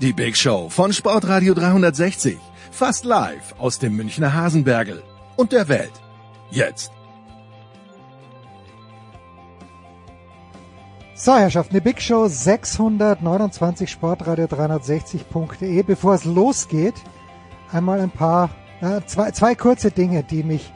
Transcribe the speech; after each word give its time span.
Die 0.00 0.14
Big 0.14 0.34
Show 0.34 0.70
von 0.70 0.94
Sportradio 0.94 1.52
360. 1.52 2.38
Fast 2.70 3.04
live 3.04 3.54
aus 3.58 3.78
dem 3.78 3.96
Münchner 3.96 4.32
Hasenbergel 4.32 5.02
und 5.36 5.52
der 5.52 5.68
Welt. 5.68 5.92
Jetzt. 6.50 6.90
So, 11.14 11.34
Herrschaften, 11.36 11.74
die 11.74 11.80
Big 11.82 12.00
Show 12.00 12.28
629 12.28 13.90
Sportradio 13.90 14.46
360.de. 14.46 15.82
Bevor 15.82 16.14
es 16.14 16.24
losgeht, 16.24 16.94
einmal 17.70 18.00
ein 18.00 18.10
paar, 18.10 18.48
äh, 18.80 19.02
zwei, 19.04 19.32
zwei 19.32 19.54
kurze 19.54 19.90
Dinge, 19.90 20.22
die 20.22 20.44
mich 20.44 20.72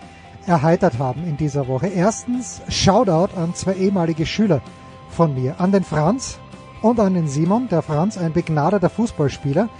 erheitert 0.46 0.98
haben 0.98 1.26
in 1.26 1.38
dieser 1.38 1.66
Woche. 1.66 1.86
Erstens, 1.86 2.60
Shoutout 2.68 3.34
an 3.38 3.54
zwei 3.54 3.72
ehemalige 3.72 4.26
Schüler 4.26 4.60
von 5.08 5.32
mir, 5.32 5.58
an 5.58 5.72
den 5.72 5.82
Franz 5.82 6.38
und 6.84 7.00
an 7.00 7.14
den 7.14 7.28
Simon. 7.28 7.68
Der 7.70 7.80
Franz, 7.80 8.18
ein 8.18 8.34
begnadeter 8.34 8.90
Fußballspieler. 8.90 9.70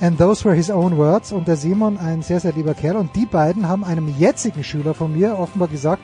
And 0.00 0.18
those 0.18 0.44
were 0.46 0.54
his 0.54 0.70
own 0.70 0.96
words. 0.96 1.30
Und 1.30 1.46
der 1.46 1.56
Simon, 1.56 1.98
ein 1.98 2.22
sehr, 2.22 2.40
sehr 2.40 2.52
lieber 2.52 2.72
Kerl. 2.72 2.96
Und 2.96 3.14
die 3.14 3.26
beiden 3.26 3.68
haben 3.68 3.84
einem 3.84 4.08
jetzigen 4.18 4.64
Schüler 4.64 4.94
von 4.94 5.12
mir 5.12 5.38
offenbar 5.38 5.68
gesagt, 5.68 6.02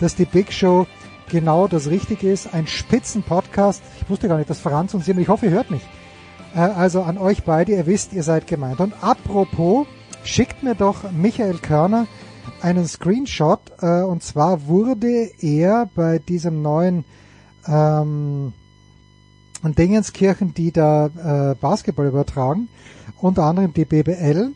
dass 0.00 0.14
die 0.14 0.26
Big 0.26 0.52
Show 0.52 0.86
genau 1.30 1.66
das 1.66 1.88
Richtige 1.88 2.30
ist. 2.30 2.52
Ein 2.52 2.66
Spitzen-Podcast. 2.66 3.82
Ich 4.02 4.10
wusste 4.10 4.28
gar 4.28 4.36
nicht, 4.36 4.50
dass 4.50 4.60
Franz 4.60 4.92
und 4.92 5.02
Simon, 5.02 5.22
ich 5.22 5.28
hoffe, 5.28 5.46
ihr 5.46 5.52
hört 5.52 5.70
mich. 5.70 5.82
Äh, 6.54 6.58
also 6.58 7.00
an 7.00 7.16
euch 7.16 7.44
beide, 7.44 7.72
ihr 7.72 7.86
wisst, 7.86 8.12
ihr 8.12 8.22
seid 8.22 8.46
gemeint. 8.46 8.80
Und 8.80 9.02
apropos, 9.02 9.86
schickt 10.24 10.62
mir 10.62 10.74
doch 10.74 11.10
Michael 11.10 11.56
Körner 11.56 12.06
einen 12.60 12.86
Screenshot. 12.86 13.60
Äh, 13.80 14.02
und 14.02 14.22
zwar 14.22 14.66
wurde 14.66 15.30
er 15.40 15.88
bei 15.94 16.18
diesem 16.18 16.60
neuen 16.60 17.06
ähm, 17.66 18.52
Dingenskirchen, 19.74 20.54
die 20.54 20.72
da 20.72 21.06
äh, 21.06 21.54
Basketball 21.54 22.06
übertragen, 22.06 22.68
unter 23.20 23.44
anderem 23.44 23.72
die 23.72 23.84
BBL, 23.84 24.52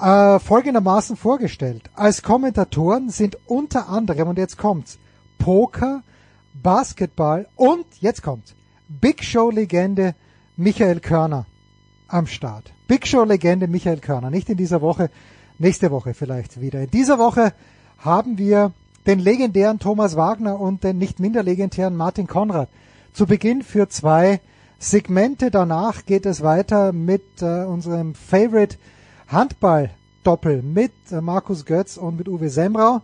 äh, 0.00 0.38
folgendermaßen 0.38 1.16
vorgestellt. 1.16 1.90
Als 1.94 2.22
Kommentatoren 2.22 3.10
sind 3.10 3.38
unter 3.46 3.88
anderem, 3.88 4.28
und 4.28 4.38
jetzt 4.38 4.56
kommt's, 4.56 4.98
Poker, 5.38 6.02
Basketball 6.54 7.46
und, 7.56 7.86
jetzt 8.00 8.22
kommt's, 8.22 8.54
Big 8.88 9.22
Show-Legende 9.22 10.14
Michael 10.56 11.00
Körner 11.00 11.46
am 12.08 12.26
Start. 12.26 12.72
Big 12.88 13.06
Show-Legende 13.06 13.68
Michael 13.68 14.00
Körner. 14.00 14.30
Nicht 14.30 14.48
in 14.48 14.56
dieser 14.56 14.80
Woche, 14.80 15.10
nächste 15.58 15.90
Woche 15.90 16.12
vielleicht 16.14 16.60
wieder. 16.60 16.82
In 16.82 16.90
dieser 16.90 17.18
Woche 17.18 17.52
haben 17.98 18.36
wir 18.38 18.72
den 19.06 19.18
legendären 19.18 19.78
Thomas 19.78 20.16
Wagner 20.16 20.58
und 20.58 20.84
den 20.84 20.98
nicht 20.98 21.20
minder 21.20 21.42
legendären 21.42 21.96
Martin 21.96 22.26
Konrad 22.26 22.68
zu 23.20 23.26
Beginn 23.26 23.62
für 23.62 23.86
zwei 23.90 24.40
Segmente. 24.78 25.50
Danach 25.50 26.06
geht 26.06 26.24
es 26.24 26.40
weiter 26.40 26.94
mit 26.94 27.42
äh, 27.42 27.64
unserem 27.64 28.14
Favorite 28.14 28.78
Handball-Doppel 29.28 30.62
mit 30.62 30.92
äh, 31.10 31.20
Markus 31.20 31.66
Götz 31.66 31.98
und 31.98 32.16
mit 32.16 32.30
Uwe 32.30 32.48
Semrau. 32.48 33.02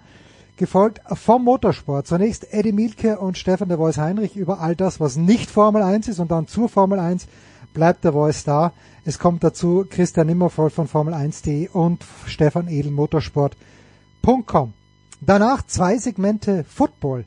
Gefolgt 0.56 1.02
vom 1.12 1.44
Motorsport. 1.44 2.06
Zunächst 2.06 2.50
Eddie 2.50 2.72
Mielke 2.72 3.18
und 3.18 3.36
Stefan 3.36 3.68
der 3.68 3.76
Voice 3.76 3.98
Heinrich 3.98 4.36
über 4.36 4.60
all 4.60 4.74
das, 4.74 5.00
was 5.00 5.16
nicht 5.16 5.50
Formel 5.50 5.82
1 5.82 6.08
ist 6.08 6.18
und 6.18 6.30
dann 6.30 6.46
zur 6.46 6.70
Formel 6.70 6.98
1 6.98 7.26
bleibt 7.74 8.02
der 8.02 8.14
Voice 8.14 8.42
da. 8.44 8.72
Es 9.04 9.18
kommt 9.18 9.44
dazu 9.44 9.84
Christian 9.86 10.28
Nimmervoll 10.28 10.70
von 10.70 10.88
Formel 10.88 11.12
1.de 11.12 11.68
und 11.68 12.02
Stefan 12.24 12.68
Edel 12.68 12.90
Motorsport.com. 12.90 14.72
Danach 15.20 15.66
zwei 15.66 15.98
Segmente 15.98 16.64
Football. 16.64 17.26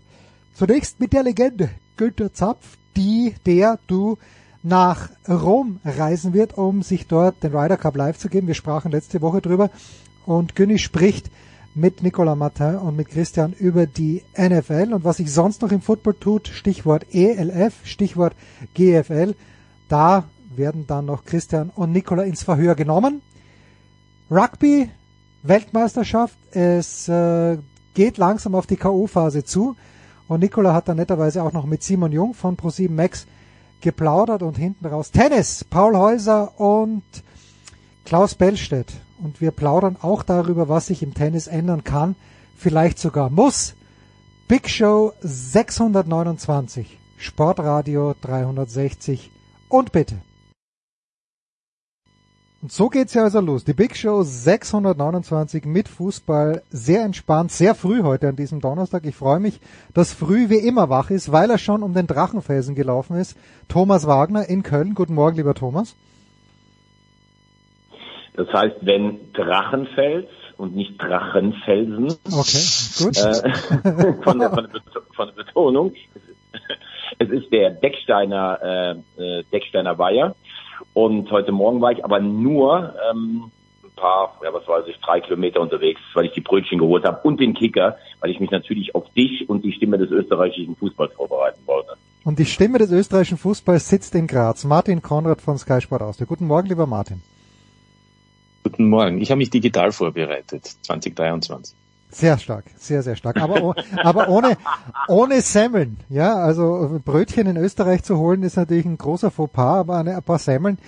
Zunächst 0.56 1.00
mit 1.00 1.14
der 1.14 1.22
Legende 1.22 1.70
Günther 2.00 2.34
Zapf, 2.34 2.79
die, 3.00 3.34
der 3.46 3.80
du 3.88 4.18
nach 4.62 5.10
Rom 5.28 5.80
reisen 5.86 6.34
wird, 6.34 6.58
um 6.58 6.84
sich 6.84 7.08
dort 7.08 7.42
den 7.44 7.56
Ryder 7.56 7.78
Cup 7.78 7.96
live 7.96 8.18
zu 8.18 8.28
geben. 8.28 8.48
Wir 8.48 8.56
sprachen 8.56 8.92
letzte 8.92 9.22
Woche 9.22 9.40
drüber 9.40 9.70
und 10.26 10.56
Günni 10.56 10.78
spricht 10.78 11.32
mit 11.74 12.04
Nicolas 12.04 12.38
Martin 12.38 12.76
und 12.76 12.98
mit 12.98 13.08
Christian 13.08 13.54
über 13.54 13.86
die 13.86 14.22
NFL 14.38 14.94
und 14.94 15.06
was 15.06 15.18
sich 15.18 15.32
sonst 15.32 15.62
noch 15.62 15.72
im 15.72 15.82
Football 15.82 16.16
tut, 16.16 16.50
Stichwort 16.50 17.06
ELF, 17.14 17.74
Stichwort 17.86 18.36
GFL. 18.74 19.34
Da 19.88 20.26
werden 20.54 20.86
dann 20.86 21.06
noch 21.06 21.24
Christian 21.24 21.70
und 21.74 21.94
Nicola 21.94 22.24
ins 22.24 22.44
Verhör 22.44 22.76
genommen. 22.76 23.22
Rugby, 24.30 24.90
Weltmeisterschaft, 25.42 26.38
es 26.52 27.08
äh, 27.08 27.58
geht 27.94 28.18
langsam 28.18 28.56
auf 28.56 28.68
die 28.68 28.76
K.O.-Phase 28.76 29.46
zu 29.46 29.78
und 30.30 30.42
Nicola 30.42 30.74
hat 30.74 30.88
dann 30.88 30.98
netterweise 30.98 31.44
auch 31.44 31.54
noch 31.54 31.66
mit 31.66 31.82
Simon 31.82 32.12
Jung 32.12 32.36
von 32.36 32.56
Pro7 32.56 32.92
Max 32.92 33.26
geplaudert 33.82 34.44
und 34.44 34.58
hinten 34.58 34.86
raus 34.86 35.12
Tennis, 35.12 35.64
Paul 35.64 35.98
Häuser 35.98 36.60
und 36.60 37.04
Klaus 38.06 38.36
Bellstedt. 38.36 38.94
Und 39.22 39.42
wir 39.42 39.52
plaudern 39.52 39.98
auch 40.00 40.22
darüber, 40.22 40.70
was 40.70 40.86
sich 40.86 41.02
im 41.02 41.16
Tennis 41.16 41.48
ändern 41.48 41.84
kann, 41.84 42.16
vielleicht 42.56 43.00
sogar 43.00 43.32
muss. 43.32 43.74
Big 44.48 44.70
Show 44.70 45.14
629, 45.22 47.00
Sportradio 47.18 48.14
360 48.22 49.32
und 49.68 49.92
bitte. 49.92 50.22
Und 52.62 52.74
so 52.74 52.90
geht's 52.90 53.14
ja 53.14 53.24
also 53.24 53.40
los. 53.40 53.64
Die 53.64 53.74
Big 53.74 53.96
Show 53.96 54.22
629 54.22 55.64
mit 55.64 55.88
Fußball. 55.88 56.62
Sehr 56.70 57.04
entspannt, 57.06 57.52
sehr 57.54 57.74
früh 57.74 58.04
heute 58.04 58.28
an 58.28 58.36
diesem 58.36 58.60
Donnerstag. 58.60 59.06
Ich 59.06 59.16
freue 59.16 59.40
mich, 59.40 59.62
dass 59.94 60.14
früh 60.14 60.50
wie 60.50 60.58
immer 60.58 60.90
wach 60.90 61.10
ist, 61.10 61.32
weil 61.32 61.50
er 61.50 61.58
schon 61.58 61.84
um 61.84 61.94
den 61.94 62.06
Drachenfelsen 62.06 62.76
gelaufen 62.76 63.16
ist. 63.16 63.38
Thomas 63.70 64.08
Wagner 64.08 64.50
in 64.50 64.64
Köln. 64.64 64.94
Guten 64.94 65.14
Morgen, 65.14 65.38
lieber 65.38 65.54
Thomas. 65.54 65.96
Das 68.34 68.52
heißt, 68.52 68.76
wenn 68.82 69.32
Drachenfels 69.34 70.28
und 70.58 70.76
nicht 70.76 71.02
Drachenfelsen 71.02 72.08
Okay, 72.26 73.04
gut. 73.04 73.18
äh, 73.18 74.14
von, 74.24 74.40
der, 74.40 74.50
von, 74.50 74.68
der 74.70 74.82
von 75.16 75.28
der 75.28 75.44
Betonung. 75.44 75.94
Es 77.20 77.30
ist 77.30 77.52
der 77.52 77.72
Decksteiner, 77.72 79.02
äh, 79.18 79.40
äh, 79.40 79.44
Decksteiner 79.52 79.98
Weiher. 79.98 80.36
Und 80.94 81.32
heute 81.32 81.52
Morgen 81.52 81.82
war 81.82 81.92
ich 81.92 82.04
aber 82.04 82.20
nur 82.20 82.94
ähm, 83.10 83.52
ein 83.84 83.92
paar, 83.96 84.40
ja 84.44 84.54
was 84.54 84.68
weiß 84.68 84.86
ich, 84.88 84.98
drei 85.00 85.22
Kilometer 85.22 85.62
unterwegs, 85.62 86.02
weil 86.14 86.26
ich 86.26 86.34
die 86.34 86.42
Brötchen 86.42 86.80
geholt 86.80 87.06
habe 87.06 87.20
und 87.28 87.40
den 87.40 87.54
Kicker, 87.54 87.98
weil 88.22 88.32
ich 88.32 88.40
mich 88.40 88.52
natürlich 88.52 88.96
auf 88.96 89.10
dich 89.14 89.50
und 89.50 89.64
die 89.64 89.72
Stimme 89.72 89.98
des 89.98 90.12
österreichischen 90.12 90.76
Fußballs 90.76 91.14
vorbereiten 91.14 91.62
wollte. 91.66 91.98
Und 92.24 92.38
die 92.40 92.46
Stimme 92.46 92.78
des 92.78 92.92
österreichischen 92.92 93.38
Fußballs 93.38 93.90
sitzt 93.90 94.14
in 94.16 94.28
Graz. 94.28 94.64
Martin 94.64 95.02
Konrad 95.02 95.42
von 95.42 95.58
Sky 95.58 95.82
Sport 95.82 96.02
Austria. 96.02 96.28
Guten 96.28 96.48
Morgen, 96.48 96.68
lieber 96.68 96.86
Martin. 96.86 97.22
Guten 98.64 98.90
Morgen. 98.90 99.22
Ich 99.22 99.32
habe 99.32 99.40
mich 99.40 99.50
digital 99.50 99.92
vorbereitet, 99.92 100.66
2023. 100.82 101.79
Sehr 102.12 102.38
stark, 102.40 102.66
sehr, 102.78 103.04
sehr 103.04 103.16
stark. 103.16 103.38
Aber, 103.38 103.76
aber 104.04 104.30
ohne, 104.30 104.58
ohne 105.08 105.42
Semmeln. 105.42 105.98
Ja, 106.10 106.36
also 106.36 107.00
Brötchen 107.06 107.46
in 107.48 107.58
Österreich 107.58 108.04
zu 108.04 108.18
holen 108.18 108.42
ist 108.42 108.58
natürlich 108.58 108.86
ein 108.86 108.98
großer 108.98 109.30
Fauxpas, 109.30 109.80
aber 109.80 109.98
eine, 109.98 110.16
ein 110.16 110.24
paar 110.24 110.40
Semmeln 110.40 110.80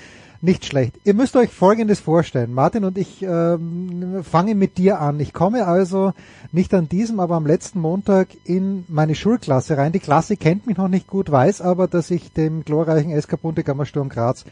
nicht 0.42 0.66
schlecht. 0.66 0.96
Ihr 1.04 1.14
müsst 1.14 1.36
euch 1.36 1.52
Folgendes 1.52 2.00
vorstellen. 2.00 2.54
Martin 2.54 2.84
und 2.84 2.98
ich 2.98 3.22
ähm, 3.22 4.24
fangen 4.24 4.58
mit 4.58 4.78
dir 4.78 5.00
an. 5.00 5.20
Ich 5.20 5.34
komme 5.34 5.68
also 5.68 6.14
nicht 6.52 6.74
an 6.74 6.90
diesem, 6.90 7.20
aber 7.20 7.36
am 7.36 7.46
letzten 7.46 7.80
Montag 7.80 8.30
in 8.44 8.84
meine 8.88 9.14
Schulklasse 9.14 9.78
rein. 9.78 9.92
Die 9.92 10.00
Klasse 10.00 10.38
kennt 10.38 10.66
mich 10.66 10.78
noch 10.78 10.88
nicht 10.88 11.08
gut, 11.08 11.32
weiß 11.32 11.62
aber, 11.62 11.88
dass 11.88 12.10
ich 12.10 12.34
dem 12.34 12.66
glorreichen 12.66 13.20
SK 13.20 13.40
Bundegammer 13.42 13.86
Sturm 13.86 14.10
Graz 14.10 14.46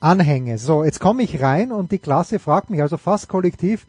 anhänge. 0.00 0.58
So, 0.58 0.84
jetzt 0.84 1.00
komme 1.00 1.22
ich 1.22 1.40
rein 1.40 1.72
und 1.72 1.92
die 1.92 1.98
Klasse 1.98 2.38
fragt 2.38 2.68
mich 2.68 2.82
also 2.82 2.98
fast 2.98 3.28
kollektiv, 3.28 3.86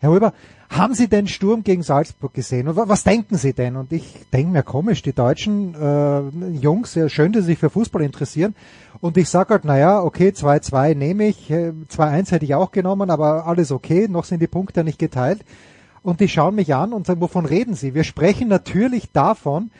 Herr 0.00 0.10
Huber, 0.10 0.32
haben 0.68 0.94
Sie 0.94 1.08
denn 1.08 1.28
Sturm 1.28 1.62
gegen 1.64 1.82
Salzburg 1.82 2.32
gesehen? 2.34 2.66
Und 2.68 2.76
wa- 2.76 2.88
was 2.88 3.04
denken 3.04 3.36
Sie 3.36 3.52
denn? 3.52 3.76
Und 3.76 3.92
ich 3.92 4.14
denke 4.32 4.50
mir 4.52 4.62
komisch, 4.62 5.02
die 5.02 5.12
deutschen 5.12 5.74
äh, 5.74 6.20
Jungs, 6.56 6.94
ja, 6.94 7.08
schön, 7.08 7.32
dass 7.32 7.42
sie 7.44 7.52
sich 7.52 7.58
für 7.58 7.70
Fußball 7.70 8.02
interessieren. 8.02 8.54
Und 9.00 9.16
ich 9.16 9.28
sage 9.28 9.50
halt, 9.54 9.64
naja, 9.64 10.02
okay, 10.02 10.28
2-2 10.30 10.94
nehme 10.94 11.26
ich, 11.26 11.50
äh, 11.50 11.72
2-1 11.88 12.30
hätte 12.32 12.44
ich 12.44 12.54
auch 12.54 12.72
genommen, 12.72 13.10
aber 13.10 13.46
alles 13.46 13.70
okay, 13.70 14.08
noch 14.08 14.24
sind 14.24 14.40
die 14.40 14.46
Punkte 14.46 14.82
nicht 14.84 14.98
geteilt. 14.98 15.44
Und 16.02 16.20
die 16.20 16.28
schauen 16.28 16.54
mich 16.56 16.74
an 16.74 16.92
und 16.92 17.06
sagen, 17.06 17.20
wovon 17.20 17.46
reden 17.46 17.74
Sie? 17.74 17.94
Wir 17.94 18.02
sprechen 18.04 18.48
natürlich 18.48 19.12
davon, 19.12 19.70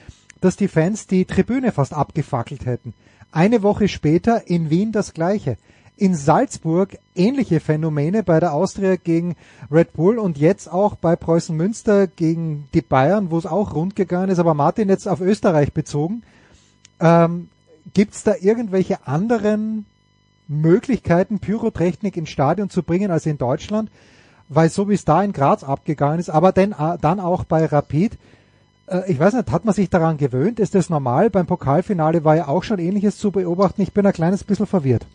dass 0.41 0.57
die 0.57 0.69
Fans 0.69 1.07
die 1.07 1.25
Tribüne 1.25 1.73
fast 1.73 1.95
abgefackelt 1.95 2.67
hätten. 2.67 2.95
Eine 3.33 3.63
Woche 3.63 3.89
später 3.89 4.47
in 4.49 4.69
Wien 4.71 4.93
das 4.93 5.15
Gleiche. 5.15 5.57
In 5.97 6.15
Salzburg 6.15 6.99
ähnliche 7.15 7.61
Phänomene 7.61 8.23
bei 8.23 8.41
der 8.41 8.55
Austria 8.55 8.97
gegen 8.97 9.37
Red 9.71 9.93
Bull 9.93 10.19
und 10.19 10.39
jetzt 10.39 10.73
auch 10.73 10.97
bei 10.97 11.17
Preußen 11.17 11.57
Münster 11.57 12.07
gegen 12.07 12.69
die 12.75 12.81
Bayern, 12.81 13.31
wo 13.31 13.39
es 13.39 13.47
auch 13.47 13.75
rund 13.75 13.95
gegangen 13.95 14.31
ist. 14.31 14.39
Aber 14.39 14.55
Martin 14.55 14.89
jetzt 14.89 15.07
auf 15.07 15.21
Österreich 15.21 15.73
bezogen. 15.73 16.23
Ähm, 16.99 17.49
Gibt 17.95 18.15
es 18.15 18.23
da 18.23 18.35
irgendwelche 18.41 19.07
anderen 19.07 19.87
Möglichkeiten, 20.49 21.41
Pyrotechnik 21.41 22.17
ins 22.17 22.31
Stadion 22.31 22.71
zu 22.71 22.83
bringen 22.83 23.11
als 23.11 23.27
in 23.27 23.39
Deutschland? 23.39 23.91
Weil 24.49 24.71
so 24.71 24.89
wie 24.89 24.95
es 24.95 25.05
da 25.05 25.23
in 25.23 25.33
Graz 25.33 25.65
abgegangen 25.65 26.21
ist, 26.21 26.31
aber 26.31 26.53
denn, 26.53 26.73
äh, 26.73 26.99
dann 27.01 27.21
auch 27.21 27.45
bei 27.45 27.65
Rapid, 27.65 28.19
äh, 28.87 29.11
ich 29.11 29.19
weiß 29.19 29.35
nicht, 29.35 29.51
hat 29.51 29.65
man 29.65 29.75
sich 29.75 29.91
daran 29.91 30.17
gewöhnt? 30.17 30.61
Ist 30.61 30.75
das 30.75 30.91
normal? 30.91 31.31
Beim 31.31 31.47
Pokalfinale 31.47 32.25
war 32.25 32.37
ja 32.37 32.49
auch 32.49 32.63
schon 32.63 32.79
ähnliches 32.79 33.19
zu 33.19 33.31
beobachten. 33.31 33.83
Ich 33.83 33.93
bin 33.93 34.07
ein 34.07 34.13
kleines 34.13 34.45
bisschen 34.45 34.67
verwirrt. 34.67 35.07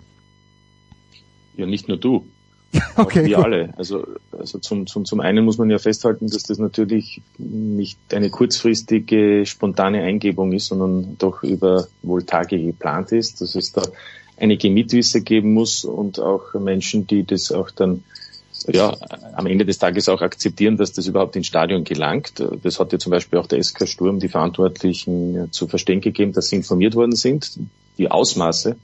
Ja, 1.57 1.65
nicht 1.65 1.87
nur 1.87 1.97
du. 1.97 2.25
Auch 2.95 3.05
Okay, 3.05 3.25
wir 3.25 3.37
gut. 3.37 3.45
alle. 3.45 3.73
Also, 3.77 4.05
also 4.31 4.59
zum, 4.59 4.87
zum, 4.87 5.05
zum 5.05 5.19
einen 5.19 5.43
muss 5.45 5.57
man 5.57 5.69
ja 5.69 5.79
festhalten, 5.79 6.29
dass 6.29 6.43
das 6.43 6.57
natürlich 6.57 7.21
nicht 7.37 7.97
eine 8.13 8.29
kurzfristige, 8.29 9.45
spontane 9.45 10.03
Eingebung 10.03 10.53
ist, 10.53 10.67
sondern 10.67 11.17
doch 11.17 11.43
über 11.43 11.87
wohl 12.03 12.23
Tage 12.23 12.59
geplant 12.61 13.11
ist, 13.11 13.41
dass 13.41 13.55
es 13.55 13.71
da 13.71 13.83
einige 14.37 14.69
Mitwisser 14.69 15.21
geben 15.21 15.53
muss 15.53 15.83
und 15.83 16.19
auch 16.19 16.53
Menschen, 16.53 17.07
die 17.07 17.23
das 17.23 17.51
auch 17.51 17.71
dann 17.71 18.03
ja, 18.67 18.95
am 19.33 19.45
Ende 19.45 19.65
des 19.65 19.77
Tages 19.77 20.09
auch 20.09 20.21
akzeptieren, 20.21 20.77
dass 20.77 20.91
das 20.91 21.07
überhaupt 21.07 21.35
ins 21.35 21.47
Stadion 21.47 21.83
gelangt. 21.83 22.43
Das 22.63 22.79
hat 22.79 22.91
ja 22.91 22.99
zum 22.99 23.11
Beispiel 23.11 23.39
auch 23.39 23.47
der 23.47 23.63
SK 23.63 23.87
Sturm 23.87 24.19
die 24.19 24.29
Verantwortlichen 24.29 25.51
zu 25.51 25.67
verstehen 25.67 26.01
gegeben, 26.01 26.33
dass 26.33 26.49
sie 26.49 26.57
informiert 26.57 26.95
worden 26.95 27.15
sind. 27.15 27.51
Die 27.97 28.11
Ausmaße 28.11 28.75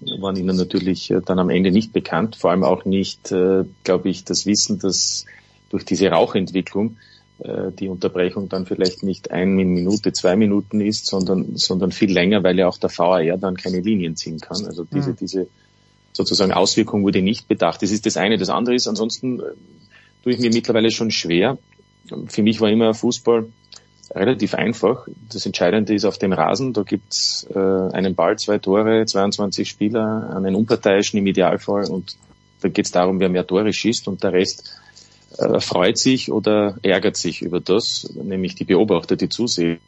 waren 0.00 0.36
ihnen 0.36 0.56
natürlich 0.56 1.10
äh, 1.10 1.20
dann 1.24 1.38
am 1.38 1.50
Ende 1.50 1.70
nicht 1.70 1.92
bekannt, 1.92 2.36
vor 2.36 2.50
allem 2.50 2.64
auch 2.64 2.84
nicht, 2.84 3.32
äh, 3.32 3.64
glaube 3.84 4.08
ich, 4.08 4.24
das 4.24 4.46
Wissen, 4.46 4.78
dass 4.78 5.26
durch 5.70 5.84
diese 5.84 6.08
Rauchentwicklung 6.08 6.96
äh, 7.40 7.72
die 7.72 7.88
Unterbrechung 7.88 8.48
dann 8.48 8.66
vielleicht 8.66 9.02
nicht 9.02 9.30
eine 9.30 9.64
Minute, 9.64 10.12
zwei 10.12 10.36
Minuten 10.36 10.80
ist, 10.80 11.06
sondern, 11.06 11.56
sondern 11.56 11.92
viel 11.92 12.12
länger, 12.12 12.42
weil 12.42 12.58
ja 12.58 12.68
auch 12.68 12.78
der 12.78 12.90
VAR 12.90 13.36
dann 13.38 13.56
keine 13.56 13.80
Linien 13.80 14.16
ziehen 14.16 14.40
kann. 14.40 14.64
Also 14.66 14.84
diese, 14.84 15.14
diese 15.14 15.48
sozusagen 16.12 16.52
Auswirkung 16.52 17.04
wurde 17.04 17.22
nicht 17.22 17.48
bedacht. 17.48 17.82
Das 17.82 17.90
ist 17.90 18.06
das 18.06 18.16
eine. 18.16 18.38
Das 18.38 18.48
andere 18.50 18.74
ist, 18.74 18.88
ansonsten 18.88 19.40
tue 20.22 20.32
ich 20.32 20.38
mir 20.38 20.50
mittlerweile 20.52 20.90
schon 20.90 21.10
schwer. 21.10 21.58
Für 22.26 22.42
mich 22.42 22.60
war 22.60 22.70
immer 22.70 22.94
Fußball 22.94 23.46
relativ 24.14 24.54
einfach. 24.54 25.06
Das 25.32 25.46
Entscheidende 25.46 25.94
ist 25.94 26.04
auf 26.04 26.18
dem 26.18 26.32
Rasen. 26.32 26.72
Da 26.72 26.82
gibt's 26.82 27.46
äh, 27.54 27.58
einen 27.58 28.14
Ball, 28.14 28.38
zwei 28.38 28.58
Tore, 28.58 29.04
22 29.04 29.68
Spieler, 29.68 30.34
einen 30.34 30.54
Unparteiischen 30.54 31.18
im 31.18 31.26
Idealfall 31.26 31.84
und 31.90 32.16
da 32.60 32.68
geht's 32.68 32.90
darum, 32.90 33.20
wer 33.20 33.28
mehr 33.28 33.46
Tore 33.46 33.72
schießt 33.72 34.08
und 34.08 34.22
der 34.22 34.32
Rest 34.32 34.78
äh, 35.36 35.60
freut 35.60 35.98
sich 35.98 36.32
oder 36.32 36.76
ärgert 36.82 37.16
sich 37.16 37.42
über 37.42 37.60
das, 37.60 38.10
nämlich 38.14 38.54
die 38.54 38.64
Beobachter, 38.64 39.14
die 39.14 39.28
Zuseher 39.28 39.78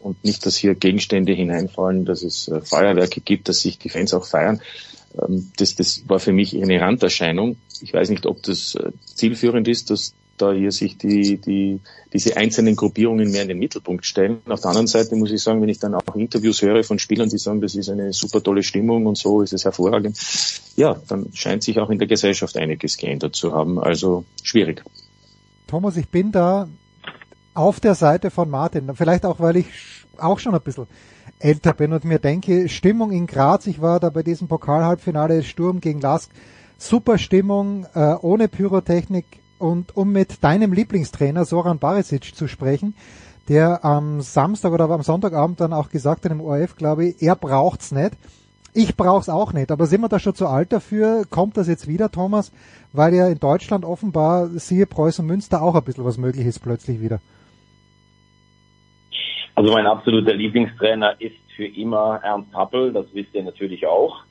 und 0.00 0.24
nicht, 0.24 0.44
dass 0.46 0.56
hier 0.56 0.74
Gegenstände 0.74 1.32
hineinfallen, 1.32 2.04
dass 2.04 2.22
es 2.22 2.48
äh, 2.48 2.60
Feuerwerke 2.60 3.20
gibt, 3.20 3.48
dass 3.48 3.60
sich 3.60 3.78
die 3.78 3.90
Fans 3.90 4.14
auch 4.14 4.24
feiern. 4.24 4.60
Ähm, 5.20 5.50
das, 5.56 5.76
das 5.76 6.08
war 6.08 6.18
für 6.18 6.32
mich 6.32 6.60
eine 6.60 6.80
Randerscheinung. 6.80 7.56
Ich 7.82 7.92
weiß 7.92 8.10
nicht, 8.10 8.26
ob 8.26 8.42
das 8.42 8.74
äh, 8.74 8.90
zielführend 9.14 9.68
ist, 9.68 9.90
dass 9.90 10.14
da 10.40 10.52
hier 10.52 10.72
sich 10.72 10.96
die, 10.98 11.36
die, 11.38 11.80
diese 12.12 12.36
einzelnen 12.36 12.76
Gruppierungen 12.76 13.30
mehr 13.30 13.42
in 13.42 13.48
den 13.48 13.58
Mittelpunkt 13.58 14.04
stellen. 14.06 14.40
Auf 14.48 14.60
der 14.60 14.70
anderen 14.70 14.86
Seite 14.86 15.16
muss 15.16 15.30
ich 15.30 15.42
sagen, 15.42 15.60
wenn 15.62 15.68
ich 15.68 15.78
dann 15.78 15.94
auch 15.94 16.14
Interviews 16.14 16.62
höre 16.62 16.82
von 16.84 16.98
Spielern, 16.98 17.28
die 17.28 17.38
sagen, 17.38 17.60
das 17.60 17.74
ist 17.74 17.88
eine 17.88 18.12
super 18.12 18.42
tolle 18.42 18.62
Stimmung 18.62 19.06
und 19.06 19.18
so 19.18 19.42
ist 19.42 19.52
es 19.52 19.64
hervorragend, 19.64 20.18
ja, 20.76 20.96
dann 21.08 21.26
scheint 21.34 21.62
sich 21.62 21.78
auch 21.78 21.90
in 21.90 21.98
der 21.98 22.08
Gesellschaft 22.08 22.56
einiges 22.56 22.96
geändert 22.96 23.36
zu 23.36 23.52
haben. 23.52 23.78
Also 23.78 24.24
schwierig. 24.42 24.82
Thomas, 25.66 25.96
ich 25.96 26.08
bin 26.08 26.32
da 26.32 26.68
auf 27.54 27.80
der 27.80 27.94
Seite 27.94 28.30
von 28.30 28.48
Martin. 28.48 28.90
Vielleicht 28.94 29.24
auch, 29.24 29.40
weil 29.40 29.56
ich 29.56 29.66
auch 30.18 30.38
schon 30.38 30.54
ein 30.54 30.60
bisschen 30.60 30.86
älter 31.38 31.72
bin 31.72 31.92
und 31.92 32.04
mir 32.04 32.18
denke, 32.18 32.68
Stimmung 32.68 33.12
in 33.12 33.26
Graz, 33.26 33.66
ich 33.66 33.80
war 33.80 34.00
da 34.00 34.10
bei 34.10 34.22
diesem 34.22 34.48
Pokalhalbfinale 34.48 35.42
Sturm 35.42 35.80
gegen 35.80 36.00
Lask, 36.00 36.30
super 36.78 37.18
Stimmung, 37.18 37.86
äh, 37.94 38.14
ohne 38.20 38.48
Pyrotechnik 38.48 39.39
und 39.60 39.96
um 39.96 40.12
mit 40.12 40.42
deinem 40.42 40.72
Lieblingstrainer 40.72 41.44
Soran 41.44 41.78
Barisic 41.78 42.34
zu 42.34 42.48
sprechen, 42.48 42.94
der 43.48 43.84
am 43.84 44.20
Samstag 44.20 44.72
oder 44.72 44.88
am 44.88 45.02
Sonntagabend 45.02 45.60
dann 45.60 45.72
auch 45.72 45.90
gesagt 45.90 46.24
hat 46.24 46.32
im 46.32 46.40
ORF, 46.40 46.76
glaube 46.76 47.06
ich, 47.06 47.22
er 47.22 47.36
braucht's 47.36 47.92
nicht. 47.92 48.12
Ich 48.72 48.96
brauch's 48.96 49.28
auch 49.28 49.52
nicht, 49.52 49.72
aber 49.72 49.86
sind 49.86 50.00
wir 50.00 50.08
da 50.08 50.20
schon 50.20 50.34
zu 50.34 50.46
alt 50.46 50.72
dafür? 50.72 51.24
Kommt 51.28 51.56
das 51.56 51.66
jetzt 51.66 51.88
wieder, 51.88 52.10
Thomas? 52.10 52.52
Weil 52.92 53.14
ja 53.14 53.26
in 53.26 53.40
Deutschland 53.40 53.84
offenbar, 53.84 54.46
siehe 54.46 54.86
Preußen 54.86 55.26
Münster, 55.26 55.60
auch 55.60 55.74
ein 55.74 55.82
bisschen 55.82 56.04
was 56.04 56.18
möglich 56.18 56.46
ist 56.46 56.60
plötzlich 56.60 57.00
wieder. 57.00 57.20
Also 59.56 59.72
mein 59.72 59.86
absoluter 59.86 60.32
Lieblingstrainer 60.32 61.20
ist 61.20 61.36
für 61.56 61.66
immer 61.66 62.20
Ernst 62.22 62.54
Happel, 62.54 62.92
das 62.92 63.06
wisst 63.12 63.34
ihr 63.34 63.42
natürlich 63.42 63.86
auch. 63.86 64.22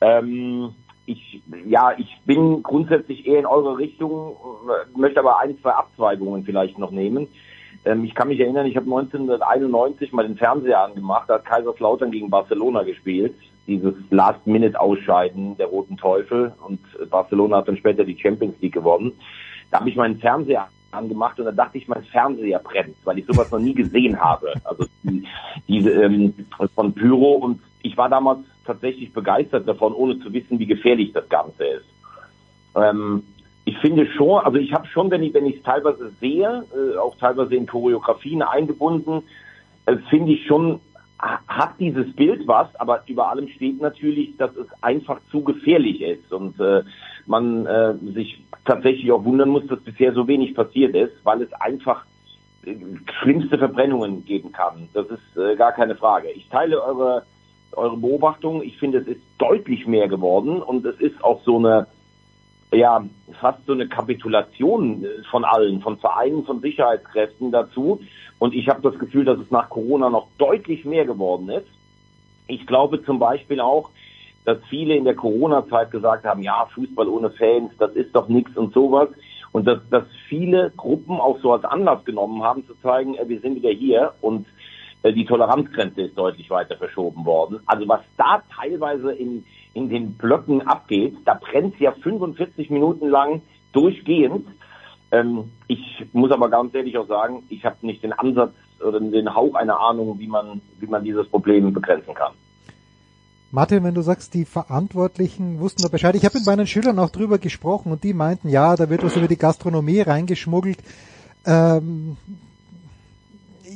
Ähm, 0.00 0.72
ich, 1.06 1.42
ja, 1.66 1.92
ich 1.98 2.18
bin 2.24 2.62
grundsätzlich 2.62 3.26
eher 3.26 3.40
in 3.40 3.46
eure 3.46 3.78
Richtung, 3.78 4.36
möchte 4.96 5.20
aber 5.20 5.40
ein, 5.40 5.58
zwei 5.60 5.72
Abzweigungen 5.72 6.44
vielleicht 6.44 6.78
noch 6.78 6.90
nehmen. 6.90 7.28
Ähm, 7.84 8.04
ich 8.04 8.14
kann 8.14 8.28
mich 8.28 8.40
erinnern, 8.40 8.66
ich 8.66 8.76
habe 8.76 8.86
1991 8.86 10.12
mal 10.12 10.26
den 10.26 10.36
Fernseher 10.36 10.80
angemacht, 10.80 11.28
da 11.28 11.34
hat 11.34 11.44
Kaiserslautern 11.44 12.10
gegen 12.10 12.30
Barcelona 12.30 12.82
gespielt. 12.84 13.34
Dieses 13.66 13.94
Last-Minute-Ausscheiden 14.10 15.56
der 15.56 15.66
Roten 15.66 15.96
Teufel 15.96 16.52
und 16.66 16.80
Barcelona 17.10 17.58
hat 17.58 17.68
dann 17.68 17.76
später 17.76 18.04
die 18.04 18.18
Champions 18.18 18.56
League 18.60 18.74
gewonnen. 18.74 19.12
Da 19.70 19.78
habe 19.80 19.88
ich 19.88 19.96
meinen 19.96 20.18
Fernseher 20.18 20.68
angemacht 20.90 21.38
und 21.38 21.46
da 21.46 21.52
dachte 21.52 21.78
ich, 21.78 21.88
mein 21.88 22.02
Fernseher 22.04 22.58
brennt, 22.58 22.96
weil 23.04 23.18
ich 23.18 23.26
sowas 23.26 23.50
noch 23.50 23.60
nie 23.60 23.74
gesehen 23.74 24.20
habe. 24.20 24.52
Also 24.64 24.84
die, 25.02 25.26
diese 25.68 25.90
ähm, 25.90 26.34
von 26.74 26.92
Pyro 26.92 27.34
und 27.34 27.60
ich 27.82 27.96
war 27.96 28.08
damals 28.08 28.40
tatsächlich 28.64 29.12
begeistert 29.12 29.68
davon, 29.68 29.92
ohne 29.92 30.18
zu 30.20 30.32
wissen, 30.32 30.58
wie 30.58 30.66
gefährlich 30.66 31.12
das 31.12 31.28
Ganze 31.28 31.64
ist. 31.64 31.86
Ähm, 32.74 33.24
ich 33.64 33.78
finde 33.78 34.06
schon, 34.06 34.44
also 34.44 34.58
ich 34.58 34.72
habe 34.72 34.86
schon, 34.88 35.10
wenn 35.10 35.22
ich 35.22 35.34
wenn 35.34 35.46
es 35.46 35.62
teilweise 35.62 36.10
sehe, 36.20 36.64
äh, 36.74 36.96
auch 36.98 37.16
teilweise 37.16 37.54
in 37.54 37.66
Choreografien 37.66 38.42
eingebunden, 38.42 39.22
äh, 39.86 39.96
finde 40.10 40.32
ich 40.32 40.46
schon 40.46 40.80
ha- 41.20 41.40
hat 41.46 41.74
dieses 41.78 42.12
Bild 42.14 42.46
was, 42.46 42.74
aber 42.76 43.02
über 43.06 43.28
allem 43.28 43.48
steht 43.48 43.80
natürlich, 43.80 44.36
dass 44.36 44.54
es 44.56 44.66
einfach 44.82 45.20
zu 45.30 45.42
gefährlich 45.42 46.02
ist 46.02 46.32
und 46.32 46.58
äh, 46.60 46.82
man 47.26 47.66
äh, 47.66 47.94
sich 48.14 48.42
tatsächlich 48.64 49.12
auch 49.12 49.24
wundern 49.24 49.50
muss, 49.50 49.66
dass 49.68 49.80
bisher 49.80 50.12
so 50.12 50.26
wenig 50.26 50.54
passiert 50.54 50.94
ist, 50.96 51.12
weil 51.24 51.42
es 51.42 51.52
einfach 51.54 52.04
äh, 52.64 52.74
schlimmste 53.20 53.58
Verbrennungen 53.58 54.24
geben 54.24 54.50
kann. 54.50 54.88
Das 54.92 55.06
ist 55.06 55.36
äh, 55.36 55.54
gar 55.54 55.72
keine 55.72 55.94
Frage. 55.94 56.30
Ich 56.30 56.48
teile 56.48 56.82
eure 56.82 57.22
eure 57.76 57.96
Beobachtung. 57.96 58.62
Ich 58.62 58.78
finde, 58.78 58.98
es 58.98 59.06
ist 59.06 59.20
deutlich 59.38 59.86
mehr 59.86 60.08
geworden 60.08 60.62
und 60.62 60.84
es 60.84 61.00
ist 61.00 61.22
auch 61.22 61.42
so 61.44 61.58
eine 61.58 61.86
ja, 62.74 63.04
fast 63.40 63.64
so 63.66 63.72
eine 63.72 63.86
Kapitulation 63.86 65.04
von 65.30 65.44
allen, 65.44 65.80
von 65.82 65.98
Vereinen, 65.98 66.44
von 66.44 66.60
Sicherheitskräften 66.60 67.52
dazu. 67.52 68.00
Und 68.38 68.54
ich 68.54 68.68
habe 68.68 68.80
das 68.82 68.98
Gefühl, 68.98 69.24
dass 69.24 69.38
es 69.38 69.50
nach 69.50 69.68
Corona 69.68 70.08
noch 70.08 70.28
deutlich 70.38 70.84
mehr 70.84 71.04
geworden 71.04 71.48
ist. 71.50 71.66
Ich 72.46 72.66
glaube 72.66 73.04
zum 73.04 73.18
Beispiel 73.18 73.60
auch, 73.60 73.90
dass 74.44 74.58
viele 74.68 74.96
in 74.96 75.04
der 75.04 75.14
Corona-Zeit 75.14 75.90
gesagt 75.90 76.24
haben, 76.24 76.42
ja, 76.42 76.66
Fußball 76.74 77.08
ohne 77.08 77.30
Fans, 77.30 77.72
das 77.78 77.92
ist 77.92 78.16
doch 78.16 78.28
nichts 78.28 78.56
und 78.56 78.74
sowas. 78.74 79.08
Und 79.52 79.66
dass, 79.66 79.78
dass 79.90 80.04
viele 80.28 80.72
Gruppen 80.76 81.20
auch 81.20 81.38
so 81.40 81.52
als 81.52 81.64
Anlass 81.64 82.04
genommen 82.04 82.42
haben, 82.42 82.66
zu 82.66 82.74
zeigen, 82.82 83.16
wir 83.24 83.40
sind 83.40 83.56
wieder 83.56 83.70
hier 83.70 84.14
und 84.22 84.46
die 85.10 85.24
Toleranzgrenze 85.24 86.02
ist 86.02 86.16
deutlich 86.16 86.48
weiter 86.50 86.76
verschoben 86.76 87.24
worden. 87.24 87.60
Also 87.66 87.88
was 87.88 88.00
da 88.16 88.42
teilweise 88.56 89.12
in, 89.12 89.44
in 89.74 89.88
den 89.88 90.14
Blöcken 90.14 90.62
abgeht, 90.62 91.16
da 91.24 91.34
brennt 91.34 91.78
ja 91.80 91.92
45 91.92 92.70
Minuten 92.70 93.08
lang 93.08 93.42
durchgehend. 93.72 94.46
Ähm, 95.10 95.50
ich 95.66 96.06
muss 96.12 96.30
aber 96.30 96.48
ganz 96.48 96.74
ehrlich 96.74 96.96
auch 96.98 97.08
sagen, 97.08 97.42
ich 97.48 97.64
habe 97.64 97.76
nicht 97.82 98.02
den 98.02 98.12
Ansatz 98.12 98.52
oder 98.80 99.00
den 99.00 99.34
Hauch 99.34 99.54
einer 99.54 99.80
Ahnung, 99.80 100.18
wie 100.18 100.28
man, 100.28 100.60
wie 100.78 100.86
man 100.86 101.04
dieses 101.04 101.28
Problem 101.28 101.72
begrenzen 101.72 102.14
kann. 102.14 102.32
Martin, 103.50 103.84
wenn 103.84 103.94
du 103.94 104.00
sagst, 104.00 104.32
die 104.32 104.46
Verantwortlichen 104.46 105.60
wussten 105.60 105.82
da 105.82 105.88
Bescheid. 105.88 106.14
Ich 106.14 106.24
habe 106.24 106.38
mit 106.38 106.46
meinen 106.46 106.66
Schülern 106.66 106.98
auch 106.98 107.10
drüber 107.10 107.38
gesprochen 107.38 107.92
und 107.92 108.02
die 108.02 108.14
meinten, 108.14 108.48
ja, 108.48 108.76
da 108.76 108.88
wird 108.88 109.04
was 109.04 109.16
über 109.16 109.28
die 109.28 109.36
Gastronomie 109.36 110.00
reingeschmuggelt. 110.00 110.78
Ähm, 111.44 112.16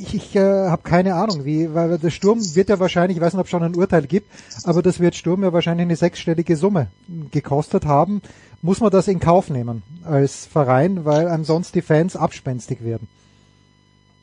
ich 0.01 0.15
ich 0.15 0.37
äh, 0.37 0.69
habe 0.69 0.83
keine 0.83 1.15
Ahnung, 1.15 1.45
wie, 1.45 1.75
weil 1.75 1.99
der 1.99 2.11
Sturm 2.11 2.41
wird 2.55 2.69
ja 2.69 2.79
wahrscheinlich, 2.79 3.19
ich 3.19 3.23
weiß 3.23 3.33
nicht, 3.33 3.41
ob 3.41 3.47
es 3.47 3.51
schon 3.51 3.63
ein 3.63 3.77
Urteil 3.77 4.07
gibt, 4.07 4.31
aber 4.65 4.83
das 4.83 5.01
wird 5.01 5.15
Sturm 5.15 5.43
ja 5.43 5.53
wahrscheinlich 5.53 5.85
eine 5.85 5.97
sechsstellige 5.97 6.57
Summe 6.57 6.89
gekostet 7.31 7.85
haben. 7.85 8.23
Muss 8.63 8.81
man 8.81 8.91
das 8.91 9.09
in 9.09 9.21
Kauf 9.21 9.51
nehmen 9.51 9.83
als 10.05 10.47
Verein, 10.47 11.05
weil 11.05 11.29
ansonsten 11.29 11.79
die 11.79 11.83
Fans 11.83 12.17
abspenstig 12.17 12.83
werden? 12.83 13.09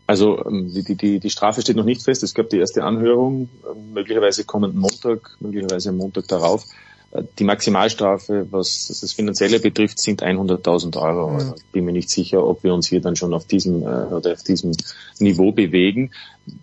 Also 0.06 0.46
ähm, 0.46 0.72
die, 0.74 0.96
die, 0.96 1.20
die 1.20 1.30
Strafe 1.30 1.62
steht 1.62 1.78
noch 1.78 1.86
nicht 1.86 2.04
fest. 2.04 2.24
Es 2.24 2.34
gab 2.34 2.50
die 2.50 2.58
erste 2.58 2.84
Anhörung, 2.84 3.50
ähm, 3.66 3.94
möglicherweise 3.94 4.44
kommenden 4.44 4.80
Montag, 4.80 5.38
möglicherweise 5.40 5.90
am 5.90 5.98
Montag 5.98 6.28
darauf. 6.28 6.66
Die 7.38 7.44
Maximalstrafe, 7.44 8.48
was 8.50 8.88
das 8.88 9.14
Finanzielle 9.14 9.60
betrifft, 9.60 10.00
sind 10.00 10.24
100.000 10.24 11.00
Euro. 11.00 11.30
Mhm. 11.30 11.36
Also 11.36 11.56
bin 11.72 11.86
mir 11.86 11.92
nicht 11.92 12.10
sicher, 12.10 12.44
ob 12.46 12.64
wir 12.64 12.74
uns 12.74 12.88
hier 12.88 13.02
dann 13.02 13.16
schon 13.16 13.34
auf 13.34 13.46
diesem 13.46 13.84
äh, 13.84 13.86
oder 13.86 14.34
auf 14.34 14.44
diesem 14.44 14.72
Niveau 15.20 15.52
bewegen. 15.52 16.12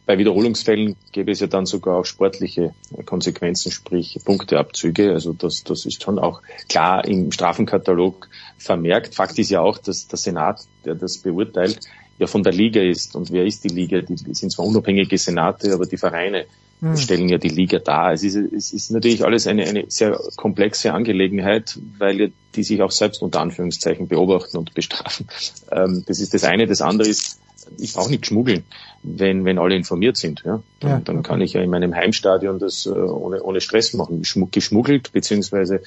Bei 0.06 0.18
Wiederholungsfällen 0.18 0.96
gäbe 1.12 1.30
es 1.30 1.40
ja 1.40 1.46
dann 1.46 1.66
sogar 1.66 1.98
auch 2.00 2.04
sportliche 2.04 2.74
Konsequenzen, 3.06 3.70
sprich 3.70 4.18
Punkteabzüge. 4.24 5.12
Also 5.12 5.32
das, 5.32 5.62
das 5.62 5.86
ist 5.86 6.02
schon 6.02 6.18
auch 6.18 6.42
klar 6.68 7.04
im 7.04 7.30
Strafenkatalog 7.30 8.28
vermerkt. 8.58 9.14
Fakt 9.14 9.38
ist 9.38 9.50
ja 9.50 9.60
auch, 9.60 9.78
dass 9.78 10.08
der 10.08 10.18
Senat, 10.18 10.66
der 10.84 10.96
das 10.96 11.18
beurteilt, 11.18 11.80
ja 12.18 12.26
von 12.26 12.42
der 12.42 12.52
Liga 12.52 12.82
ist. 12.82 13.14
Und 13.14 13.30
wer 13.30 13.46
ist 13.46 13.64
die 13.64 13.68
Liga? 13.68 14.00
Die 14.00 14.16
sind 14.34 14.52
zwar 14.52 14.66
unabhängige 14.66 15.16
Senate, 15.16 15.72
aber 15.72 15.86
die 15.86 15.96
Vereine 15.96 16.46
Hm. 16.80 16.96
stellen 16.96 17.28
ja 17.28 17.38
die 17.38 17.48
Liga 17.48 17.78
dar. 17.78 18.12
Es 18.12 18.22
ist, 18.22 18.36
es 18.36 18.72
ist 18.72 18.90
natürlich 18.90 19.24
alles 19.24 19.46
eine, 19.46 19.64
eine 19.66 19.84
sehr 19.88 20.18
komplexe 20.36 20.92
Angelegenheit, 20.92 21.78
weil 21.98 22.20
ja 22.20 22.26
die 22.54 22.62
sich 22.62 22.82
auch 22.82 22.90
selbst 22.90 23.22
unter 23.22 23.40
Anführungszeichen 23.40 24.08
beobachten 24.08 24.56
und 24.56 24.74
bestrafen. 24.74 25.26
Ähm, 25.70 26.04
das 26.06 26.20
ist 26.20 26.34
das 26.34 26.44
eine. 26.44 26.66
Das 26.66 26.80
andere 26.80 27.08
ist, 27.08 27.38
ich 27.78 27.92
brauche 27.92 28.10
nicht 28.10 28.26
schmuggeln, 28.26 28.64
wenn, 29.02 29.44
wenn 29.44 29.58
alle 29.58 29.76
informiert 29.76 30.16
sind. 30.16 30.42
Ja? 30.44 30.62
Dann, 30.80 30.90
Ja, 30.90 31.00
dann 31.04 31.22
kann 31.22 31.40
ich 31.40 31.52
ja 31.52 31.60
in 31.60 31.70
meinem 31.70 31.94
Heimstadion 31.94 32.58
das 32.58 32.86
äh, 32.86 32.90
ohne, 32.90 33.42
ohne 33.42 33.60
Stress 33.60 33.92
machen. 33.94 34.22
Geschmuggelt 34.50 35.12
beziehungsweise 35.12 35.82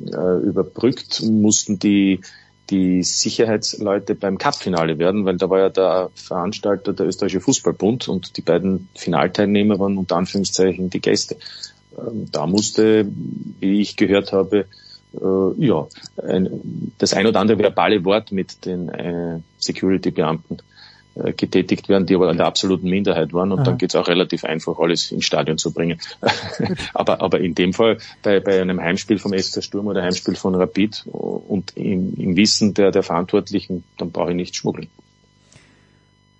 äh, 0.00 0.38
überbrückt 0.42 1.22
mussten 1.22 1.78
die 1.78 2.20
die 2.70 3.02
Sicherheitsleute 3.02 4.14
beim 4.14 4.38
Cup-Finale 4.38 4.98
werden, 4.98 5.24
weil 5.24 5.36
da 5.36 5.48
war 5.48 5.58
ja 5.60 5.68
der 5.68 6.10
Veranstalter 6.14 6.92
der 6.92 7.06
österreichische 7.06 7.40
Fußballbund 7.40 8.08
und 8.08 8.36
die 8.36 8.42
beiden 8.42 8.88
Finalteilnehmer 8.94 9.78
waren 9.78 9.98
unter 9.98 10.16
Anführungszeichen 10.16 10.90
die 10.90 11.00
Gäste. 11.00 11.36
Ähm, 11.96 12.26
Da 12.32 12.46
musste, 12.46 13.06
wie 13.60 13.80
ich 13.80 13.96
gehört 13.96 14.32
habe, 14.32 14.66
äh, 15.14 15.64
ja, 15.64 15.86
das 16.98 17.14
ein 17.14 17.26
oder 17.26 17.40
andere 17.40 17.58
verbale 17.58 18.04
Wort 18.04 18.32
mit 18.32 18.64
den 18.64 18.88
äh, 18.88 19.40
Security-Beamten 19.58 20.58
getätigt 21.36 21.88
werden, 21.88 22.06
die 22.06 22.14
aber 22.14 22.30
in 22.30 22.36
der 22.36 22.46
absoluten 22.46 22.88
Minderheit 22.88 23.32
waren. 23.32 23.52
Und 23.52 23.60
Aha. 23.60 23.64
dann 23.64 23.78
geht's 23.78 23.96
auch 23.96 24.08
relativ 24.08 24.44
einfach, 24.44 24.78
alles 24.78 25.10
ins 25.12 25.24
Stadion 25.24 25.58
zu 25.58 25.72
bringen. 25.72 26.00
aber, 26.94 27.20
aber 27.20 27.40
in 27.40 27.54
dem 27.54 27.72
Fall, 27.72 27.98
bei, 28.22 28.40
bei 28.40 28.60
einem 28.60 28.80
Heimspiel 28.80 29.18
vom 29.18 29.36
SK 29.36 29.62
Sturm 29.62 29.86
oder 29.86 30.02
Heimspiel 30.02 30.36
von 30.36 30.54
Rapid 30.54 31.06
und 31.06 31.76
im, 31.76 32.14
im 32.16 32.36
Wissen 32.36 32.74
der, 32.74 32.90
der 32.90 33.02
Verantwortlichen, 33.02 33.84
dann 33.98 34.10
brauche 34.10 34.30
ich 34.30 34.36
nicht 34.36 34.56
schmuggeln. 34.56 34.88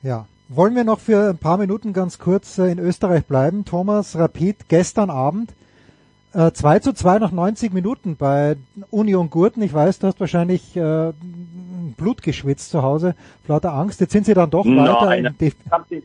Ja. 0.02 0.26
Wollen 0.49 0.76
wir 0.76 0.85
noch 0.85 1.00
für 1.00 1.30
ein 1.30 1.38
paar 1.38 1.59
Minuten 1.59 1.92
ganz 1.92 2.18
kurz 2.18 2.59
äh, 2.59 2.71
in 2.71 2.78
Österreich 2.78 3.25
bleiben? 3.25 3.64
Thomas 3.64 4.16
Rapid 4.16 4.68
gestern 4.68 5.11
Abend 5.11 5.52
äh, 6.37 6.52
2 6.52 6.81
zu 6.81 6.93
2 6.93 7.19
nach 7.19 7.33
90 7.33 7.73
Minuten 7.73 8.16
bei 8.16 8.57
Union 8.90 9.31
Gurten. 9.31 9.62
Ich 9.62 9.73
weiß, 9.73 9.99
du 9.99 10.07
hast 10.07 10.21
wahrscheinlich 10.21 10.76
äh, 10.76 11.12
Blut 11.97 12.23
geschwitzt 12.23 12.71
zu 12.71 12.83
Hause, 12.83 13.14
lauter 13.49 13.73
Angst. 13.73 14.00
Jetzt 14.00 14.12
sind 14.12 14.26
sie 14.26 14.35
dann 14.35 14.50
doch 14.50 14.66
weiter. 14.66 15.07
Nein, 15.07 15.35
ich 15.40 15.55
habe 15.71 15.85
den, 15.90 16.02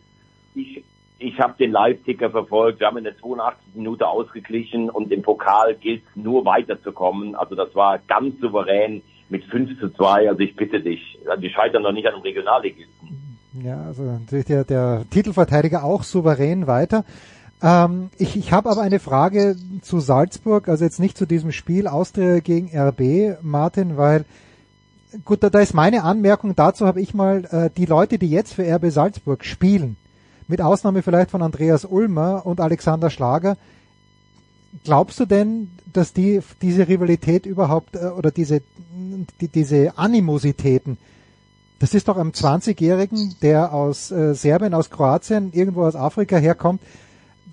ich, 0.55 0.83
ich 1.19 1.39
hab 1.39 1.57
den 1.57 1.71
Live-Ticker 1.71 2.29
verfolgt. 2.29 2.79
Wir 2.79 2.87
haben 2.87 2.97
in 2.97 3.03
der 3.03 3.17
82. 3.17 3.75
Minute 3.75 4.07
ausgeglichen 4.07 4.89
und 4.89 5.11
im 5.11 5.21
Pokal 5.21 5.75
gilt 5.75 6.03
nur 6.15 6.45
weiterzukommen. 6.45 7.35
Also 7.35 7.55
das 7.55 7.75
war 7.75 7.99
ganz 8.07 8.39
souverän 8.39 9.01
mit 9.29 9.43
5 9.45 9.79
zu 9.79 9.89
2. 9.89 10.29
Also 10.29 10.39
ich 10.39 10.55
bitte 10.55 10.79
dich, 10.79 11.19
die 11.41 11.49
scheitern 11.49 11.83
doch 11.83 11.91
nicht 11.91 12.07
an 12.07 12.13
einem 12.13 12.23
Regionalligisten. 12.23 13.35
ja, 13.63 13.81
also 13.81 14.03
natürlich 14.03 14.45
der, 14.45 14.63
der 14.63 15.03
Titelverteidiger 15.09 15.83
auch 15.83 16.03
souverän 16.03 16.67
weiter. 16.67 17.03
Ähm, 17.61 18.09
ich 18.17 18.35
ich 18.35 18.51
habe 18.51 18.69
aber 18.69 18.81
eine 18.81 18.99
Frage 18.99 19.55
zu 19.81 19.99
Salzburg, 19.99 20.67
also 20.67 20.83
jetzt 20.83 20.99
nicht 20.99 21.17
zu 21.17 21.25
diesem 21.25 21.51
Spiel 21.51 21.87
Austria 21.87 22.39
gegen 22.39 22.75
RB, 22.75 23.41
Martin, 23.41 23.97
weil 23.97 24.25
gut, 25.25 25.43
da, 25.43 25.49
da 25.49 25.59
ist 25.59 25.73
meine 25.73 26.03
Anmerkung 26.03 26.55
dazu, 26.55 26.85
habe 26.87 27.01
ich 27.01 27.13
mal 27.13 27.45
äh, 27.51 27.69
die 27.75 27.85
Leute, 27.85 28.17
die 28.17 28.29
jetzt 28.29 28.53
für 28.53 28.63
RB 28.63 28.91
Salzburg 28.91 29.45
spielen, 29.45 29.95
mit 30.47 30.61
Ausnahme 30.61 31.03
vielleicht 31.03 31.31
von 31.31 31.41
Andreas 31.41 31.85
Ulmer 31.85 32.45
und 32.45 32.59
Alexander 32.59 33.09
Schlager, 33.09 33.57
glaubst 34.83 35.19
du 35.19 35.25
denn, 35.25 35.69
dass 35.93 36.13
die 36.13 36.39
diese 36.61 36.87
Rivalität 36.87 37.45
überhaupt 37.45 37.95
äh, 37.95 38.07
oder 38.07 38.31
diese 38.31 38.61
die, 39.39 39.47
diese 39.47 39.97
Animositäten, 39.97 40.97
das 41.79 41.93
ist 41.93 42.07
doch 42.07 42.17
einem 42.17 42.31
20-Jährigen, 42.31 43.35
der 43.41 43.73
aus 43.73 44.11
äh, 44.11 44.35
Serbien, 44.35 44.73
aus 44.73 44.89
Kroatien, 44.89 45.51
irgendwo 45.53 45.83
aus 45.83 45.95
Afrika 45.95 46.37
herkommt, 46.37 46.81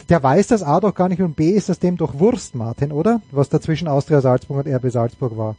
der 0.08 0.22
weiß 0.22 0.48
das 0.48 0.62
A 0.62 0.80
doch 0.80 0.94
gar 0.94 1.08
nicht 1.08 1.20
und 1.20 1.36
B 1.36 1.50
ist 1.50 1.68
das 1.68 1.78
dem 1.78 1.96
doch 1.96 2.18
Wurst, 2.18 2.54
Martin, 2.54 2.92
oder? 2.92 3.20
Was 3.30 3.48
da 3.48 3.60
zwischen 3.60 3.88
Austria 3.88 4.20
Salzburg 4.20 4.64
und 4.66 4.72
RB 4.72 4.90
Salzburg 4.90 5.36
war. 5.36 5.56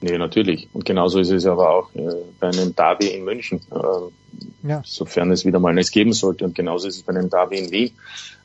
Nee, 0.00 0.16
natürlich. 0.16 0.68
Und 0.72 0.84
genauso 0.84 1.18
ist 1.18 1.30
es 1.30 1.44
aber 1.46 1.70
auch 1.70 1.92
äh, 1.94 2.08
bei 2.38 2.48
einem 2.48 2.74
Derby 2.74 3.08
in 3.08 3.24
München, 3.24 3.60
äh, 3.72 4.68
Ja. 4.68 4.82
sofern 4.84 5.32
es 5.32 5.44
wieder 5.44 5.58
mal 5.58 5.70
eines 5.70 5.90
geben 5.90 6.12
sollte. 6.12 6.44
Und 6.44 6.54
genauso 6.54 6.86
ist 6.86 6.96
es 6.96 7.02
bei 7.02 7.12
einem 7.12 7.28
Derby 7.30 7.58
in 7.58 7.70
Wien. 7.72 7.90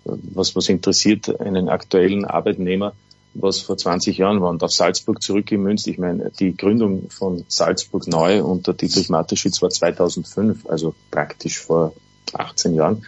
Was, 0.03 0.55
was 0.55 0.67
interessiert 0.67 1.39
einen 1.39 1.69
aktuellen 1.69 2.25
Arbeitnehmer, 2.25 2.93
was 3.35 3.59
vor 3.61 3.77
20 3.77 4.17
Jahren 4.17 4.41
war 4.41 4.49
und 4.49 4.63
auf 4.63 4.71
Salzburg 4.71 5.21
zurückgemünzt. 5.21 5.87
Ich 5.87 5.97
meine, 5.97 6.31
die 6.31 6.57
Gründung 6.57 7.09
von 7.09 7.45
Salzburg 7.47 8.07
neu 8.07 8.43
unter 8.43 8.73
Dietrich 8.73 9.09
Mateschitz 9.09 9.61
war 9.61 9.69
2005, 9.69 10.65
also 10.67 10.93
praktisch 11.11 11.59
vor 11.59 11.93
18 12.33 12.73
Jahren. 12.73 13.05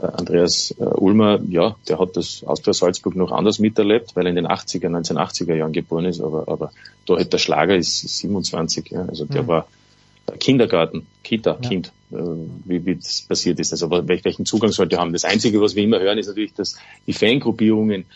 Äh, 0.00 0.06
Andreas 0.06 0.74
äh, 0.78 0.84
Ulmer, 0.84 1.40
ja, 1.48 1.76
der 1.88 1.98
hat 1.98 2.16
das 2.16 2.42
Austria 2.44 2.72
Salzburg 2.74 3.16
noch 3.16 3.32
anders 3.32 3.58
miterlebt, 3.58 4.14
weil 4.14 4.26
er 4.26 4.30
in 4.30 4.36
den 4.36 4.46
80er, 4.46 4.88
1980er 4.88 5.54
Jahren 5.54 5.72
geboren 5.72 6.04
ist, 6.04 6.20
aber, 6.20 6.48
aber 6.48 6.72
da 7.06 7.18
hat 7.18 7.32
der 7.32 7.38
Schlager 7.38 7.76
ist 7.76 8.00
27, 8.00 8.90
ja, 8.90 9.02
also 9.06 9.24
der 9.24 9.42
Mhm. 9.42 9.46
war 9.48 9.68
Kindergarten, 10.40 11.06
Kita, 11.22 11.58
Ja. 11.62 11.68
Kind, 11.68 11.92
äh, 12.10 12.16
wie, 12.64 12.84
wie 12.84 12.96
das 12.96 13.22
passiert 13.22 13.60
ist. 13.60 13.72
Also 13.72 13.86
wel- 13.86 14.24
welchen 14.24 14.44
Zugang 14.44 14.72
sollte 14.72 14.96
er 14.96 15.00
haben? 15.00 15.12
Das 15.12 15.24
Einzige, 15.24 15.60
was 15.60 15.76
wir 15.76 15.84
immer 15.84 16.00
hören, 16.00 16.18
ist 16.18 16.26
natürlich, 16.26 16.52
dass 16.54 16.76
die 17.06 17.12
Fangruppierungen 17.12 18.06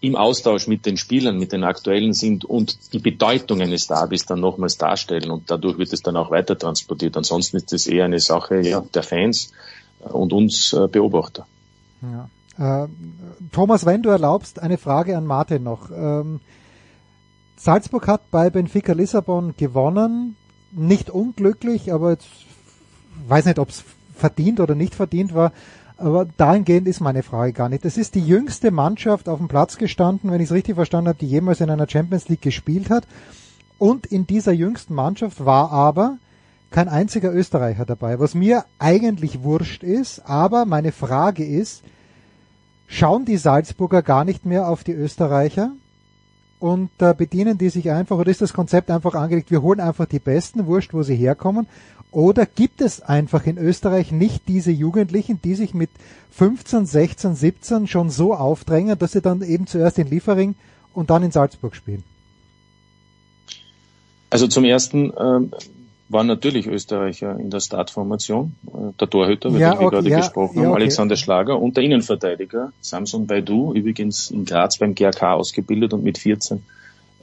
im 0.00 0.14
Austausch 0.14 0.68
mit 0.68 0.86
den 0.86 0.96
Spielern, 0.96 1.36
mit 1.38 1.50
den 1.50 1.64
aktuellen 1.64 2.12
sind 2.12 2.44
und 2.44 2.92
die 2.92 3.00
Bedeutung 3.00 3.60
eines 3.60 3.88
Derbys 3.88 4.26
dann 4.26 4.38
nochmals 4.38 4.78
darstellen 4.78 5.32
und 5.32 5.50
dadurch 5.50 5.78
wird 5.78 5.92
es 5.92 6.02
dann 6.02 6.16
auch 6.16 6.30
weiter 6.30 6.56
transportiert. 6.56 7.16
Ansonsten 7.16 7.56
ist 7.56 7.72
es 7.72 7.88
eher 7.88 8.04
eine 8.04 8.20
Sache 8.20 8.60
ja, 8.60 8.80
der 8.94 9.02
Fans 9.02 9.52
und 10.00 10.32
uns 10.32 10.72
äh, 10.72 10.88
Beobachter. 10.88 11.46
Ja. 12.02 12.84
Äh, 12.84 12.88
Thomas, 13.52 13.86
wenn 13.86 14.02
du 14.02 14.10
erlaubst, 14.10 14.60
eine 14.60 14.78
Frage 14.78 15.16
an 15.16 15.26
Martin 15.26 15.62
noch. 15.62 15.90
Ähm, 15.90 16.40
Salzburg 17.56 18.06
hat 18.06 18.30
bei 18.30 18.50
Benfica 18.50 18.92
Lissabon 18.92 19.54
gewonnen, 19.56 20.36
nicht 20.70 21.10
unglücklich, 21.10 21.92
aber 21.92 22.10
jetzt 22.10 22.28
weiß 23.26 23.46
nicht, 23.46 23.58
ob 23.58 23.70
es 23.70 23.84
verdient 24.14 24.60
oder 24.60 24.74
nicht 24.74 24.94
verdient 24.94 25.34
war. 25.34 25.52
Aber 25.96 26.26
dahingehend 26.36 26.86
ist 26.86 27.00
meine 27.00 27.24
Frage 27.24 27.52
gar 27.52 27.68
nicht. 27.68 27.84
Es 27.84 27.96
ist 27.96 28.14
die 28.14 28.24
jüngste 28.24 28.70
Mannschaft 28.70 29.28
auf 29.28 29.38
dem 29.38 29.48
Platz 29.48 29.78
gestanden, 29.78 30.30
wenn 30.30 30.40
ich 30.40 30.48
es 30.48 30.54
richtig 30.54 30.76
verstanden 30.76 31.08
habe, 31.08 31.18
die 31.18 31.26
jemals 31.26 31.60
in 31.60 31.70
einer 31.70 31.88
Champions 31.88 32.28
League 32.28 32.42
gespielt 32.42 32.90
hat. 32.90 33.04
Und 33.78 34.06
in 34.06 34.26
dieser 34.26 34.52
jüngsten 34.52 34.94
Mannschaft 34.94 35.44
war 35.44 35.72
aber 35.72 36.18
kein 36.70 36.88
einziger 36.88 37.32
Österreicher 37.32 37.84
dabei, 37.84 38.18
was 38.20 38.34
mir 38.34 38.64
eigentlich 38.78 39.42
wurscht 39.42 39.82
ist. 39.82 40.20
Aber 40.26 40.66
meine 40.66 40.92
Frage 40.92 41.44
ist, 41.44 41.82
schauen 42.86 43.24
die 43.24 43.36
Salzburger 43.36 44.02
gar 44.02 44.24
nicht 44.24 44.44
mehr 44.44 44.68
auf 44.68 44.84
die 44.84 44.92
Österreicher 44.92 45.72
und 46.58 46.90
äh, 46.98 47.14
bedienen 47.14 47.58
die 47.58 47.68
sich 47.68 47.90
einfach 47.90 48.16
oder 48.18 48.30
ist 48.30 48.42
das 48.42 48.52
Konzept 48.52 48.90
einfach 48.90 49.14
angelegt, 49.14 49.50
wir 49.50 49.62
holen 49.62 49.80
einfach 49.80 50.06
die 50.06 50.18
Besten, 50.18 50.66
wurscht, 50.66 50.92
wo 50.92 51.02
sie 51.02 51.14
herkommen 51.14 51.68
oder 52.10 52.46
gibt 52.46 52.80
es 52.80 53.00
einfach 53.02 53.46
in 53.46 53.58
Österreich 53.58 54.12
nicht 54.12 54.48
diese 54.48 54.70
Jugendlichen, 54.70 55.40
die 55.42 55.54
sich 55.54 55.74
mit 55.74 55.90
15, 56.32 56.86
16, 56.86 57.34
17 57.34 57.86
schon 57.86 58.10
so 58.10 58.34
aufdrängen, 58.34 58.98
dass 58.98 59.12
sie 59.12 59.20
dann 59.20 59.42
eben 59.42 59.66
zuerst 59.66 59.98
in 59.98 60.08
Liefering 60.08 60.54
und 60.94 61.10
dann 61.10 61.22
in 61.22 61.30
Salzburg 61.30 61.76
spielen? 61.76 62.02
Also 64.30 64.46
zum 64.46 64.64
ersten 64.64 65.12
ähm, 65.18 65.52
waren 66.08 66.26
natürlich 66.26 66.66
Österreicher 66.66 67.38
in 67.38 67.50
der 67.50 67.60
Startformation. 67.60 68.54
Äh, 68.66 68.92
Der 69.00 69.10
Torhüter, 69.10 69.48
über 69.50 69.58
Ja, 69.58 69.70
den 69.72 69.80
wir 69.80 69.86
okay, 69.86 69.96
gerade 69.96 70.08
ja, 70.10 70.18
gesprochen 70.18 70.56
ja, 70.56 70.62
haben, 70.62 70.70
okay. 70.72 70.82
Alexander 70.82 71.16
Schlager 71.16 71.60
und 71.60 71.76
der 71.76 71.84
Innenverteidiger 71.84 72.72
Samson 72.80 73.26
Baidu, 73.26 73.74
übrigens 73.74 74.30
in 74.30 74.44
Graz 74.44 74.78
beim 74.78 74.94
GRK 74.94 75.34
ausgebildet 75.34 75.92
und 75.92 76.04
mit 76.04 76.18
14 76.18 76.64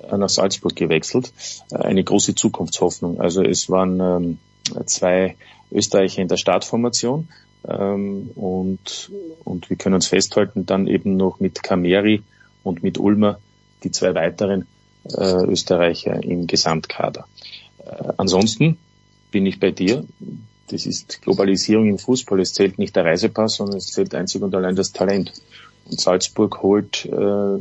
äh, 0.09 0.17
nach 0.17 0.29
Salzburg 0.29 0.75
gewechselt. 0.75 1.33
Äh, 1.71 1.77
Eine 1.77 2.03
große 2.03 2.35
Zukunftshoffnung. 2.35 3.19
Also 3.19 3.43
es 3.43 3.69
waren 3.69 3.99
ähm, 3.99 4.37
zwei 4.85 5.35
Österreicher 5.71 6.21
in 6.21 6.27
der 6.27 6.37
Startformation 6.37 7.27
ähm, 7.67 8.29
und, 8.35 9.11
und 9.43 9.69
wir 9.69 9.77
können 9.77 9.95
uns 9.95 10.07
festhalten, 10.07 10.65
dann 10.65 10.87
eben 10.87 11.17
noch 11.17 11.39
mit 11.39 11.63
Kameri 11.63 12.21
und 12.63 12.83
mit 12.83 12.97
Ulmer 12.97 13.39
die 13.83 13.91
zwei 13.91 14.13
weiteren 14.15 14.67
äh, 15.05 15.45
Österreicher 15.45 16.23
im 16.23 16.47
Gesamtkader. 16.47 17.25
Äh, 17.85 18.13
ansonsten 18.17 18.77
bin 19.31 19.45
ich 19.45 19.59
bei 19.59 19.71
dir. 19.71 20.05
Das 20.67 20.85
ist 20.85 21.21
Globalisierung 21.21 21.87
im 21.87 21.97
Fußball. 21.97 22.39
Es 22.39 22.53
zählt 22.53 22.79
nicht 22.79 22.95
der 22.95 23.05
Reisepass, 23.05 23.55
sondern 23.55 23.77
es 23.77 23.87
zählt 23.87 24.15
einzig 24.15 24.41
und 24.41 24.55
allein 24.55 24.75
das 24.75 24.91
Talent. 24.91 25.33
Und 25.89 26.01
Salzburg 26.01 26.63
holt 26.63 27.05
äh, 27.05 27.59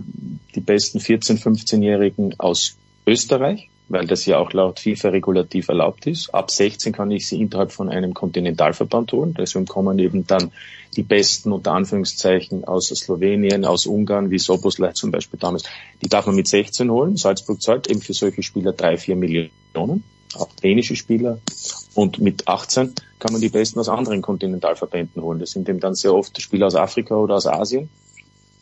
die 0.55 0.61
besten 0.61 0.99
14-, 0.99 1.43
15-Jährigen 1.43 2.39
aus 2.39 2.77
Österreich, 3.07 3.69
weil 3.89 4.07
das 4.07 4.25
ja 4.25 4.39
auch 4.39 4.53
laut 4.55 4.81
FIFA 4.81 5.11
regulativ 5.11 5.69
erlaubt 5.69 6.07
ist. 6.07 6.35
Ab 6.35 6.51
16 6.51 6.93
kann 6.95 7.11
ich 7.11 7.27
sie 7.29 7.41
innerhalb 7.41 7.71
von 7.71 7.91
einem 7.91 8.15
Kontinentalverband 8.15 9.13
holen. 9.13 9.35
Deswegen 9.37 9.67
kommen 9.67 9.99
eben 9.99 10.27
dann 10.27 10.53
die 10.97 11.03
besten 11.03 11.53
unter 11.53 11.73
Anführungszeichen 11.73 12.65
aus 12.65 12.87
Slowenien, 12.87 13.67
aus 13.67 13.87
Ungarn, 13.87 14.31
wie 14.31 14.39
Soboslai 14.39 14.93
zum 14.93 15.11
Beispiel 15.11 15.39
damals. 15.39 15.65
Die 16.03 16.09
darf 16.09 16.25
man 16.25 16.37
mit 16.37 16.49
16 16.49 16.91
holen. 16.91 17.17
Salzburg 17.17 17.61
zahlt 17.61 17.89
eben 17.89 18.01
für 18.01 18.15
solche 18.15 18.43
Spieler 18.43 18.73
drei, 18.73 18.97
vier 18.97 19.17
Millionen, 19.17 20.05
auch 20.37 20.53
dänische 20.63 20.97
Spieler. 20.97 21.39
Und 21.95 22.19
mit 22.19 22.49
18 22.49 22.95
kann 23.19 23.33
man 23.33 23.41
die 23.41 23.49
besten 23.49 23.79
aus 23.81 23.89
anderen 23.89 24.23
Kontinentalverbänden 24.23 25.23
holen. 25.23 25.39
Das 25.39 25.51
sind 25.51 25.69
eben 25.69 25.81
dann 25.81 25.95
sehr 25.95 26.15
oft 26.15 26.41
Spieler 26.41 26.67
aus 26.67 26.75
Afrika 26.75 27.17
oder 27.17 27.37
aus 27.37 27.47
Asien. 27.47 27.89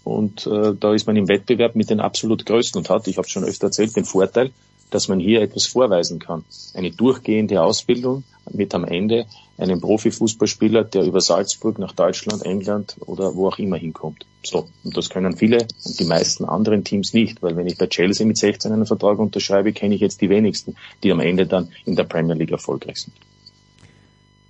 Und 0.04 0.46
äh, 0.46 0.74
da 0.78 0.94
ist 0.94 1.06
man 1.06 1.16
im 1.16 1.28
Wettbewerb 1.28 1.76
mit 1.76 1.90
den 1.90 2.00
absolut 2.00 2.44
Größten 2.44 2.78
und 2.78 2.90
hat, 2.90 3.06
ich 3.06 3.18
habe 3.18 3.28
schon 3.28 3.44
öfter 3.44 3.68
erzählt, 3.68 3.96
den 3.96 4.04
Vorteil, 4.04 4.50
dass 4.92 5.08
man 5.08 5.18
hier 5.18 5.42
etwas 5.42 5.66
vorweisen 5.66 6.18
kann. 6.18 6.44
Eine 6.74 6.90
durchgehende 6.90 7.62
Ausbildung 7.62 8.24
mit 8.50 8.74
am 8.74 8.84
Ende 8.84 9.26
einem 9.58 9.80
Profifußballspieler, 9.80 10.84
der 10.84 11.04
über 11.04 11.20
Salzburg 11.20 11.78
nach 11.78 11.92
Deutschland, 11.92 12.44
England 12.44 12.96
oder 13.06 13.34
wo 13.34 13.48
auch 13.48 13.58
immer 13.58 13.76
hinkommt. 13.76 14.26
So, 14.42 14.68
und 14.82 14.96
das 14.96 15.08
können 15.08 15.36
viele 15.36 15.66
und 15.84 16.00
die 16.00 16.04
meisten 16.04 16.44
anderen 16.44 16.84
Teams 16.84 17.12
nicht, 17.14 17.42
weil 17.42 17.56
wenn 17.56 17.66
ich 17.66 17.78
bei 17.78 17.86
Chelsea 17.86 18.26
mit 18.26 18.36
16 18.36 18.72
einen 18.72 18.86
Vertrag 18.86 19.18
unterschreibe, 19.18 19.72
kenne 19.72 19.94
ich 19.94 20.00
jetzt 20.00 20.20
die 20.20 20.30
wenigsten, 20.30 20.76
die 21.02 21.12
am 21.12 21.20
Ende 21.20 21.46
dann 21.46 21.68
in 21.84 21.96
der 21.96 22.04
Premier 22.04 22.34
League 22.34 22.50
erfolgreich 22.50 23.02
sind. 23.02 23.14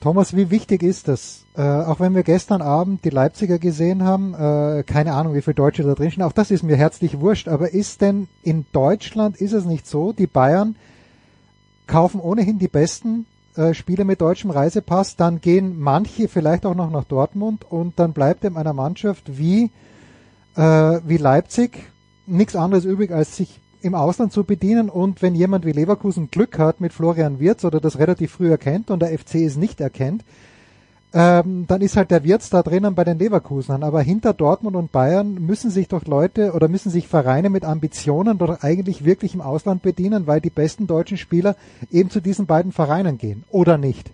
Thomas, 0.02 0.34
wie 0.34 0.50
wichtig 0.50 0.82
ist 0.82 1.06
das? 1.06 1.44
Äh, 1.56 1.62
auch 1.62 2.00
wenn 2.00 2.16
wir 2.16 2.24
gestern 2.24 2.60
Abend 2.60 3.04
die 3.04 3.10
Leipziger 3.10 3.60
gesehen 3.60 4.02
haben, 4.02 4.34
äh, 4.34 4.82
keine 4.82 5.12
Ahnung, 5.12 5.34
wie 5.34 5.42
viele 5.42 5.54
Deutsche 5.54 5.84
da 5.84 5.94
drin 5.94 6.10
stehen, 6.10 6.24
auch 6.24 6.32
das 6.32 6.50
ist 6.50 6.64
mir 6.64 6.74
herzlich 6.74 7.20
wurscht, 7.20 7.46
aber 7.46 7.72
ist 7.72 8.00
denn 8.00 8.26
in 8.42 8.66
Deutschland, 8.72 9.36
ist 9.36 9.52
es 9.52 9.64
nicht 9.64 9.86
so, 9.86 10.12
die 10.12 10.26
Bayern 10.26 10.74
kaufen 11.86 12.20
ohnehin 12.20 12.58
die 12.58 12.66
besten 12.66 13.26
äh, 13.54 13.74
Spieler 13.74 14.02
mit 14.02 14.20
deutschem 14.20 14.50
Reisepass, 14.50 15.14
dann 15.14 15.40
gehen 15.40 15.78
manche 15.78 16.26
vielleicht 16.26 16.66
auch 16.66 16.74
noch 16.74 16.90
nach 16.90 17.04
Dortmund 17.04 17.64
und 17.70 18.00
dann 18.00 18.12
bleibt 18.12 18.42
in 18.42 18.56
einer 18.56 18.72
Mannschaft 18.72 19.38
wie, 19.38 19.70
äh, 20.56 20.60
wie 21.06 21.16
Leipzig 21.16 21.78
nichts 22.26 22.56
anderes 22.56 22.84
übrig, 22.84 23.12
als 23.12 23.36
sich 23.36 23.60
im 23.82 23.94
Ausland 23.94 24.32
zu 24.32 24.44
bedienen 24.44 24.88
und 24.88 25.22
wenn 25.22 25.34
jemand 25.34 25.66
wie 25.66 25.72
Leverkusen 25.72 26.30
Glück 26.30 26.58
hat 26.58 26.80
mit 26.80 26.92
Florian 26.92 27.40
Wirtz 27.40 27.64
oder 27.64 27.80
das 27.80 27.98
relativ 27.98 28.32
früh 28.32 28.50
erkennt 28.50 28.90
und 28.90 29.00
der 29.00 29.16
FC 29.16 29.36
es 29.36 29.56
nicht 29.56 29.80
erkennt, 29.80 30.24
ähm, 31.14 31.66
dann 31.68 31.82
ist 31.82 31.96
halt 31.96 32.10
der 32.10 32.24
Wirtz 32.24 32.48
da 32.48 32.62
drinnen 32.62 32.94
bei 32.94 33.04
den 33.04 33.18
Leverkusenern. 33.18 33.82
Aber 33.82 34.00
hinter 34.00 34.32
Dortmund 34.32 34.76
und 34.76 34.92
Bayern 34.92 35.34
müssen 35.34 35.70
sich 35.70 35.88
doch 35.88 36.06
Leute 36.06 36.52
oder 36.52 36.68
müssen 36.68 36.90
sich 36.90 37.06
Vereine 37.06 37.50
mit 37.50 37.64
Ambitionen 37.64 38.38
doch 38.38 38.62
eigentlich 38.62 39.04
wirklich 39.04 39.34
im 39.34 39.42
Ausland 39.42 39.82
bedienen, 39.82 40.26
weil 40.26 40.40
die 40.40 40.50
besten 40.50 40.86
deutschen 40.86 41.18
Spieler 41.18 41.56
eben 41.90 42.08
zu 42.08 42.20
diesen 42.20 42.46
beiden 42.46 42.72
Vereinen 42.72 43.18
gehen. 43.18 43.44
Oder 43.50 43.76
nicht? 43.76 44.10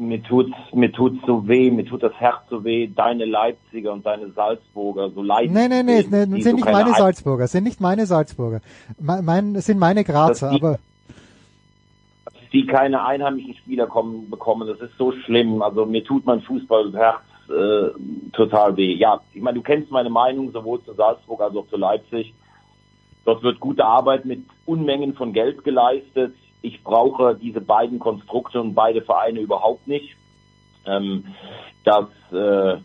Mir 0.00 0.22
tut 0.22 0.52
mir 0.72 0.90
tut 0.90 1.18
so 1.26 1.46
weh, 1.46 1.70
mir 1.70 1.84
tut 1.84 2.02
das 2.02 2.14
Herz 2.14 2.40
so 2.48 2.64
weh, 2.64 2.88
deine 2.88 3.24
Leipziger 3.24 3.92
und 3.92 4.04
deine 4.06 4.30
Salzburger 4.30 5.10
so 5.10 5.22
leid. 5.22 5.50
Nee, 5.50 5.68
nee, 5.68 5.82
nee, 5.82 6.02
nee 6.08 6.26
die 6.36 6.42
sind 6.42 6.56
nicht 6.56 6.64
meine 6.64 6.90
Ein- 6.90 6.94
Salzburger, 6.94 7.46
sind 7.46 7.64
nicht 7.64 7.80
meine 7.80 8.06
Salzburger. 8.06 8.60
Mein, 8.98 9.24
mein, 9.24 9.54
sind 9.60 9.78
meine 9.78 10.02
Grazer, 10.04 10.50
die- 10.50 10.56
aber 10.56 10.78
die 12.52 12.66
keine 12.66 13.04
einheimischen 13.04 13.54
Spieler 13.54 13.86
kommen, 13.86 14.28
bekommen. 14.28 14.66
Das 14.66 14.80
ist 14.80 14.96
so 14.98 15.12
schlimm. 15.12 15.62
Also 15.62 15.86
mir 15.86 16.02
tut 16.02 16.26
mein 16.26 16.40
Fußballherz 16.40 17.20
äh, 17.48 17.90
total 18.32 18.76
weh. 18.76 18.94
Ja, 18.94 19.20
ich 19.32 19.42
meine, 19.42 19.58
du 19.58 19.62
kennst 19.62 19.90
meine 19.90 20.10
Meinung 20.10 20.50
sowohl 20.52 20.82
zu 20.82 20.92
Salzburg 20.94 21.40
als 21.40 21.54
auch 21.54 21.68
zu 21.68 21.76
Leipzig. 21.76 22.34
Dort 23.24 23.42
wird 23.42 23.60
gute 23.60 23.84
Arbeit 23.84 24.24
mit 24.24 24.42
Unmengen 24.66 25.14
von 25.14 25.32
Geld 25.32 25.62
geleistet. 25.62 26.34
Ich 26.62 26.82
brauche 26.82 27.34
diese 27.34 27.60
beiden 27.60 27.98
Konstrukte 27.98 28.60
und 28.60 28.74
beide 28.74 29.02
Vereine 29.02 29.40
überhaupt 29.40 29.86
nicht. 29.86 30.16
Ähm, 30.86 31.24
dass 31.84 32.08
äh, 32.32 32.80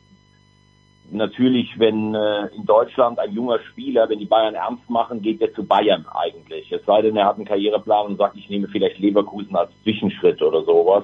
natürlich, 1.11 1.77
wenn 1.77 2.15
äh, 2.15 2.47
in 2.55 2.65
Deutschland 2.65 3.19
ein 3.19 3.33
junger 3.33 3.59
Spieler, 3.59 4.09
wenn 4.09 4.19
die 4.19 4.25
Bayern 4.25 4.55
ernst 4.55 4.89
machen, 4.89 5.21
geht 5.21 5.41
er 5.41 5.53
zu 5.53 5.65
Bayern 5.65 6.05
eigentlich. 6.13 6.71
Es 6.71 6.85
sei 6.85 7.01
denn, 7.01 7.15
er 7.15 7.25
hat 7.25 7.35
einen 7.35 7.45
Karriereplan 7.45 8.07
und 8.07 8.17
sagt, 8.17 8.37
ich 8.37 8.49
nehme 8.49 8.67
vielleicht 8.67 8.99
Leverkusen 8.99 9.55
als 9.55 9.71
Zwischenschritt 9.83 10.41
oder 10.41 10.63
sowas. 10.63 11.03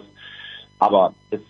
Aber 0.80 1.14
es 1.30 1.42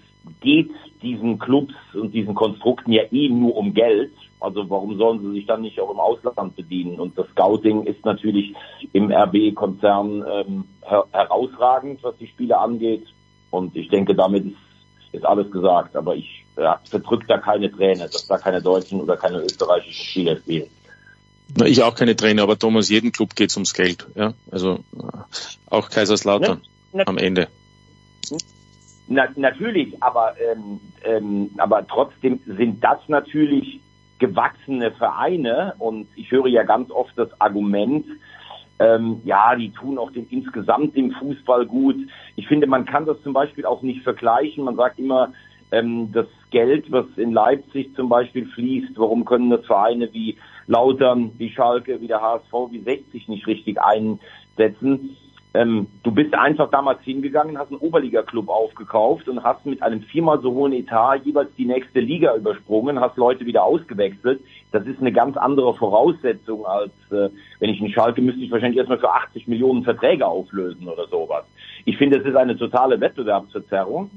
geht 0.41 0.71
diesen 1.01 1.39
Clubs 1.39 1.73
und 1.93 2.13
diesen 2.13 2.35
Konstrukten 2.35 2.91
ja 2.91 3.03
eh 3.11 3.29
nur 3.29 3.55
um 3.55 3.73
Geld. 3.73 4.13
Also 4.41 4.69
warum 4.69 4.97
sollen 4.97 5.21
sie 5.21 5.31
sich 5.31 5.45
dann 5.45 5.61
nicht 5.61 5.79
auch 5.79 5.91
im 5.91 5.99
Ausland 5.99 6.55
bedienen? 6.55 6.99
Und 6.99 7.17
das 7.17 7.27
Scouting 7.29 7.83
ist 7.83 8.03
natürlich 8.03 8.53
im 8.93 9.11
RB-Konzern 9.11 10.25
ähm, 10.29 10.63
her 10.81 11.05
herausragend, 11.11 12.03
was 12.03 12.17
die 12.17 12.27
Spiele 12.27 12.57
angeht. 12.57 13.05
Und 13.51 13.75
ich 13.75 13.89
denke, 13.89 14.15
damit 14.15 14.45
ist, 14.45 14.55
ist 15.13 15.25
alles 15.25 15.51
gesagt. 15.51 15.95
Aber 15.95 16.15
ich 16.15 16.43
ja, 16.57 16.79
verdrückt 16.83 17.29
da 17.29 17.37
keine 17.37 17.71
Träne, 17.71 18.09
dass 18.11 18.27
da 18.27 18.37
keine 18.37 18.61
deutschen 18.61 18.99
oder 18.99 19.15
keine 19.15 19.41
österreichischen 19.41 20.05
Spieler 20.05 20.37
spielen. 20.37 20.69
Na, 21.57 21.65
ich 21.65 21.83
auch 21.83 21.95
keine 21.95 22.15
Trainer, 22.15 22.43
aber 22.43 22.57
Thomas, 22.57 22.89
jedem 22.89 23.11
Club 23.11 23.35
geht's 23.35 23.55
ums 23.57 23.73
Geld. 23.73 24.07
Ja? 24.15 24.33
Also 24.51 24.79
auch 25.69 25.89
Kaiserslautern 25.89 26.61
Ne? 26.93 27.07
am 27.07 27.17
Ende. 27.17 27.47
Na, 29.07 29.27
natürlich, 29.35 30.01
aber 30.01 30.35
ähm, 30.39 30.79
ähm, 31.03 31.49
aber 31.57 31.85
trotzdem 31.87 32.39
sind 32.45 32.83
das 32.83 32.99
natürlich 33.07 33.81
gewachsene 34.21 34.91
Vereine 34.91 35.73
und 35.79 36.07
ich 36.15 36.31
höre 36.31 36.47
ja 36.47 36.63
ganz 36.63 36.91
oft 36.91 37.11
das 37.17 37.29
Argument, 37.41 38.05
ähm, 38.79 39.21
ja, 39.25 39.55
die 39.55 39.71
tun 39.71 39.97
auch 39.97 40.11
den, 40.11 40.27
insgesamt 40.29 40.95
dem 40.95 41.11
Fußball 41.11 41.65
gut. 41.65 41.97
Ich 42.35 42.47
finde, 42.47 42.67
man 42.67 42.85
kann 42.85 43.05
das 43.05 43.21
zum 43.23 43.33
Beispiel 43.33 43.65
auch 43.65 43.81
nicht 43.81 44.03
vergleichen. 44.03 44.63
Man 44.63 44.75
sagt 44.75 44.99
immer, 44.99 45.33
ähm, 45.71 46.11
das 46.11 46.27
Geld, 46.51 46.91
was 46.91 47.05
in 47.15 47.31
Leipzig 47.31 47.95
zum 47.95 48.09
Beispiel 48.09 48.45
fließt, 48.45 48.93
warum 48.95 49.25
können 49.25 49.49
das 49.49 49.65
Vereine 49.65 50.11
wie 50.13 50.37
Lautern, 50.67 51.31
wie 51.37 51.49
Schalke, 51.49 51.99
wie 51.99 52.07
der 52.07 52.21
HSV, 52.21 52.53
wie 52.69 52.79
60 52.79 53.27
nicht 53.27 53.47
richtig 53.47 53.77
einsetzen? 53.81 55.17
Ähm, 55.53 55.87
du 56.03 56.11
bist 56.11 56.33
einfach 56.33 56.69
damals 56.71 57.01
hingegangen, 57.01 57.57
hast 57.57 57.71
einen 57.71 57.81
Oberliga-Club 57.81 58.47
aufgekauft 58.47 59.27
und 59.27 59.43
hast 59.43 59.65
mit 59.65 59.83
einem 59.83 60.01
viermal 60.01 60.39
so 60.39 60.51
hohen 60.53 60.71
Etat 60.71 61.25
jeweils 61.25 61.49
die 61.57 61.65
nächste 61.65 61.99
Liga 61.99 62.35
übersprungen, 62.35 63.01
hast 63.01 63.17
Leute 63.17 63.45
wieder 63.45 63.63
ausgewechselt. 63.63 64.41
Das 64.71 64.85
ist 64.85 65.01
eine 65.01 65.11
ganz 65.11 65.35
andere 65.35 65.73
Voraussetzung 65.75 66.65
als, 66.65 66.93
äh, 67.11 67.29
wenn 67.59 67.69
ich 67.69 67.81
in 67.81 67.91
Schalke 67.91 68.21
müsste 68.21 68.41
ich 68.41 68.51
wahrscheinlich 68.51 68.77
erstmal 68.77 68.99
für 68.99 69.11
80 69.11 69.47
Millionen 69.47 69.83
Verträge 69.83 70.25
auflösen 70.25 70.87
oder 70.87 71.07
sowas. 71.07 71.43
Ich 71.83 71.97
finde, 71.97 72.19
es 72.19 72.25
ist 72.25 72.35
eine 72.35 72.57
totale 72.57 72.99
Wettbewerbsverzerrung. 73.01 74.09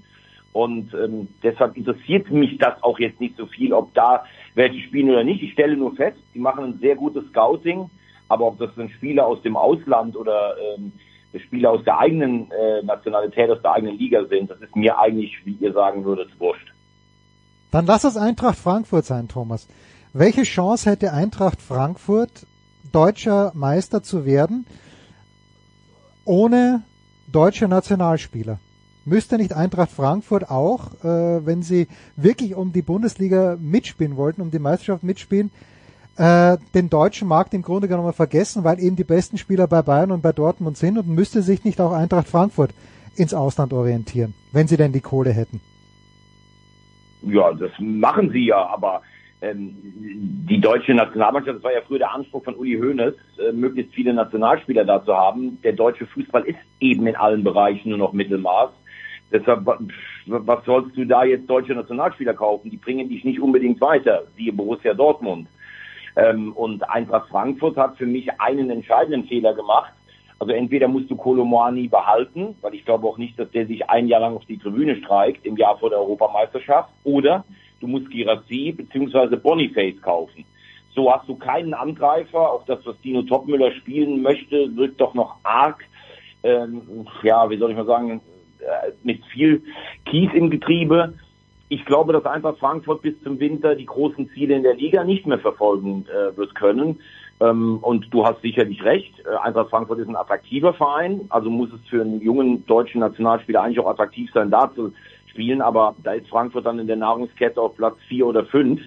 Und 0.53 0.95
ähm, 0.95 1.27
deshalb 1.43 1.77
interessiert 1.77 2.31
mich 2.31 2.59
das 2.59 2.81
auch 2.81 3.01
jetzt 3.01 3.21
nicht 3.21 3.37
so 3.37 3.47
viel, 3.47 3.73
ob 3.73 3.93
da 3.95 4.25
welche 4.55 4.81
spielen 4.87 5.11
oder 5.11 5.25
nicht. 5.25 5.43
Ich 5.43 5.53
stelle 5.55 5.77
nur 5.77 5.97
fest, 5.97 6.17
die 6.33 6.39
machen 6.39 6.63
ein 6.63 6.79
sehr 6.81 6.95
gutes 6.95 7.27
Scouting, 7.31 7.91
aber 8.29 8.47
ob 8.47 8.59
das 8.61 8.71
ein 8.79 8.89
Spieler 8.91 9.27
aus 9.27 9.43
dem 9.43 9.57
Ausland 9.57 10.15
oder 10.15 10.55
ähm, 10.77 10.93
Spieler 11.41 11.71
aus 11.71 11.85
der 11.85 11.99
eigenen 11.99 12.51
äh, 12.51 12.83
Nationalität, 12.83 13.51
aus 13.51 13.63
der 13.63 13.73
eigenen 13.73 13.99
Liga 13.99 14.25
sind, 14.27 14.51
das 14.51 14.61
ist 14.61 14.75
mir 14.77 14.99
eigentlich, 14.99 15.35
wie 15.45 15.57
ihr 15.61 15.73
sagen 15.73 16.05
würdet, 16.05 16.29
wurscht. 16.39 16.73
Dann 17.71 17.87
lass 17.87 18.05
es 18.05 18.17
Eintracht 18.17 18.59
Frankfurt 18.59 19.05
sein, 19.05 19.29
Thomas. 19.29 19.69
Welche 20.13 20.45
Chance 20.45 20.91
hätte 20.91 21.13
Eintracht 21.13 21.61
Frankfurt, 21.61 22.47
deutscher 22.93 23.51
Meister 23.55 24.03
zu 24.03 24.25
werden, 24.25 24.65
ohne 26.25 26.83
deutsche 27.33 27.67
Nationalspieler? 27.67 28.59
Müsste 29.05 29.37
nicht 29.37 29.53
Eintracht 29.53 29.91
Frankfurt 29.91 30.51
auch, 30.51 30.93
äh, 31.05 31.45
wenn 31.45 31.63
sie 31.63 31.89
wirklich 32.17 32.55
um 32.55 32.73
die 32.73 32.83
Bundesliga 32.83 33.57
mitspielen 33.61 34.17
wollten, 34.17 34.41
um 34.41 34.51
die 34.51 34.59
Meisterschaft 34.59 35.03
mitspielen, 35.03 35.51
äh, 36.17 36.57
den 36.75 36.91
deutschen 36.91 37.29
Markt 37.29 37.55
im 37.55 37.63
Grunde 37.63 37.89
genommen 37.89 38.13
vergessen, 38.13 38.65
weil 38.65 38.79
eben 38.81 38.97
die 38.97 39.05
besten 39.05 39.39
Spieler 39.39 39.67
bei 39.67 39.83
Bayern 39.83 40.13
und 40.13 40.23
bei 40.23 40.33
Dortmund 40.33 40.77
sind 40.77 40.99
und 40.99 41.09
müsste 41.09 41.43
sich 41.43 41.65
nicht 41.65 41.81
auch 41.81 41.93
Eintracht 41.93 42.29
Frankfurt 42.29 42.71
ins 43.17 43.35
Ausland 43.35 43.73
orientieren, 43.73 44.35
wenn 44.53 44.67
sie 44.69 44.77
denn 44.77 44.93
die 44.93 45.01
Kohle 45.01 45.31
hätten? 45.31 45.61
Ja, 47.23 47.53
das 47.55 47.71
machen 47.79 48.31
sie 48.31 48.47
ja, 48.47 48.67
aber 48.67 49.03
ähm, 49.41 49.77
die 50.49 50.61
deutsche 50.61 50.95
Nationalmannschaft, 50.95 51.57
das 51.57 51.65
war 51.65 51.73
ja 51.73 51.81
früher 51.87 51.99
der 51.99 52.13
Anspruch 52.13 52.45
von 52.45 52.55
Uli 52.55 52.79
Hoeneß, 52.79 53.15
äh, 53.39 53.53
möglichst 53.53 53.95
viele 53.95 54.13
Nationalspieler 54.13 54.85
da 54.85 55.05
zu 55.05 55.15
haben. 55.15 55.59
Der 55.63 55.73
deutsche 55.73 56.07
Fußball 56.07 56.43
ist 56.45 56.59
eben 56.81 57.07
in 57.07 57.17
allen 57.17 57.43
Bereichen 57.45 57.91
nur 57.91 57.99
noch 57.99 58.13
Mittelmaß. 58.13 58.71
Deshalb, 59.33 59.65
wa- 59.67 59.79
was 60.27 60.65
sollst 60.65 60.97
du 60.97 61.05
da 61.05 61.25
jetzt 61.25 61.49
deutsche 61.49 61.75
Nationalspieler 61.75 62.35
kaufen? 62.35 62.71
Die 62.71 62.77
bringen 62.77 63.09
dich 63.09 63.25
nicht 63.25 63.41
unbedingt 63.41 63.81
weiter, 63.81 64.23
siehe 64.37 64.53
Borussia 64.53 64.95
Dortmund. 64.95 65.49
Ähm, 66.17 66.53
und 66.53 66.89
Eintracht 66.89 67.29
Frankfurt 67.29 67.77
hat 67.77 67.97
für 67.97 68.07
mich 68.07 68.29
einen 68.41 68.71
entscheidenden 68.71 69.25
Fehler 69.25 69.55
gemacht. 69.55 69.93
Also 70.39 70.53
entweder 70.53 70.89
musst 70.89 71.11
du 71.11 71.17
Kolomoani 71.17 71.89
behalten, 71.89 72.57
weil 72.61 72.75
ich 72.75 72.85
glaube 72.85 73.07
auch 73.07 73.19
nicht, 73.19 73.39
dass 73.39 73.51
der 73.51 73.67
sich 73.67 73.89
ein 73.89 74.09
Jahr 74.09 74.21
lang 74.21 74.37
auf 74.37 74.45
die 74.47 74.59
Tribüne 74.59 74.97
streikt 74.97 75.47
im 75.47 75.57
Jahr 75.57 75.79
vor 75.79 75.91
der 75.91 75.99
Europameisterschaft, 76.01 76.91
oder 77.05 77.45
du 77.81 77.87
musst 77.87 78.11
Girassi 78.11 78.73
bzw. 78.73 79.37
Boniface 79.37 80.01
kaufen. 80.03 80.45
So 80.95 81.13
hast 81.13 81.29
du 81.29 81.35
keinen 81.35 81.75
Angreifer. 81.75 82.53
Auch 82.53 82.65
das, 82.67 82.85
was 82.87 83.01
Dino 83.01 83.23
Topmüller 83.23 83.73
spielen 83.73 84.23
möchte, 84.23 84.75
wirkt 84.77 85.01
doch 85.01 85.15
noch 85.15 85.37
arg, 85.43 85.85
ähm, 86.43 87.07
ja, 87.23 87.49
wie 87.51 87.57
soll 87.57 87.71
ich 87.71 87.77
mal 87.77 87.87
sagen, 87.87 88.21
äh, 88.61 88.93
mit 89.03 89.25
viel 89.27 89.63
Kies 90.05 90.31
im 90.35 90.51
Getriebe. 90.51 91.15
Ich 91.75 91.85
glaube, 91.87 92.13
dass 92.13 92.25
einfach 92.25 92.57
Frankfurt 92.59 93.03
bis 93.03 93.21
zum 93.25 93.41
Winter 93.41 93.75
die 93.75 93.85
großen 93.85 94.31
Ziele 94.31 94.55
in 94.55 94.63
der 94.63 94.77
Liga 94.77 95.03
nicht 95.03 95.27
mehr 95.27 95.41
verfolgen 95.41 96.07
äh, 96.07 96.37
wird 96.37 96.55
können. 96.55 97.01
Ähm, 97.41 97.79
und 97.83 98.15
du 98.15 98.25
hast 98.25 98.41
sicherlich 98.43 98.85
recht. 98.85 99.13
Äh, 99.27 99.37
Eintracht 99.39 99.71
Frankfurt 99.71 99.99
ist 99.99 100.09
ein 100.09 100.15
attraktiver 100.15 100.73
Verein, 100.73 101.23
also 101.31 101.51
muss 101.51 101.71
es 101.73 101.81
für 101.89 102.01
einen 102.01 102.21
jungen 102.21 102.65
deutschen 102.67 103.01
Nationalspieler 103.01 103.61
eigentlich 103.61 103.81
auch 103.81 103.91
attraktiv 103.91 104.31
sein, 104.33 104.53
da 104.53 104.73
zu 104.73 104.93
spielen. 105.27 105.61
Aber 105.61 105.97
da 106.05 106.13
ist 106.13 106.29
Frankfurt 106.29 106.65
dann 106.65 106.79
in 106.79 106.87
der 106.87 106.95
Nahrungskette 106.95 107.61
auf 107.61 107.77
Platz 107.77 107.97
vier 108.07 108.29
oder 108.29 108.45
fünf. 108.45 108.81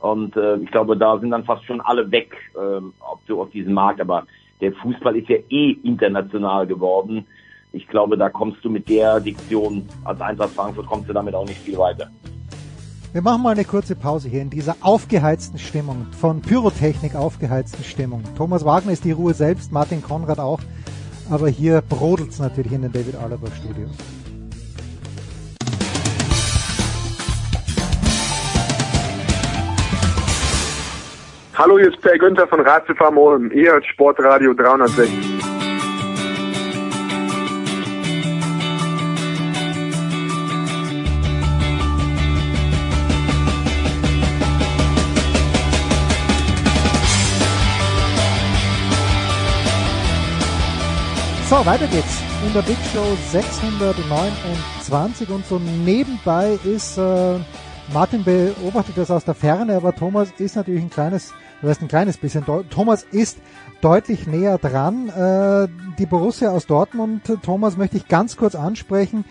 Und 0.00 0.36
äh, 0.36 0.56
ich 0.56 0.70
glaube, 0.72 0.96
da 0.96 1.16
sind 1.20 1.30
dann 1.30 1.44
fast 1.44 1.64
schon 1.64 1.80
alle 1.80 2.10
weg, 2.10 2.34
ähm, 2.60 2.92
du 3.28 3.40
auf 3.40 3.50
diesem 3.50 3.74
Markt. 3.74 4.00
Aber 4.00 4.26
der 4.60 4.72
Fußball 4.72 5.16
ist 5.16 5.28
ja 5.28 5.38
eh 5.48 5.76
international 5.84 6.66
geworden. 6.66 7.24
Ich 7.72 7.86
glaube, 7.86 8.16
da 8.16 8.28
kommst 8.28 8.64
du 8.64 8.70
mit 8.70 8.88
der 8.88 9.20
Diktion 9.20 9.88
als 10.04 10.20
Eintracht 10.20 10.50
Frankfurt 10.50 10.86
kommst 10.86 11.08
du 11.08 11.12
damit 11.12 11.34
auch 11.34 11.46
nicht 11.46 11.60
viel 11.60 11.78
weiter. 11.78 12.10
Wir 13.12 13.22
machen 13.22 13.42
mal 13.42 13.50
eine 13.50 13.64
kurze 13.64 13.96
Pause 13.96 14.28
hier 14.28 14.42
in 14.42 14.50
dieser 14.50 14.76
aufgeheizten 14.80 15.58
Stimmung, 15.58 16.06
von 16.20 16.42
Pyrotechnik 16.42 17.14
aufgeheizten 17.14 17.84
Stimmung. 17.84 18.22
Thomas 18.36 18.64
Wagner 18.64 18.92
ist 18.92 19.04
die 19.04 19.12
Ruhe 19.12 19.34
selbst, 19.34 19.72
Martin 19.72 20.02
Konrad 20.02 20.38
auch, 20.38 20.60
aber 21.30 21.48
hier 21.48 21.80
brodelt's 21.82 22.38
natürlich 22.38 22.72
in 22.72 22.82
den 22.82 22.92
David 22.92 23.16
Alaba 23.16 23.48
Studios. 23.48 23.90
Hallo, 31.54 31.78
hier 31.78 31.88
ist 31.88 32.00
Per 32.00 32.18
Günther 32.18 32.48
von 32.48 33.16
Ulm. 33.16 33.52
Ihr 33.52 33.72
hört 33.72 33.86
Sportradio 33.86 34.54
360. 34.54 35.49
So, 51.50 51.66
weiter 51.66 51.88
geht's 51.88 52.22
in 52.46 52.52
der 52.52 52.62
Big 52.62 52.76
Show 52.94 53.04
629 53.32 55.28
und 55.30 55.44
so 55.44 55.58
nebenbei 55.58 56.56
ist 56.62 56.96
äh, 56.96 57.40
Martin 57.92 58.22
beobachtet 58.22 58.96
das 58.96 59.10
aus 59.10 59.24
der 59.24 59.34
Ferne, 59.34 59.74
aber 59.74 59.92
Thomas 59.92 60.28
ist 60.38 60.54
natürlich 60.54 60.84
ein 60.84 60.90
kleines, 60.90 61.34
das 61.60 61.70
heißt 61.70 61.82
ein 61.82 61.88
kleines 61.88 62.18
bisschen, 62.18 62.44
Thomas 62.70 63.02
ist 63.02 63.38
deutlich 63.80 64.28
näher 64.28 64.58
dran. 64.58 65.08
Äh, 65.08 65.66
die 65.98 66.06
Borussia 66.06 66.50
aus 66.50 66.68
Dortmund, 66.68 67.22
Thomas 67.42 67.76
möchte 67.76 67.96
ich 67.96 68.06
ganz 68.06 68.36
kurz 68.36 68.54
ansprechen, 68.54 69.24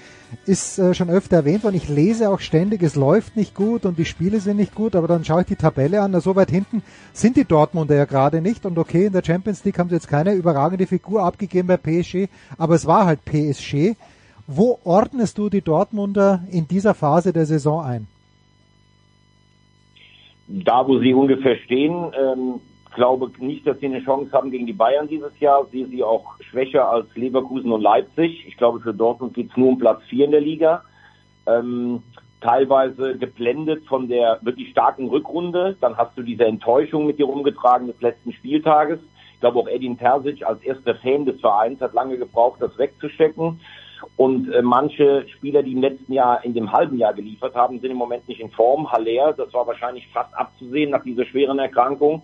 ist 0.46 0.80
äh, 0.80 0.94
schon 0.94 1.10
öfter 1.10 1.38
erwähnt 1.38 1.64
worden. 1.64 1.76
Ich 1.76 1.90
lese 1.90 2.30
auch 2.30 2.40
ständig, 2.40 2.84
es 2.84 2.96
läuft 2.96 3.36
nicht 3.36 3.56
gut 3.56 3.86
und 3.86 3.98
die 3.98 4.06
Spiele 4.06 4.40
sind 4.40 4.58
nicht 4.58 4.76
gut, 4.76 4.96
aber 4.96 5.08
dann 5.08 5.26
schaue 5.26 5.42
ich 5.42 5.48
die 5.48 5.56
Tabelle 5.56 6.02
an, 6.02 6.12
na, 6.12 6.22
so 6.22 6.36
weit 6.36 6.50
hinten 6.50 6.82
sind 7.14 7.38
die 7.38 7.46
Dortmunder 7.46 7.96
ja 7.96 8.06
gerade 8.06 8.42
nicht 8.42 8.66
und 8.66 8.78
okay, 8.78 9.06
in 9.06 9.14
der 9.14 9.24
Champions 9.24 9.64
League 9.66 9.80
haben 9.80 9.90
sie 9.90 9.96
jetzt 9.96 10.08
keine 10.08 10.34
überragende 10.34 10.88
Figur 10.88 11.24
abgegeben 11.24 11.68
bei 11.68 11.78
PSG, 11.78 12.28
aber 12.58 12.76
es 12.76 12.86
war 12.86 13.06
halt 13.06 13.26
PSG. 13.26 13.96
Wo 14.48 14.80
ordnest 14.84 15.38
du 15.38 15.50
die 15.50 15.62
Dortmunder 15.62 16.44
in 16.52 16.68
dieser 16.68 16.96
Phase 16.96 17.34
der 17.34 17.46
Saison 17.46 17.84
ein? 17.84 18.08
da, 20.50 20.88
wo 20.88 21.00
sie 21.00 21.14
ungefähr 21.14 21.58
stehen, 21.58 22.12
ähm, 22.20 22.60
glaube 23.00 23.32
nicht, 23.38 23.66
dass 23.66 23.80
sie 23.80 23.86
eine 23.86 24.04
Chance 24.04 24.34
haben 24.34 24.52
gegen 24.52 24.66
die 24.66 24.74
Bayern 24.74 25.08
dieses 25.08 25.32
Jahr. 25.40 25.66
Sehe 25.72 25.88
sie 25.88 26.04
auch 26.04 26.36
schwächer 26.42 26.90
als 26.90 27.08
Leverkusen 27.16 27.72
und 27.72 27.82
Leipzig. 27.82 28.46
Ich 28.46 28.58
glaube, 28.58 28.82
für 28.82 28.94
Dortmund 28.94 29.34
geht 29.34 29.50
es 29.50 29.56
nur 29.56 29.70
um 29.70 29.80
Platz 29.80 30.02
vier 30.10 30.26
in 30.26 30.32
der 30.32 30.42
Liga. 30.42 30.84
Ähm, 31.46 32.04
teilweise 32.42 33.18
geblendet 33.18 33.86
von 33.88 34.10
der 34.10 34.40
wirklich 34.42 34.72
starken 34.72 35.08
Rückrunde. 35.08 35.78
Dann 35.80 35.96
hast 35.96 36.18
du 36.18 36.24
diese 36.24 36.44
Enttäuschung 36.44 37.08
mit 37.08 37.20
dir 37.20 37.26
rumgetragen 37.26 37.88
des 37.88 38.02
letzten 38.02 38.34
Spieltages. 38.34 39.00
Ich 39.34 39.40
glaube 39.40 39.60
auch 39.60 39.70
Edin 39.70 39.98
Terzic 39.98 40.46
als 40.46 40.62
erster 40.62 40.96
Fan 40.96 41.24
des 41.26 41.40
Vereins 41.40 41.80
hat 41.80 41.94
lange 41.94 42.18
gebraucht, 42.18 42.62
das 42.62 42.78
wegzustecken. 42.78 43.62
Und 44.16 44.52
äh, 44.52 44.62
manche 44.62 45.26
Spieler, 45.36 45.64
die 45.64 45.74
im 45.74 45.82
letzten 45.82 46.14
Jahr 46.14 46.44
in 46.44 46.54
dem 46.54 46.72
halben 46.72 46.98
Jahr 46.98 47.14
geliefert 47.14 47.56
haben, 47.56 47.80
sind 47.80 47.92
im 47.92 47.98
Moment 47.98 48.28
nicht 48.28 48.40
in 48.40 48.52
Form. 48.52 48.92
Haller, 48.92 49.34
das 49.34 49.54
war 49.54 49.68
wahrscheinlich 49.68 50.08
fast 50.10 50.34
abzusehen 50.36 50.92
nach 50.92 51.04
dieser 51.04 51.26
schweren 51.26 51.60
Erkrankung. 51.60 52.24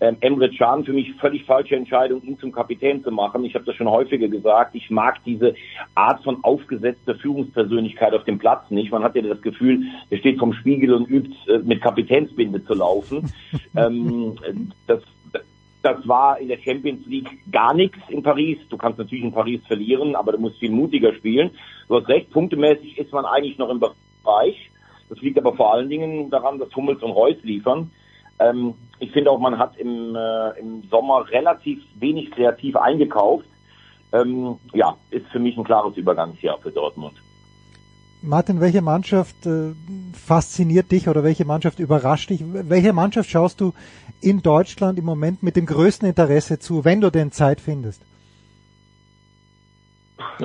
Ähm, 0.00 0.16
Emre 0.20 0.50
Can, 0.50 0.84
für 0.84 0.92
mich 0.92 1.12
völlig 1.20 1.44
falsche 1.44 1.76
Entscheidung, 1.76 2.22
ihn 2.22 2.38
zum 2.38 2.52
Kapitän 2.52 3.02
zu 3.02 3.10
machen. 3.10 3.44
Ich 3.44 3.54
habe 3.54 3.64
das 3.64 3.76
schon 3.76 3.88
häufiger 3.88 4.28
gesagt. 4.28 4.74
Ich 4.74 4.90
mag 4.90 5.22
diese 5.24 5.54
Art 5.94 6.22
von 6.24 6.42
aufgesetzter 6.42 7.14
Führungspersönlichkeit 7.14 8.12
auf 8.12 8.24
dem 8.24 8.38
Platz 8.38 8.70
nicht. 8.70 8.90
Man 8.90 9.04
hat 9.04 9.14
ja 9.14 9.22
das 9.22 9.40
Gefühl, 9.42 9.82
er 10.10 10.18
steht 10.18 10.38
vom 10.38 10.52
Spiegel 10.54 10.92
und 10.92 11.08
übt 11.08 11.30
äh, 11.48 11.58
mit 11.58 11.80
Kapitänsbinde 11.80 12.64
zu 12.64 12.74
laufen. 12.74 13.32
ähm, 13.76 14.36
das 14.86 15.02
das 15.82 16.06
war 16.06 16.38
in 16.38 16.48
der 16.48 16.58
Champions 16.58 17.04
League 17.06 17.38
gar 17.50 17.74
nichts 17.74 17.98
in 18.08 18.22
Paris. 18.22 18.58
Du 18.68 18.76
kannst 18.76 18.98
natürlich 18.98 19.24
in 19.24 19.32
Paris 19.32 19.60
verlieren, 19.66 20.14
aber 20.14 20.32
du 20.32 20.38
musst 20.38 20.58
viel 20.58 20.70
mutiger 20.70 21.12
spielen. 21.14 21.50
Du 21.88 21.96
hast 21.96 22.08
recht, 22.08 22.30
punktemäßig 22.30 22.98
ist 22.98 23.12
man 23.12 23.24
eigentlich 23.24 23.58
noch 23.58 23.68
im 23.68 23.80
Bereich. 23.80 24.70
Das 25.08 25.20
liegt 25.20 25.38
aber 25.38 25.54
vor 25.54 25.74
allen 25.74 25.88
Dingen 25.88 26.30
daran, 26.30 26.58
dass 26.58 26.74
Hummels 26.74 27.02
und 27.02 27.10
Reus 27.10 27.36
liefern. 27.42 27.90
Ähm, 28.38 28.74
ich 28.98 29.10
finde 29.10 29.30
auch, 29.30 29.38
man 29.38 29.58
hat 29.58 29.76
im, 29.76 30.14
äh, 30.14 30.58
im 30.58 30.84
Sommer 30.90 31.28
relativ 31.30 31.82
wenig 31.96 32.30
kreativ 32.30 32.76
eingekauft. 32.76 33.46
Ähm, 34.12 34.58
ja, 34.72 34.96
ist 35.10 35.26
für 35.28 35.38
mich 35.38 35.56
ein 35.56 35.64
klares 35.64 35.96
Übergangsjahr 35.96 36.58
für 36.58 36.70
Dortmund. 36.70 37.14
Martin, 38.22 38.60
welche 38.60 38.82
Mannschaft 38.82 39.46
äh, 39.46 39.72
fasziniert 40.12 40.92
dich 40.92 41.08
oder 41.08 41.24
welche 41.24 41.44
Mannschaft 41.44 41.80
überrascht 41.80 42.30
dich? 42.30 42.42
Welche 42.44 42.92
Mannschaft 42.92 43.28
schaust 43.28 43.60
du 43.60 43.72
in 44.20 44.42
Deutschland 44.42 44.98
im 44.98 45.04
Moment 45.04 45.42
mit 45.42 45.56
dem 45.56 45.66
größten 45.66 46.08
Interesse 46.08 46.60
zu, 46.60 46.84
wenn 46.84 47.00
du 47.00 47.10
denn 47.10 47.32
Zeit 47.32 47.60
findest? 47.60 48.00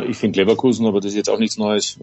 Ich 0.08 0.18
finde 0.18 0.42
Leverkusen, 0.42 0.88
aber 0.88 1.00
das 1.00 1.12
ist 1.12 1.18
jetzt 1.18 1.30
auch 1.30 1.38
nichts 1.40 1.58
Neues, 1.58 2.00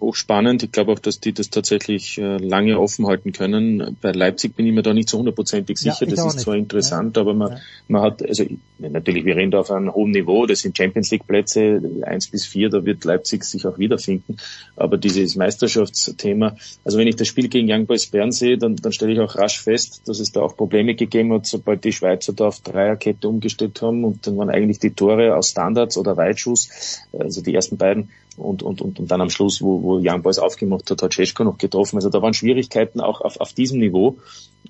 hochspannend. 0.00 0.62
Ich 0.62 0.72
glaube 0.72 0.92
auch, 0.92 0.98
dass 0.98 1.20
die 1.20 1.32
das 1.32 1.50
tatsächlich 1.50 2.18
äh, 2.18 2.36
lange 2.38 2.78
offen 2.80 3.06
halten 3.06 3.32
können. 3.32 3.96
Bei 4.00 4.12
Leipzig 4.12 4.56
bin 4.56 4.66
ich 4.66 4.72
mir 4.72 4.82
da 4.82 4.94
nicht 4.94 5.08
so 5.08 5.18
hundertprozentig 5.18 5.78
Ja, 5.82 5.92
sicher. 5.92 6.06
ich 6.08 6.14
das 6.14 6.26
ist 6.26 6.34
nicht. 6.34 6.44
zwar 6.44 6.56
interessant, 6.56 7.16
Ja. 7.16 7.22
aber 7.22 7.34
man, 7.34 7.52
Ja. 7.52 7.58
man 7.88 8.02
hat, 8.02 8.22
also 8.26 8.44
natürlich, 8.78 9.24
wir 9.24 9.36
reden 9.36 9.50
da 9.50 9.60
auf 9.60 9.70
einem 9.70 9.92
hohen 9.94 10.10
Niveau. 10.12 10.46
Das 10.46 10.60
sind 10.60 10.76
Champions 10.76 11.10
League 11.10 11.26
Plätze 11.26 11.82
eins 12.02 12.28
bis 12.28 12.46
vier. 12.46 12.70
Da 12.70 12.84
wird 12.84 13.04
Leipzig 13.04 13.44
sich 13.44 13.66
auch 13.66 13.78
wiederfinden. 13.78 14.36
Aber 14.76 14.96
dieses 14.96 15.36
Meisterschaftsthema, 15.36 16.56
also 16.84 16.98
wenn 16.98 17.06
ich 17.06 17.16
das 17.16 17.28
Spiel 17.28 17.48
gegen 17.48 17.70
Young 17.70 17.86
Boys 17.86 18.06
Bern 18.06 18.32
sehe, 18.32 18.58
dann, 18.58 18.76
dann 18.76 18.92
stelle 18.92 19.12
ich 19.12 19.20
auch 19.20 19.36
rasch 19.36 19.60
fest, 19.60 20.02
dass 20.06 20.20
es 20.20 20.32
da 20.32 20.40
auch 20.40 20.56
Probleme 20.56 20.94
gegeben 20.94 21.32
hat, 21.32 21.46
sobald 21.46 21.84
die 21.84 21.92
Schweizer 21.92 22.32
da 22.32 22.46
auf 22.46 22.60
Dreierkette 22.60 23.28
umgestellt 23.28 23.80
haben 23.82 24.04
und 24.04 24.26
dann 24.26 24.36
waren 24.36 24.50
eigentlich 24.50 24.78
die 24.78 24.90
Tore 24.90 25.36
aus 25.36 25.50
Standards 25.50 25.96
oder 25.98 26.16
Weitschuss, 26.16 27.00
also 27.12 27.42
die 27.42 27.54
ersten 27.54 27.76
beiden 27.76 28.10
und, 28.40 28.62
und, 28.62 28.80
und, 28.80 28.98
und 28.98 29.10
dann 29.10 29.20
am 29.20 29.30
Schluss, 29.30 29.62
wo, 29.62 29.82
wo 29.82 29.98
Young 30.02 30.22
Boys 30.22 30.38
aufgemacht 30.38 30.90
hat, 30.90 31.02
hat 31.02 31.12
Cesko 31.12 31.44
noch 31.44 31.58
getroffen. 31.58 31.96
Also 31.96 32.08
da 32.08 32.22
waren 32.22 32.34
Schwierigkeiten 32.34 33.00
auch 33.00 33.20
auf, 33.20 33.40
auf 33.40 33.52
diesem 33.52 33.78
Niveau 33.78 34.16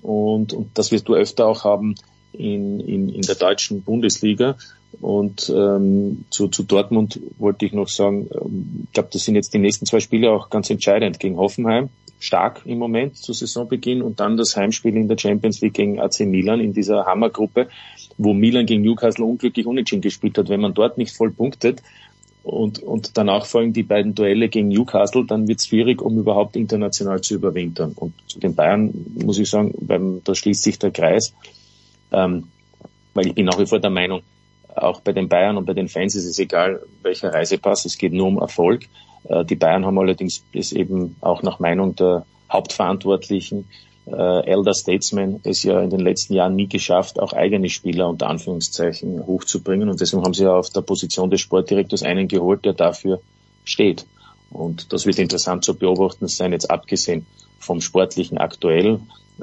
und, 0.01 0.53
und 0.53 0.77
das 0.77 0.91
wirst 0.91 1.07
du 1.07 1.15
öfter 1.15 1.47
auch 1.47 1.63
haben 1.63 1.95
in, 2.33 2.79
in, 2.79 3.09
in 3.09 3.21
der 3.21 3.35
deutschen 3.35 3.81
Bundesliga. 3.83 4.57
Und 4.99 5.49
ähm, 5.55 6.25
zu, 6.29 6.49
zu 6.49 6.63
Dortmund 6.63 7.19
wollte 7.37 7.65
ich 7.65 7.71
noch 7.71 7.87
sagen, 7.87 8.27
ähm, 8.33 8.83
ich 8.85 8.93
glaube, 8.93 9.09
das 9.11 9.23
sind 9.23 9.35
jetzt 9.35 9.53
die 9.53 9.59
nächsten 9.59 9.85
zwei 9.85 10.01
Spiele 10.01 10.31
auch 10.31 10.49
ganz 10.49 10.69
entscheidend 10.69 11.19
gegen 11.19 11.37
Hoffenheim. 11.37 11.89
Stark 12.19 12.61
im 12.65 12.77
Moment 12.77 13.17
zu 13.17 13.33
Saisonbeginn 13.33 14.03
und 14.03 14.19
dann 14.19 14.37
das 14.37 14.55
Heimspiel 14.55 14.95
in 14.95 15.07
der 15.07 15.17
Champions 15.17 15.61
League 15.61 15.73
gegen 15.73 15.99
AC 15.99 16.19
Milan 16.19 16.59
in 16.59 16.71
dieser 16.71 17.05
Hammergruppe, 17.05 17.67
wo 18.17 18.33
Milan 18.33 18.67
gegen 18.67 18.83
Newcastle 18.83 19.25
unglücklich 19.25 19.65
unentschieden 19.65 20.01
gespielt 20.01 20.37
hat. 20.37 20.49
Wenn 20.49 20.61
man 20.61 20.75
dort 20.75 20.99
nicht 20.99 21.15
voll 21.15 21.31
punktet 21.31 21.81
und, 22.43 22.79
und 22.79 23.17
danach 23.17 23.45
folgen 23.45 23.73
die 23.73 23.83
beiden 23.83 24.15
Duelle 24.15 24.49
gegen 24.49 24.69
Newcastle, 24.69 25.25
dann 25.25 25.47
wird 25.47 25.59
es 25.59 25.67
schwierig, 25.67 26.01
um 26.01 26.17
überhaupt 26.17 26.55
international 26.55 27.21
zu 27.21 27.35
überwintern. 27.35 27.93
Und 27.95 28.13
zu 28.27 28.39
den 28.39 28.55
Bayern 28.55 28.91
muss 29.23 29.37
ich 29.37 29.49
sagen, 29.49 29.73
beim, 29.79 30.21
da 30.23 30.33
schließt 30.33 30.63
sich 30.63 30.79
der 30.79 30.91
Kreis, 30.91 31.33
ähm, 32.11 32.47
weil 33.13 33.27
ich 33.27 33.35
bin 33.35 33.45
nach 33.45 33.59
wie 33.59 33.67
vor 33.67 33.79
der 33.79 33.91
Meinung, 33.91 34.21
auch 34.75 35.01
bei 35.01 35.11
den 35.11 35.27
Bayern 35.27 35.57
und 35.57 35.65
bei 35.65 35.73
den 35.73 35.89
Fans 35.89 36.15
ist 36.15 36.25
es 36.25 36.39
egal, 36.39 36.81
welcher 37.03 37.33
Reisepass, 37.33 37.85
es 37.85 37.97
geht 37.97 38.13
nur 38.13 38.27
um 38.27 38.39
Erfolg. 38.39 38.87
Äh, 39.25 39.45
die 39.45 39.55
Bayern 39.55 39.85
haben 39.85 39.99
allerdings 39.99 40.43
es 40.53 40.71
eben 40.71 41.15
auch 41.21 41.43
nach 41.43 41.59
Meinung 41.59 41.95
der 41.95 42.25
Hauptverantwortlichen, 42.51 43.67
äh, 44.11 44.45
Elder 44.45 44.73
Statesman, 44.73 45.39
es 45.43 45.63
ja 45.63 45.81
in 45.81 45.89
den 45.89 45.99
letzten 45.99 46.33
Jahren 46.33 46.55
nie 46.55 46.67
geschafft, 46.67 47.19
auch 47.19 47.33
eigene 47.33 47.69
Spieler 47.69 48.09
unter 48.09 48.27
Anführungszeichen 48.27 49.25
hochzubringen. 49.25 49.89
Und 49.89 50.01
deswegen 50.01 50.23
haben 50.23 50.33
sie 50.33 50.43
ja 50.43 50.55
auf 50.55 50.69
der 50.69 50.81
Position 50.81 51.29
des 51.29 51.41
Sportdirektors 51.41 52.03
einen 52.03 52.27
geholt, 52.27 52.65
der 52.65 52.73
dafür 52.73 53.21
steht. 53.63 54.05
Und 54.51 54.91
das 54.91 55.05
wird 55.05 55.19
interessant 55.19 55.63
zu 55.63 55.75
beobachten 55.75 56.27
sein, 56.27 56.51
jetzt 56.51 56.69
abgesehen 56.69 57.25
vom 57.59 57.79
Sportlichen 57.81 58.37
aktuell. 58.37 58.99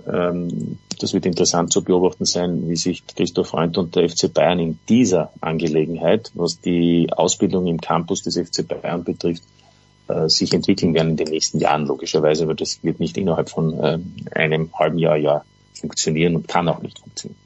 Ähm, 0.07 0.79
das 0.99 1.15
wird 1.15 1.27
interessant 1.27 1.73
zu 1.73 1.83
beobachten 1.83 2.25
sein, 2.25 2.69
wie 2.69 2.77
sich 2.77 3.07
Christoph 3.07 3.49
Freund 3.49 3.79
und 3.79 3.97
der 3.97 4.09
FC 4.09 4.33
Bayern 4.33 4.59
in 4.59 4.79
dieser 4.89 5.33
Angelegenheit, 5.41 6.31
was 6.35 6.61
die 6.61 7.09
Ausbildung 7.13 7.67
im 7.67 7.81
Campus 7.81 8.23
des 8.23 8.37
FC 8.37 8.67
Bayern 8.67 9.05
betrifft, 9.05 9.43
äh, 10.09 10.29
sich 10.29 10.53
entwickeln 10.53 10.95
werden 10.95 11.11
in 11.11 11.17
den 11.17 11.29
nächsten 11.29 11.59
Jahren 11.59 11.87
logischerweise, 11.87 12.49
weil 12.49 12.57
das 12.57 12.83
wird 12.83 13.01
nicht 13.01 13.17
innerhalb 13.17 13.51
von 13.51 13.79
äh, 13.79 13.99
einem 14.33 14.71
halben 14.75 14.99
Jahr, 14.99 15.17
Jahr 15.17 15.45
funktionieren 15.75 16.37
und 16.37 16.49
kann 16.49 16.69
auch 16.69 16.81
nicht 16.81 16.99
funktionieren. 16.99 17.41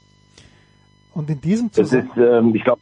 Und 1.13 1.29
in 1.29 1.41
diesem 1.41 1.71
Das 1.71 1.89
Zusammenhang, 1.89 2.17
ist, 2.17 2.37
ähm, 2.39 2.55
ich 2.55 2.63
glaube, 2.63 2.81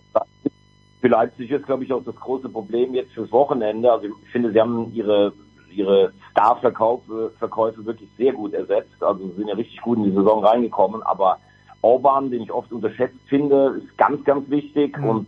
für 1.02 1.08
Leipzig 1.08 1.52
ist, 1.52 1.65
glaube 1.65 1.84
ich, 1.84 1.91
auch 1.91 2.04
das 2.04 2.15
große 2.15 2.48
Problem 2.50 2.94
jetzt 2.94 3.12
fürs 3.13 3.32
Wochenende. 3.32 3.91
Also 3.91 4.06
ich 4.06 4.32
finde, 4.32 4.52
sie 4.52 4.62
haben 4.62 4.94
ihre 4.94 5.34
ihre 5.74 6.12
Star-Verkäufe 6.32 7.32
Verkäufe 7.39 7.86
wirklich 7.86 8.10
sehr 8.17 8.34
gut 8.34 8.54
ersetzt. 8.54 9.02
Also 9.02 9.30
sie 9.30 9.36
sind 9.38 9.48
ja 9.48 9.56
richtig 9.56 9.82
gut 9.82 9.98
in 9.98 10.06
die 10.06 10.12
Saison 10.12 10.44
reingekommen. 10.44 11.02
Aber 11.04 11.39
Orban, 11.82 12.30
den 12.30 12.44
ich 12.44 12.52
oft 12.52 12.72
unterschätzt 12.72 13.20
finde, 13.28 13.82
ist 13.84 13.98
ganz, 13.98 14.24
ganz 14.24 14.50
wichtig. 14.50 14.98
Mhm. 14.98 15.10
Und 15.10 15.28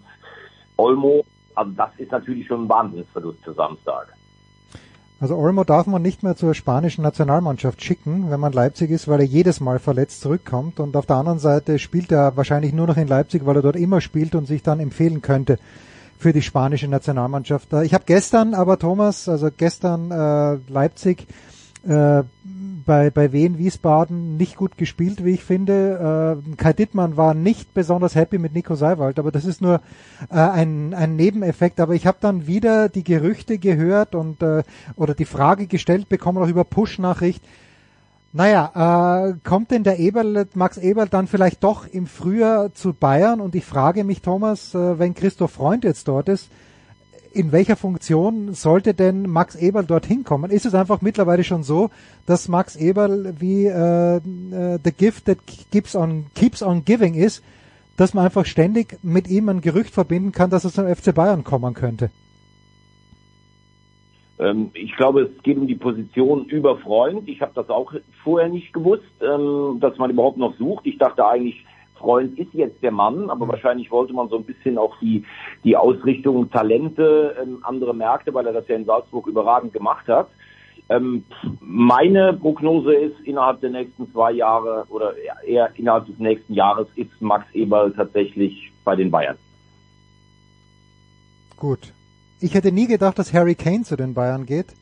Olmo, 0.78 1.24
also 1.56 1.72
das 1.72 1.90
ist 1.98 2.12
natürlich 2.12 2.48
schon 2.48 2.66
ein 2.66 2.70
Wahnsinnsverlust 2.70 3.44
für 3.44 3.54
Samstag. 3.54 4.14
Also 5.24 5.38
Olmo 5.38 5.64
darf 5.64 5.88
man 5.88 6.02
nicht 6.02 6.22
mehr 6.22 6.36
zur 6.36 6.54
spanischen 6.54 7.02
Nationalmannschaft 7.02 7.82
schicken, 7.82 8.30
wenn 8.30 8.42
man 8.42 8.52
Leipzig 8.52 8.92
ist, 8.92 9.08
weil 9.08 9.22
er 9.22 9.26
jedes 9.26 9.62
Mal 9.62 9.80
verletzt 9.80 10.20
zurückkommt. 10.20 10.82
Und 10.82 10.98
auf 10.98 11.06
der 11.06 11.16
anderen 11.16 11.40
Seite 11.40 11.80
spielt 11.80 12.12
er 12.12 12.36
wahrscheinlich 12.36 12.74
nur 12.74 12.88
noch 12.88 12.98
in 12.98 13.08
Leipzig, 13.08 13.46
weil 13.46 13.56
er 13.56 13.62
dort 13.62 13.78
immer 13.78 14.02
spielt 14.02 14.36
und 14.36 14.48
sich 14.48 14.64
dann 14.64 14.82
empfehlen 14.82 15.22
könnte 15.22 15.60
für 16.20 16.34
die 16.34 16.42
spanische 16.42 16.90
Nationalmannschaft. 16.90 17.72
Ich 17.84 17.94
habe 17.94 18.04
gestern 18.06 18.54
aber 18.54 18.78
Thomas, 18.78 19.30
also 19.30 19.48
gestern 19.56 20.12
äh, 20.12 20.58
Leipzig 20.70 21.26
äh, 21.88 22.24
bei, 22.86 23.10
bei 23.10 23.32
Wien 23.32 23.58
Wiesbaden 23.58 24.38
nicht 24.38 24.56
gut 24.56 24.78
gespielt, 24.78 25.24
wie 25.24 25.32
ich 25.32 25.44
finde. 25.44 26.40
Äh, 26.52 26.56
Kai 26.56 26.74
Dittmann 26.74 27.18
war 27.18 27.34
nicht 27.34 27.74
besonders 27.74 28.16
happy 28.16 28.38
mit 28.38 28.54
Nico 28.54 28.76
Seiwald, 28.76 29.20
aber 29.20 29.32
das 29.32 29.46
ist 29.46 29.62
nur 29.62 29.82
äh, 30.30 30.36
ein, 30.36 30.94
ein 30.94 31.16
Nebeneffekt. 31.16 31.80
Aber 31.80 31.94
ich 31.94 32.06
habe 32.06 32.18
dann 32.20 32.48
wieder 32.48 32.90
die 32.90 33.04
Gerüchte 33.04 33.58
gehört 33.58 34.16
und 34.16 34.42
äh, 34.44 34.64
oder 34.96 35.14
die 35.14 35.26
Frage 35.26 35.68
gestellt 35.68 36.10
bekommen, 36.10 36.38
auch 36.38 36.48
über 36.48 36.64
Push-Nachricht. 36.64 37.44
Naja, 38.36 39.30
äh, 39.30 39.36
kommt 39.44 39.70
denn 39.72 39.84
der 39.84 40.00
Eberl, 40.00 40.48
Max 40.56 40.78
Eberl 40.78 41.08
dann 41.08 41.28
vielleicht 41.28 41.64
doch 41.64 41.86
im 41.86 42.08
Frühjahr 42.08 42.74
zu 42.74 42.94
Bayern? 42.94 43.40
Und 43.40 43.54
ich 43.54 43.64
frage 43.64 44.04
mich, 44.04 44.22
Thomas, 44.22 44.74
äh, 44.74 44.98
wenn 44.98 45.14
Christoph 45.14 45.52
Freund 45.52 45.84
jetzt 45.84 46.08
dort 46.08 46.30
ist, 46.30 46.50
in 47.34 47.52
welcher 47.52 47.76
Funktion 47.76 48.54
sollte 48.54 48.94
denn 48.94 49.24
Max 49.24 49.56
Eberl 49.56 49.86
dorthin 49.86 50.24
kommen? 50.24 50.52
Ist 50.52 50.66
es 50.66 50.76
einfach 50.76 51.02
mittlerweile 51.02 51.44
schon 51.44 51.64
so, 51.64 51.90
dass 52.26 52.48
Max 52.48 52.76
Eberl 52.76 53.34
wie 53.40 53.66
äh, 53.66 54.18
äh, 54.18 54.80
the 54.84 54.92
gift 54.92 55.26
that 55.26 55.40
keeps 55.72 55.96
on, 55.96 56.28
keeps 56.36 56.62
on 56.62 56.86
giving 56.86 57.16
ist, 57.16 57.44
dass 57.98 58.14
man 58.14 58.26
einfach 58.26 58.46
ständig 58.46 58.98
mit 59.04 59.28
ihm 59.28 59.50
ein 59.50 59.62
Gerücht 59.62 59.94
verbinden 59.94 60.32
kann, 60.32 60.50
dass 60.50 60.64
er 60.64 60.72
zum 60.72 60.88
FC 60.88 61.14
Bayern 61.14 61.44
kommen 61.44 61.74
könnte? 61.74 62.12
Ähm, 64.40 64.70
ich 64.74 64.96
glaube, 64.96 65.22
es 65.24 65.44
geht 65.44 65.58
um 65.58 65.68
die 65.68 65.76
Position 65.76 66.46
über 66.46 66.78
Freund. 66.78 67.28
Ich 67.28 67.42
habe 67.42 67.52
das 67.56 67.70
auch 67.70 67.94
vorher 68.24 68.50
nicht 68.50 68.74
gewusst, 68.74 69.04
ähm, 69.22 69.80
dass 69.80 69.98
man 69.98 70.12
überhaupt 70.12 70.38
noch 70.38 70.56
sucht. 70.58 70.86
Ich 70.86 70.98
dachte 70.98 71.26
eigentlich, 71.26 71.66
Freund 72.04 72.38
ist 72.38 72.54
jetzt 72.54 72.84
der 72.84 72.92
Mann, 72.92 73.30
aber 73.30 73.48
wahrscheinlich 73.48 73.90
wollte 73.90 74.14
man 74.14 74.28
so 74.28 74.36
ein 74.36 74.44
bisschen 74.44 74.78
auch 74.78 74.94
die, 75.00 75.24
die 75.64 75.78
Ausrichtung 75.78 76.52
Talente, 76.52 77.36
ähm, 77.42 77.60
andere 77.64 77.96
Märkte, 77.96 78.34
weil 78.34 78.46
er 78.46 78.54
das 78.54 78.68
ja 78.68 78.76
in 78.76 78.86
Salzburg 78.86 79.26
überragend 79.28 79.72
gemacht 79.72 80.08
hat. 80.10 80.28
Ähm, 80.90 81.24
meine 81.62 82.34
Prognose 82.34 82.94
ist, 82.94 83.20
innerhalb 83.24 83.62
der 83.62 83.70
nächsten 83.70 84.12
zwei 84.12 84.34
Jahre 84.34 84.86
oder 84.90 85.14
eher 85.48 85.70
innerhalb 85.76 86.08
des 86.08 86.20
nächsten 86.20 86.54
Jahres 86.54 86.88
ist 86.96 87.22
Max 87.22 87.46
Eberl 87.54 87.94
tatsächlich 87.94 88.72
bei 88.84 88.98
den 88.98 89.10
Bayern. 89.10 89.38
Gut. 91.56 91.94
Ich 92.42 92.54
hätte 92.54 92.74
nie 92.74 92.88
gedacht, 92.88 93.18
dass 93.18 93.34
Harry 93.34 93.56
Kane 93.56 93.84
zu 93.84 93.96
den 93.96 94.14
Bayern 94.14 94.46
geht. 94.46 94.74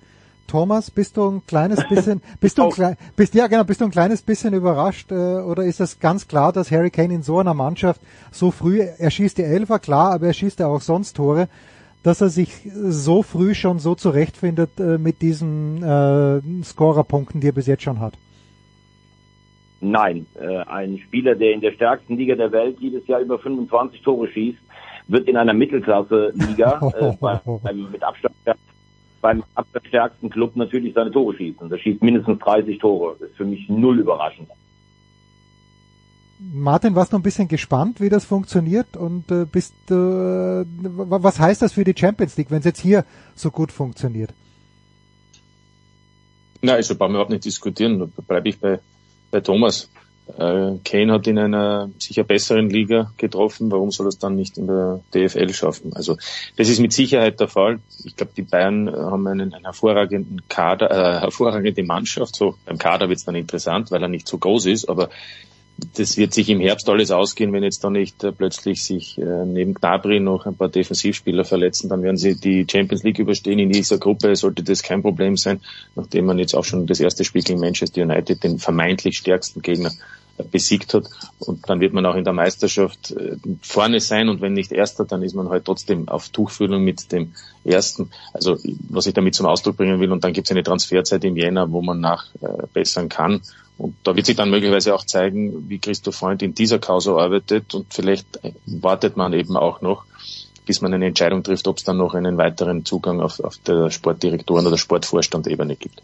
Thomas, 0.52 0.92
bist 0.92 1.16
du 1.16 1.30
ein 1.30 1.42
kleines 1.48 1.88
bisschen, 1.88 2.22
bist 2.42 2.58
du 2.58 2.64
ein, 2.64 2.72
klei- 2.72 2.98
bist, 3.16 3.34
ja 3.36 3.48
genau, 3.48 3.64
bist 3.64 3.80
du 3.80 3.86
ein 3.86 3.92
kleines 3.92 4.22
bisschen 4.22 4.54
überrascht, 4.54 5.10
äh, 5.10 5.16
oder 5.16 5.64
ist 5.64 5.80
es 5.80 6.02
ganz 6.02 6.28
klar, 6.28 6.52
dass 6.52 6.72
Harry 6.72 6.90
Kane 6.90 7.14
in 7.14 7.24
so 7.24 7.40
einer 7.40 7.54
Mannschaft 7.54 8.02
so 8.32 8.52
früh, 8.52 8.82
er 8.82 9.10
schießt 9.12 9.38
die 9.38 9.44
Elfer, 9.44 9.80
klar, 9.80 10.12
aber 10.12 10.28
er 10.28 10.34
schießt 10.34 10.60
ja 10.60 10.68
auch 10.68 10.82
sonst 10.82 11.16
Tore, 11.16 11.48
dass 12.04 12.20
er 12.20 12.28
sich 12.28 12.68
so 12.74 13.24
früh 13.24 13.56
schon 13.56 13.80
so 13.80 13.96
zurechtfindet 13.96 14.78
äh, 14.78 14.98
mit 14.98 15.22
diesen 15.22 15.82
äh, 15.84 16.42
Scorerpunkten, 16.66 17.40
die 17.40 17.48
er 17.48 17.54
bis 17.54 17.68
jetzt 17.68 17.84
schon 17.84 18.02
hat? 18.02 18.16
Nein, 19.80 20.26
äh, 20.38 20.58
ein 20.68 20.98
Spieler, 20.98 21.36
der 21.36 21.54
in 21.54 21.62
der 21.62 21.72
stärksten 21.72 22.18
Liga 22.18 22.36
der 22.36 22.52
Welt 22.52 22.78
jedes 22.82 23.08
Jahr 23.08 23.22
über 23.22 23.40
25 23.40 24.02
Tore 24.02 24.28
schießt, 24.28 24.60
wird 25.08 25.30
in 25.30 25.38
einer 25.38 25.54
Mittelklasse-Liga 25.54 26.92
äh, 27.24 27.74
mit 27.74 28.04
Abstand 28.04 28.36
beim 29.22 29.44
abstärksten 29.56 30.30
Club 30.30 30.56
natürlich 30.56 30.94
seine 30.94 31.12
Tore 31.12 31.36
schießen. 31.36 31.70
Der 31.70 31.78
schießt 31.78 32.02
mindestens 32.02 32.40
30 32.40 32.80
Tore. 32.80 33.16
Das 33.20 33.30
ist 33.30 33.38
für 33.38 33.46
mich 33.46 33.70
null 33.70 34.00
überraschend. 34.00 34.50
Martin, 36.54 36.96
warst 36.96 37.14
du 37.14 37.18
ein 37.18 37.22
bisschen 37.22 37.48
gespannt, 37.48 38.02
wie 38.02 38.10
das 38.10 38.26
funktioniert 38.26 38.98
und 38.98 39.30
äh, 39.32 39.46
bist, 39.46 39.76
äh, 39.92 39.94
w- 39.94 40.66
was 40.76 41.40
heißt 41.40 41.62
das 41.62 41.74
für 41.74 41.84
die 41.84 41.94
Champions 41.96 42.36
League, 42.36 42.50
wenn 42.50 42.60
es 42.60 42.66
jetzt 42.66 42.80
hier 42.80 43.06
so 43.36 43.52
gut 43.52 43.72
funktioniert? 43.72 44.34
Na, 46.64 46.74
also 46.74 46.96
brauchen 46.96 47.12
wir 47.12 47.16
überhaupt 47.18 47.30
nicht 47.32 47.46
diskutieren. 47.46 48.00
Da 48.00 48.22
bleibe 48.28 48.50
ich 48.50 48.60
bei, 48.60 48.80
bei 49.30 49.40
Thomas. 49.42 49.90
Äh, 50.38 50.78
Kane 50.84 51.14
hat 51.14 51.28
in 51.28 51.38
einer 51.38 51.90
sicher 52.00 52.24
besseren 52.24 52.70
Liga 52.70 53.12
getroffen. 53.18 53.72
Warum 53.72 53.92
soll 53.92 54.08
er 54.08 54.10
es 54.10 54.20
dann 54.20 54.36
nicht 54.36 54.58
in 54.58 54.68
der 54.68 55.02
DFL 55.14 55.54
schaffen? 55.54 55.94
Also 55.94 56.18
das 56.58 56.70
ist 56.70 56.80
mit 56.80 56.94
Sicherheit 56.94 57.40
der 57.40 57.48
Fall. 57.48 57.80
Ich 58.04 58.16
glaube, 58.16 58.32
die 58.36 58.42
Bayern 58.42 58.88
äh, 58.88 58.92
haben 58.92 59.28
einen, 59.28 59.54
einen 59.54 59.66
hervorragenden 59.66 60.42
Kader, 60.50 60.92
äh, 60.92 61.20
hervorragende 61.22 61.84
Mannschaft. 61.84 62.36
So 62.36 62.56
beim 62.66 62.78
Kader 62.78 63.10
wird 63.10 63.20
es 63.20 63.26
dann 63.26 63.36
interessant, 63.36 63.92
weil 63.92 64.02
er 64.02 64.10
nicht 64.10 64.28
so 64.28 64.38
groß 64.38 64.68
ist. 64.68 64.90
Aber 64.90 65.10
das 65.96 66.18
wird 66.18 66.34
sich 66.34 66.50
im 66.50 66.60
Herbst 66.60 66.88
alles 66.90 67.12
ausgehen, 67.12 67.54
wenn 67.54 67.64
jetzt 67.64 67.84
da 67.84 67.90
nicht 67.90 68.24
äh, 68.24 68.32
plötzlich 68.32 68.84
sich 68.84 69.18
äh, 69.18 69.46
neben 69.46 69.74
Gnabry 69.74 70.20
noch 70.20 70.46
ein 70.46 70.56
paar 70.56 70.70
Defensivspieler 70.70 71.44
verletzen, 71.44 71.90
dann 71.90 72.04
werden 72.04 72.18
sie 72.18 72.40
die 72.40 72.66
Champions 72.70 73.04
League 73.04 73.20
überstehen. 73.20 73.60
In 73.60 73.72
dieser 73.72 73.98
Gruppe 73.98 74.36
sollte 74.36 74.64
das 74.64 74.84
kein 74.84 75.02
Problem 75.02 75.38
sein, 75.38 75.60
nachdem 75.96 76.26
man 76.26 76.40
jetzt 76.40 76.56
auch 76.56 76.66
schon 76.66 76.88
das 76.88 77.00
erste 77.00 77.24
Spiel 77.24 77.44
gegen 77.44 77.60
Manchester 77.60 78.04
United, 78.04 78.44
den 78.44 78.60
vermeintlich 78.60 79.18
stärksten 79.18 79.62
Gegner, 79.62 79.92
besiegt 80.44 80.94
hat. 80.94 81.06
Und 81.40 81.70
dann 81.70 81.80
wird 81.80 81.94
man 81.94 82.06
auch 82.06 82.16
in 82.16 82.24
der 82.24 82.34
Meisterschaft 82.34 83.12
äh, 83.12 83.38
vorne 83.62 84.00
sein 84.00 84.30
und 84.30 84.42
wenn 84.42 84.54
nicht 84.54 84.72
Erster, 84.72 85.06
dann 85.06 85.24
ist 85.24 85.36
man 85.36 85.50
halt 85.50 85.66
trotzdem 85.66 86.08
auf 86.08 86.30
Tuchfühlung 86.30 86.84
mit 86.84 87.12
dem 87.12 87.34
Ersten. 87.64 88.10
Also 88.34 88.58
was 88.90 89.06
ich 89.06 89.14
damit 89.14 89.36
zum 89.36 89.46
Ausdruck 89.46 89.78
bringen 89.78 90.00
will. 90.00 90.12
Und 90.12 90.24
dann 90.24 90.34
gibt 90.34 90.48
es 90.48 90.52
eine 90.52 90.64
Transferzeit 90.64 91.24
im 91.24 91.38
Jänner, 91.38 91.72
wo 91.72 91.82
man 91.82 92.00
nachbessern 92.00 93.10
kann. 93.10 93.42
Und 93.78 93.96
da 94.04 94.16
wird 94.16 94.28
sich 94.28 94.36
dann 94.36 94.52
möglicherweise 94.52 94.94
auch 94.94 95.06
zeigen, 95.06 95.68
wie 95.68 95.80
Christoph 95.80 96.16
Freund 96.16 96.44
in 96.44 96.54
dieser 96.54 96.78
Causa 96.78 97.18
arbeitet 97.18 97.74
und 97.74 97.92
vielleicht 97.92 98.40
wartet 98.68 99.18
man 99.18 99.34
eben 99.34 99.58
auch 99.58 99.82
noch, 99.82 100.06
bis 100.68 100.82
man 100.82 100.94
eine 100.94 101.08
Entscheidung 101.08 101.42
trifft, 101.42 101.68
ob 101.68 101.78
es 101.78 101.84
dann 101.84 101.98
noch 101.98 102.14
einen 102.14 102.38
weiteren 102.38 102.86
Zugang 102.86 103.22
auf, 103.22 103.40
auf 103.40 103.58
der 103.58 103.90
Sportdirektoren- 103.90 104.68
oder 104.68 104.78
Sportvorstand-Ebene 104.78 105.76
gibt. 105.78 106.04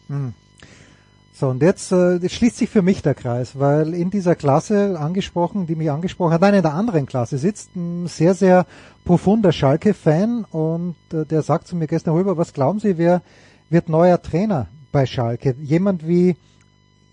So, 1.40 1.50
und 1.50 1.62
jetzt, 1.62 1.92
äh, 1.92 2.28
schließt 2.28 2.58
sich 2.58 2.68
für 2.68 2.82
mich 2.82 3.04
der 3.04 3.14
Kreis, 3.14 3.60
weil 3.60 3.94
in 3.94 4.10
dieser 4.10 4.34
Klasse 4.34 5.00
angesprochen, 5.00 5.68
die 5.68 5.76
mich 5.76 5.92
angesprochen 5.92 6.34
hat, 6.34 6.42
nein, 6.42 6.56
in 6.56 6.64
der 6.64 6.74
anderen 6.74 7.06
Klasse 7.06 7.38
sitzt 7.38 7.76
ein 7.76 8.08
sehr, 8.08 8.34
sehr 8.34 8.66
profunder 9.06 9.52
Schalke-Fan 9.52 10.46
und 10.46 10.96
äh, 11.14 11.26
der 11.26 11.44
sagt 11.44 11.68
zu 11.68 11.76
mir 11.76 11.86
gestern 11.86 12.16
rüber, 12.16 12.38
was 12.38 12.54
glauben 12.54 12.80
Sie, 12.80 12.98
wer 12.98 13.22
wird 13.70 13.88
neuer 13.88 14.20
Trainer 14.20 14.66
bei 14.92 15.06
Schalke? 15.06 15.56
Jemand 15.62 16.08
wie, 16.08 16.38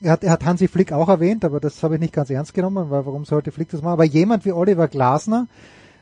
er 0.00 0.12
hat, 0.12 0.24
er 0.24 0.30
hat 0.30 0.46
Hansi 0.46 0.68
Flick 0.68 0.90
auch 0.90 1.10
erwähnt, 1.10 1.44
aber 1.44 1.60
das 1.60 1.82
habe 1.82 1.96
ich 1.96 2.00
nicht 2.00 2.14
ganz 2.14 2.30
ernst 2.30 2.54
genommen, 2.54 2.88
weil 2.88 3.04
warum 3.04 3.26
sollte 3.26 3.52
Flick 3.52 3.68
das 3.68 3.82
machen? 3.82 3.92
Aber 3.92 4.04
jemand 4.04 4.46
wie 4.46 4.52
Oliver 4.52 4.88
Glasner 4.88 5.48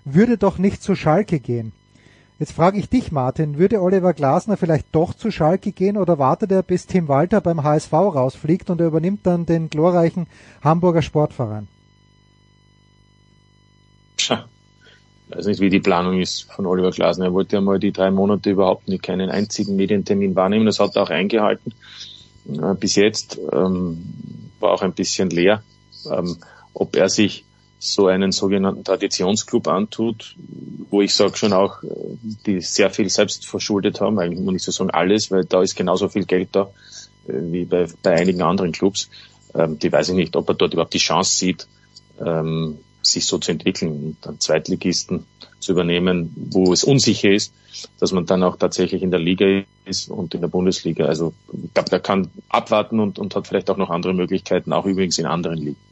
würde 0.04 0.38
doch 0.38 0.58
nicht 0.58 0.80
zu 0.80 0.94
Schalke 0.94 1.40
gehen. 1.40 1.72
Jetzt 2.42 2.54
frage 2.54 2.76
ich 2.76 2.88
dich, 2.88 3.12
Martin, 3.12 3.56
würde 3.56 3.80
Oliver 3.80 4.14
Glasner 4.14 4.56
vielleicht 4.56 4.86
doch 4.90 5.14
zu 5.14 5.30
Schalke 5.30 5.70
gehen 5.70 5.96
oder 5.96 6.18
wartet 6.18 6.50
er, 6.50 6.64
bis 6.64 6.88
Tim 6.88 7.06
Walter 7.06 7.40
beim 7.40 7.62
HSV 7.62 7.92
rausfliegt 7.92 8.68
und 8.68 8.80
er 8.80 8.88
übernimmt 8.88 9.24
dann 9.28 9.46
den 9.46 9.70
glorreichen 9.70 10.26
Hamburger 10.60 11.02
Sportverein? 11.02 11.68
Tja, 14.16 14.44
ich 15.28 15.36
weiß 15.36 15.46
nicht, 15.46 15.60
wie 15.60 15.70
die 15.70 15.78
Planung 15.78 16.20
ist 16.20 16.50
von 16.52 16.66
Oliver 16.66 16.90
Glasner. 16.90 17.26
Er 17.26 17.32
wollte 17.32 17.54
ja 17.54 17.62
mal 17.62 17.78
die 17.78 17.92
drei 17.92 18.10
Monate 18.10 18.50
überhaupt 18.50 18.88
nicht 18.88 19.04
keinen 19.04 19.30
einzigen 19.30 19.76
Medientermin 19.76 20.34
wahrnehmen. 20.34 20.66
Das 20.66 20.80
hat 20.80 20.96
er 20.96 21.04
auch 21.04 21.10
eingehalten. 21.10 21.72
Äh, 22.48 22.74
Bis 22.74 22.96
jetzt 22.96 23.38
ähm, 23.52 24.02
war 24.58 24.72
auch 24.72 24.82
ein 24.82 24.94
bisschen 24.94 25.30
leer. 25.30 25.62
Ähm, 26.10 26.38
ob 26.74 26.96
er 26.96 27.08
sich 27.08 27.44
so 27.84 28.06
einen 28.06 28.30
sogenannten 28.30 28.84
Traditionsclub 28.84 29.66
antut, 29.66 30.36
wo 30.88 31.02
ich 31.02 31.16
sage 31.16 31.36
schon 31.36 31.52
auch, 31.52 31.82
äh, 31.82 31.88
die 32.46 32.60
sehr 32.60 32.90
viel 32.90 33.08
selbst 33.08 33.44
verschuldet 33.44 34.00
haben, 34.00 34.20
eigentlich 34.20 34.38
muss 34.38 34.54
ich 34.54 34.62
so 34.62 34.70
sagen 34.70 34.90
alles, 34.90 35.32
weil 35.32 35.44
da 35.44 35.60
ist 35.62 35.74
genauso 35.74 36.08
viel 36.08 36.24
Geld 36.24 36.50
da 36.52 36.70
äh, 37.26 37.32
wie 37.32 37.64
bei, 37.64 37.88
bei 38.04 38.12
einigen 38.12 38.40
anderen 38.40 38.70
Clubs. 38.70 39.10
Ähm, 39.54 39.80
die 39.80 39.90
weiß 39.90 40.10
ich 40.10 40.14
nicht, 40.14 40.36
ob 40.36 40.48
er 40.48 40.54
dort 40.54 40.74
überhaupt 40.74 40.94
die 40.94 40.98
Chance 40.98 41.36
sieht, 41.36 41.66
ähm, 42.24 42.78
sich 43.02 43.26
so 43.26 43.38
zu 43.38 43.50
entwickeln 43.50 43.90
und 43.90 44.28
einen 44.28 44.38
Zweitligisten 44.38 45.26
zu 45.58 45.72
übernehmen, 45.72 46.32
wo 46.36 46.72
es 46.72 46.84
unsicher 46.84 47.30
ist, 47.30 47.52
dass 47.98 48.12
man 48.12 48.26
dann 48.26 48.44
auch 48.44 48.58
tatsächlich 48.58 49.02
in 49.02 49.10
der 49.10 49.18
Liga 49.18 49.64
ist 49.84 50.08
und 50.08 50.36
in 50.36 50.40
der 50.40 50.48
Bundesliga. 50.48 51.06
Also 51.06 51.34
ich 51.52 51.74
glaube, 51.74 51.90
der 51.90 51.98
kann 51.98 52.30
abwarten 52.48 53.00
und, 53.00 53.18
und 53.18 53.34
hat 53.34 53.48
vielleicht 53.48 53.70
auch 53.70 53.76
noch 53.76 53.90
andere 53.90 54.14
Möglichkeiten, 54.14 54.72
auch 54.72 54.86
übrigens 54.86 55.18
in 55.18 55.26
anderen 55.26 55.58
Ligen. 55.58 55.91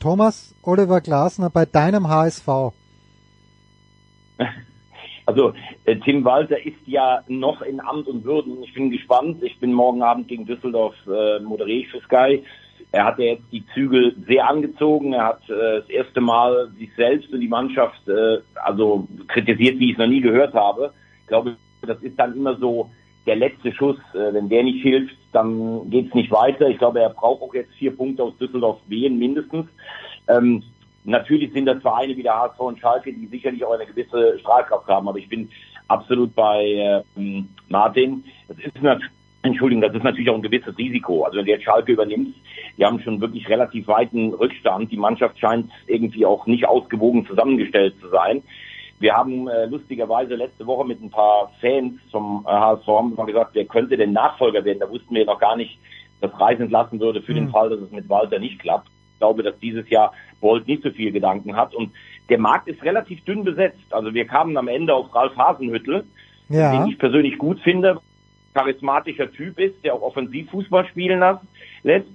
Thomas 0.00 0.54
Oliver 0.62 1.02
Glasner 1.02 1.50
bei 1.50 1.66
deinem 1.66 2.08
HSV. 2.08 2.48
Also 5.26 5.52
äh, 5.84 5.94
Tim 5.96 6.24
Walter 6.24 6.58
ist 6.66 6.80
ja 6.86 7.22
noch 7.28 7.62
in 7.62 7.78
Amt 7.78 8.08
und 8.08 8.24
Würden. 8.24 8.64
Ich 8.64 8.74
bin 8.74 8.90
gespannt. 8.90 9.40
Ich 9.44 9.60
bin 9.60 9.72
morgen 9.72 10.02
Abend 10.02 10.26
gegen 10.26 10.44
Düsseldorf 10.44 10.96
äh, 11.06 11.38
moderiere 11.38 11.82
ich 11.82 11.88
für 11.88 12.00
Sky. 12.00 12.42
Er 12.90 13.04
hat 13.04 13.20
ja 13.20 13.26
jetzt 13.26 13.44
die 13.52 13.64
Zügel 13.72 14.16
sehr 14.26 14.48
angezogen. 14.48 15.12
Er 15.12 15.26
hat 15.26 15.48
äh, 15.48 15.82
das 15.82 15.88
erste 15.88 16.20
Mal 16.20 16.72
sich 16.76 16.90
selbst 16.96 17.32
und 17.32 17.38
die 17.38 17.46
Mannschaft 17.46 18.08
äh, 18.08 18.38
also 18.56 19.06
kritisiert, 19.28 19.78
wie 19.78 19.90
ich 19.90 19.92
es 19.92 19.98
noch 19.98 20.08
nie 20.08 20.20
gehört 20.20 20.54
habe. 20.54 20.92
Ich 21.20 21.28
glaube, 21.28 21.56
das 21.82 22.02
ist 22.02 22.18
dann 22.18 22.34
immer 22.34 22.56
so 22.56 22.90
der 23.26 23.36
letzte 23.36 23.72
Schuss. 23.72 23.98
Äh, 24.14 24.32
wenn 24.34 24.48
der 24.48 24.62
nicht 24.64 24.82
hilft, 24.82 25.16
dann 25.32 25.88
geht's 25.90 26.14
nicht 26.14 26.30
weiter. 26.30 26.68
Ich 26.68 26.78
glaube, 26.78 27.00
er 27.00 27.10
braucht 27.10 27.42
auch 27.42 27.54
jetzt 27.54 27.72
vier 27.74 27.96
Punkte 27.96 28.22
aus 28.22 28.36
Düsseldorf 28.38 28.78
Wien 28.88 29.18
mindestens. 29.18 29.66
Ähm, 30.28 30.62
natürlich 31.04 31.52
sind 31.52 31.66
das 31.66 31.82
Vereine 31.82 32.16
wie 32.16 32.22
der 32.22 32.34
HSV 32.34 32.60
und 32.60 32.78
Schalke, 32.78 33.12
die 33.12 33.26
sicherlich 33.26 33.64
auch 33.64 33.72
eine 33.72 33.86
gewisse 33.86 34.38
Strahlkraft 34.40 34.86
haben. 34.88 35.08
Aber 35.08 35.18
ich 35.18 35.28
bin 35.28 35.48
absolut 35.88 36.34
bei 36.34 37.02
ähm, 37.16 37.48
Martin. 37.68 38.24
Das 38.48 38.58
ist 38.58 38.82
nat- 38.82 39.00
Entschuldigung, 39.42 39.80
das 39.80 39.94
ist 39.94 40.02
natürlich 40.04 40.28
auch 40.28 40.34
ein 40.34 40.42
gewisses 40.42 40.76
Risiko. 40.76 41.24
Also 41.24 41.38
wenn 41.38 41.46
du 41.46 41.50
jetzt 41.52 41.64
Schalke 41.64 41.92
übernimmst, 41.92 42.34
die 42.76 42.84
haben 42.84 43.00
schon 43.00 43.20
wirklich 43.22 43.48
relativ 43.48 43.88
weiten 43.88 44.34
Rückstand. 44.34 44.92
Die 44.92 44.98
Mannschaft 44.98 45.38
scheint 45.38 45.70
irgendwie 45.86 46.26
auch 46.26 46.46
nicht 46.46 46.66
ausgewogen 46.66 47.26
zusammengestellt 47.26 47.94
zu 48.00 48.08
sein. 48.08 48.42
Wir 49.00 49.14
haben 49.16 49.48
äh, 49.48 49.64
lustigerweise 49.64 50.34
letzte 50.34 50.66
Woche 50.66 50.86
mit 50.86 51.02
ein 51.02 51.10
paar 51.10 51.50
Fans 51.60 51.94
vom 52.12 52.44
äh, 52.46 52.50
HSV 52.50 52.86
haben 52.86 53.16
wir 53.16 53.24
gesagt, 53.24 53.50
wer 53.54 53.64
könnte 53.64 53.96
denn 53.96 54.12
Nachfolger 54.12 54.62
werden? 54.64 54.80
Da 54.80 54.90
wussten 54.90 55.14
wir 55.14 55.24
noch 55.24 55.40
gar 55.40 55.56
nicht, 55.56 55.78
dass 56.20 56.38
Reis 56.38 56.60
entlassen 56.60 57.00
würde 57.00 57.22
für 57.22 57.32
den 57.32 57.48
Fall, 57.48 57.70
dass 57.70 57.80
es 57.80 57.90
mit 57.90 58.08
Walter 58.10 58.38
nicht 58.38 58.58
klappt. 58.58 58.88
Ich 59.14 59.18
glaube, 59.18 59.42
dass 59.42 59.58
dieses 59.58 59.88
Jahr 59.88 60.12
Bolt 60.42 60.68
nicht 60.68 60.82
so 60.82 60.90
viel 60.90 61.12
Gedanken 61.12 61.56
hat. 61.56 61.74
Und 61.74 61.92
der 62.28 62.38
Markt 62.38 62.68
ist 62.68 62.82
relativ 62.82 63.24
dünn 63.24 63.42
besetzt. 63.42 63.80
Also 63.90 64.12
wir 64.12 64.26
kamen 64.26 64.56
am 64.58 64.68
Ende 64.68 64.94
auf 64.94 65.14
Ralf 65.14 65.34
Hasenhüttel, 65.34 66.04
Ja. 66.50 66.72
den 66.72 66.90
ich 66.90 66.98
persönlich 66.98 67.38
gut 67.38 67.58
finde, 67.60 68.00
charismatischer 68.52 69.32
Typ 69.32 69.58
ist, 69.58 69.82
der 69.82 69.94
auch 69.94 70.02
offensiv 70.02 70.50
Fußball 70.50 70.86
spielen 70.88 71.22
lässt. 71.82 72.06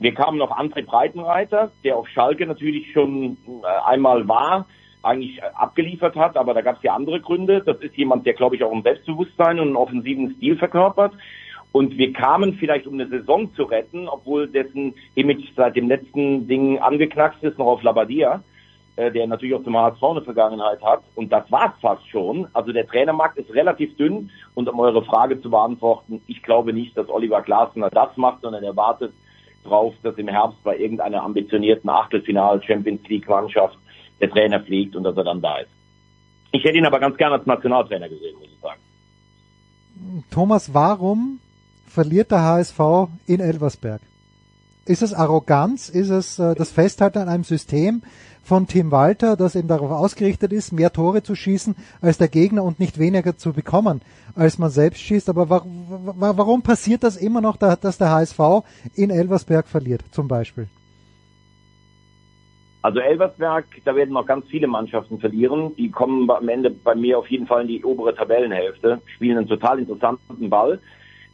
Wir 0.00 0.14
kamen 0.14 0.38
noch 0.38 0.56
André 0.56 0.84
Breitenreiter, 0.84 1.70
der 1.84 1.96
auf 1.96 2.08
Schalke 2.08 2.44
natürlich 2.46 2.92
schon 2.92 3.36
äh, 3.46 3.88
einmal 3.88 4.26
war, 4.26 4.66
eigentlich 5.02 5.38
äh, 5.38 5.42
abgeliefert 5.54 6.16
hat, 6.16 6.36
aber 6.36 6.54
da 6.54 6.60
gab 6.60 6.76
es 6.76 6.82
ja 6.82 6.94
andere 6.94 7.20
Gründe. 7.20 7.62
Das 7.64 7.78
ist 7.78 7.96
jemand, 7.96 8.26
der, 8.26 8.34
glaube 8.34 8.56
ich, 8.56 8.64
auch 8.64 8.72
ein 8.72 8.82
Selbstbewusstsein 8.82 9.60
und 9.60 9.68
einen 9.68 9.76
offensiven 9.76 10.34
Stil 10.36 10.56
verkörpert. 10.56 11.12
Und 11.72 11.98
wir 11.98 12.12
kamen 12.12 12.54
vielleicht, 12.54 12.86
um 12.86 12.94
eine 12.94 13.08
Saison 13.08 13.52
zu 13.54 13.64
retten, 13.64 14.08
obwohl 14.08 14.48
dessen 14.48 14.94
Image 15.14 15.44
seit 15.54 15.76
dem 15.76 15.88
letzten 15.88 16.48
Ding 16.48 16.78
angeknackst 16.78 17.42
ist, 17.44 17.58
noch 17.58 17.66
auf 17.66 17.82
Labadia, 17.82 18.42
äh, 18.96 19.12
der 19.12 19.26
natürlich 19.26 19.54
auch 19.54 19.64
zum 19.64 19.76
HSV 19.76 20.02
eine 20.02 20.22
Vergangenheit 20.22 20.82
hat. 20.82 21.02
Und 21.14 21.30
das 21.30 21.50
war's 21.52 21.74
fast 21.80 22.08
schon. 22.08 22.48
Also 22.54 22.72
der 22.72 22.86
Trainermarkt 22.86 23.38
ist 23.38 23.52
relativ 23.54 23.96
dünn. 23.96 24.30
Und 24.54 24.68
um 24.68 24.80
eure 24.80 25.04
Frage 25.04 25.40
zu 25.40 25.50
beantworten, 25.50 26.22
ich 26.26 26.42
glaube 26.42 26.72
nicht, 26.72 26.96
dass 26.96 27.08
Oliver 27.08 27.42
Glasner 27.42 27.90
das 27.90 28.16
macht, 28.16 28.40
sondern 28.42 28.64
er 28.64 28.74
wartet 28.74 29.12
drauf, 29.64 29.94
dass 30.02 30.16
im 30.16 30.28
Herbst 30.28 30.62
bei 30.64 30.76
irgendeiner 30.78 31.22
ambitionierten 31.22 31.90
Achtelfinal 31.90 32.62
Champions 32.62 33.06
League 33.08 33.28
Mannschaft 33.28 33.78
der 34.20 34.30
Trainer 34.30 34.60
fliegt 34.60 34.96
und 34.96 35.04
dass 35.04 35.16
er 35.16 35.24
dann 35.24 35.40
da 35.40 35.58
ist. 35.58 35.70
Ich 36.52 36.64
hätte 36.64 36.78
ihn 36.78 36.86
aber 36.86 36.98
ganz 37.00 37.16
gerne 37.16 37.36
als 37.36 37.46
Nationaltrainer 37.46 38.08
gesehen, 38.08 38.36
muss 38.38 38.48
ich 38.52 38.60
sagen. 38.60 38.80
Thomas, 40.30 40.72
warum 40.74 41.40
verliert 41.86 42.30
der 42.30 42.42
HSV 42.42 42.78
in 43.26 43.40
Elversberg? 43.40 44.00
Ist 44.86 45.02
es 45.02 45.12
Arroganz? 45.12 45.88
Ist 45.90 46.08
es 46.10 46.38
äh, 46.38 46.54
das 46.54 46.70
Festhalten 46.70 47.18
an 47.18 47.28
einem 47.28 47.44
System 47.44 48.02
von 48.42 48.66
Tim 48.66 48.90
Walter, 48.90 49.36
das 49.36 49.54
eben 49.56 49.68
darauf 49.68 49.90
ausgerichtet 49.90 50.52
ist, 50.52 50.72
mehr 50.72 50.90
Tore 50.92 51.22
zu 51.22 51.34
schießen 51.34 51.76
als 52.00 52.16
der 52.16 52.28
Gegner 52.28 52.62
und 52.64 52.80
nicht 52.80 52.98
weniger 52.98 53.36
zu 53.36 53.52
bekommen, 53.52 54.00
als 54.34 54.56
man 54.58 54.70
selbst 54.70 55.00
schießt? 55.02 55.28
Aber 55.28 55.50
wa 55.50 55.62
wa 55.66 56.32
warum 56.38 56.62
passiert 56.62 57.02
das 57.02 57.16
immer 57.18 57.42
noch, 57.42 57.58
da- 57.58 57.76
dass 57.76 57.98
der 57.98 58.08
HSV 58.10 58.40
in 58.94 59.10
Elversberg 59.10 59.66
verliert, 59.68 60.02
zum 60.12 60.28
Beispiel? 60.28 60.68
Also 62.88 63.00
Elversberg, 63.00 63.66
da 63.84 63.94
werden 63.94 64.14
noch 64.14 64.24
ganz 64.24 64.46
viele 64.46 64.66
Mannschaften 64.66 65.20
verlieren. 65.20 65.76
Die 65.76 65.90
kommen 65.90 66.30
am 66.30 66.48
Ende 66.48 66.70
bei 66.70 66.94
mir 66.94 67.18
auf 67.18 67.28
jeden 67.28 67.46
Fall 67.46 67.60
in 67.60 67.68
die 67.68 67.84
obere 67.84 68.14
Tabellenhälfte, 68.14 69.02
spielen 69.14 69.36
einen 69.36 69.46
total 69.46 69.78
interessanten 69.78 70.48
Ball. 70.48 70.80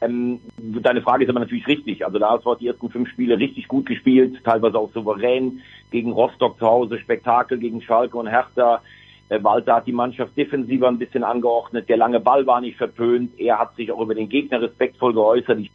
Ähm, 0.00 0.40
deine 0.56 1.00
Frage 1.00 1.22
ist 1.22 1.30
aber 1.30 1.38
natürlich 1.38 1.68
richtig. 1.68 2.04
Also 2.04 2.18
da 2.18 2.32
hat 2.32 2.60
die 2.60 2.66
ersten 2.66 2.90
fünf 2.90 3.08
Spiele 3.08 3.38
richtig 3.38 3.68
gut 3.68 3.86
gespielt, 3.86 4.42
teilweise 4.42 4.76
auch 4.76 4.90
souverän 4.90 5.60
gegen 5.92 6.10
Rostock 6.10 6.58
zu 6.58 6.66
Hause, 6.66 6.98
Spektakel 6.98 7.58
gegen 7.58 7.80
Schalke 7.80 8.18
und 8.18 8.26
Hertha. 8.26 8.82
Äh, 9.28 9.38
Walter 9.44 9.76
hat 9.76 9.86
die 9.86 9.92
Mannschaft 9.92 10.36
defensiver 10.36 10.88
ein 10.88 10.98
bisschen 10.98 11.22
angeordnet. 11.22 11.88
Der 11.88 11.98
lange 11.98 12.18
Ball 12.18 12.44
war 12.48 12.62
nicht 12.62 12.78
verpönt. 12.78 13.38
Er 13.38 13.60
hat 13.60 13.76
sich 13.76 13.92
auch 13.92 14.00
über 14.00 14.16
den 14.16 14.28
Gegner 14.28 14.60
respektvoll 14.60 15.14
geäußert. 15.14 15.60
Ich 15.60 15.70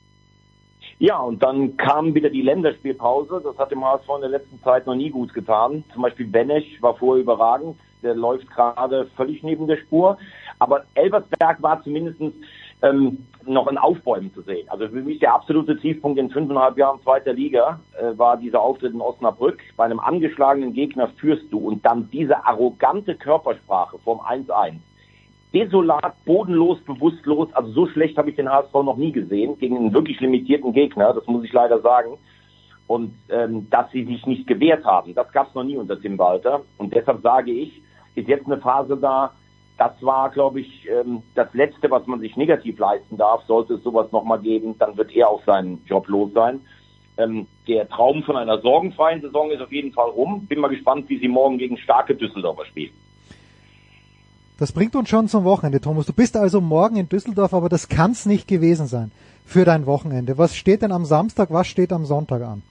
ja, 0.99 1.17
und 1.17 1.41
dann 1.41 1.77
kam 1.77 2.13
wieder 2.13 2.29
die 2.29 2.41
Länderspielpause. 2.41 3.41
Das 3.41 3.57
hat 3.57 3.71
dem 3.71 3.85
HSV 3.85 4.09
in 4.15 4.21
der 4.21 4.29
letzten 4.31 4.61
Zeit 4.61 4.85
noch 4.85 4.95
nie 4.95 5.09
gut 5.09 5.33
getan. 5.33 5.85
Zum 5.93 6.01
Beispiel 6.01 6.27
Benesch 6.27 6.81
war 6.81 6.95
vorher 6.95 7.23
überragend. 7.23 7.77
Der 8.03 8.15
läuft 8.15 8.49
gerade 8.49 9.07
völlig 9.15 9.41
neben 9.41 9.65
der 9.65 9.77
Spur. 9.77 10.17
Aber 10.59 10.83
Elversberg 10.95 11.61
war 11.61 11.81
zumindest 11.83 12.19
ähm, 12.81 13.25
noch 13.45 13.67
ein 13.67 13.77
Aufbäumen 13.77 14.33
zu 14.33 14.41
sehen. 14.41 14.67
Also 14.69 14.89
für 14.89 15.01
mich 15.01 15.19
der 15.19 15.33
absolute 15.33 15.77
Tiefpunkt 15.77 16.19
in 16.19 16.31
fünfeinhalb 16.31 16.77
Jahren 16.77 17.01
zweiter 17.01 17.31
Liga 17.31 17.79
äh, 17.97 18.17
war 18.17 18.35
dieser 18.35 18.59
Auftritt 18.59 18.93
in 18.93 18.99
Osnabrück. 18.99 19.59
Bei 19.77 19.85
einem 19.85 20.01
angeschlagenen 20.01 20.73
Gegner 20.73 21.07
führst 21.17 21.45
du 21.49 21.59
und 21.59 21.85
dann 21.85 22.09
diese 22.11 22.45
arrogante 22.45 23.15
Körpersprache 23.15 23.99
vom 23.99 24.19
1-1 24.19 24.79
desolat, 25.53 26.13
bodenlos, 26.25 26.79
bewusstlos. 26.81 27.51
Also 27.53 27.71
so 27.71 27.87
schlecht 27.87 28.17
habe 28.17 28.29
ich 28.29 28.35
den 28.35 28.49
HSV 28.49 28.73
noch 28.73 28.97
nie 28.97 29.11
gesehen 29.11 29.57
gegen 29.57 29.77
einen 29.77 29.93
wirklich 29.93 30.19
limitierten 30.19 30.73
Gegner, 30.73 31.13
das 31.13 31.25
muss 31.27 31.43
ich 31.43 31.53
leider 31.53 31.79
sagen. 31.81 32.17
Und 32.87 33.13
ähm, 33.29 33.69
dass 33.69 33.91
sie 33.91 34.03
sich 34.05 34.25
nicht 34.25 34.47
gewehrt 34.47 34.83
haben, 34.83 35.13
das 35.13 35.31
gab 35.31 35.49
es 35.49 35.55
noch 35.55 35.63
nie 35.63 35.77
unter 35.77 35.99
Tim 35.99 36.17
Walter. 36.17 36.61
Und 36.77 36.93
deshalb 36.93 37.21
sage 37.21 37.51
ich, 37.51 37.81
ist 38.15 38.27
jetzt 38.27 38.47
eine 38.47 38.57
Phase 38.57 38.97
da, 38.97 39.31
das 39.77 39.91
war, 40.01 40.29
glaube 40.29 40.59
ich, 40.59 40.87
ähm, 40.89 41.23
das 41.35 41.53
Letzte, 41.53 41.89
was 41.89 42.05
man 42.05 42.19
sich 42.19 42.35
negativ 42.35 42.77
leisten 42.79 43.15
darf. 43.15 43.43
Sollte 43.45 43.75
es 43.75 43.83
sowas 43.83 44.11
nochmal 44.11 44.39
geben, 44.39 44.75
dann 44.77 44.97
wird 44.97 45.15
er 45.15 45.29
auch 45.29 45.43
seinen 45.45 45.83
Job 45.85 46.07
los 46.09 46.33
sein. 46.33 46.61
Ähm, 47.17 47.47
der 47.67 47.87
Traum 47.87 48.23
von 48.23 48.35
einer 48.35 48.59
sorgenfreien 48.59 49.21
Saison 49.21 49.51
ist 49.51 49.61
auf 49.61 49.71
jeden 49.71 49.93
Fall 49.93 50.09
rum. 50.09 50.45
Bin 50.47 50.59
mal 50.59 50.67
gespannt, 50.67 51.07
wie 51.09 51.19
sie 51.19 51.27
morgen 51.27 51.57
gegen 51.57 51.77
starke 51.77 52.15
Düsseldorfer 52.15 52.65
spielen. 52.65 52.91
Das 54.59 54.73
bringt 54.73 54.93
uns 54.97 55.07
schon 55.07 55.29
zum 55.29 55.45
Wochenende, 55.45 55.79
Thomas. 55.79 56.05
Du 56.05 56.11
bist 56.11 56.35
also 56.35 56.59
morgen 56.59 56.97
in 56.97 57.07
Düsseldorf, 57.07 57.53
aber 57.53 57.69
das 57.69 57.87
kann's 57.87 58.25
nicht 58.25 58.45
gewesen 58.45 58.87
sein 58.87 59.09
für 59.45 59.63
dein 59.63 59.85
Wochenende. 59.85 60.37
Was 60.37 60.53
steht 60.53 60.81
denn 60.81 60.91
am 60.91 61.05
Samstag, 61.05 61.49
was 61.49 61.65
steht 61.67 61.93
am 61.93 62.03
Sonntag 62.03 62.41
an? 62.41 62.61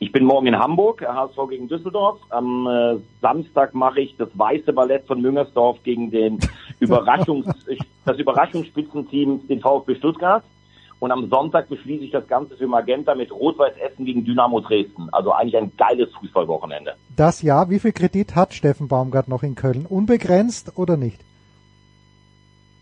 Ich 0.00 0.10
bin 0.10 0.24
morgen 0.24 0.48
in 0.48 0.58
Hamburg, 0.58 1.06
HSV 1.06 1.36
gegen 1.48 1.68
Düsseldorf. 1.68 2.18
Am 2.30 2.66
äh, 2.66 2.96
Samstag 3.20 3.72
mache 3.72 4.00
ich 4.00 4.16
das 4.16 4.28
weiße 4.34 4.72
Ballett 4.72 5.06
von 5.06 5.22
Müngersdorf 5.22 5.78
gegen 5.84 6.10
den 6.10 6.40
Überraschungs 6.80 7.46
das 8.04 8.18
Überraschungsspitzenteam, 8.18 9.46
den 9.46 9.60
VfB 9.60 9.94
Stuttgart. 9.94 10.42
Und 11.02 11.10
am 11.10 11.28
Sonntag 11.28 11.68
beschließe 11.68 12.04
ich 12.04 12.12
das 12.12 12.28
Ganze 12.28 12.56
für 12.56 12.68
Magenta 12.68 13.16
mit 13.16 13.32
Rot-Weiß 13.32 13.76
Essen 13.76 14.04
gegen 14.04 14.24
Dynamo 14.24 14.60
Dresden. 14.60 15.08
Also 15.10 15.32
eigentlich 15.32 15.56
ein 15.56 15.72
geiles 15.76 16.08
Fußballwochenende. 16.14 16.94
Das 17.16 17.42
Jahr, 17.42 17.70
wie 17.70 17.80
viel 17.80 17.90
Kredit 17.90 18.36
hat 18.36 18.54
Steffen 18.54 18.86
Baumgart 18.86 19.26
noch 19.26 19.42
in 19.42 19.56
Köln? 19.56 19.84
Unbegrenzt 19.84 20.78
oder 20.78 20.96
nicht? 20.96 21.18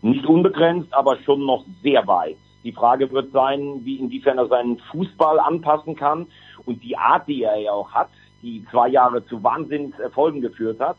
Nicht 0.03 0.23
unbegrenzt, 0.27 0.93
aber 0.93 1.17
schon 1.25 1.47
noch 1.47 1.65
sehr 1.81 2.05
weit. 2.05 2.37
Die 2.63 2.71
Frage 2.71 3.11
wird 3.11 3.31
sein, 3.31 3.81
wie 3.85 3.95
inwiefern 3.95 4.37
er 4.37 4.45
seinen 4.45 4.77
Fußball 4.91 5.39
anpassen 5.39 5.95
kann 5.95 6.27
und 6.67 6.83
die 6.83 6.95
Art, 6.95 7.27
die 7.27 7.41
er 7.41 7.57
ja 7.57 7.71
auch 7.71 7.91
hat, 7.91 8.09
die 8.43 8.63
zwei 8.69 8.89
Jahre 8.89 9.25
zu 9.25 9.41
Wahnsinnserfolgen 9.41 10.41
geführt 10.41 10.79
hat. 10.79 10.97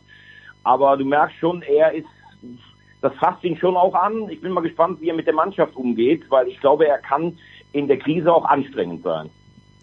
Aber 0.64 0.96
du 0.96 1.04
merkst 1.04 1.36
schon, 1.36 1.62
er 1.62 1.92
ist, 1.92 2.08
das 3.02 3.12
fasst 3.14 3.44
ihn 3.44 3.56
schon 3.56 3.76
auch 3.76 3.94
an. 3.94 4.30
Ich 4.30 4.40
bin 4.40 4.52
mal 4.52 4.62
gespannt, 4.62 5.00
wie 5.00 5.08
er 5.08 5.14
mit 5.14 5.26
der 5.26 5.34
Mannschaft 5.34 5.76
umgeht, 5.76 6.22
weil 6.30 6.48
ich 6.48 6.58
glaube, 6.60 6.86
er 6.86 6.98
kann 6.98 7.36
in 7.72 7.88
der 7.88 7.98
Krise 7.98 8.32
auch 8.32 8.44
anstrengend 8.44 9.02
sein. 9.02 9.28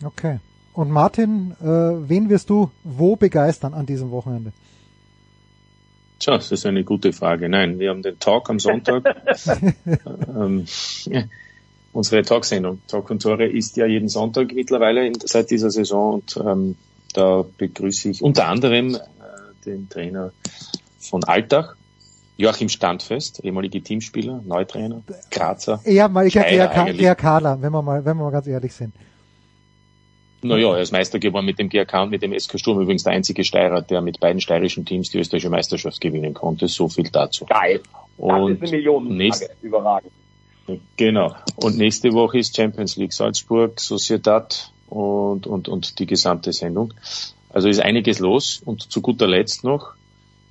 Okay. 0.04 0.40
Und 0.74 0.90
Martin, 0.90 1.56
äh, 1.62 1.66
wen 1.66 2.30
wirst 2.30 2.50
du 2.50 2.72
wo 2.84 3.16
begeistern 3.16 3.74
an 3.74 3.86
diesem 3.86 4.12
Wochenende? 4.12 4.54
Tja, 6.20 6.36
das 6.36 6.52
ist 6.52 6.66
eine 6.66 6.84
gute 6.84 7.12
Frage. 7.12 7.50
Nein, 7.50 7.80
wir 7.80 7.90
haben 7.90 8.02
den 8.02 8.20
Talk 8.20 8.50
am 8.50 8.60
Sonntag. 8.60 9.04
ähm, 10.36 10.66
unsere 11.94 12.22
Talksendung, 12.22 12.82
Talk 12.88 13.10
und 13.10 13.22
Tore, 13.22 13.46
ist 13.46 13.76
ja 13.78 13.86
jeden 13.86 14.10
Sonntag 14.10 14.54
mittlerweile 14.54 15.06
in, 15.06 15.16
seit 15.20 15.52
dieser 15.52 15.72
Saison 15.72 16.16
und 16.16 16.38
ähm, 16.38 16.76
da 17.14 17.44
begrüße 17.58 18.10
ich 18.10 18.22
unter 18.22 18.48
anderem 18.48 18.96
äh, 18.96 19.00
den 19.66 19.90
Trainer 19.90 20.32
von 21.00 21.24
Altach, 21.24 21.76
Joachim 22.40 22.70
Standfest, 22.70 23.44
ehemalige 23.44 23.82
Teamspieler, 23.84 24.42
Neutrainer, 24.46 25.02
Grazer. 25.30 25.82
Eher 25.84 26.08
mal, 26.08 26.26
ich 26.26 26.32
Steirer 26.34 26.48
eher, 26.50 26.68
Ka- 26.70 26.88
eher 26.88 27.16
Kader, 27.16 27.62
wenn 27.62 27.72
wir 27.74 27.82
mal, 27.82 28.06
wenn 28.06 28.16
wir 28.18 28.24
mal 28.24 28.32
ganz 28.32 28.48
ehrlich 28.48 28.74
sind. 28.74 28.94
Naja, 30.42 30.74
er 30.74 30.80
ist 30.82 30.94
Meister 30.94 31.20
geworden 31.20 31.46
mit 31.46 31.60
dem 31.60 31.68
GRK 31.68 32.04
und 32.04 32.12
mit 32.12 32.22
dem 32.22 32.32
SK 32.40 32.58
Sturm. 32.58 32.80
Übrigens 32.80 33.04
der 33.04 33.12
einzige 33.12 33.44
Steirer, 33.44 33.82
der 33.82 34.00
mit 34.02 34.22
beiden 34.22 34.40
steirischen 34.40 34.86
Teams 34.86 35.10
die 35.10 35.18
österreichische 35.20 35.50
Meisterschaft 35.50 36.00
gewinnen 36.00 36.34
konnte. 36.34 36.70
So 36.70 36.88
viel 36.88 37.10
dazu. 37.12 37.46
Geil. 37.46 37.82
Das 37.84 38.02
Und 38.18 38.64
ist 38.64 38.72
eine 38.74 39.02
nächst- 39.02 39.50
Überragend. 39.62 40.14
Genau. 40.96 41.36
Und 41.58 41.78
nächste 41.78 42.14
Woche 42.14 42.38
ist 42.40 42.56
Champions 42.56 42.96
League 42.96 43.12
Salzburg, 43.12 43.82
Sociedad 43.82 44.72
und, 44.88 45.46
und, 45.46 45.68
und 45.68 46.00
die 46.00 46.06
gesamte 46.06 46.54
Sendung. 46.54 46.94
Also 47.50 47.68
ist 47.68 47.82
einiges 47.82 48.20
los. 48.20 48.62
Und 48.64 48.84
zu 48.90 49.02
guter 49.02 49.28
Letzt 49.28 49.66
noch, 49.66 49.96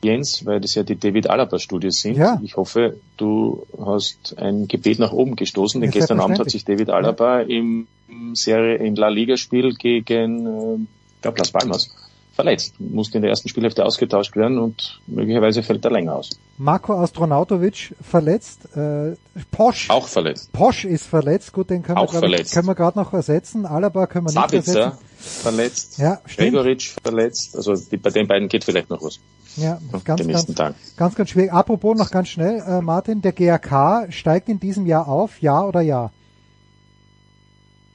Jens, 0.02 0.46
weil 0.46 0.60
das 0.60 0.74
ja 0.74 0.82
die 0.84 0.96
David 0.96 1.28
Alaba 1.28 1.58
Studios 1.58 2.00
sind. 2.00 2.16
Ja. 2.16 2.40
Ich 2.44 2.56
hoffe, 2.56 2.96
du 3.16 3.66
hast 3.84 4.36
ein 4.38 4.68
Gebet 4.68 4.98
nach 4.98 5.12
oben 5.12 5.34
gestoßen, 5.36 5.80
denn 5.80 5.90
gestern 5.90 6.20
Abend 6.20 6.38
hat 6.38 6.50
sich 6.50 6.64
David 6.64 6.90
Alaba 6.90 7.40
im 7.40 7.88
Serie, 8.34 8.76
im 8.76 8.94
La 8.94 9.08
Liga 9.08 9.36
Spiel 9.36 9.74
gegen, 9.74 10.46
äh, 10.46 10.74
ich 11.16 11.22
glaube 11.22 11.38
Las 11.38 11.50
Palmas 11.50 11.90
verletzt. 12.38 12.74
Musste 12.78 13.18
in 13.18 13.22
der 13.22 13.30
ersten 13.30 13.48
Spielhälfte 13.48 13.84
ausgetauscht 13.84 14.36
werden 14.36 14.58
und 14.58 15.00
möglicherweise 15.08 15.64
fällt 15.64 15.84
er 15.84 15.90
länger 15.90 16.14
aus. 16.14 16.30
Marco 16.56 16.94
Astronautovic 16.94 17.96
verletzt, 18.00 18.76
äh, 18.76 19.16
Posch, 19.50 19.90
Auch 19.90 20.06
verletzt. 20.06 20.52
Posch 20.52 20.84
ist 20.84 21.04
verletzt, 21.06 21.52
gut, 21.52 21.70
den 21.70 21.82
können 21.82 21.98
wir, 21.98 22.02
Auch 22.02 22.12
ich, 22.12 22.18
verletzt. 22.20 22.54
können 22.54 22.68
wir 22.68 22.76
gerade 22.76 22.96
noch 22.96 23.12
ersetzen. 23.12 23.66
Alaba 23.66 24.06
können 24.06 24.26
wir 24.26 24.40
nicht 24.40 24.50
Sabitzer 24.50 24.80
ersetzen. 24.80 25.04
verletzt. 25.18 25.98
Ja, 25.98 26.20
stimmt. 26.26 26.52
Gregoritsch 26.52 26.94
verletzt. 27.02 27.56
Also 27.56 27.74
die, 27.74 27.96
bei 27.96 28.10
den 28.10 28.28
beiden 28.28 28.48
geht 28.48 28.62
vielleicht 28.62 28.88
noch 28.88 29.02
was. 29.02 29.18
Ja, 29.58 29.78
ganz, 29.90 30.04
den 30.04 30.04
ganz, 30.04 30.26
nächsten 30.26 30.54
Tagen. 30.54 30.74
ganz, 30.96 31.14
ganz 31.14 31.30
schwierig. 31.30 31.52
Apropos 31.52 31.96
noch 31.96 32.10
ganz 32.10 32.28
schnell, 32.28 32.62
äh, 32.66 32.80
Martin, 32.80 33.22
der 33.22 33.32
GRK 33.32 34.06
steigt 34.10 34.48
in 34.48 34.60
diesem 34.60 34.86
Jahr 34.86 35.08
auf, 35.08 35.40
ja 35.40 35.62
oder 35.62 35.80
ja? 35.80 36.10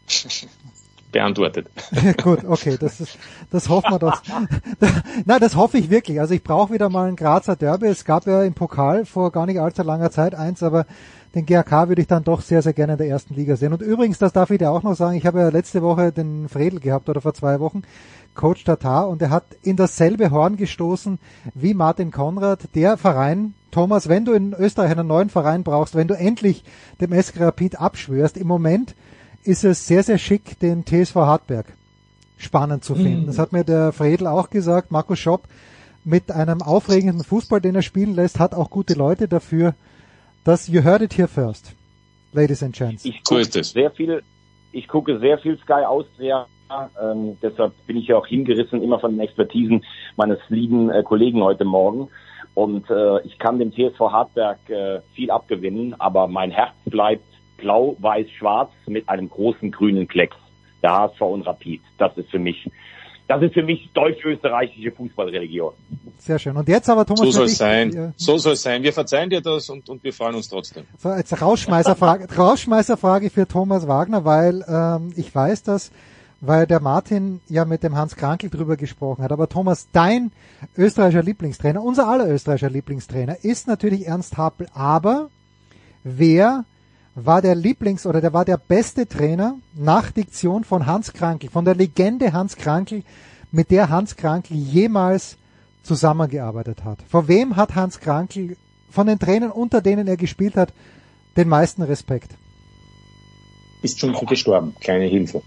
Beantwortet. 1.14 1.68
Gut, 2.24 2.44
okay, 2.44 2.76
das 2.78 3.00
ist, 3.00 3.18
das 3.52 3.70
hoffen 3.70 3.92
wir 3.92 4.00
doch. 4.00 4.22
Nein, 5.26 5.40
das 5.40 5.56
hoffe 5.56 5.78
ich 5.78 5.92
wirklich. 5.92 6.20
Also 6.20 6.34
ich 6.34 6.44
brauche 6.44 6.74
wieder 6.74 6.90
mal 6.90 7.08
ein 7.08 7.16
Grazer 7.16 7.56
Derby. 7.56 7.86
Es 7.86 8.04
gab 8.04 8.26
ja 8.26 8.42
im 8.44 8.56
Pokal 8.56 9.06
vor 9.06 9.32
gar 9.32 9.46
nicht 9.46 9.60
allzu 9.60 9.84
langer 9.84 10.10
Zeit 10.10 10.34
eins, 10.34 10.64
aber 10.64 10.88
den 11.36 11.46
GRK 11.46 11.88
würde 11.88 12.02
ich 12.02 12.08
dann 12.08 12.24
doch 12.24 12.42
sehr, 12.42 12.62
sehr 12.62 12.74
gerne 12.74 12.94
in 12.94 12.98
der 12.98 13.08
ersten 13.08 13.36
Liga 13.36 13.56
sehen. 13.56 13.74
Und 13.74 13.82
übrigens, 13.82 14.18
das 14.18 14.34
darf 14.34 14.50
ich 14.50 14.58
dir 14.58 14.72
auch 14.72 14.84
noch 14.84 14.96
sagen, 14.96 15.16
ich 15.16 15.26
habe 15.26 15.40
ja 15.40 15.50
letzte 15.50 15.82
Woche 15.84 16.12
den 16.12 16.50
Fredel 16.50 16.80
gehabt 16.80 17.08
oder 17.10 17.22
vor 17.22 17.34
zwei 17.34 17.60
Wochen, 17.60 17.84
Coach 18.36 18.64
Tatar, 18.64 19.08
und 19.10 19.22
er 19.22 19.30
hat 19.30 19.46
in 19.62 19.76
dasselbe 19.76 20.32
Horn 20.32 20.58
gestoßen 20.58 21.20
wie 21.54 21.74
Martin 21.74 22.12
Konrad, 22.12 22.76
der 22.76 22.98
Verein, 22.98 23.54
Thomas, 23.72 24.08
wenn 24.08 24.26
du 24.26 24.34
in 24.34 24.54
Österreich 24.54 24.92
einen 24.92 25.08
neuen 25.08 25.30
Verein 25.30 25.64
brauchst, 25.64 25.96
wenn 25.96 26.08
du 26.08 26.14
endlich 26.14 26.64
dem 27.02 27.12
SK 27.20 27.42
Rapid 27.42 27.80
abschwörst, 27.80 28.38
im 28.38 28.48
Moment 28.48 28.96
ist 29.44 29.64
es 29.64 29.88
sehr, 29.88 30.04
sehr 30.04 30.18
schick, 30.18 30.60
den 30.60 30.86
TSV 30.86 31.16
Hartberg 31.16 31.66
spannend 32.38 32.84
zu 32.84 32.96
finden. 32.96 33.26
Das 33.26 33.40
hat 33.40 33.52
mir 33.52 33.64
der 33.64 33.92
Fredel 33.92 34.28
auch 34.28 34.50
gesagt. 34.50 34.92
Markus 34.92 35.20
Schopp 35.20 35.48
mit 36.04 36.32
einem 36.32 36.62
aufregenden 36.62 37.24
Fußball, 37.24 37.62
den 37.62 37.76
er 37.76 37.82
spielen 37.82 38.14
lässt, 38.14 38.40
hat 38.40 38.54
auch 38.54 38.70
gute 38.70 38.94
Leute 38.94 39.28
dafür. 39.28 39.76
Das 40.44 40.68
you 40.68 40.84
heard 40.84 41.02
it 41.02 41.18
here 41.18 41.28
first, 41.28 41.74
ladies 42.34 42.62
and 42.62 42.76
gents. 42.76 43.06
Ich 43.06 43.24
gucke 43.24 43.64
sehr 43.64 43.92
viel, 43.92 44.22
ich 44.72 44.88
gucke 44.88 45.20
sehr 45.20 45.38
viel 45.40 45.58
Sky 45.60 45.86
Austria. 45.86 46.48
Ähm, 47.02 47.38
deshalb 47.42 47.74
bin 47.88 47.98
ich 47.98 48.08
ja 48.08 48.18
auch 48.18 48.28
hingerissen 48.28 48.82
immer 48.82 49.00
von 49.00 49.12
den 49.12 49.20
Expertisen 49.20 49.84
meines 50.16 50.40
lieben 50.50 50.90
äh, 50.90 51.04
Kollegen 51.04 51.42
heute 51.44 51.66
Morgen. 51.66 52.10
Und 52.56 52.90
äh, 52.90 53.22
ich 53.22 53.40
kann 53.40 53.58
dem 53.60 53.72
TSV 53.72 54.00
Hartberg 54.00 54.60
äh, 54.70 55.00
viel 55.16 55.32
abgewinnen, 55.32 55.96
aber 56.00 56.28
mein 56.28 56.52
Herz 56.52 56.74
bleibt 56.86 57.26
blau, 57.58 57.96
weiß, 58.00 58.30
schwarz 58.38 58.72
mit 58.86 59.08
einem 59.10 59.30
großen 59.30 59.72
grünen 59.72 60.08
Klecks. 60.08 60.36
Der 60.84 60.92
HSV 60.94 61.22
und 61.22 61.42
Rapid. 61.44 61.82
Das 61.98 62.16
ist 62.18 62.30
für 62.30 62.40
mich, 62.40 62.70
das 63.28 63.42
ist 63.42 63.54
für 63.54 63.64
mich 63.64 63.90
deutsch-österreichische 63.94 64.92
Fußballreligion. 64.92 65.72
Sehr 66.18 66.38
schön. 66.38 66.58
Und 66.58 66.68
jetzt 66.68 66.90
aber 66.90 67.06
Thomas, 67.06 67.22
So 67.22 67.32
soll 67.32 67.46
es 67.46 67.58
sein. 67.58 67.92
ja, 67.92 68.12
So 68.18 68.38
soll 68.38 68.54
es 68.54 68.64
sein. 68.64 68.84
Wir 68.84 68.92
verzeihen 68.92 69.30
dir 69.30 69.40
das 69.40 69.70
und, 69.70 69.88
und 69.90 70.04
wir 70.04 70.12
freuen 70.12 70.36
uns 70.36 70.50
trotzdem. 70.50 70.84
So, 70.98 71.14
jetzt 71.14 71.42
Rausschmeißerfrage, 71.42 72.36
Rausschmeißerfrage 72.36 73.30
für 73.30 73.48
Thomas 73.48 73.88
Wagner, 73.88 74.26
weil 74.26 74.64
ähm, 74.68 75.14
ich 75.16 75.34
weiß 75.34 75.64
das, 75.64 75.92
weil 76.46 76.68
der 76.68 76.82
Martin 76.82 77.40
ja 77.48 77.64
mit 77.64 77.84
dem 77.84 77.96
Hans 77.96 78.18
Krankel 78.18 78.50
drüber 78.50 78.76
gesprochen 78.76 79.24
hat. 79.24 79.32
Aber 79.32 79.48
Thomas, 79.48 79.88
dein 79.94 80.34
österreichischer 80.76 81.24
Lieblingstrainer, 81.24 81.82
unser 81.82 82.06
aller 82.06 82.28
österreichischer 82.30 82.70
Lieblingstrainer, 82.70 83.46
ist 83.46 83.66
natürlich 83.66 84.08
Ernst 84.08 84.38
Happel. 84.38 84.68
Aber 84.74 85.30
wer 86.04 86.66
war 87.16 87.42
der 87.42 87.56
Lieblings- 87.56 88.06
oder 88.06 88.20
der 88.20 88.34
war 88.34 88.44
der 88.44 88.58
beste 88.58 89.08
Trainer 89.08 89.56
nach 89.74 90.12
Diktion 90.12 90.66
von 90.66 90.86
Hans 90.86 91.14
Krankel, 91.14 91.50
von 91.50 91.64
der 91.64 91.76
Legende 91.76 92.34
Hans 92.34 92.58
Krankel, 92.58 93.04
mit 93.54 93.72
der 93.72 93.88
Hans 93.88 94.18
Krankel 94.18 94.58
jemals 94.58 95.38
zusammengearbeitet 95.82 96.84
hat? 96.84 97.00
Vor 97.08 97.30
wem 97.30 97.56
hat 97.56 97.76
Hans 97.76 98.02
Krankel 98.02 98.58
von 98.90 99.08
den 99.08 99.18
Trainern, 99.18 99.52
unter 99.52 99.80
denen 99.80 100.10
er 100.10 100.18
gespielt 100.18 100.58
hat, 100.58 100.74
den 101.38 101.48
meisten 101.48 101.84
Respekt? 101.84 102.36
Ist 103.82 103.98
schon 103.98 104.14
gestorben. 104.26 104.76
Kleine 104.82 105.06
Hilfe. 105.06 105.42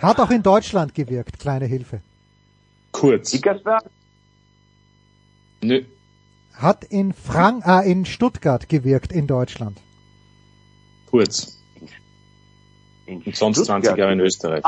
Hat 0.00 0.18
auch 0.18 0.30
in 0.30 0.42
Deutschland 0.42 0.94
gewirkt, 0.94 1.38
kleine 1.38 1.66
Hilfe. 1.66 2.00
Kurz. 2.92 3.30
Dickersberg? 3.30 3.84
Nö. 5.62 5.82
Hat 6.54 6.84
in 6.84 7.12
Frank 7.12 7.66
äh, 7.66 7.90
in 7.90 8.04
Stuttgart 8.04 8.68
gewirkt 8.68 9.12
in 9.12 9.26
Deutschland. 9.26 9.78
Kurz. 11.10 11.58
In 13.06 13.22
Und 13.22 13.36
sonst 13.36 13.64
20 13.64 13.96
Jahre 13.96 14.12
in 14.12 14.20
Österreich. 14.20 14.62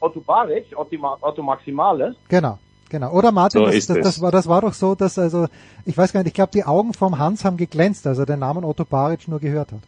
Otto 0.00 0.20
Baric, 0.20 0.66
Otto, 0.76 0.96
Otto 1.20 1.42
Maximale. 1.42 2.16
Genau, 2.28 2.58
genau. 2.88 3.12
Oder 3.12 3.30
Martin, 3.30 3.60
So 3.60 3.66
das, 3.66 3.74
ist 3.76 3.90
das, 3.90 3.96
es. 3.98 4.02
das 4.02 4.20
war 4.20 4.32
das 4.32 4.48
war 4.48 4.60
doch 4.62 4.74
so, 4.74 4.94
dass 4.94 5.18
also 5.18 5.46
ich 5.84 5.96
weiß 5.96 6.12
gar 6.12 6.20
nicht, 6.20 6.28
ich 6.28 6.34
glaube 6.34 6.50
die 6.52 6.64
Augen 6.64 6.92
vom 6.92 7.18
Hans 7.18 7.44
haben 7.44 7.56
geglänzt, 7.56 8.06
als 8.06 8.18
er 8.18 8.26
den 8.26 8.40
Namen 8.40 8.64
Otto 8.64 8.84
Baric 8.84 9.28
nur 9.28 9.38
gehört 9.38 9.72
hat. 9.72 9.82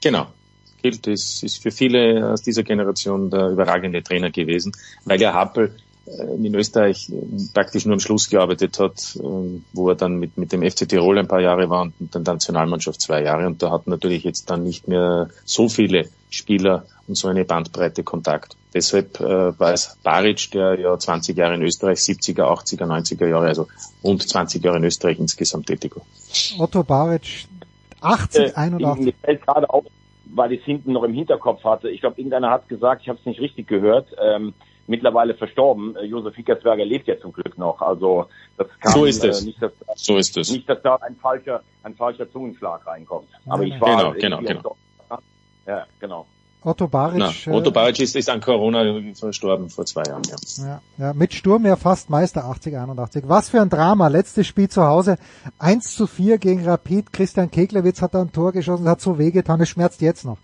Genau. 0.00 0.26
Gilt, 0.86 1.08
es 1.08 1.42
ist 1.42 1.62
für 1.62 1.72
viele 1.72 2.30
aus 2.32 2.42
dieser 2.42 2.62
Generation 2.62 3.28
der 3.28 3.48
überragende 3.48 4.02
Trainer 4.04 4.30
gewesen, 4.30 4.70
weil 5.04 5.20
er 5.20 5.34
Happel 5.34 5.74
äh, 6.06 6.34
in 6.34 6.54
Österreich 6.54 7.10
äh, 7.10 7.14
praktisch 7.52 7.86
nur 7.86 7.94
am 7.94 8.00
Schluss 8.00 8.30
gearbeitet 8.30 8.78
hat, 8.78 9.16
äh, 9.16 9.60
wo 9.72 9.88
er 9.88 9.96
dann 9.96 10.20
mit, 10.20 10.38
mit 10.38 10.52
dem 10.52 10.62
FC 10.62 10.88
Tirol 10.88 11.18
ein 11.18 11.26
paar 11.26 11.40
Jahre 11.40 11.68
war 11.68 11.82
und 11.82 12.14
der 12.14 12.20
Nationalmannschaft 12.20 13.00
zwei 13.00 13.22
Jahre. 13.24 13.48
Und 13.48 13.62
da 13.64 13.72
hat 13.72 13.88
natürlich 13.88 14.22
jetzt 14.22 14.48
dann 14.48 14.62
nicht 14.62 14.86
mehr 14.86 15.28
so 15.44 15.68
viele 15.68 16.08
Spieler 16.30 16.86
und 17.08 17.16
so 17.16 17.26
eine 17.26 17.44
Bandbreite 17.44 18.04
Kontakt. 18.04 18.56
Deshalb 18.72 19.18
äh, 19.20 19.58
war 19.58 19.72
es 19.72 19.96
Baric, 20.04 20.52
der 20.52 20.78
ja 20.78 20.96
20 20.96 21.36
Jahre 21.36 21.54
in 21.54 21.62
Österreich, 21.62 21.98
70er, 21.98 22.42
80er, 22.42 22.84
90er 22.84 23.26
Jahre, 23.26 23.46
also 23.46 23.66
rund 24.04 24.22
20 24.22 24.62
Jahre 24.62 24.76
in 24.76 24.84
Österreich 24.84 25.18
insgesamt 25.18 25.66
tätig 25.66 25.96
war. 25.96 26.04
Otto 26.58 26.84
Baric, 26.84 27.48
80, 28.00 28.40
Äh, 28.40 28.52
81. 28.54 29.04
Mir 29.04 29.12
fällt 29.20 29.46
gerade 29.46 29.68
auf, 29.70 29.84
weil 30.34 30.52
ich 30.52 30.60
es 30.60 30.66
hinten 30.66 30.92
noch 30.92 31.04
im 31.04 31.14
Hinterkopf 31.14 31.64
hatte. 31.64 31.90
Ich 31.90 32.00
glaube, 32.00 32.20
irgendeiner 32.20 32.50
hat 32.50 32.68
gesagt, 32.68 33.02
ich 33.02 33.08
habe 33.08 33.18
es 33.18 33.26
nicht 33.26 33.40
richtig 33.40 33.66
gehört, 33.66 34.08
ähm, 34.20 34.54
mittlerweile 34.86 35.34
verstorben. 35.34 35.96
Äh, 35.96 36.04
Josef 36.04 36.34
Hickersberger 36.36 36.84
lebt 36.84 37.06
ja 37.08 37.18
zum 37.18 37.32
Glück 37.32 37.58
noch. 37.58 37.80
Also 37.80 38.26
das 38.56 38.68
kann 38.80 38.92
So 38.92 39.04
ist 39.04 39.24
es. 39.24 39.42
Äh, 39.42 39.46
nicht, 39.46 39.62
dass, 39.62 39.72
So 39.96 40.16
ist 40.16 40.36
es. 40.36 40.50
nicht, 40.50 40.68
dass 40.68 40.80
da 40.82 40.96
ein 40.96 41.16
falscher, 41.16 41.62
ein 41.82 41.94
falscher 41.94 42.30
Zungenschlag 42.30 42.86
reinkommt. 42.86 43.28
Aber 43.48 43.62
ich 43.62 43.80
war 43.80 44.14
Genau, 44.14 44.38
genau, 44.38 44.38
genau. 44.38 44.76
Otto 46.66 46.88
Baric. 46.88 47.18
Na, 47.18 47.30
äh, 47.30 47.54
Otto 47.54 47.70
Baric 47.70 48.00
ist, 48.00 48.16
ist 48.16 48.28
an 48.28 48.40
Corona 48.40 48.82
verstorben 49.14 49.70
vor 49.70 49.86
zwei 49.86 50.02
Jahren. 50.02 50.22
Ja. 50.24 50.64
Ja, 50.66 50.80
ja, 50.98 51.14
mit 51.14 51.32
Sturm 51.32 51.64
ja 51.64 51.76
fast 51.76 52.10
Meister 52.10 52.44
80, 52.44 52.76
81. 52.76 53.24
Was 53.28 53.50
für 53.50 53.60
ein 53.60 53.70
Drama. 53.70 54.08
Letztes 54.08 54.48
Spiel 54.48 54.68
zu 54.68 54.82
Hause. 54.82 55.16
1 55.60 55.94
zu 55.94 56.08
4 56.08 56.38
gegen 56.38 56.64
Rapid. 56.66 57.12
Christian 57.12 57.52
Keglewitz 57.52 58.02
hat 58.02 58.14
da 58.14 58.20
ein 58.20 58.32
Tor 58.32 58.50
geschossen, 58.50 58.88
hat 58.88 59.00
so 59.00 59.16
wehgetan, 59.16 59.60
es 59.60 59.68
schmerzt 59.68 60.00
jetzt 60.00 60.24
noch. 60.24 60.38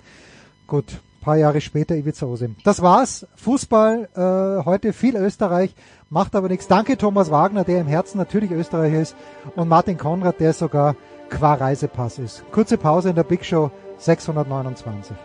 Gut, 0.68 1.00
paar 1.20 1.36
Jahre 1.36 1.60
später 1.60 1.96
Ivica 1.96 2.26
Osim. 2.26 2.54
Das 2.62 2.80
war's. 2.82 3.26
Fußball, 3.34 4.08
äh, 4.14 4.64
heute 4.64 4.92
viel 4.92 5.16
Österreich, 5.16 5.74
macht 6.08 6.36
aber 6.36 6.48
nichts. 6.48 6.68
Danke 6.68 6.96
Thomas 6.96 7.32
Wagner, 7.32 7.64
der 7.64 7.80
im 7.80 7.88
Herzen 7.88 8.18
natürlich 8.18 8.52
Österreicher 8.52 9.00
ist 9.00 9.16
und 9.56 9.68
Martin 9.68 9.98
Konrad, 9.98 10.38
der 10.38 10.52
sogar 10.52 10.94
qua 11.30 11.54
Reisepass 11.54 12.20
ist. 12.20 12.44
Kurze 12.52 12.78
Pause 12.78 13.08
in 13.08 13.16
der 13.16 13.24
Big 13.24 13.44
Show 13.44 13.72
629. 13.98 15.16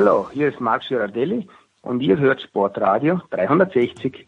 Hallo, 0.00 0.28
hier 0.32 0.46
ist 0.46 0.60
Marc 0.60 0.86
Girardelli 0.86 1.48
und 1.82 2.00
ihr 2.02 2.16
hört 2.16 2.40
Sportradio 2.40 3.20
360. 3.30 4.26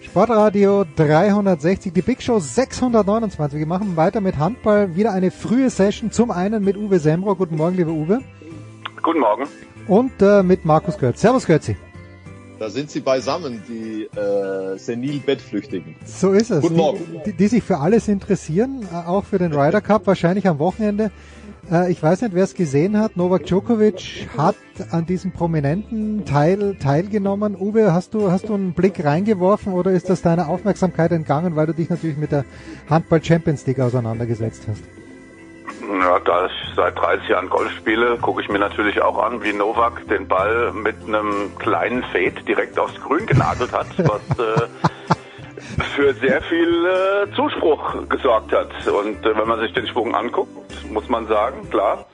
Sportradio 0.00 0.84
360, 0.94 1.92
die 1.92 2.00
Big 2.00 2.22
Show 2.22 2.38
629. 2.38 3.58
Wir 3.58 3.66
machen 3.66 3.96
weiter 3.96 4.20
mit 4.20 4.38
Handball. 4.38 4.94
Wieder 4.94 5.12
eine 5.12 5.32
frühe 5.32 5.70
Session. 5.70 6.12
Zum 6.12 6.30
einen 6.30 6.62
mit 6.62 6.76
Uwe 6.76 7.00
Semro. 7.00 7.34
Guten 7.34 7.56
Morgen, 7.56 7.78
lieber 7.78 7.90
Uwe. 7.90 8.20
Guten 9.02 9.18
Morgen. 9.18 9.48
Und 9.88 10.22
äh, 10.22 10.44
mit 10.44 10.64
Markus 10.64 10.96
Götz. 10.96 11.20
Servus, 11.20 11.44
Götzi. 11.44 11.76
Da 12.60 12.70
sind 12.70 12.92
sie 12.92 13.00
beisammen, 13.00 13.60
die 13.68 14.04
äh, 14.16 14.78
Senil-Bettflüchtigen. 14.78 15.96
So 16.04 16.30
ist 16.30 16.52
es. 16.52 16.60
Guten 16.60 16.76
Morgen. 16.76 17.00
Die, 17.24 17.32
die, 17.32 17.36
die 17.36 17.46
sich 17.48 17.64
für 17.64 17.78
alles 17.78 18.06
interessieren, 18.06 18.86
äh, 18.92 19.08
auch 19.08 19.24
für 19.24 19.38
den 19.38 19.52
Ryder 19.52 19.80
Cup, 19.80 20.06
wahrscheinlich 20.06 20.46
am 20.46 20.60
Wochenende. 20.60 21.10
Äh, 21.70 21.92
ich 21.92 22.02
weiß 22.02 22.22
nicht, 22.22 22.34
wer 22.34 22.44
es 22.44 22.54
gesehen 22.54 22.98
hat. 22.98 23.16
Novak 23.16 23.46
Djokovic 23.46 24.28
hat 24.36 24.56
an 24.90 25.06
diesem 25.06 25.32
prominenten 25.32 26.24
Teil 26.24 26.76
teilgenommen. 26.76 27.56
Uwe, 27.56 27.92
hast 27.92 28.14
du, 28.14 28.30
hast 28.30 28.48
du 28.48 28.54
einen 28.54 28.72
Blick 28.74 29.04
reingeworfen 29.04 29.72
oder 29.72 29.90
ist 29.90 30.10
das 30.10 30.22
deiner 30.22 30.48
Aufmerksamkeit 30.48 31.12
entgangen, 31.12 31.56
weil 31.56 31.66
du 31.66 31.74
dich 31.74 31.90
natürlich 31.90 32.16
mit 32.16 32.32
der 32.32 32.44
Handball 32.88 33.22
Champions 33.22 33.66
League 33.66 33.80
auseinandergesetzt 33.80 34.64
hast? 34.68 34.82
Ja, 36.00 36.18
da 36.20 36.46
ich 36.46 36.52
seit 36.76 36.96
30 36.96 37.28
Jahren 37.28 37.48
Golf 37.48 37.70
spiele, 37.72 38.16
gucke 38.18 38.42
ich 38.42 38.48
mir 38.48 38.58
natürlich 38.58 39.00
auch 39.02 39.22
an, 39.22 39.42
wie 39.42 39.52
Novak 39.52 40.06
den 40.08 40.26
Ball 40.28 40.72
mit 40.72 40.96
einem 41.06 41.52
kleinen 41.58 42.02
Fade 42.04 42.42
direkt 42.46 42.78
aufs 42.78 43.00
Grün 43.00 43.26
genagelt 43.26 43.72
hat, 43.72 43.86
was 43.98 44.38
äh, 44.38 44.66
für 45.96 46.14
sehr 46.14 46.42
viel 46.42 46.86
äh, 46.86 47.34
Zuspruch 47.34 48.08
gesorgt 48.08 48.52
hat. 48.52 48.70
Und 48.86 49.24
äh, 49.24 49.36
wenn 49.36 49.48
man 49.48 49.60
sich 49.60 49.72
den 49.72 49.86
Schwung 49.86 50.14
anguckt, 50.14 50.50
muss 50.90 51.08
man 51.08 51.26
sagen, 51.26 51.68
klar, 51.70 52.06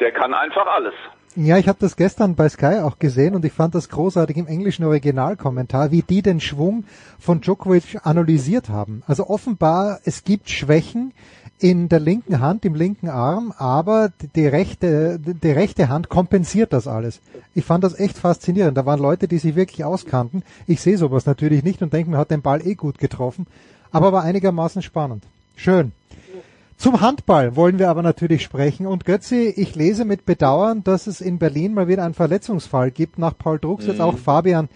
der 0.00 0.12
kann 0.12 0.34
einfach 0.34 0.66
alles. 0.66 0.94
Ja, 1.38 1.58
ich 1.58 1.68
habe 1.68 1.78
das 1.78 1.96
gestern 1.96 2.34
bei 2.34 2.48
Sky 2.48 2.80
auch 2.82 2.98
gesehen 2.98 3.34
und 3.34 3.44
ich 3.44 3.52
fand 3.52 3.74
das 3.74 3.90
großartig 3.90 4.38
im 4.38 4.46
englischen 4.46 4.86
Originalkommentar, 4.86 5.90
wie 5.90 6.00
die 6.00 6.22
den 6.22 6.40
Schwung 6.40 6.84
von 7.18 7.42
Djokovic 7.42 7.98
analysiert 8.04 8.70
haben. 8.70 9.02
Also 9.06 9.26
offenbar, 9.26 10.00
es 10.04 10.24
gibt 10.24 10.48
Schwächen 10.48 11.12
in 11.58 11.88
der 11.88 12.00
linken 12.00 12.40
Hand, 12.40 12.64
im 12.64 12.74
linken 12.74 13.08
Arm, 13.08 13.52
aber 13.56 14.10
die 14.34 14.46
rechte, 14.46 15.18
die 15.18 15.50
rechte 15.50 15.88
Hand 15.88 16.08
kompensiert 16.08 16.72
das 16.72 16.86
alles. 16.86 17.20
Ich 17.54 17.64
fand 17.64 17.82
das 17.82 17.98
echt 17.98 18.18
faszinierend. 18.18 18.76
Da 18.76 18.84
waren 18.84 19.00
Leute, 19.00 19.26
die 19.26 19.38
sich 19.38 19.56
wirklich 19.56 19.84
auskannten. 19.84 20.42
Ich 20.66 20.80
sehe 20.80 20.98
sowas 20.98 21.24
natürlich 21.24 21.62
nicht 21.62 21.80
und 21.82 21.92
denke 21.92 22.10
mir, 22.10 22.18
hat 22.18 22.30
den 22.30 22.42
Ball 22.42 22.66
eh 22.66 22.74
gut 22.74 22.98
getroffen, 22.98 23.46
aber 23.90 24.12
war 24.12 24.22
einigermaßen 24.22 24.82
spannend. 24.82 25.24
Schön. 25.56 25.92
Zum 26.76 27.00
Handball 27.00 27.56
wollen 27.56 27.78
wir 27.78 27.88
aber 27.88 28.02
natürlich 28.02 28.42
sprechen. 28.42 28.86
Und 28.86 29.06
Götzi, 29.06 29.52
ich 29.56 29.74
lese 29.74 30.04
mit 30.04 30.26
Bedauern, 30.26 30.84
dass 30.84 31.06
es 31.06 31.22
in 31.22 31.38
Berlin 31.38 31.72
mal 31.72 31.88
wieder 31.88 32.04
einen 32.04 32.12
Verletzungsfall 32.12 32.90
gibt. 32.90 33.18
Nach 33.18 33.36
Paul 33.36 33.58
Drucks 33.58 33.86
jetzt 33.86 34.02
auch 34.02 34.18
Fabian 34.18 34.68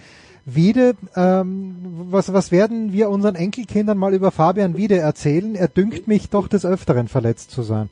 Wiede. 0.55 0.95
Ähm, 1.17 1.77
was, 2.11 2.33
was 2.33 2.51
werden 2.51 2.93
wir 2.93 3.11
unseren 3.11 3.35
Enkelkindern 3.35 3.99
mal 3.99 4.15
über 4.15 4.31
Fabian 4.31 4.77
Wiede 4.77 4.99
erzählen? 4.99 5.55
Er 5.55 5.69
dünkt 5.69 6.09
mich 6.09 6.31
doch 6.31 6.49
des 6.49 6.65
Öfteren 6.65 7.09
verletzt 7.09 7.51
zu 7.51 7.63
sein. 7.63 7.91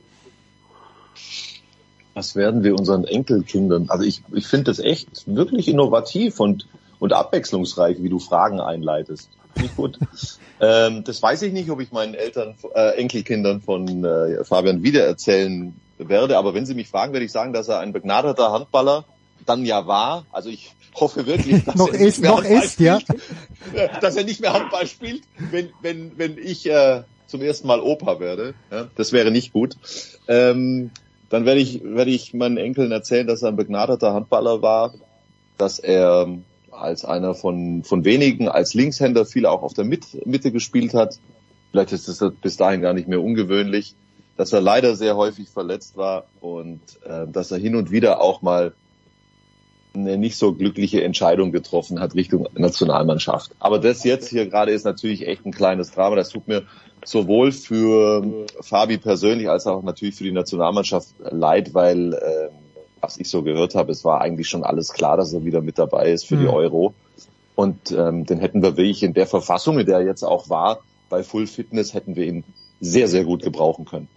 Was 2.13 2.35
werden 2.35 2.63
wir 2.63 2.75
unseren 2.75 3.05
Enkelkindern? 3.05 3.89
Also 3.89 4.03
ich, 4.03 4.23
ich 4.33 4.47
finde 4.47 4.65
das 4.65 4.79
echt 4.79 5.25
wirklich 5.25 5.67
innovativ 5.67 6.39
und, 6.39 6.67
und 6.99 7.13
abwechslungsreich, 7.13 8.01
wie 8.01 8.09
du 8.09 8.19
Fragen 8.19 8.59
einleitest. 8.59 9.29
Ich 9.55 9.75
gut. 9.75 9.97
ähm, 10.59 11.03
das 11.03 11.21
weiß 11.21 11.41
ich 11.43 11.53
nicht, 11.53 11.69
ob 11.69 11.79
ich 11.79 11.91
meinen 11.91 12.13
Eltern, 12.13 12.55
äh, 12.75 12.97
Enkelkindern 12.97 13.61
von 13.61 14.03
äh, 14.03 14.43
Fabian 14.43 14.83
Wiede 14.83 15.01
erzählen 15.01 15.73
werde. 15.97 16.37
Aber 16.37 16.53
wenn 16.53 16.65
Sie 16.65 16.73
mich 16.73 16.89
fragen, 16.89 17.13
werde 17.13 17.25
ich 17.25 17.31
sagen, 17.31 17.53
dass 17.53 17.67
er 17.67 17.79
ein 17.79 17.93
begnadeter 17.93 18.51
Handballer 18.51 19.05
dann 19.45 19.65
ja 19.65 19.87
war. 19.87 20.25
Also 20.31 20.49
ich 20.49 20.73
hoffe 20.95 21.25
wirklich, 21.25 21.63
dass 21.65 21.75
Noch 21.75 21.87
er 21.87 21.99
nicht 21.99 22.07
ist, 22.07 22.21
mehr 22.21 22.31
noch 22.31 22.43
Handball 22.43 22.63
ist, 22.63 22.79
ja. 22.79 22.99
spielt. 22.99 23.21
dass 24.01 24.15
er 24.15 24.23
nicht 24.23 24.41
mehr 24.41 24.53
Handball 24.53 24.87
spielt, 24.87 25.23
wenn, 25.51 25.69
wenn, 25.81 26.17
wenn 26.17 26.37
ich 26.37 26.69
äh, 26.69 27.03
zum 27.27 27.41
ersten 27.41 27.67
Mal 27.67 27.79
Opa 27.79 28.19
werde. 28.19 28.53
Ja, 28.71 28.87
das 28.95 29.11
wäre 29.11 29.31
nicht 29.31 29.53
gut. 29.53 29.77
Ähm, 30.27 30.91
dann 31.29 31.45
werde 31.45 31.61
ich, 31.61 31.83
werde 31.83 32.11
ich 32.11 32.33
meinen 32.33 32.57
Enkeln 32.57 32.91
erzählen, 32.91 33.27
dass 33.27 33.43
er 33.43 33.49
ein 33.49 33.55
begnadeter 33.55 34.13
Handballer 34.13 34.61
war, 34.61 34.93
dass 35.57 35.79
er 35.79 36.27
als 36.71 37.05
einer 37.05 37.35
von, 37.35 37.83
von 37.83 38.05
wenigen, 38.05 38.47
als 38.47 38.73
Linkshänder 38.73 39.25
viel 39.25 39.45
auch 39.45 39.61
auf 39.61 39.73
der 39.73 39.85
Mit 39.85 40.25
Mitte 40.25 40.51
gespielt 40.51 40.93
hat. 40.93 41.19
Vielleicht 41.71 41.91
ist 41.91 42.07
das 42.07 42.31
bis 42.41 42.57
dahin 42.57 42.81
gar 42.81 42.93
nicht 42.93 43.07
mehr 43.07 43.21
ungewöhnlich, 43.21 43.95
dass 44.37 44.53
er 44.53 44.61
leider 44.61 44.95
sehr 44.95 45.15
häufig 45.15 45.49
verletzt 45.49 45.97
war 45.97 46.25
und 46.41 46.81
äh, 47.05 47.27
dass 47.27 47.51
er 47.51 47.59
hin 47.59 47.75
und 47.75 47.91
wieder 47.91 48.21
auch 48.21 48.41
mal 48.41 48.73
eine 49.93 50.17
nicht 50.17 50.37
so 50.37 50.53
glückliche 50.53 51.03
Entscheidung 51.03 51.51
getroffen 51.51 51.99
hat 51.99 52.15
Richtung 52.15 52.47
Nationalmannschaft. 52.55 53.51
Aber 53.59 53.79
das 53.79 54.03
jetzt 54.03 54.29
hier 54.29 54.47
gerade 54.47 54.71
ist 54.71 54.85
natürlich 54.85 55.27
echt 55.27 55.45
ein 55.45 55.51
kleines 55.51 55.91
Drama. 55.91 56.15
Das 56.15 56.29
tut 56.29 56.47
mir 56.47 56.63
sowohl 57.03 57.51
für 57.51 58.45
Fabi 58.61 58.97
persönlich 58.97 59.49
als 59.49 59.65
auch 59.67 59.83
natürlich 59.83 60.15
für 60.15 60.23
die 60.23 60.31
Nationalmannschaft 60.31 61.07
leid, 61.19 61.73
weil 61.73 62.13
äh, 62.13 62.49
was 63.01 63.17
ich 63.17 63.29
so 63.29 63.43
gehört 63.43 63.75
habe, 63.75 63.91
es 63.91 64.03
war 64.03 64.21
eigentlich 64.21 64.49
schon 64.49 64.63
alles 64.63 64.93
klar, 64.93 65.17
dass 65.17 65.33
er 65.33 65.45
wieder 65.45 65.61
mit 65.61 65.79
dabei 65.79 66.11
ist 66.11 66.25
für 66.25 66.37
die 66.37 66.43
Mhm. 66.43 66.53
Euro. 66.53 66.93
Und 67.55 67.91
ähm, 67.91 68.25
den 68.25 68.39
hätten 68.39 68.61
wir 68.61 68.77
wirklich 68.77 69.03
in 69.03 69.13
der 69.13 69.27
Verfassung, 69.27 69.79
in 69.79 69.85
der 69.85 69.99
er 69.99 70.05
jetzt 70.05 70.23
auch 70.23 70.49
war, 70.49 70.79
bei 71.09 71.23
Full 71.23 71.47
Fitness, 71.47 71.93
hätten 71.93 72.15
wir 72.15 72.25
ihn 72.25 72.43
sehr, 72.79 73.07
sehr 73.07 73.23
gut 73.25 73.43
gebrauchen 73.43 73.85
können. 73.85 74.07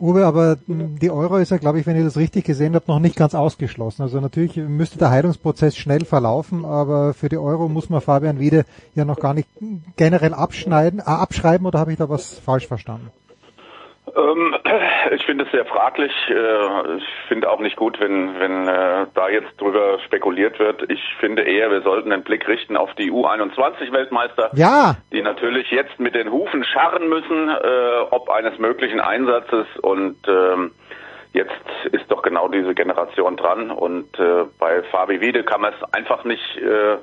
Uwe, 0.00 0.26
aber 0.26 0.58
die 0.66 1.10
Euro 1.10 1.36
ist 1.36 1.50
ja, 1.50 1.56
glaube 1.56 1.78
ich, 1.78 1.86
wenn 1.86 1.96
ihr 1.96 2.04
das 2.04 2.16
richtig 2.16 2.44
gesehen 2.44 2.74
habt, 2.74 2.88
noch 2.88 2.98
nicht 2.98 3.16
ganz 3.16 3.34
ausgeschlossen. 3.34 4.02
Also 4.02 4.20
natürlich 4.20 4.56
müsste 4.56 4.98
der 4.98 5.10
Heilungsprozess 5.10 5.76
schnell 5.76 6.04
verlaufen, 6.04 6.64
aber 6.64 7.14
für 7.14 7.28
die 7.28 7.38
Euro 7.38 7.68
muss 7.68 7.90
man 7.90 8.00
Fabian 8.00 8.40
Wiede 8.40 8.64
ja 8.94 9.04
noch 9.04 9.18
gar 9.18 9.34
nicht 9.34 9.48
generell 9.96 10.34
abschneiden, 10.34 10.98
äh, 10.98 11.04
abschreiben 11.04 11.66
oder 11.66 11.78
habe 11.78 11.92
ich 11.92 11.98
da 11.98 12.08
was 12.08 12.38
falsch 12.38 12.66
verstanden? 12.66 13.10
Ähm, 14.16 14.54
ich 15.12 15.24
finde 15.26 15.44
es 15.44 15.50
sehr 15.50 15.64
fraglich. 15.64 16.12
Äh, 16.28 16.96
Ich 16.98 17.04
finde 17.28 17.50
auch 17.50 17.58
nicht 17.60 17.76
gut, 17.76 17.98
wenn, 18.00 18.38
wenn 18.38 18.68
äh, 18.68 19.06
da 19.14 19.28
jetzt 19.28 19.60
drüber 19.60 19.98
spekuliert 20.04 20.58
wird. 20.58 20.90
Ich 20.90 21.00
finde 21.20 21.42
eher, 21.42 21.70
wir 21.70 21.82
sollten 21.82 22.10
den 22.10 22.22
Blick 22.22 22.46
richten 22.46 22.76
auf 22.76 22.94
die 22.94 23.10
U21-Weltmeister, 23.10 24.50
Ja, 24.54 24.96
die 25.12 25.22
natürlich 25.22 25.70
jetzt 25.70 25.98
mit 25.98 26.14
den 26.14 26.30
Hufen 26.30 26.64
scharren 26.64 27.08
müssen, 27.08 27.48
äh, 27.48 28.00
ob 28.10 28.28
eines 28.30 28.58
möglichen 28.58 29.00
Einsatzes. 29.00 29.66
Und 29.82 30.16
ähm, 30.28 30.72
jetzt 31.32 31.52
ist 31.92 32.10
doch 32.10 32.22
genau 32.22 32.48
diese 32.48 32.74
Generation 32.74 33.36
dran. 33.36 33.70
Und 33.70 34.18
äh, 34.18 34.44
bei 34.58 34.82
Fabi 34.84 35.20
Wiede 35.20 35.42
kann 35.42 35.60
man 35.62 35.72
es 35.74 35.94
einfach 35.94 36.24
nicht 36.24 36.56
äh, 36.58 36.98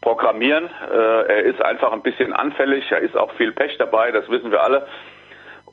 programmieren. 0.00 0.70
Äh, 0.90 0.96
er 0.96 1.42
ist 1.44 1.60
einfach 1.62 1.92
ein 1.92 2.02
bisschen 2.02 2.32
anfällig. 2.32 2.90
Er 2.90 3.00
ist 3.00 3.16
auch 3.16 3.32
viel 3.34 3.52
Pech 3.52 3.76
dabei, 3.78 4.10
das 4.12 4.28
wissen 4.30 4.50
wir 4.50 4.62
alle. 4.62 4.86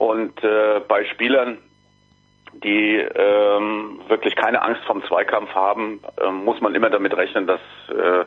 Und 0.03 0.43
äh, 0.43 0.81
bei 0.85 1.05
Spielern, 1.05 1.59
die 2.51 2.97
ähm, 2.97 4.01
wirklich 4.09 4.35
keine 4.35 4.61
Angst 4.61 4.83
vom 4.83 5.01
Zweikampf 5.05 5.55
haben, 5.55 6.01
ähm, 6.21 6.43
muss 6.43 6.59
man 6.59 6.75
immer 6.75 6.89
damit 6.89 7.15
rechnen, 7.15 7.47
dass 7.47 7.61
äh, 7.87 8.25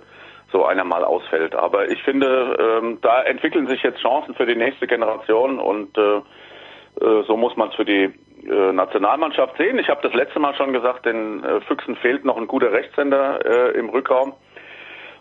so 0.51 0.65
einer 0.65 0.85
mal 0.85 1.05
ausfällt. 1.05 1.55
Aber 1.55 1.91
ich 1.91 2.03
finde, 2.03 2.57
ähm, 2.59 2.99
da 3.03 3.23
entwickeln 3.25 3.67
sich 3.67 3.83
jetzt 3.83 4.01
Chancen 4.01 4.35
für 4.35 4.47
die 4.47 4.57
nächste 4.57 4.87
Generation 4.87 5.59
und 5.59 5.99
äh, 5.99 6.17
äh, 6.17 7.25
so 7.27 7.37
muss 7.37 7.57
man 7.57 7.69
es 7.69 7.75
für 7.75 7.85
die 7.85 8.05
äh, 8.49 8.73
Nationalmannschaft 8.73 9.59
sehen. 9.59 9.79
Ich 9.79 9.91
habe 9.91 10.01
das 10.03 10.15
letzte 10.15 10.41
Mal 10.41 10.55
schon 10.55 10.73
gesagt, 10.73 11.05
den 11.05 11.45
äh, 11.45 11.61
Füchsen 11.61 11.97
fehlt 11.97 12.25
noch 12.25 12.39
ein 12.39 12.47
guter 12.47 12.73
Rechtshänder 12.73 13.45
äh, 13.45 13.79
im 13.79 13.91
Rückraum. 13.91 14.33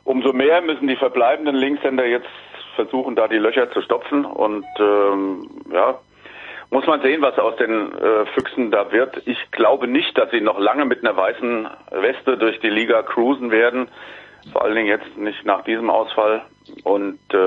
Umso 0.05 0.31
mehr 0.31 0.61
müssen 0.61 0.87
die 0.87 0.95
verbleibenden 0.95 1.55
Linkshänder 1.55 2.05
jetzt 2.05 2.29
versuchen, 2.75 3.17
da 3.17 3.27
die 3.27 3.39
Löcher 3.39 3.69
zu 3.71 3.81
stopfen 3.81 4.23
und 4.23 4.65
ähm, 4.79 5.49
ja, 5.73 5.99
muss 6.69 6.85
man 6.87 7.01
sehen, 7.01 7.21
was 7.21 7.37
aus 7.37 7.55
den 7.57 7.93
äh, 7.93 8.25
Füchsen 8.33 8.71
da 8.71 8.91
wird. 8.91 9.21
Ich 9.25 9.51
glaube 9.51 9.87
nicht, 9.87 10.17
dass 10.17 10.31
sie 10.31 10.41
noch 10.41 10.59
lange 10.59 10.85
mit 10.85 11.05
einer 11.05 11.15
weißen 11.15 11.67
Weste 11.91 12.37
durch 12.37 12.59
die 12.59 12.69
Liga 12.69 13.03
cruisen 13.03 13.51
werden. 13.51 13.87
Vor 14.51 14.63
allen 14.63 14.75
Dingen 14.75 14.87
jetzt 14.87 15.17
nicht 15.17 15.45
nach 15.45 15.63
diesem 15.63 15.89
Ausfall. 15.89 16.43
Und 16.83 17.19
äh, 17.33 17.37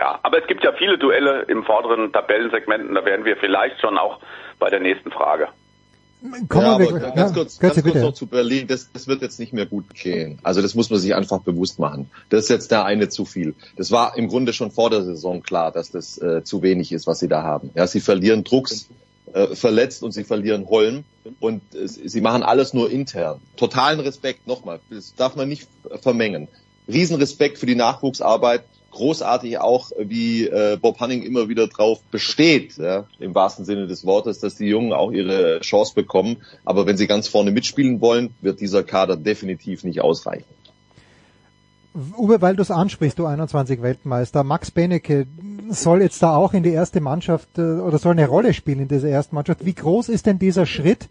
ja, 0.00 0.18
aber 0.22 0.38
es 0.38 0.46
gibt 0.46 0.64
ja 0.64 0.72
viele 0.72 0.98
Duelle 0.98 1.42
im 1.48 1.64
vorderen 1.64 2.12
Tabellensegmenten. 2.12 2.94
Da 2.94 3.04
werden 3.04 3.24
wir 3.24 3.36
vielleicht 3.36 3.80
schon 3.80 3.98
auch 3.98 4.20
bei 4.58 4.70
der 4.70 4.80
nächsten 4.80 5.10
Frage. 5.10 5.48
Kommen 6.48 6.64
ja, 6.64 6.78
wir 6.78 6.88
aber 6.88 6.94
weg. 6.94 7.14
ganz 7.14 7.16
Ja, 7.16 7.30
kurz, 7.30 7.58
ganz 7.58 7.82
kurz 7.82 7.94
noch 7.96 8.14
zu 8.14 8.26
Berlin. 8.26 8.66
Das, 8.66 8.90
das 8.92 9.06
wird 9.06 9.20
jetzt 9.20 9.38
nicht 9.38 9.52
mehr 9.52 9.66
gut 9.66 9.92
gehen. 9.94 10.38
Also 10.42 10.62
das 10.62 10.74
muss 10.74 10.88
man 10.88 10.98
sich 10.98 11.14
einfach 11.14 11.40
bewusst 11.40 11.78
machen. 11.78 12.08
Das 12.30 12.44
ist 12.44 12.48
jetzt 12.48 12.70
der 12.70 12.86
eine 12.86 13.10
zu 13.10 13.26
viel. 13.26 13.54
Das 13.76 13.90
war 13.90 14.16
im 14.16 14.28
Grunde 14.28 14.54
schon 14.54 14.70
vor 14.70 14.88
der 14.88 15.04
Saison 15.04 15.42
klar, 15.42 15.70
dass 15.70 15.90
das 15.90 16.16
äh, 16.16 16.42
zu 16.42 16.62
wenig 16.62 16.92
ist, 16.92 17.06
was 17.06 17.18
sie 17.18 17.28
da 17.28 17.42
haben. 17.42 17.70
Ja, 17.74 17.86
sie 17.86 18.00
verlieren 18.00 18.42
Drucks, 18.42 18.88
äh, 19.34 19.54
verletzt 19.54 20.02
und 20.02 20.12
sie 20.12 20.24
verlieren 20.24 20.66
Holm 20.68 21.04
und 21.40 21.60
äh, 21.74 21.86
sie 21.86 22.20
machen 22.22 22.42
alles 22.42 22.72
nur 22.72 22.90
intern. 22.90 23.40
Totalen 23.56 24.00
Respekt, 24.00 24.46
nochmal, 24.46 24.80
das 24.90 25.14
darf 25.14 25.36
man 25.36 25.48
nicht 25.48 25.68
vermengen. 26.00 26.48
Riesenrespekt 26.88 27.58
für 27.58 27.66
die 27.66 27.74
Nachwuchsarbeit. 27.74 28.64
Großartig 28.94 29.58
auch, 29.58 29.90
wie 29.98 30.46
äh, 30.46 30.78
Bob 30.80 31.00
Hanning 31.00 31.22
immer 31.22 31.48
wieder 31.48 31.66
drauf 31.66 32.00
besteht, 32.10 32.76
ja, 32.76 33.06
im 33.18 33.34
wahrsten 33.34 33.64
Sinne 33.64 33.88
des 33.88 34.06
Wortes, 34.06 34.38
dass 34.38 34.54
die 34.54 34.66
Jungen 34.66 34.92
auch 34.92 35.10
ihre 35.10 35.60
Chance 35.60 35.94
bekommen. 35.94 36.36
Aber 36.64 36.86
wenn 36.86 36.96
sie 36.96 37.08
ganz 37.08 37.26
vorne 37.26 37.50
mitspielen 37.50 38.00
wollen, 38.00 38.34
wird 38.40 38.60
dieser 38.60 38.84
Kader 38.84 39.16
definitiv 39.16 39.82
nicht 39.82 40.00
ausreichen. 40.00 40.44
Uwe, 42.16 42.40
weil 42.40 42.56
du 42.56 42.62
es 42.62 42.70
ansprichst, 42.72 43.18
du 43.18 43.26
21 43.26 43.80
Weltmeister, 43.80 44.42
Max 44.42 44.70
Benecke 44.70 45.26
soll 45.70 46.02
jetzt 46.02 46.22
da 46.22 46.36
auch 46.36 46.52
in 46.52 46.62
die 46.62 46.72
erste 46.72 47.00
Mannschaft 47.00 47.58
äh, 47.58 47.62
oder 47.62 47.98
soll 47.98 48.12
eine 48.12 48.26
Rolle 48.26 48.52
spielen 48.52 48.80
in 48.80 48.88
dieser 48.88 49.08
ersten 49.08 49.34
Mannschaft. 49.34 49.64
Wie 49.64 49.74
groß 49.74 50.08
ist 50.08 50.26
denn 50.26 50.38
dieser 50.38 50.66
Schritt, 50.66 51.08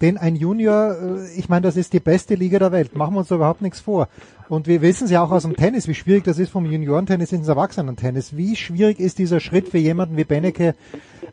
den 0.00 0.18
ein 0.18 0.36
Junior, 0.36 0.96
äh, 1.00 1.38
ich 1.38 1.48
meine, 1.48 1.62
das 1.62 1.76
ist 1.76 1.92
die 1.92 2.00
beste 2.00 2.34
Liga 2.34 2.58
der 2.58 2.72
Welt, 2.72 2.96
machen 2.96 3.14
wir 3.14 3.20
uns 3.20 3.28
da 3.28 3.36
überhaupt 3.36 3.62
nichts 3.62 3.80
vor. 3.80 4.08
Und 4.48 4.66
wir 4.66 4.82
wissen 4.82 5.04
es 5.04 5.10
ja 5.10 5.22
auch 5.22 5.30
aus 5.30 5.42
dem 5.42 5.56
Tennis, 5.56 5.88
wie 5.88 5.94
schwierig 5.94 6.24
das 6.24 6.38
ist 6.38 6.50
vom 6.50 6.66
Juniorentennis 6.66 7.32
ins 7.32 7.48
Erwachsenentennis. 7.48 8.36
Wie 8.36 8.56
schwierig 8.56 9.00
ist 9.00 9.18
dieser 9.18 9.40
Schritt 9.40 9.68
für 9.68 9.78
jemanden 9.78 10.16
wie 10.16 10.24
Benecke 10.24 10.74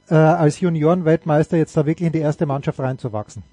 äh, 0.10 0.16
als 0.16 0.60
Juniorenweltmeister 0.62 1.58
jetzt 1.58 1.76
da 1.76 1.86
wirklich 1.86 2.08
in 2.08 2.14
die 2.14 2.20
erste 2.20 2.46
Mannschaft 2.46 2.80
reinzuwachsen? 2.80 3.44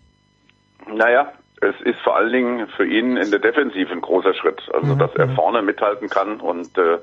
Naja, 0.94 1.32
es 1.60 1.74
ist 1.84 1.98
vor 2.00 2.16
allen 2.16 2.32
Dingen 2.32 2.68
für 2.76 2.86
ihn 2.86 3.16
in 3.16 3.30
der 3.30 3.40
Defensive 3.40 3.90
ein 3.90 4.00
großer 4.00 4.34
Schritt. 4.34 4.62
Also, 4.72 4.94
dass 4.94 5.14
er 5.16 5.28
vorne 5.30 5.62
mithalten 5.62 6.08
kann 6.08 6.40
und 6.40 6.78
äh, 6.78 6.98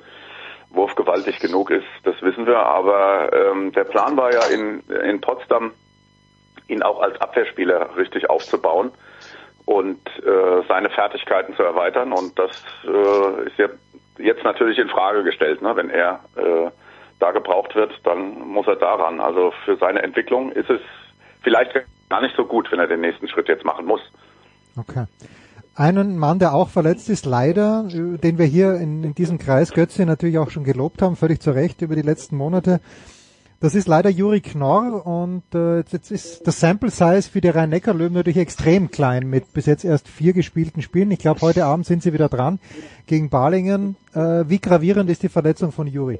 wurfgewaltig 0.70 1.40
genug 1.40 1.72
ist, 1.72 1.86
das 2.04 2.16
wissen 2.22 2.46
wir. 2.46 2.60
Aber 2.60 3.32
ähm, 3.34 3.72
der 3.74 3.84
Plan 3.84 4.16
war 4.18 4.34
ja 4.34 4.46
in, 4.54 4.82
in 5.08 5.20
Potsdam, 5.22 5.72
ihn 6.68 6.84
auch 6.84 7.02
als 7.02 7.20
Abwehrspieler 7.22 7.96
richtig 7.96 8.30
aufzubauen 8.30 8.92
und 9.66 10.00
äh, 10.20 10.62
seine 10.68 10.90
Fertigkeiten 10.90 11.56
zu 11.56 11.64
erweitern. 11.64 12.14
Und 12.14 12.38
das 12.38 12.52
äh, 12.86 13.48
ist 13.48 13.58
ja 13.58 13.68
jetzt 14.18 14.44
natürlich 14.44 14.78
in 14.78 14.90
Frage 14.90 15.24
gestellt. 15.24 15.62
Ne? 15.62 15.76
Wenn 15.76 15.90
er 15.90 16.20
äh, 16.36 16.70
da 17.20 17.32
gebraucht 17.32 17.76
wird, 17.76 17.92
dann 18.04 18.48
muss 18.48 18.68
er 18.68 18.76
daran. 18.76 19.20
Also 19.20 19.52
für 19.64 19.78
seine 19.78 20.04
Entwicklung 20.04 20.52
ist 20.52 20.70
es 20.70 20.82
vielleicht 21.42 21.74
gar 22.10 22.22
nicht 22.22 22.36
so 22.36 22.46
gut, 22.46 22.72
wenn 22.72 22.80
er 22.80 22.88
den 22.88 23.02
nächsten 23.02 23.28
Schritt 23.28 23.48
jetzt 23.48 23.66
machen 23.66 23.86
muss. 23.86 24.02
Okay. 24.78 25.06
Einen 25.78 26.18
Mann, 26.18 26.40
der 26.40 26.54
auch 26.54 26.70
verletzt 26.70 27.10
ist, 27.10 27.26
leider, 27.26 27.86
äh, 27.90 28.18
den 28.18 28.38
wir 28.38 28.46
hier 28.46 28.76
in, 28.76 29.04
in 29.04 29.16
diesem 29.16 29.40
Kreis 29.40 29.74
Götze 29.74 30.06
natürlich 30.06 30.38
auch 30.38 30.50
schon 30.50 30.64
gelobt 30.64 31.02
haben, 31.02 31.16
völlig 31.16 31.42
zu 31.42 31.52
Recht 31.52 31.82
über 31.82 31.96
die 31.96 32.02
letzten 32.02 32.38
Monate. 32.38 32.80
Das 33.62 33.74
ist 33.74 33.88
leider 33.88 34.10
Juri 34.10 34.42
Knorr 34.42 35.06
und 35.06 35.44
äh, 35.56 35.78
jetzt 35.90 36.12
ist 36.12 36.46
das 36.46 36.60
Sample 36.60 36.92
Size 36.92 37.24
für 37.24 37.40
die 37.40 37.48
Rhein-Neckar-Löwen 37.48 38.14
natürlich 38.14 38.38
extrem 38.38 38.92
klein 38.92 39.28
mit 39.28 39.54
bis 39.54 39.66
jetzt 39.66 39.86
erst 39.86 40.08
vier 40.08 40.34
gespielten 40.34 40.82
Spielen. 40.82 41.10
Ich 41.12 41.20
glaube, 41.20 41.42
heute 41.42 41.66
Abend 41.66 41.86
sind 41.86 42.04
sie 42.04 42.12
wieder 42.12 42.28
dran 42.28 42.60
gegen 43.08 43.30
Balingen. 43.30 43.96
Äh, 44.14 44.44
wie 44.48 44.60
gravierend 44.60 45.10
ist 45.10 45.24
die 45.24 45.30
Verletzung 45.30 45.72
von 45.72 45.88
Juri? 45.88 46.20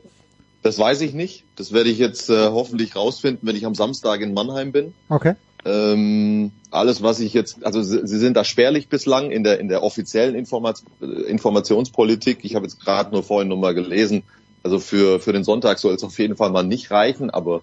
Das 0.64 0.80
weiß 0.80 1.02
ich 1.02 1.14
nicht. 1.14 1.44
Das 1.58 1.74
werde 1.74 1.90
ich 1.90 1.98
jetzt 1.98 2.30
äh, 2.30 2.48
hoffentlich 2.48 2.96
rausfinden, 2.96 3.48
wenn 3.48 3.56
ich 3.56 3.66
am 3.66 3.76
Samstag 3.76 4.22
in 4.22 4.34
Mannheim 4.34 4.72
bin. 4.72 4.94
Okay. 5.10 5.36
Ähm, 5.66 6.52
alles, 6.72 7.04
was 7.04 7.20
ich 7.20 7.34
jetzt, 7.34 7.66
also 7.66 7.84
sie, 7.84 8.06
sind 8.06 8.38
da 8.38 8.44
spärlich 8.44 8.88
bislang 8.88 9.32
in 9.32 9.44
der 9.44 9.60
in 9.60 9.68
der 9.68 9.84
offiziellen 9.84 10.36
Informat, 10.36 10.84
äh, 11.02 11.06
Informationspolitik. 11.06 12.40
Ich 12.44 12.56
habe 12.56 12.66
jetzt 12.66 12.80
gerade 12.80 13.12
nur 13.12 13.24
vorhin 13.24 13.50
nochmal 13.50 13.74
gelesen. 13.74 14.24
Also 14.66 14.80
für 14.80 15.20
für 15.20 15.32
den 15.32 15.44
Sonntag 15.44 15.78
soll 15.78 15.94
es 15.94 16.04
auf 16.04 16.18
jeden 16.18 16.36
Fall 16.36 16.50
mal 16.50 16.64
nicht 16.64 16.90
reichen, 16.90 17.30
aber 17.30 17.62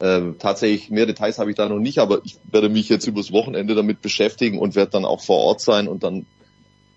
ähm, 0.00 0.36
tatsächlich 0.38 0.88
mehr 0.88 1.04
Details 1.04 1.40
habe 1.40 1.50
ich 1.50 1.56
da 1.56 1.68
noch 1.68 1.80
nicht. 1.80 1.98
Aber 1.98 2.20
ich 2.22 2.38
werde 2.48 2.68
mich 2.68 2.88
jetzt 2.88 3.08
übers 3.08 3.32
Wochenende 3.32 3.74
damit 3.74 4.02
beschäftigen 4.02 4.60
und 4.60 4.76
werde 4.76 4.92
dann 4.92 5.04
auch 5.04 5.20
vor 5.20 5.38
Ort 5.38 5.60
sein 5.60 5.88
und 5.88 6.04
dann 6.04 6.26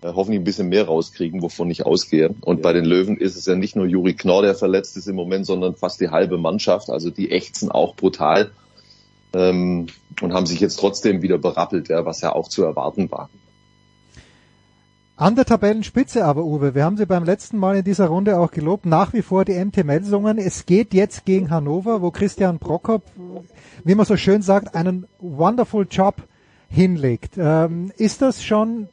äh, 0.00 0.12
hoffentlich 0.14 0.40
ein 0.40 0.44
bisschen 0.44 0.68
mehr 0.68 0.86
rauskriegen, 0.86 1.42
wovon 1.42 1.72
ich 1.72 1.84
ausgehe. 1.84 2.36
Und 2.42 2.62
bei 2.62 2.72
den 2.72 2.84
Löwen 2.84 3.16
ist 3.16 3.34
es 3.34 3.46
ja 3.46 3.56
nicht 3.56 3.74
nur 3.74 3.86
Juri 3.86 4.14
Knorr, 4.14 4.42
der 4.42 4.54
verletzt 4.54 4.96
ist 4.96 5.08
im 5.08 5.16
Moment, 5.16 5.44
sondern 5.44 5.74
fast 5.74 6.00
die 6.00 6.10
halbe 6.10 6.38
Mannschaft. 6.38 6.88
Also 6.88 7.10
die 7.10 7.32
ächzen 7.32 7.68
auch 7.72 7.96
brutal 7.96 8.52
ähm, 9.32 9.88
und 10.20 10.34
haben 10.34 10.46
sich 10.46 10.60
jetzt 10.60 10.78
trotzdem 10.78 11.20
wieder 11.20 11.38
berappelt, 11.38 11.88
ja, 11.88 12.06
was 12.06 12.20
ja 12.20 12.32
auch 12.32 12.46
zu 12.46 12.62
erwarten 12.62 13.10
war. 13.10 13.28
An 15.20 15.34
der 15.34 15.46
Tabellenspitze 15.46 16.24
aber, 16.24 16.44
Uwe, 16.44 16.76
wir 16.76 16.84
haben 16.84 16.96
sie 16.96 17.04
beim 17.04 17.24
letzten 17.24 17.58
Mal 17.58 17.78
in 17.78 17.82
dieser 17.82 18.06
Runde 18.06 18.38
auch 18.38 18.52
gelobt, 18.52 18.86
nach 18.86 19.12
wie 19.12 19.22
vor 19.22 19.44
die 19.44 19.58
MT 19.58 19.84
Melsungen. 19.84 20.38
Es 20.38 20.64
geht 20.64 20.94
jetzt 20.94 21.24
gegen 21.24 21.50
Hannover, 21.50 22.02
wo 22.02 22.12
Christian 22.12 22.60
Prokop, 22.60 23.02
wie 23.82 23.96
man 23.96 24.06
so 24.06 24.16
schön 24.16 24.42
sagt, 24.42 24.76
einen 24.76 25.08
wonderful 25.18 25.88
Job 25.90 26.22
hinlegt. 26.70 27.32
Ähm, 27.36 27.90
ist 27.96 28.22
das 28.22 28.44
schon 28.44 28.90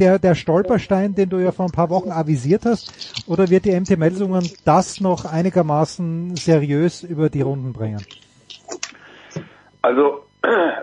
der, 0.00 0.18
der 0.18 0.34
Stolperstein, 0.34 1.14
den 1.14 1.28
du 1.28 1.38
ja 1.38 1.52
vor 1.52 1.66
ein 1.66 1.72
paar 1.72 1.88
Wochen 1.88 2.10
avisiert 2.10 2.64
hast, 2.66 3.22
oder 3.28 3.48
wird 3.48 3.64
die 3.64 3.78
MT 3.78 3.96
Melsungen 3.96 4.50
das 4.64 5.00
noch 5.00 5.24
einigermaßen 5.24 6.34
seriös 6.34 7.04
über 7.04 7.30
die 7.30 7.42
Runden 7.42 7.72
bringen? 7.72 8.04
Also 9.82 10.24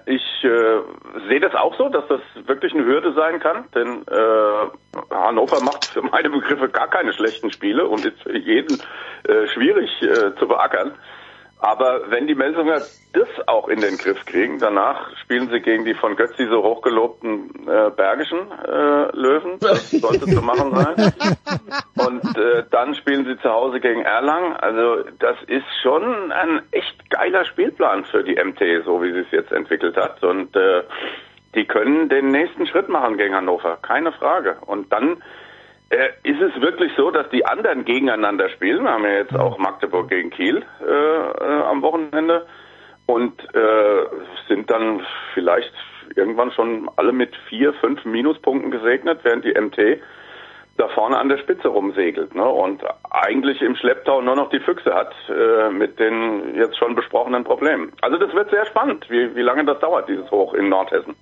ich 0.06 0.44
äh, 0.44 0.82
sehe 1.30 1.40
das 1.40 1.56
auch 1.56 1.76
so, 1.78 1.88
dass 1.88 2.06
das 2.08 2.20
wirklich 2.46 2.74
eine 2.74 2.84
Hürde 2.84 3.14
sein 3.14 3.40
kann, 3.40 3.66
denn 3.74 4.04
äh, 4.08 5.14
Hannover 5.14 5.62
macht 5.62 5.86
für 5.86 6.02
meine 6.02 6.30
Begriffe 6.30 6.68
gar 6.68 6.90
keine 6.90 7.14
schlechten 7.14 7.52
Spiele 7.52 7.88
und 7.88 8.06
ist 8.06 8.22
für 8.22 8.38
jeden 8.38 8.82
äh, 9.28 9.48
schwierig 9.48 9.90
äh, 10.02 10.36
zu 10.38 10.48
beackern. 10.48 10.92
Aber 11.66 12.12
wenn 12.12 12.28
die 12.28 12.36
Melsunger 12.36 12.80
das 13.14 13.48
auch 13.48 13.70
in 13.70 13.82
den 13.82 13.98
Griff 13.98 14.24
kriegen, 14.28 14.60
danach 14.60 15.10
spielen 15.18 15.50
sie 15.50 15.62
gegen 15.62 15.84
die 15.84 15.96
von 15.96 16.16
Götzi 16.16 16.46
so 16.46 16.62
hochgelobten 16.62 17.68
äh, 17.68 17.90
bergischen 17.90 18.52
äh, 18.68 19.10
Löwen. 19.18 19.58
Das 19.60 19.90
sollte 19.90 20.28
zu 20.28 20.44
machen 20.44 20.76
sein. 20.76 21.12
Und 21.98 22.38
äh, 22.38 22.66
dann 22.70 22.94
spielen 22.94 23.26
sie 23.26 23.36
zu 23.40 23.50
Hause 23.50 23.80
gegen 23.80 24.04
Erlangen. 24.04 24.56
Also 24.58 25.06
das 25.18 25.38
ist 25.48 25.66
schon 25.82 26.32
ein 26.32 26.62
echt 26.70 27.10
geiler 27.10 27.46
Spielplan 27.46 28.06
für 28.06 28.24
die 28.24 28.36
MT, 28.36 28.86
so 28.86 29.02
wie 29.02 29.14
sie 29.14 29.22
es 29.22 29.32
jetzt 29.32 29.52
entwickelt 29.52 29.98
hat. 29.98 30.24
Und 30.24 30.56
äh, 30.56 30.84
die 31.56 31.66
können 31.66 32.10
den 32.10 32.30
nächsten 32.30 32.68
Schritt 32.68 32.90
machen 32.90 33.18
gegen 33.18 33.34
Hannover, 33.34 33.80
keine 33.82 34.12
Frage. 34.12 34.58
Und 34.68 34.94
dann 34.94 35.18
äh, 35.90 36.10
ist 36.24 36.42
es 36.42 36.62
wirklich 36.62 36.92
so, 36.98 37.12
dass 37.12 37.30
die 37.30 37.46
anderen 37.46 37.86
gegeneinander 37.86 38.50
spielen? 38.50 38.84
Wir 38.84 38.92
haben 38.92 39.04
ja 39.04 39.18
jetzt 39.18 39.36
auch 39.36 39.58
Magdeburg 39.58 40.10
gegen 40.10 40.30
Kiel 40.30 40.64
äh, 40.82 40.86
äh, 40.86 41.62
am 41.64 41.82
Wochenende 41.82 42.46
und 43.06 43.40
äh, 43.54 44.06
sind 44.48 44.70
dann 44.70 45.02
vielleicht 45.34 45.74
irgendwann 46.16 46.52
schon 46.52 46.90
alle 46.96 47.12
mit 47.12 47.36
vier, 47.50 47.74
fünf 47.74 48.04
Minuspunkten 48.06 48.72
gesegnet, 48.72 49.20
während 49.24 49.46
die 49.46 49.54
MT 49.54 50.02
da 50.78 50.90
vorne 50.90 51.18
an 51.18 51.30
der 51.30 51.38
Spitze 51.38 51.70
rumsegelt 51.70 52.36
ne? 52.36 52.44
und 52.44 52.84
eigentlich 53.10 53.62
im 53.62 53.76
Schlepptau 53.76 54.22
nur 54.22 54.36
noch 54.36 54.50
die 54.50 54.60
Füchse 54.60 54.94
hat 54.94 55.14
äh, 55.30 55.70
mit 55.70 56.00
den 56.00 56.56
jetzt 56.56 56.78
schon 56.78 56.96
besprochenen 56.96 57.46
Problemen. 57.46 57.94
Also 58.02 58.18
das 58.18 58.34
wird 58.34 58.50
sehr 58.50 58.66
spannend, 58.66 59.10
wie, 59.10 59.34
wie 59.36 59.42
lange 59.42 59.64
das 59.64 59.80
dauert, 59.80 60.10
dieses 60.10 60.30
Hoch 60.32 60.54
in 60.54 60.68
Nordhessen. 60.68 61.16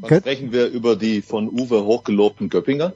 Wann 0.00 0.20
sprechen 0.20 0.52
wir 0.52 0.68
über 0.68 0.96
die 0.96 1.22
von 1.22 1.48
Uwe 1.48 1.84
hochgelobten 1.84 2.48
Göppinger? 2.48 2.92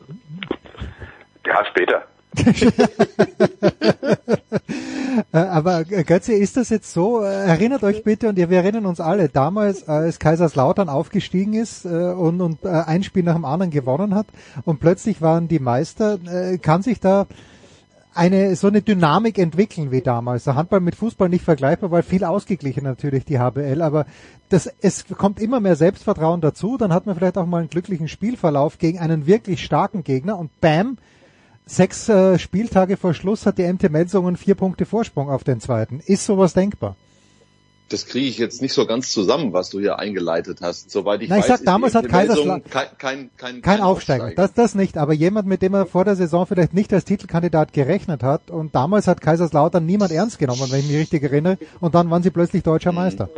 Ja, 1.47 1.64
später. 1.66 2.05
Äh, 5.32 5.38
aber 5.38 5.80
äh, 5.90 6.05
Götze, 6.05 6.32
ist 6.32 6.57
das 6.57 6.70
jetzt 6.70 6.92
so? 6.92 7.22
Äh, 7.22 7.26
Erinnert 7.26 7.84
euch 7.84 8.03
bitte, 8.03 8.28
und 8.28 8.36
wir 8.36 8.51
erinnern 8.51 8.86
uns 8.86 9.01
alle, 9.01 9.28
damals, 9.28 9.88
als 9.88 10.18
Kaiserslautern 10.18 10.88
aufgestiegen 10.88 11.55
ist 11.55 11.86
und, 11.86 12.40
und 12.40 12.66
ein 12.66 13.03
Spiel 13.03 13.22
nach 13.22 13.34
dem 13.34 13.45
anderen 13.45 13.70
gewonnen 13.70 14.14
hat 14.14 14.26
und 14.64 14.80
plötzlich 14.80 15.22
waren 15.22 15.49
die 15.49 15.59
Meister, 15.59 16.18
kann 16.62 16.82
sich 16.82 17.01
da 17.01 17.26
eine 18.14 18.56
so 18.56 18.68
eine 18.68 18.82
Dynamik 18.82 19.38
entwickeln 19.38 19.90
wie 19.90 20.00
damals. 20.00 20.44
Der 20.44 20.54
Handball 20.54 20.80
mit 20.80 20.94
Fußball 20.94 21.28
nicht 21.28 21.44
vergleichbar, 21.44 21.90
weil 21.90 22.02
viel 22.02 22.24
ausgeglichen 22.24 22.84
natürlich 22.84 23.24
die 23.24 23.38
HBL, 23.38 23.82
aber 23.82 24.06
das, 24.48 24.70
es 24.80 25.04
kommt 25.08 25.40
immer 25.40 25.60
mehr 25.60 25.76
Selbstvertrauen 25.76 26.40
dazu, 26.40 26.76
dann 26.76 26.92
hat 26.92 27.06
man 27.06 27.16
vielleicht 27.16 27.38
auch 27.38 27.46
mal 27.46 27.58
einen 27.58 27.70
glücklichen 27.70 28.08
Spielverlauf 28.08 28.78
gegen 28.78 28.98
einen 28.98 29.26
wirklich 29.26 29.64
starken 29.64 30.04
Gegner 30.04 30.38
und 30.38 30.60
bam, 30.60 30.98
sechs 31.66 32.08
äh, 32.08 32.38
Spieltage 32.38 32.96
vor 32.96 33.14
Schluss 33.14 33.46
hat 33.46 33.58
die 33.58 33.70
MT 33.70 33.90
Melsungen 33.90 34.36
vier 34.36 34.54
Punkte 34.54 34.86
Vorsprung 34.86 35.30
auf 35.30 35.44
den 35.44 35.60
zweiten. 35.60 36.00
Ist 36.00 36.26
sowas 36.26 36.54
denkbar? 36.54 36.96
Das 37.91 38.07
kriege 38.07 38.26
ich 38.26 38.39
jetzt 38.39 38.62
nicht 38.62 38.72
so 38.72 38.87
ganz 38.87 39.12
zusammen, 39.12 39.53
was 39.53 39.68
du 39.68 39.78
hier 39.78 39.99
eingeleitet 39.99 40.61
hast. 40.62 40.91
Soweit 40.91 41.20
ich 41.20 41.28
Na, 41.28 41.37
ich 41.37 41.43
weiß, 41.43 41.49
sag, 41.49 41.59
ist 41.61 41.66
damals 41.66 41.95
hat 41.95 42.07
Kaiserslautern- 42.07 42.62
kein, 42.70 42.87
kein, 42.99 43.30
kein, 43.37 43.62
Kein 43.62 43.80
Aufsteiger, 43.82 44.32
das, 44.35 44.55
das 44.55 44.74
nicht, 44.74 44.97
aber 44.97 45.12
jemand, 45.12 45.47
mit 45.47 45.61
dem 45.61 45.74
er 45.74 45.85
vor 45.85 46.05
der 46.05 46.16
Saison 46.16 46.47
vielleicht 46.47 46.72
nicht 46.72 46.93
als 46.95 47.05
Titelkandidat 47.05 47.74
gerechnet 47.74 48.22
hat 48.22 48.51
und 48.51 48.74
damals 48.74 49.07
hat 49.07 49.20
Kaiserslautern 49.20 49.85
niemand 49.85 50.12
ernst 50.12 50.39
genommen, 50.39 50.66
wenn 50.70 50.80
ich 50.80 50.89
mich 50.89 50.97
richtig 50.97 51.22
erinnere, 51.24 51.59
und 51.80 51.95
dann 51.95 52.09
waren 52.11 52.22
sie 52.22 52.30
plötzlich 52.30 52.62
deutscher 52.62 52.93
Meister. 52.93 53.28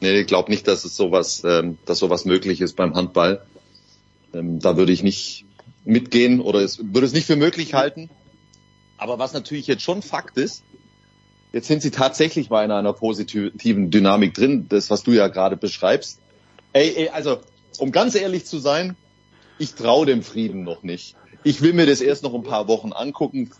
Nee, 0.00 0.20
ich 0.20 0.26
glaube 0.26 0.50
nicht, 0.50 0.66
dass 0.66 0.84
es 0.84 0.96
sowas, 0.96 1.42
ähm, 1.44 1.78
dass 1.84 1.98
sowas 1.98 2.24
möglich 2.24 2.60
ist 2.60 2.74
beim 2.74 2.94
Handball. 2.94 3.42
Ähm, 4.34 4.58
da 4.58 4.76
würde 4.76 4.92
ich 4.92 5.02
nicht 5.02 5.44
mitgehen 5.84 6.40
oder 6.40 6.60
es 6.60 6.78
würde 6.82 7.06
es 7.06 7.12
nicht 7.12 7.26
für 7.26 7.36
möglich 7.36 7.74
halten. 7.74 8.08
Aber 8.96 9.18
was 9.18 9.32
natürlich 9.32 9.66
jetzt 9.66 9.82
schon 9.82 10.00
Fakt 10.02 10.38
ist, 10.38 10.62
jetzt 11.52 11.68
sind 11.68 11.82
sie 11.82 11.90
tatsächlich 11.90 12.50
mal 12.50 12.64
in 12.64 12.70
einer 12.70 12.92
positiven 12.92 13.90
Dynamik 13.90 14.34
drin, 14.34 14.66
das 14.68 14.90
was 14.90 15.02
du 15.02 15.12
ja 15.12 15.28
gerade 15.28 15.56
beschreibst. 15.56 16.18
Ey, 16.72 16.94
ey, 16.96 17.08
also 17.10 17.38
um 17.78 17.92
ganz 17.92 18.14
ehrlich 18.14 18.46
zu 18.46 18.58
sein, 18.58 18.96
ich 19.58 19.74
traue 19.74 20.06
dem 20.06 20.22
Frieden 20.22 20.64
noch 20.64 20.82
nicht. 20.82 21.14
Ich 21.44 21.60
will 21.60 21.72
mir 21.72 21.86
das 21.86 22.00
erst 22.00 22.22
noch 22.22 22.34
ein 22.34 22.44
paar 22.44 22.68
Wochen 22.68 22.92
angucken, 22.92 23.50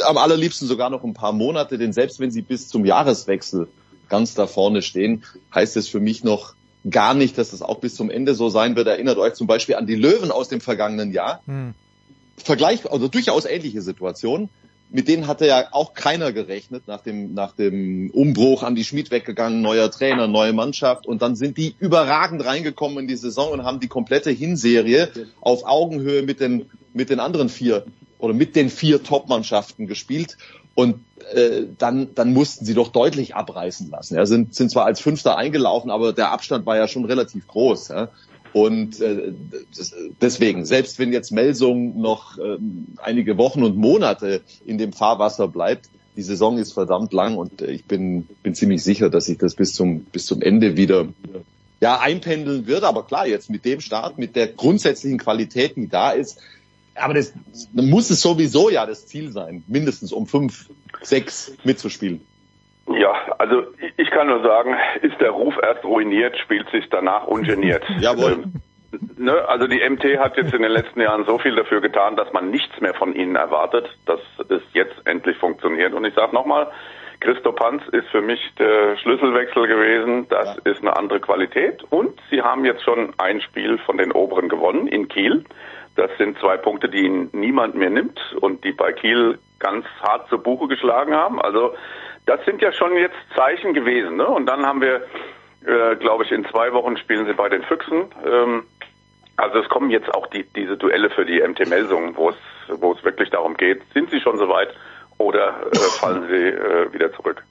am 0.00 0.16
allerliebsten 0.16 0.66
sogar 0.66 0.90
noch 0.90 1.04
ein 1.04 1.14
paar 1.14 1.32
Monate, 1.32 1.76
denn 1.76 1.92
selbst 1.92 2.18
wenn 2.18 2.30
sie 2.30 2.42
bis 2.42 2.68
zum 2.68 2.84
Jahreswechsel 2.84 3.68
ganz 4.08 4.34
da 4.34 4.46
vorne 4.46 4.82
stehen, 4.82 5.22
heißt 5.54 5.76
es 5.76 5.88
für 5.88 6.00
mich 6.00 6.24
noch 6.24 6.54
gar 6.88 7.12
nicht, 7.14 7.36
dass 7.36 7.50
das 7.50 7.60
auch 7.60 7.78
bis 7.78 7.94
zum 7.94 8.10
Ende 8.10 8.34
so 8.34 8.48
sein 8.48 8.74
wird. 8.74 8.86
Erinnert 8.86 9.18
euch 9.18 9.34
zum 9.34 9.46
Beispiel 9.46 9.74
an 9.74 9.86
die 9.86 9.96
Löwen 9.96 10.30
aus 10.30 10.48
dem 10.48 10.60
vergangenen 10.60 11.12
Jahr. 11.12 11.42
Hm. 11.46 11.74
Vergleich, 12.36 12.90
also 12.90 13.08
durchaus 13.08 13.44
ähnliche 13.44 13.82
Situation. 13.82 14.48
Mit 14.92 15.06
denen 15.06 15.28
hatte 15.28 15.46
ja 15.46 15.68
auch 15.70 15.94
keiner 15.94 16.32
gerechnet 16.32 16.88
nach 16.88 17.00
dem, 17.00 17.32
nach 17.32 17.52
dem 17.52 18.10
Umbruch 18.10 18.64
an 18.64 18.74
die 18.74 18.84
Schmied 18.84 19.10
weggegangen, 19.12 19.62
neuer 19.62 19.90
Trainer, 19.90 20.26
neue 20.26 20.52
Mannschaft. 20.52 21.06
Und 21.06 21.22
dann 21.22 21.36
sind 21.36 21.56
die 21.56 21.76
überragend 21.78 22.44
reingekommen 22.44 22.98
in 22.98 23.06
die 23.06 23.16
Saison 23.16 23.52
und 23.52 23.64
haben 23.64 23.78
die 23.78 23.88
komplette 23.88 24.30
Hinserie 24.30 25.08
auf 25.40 25.64
Augenhöhe 25.64 26.22
mit 26.22 26.40
den, 26.40 26.70
mit 26.92 27.08
den 27.08 27.20
anderen 27.20 27.48
vier 27.48 27.84
oder 28.18 28.34
mit 28.34 28.56
den 28.56 28.68
vier 28.68 29.02
Top-Mannschaften 29.02 29.86
gespielt. 29.86 30.36
Und 30.74 31.04
äh, 31.34 31.66
dann, 31.78 32.14
dann 32.14 32.32
mussten 32.32 32.64
sie 32.64 32.74
doch 32.74 32.88
deutlich 32.88 33.34
abreißen 33.34 33.90
lassen. 33.90 34.16
Ja, 34.16 34.26
sind, 34.26 34.54
sind 34.54 34.70
zwar 34.70 34.86
als 34.86 35.00
Fünfter 35.00 35.36
eingelaufen, 35.36 35.90
aber 35.90 36.12
der 36.12 36.32
Abstand 36.32 36.66
war 36.66 36.76
ja 36.76 36.88
schon 36.88 37.04
relativ 37.04 37.46
groß. 37.46 37.88
Ja. 37.88 38.08
Und 38.52 39.00
äh, 39.00 39.32
deswegen, 40.20 40.64
selbst 40.64 40.98
wenn 40.98 41.12
jetzt 41.12 41.30
Melsung 41.30 42.00
noch 42.00 42.38
ähm, 42.38 42.86
einige 43.02 43.38
Wochen 43.38 43.62
und 43.62 43.76
Monate 43.76 44.42
in 44.66 44.78
dem 44.78 44.92
Fahrwasser 44.92 45.46
bleibt, 45.48 45.88
die 46.16 46.22
Saison 46.22 46.58
ist 46.58 46.72
verdammt 46.72 47.12
lang 47.12 47.36
und 47.36 47.62
äh, 47.62 47.70
ich 47.70 47.84
bin, 47.84 48.26
bin 48.42 48.54
ziemlich 48.54 48.82
sicher, 48.82 49.08
dass 49.08 49.26
sich 49.26 49.38
das 49.38 49.54
bis 49.54 49.74
zum, 49.74 50.00
bis 50.04 50.26
zum 50.26 50.42
Ende 50.42 50.76
wieder 50.76 51.08
ja, 51.80 52.00
einpendeln 52.00 52.66
wird. 52.66 52.82
Aber 52.82 53.04
klar, 53.04 53.26
jetzt 53.26 53.50
mit 53.50 53.64
dem 53.64 53.80
Start, 53.80 54.18
mit 54.18 54.34
der 54.34 54.48
grundsätzlichen 54.48 55.18
Qualität, 55.18 55.76
die 55.76 55.88
da 55.88 56.10
ist, 56.10 56.38
aber 56.94 57.14
das 57.14 57.32
muss 57.72 58.10
es 58.10 58.20
sowieso 58.20 58.68
ja 58.68 58.84
das 58.84 59.06
Ziel 59.06 59.32
sein, 59.32 59.62
mindestens 59.68 60.12
um 60.12 60.26
fünf, 60.26 60.68
sechs 61.02 61.52
mitzuspielen. 61.64 62.20
Ja, 62.98 63.14
also 63.38 63.62
ich- 63.96 64.10
kann 64.10 64.26
nur 64.26 64.42
sagen, 64.42 64.76
ist 65.02 65.18
der 65.20 65.30
Ruf 65.30 65.54
erst 65.62 65.84
ruiniert, 65.84 66.36
spielt 66.38 66.68
sich 66.70 66.88
danach 66.90 67.26
ungeniert. 67.26 67.82
Jawohl. 68.00 68.32
Ähm, 68.32 68.52
ne, 69.16 69.48
also 69.48 69.66
die 69.66 69.80
MT 69.88 70.18
hat 70.18 70.36
jetzt 70.36 70.52
in 70.52 70.62
den 70.62 70.72
letzten 70.72 71.00
Jahren 71.00 71.24
so 71.24 71.38
viel 71.38 71.54
dafür 71.54 71.80
getan, 71.80 72.16
dass 72.16 72.32
man 72.32 72.50
nichts 72.50 72.80
mehr 72.80 72.92
von 72.94 73.14
ihnen 73.14 73.36
erwartet, 73.36 73.88
dass 74.06 74.20
es 74.48 74.62
jetzt 74.74 74.94
endlich 75.06 75.38
funktioniert. 75.38 75.94
Und 75.94 76.04
ich 76.04 76.14
sage 76.14 76.34
nochmal, 76.34 76.70
Christo 77.20 77.52
Panz 77.52 77.82
ist 77.92 78.08
für 78.08 78.22
mich 78.22 78.40
der 78.58 78.96
Schlüsselwechsel 78.98 79.66
gewesen. 79.66 80.26
Das 80.28 80.58
ist 80.64 80.80
eine 80.80 80.96
andere 80.96 81.20
Qualität. 81.20 81.82
Und 81.90 82.18
sie 82.30 82.42
haben 82.42 82.64
jetzt 82.64 82.82
schon 82.82 83.12
ein 83.18 83.40
Spiel 83.40 83.78
von 83.78 83.98
den 83.98 84.12
Oberen 84.12 84.48
gewonnen 84.48 84.86
in 84.86 85.08
Kiel. 85.08 85.44
Das 85.96 86.10
sind 86.18 86.38
zwei 86.38 86.56
Punkte, 86.56 86.88
die 86.88 87.00
ihnen 87.04 87.28
niemand 87.32 87.74
mehr 87.74 87.90
nimmt 87.90 88.18
und 88.40 88.64
die 88.64 88.72
bei 88.72 88.92
Kiel 88.92 89.38
ganz 89.58 89.84
hart 90.02 90.28
zur 90.28 90.42
Buche 90.42 90.66
geschlagen 90.68 91.14
haben. 91.14 91.40
Also 91.40 91.74
das 92.26 92.44
sind 92.44 92.62
ja 92.62 92.72
schon 92.72 92.96
jetzt 92.96 93.16
Zeichen 93.34 93.74
gewesen. 93.74 94.16
Ne? 94.16 94.26
Und 94.26 94.46
dann 94.46 94.64
haben 94.64 94.80
wir, 94.80 95.02
äh, 95.66 95.96
glaube 95.96 96.24
ich, 96.24 96.32
in 96.32 96.44
zwei 96.46 96.72
Wochen 96.72 96.96
spielen 96.96 97.26
sie 97.26 97.32
bei 97.32 97.48
den 97.48 97.62
Füchsen. 97.62 98.06
Ähm, 98.24 98.64
also 99.36 99.58
es 99.58 99.68
kommen 99.68 99.90
jetzt 99.90 100.12
auch 100.14 100.26
die, 100.26 100.44
diese 100.54 100.76
Duelle 100.76 101.10
für 101.10 101.24
die 101.24 101.40
MT 101.40 101.68
Melsungen, 101.68 102.16
wo 102.16 102.30
es, 102.30 102.36
wo 102.68 102.92
es 102.92 103.02
wirklich 103.04 103.30
darum 103.30 103.56
geht, 103.56 103.80
sind 103.94 104.10
sie 104.10 104.20
schon 104.20 104.38
soweit 104.38 104.68
oder 105.18 105.66
äh, 105.72 105.76
fallen 105.76 106.26
sie 106.28 106.48
äh, 106.48 106.92
wieder 106.92 107.12
zurück? 107.12 107.42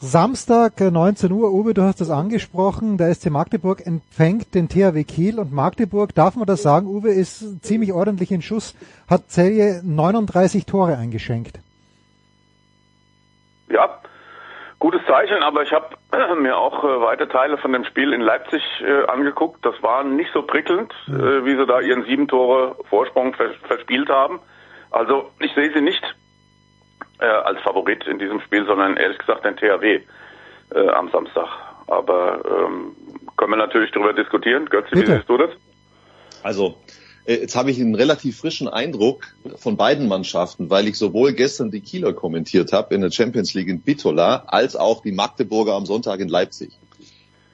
Samstag 0.00 0.80
äh, 0.80 0.90
19 0.90 1.30
Uhr, 1.30 1.52
Uwe, 1.52 1.74
du 1.74 1.82
hast 1.82 2.00
das 2.00 2.10
angesprochen, 2.10 2.98
der 2.98 3.14
SC 3.14 3.30
Magdeburg 3.30 3.86
empfängt 3.86 4.54
den 4.54 4.68
THW 4.68 5.04
Kiel 5.04 5.38
und 5.38 5.52
Magdeburg, 5.52 6.14
darf 6.14 6.34
man 6.34 6.46
das 6.46 6.62
sagen, 6.62 6.88
Uwe 6.88 7.10
ist 7.10 7.64
ziemlich 7.64 7.92
ordentlich 7.92 8.32
in 8.32 8.42
Schuss, 8.42 8.74
hat 9.08 9.30
Celje 9.30 9.80
39 9.84 10.66
Tore 10.66 10.96
eingeschenkt. 10.96 11.60
Ja, 13.72 14.00
gutes 14.78 15.00
Zeichen, 15.06 15.42
aber 15.42 15.62
ich 15.62 15.72
habe 15.72 15.96
mir 16.40 16.58
auch 16.58 16.84
äh, 16.84 17.00
weite 17.00 17.26
Teile 17.26 17.56
von 17.56 17.72
dem 17.72 17.84
Spiel 17.84 18.12
in 18.12 18.20
Leipzig 18.20 18.62
äh, 18.82 19.06
angeguckt. 19.06 19.64
Das 19.64 19.74
war 19.82 20.04
nicht 20.04 20.30
so 20.34 20.42
prickelnd, 20.42 20.92
äh, 21.08 21.44
wie 21.44 21.56
sie 21.56 21.66
da 21.66 21.80
ihren 21.80 22.04
sieben 22.04 22.28
Tore 22.28 22.76
Vorsprung 22.90 23.34
vers 23.34 23.56
verspielt 23.66 24.10
haben. 24.10 24.40
Also 24.90 25.30
ich 25.38 25.52
sehe 25.54 25.72
sie 25.72 25.80
nicht 25.80 26.02
äh, 27.18 27.24
als 27.24 27.60
Favorit 27.62 28.06
in 28.06 28.18
diesem 28.18 28.42
Spiel, 28.42 28.66
sondern 28.66 28.98
ehrlich 28.98 29.18
gesagt 29.18 29.46
den 29.46 29.56
THW 29.56 30.02
äh, 30.74 30.88
am 30.90 31.08
Samstag. 31.08 31.48
Aber 31.86 32.42
ähm, 32.44 32.94
können 33.38 33.52
wir 33.52 33.56
natürlich 33.56 33.90
darüber 33.92 34.12
diskutieren. 34.12 34.66
Götze, 34.66 34.90
wie 34.92 35.00
Bitte. 35.00 35.16
siehst 35.16 35.28
du 35.30 35.38
das? 35.38 35.50
Also, 36.42 36.66
äh, 36.66 37.01
jetzt 37.26 37.56
habe 37.56 37.70
ich 37.70 37.80
einen 37.80 37.94
relativ 37.94 38.38
frischen 38.38 38.68
Eindruck 38.68 39.34
von 39.56 39.76
beiden 39.76 40.08
Mannschaften, 40.08 40.70
weil 40.70 40.88
ich 40.88 40.96
sowohl 40.96 41.32
gestern 41.32 41.70
die 41.70 41.80
Kieler 41.80 42.12
kommentiert 42.12 42.72
habe 42.72 42.94
in 42.94 43.00
der 43.00 43.10
Champions 43.10 43.54
League 43.54 43.68
in 43.68 43.80
Bitola, 43.80 44.44
als 44.46 44.76
auch 44.76 45.02
die 45.02 45.12
Magdeburger 45.12 45.74
am 45.74 45.86
Sonntag 45.86 46.20
in 46.20 46.28
Leipzig. 46.28 46.70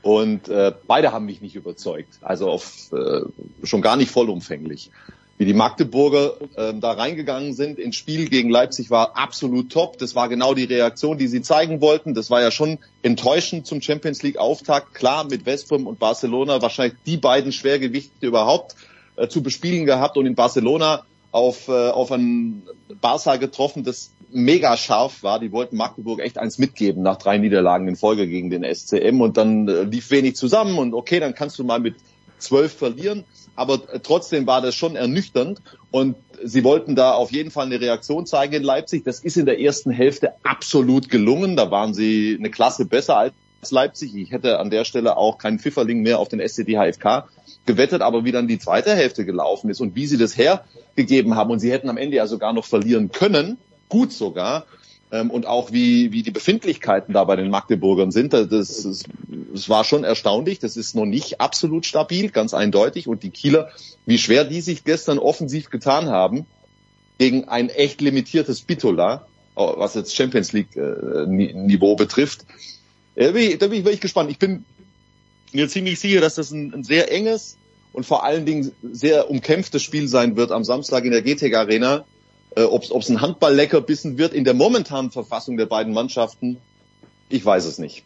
Und 0.02 0.48
äh, 0.48 0.72
beide 0.86 1.12
haben 1.12 1.26
mich 1.26 1.42
nicht 1.42 1.54
überzeugt. 1.54 2.14
Also 2.22 2.48
auf 2.48 2.92
äh, 2.92 3.20
schon 3.66 3.82
gar 3.82 3.96
nicht 3.96 4.10
vollumfänglich. 4.10 4.90
Wie 5.38 5.44
die 5.44 5.54
Magdeburger 5.54 6.34
ähm, 6.56 6.80
da 6.80 6.92
reingegangen 6.92 7.54
sind 7.54 7.78
ins 7.78 7.94
Spiel 7.94 8.28
gegen 8.28 8.50
Leipzig 8.50 8.90
war 8.90 9.16
absolut 9.16 9.70
top. 9.70 9.98
Das 9.98 10.16
war 10.16 10.28
genau 10.28 10.52
die 10.52 10.64
Reaktion, 10.64 11.16
die 11.16 11.28
sie 11.28 11.42
zeigen 11.42 11.80
wollten. 11.80 12.12
Das 12.14 12.28
war 12.28 12.40
ja 12.40 12.50
schon 12.50 12.78
enttäuschend 13.02 13.66
zum 13.66 13.80
Champions 13.80 14.22
League 14.22 14.36
Auftakt. 14.36 14.94
Klar, 14.94 15.24
mit 15.24 15.46
Westbrom 15.46 15.86
und 15.86 16.00
Barcelona 16.00 16.60
wahrscheinlich 16.60 16.98
die 17.06 17.18
beiden 17.18 17.52
Schwergewichte 17.52 18.26
überhaupt 18.26 18.74
äh, 19.18 19.28
zu 19.28 19.42
bespielen 19.42 19.86
gehabt 19.86 20.16
und 20.16 20.26
in 20.26 20.34
Barcelona 20.34 21.02
auf, 21.30 21.68
äh, 21.68 21.90
auf 21.90 22.10
ein 22.12 22.62
Barca 23.00 23.36
getroffen, 23.36 23.84
das 23.84 24.12
mega 24.30 24.76
scharf 24.76 25.22
war. 25.22 25.40
Die 25.40 25.52
wollten 25.52 25.76
Magdeburg 25.76 26.20
echt 26.20 26.38
eins 26.38 26.58
mitgeben 26.58 27.02
nach 27.02 27.16
drei 27.16 27.38
Niederlagen 27.38 27.88
in 27.88 27.96
Folge 27.96 28.26
gegen 28.26 28.50
den 28.50 28.64
SCM 28.64 29.20
und 29.20 29.36
dann 29.36 29.68
äh, 29.68 29.82
lief 29.82 30.10
wenig 30.10 30.36
zusammen 30.36 30.78
und 30.78 30.94
okay, 30.94 31.20
dann 31.20 31.34
kannst 31.34 31.58
du 31.58 31.64
mal 31.64 31.80
mit 31.80 31.96
zwölf 32.38 32.72
verlieren. 32.72 33.24
Aber 33.56 33.80
äh, 33.92 34.00
trotzdem 34.00 34.46
war 34.46 34.60
das 34.60 34.74
schon 34.74 34.96
ernüchternd 34.96 35.60
und 35.90 36.16
sie 36.42 36.64
wollten 36.64 36.94
da 36.94 37.12
auf 37.12 37.32
jeden 37.32 37.50
Fall 37.50 37.66
eine 37.66 37.80
Reaktion 37.80 38.26
zeigen 38.26 38.54
in 38.54 38.62
Leipzig. 38.62 39.04
Das 39.04 39.20
ist 39.20 39.36
in 39.36 39.46
der 39.46 39.60
ersten 39.60 39.90
Hälfte 39.90 40.32
absolut 40.44 41.08
gelungen. 41.08 41.56
Da 41.56 41.70
waren 41.70 41.94
sie 41.94 42.36
eine 42.38 42.50
Klasse 42.50 42.84
besser 42.84 43.16
als 43.16 43.32
Leipzig. 43.70 44.14
Ich 44.14 44.30
hätte 44.30 44.58
an 44.60 44.70
der 44.70 44.84
Stelle 44.84 45.16
auch 45.16 45.38
keinen 45.38 45.58
Pfifferling 45.58 46.02
mehr 46.02 46.20
auf 46.20 46.28
den 46.28 46.40
SCD 46.40 46.76
HFK 46.76 47.28
gewettet, 47.68 48.02
aber 48.02 48.24
wie 48.24 48.32
dann 48.32 48.48
die 48.48 48.58
zweite 48.58 48.96
Hälfte 48.96 49.24
gelaufen 49.24 49.70
ist 49.70 49.80
und 49.80 49.94
wie 49.94 50.06
sie 50.06 50.18
das 50.18 50.36
hergegeben 50.36 51.36
haben 51.36 51.52
und 51.52 51.60
sie 51.60 51.70
hätten 51.70 51.88
am 51.88 51.96
Ende 51.98 52.16
ja 52.16 52.26
sogar 52.26 52.52
noch 52.52 52.64
verlieren 52.64 53.12
können, 53.12 53.58
gut 53.88 54.12
sogar, 54.12 54.66
ähm, 55.10 55.30
und 55.30 55.46
auch 55.46 55.70
wie, 55.72 56.12
wie 56.12 56.22
die 56.22 56.30
Befindlichkeiten 56.30 57.14
da 57.14 57.24
bei 57.24 57.36
den 57.36 57.50
Magdeburgern 57.50 58.10
sind, 58.10 58.32
das, 58.32 58.48
das, 58.48 59.04
das 59.54 59.68
war 59.68 59.84
schon 59.84 60.04
erstaunlich. 60.04 60.58
Das 60.58 60.76
ist 60.76 60.94
noch 60.94 61.06
nicht 61.06 61.40
absolut 61.40 61.86
stabil, 61.86 62.30
ganz 62.30 62.52
eindeutig. 62.52 63.06
Und 63.06 63.22
die 63.22 63.30
Kieler, 63.30 63.70
wie 64.04 64.18
schwer 64.18 64.44
die 64.44 64.60
sich 64.60 64.84
gestern 64.84 65.18
offensiv 65.18 65.70
getan 65.70 66.08
haben, 66.08 66.46
gegen 67.18 67.48
ein 67.48 67.68
echt 67.68 68.00
limitiertes 68.00 68.62
Bitola, 68.62 69.26
was 69.54 69.94
jetzt 69.94 70.14
Champions 70.14 70.52
League 70.52 70.76
äh, 70.76 71.26
Ni- 71.26 71.52
Niveau 71.52 71.96
betrifft. 71.96 72.44
Äh, 73.14 73.26
Da 73.26 73.32
bin, 73.32 73.42
ich, 73.42 73.58
da 73.58 73.66
bin 73.68 73.86
ich 73.86 74.00
gespannt. 74.00 74.30
Ich 74.30 74.38
bin 74.38 74.64
mir 75.52 75.68
ziemlich 75.68 75.98
sicher, 75.98 76.20
dass 76.20 76.36
das 76.36 76.50
ein, 76.50 76.72
ein 76.74 76.84
sehr 76.84 77.10
enges 77.10 77.56
und 77.92 78.06
vor 78.06 78.24
allen 78.24 78.46
Dingen 78.46 78.72
sehr 78.92 79.30
umkämpftes 79.30 79.82
Spiel 79.82 80.08
sein 80.08 80.36
wird 80.36 80.52
am 80.52 80.64
Samstag 80.64 81.04
in 81.04 81.10
der 81.10 81.22
GTEC 81.22 81.54
Arena. 81.54 82.04
Äh, 82.56 82.62
Ob 82.62 82.84
es 82.84 83.08
ein 83.08 83.20
Handball-Leckerbissen 83.20 84.18
wird 84.18 84.32
in 84.32 84.44
der 84.44 84.54
momentanen 84.54 85.10
Verfassung 85.10 85.56
der 85.56 85.66
beiden 85.66 85.92
Mannschaften, 85.92 86.58
ich 87.28 87.44
weiß 87.44 87.64
es 87.66 87.78
nicht. 87.78 88.04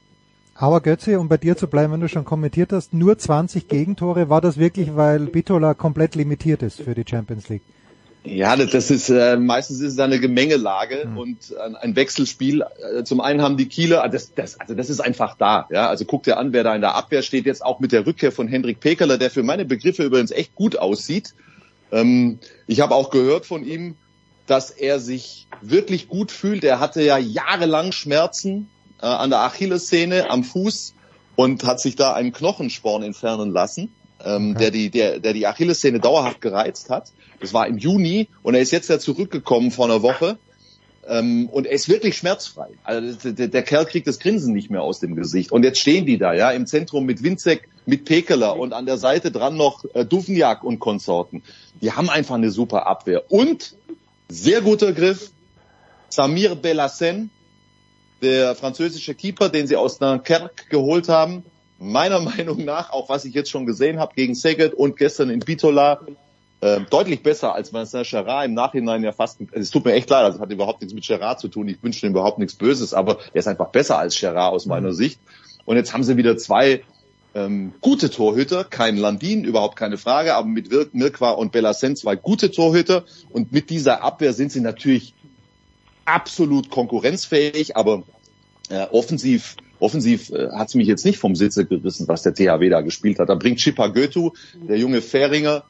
Aber 0.55 0.81
Götze, 0.81 1.19
um 1.19 1.29
bei 1.29 1.39
dir 1.39 1.57
zu 1.57 1.67
bleiben, 1.67 1.93
wenn 1.93 2.01
du 2.01 2.09
schon 2.09 2.25
kommentiert 2.25 2.73
hast, 2.73 2.93
nur 2.93 3.19
20 3.19 3.69
Gegentore, 3.69 4.29
war 4.29 4.41
das 4.41 4.59
wirklich, 4.59 4.97
weil 4.97 5.27
Bitola 5.27 5.75
komplett 5.75 6.15
limitiert 6.15 6.63
ist 6.63 6.81
für 6.81 6.95
die 6.95 7.05
Champions 7.09 7.49
League? 7.49 7.63
Ja, 8.25 8.55
das 8.55 8.91
ist 8.91 9.11
äh, 9.11 9.37
meistens 9.37 9.81
ist 9.81 9.95
es 9.95 9.99
eine 9.99 10.21
Gemengelage 10.21 11.11
und 11.17 11.57
ein, 11.57 11.75
ein 11.75 11.97
Wechselspiel. 11.97 12.63
Äh, 12.97 13.03
Zum 13.03 13.21
einen 13.21 13.43
haben 13.43 13.57
die 13.57 13.67
Kieler, 13.67 14.05
ah, 14.05 14.09
das, 14.09 14.33
das, 14.35 14.61
also 14.61 14.75
das 14.75 14.91
ist 14.91 15.01
einfach 15.01 15.37
da. 15.37 15.67
Ja, 15.71 15.89
also 15.89 16.05
guck 16.05 16.23
dir 16.23 16.37
an, 16.37 16.53
wer 16.53 16.63
da 16.63 16.75
in 16.75 16.83
der 16.83 16.95
Abwehr 16.95 17.23
steht. 17.23 17.47
Jetzt 17.47 17.65
auch 17.65 17.81
mit 17.81 17.91
der 17.91 18.07
Rückkehr 18.07 18.31
von 18.31 18.47
Hendrik 18.47 18.79
Pekerler, 18.79 19.19
der 19.19 19.31
für 19.31 19.43
meine 19.43 19.65
Begriffe 19.65 20.05
übrigens 20.05 20.31
echt 20.31 20.55
gut 20.55 20.79
aussieht. 20.79 21.35
Ähm, 21.91 22.39
ich 22.69 22.81
habe 22.81 22.95
auch 22.95 23.11
gehört 23.11 23.45
von 23.45 23.65
ihm, 23.65 23.97
dass 24.47 24.71
er 24.71 25.01
sich 25.01 25.49
wirklich 25.61 26.09
gut 26.09 26.31
fühlt. 26.31 26.63
Er 26.63 26.79
hatte 26.79 27.03
ja 27.03 27.19
jahrelang 27.19 27.91
Schmerzen 27.91 28.69
äh, 29.01 29.07
an 29.07 29.31
der 29.31 29.41
Achillessehne, 29.41 30.31
am 30.31 30.45
Fuß 30.45 30.95
und 31.35 31.65
hat 31.65 31.81
sich 31.81 31.97
da 31.97 32.13
einen 32.13 32.33
Knochensporn 32.33 33.03
entfernen 33.03 33.53
lassen, 33.53 33.93
ähm, 34.25 34.55
der 34.57 34.71
die, 34.71 34.91
der, 34.91 35.19
der 35.19 35.33
die 35.33 35.47
Achillessehne 35.47 36.01
dauerhaft 36.01 36.41
gereizt 36.41 36.91
hat. 36.91 37.13
Das 37.41 37.53
war 37.53 37.67
im 37.67 37.79
Juni 37.79 38.29
und 38.43 38.55
er 38.55 38.61
ist 38.61 38.71
jetzt 38.71 38.89
ja 38.89 38.99
zurückgekommen 38.99 39.71
vor 39.71 39.87
einer 39.87 40.03
Woche. 40.03 40.39
Ähm, 41.07 41.49
und 41.49 41.67
er 41.67 41.73
ist 41.73 41.89
wirklich 41.89 42.17
schmerzfrei. 42.17 42.69
Also 42.85 43.31
der, 43.31 43.49
der 43.49 43.63
Kerl 43.63 43.87
kriegt 43.87 44.07
das 44.07 44.21
Grinsen 44.21 44.55
nicht 44.55 44.71
mehr 44.71 44.83
aus 44.83 45.01
dem 45.01 45.17
Gesicht. 45.17 45.51
Und 45.51 45.65
jetzt 45.65 45.81
stehen 45.81 46.07
die 46.07 46.17
da, 46.17 46.33
ja, 46.33 46.53
im 46.53 46.67
Zentrum 46.67 47.05
mit 47.05 47.25
Winzek, 47.25 47.69
mit 47.87 48.05
Pekeler 48.05 48.57
und 48.57 48.73
an 48.73 48.87
der 48.87 48.99
Seite 48.99 49.33
dran 49.33 49.57
noch 49.57 49.85
äh, 49.95 50.05
Duvniak 50.05 50.63
und 50.63 50.79
Konsorten. 50.79 51.43
Die 51.81 51.91
haben 51.91 52.09
einfach 52.09 52.37
eine 52.37 52.51
super 52.51 52.87
Abwehr. 52.87 53.25
Und 53.33 53.75
sehr 54.29 54.61
guter 54.61 54.93
Griff, 54.93 55.33
Samir 56.09 56.55
Bellassen, 56.55 57.31
der 58.23 58.55
französische 58.55 59.15
Keeper, 59.15 59.49
den 59.49 59.67
sie 59.67 59.77
aus 59.77 59.99
Dunkerque 59.99 60.69
geholt 60.69 61.09
haben. 61.09 61.43
Meiner 61.83 62.21
Meinung 62.21 62.65
nach, 62.65 62.91
auch 62.93 63.09
was 63.09 63.25
ich 63.25 63.35
jetzt 63.35 63.51
schon 63.51 63.67
gesehen 63.67 63.99
habe 63.99 64.15
gegen 64.15 64.35
Szeged 64.35 64.75
und 64.75 64.97
gestern 64.97 65.31
in 65.31 65.41
Bitola, 65.41 66.01
äh, 66.61 66.81
deutlich 66.89 67.23
besser 67.23 67.55
als 67.55 67.73
Vincent 67.73 68.09
Gerard 68.09 68.47
im 68.47 68.55
Nachhinein 68.55 69.03
ja 69.03 69.13
fast, 69.13 69.39
es 69.51 69.71
tut 69.71 69.85
mir 69.85 69.95
echt 69.95 70.09
leid, 70.09 70.25
also 70.25 70.37
es 70.37 70.43
hat 70.43 70.51
überhaupt 70.53 70.81
nichts 70.81 70.95
mit 70.95 71.05
Gerard 71.05 71.41
zu 71.41 71.49
tun, 71.49 71.69
ich 71.69 71.83
wünsche 71.83 72.07
ihm 72.07 72.13
überhaupt 72.13 72.39
nichts 72.39 72.55
Böses, 72.55 72.95
aber 72.95 73.19
er 73.35 73.41
ist 73.41 73.49
einfach 73.49 73.69
besser 73.71 73.99
als 73.99 74.19
Gerard 74.19 74.53
aus 74.53 74.67
meiner 74.67 74.93
Sicht. 74.93 75.19
Und 75.65 75.77
jetzt 75.77 75.93
haben 75.93 76.05
sie 76.05 76.17
wieder 76.17 76.37
zwei 76.37 76.83
ähm, 77.35 77.73
gute 77.81 78.11
Torhüter, 78.11 78.65
kein 78.65 78.97
Landin, 78.97 79.45
überhaupt 79.45 79.77
keine 79.77 79.99
Frage, 79.99 80.35
aber 80.35 80.47
mit 80.47 80.95
Mirkwa 80.95 81.31
und 81.31 81.53
Bellassen 81.53 81.97
zwei 81.97 82.17
gute 82.17 82.51
Torhüter. 82.51 83.05
Und 83.31 83.53
mit 83.53 83.71
dieser 83.71 84.03
Abwehr 84.03 84.33
sind 84.33 84.53
sie 84.53 84.61
natürlich 84.61 85.15
absolut 86.05 86.71
konkurrenzfähig, 86.71 87.77
aber 87.77 88.03
äh, 88.69 88.87
offensiv 88.91 89.57
offensiv 89.83 90.31
äh, 90.31 90.51
hat 90.53 90.69
es 90.69 90.75
mich 90.75 90.87
jetzt 90.87 91.05
nicht 91.05 91.19
vom 91.19 91.35
Sitze 91.35 91.67
gerissen, 91.67 92.09
was 92.09 92.23
der 92.23 92.35
THW 92.35 92.69
da 92.69 92.81
gespielt 92.81 93.19
hat. 93.19 93.29
Da 93.29 93.35
bringt 93.35 93.59
Chippa 93.59 93.89
Götu, 93.89 94.31
der 94.55 94.79
junge 94.79 95.03
Fähringer, 95.03 95.65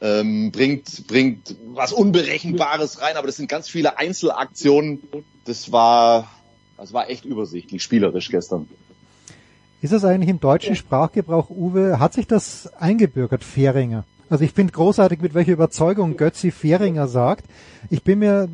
ähm, 0.00 0.50
bringt 0.52 1.06
bringt 1.06 1.56
was 1.74 1.92
Unberechenbares 1.92 3.00
rein, 3.00 3.16
aber 3.16 3.26
das 3.26 3.36
sind 3.36 3.48
ganz 3.48 3.68
viele 3.68 3.98
Einzelaktionen. 3.98 5.00
Das 5.44 5.70
war 5.72 6.28
das 6.76 6.92
war 6.92 7.10
echt 7.10 7.24
übersichtlich 7.24 7.82
spielerisch 7.82 8.30
gestern. 8.30 8.68
Ist 9.80 9.92
das 9.92 10.04
eigentlich 10.04 10.30
im 10.30 10.40
deutschen 10.40 10.74
Sprachgebrauch, 10.74 11.50
Uwe, 11.50 12.00
hat 12.00 12.12
sich 12.12 12.26
das 12.26 12.72
eingebürgert, 12.78 13.44
Fähringer? 13.44 14.04
Also 14.30 14.44
ich 14.44 14.52
finde 14.52 14.72
großartig, 14.72 15.20
mit 15.20 15.34
welcher 15.34 15.52
Überzeugung 15.52 16.16
Götzi 16.16 16.50
Fähringer 16.50 17.08
sagt. 17.08 17.44
Ich 17.90 18.02
bin 18.04 18.18
mir, 18.18 18.48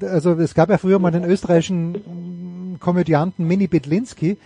äh, 0.00 0.06
also 0.06 0.32
es 0.34 0.54
gab 0.54 0.70
ja 0.70 0.78
früher 0.78 0.98
mal 0.98 1.10
den 1.10 1.24
österreichischen 1.24 1.92
mm, 2.74 2.80
Komödianten 2.80 3.46
Mini 3.46 3.66
Bedlinski, 3.66 4.38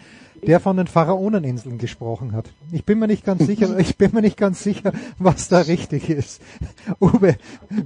der 0.46 0.58
von 0.58 0.78
den 0.78 0.86
Pharaoneninseln 0.86 1.76
gesprochen 1.76 2.32
hat. 2.32 2.46
Ich 2.72 2.84
bin 2.84 2.98
mir 2.98 3.08
nicht 3.08 3.24
ganz 3.24 3.44
sicher, 3.44 3.68
ich 3.78 3.98
bin 3.98 4.14
mir 4.14 4.22
nicht 4.22 4.38
ganz 4.38 4.62
sicher, 4.62 4.92
was 5.18 5.48
da 5.48 5.60
richtig 5.60 6.08
ist. 6.08 6.42
Uwe, 7.00 7.36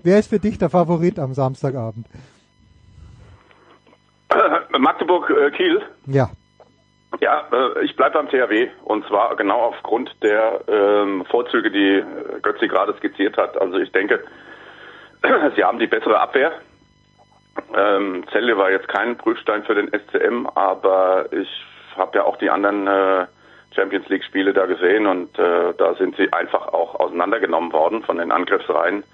wer 0.03 0.19
ist 0.19 0.29
für 0.29 0.39
dich 0.39 0.59
der 0.59 0.71
Favorit 0.71 1.19
am 1.19 1.35
Samstagabend? 1.35 2.07
Magdeburg 4.79 5.31
äh, 5.31 5.51
Kiel. 5.53 5.81
Ja, 6.07 6.31
Ja, 7.21 7.47
äh, 7.53 7.85
ich 7.85 7.97
bleibe 7.97 8.15
beim 8.15 8.29
THW 8.29 8.69
und 8.85 9.07
zwar 9.07 9.37
genau 9.37 9.61
aufgrund 9.61 10.11
der 10.23 10.61
ähm, 10.69 11.25
Vorzüge, 11.27 11.71
die 11.71 11.99
äh, 11.99 12.41
Götzi 12.43 12.69
gerade 12.69 12.95
skizziert 12.97 13.37
hat. 13.37 13.61
Also 13.61 13.79
ich 13.79 13.93
denke, 13.93 14.25
sie 15.57 15.65
haben 15.65 15.79
die 15.79 15.87
bessere 15.87 16.21
Abwehr. 16.21 16.53
Ähm, 17.77 18.25
Celle 18.33 18.57
war 18.57 18.71
jetzt 18.71 18.89
kein 18.89 19.17
Prüfstein 19.17 19.65
für 19.65 19.75
den 19.75 19.89
SCM, 19.89 20.47
aber 20.55 21.27
ich 21.33 21.49
habe 21.97 22.19
ja 22.19 22.25
auch 22.25 22.37
die 22.37 22.51
anderen 22.51 22.87
äh, 22.87 23.27
Champions 23.75 24.09
League 24.09 24.25
Spiele 24.25 24.53
da 24.53 24.67
gesehen 24.67 25.07
und 25.07 25.39
äh, 25.39 25.73
da 25.77 25.95
sind 25.95 26.17
sie 26.17 26.33
einfach 26.33 26.69
auch 26.69 26.95
auseinandergenommen 26.97 27.73
worden 27.73 28.03
von 28.03 28.19
den 28.19 28.33
Angriffsreihen 28.33 29.05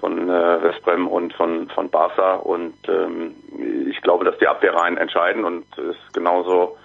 von 0.00 0.28
äh, 0.28 0.62
Westbrem 0.62 1.06
und 1.06 1.32
von 1.34 1.68
von 1.70 1.90
Barca 1.90 2.36
und 2.36 2.76
ähm, 2.88 3.34
ich 3.88 4.00
glaube, 4.00 4.24
dass 4.24 4.38
die 4.38 4.48
Abwehrreihen 4.48 4.96
entscheiden 4.96 5.44
und 5.44 5.66
es 5.78 5.96
genauso 6.12 6.76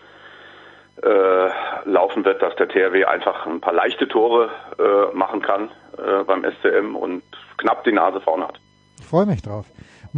äh, 1.02 1.90
laufen 1.90 2.24
wird, 2.26 2.42
dass 2.42 2.56
der 2.56 2.68
THW 2.68 3.06
einfach 3.06 3.46
ein 3.46 3.62
paar 3.62 3.74
leichte 3.74 4.08
Tore 4.08 4.50
äh, 4.80 5.16
machen 5.16 5.42
kann 5.42 5.70
äh, 5.98 6.24
beim 6.24 6.44
SCM 6.44 6.96
und 6.96 7.24
knapp 7.58 7.84
die 7.84 7.92
Nase 7.92 8.22
vorne 8.22 8.48
hat. 8.48 8.60
ich 9.00 9.06
freue 9.06 9.26
mich 9.26 9.42
drauf. 9.42 9.66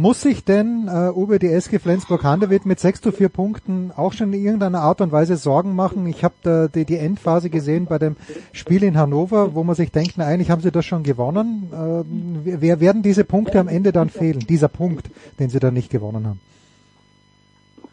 Muss 0.00 0.20
sich 0.20 0.44
denn 0.44 0.86
äh, 0.86 1.10
Uwe 1.10 1.40
die 1.40 1.48
SG 1.48 1.80
Flensburg-Handewitt 1.80 2.66
mit 2.66 2.78
6 2.78 3.00
zu 3.00 3.10
4 3.10 3.30
Punkten 3.30 3.90
auch 3.96 4.12
schon 4.12 4.32
in 4.32 4.44
irgendeiner 4.44 4.78
Art 4.78 5.00
und 5.00 5.10
Weise 5.10 5.36
Sorgen 5.36 5.74
machen? 5.74 6.06
Ich 6.06 6.22
habe 6.22 6.34
da 6.44 6.68
die, 6.68 6.84
die 6.84 6.98
Endphase 6.98 7.50
gesehen 7.50 7.86
bei 7.86 7.98
dem 7.98 8.14
Spiel 8.52 8.84
in 8.84 8.96
Hannover, 8.96 9.56
wo 9.56 9.64
man 9.64 9.74
sich 9.74 9.90
denkt, 9.90 10.12
na 10.16 10.24
eigentlich 10.26 10.52
haben 10.52 10.62
sie 10.62 10.70
das 10.70 10.86
schon 10.86 11.02
gewonnen. 11.02 11.72
Ähm, 11.74 12.42
wer 12.60 12.78
werden 12.78 13.02
diese 13.02 13.24
Punkte 13.24 13.58
am 13.58 13.66
Ende 13.66 13.90
dann 13.90 14.08
fehlen? 14.08 14.38
Dieser 14.38 14.68
Punkt, 14.68 15.10
den 15.40 15.50
sie 15.50 15.58
dann 15.58 15.74
nicht 15.74 15.90
gewonnen 15.90 16.28
haben. 16.28 16.40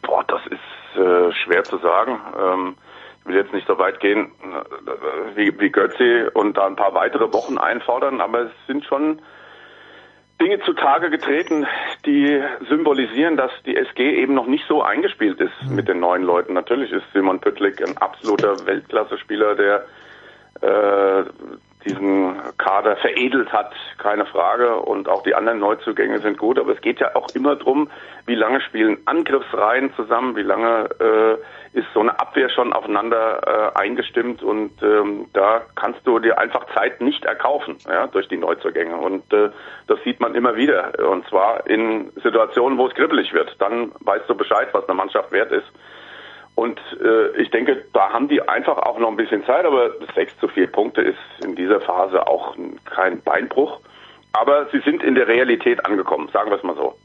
Boah, 0.04 0.24
das 0.28 0.42
ist 0.52 0.60
äh, 0.98 1.32
schwer 1.34 1.64
zu 1.64 1.78
sagen. 1.78 2.20
Ähm, 2.40 2.76
ich 3.22 3.26
will 3.28 3.36
jetzt 3.38 3.54
nicht 3.54 3.68
so 3.68 3.78
weit 3.78 4.00
gehen 4.00 4.32
äh, 4.44 5.36
wie, 5.36 5.60
wie 5.60 5.70
Götze 5.70 6.30
und 6.32 6.58
da 6.58 6.68
ein 6.68 6.76
paar 6.76 6.94
weitere 6.94 7.32
Wochen 7.34 7.58
einfordern, 7.58 8.22
aber 8.22 8.42
es 8.42 8.52
sind 8.68 8.86
schon 8.86 9.20
Dinge 10.42 10.60
zutage 10.60 11.10
getreten, 11.10 11.66
die 12.06 12.42
symbolisieren, 12.68 13.38
dass 13.38 13.52
die 13.66 13.78
SG 13.78 14.22
eben 14.22 14.34
noch 14.34 14.48
nicht 14.48 14.66
so 14.68 14.82
eingespielt 14.82 15.40
ist 15.40 15.70
mit 15.70 15.88
den 15.88 16.00
neuen 16.02 16.24
Leuten. 16.24 16.54
Natürlich 16.54 16.92
ist 16.92 17.06
Simon 17.14 17.40
Püttlik 17.40 17.82
ein 17.82 17.98
absoluter 17.98 18.66
Weltklasse-Spieler, 18.66 19.56
der 19.56 19.86
äh, 20.62 21.24
diesen 21.86 22.36
Kader 22.58 22.98
veredelt 22.98 23.52
hat, 23.54 23.74
keine 23.98 24.26
Frage. 24.26 24.78
Und 24.78 25.08
auch 25.08 25.24
die 25.24 25.36
anderen 25.36 25.60
Neuzugänge 25.60 26.20
sind 26.20 26.38
gut. 26.38 26.60
Aber 26.60 26.74
es 26.74 26.82
geht 26.82 27.00
ja 27.00 27.16
auch 27.16 27.28
immer 27.36 27.56
drum, 27.56 27.90
wie 28.26 28.36
lange 28.36 28.62
spielen 28.62 28.98
Angriffsreihen 29.06 29.94
zusammen, 29.96 30.36
wie 30.36 30.42
lange 30.42 30.90
äh, 31.00 31.78
ist 31.78 31.88
so 31.94 32.00
eine 32.00 32.20
Abwehr 32.20 32.50
schon 32.50 32.74
aufeinander 32.74 33.74
äh, 33.76 33.80
eingestimmt. 33.80 34.42
Und 34.42 34.72
ähm, 34.82 35.28
da 35.34 35.62
kannst 35.76 36.06
du 36.06 36.20
dir 36.20 36.40
einfach 36.40 36.66
Zeit 36.74 37.02
nicht 37.02 37.26
erkaufen 37.26 37.78
ja, 37.88 38.08
durch 38.08 38.28
die 38.28 38.38
Neuzugänge. 38.38 38.98
Und 38.98 39.32
äh, 39.32 39.50
das 39.88 40.00
sieht 40.04 40.20
man 40.20 40.36
immer 40.36 40.56
wieder. 40.56 40.94
Und 41.10 41.28
zwar 41.28 41.68
in 41.68 42.12
Situationen, 42.24 42.78
wo 42.78 42.88
es 42.88 42.96
kribbelig 42.96 43.34
wird. 43.34 43.56
Dann 43.60 43.92
weißt 44.00 44.28
du 44.28 44.36
Bescheid, 44.36 44.70
was 44.72 44.88
eine 44.88 44.96
Mannschaft 44.96 45.32
wert 45.32 45.52
ist. 45.52 45.68
Und 46.56 46.80
äh, 47.04 47.42
ich 47.42 47.52
denke, 47.52 47.84
da 47.94 48.12
haben 48.12 48.30
die 48.30 48.42
einfach 48.42 48.78
auch 48.78 48.98
noch 48.98 49.10
ein 49.10 49.18
bisschen 49.18 49.46
Zeit, 49.46 49.66
aber 49.66 49.92
6 50.16 50.40
zu 50.40 50.48
4 50.48 50.68
Punkte 50.68 51.02
ist 51.02 51.18
in 51.44 51.56
dieser 51.56 51.82
Phase 51.82 52.26
auch 52.28 52.56
kein 52.86 53.22
Beinbruch. 53.22 53.82
Aber 54.32 54.68
sie 54.72 54.80
sind 54.80 55.04
in 55.04 55.16
der 55.16 55.28
Realität 55.28 55.86
angekommen, 55.86 56.30
sagen 56.32 56.50
wir 56.50 56.58
es 56.58 56.64
mal 56.64 56.76
so. 56.76 56.96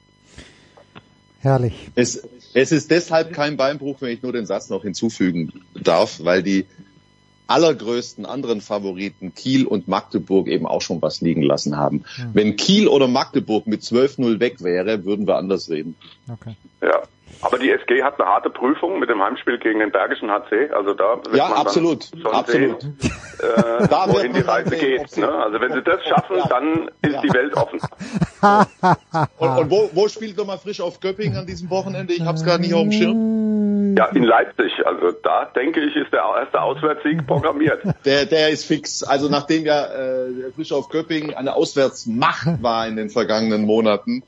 Herrlich. 1.41 1.89
Es, 1.95 2.29
es 2.55 2.71
ist 2.71 2.91
deshalb 2.91 3.33
kein 3.33 3.57
Beinbruch, 3.57 4.01
wenn 4.01 4.11
ich 4.11 4.23
nur 4.23 4.33
den 4.33 4.47
Satz 4.47 4.69
noch 4.69 4.83
hinzufügen 4.83 5.65
darf, 5.75 6.21
weil 6.23 6.43
die 6.43 6.67
allergrößten 7.47 8.27
anderen 8.27 8.61
Favoriten 8.61 9.35
Kiel 9.35 9.67
und 9.67 9.89
Magdeburg 9.89 10.47
eben 10.47 10.67
auch 10.67 10.83
schon 10.83 11.03
was 11.03 11.21
liegen 11.21 11.43
lassen 11.43 11.77
haben. 11.77 12.05
Wenn 12.33 12.55
Kiel 12.55 12.87
oder 12.87 13.09
Magdeburg 13.09 13.67
mit 13.67 13.83
12-0 13.83 14.39
weg 14.39 14.63
wäre, 14.63 15.05
würden 15.05 15.27
wir 15.27 15.37
anders 15.37 15.69
reden. 15.69 15.97
Okay. 16.31 16.55
Ja. 16.81 17.03
Aber 17.43 17.59
die 17.59 17.71
SG 17.71 18.03
hat 18.03 18.21
eine 18.21 18.29
harte 18.29 18.51
Prüfung 18.51 18.99
mit 18.99 19.09
dem 19.09 19.23
Heimspiel 19.23 19.59
gegen 19.59 19.79
den 19.81 19.91
Bergischen 19.91 20.31
HC. 20.31 20.71
Also 20.73 20.95
da 20.95 21.17
wird 21.25 21.35
Ja, 21.37 21.45
man 21.45 21.53
dann 21.59 21.67
absolut, 21.67 22.05
schon 22.05 22.27
absolut. 22.35 22.81
sehen, 22.83 22.99
äh, 23.41 23.89
Da 23.89 24.05
wohin 24.09 24.33
die 24.35 24.41
Reise 24.41 24.71
sehen, 24.71 24.81
geht. 24.81 25.17
Ne? 25.17 25.29
Also 25.33 25.61
wenn 25.61 25.73
sie 25.73 25.83
das 25.83 26.05
schaffen, 26.07 26.37
Ja. 26.37 26.47
dann 26.49 26.91
ist 27.03 27.15
Ja. 27.15 27.21
die 27.23 27.33
Welt 27.33 27.55
offen. 27.57 27.81
Und, 29.39 29.49
und 29.59 29.71
wo, 29.71 29.91
wo 29.93 30.09
spielt 30.09 30.37
nochmal 30.37 30.59
frisch 30.59 30.81
auf 30.81 31.01
Göppingen 31.01 31.37
an 31.39 31.47
diesem 31.47 31.71
Wochenende? 31.71 32.13
Ich 32.13 32.23
hab's 32.25 32.45
gerade 32.45 32.61
nicht 32.63 32.75
auf 32.75 32.83
dem 32.83 32.93
Schirm. 32.93 33.97
Ja, 33.97 34.07
in 34.07 34.23
Leipzig. 34.23 34.73
Also 34.87 35.11
da 35.23 35.47
denke 35.47 35.81
ich, 35.81 35.97
ist 35.97 36.13
der 36.13 36.21
erste 36.39 36.61
Auswärtssieg 36.61 37.27
programmiert. 37.27 37.81
Der, 38.05 38.25
der 38.27 38.51
ist 38.51 38.65
fix. 38.65 39.03
Also 39.03 39.29
nachdem 39.29 39.65
ja 39.65 39.85
äh, 39.87 40.33
der 40.33 40.53
frisch 40.55 40.73
auf 40.73 40.89
Göppingen 40.91 41.35
eine 41.35 41.55
Auswärtsmacht 41.55 42.63
war 42.63 42.87
in 42.87 42.97
den 42.97 43.11
vergangenen 43.11 43.63
Monaten, 43.65 44.23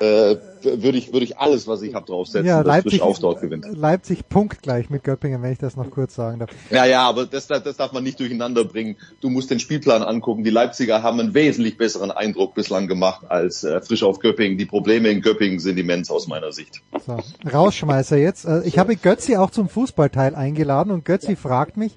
äh, 0.00 0.36
würde 0.62 0.98
ich, 0.98 1.12
würde 1.12 1.24
ich 1.24 1.38
alles, 1.38 1.66
was 1.68 1.82
ich 1.82 1.94
habe, 1.94 2.06
draufsetzen, 2.06 2.46
Ja, 2.46 2.58
dass 2.58 2.66
Leipzig, 2.66 2.92
frisch 2.92 3.00
auf 3.02 3.18
dort 3.18 3.40
gewinnt. 3.40 3.66
Leipzig 3.76 4.28
punktgleich 4.28 4.90
mit 4.90 5.04
Göppingen, 5.04 5.42
wenn 5.42 5.52
ich 5.52 5.58
das 5.58 5.76
noch 5.76 5.90
kurz 5.90 6.14
sagen 6.14 6.40
darf. 6.40 6.50
Ja, 6.70 6.84
ja, 6.84 7.02
aber 7.08 7.26
das, 7.26 7.46
das 7.46 7.76
darf 7.76 7.92
man 7.92 8.02
nicht 8.02 8.18
durcheinander 8.18 8.64
bringen. 8.64 8.96
Du 9.20 9.30
musst 9.30 9.50
den 9.50 9.60
Spielplan 9.60 10.02
angucken. 10.02 10.42
Die 10.42 10.50
Leipziger 10.50 11.02
haben 11.02 11.20
einen 11.20 11.34
wesentlich 11.34 11.76
besseren 11.76 12.10
Eindruck 12.10 12.54
bislang 12.54 12.88
gemacht 12.88 13.26
als 13.28 13.62
äh, 13.62 13.80
frisch 13.82 14.02
auf 14.02 14.18
Göppingen. 14.18 14.58
Die 14.58 14.66
Probleme 14.66 15.08
in 15.10 15.20
Göppingen 15.20 15.58
sind 15.60 15.78
immens 15.78 16.10
aus 16.10 16.26
meiner 16.26 16.52
Sicht. 16.52 16.82
So, 17.06 17.18
Rausschmeißer 17.52 18.16
jetzt. 18.16 18.46
Äh, 18.46 18.62
Ich 18.64 18.78
habe 18.78 18.96
Götzi 18.96 19.36
auch 19.36 19.50
zum 19.50 19.68
Fußballteil 19.68 20.34
eingeladen 20.34 20.90
und 20.90 21.04
Götzi 21.04 21.36
fragt 21.36 21.76
mich, 21.76 21.96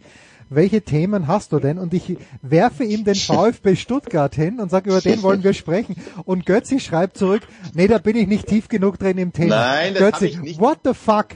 welche 0.49 0.81
Themen 0.81 1.27
hast 1.27 1.51
du 1.51 1.59
denn? 1.59 1.77
Und 1.77 1.93
ich 1.93 2.17
werfe 2.41 2.83
ihm 2.83 3.03
den 3.03 3.15
VfB 3.15 3.75
Stuttgart 3.75 4.33
hin 4.35 4.59
und 4.59 4.69
sage, 4.69 4.89
über 4.89 5.01
den 5.01 5.21
wollen 5.23 5.43
wir 5.43 5.53
sprechen. 5.53 5.95
Und 6.25 6.45
Götzi 6.45 6.79
schreibt 6.79 7.17
zurück, 7.17 7.41
nee, 7.73 7.87
da 7.87 7.97
bin 7.97 8.15
ich 8.15 8.27
nicht 8.27 8.47
tief 8.47 8.67
genug 8.67 8.99
drin 8.99 9.17
im 9.17 9.33
Thema. 9.33 9.55
Nein, 9.55 9.93
das 9.93 10.01
Götzi, 10.01 10.25
ich 10.27 10.39
nicht. 10.39 10.59
what 10.59 10.79
the 10.83 10.93
fuck? 10.93 11.27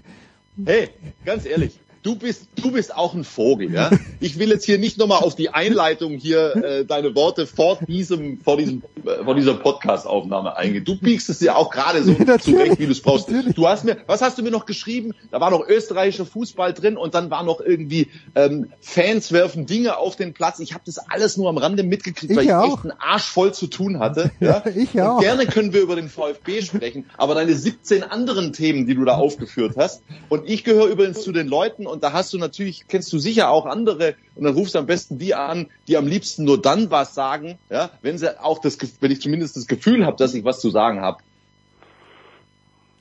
Hey, 0.63 0.89
ganz 1.25 1.45
ehrlich, 1.45 1.79
du 2.03 2.15
bist, 2.15 2.47
du 2.55 2.71
bist 2.71 2.95
auch 2.95 3.13
ein 3.13 3.23
Vogel, 3.23 3.71
ja? 3.73 3.89
Ich 4.19 4.37
will 4.37 4.49
jetzt 4.49 4.65
hier 4.65 4.77
nicht 4.77 4.97
nochmal 4.97 5.19
auf 5.23 5.35
die 5.35 5.49
Einleitung 5.49 6.13
hier 6.17 6.55
äh, 6.55 6.85
deine 6.85 7.15
Worte 7.15 7.47
vor 7.47 7.79
diesem, 7.87 8.39
vor 8.41 8.57
diesem, 8.57 8.83
äh, 9.05 9.23
vor 9.23 9.33
dieser 9.35 9.55
Podcast-Aufnahme 9.55 10.55
eingehen. 10.57 10.85
Du 10.85 10.97
biegst 10.97 11.29
es 11.29 11.39
ja 11.41 11.55
auch 11.55 11.71
gerade 11.71 12.03
so 12.03 12.11
Natürlich, 12.19 12.43
zurecht, 12.43 12.79
wie 12.79 12.85
du 12.85 12.91
es 12.91 13.01
brauchst. 13.01 13.29
natürlich. 13.29 13.55
Du 13.55 13.67
hast 13.67 13.83
mir, 13.83 13.97
was 14.05 14.21
hast 14.21 14.37
du 14.37 14.43
mir 14.43 14.51
noch 14.51 14.65
geschrieben? 14.65 15.13
Da 15.31 15.39
war 15.39 15.49
noch 15.51 15.67
österreichischer 15.67 16.25
Fußball 16.25 16.73
drin 16.73 16.97
und 16.97 17.13
dann 17.15 17.29
war 17.31 17.43
noch 17.43 17.61
irgendwie 17.61 18.09
ähm, 18.35 18.69
Fans 18.79 19.31
werfen 19.31 19.65
Dinge 19.65 19.97
auf 19.97 20.15
den 20.15 20.33
Platz. 20.33 20.59
Ich 20.59 20.73
habe 20.73 20.83
das 20.85 20.97
alles 21.09 21.37
nur 21.37 21.49
am 21.49 21.57
Rande 21.57 21.83
mitgekriegt, 21.83 22.31
Ich 22.31 22.37
weil 22.37 22.45
ich 22.45 22.53
auch. 22.53 22.77
echt 22.77 22.83
einen 22.83 22.99
Arsch 22.99 23.25
voll 23.25 23.53
zu 23.53 23.67
tun 23.67 23.99
hatte. 23.99 24.31
Ja, 24.41 24.63
ich 24.75 24.93
und 24.95 25.01
auch. 25.01 25.19
Gerne 25.19 25.45
können 25.45 25.71
wir 25.71 25.81
über 25.81 25.95
den 25.95 26.09
VfB 26.09 26.61
sprechen, 26.63 27.05
aber 27.17 27.35
deine 27.35 27.53
17 27.53 28.03
anderen 28.03 28.53
Themen, 28.53 28.87
die 28.87 28.95
du 28.95 29.05
da 29.05 29.15
aufgeführt 29.15 29.73
hast. 29.77 30.01
Und 30.29 30.49
ich 30.49 30.63
gehöre 30.63 30.87
übrigens 30.87 31.21
zu 31.21 31.31
den 31.31 31.47
Leuten 31.47 31.85
und 31.91 32.03
da 32.03 32.13
hast 32.13 32.33
du 32.33 32.37
natürlich, 32.37 32.87
kennst 32.87 33.11
du 33.13 33.19
sicher 33.19 33.49
auch 33.49 33.65
andere 33.65 34.15
und 34.35 34.45
dann 34.45 34.53
rufst 34.53 34.75
du 34.75 34.79
am 34.79 34.85
besten 34.85 35.17
die 35.17 35.35
an, 35.35 35.67
die 35.87 35.97
am 35.97 36.07
liebsten 36.07 36.45
nur 36.45 36.61
dann 36.61 36.89
was 36.89 37.13
sagen, 37.13 37.57
ja, 37.69 37.91
wenn 38.01 38.17
sie 38.17 38.41
auch 38.41 38.59
das, 38.59 38.77
wenn 38.99 39.11
ich 39.11 39.21
zumindest 39.21 39.55
das 39.55 39.67
Gefühl 39.67 40.05
habe, 40.05 40.17
dass 40.17 40.33
ich 40.33 40.43
was 40.43 40.59
zu 40.59 40.69
sagen 40.69 41.01
habe. 41.01 41.19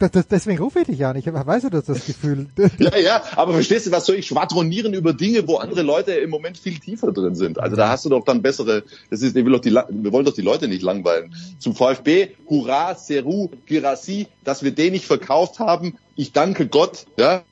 Das, 0.01 0.11
das, 0.12 0.28
deswegen 0.28 0.62
rufe 0.62 0.80
ich 0.80 0.86
dich 0.86 1.05
an. 1.05 1.14
Ich 1.16 1.26
weiß 1.26 1.64
ja, 1.64 1.68
dass 1.68 1.84
das 1.84 2.07
Gefühl. 2.07 2.49
Ja, 2.78 2.97
ja, 2.97 3.22
aber 3.36 3.53
verstehst 3.53 3.86
du, 3.86 3.93
was 3.93 4.07
soll 4.07 4.16
ich 4.16 4.26
schwadronieren 4.26 4.95
über 4.95 5.12
Dinge, 5.12 5.47
wo 5.47 5.57
andere 5.57 5.82
Leute 5.82 6.12
im 6.12 6.30
Moment 6.30 6.57
viel 6.57 6.78
tiefer 6.78 7.12
drin 7.12 7.34
sind? 7.34 7.59
Also 7.59 7.76
da 7.76 7.91
hast 7.91 8.07
du 8.07 8.09
doch 8.09 8.24
dann 8.24 8.41
bessere, 8.41 8.82
das 9.11 9.20
ist, 9.20 9.36
ich 9.36 9.45
will 9.45 9.53
doch 9.53 9.61
die, 9.61 9.72
wir 9.72 10.12
wollen 10.12 10.24
doch 10.24 10.32
die 10.32 10.41
Leute 10.41 10.68
nicht 10.68 10.80
langweilen. 10.80 11.34
Zum 11.59 11.74
VfB, 11.74 12.30
Hurra, 12.49 12.95
Seru, 12.95 13.51
Girassi, 13.66 14.28
dass 14.43 14.62
wir 14.62 14.70
den 14.70 14.93
nicht 14.93 15.05
verkauft 15.05 15.59
haben. 15.59 15.99
Ich 16.16 16.32
danke 16.32 16.66
Gott, 16.66 17.05
ja. 17.18 17.43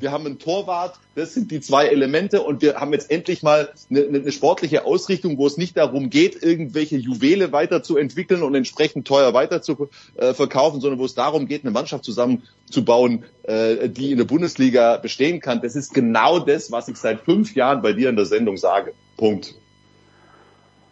Wir 0.00 0.12
haben 0.12 0.26
einen 0.26 0.38
Torwart, 0.38 0.98
das 1.14 1.34
sind 1.34 1.50
die 1.50 1.60
zwei 1.60 1.86
Elemente 1.86 2.42
und 2.42 2.62
wir 2.62 2.76
haben 2.76 2.92
jetzt 2.92 3.10
endlich 3.10 3.42
mal 3.42 3.70
eine, 3.90 4.06
eine, 4.06 4.32
sportliche 4.32 4.84
Ausrichtung, 4.84 5.38
wo 5.38 5.46
es 5.46 5.56
nicht 5.56 5.76
darum 5.76 6.10
geht, 6.10 6.42
irgendwelche 6.42 6.96
Juwele 6.96 7.52
weiterzuentwickeln 7.52 8.42
und 8.42 8.54
entsprechend 8.54 9.06
teuer 9.06 9.34
weiter 9.34 9.62
zu 9.62 9.88
äh, 10.16 10.34
verkaufen, 10.34 10.80
sondern 10.80 10.98
wo 10.98 11.04
es 11.04 11.14
darum 11.14 11.46
geht, 11.46 11.64
eine 11.64 11.72
Mannschaft 11.72 12.04
zusammenzubauen, 12.04 13.24
äh, 13.42 13.88
die 13.88 14.12
in 14.12 14.18
der 14.18 14.24
Bundesliga 14.24 14.96
bestehen 14.96 15.40
kann. 15.40 15.60
Das 15.60 15.76
ist 15.76 15.92
genau 15.92 16.38
das, 16.38 16.72
was 16.72 16.88
ich 16.88 16.96
seit 16.96 17.20
fünf 17.20 17.54
Jahren 17.54 17.82
bei 17.82 17.92
dir 17.92 18.08
in 18.08 18.16
der 18.16 18.26
Sendung 18.26 18.56
sage. 18.56 18.92
Punkt. 19.16 19.54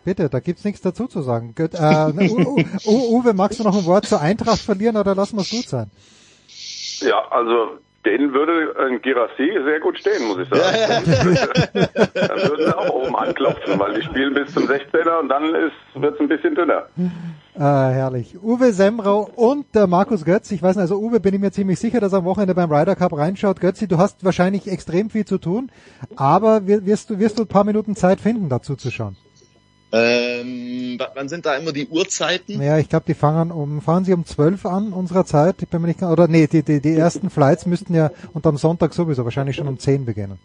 Bitte, 0.04 0.28
da 0.28 0.40
gibt's 0.40 0.64
nichts 0.64 0.82
dazu 0.82 1.06
zu 1.06 1.22
sagen. 1.22 1.54
Göt, 1.54 1.72
äh, 1.74 2.30
U, 2.86 3.18
Uwe, 3.18 3.32
magst 3.32 3.58
du 3.58 3.64
noch 3.64 3.76
ein 3.76 3.86
Wort 3.86 4.06
zur 4.06 4.20
Eintracht 4.20 4.60
verlieren 4.60 4.98
oder 4.98 5.14
lassen 5.14 5.38
wir's 5.38 5.50
gut 5.50 5.66
sein? 5.66 5.90
Ja, 7.00 7.26
also 7.30 7.78
den 8.04 8.32
würde 8.32 8.74
ein 8.86 9.00
Girassi 9.02 9.50
sehr 9.64 9.80
gut 9.80 9.98
stehen, 9.98 10.26
muss 10.28 10.38
ich 10.38 10.48
sagen. 10.48 11.04
dann 12.14 12.38
würden 12.42 12.66
sie 12.66 12.76
auch 12.78 12.88
oben 12.90 13.16
anklopfen, 13.16 13.78
weil 13.78 13.94
die 13.94 14.02
spielen 14.02 14.34
bis 14.34 14.52
zum 14.52 14.64
16er 14.64 15.20
und 15.20 15.28
dann 15.28 15.54
ist 15.54 15.72
wird's 15.94 16.20
ein 16.20 16.28
bisschen 16.28 16.54
dünner. 16.54 16.84
Äh, 17.54 17.60
herrlich. 17.60 18.36
Uwe 18.42 18.72
Semrau 18.72 19.28
und 19.36 19.74
der 19.74 19.86
Markus 19.86 20.24
Götz. 20.24 20.50
Ich 20.50 20.62
weiß 20.62 20.76
nicht, 20.76 20.82
also 20.82 20.96
Uwe 20.98 21.20
bin 21.20 21.34
ich 21.34 21.40
mir 21.40 21.52
ziemlich 21.52 21.78
sicher, 21.78 22.00
dass 22.00 22.12
er 22.12 22.18
am 22.18 22.24
Wochenende 22.24 22.54
beim 22.54 22.70
Ryder 22.72 22.96
Cup 22.96 23.16
reinschaut. 23.16 23.60
Götzi, 23.60 23.86
du 23.88 23.98
hast 23.98 24.24
wahrscheinlich 24.24 24.70
extrem 24.70 25.08
viel 25.10 25.24
zu 25.24 25.38
tun, 25.38 25.70
aber 26.16 26.66
wir- 26.66 26.84
wirst 26.84 27.10
du, 27.10 27.18
wirst 27.18 27.38
du 27.38 27.42
ein 27.44 27.48
paar 27.48 27.64
Minuten 27.64 27.94
Zeit 27.96 28.20
finden, 28.20 28.48
dazu 28.48 28.74
zu 28.76 28.90
schauen. 28.90 29.16
Ähm, 29.96 30.98
wa- 30.98 31.08
wann 31.14 31.28
sind 31.28 31.46
da 31.46 31.54
immer 31.54 31.72
die 31.72 31.86
Uhrzeiten? 31.86 32.60
Ja, 32.60 32.78
ich 32.78 32.88
glaube, 32.88 33.04
die 33.06 33.14
fangen 33.14 33.52
um, 33.52 33.80
fangen 33.80 34.04
sie 34.04 34.12
um 34.12 34.26
12 34.26 34.66
an 34.66 34.92
unserer 34.92 35.24
Zeit. 35.24 35.56
Ich 35.62 35.68
bin 35.68 35.80
mir 35.82 35.86
nicht 35.88 36.00
ganz, 36.00 36.12
oder 36.12 36.26
nee, 36.26 36.48
die, 36.48 36.62
die, 36.64 36.80
die 36.80 36.94
ersten 36.94 37.30
Flights 37.30 37.64
müssten 37.66 37.94
ja 37.94 38.10
und 38.32 38.44
am 38.46 38.56
Sonntag 38.56 38.92
sowieso 38.92 39.24
wahrscheinlich 39.24 39.54
schon 39.56 39.68
um 39.68 39.78
10 39.78 40.04
beginnen. 40.04 40.38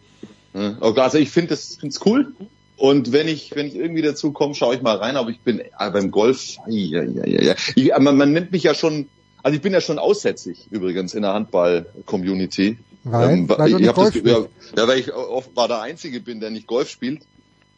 Okay, 0.54 1.00
also 1.02 1.18
ich 1.18 1.32
finde 1.32 1.50
das 1.50 1.78
find's 1.80 2.00
cool. 2.06 2.32
Und 2.78 3.12
wenn 3.12 3.28
ich, 3.28 3.56
wenn 3.56 3.66
ich 3.68 3.76
irgendwie 3.76 4.02
dazu 4.04 4.32
komme, 4.32 4.54
schaue 4.56 4.76
ich 4.76 4.82
mal 4.82 4.96
rein, 4.98 5.18
aber 5.18 5.30
ich 5.32 5.40
bin 5.42 5.60
äh, 5.60 5.66
beim 5.92 6.12
Golf, 6.12 6.58
ja, 6.68 7.04
ja, 7.04 7.26
ja, 7.26 7.56
ja. 7.76 8.00
Man, 8.00 8.18
man 8.18 8.32
nennt 8.32 8.52
mich 8.52 8.64
ja 8.64 8.74
schon, 8.74 9.10
also 9.44 9.56
ich 9.56 9.62
bin 9.62 9.74
ja 9.74 9.82
schon 9.82 10.00
aussätzig 10.00 10.68
übrigens 10.72 11.14
in 11.14 11.24
der 11.24 11.34
Handball-Community. 11.34 12.78
Weil? 13.04 13.50
Weil 13.50 13.80
ich 13.82 13.86
das, 13.86 13.96
Golf 13.96 14.16
ja, 14.24 14.40
ja, 14.78 14.88
weil 14.88 15.00
ich 15.00 15.14
offenbar 15.14 15.68
der 15.68 15.82
Einzige 15.82 16.20
bin, 16.20 16.40
der 16.40 16.52
nicht 16.52 16.68
Golf 16.68 16.90
spielt. 16.90 17.22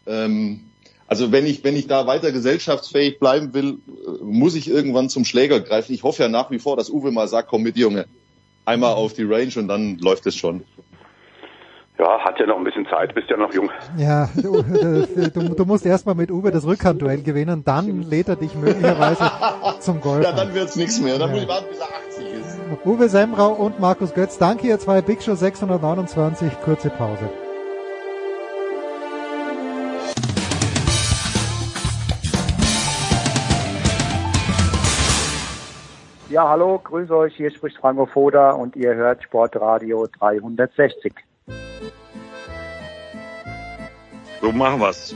Ähm, 0.05 0.61
also 1.11 1.33
wenn 1.33 1.45
ich, 1.45 1.61
wenn 1.65 1.75
ich 1.75 1.87
da 1.87 2.07
weiter 2.07 2.31
gesellschaftsfähig 2.31 3.19
bleiben 3.19 3.53
will, 3.53 3.79
äh, 3.89 4.23
muss 4.23 4.55
ich 4.55 4.69
irgendwann 4.69 5.09
zum 5.09 5.25
Schläger 5.25 5.59
greifen. 5.59 5.93
Ich 5.93 6.03
hoffe 6.03 6.23
ja 6.23 6.29
nach 6.29 6.49
wie 6.51 6.59
vor, 6.59 6.77
dass 6.77 6.89
Uwe 6.89 7.11
mal 7.11 7.27
sagt, 7.27 7.49
komm 7.49 7.63
mit, 7.63 7.75
Junge. 7.75 8.05
Einmal 8.63 8.93
auf 8.93 9.11
die 9.13 9.23
Range 9.23 9.51
und 9.57 9.67
dann 9.67 9.97
läuft 9.97 10.25
es 10.25 10.37
schon. 10.37 10.63
Ja, 11.99 12.17
hat 12.23 12.39
ja 12.39 12.45
noch 12.45 12.55
ein 12.57 12.63
bisschen 12.63 12.87
Zeit, 12.87 13.13
bist 13.13 13.29
ja 13.29 13.35
noch 13.35 13.53
jung. 13.53 13.69
Ja, 13.97 14.29
du, 14.41 14.63
du, 14.63 15.49
du 15.53 15.65
musst 15.65 15.85
erstmal 15.85 16.15
mit 16.15 16.31
Uwe 16.31 16.49
das 16.49 16.65
Rückhandduell 16.65 17.21
gewinnen, 17.21 17.63
dann 17.65 18.03
lädt 18.09 18.29
er 18.29 18.37
dich 18.37 18.55
möglicherweise 18.55 19.29
zum 19.81 19.99
Golf. 19.99 20.23
Ja, 20.23 20.31
dann 20.31 20.53
wird's 20.53 20.77
nichts 20.77 21.01
mehr. 21.01 21.19
Dann 21.19 21.29
Ja. 21.29 21.33
muss 21.35 21.43
ich 21.43 21.49
warten, 21.49 21.65
bis 21.69 21.79
er 21.79 21.87
80 21.87 22.25
ist. 22.39 22.85
Uwe 22.85 23.09
Semrau 23.09 23.51
und 23.51 23.81
Markus 23.81 24.13
Götz, 24.13 24.37
danke 24.37 24.67
ihr 24.67 24.79
zwei 24.79 25.01
Big 25.01 25.21
Show 25.21 25.35
629, 25.35 26.53
kurze 26.63 26.89
Pause. 26.89 27.29
Ja, 36.41 36.49
hallo, 36.49 36.79
grüß 36.83 37.11
euch, 37.11 37.35
hier 37.35 37.51
spricht 37.51 37.77
Franco 37.77 38.07
Foda 38.07 38.53
und 38.53 38.75
ihr 38.75 38.95
hört 38.95 39.21
Sportradio 39.21 40.07
360. 40.07 41.13
So 44.41 44.51
machen 44.51 44.79
wir's. 44.79 45.15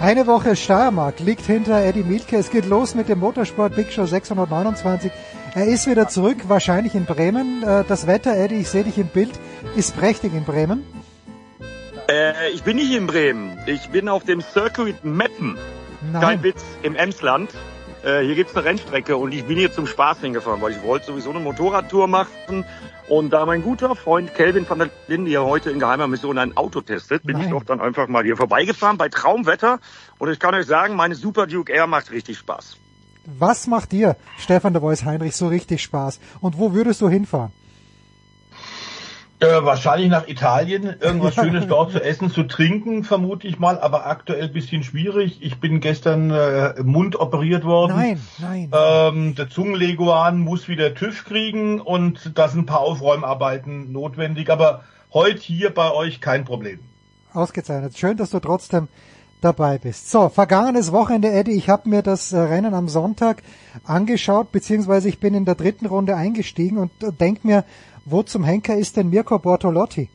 Eine 0.00 0.28
Woche 0.28 0.54
Steiermark 0.54 1.18
liegt 1.18 1.40
hinter 1.40 1.82
Eddie 1.82 2.04
Mielke. 2.04 2.36
Es 2.36 2.52
geht 2.52 2.66
los 2.66 2.94
mit 2.94 3.08
dem 3.08 3.18
Motorsport 3.18 3.74
Big 3.74 3.90
Show 3.92 4.06
629. 4.06 5.10
Er 5.56 5.66
ist 5.66 5.88
wieder 5.88 6.06
zurück, 6.06 6.36
wahrscheinlich 6.46 6.94
in 6.94 7.04
Bremen. 7.04 7.64
Äh, 7.64 7.82
Das 7.88 8.06
Wetter, 8.06 8.36
Eddie, 8.36 8.60
ich 8.60 8.68
sehe 8.68 8.84
dich 8.84 8.96
im 8.96 9.08
Bild, 9.08 9.40
ist 9.74 9.96
prächtig 9.96 10.32
in 10.32 10.44
Bremen. 10.44 10.84
Äh, 12.08 12.50
ich 12.54 12.62
bin 12.62 12.76
nicht 12.76 12.94
in 12.94 13.08
Bremen. 13.08 13.58
Ich 13.66 13.88
bin 13.88 14.08
auf 14.08 14.22
dem 14.22 14.40
Circuit 14.40 15.04
Meppen. 15.04 15.58
Nein. 16.12 16.22
Kein 16.22 16.42
Witz, 16.44 16.64
im 16.84 16.94
Emsland. 16.94 17.50
Äh, 18.04 18.22
hier 18.24 18.34
gibt's 18.34 18.56
eine 18.56 18.64
Rennstrecke 18.64 19.16
und 19.16 19.32
ich 19.32 19.44
bin 19.44 19.58
hier 19.58 19.72
zum 19.72 19.86
Spaß 19.86 20.20
hingefahren, 20.20 20.62
weil 20.62 20.72
ich 20.72 20.82
wollte 20.82 21.06
sowieso 21.06 21.30
eine 21.30 21.40
Motorradtour 21.40 22.06
machen. 22.06 22.64
Und 23.08 23.30
da 23.30 23.44
mein 23.44 23.62
guter 23.62 23.94
Freund 23.94 24.34
Kelvin 24.34 24.68
van 24.68 24.78
der 24.78 24.90
Linde 25.08 25.30
hier 25.30 25.44
heute 25.44 25.70
in 25.70 25.78
geheimer 25.78 26.06
Mission 26.06 26.38
ein 26.38 26.56
Auto 26.56 26.80
testet, 26.80 27.24
bin 27.24 27.36
Nein. 27.36 27.46
ich 27.46 27.50
doch 27.50 27.64
dann 27.64 27.80
einfach 27.80 28.08
mal 28.08 28.24
hier 28.24 28.36
vorbeigefahren 28.36 28.96
bei 28.96 29.08
Traumwetter. 29.08 29.80
Und 30.18 30.30
ich 30.30 30.38
kann 30.38 30.54
euch 30.54 30.66
sagen, 30.66 30.96
meine 30.96 31.14
Super 31.14 31.46
Duke 31.46 31.72
Air 31.72 31.86
macht 31.86 32.10
richtig 32.10 32.38
Spaß. 32.38 32.76
Was 33.26 33.66
macht 33.66 33.92
dir, 33.92 34.16
Stefan 34.38 34.72
der 34.72 34.80
Voice 34.80 35.04
Heinrich, 35.04 35.36
so 35.36 35.48
richtig 35.48 35.82
Spaß? 35.82 36.20
Und 36.40 36.58
wo 36.58 36.72
würdest 36.72 37.00
du 37.00 37.08
hinfahren? 37.08 37.52
Äh, 39.40 39.64
wahrscheinlich 39.64 40.10
nach 40.10 40.28
Italien. 40.28 40.96
Irgendwas 41.00 41.34
Schönes 41.36 41.66
dort 41.66 41.92
zu 41.92 42.02
essen, 42.02 42.30
zu 42.30 42.42
trinken, 42.42 43.04
vermute 43.04 43.48
ich 43.48 43.58
mal, 43.58 43.78
aber 43.80 44.06
aktuell 44.06 44.48
bisschen 44.48 44.82
schwierig. 44.82 45.38
Ich 45.40 45.60
bin 45.60 45.80
gestern 45.80 46.30
äh, 46.30 46.70
im 46.72 46.88
Mund 46.88 47.18
operiert 47.18 47.64
worden. 47.64 47.96
Nein, 47.96 48.20
nein. 48.38 48.70
Ähm, 48.72 49.34
der 49.34 49.48
Zungenleguan 49.48 50.40
muss 50.40 50.68
wieder 50.68 50.94
TÜV 50.94 51.24
kriegen 51.24 51.80
und 51.80 52.32
da 52.34 52.48
sind 52.48 52.60
ein 52.60 52.66
paar 52.66 52.80
Aufräumarbeiten 52.80 53.92
notwendig. 53.92 54.50
Aber 54.50 54.84
heute 55.14 55.40
hier 55.40 55.72
bei 55.72 55.90
euch 55.90 56.20
kein 56.20 56.44
Problem. 56.44 56.78
Ausgezeichnet. 57.32 57.96
Schön, 57.96 58.18
dass 58.18 58.30
du 58.30 58.40
trotzdem 58.40 58.88
dabei 59.40 59.78
bist. 59.78 60.10
So, 60.10 60.28
vergangenes 60.28 60.92
Wochenende, 60.92 61.30
Eddie, 61.30 61.52
ich 61.52 61.70
habe 61.70 61.88
mir 61.88 62.02
das 62.02 62.32
äh, 62.32 62.38
Rennen 62.38 62.74
am 62.74 62.88
Sonntag 62.88 63.42
angeschaut, 63.84 64.52
beziehungsweise 64.52 65.08
ich 65.08 65.18
bin 65.18 65.32
in 65.32 65.46
der 65.46 65.54
dritten 65.54 65.86
Runde 65.86 66.14
eingestiegen 66.14 66.76
und 66.76 66.90
äh, 67.02 67.10
denk 67.10 67.42
mir, 67.44 67.64
wo 68.10 68.22
zum 68.22 68.44
Henker 68.44 68.76
ist 68.76 68.96
denn 68.96 69.10
Mirko 69.10 69.38
Bortolotti? 69.38 70.08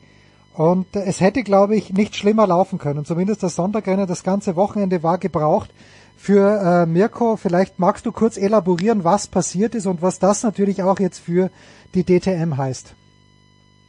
Und 0.54 0.96
es 0.96 1.20
hätte, 1.20 1.44
glaube 1.44 1.76
ich, 1.76 1.92
nicht 1.92 2.16
schlimmer 2.16 2.48
laufen 2.48 2.80
können. 2.80 3.04
Zumindest 3.04 3.44
das 3.44 3.56
Sonntagrennen, 3.56 4.08
das 4.08 4.24
ganze 4.24 4.56
Wochenende 4.56 5.04
war 5.04 5.18
gebraucht 5.18 5.70
für 6.16 6.62
äh, 6.62 6.86
Mirko. 6.86 7.36
Vielleicht 7.36 7.78
magst 7.78 8.06
du 8.06 8.12
kurz 8.14 8.38
elaborieren, 8.38 9.04
was 9.04 9.28
passiert 9.28 9.76
ist 9.76 9.86
und 9.86 10.02
was 10.02 10.20
das 10.20 10.44
natürlich 10.44 10.82
auch 10.82 11.00
jetzt 11.00 11.20
für 11.20 11.52
die 11.94 12.04
DTM 12.04 12.56
heißt. 12.58 12.96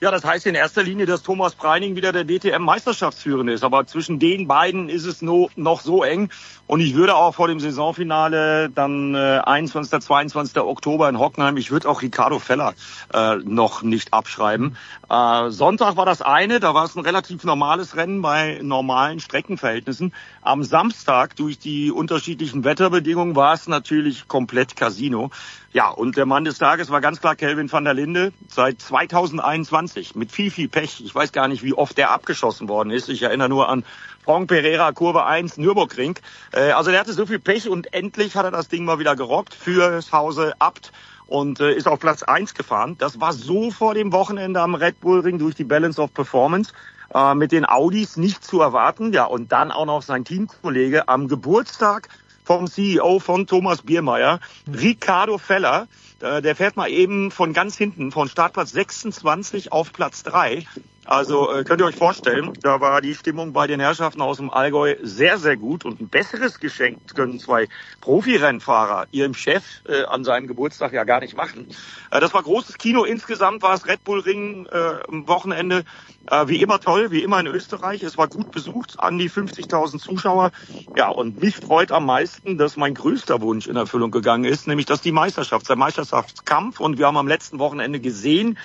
Ja, 0.02 0.10
das 0.10 0.24
heißt 0.24 0.44
in 0.46 0.54
erster 0.54 0.82
Linie, 0.82 1.06
dass 1.06 1.22
Thomas 1.22 1.54
Preining 1.54 1.96
wieder 1.96 2.12
der 2.12 2.24
DTM-Meisterschaftsführende 2.24 3.54
ist. 3.54 3.64
Aber 3.64 3.86
zwischen 3.86 4.18
den 4.18 4.46
beiden 4.46 4.90
ist 4.90 5.06
es 5.06 5.22
no, 5.22 5.48
noch 5.56 5.80
so 5.80 6.04
eng. 6.04 6.28
Und 6.66 6.80
ich 6.80 6.94
würde 6.94 7.14
auch 7.14 7.34
vor 7.34 7.46
dem 7.46 7.60
Saisonfinale 7.60 8.70
dann 8.70 9.14
äh, 9.14 9.40
21. 9.44 10.00
22. 10.00 10.58
Oktober 10.58 11.08
in 11.08 11.18
Hockenheim, 11.18 11.56
ich 11.56 11.70
würde 11.70 11.88
auch 11.88 12.02
Ricardo 12.02 12.40
Feller 12.40 12.74
äh, 13.14 13.36
noch 13.36 13.82
nicht 13.82 14.12
abschreiben. 14.12 14.76
Äh, 15.08 15.50
Sonntag 15.50 15.96
war 15.96 16.06
das 16.06 16.22
eine, 16.22 16.58
da 16.58 16.74
war 16.74 16.84
es 16.84 16.96
ein 16.96 17.04
relativ 17.04 17.44
normales 17.44 17.96
Rennen 17.96 18.20
bei 18.20 18.58
normalen 18.62 19.20
Streckenverhältnissen. 19.20 20.12
Am 20.42 20.64
Samstag 20.64 21.36
durch 21.36 21.60
die 21.60 21.92
unterschiedlichen 21.92 22.64
Wetterbedingungen 22.64 23.36
war 23.36 23.54
es 23.54 23.68
natürlich 23.68 24.26
komplett 24.26 24.74
Casino. 24.74 25.30
Ja, 25.72 25.90
und 25.90 26.16
der 26.16 26.26
Mann 26.26 26.44
des 26.44 26.58
Tages 26.58 26.90
war 26.90 27.00
ganz 27.00 27.20
klar 27.20 27.36
Kelvin 27.36 27.70
van 27.70 27.84
der 27.84 27.94
Linde 27.94 28.32
seit 28.48 28.80
2021 28.80 30.14
mit 30.14 30.32
viel, 30.32 30.50
viel 30.50 30.68
Pech. 30.68 31.02
Ich 31.04 31.14
weiß 31.14 31.32
gar 31.32 31.48
nicht, 31.48 31.62
wie 31.62 31.74
oft 31.74 31.98
der 31.98 32.10
abgeschossen 32.10 32.68
worden 32.68 32.90
ist. 32.90 33.08
Ich 33.08 33.22
erinnere 33.22 33.50
nur 33.50 33.68
an 33.68 33.84
Frank 34.24 34.48
Pereira, 34.48 34.90
Kurve 34.90 35.24
1, 35.24 35.56
Nürburgring. 35.56 36.18
Äh, 36.56 36.72
also 36.72 36.90
der 36.90 37.00
hatte 37.00 37.12
so 37.12 37.26
viel 37.26 37.38
Pech 37.38 37.68
und 37.68 37.92
endlich 37.92 38.34
hat 38.34 38.44
er 38.44 38.50
das 38.50 38.68
Ding 38.68 38.84
mal 38.84 38.98
wieder 38.98 39.14
gerockt 39.14 39.54
fürs 39.54 40.12
Hause 40.12 40.54
Abt 40.58 40.92
und 41.26 41.60
äh, 41.60 41.72
ist 41.74 41.86
auf 41.86 42.00
Platz 42.00 42.22
1 42.22 42.54
gefahren. 42.54 42.96
Das 42.98 43.20
war 43.20 43.32
so 43.32 43.70
vor 43.70 43.94
dem 43.94 44.12
Wochenende 44.12 44.60
am 44.60 44.74
Red 44.74 45.00
Bull 45.00 45.20
Ring 45.20 45.38
durch 45.38 45.54
die 45.54 45.64
Balance 45.64 46.00
of 46.00 46.14
Performance 46.14 46.72
äh, 47.14 47.34
mit 47.34 47.52
den 47.52 47.66
Audis 47.66 48.16
nicht 48.16 48.42
zu 48.42 48.60
erwarten. 48.60 49.12
Ja, 49.12 49.24
und 49.24 49.52
dann 49.52 49.70
auch 49.70 49.86
noch 49.86 50.02
sein 50.02 50.24
Teamkollege 50.24 51.08
am 51.08 51.28
Geburtstag 51.28 52.08
vom 52.44 52.68
CEO 52.68 53.18
von 53.18 53.46
Thomas 53.46 53.82
Biermeier, 53.82 54.40
Ricardo 54.72 55.36
Feller. 55.36 55.88
Äh, 56.22 56.40
Der 56.40 56.56
fährt 56.56 56.76
mal 56.76 56.88
eben 56.88 57.30
von 57.30 57.52
ganz 57.52 57.76
hinten, 57.76 58.12
von 58.12 58.28
Startplatz 58.28 58.70
26 58.70 59.72
auf 59.72 59.92
Platz 59.92 60.22
3. 60.22 60.64
Also 61.06 61.52
äh, 61.52 61.62
könnt 61.62 61.80
ihr 61.80 61.86
euch 61.86 61.96
vorstellen, 61.96 62.52
da 62.62 62.80
war 62.80 63.00
die 63.00 63.14
Stimmung 63.14 63.52
bei 63.52 63.68
den 63.68 63.78
Herrschaften 63.78 64.20
aus 64.20 64.38
dem 64.38 64.50
Allgäu 64.50 64.96
sehr, 65.02 65.38
sehr 65.38 65.56
gut. 65.56 65.84
Und 65.84 66.00
ein 66.00 66.08
besseres 66.08 66.58
Geschenk 66.58 67.14
können 67.14 67.38
zwei 67.38 67.68
Profirennfahrer 68.00 69.06
ihrem 69.12 69.32
Chef 69.32 69.82
äh, 69.88 70.02
an 70.04 70.24
seinem 70.24 70.48
Geburtstag 70.48 70.92
ja 70.92 71.04
gar 71.04 71.20
nicht 71.20 71.36
machen. 71.36 71.68
Äh, 72.10 72.18
das 72.18 72.34
war 72.34 72.42
großes 72.42 72.78
Kino. 72.78 73.04
Insgesamt 73.04 73.62
war 73.62 73.74
es 73.74 73.86
Red 73.86 74.02
Bull 74.02 74.20
Ring 74.20 74.66
äh, 74.66 74.98
am 75.06 75.28
Wochenende 75.28 75.84
äh, 76.28 76.48
wie 76.48 76.60
immer 76.60 76.80
toll, 76.80 77.10
wie 77.10 77.22
immer 77.22 77.38
in 77.40 77.46
Österreich. 77.46 78.02
Es 78.02 78.18
war 78.18 78.28
gut 78.28 78.50
besucht, 78.50 78.98
an 78.98 79.18
die 79.18 79.30
50.000 79.30 79.98
Zuschauer. 79.98 80.50
Ja, 80.96 81.08
und 81.08 81.40
mich 81.40 81.56
freut 81.56 81.92
am 81.92 82.06
meisten, 82.06 82.58
dass 82.58 82.76
mein 82.76 82.94
größter 82.94 83.40
Wunsch 83.40 83.66
in 83.66 83.76
Erfüllung 83.76 84.10
gegangen 84.10 84.44
ist, 84.44 84.66
nämlich 84.66 84.86
dass 84.86 85.00
die 85.00 85.12
Meisterschaft, 85.12 85.68
der 85.68 85.76
Meisterschaftskampf. 85.76 86.80
Und 86.80 86.98
wir 86.98 87.06
haben 87.06 87.16
am 87.16 87.28
letzten 87.28 87.58
Wochenende 87.58 88.00
gesehen, 88.00 88.58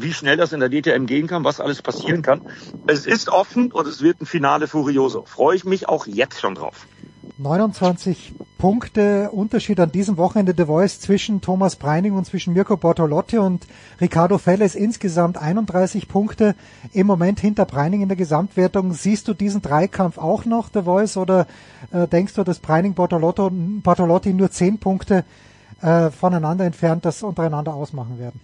wie 0.00 0.12
schnell 0.12 0.36
das 0.36 0.52
in 0.52 0.60
der 0.60 0.68
DTM 0.68 1.06
gehen 1.06 1.26
kann, 1.26 1.44
was 1.44 1.60
alles 1.60 1.82
passieren 1.82 2.22
kann. 2.22 2.42
Es 2.86 3.06
ist 3.06 3.28
offen 3.28 3.72
und 3.72 3.86
es 3.86 4.02
wird 4.02 4.20
ein 4.20 4.26
Finale 4.26 4.66
Furioso. 4.66 5.24
Freue 5.24 5.56
ich 5.56 5.64
mich 5.64 5.88
auch 5.88 6.06
jetzt 6.06 6.40
schon 6.40 6.54
drauf. 6.54 6.86
29 7.38 8.34
Punkte 8.58 9.30
Unterschied 9.30 9.78
an 9.78 9.92
diesem 9.92 10.16
Wochenende 10.16 10.54
The 10.56 10.64
Voice 10.64 10.98
zwischen 10.98 11.40
Thomas 11.40 11.76
Preining 11.76 12.14
und 12.14 12.24
zwischen 12.24 12.52
Mirko 12.52 12.76
Bortolotti 12.76 13.38
und 13.38 13.66
Ricardo 14.00 14.38
Felles 14.38 14.74
insgesamt 14.74 15.38
31 15.38 16.08
Punkte 16.08 16.56
im 16.92 17.06
Moment 17.06 17.38
hinter 17.38 17.64
Preining 17.64 18.02
in 18.02 18.08
der 18.08 18.16
Gesamtwertung. 18.16 18.92
Siehst 18.94 19.28
du 19.28 19.34
diesen 19.34 19.62
Dreikampf 19.62 20.18
auch 20.18 20.44
noch 20.44 20.70
The 20.74 20.82
Voice 20.82 21.16
oder 21.16 21.46
äh, 21.92 22.08
denkst 22.08 22.34
du, 22.34 22.42
dass 22.42 22.58
Bortolotto, 22.58 23.50
Bortolotti 23.52 24.32
nur 24.32 24.50
10 24.50 24.78
Punkte 24.78 25.24
äh, 25.80 26.10
voneinander 26.10 26.64
entfernt 26.64 27.04
das 27.04 27.22
untereinander 27.22 27.74
ausmachen 27.74 28.18
werden? 28.18 28.40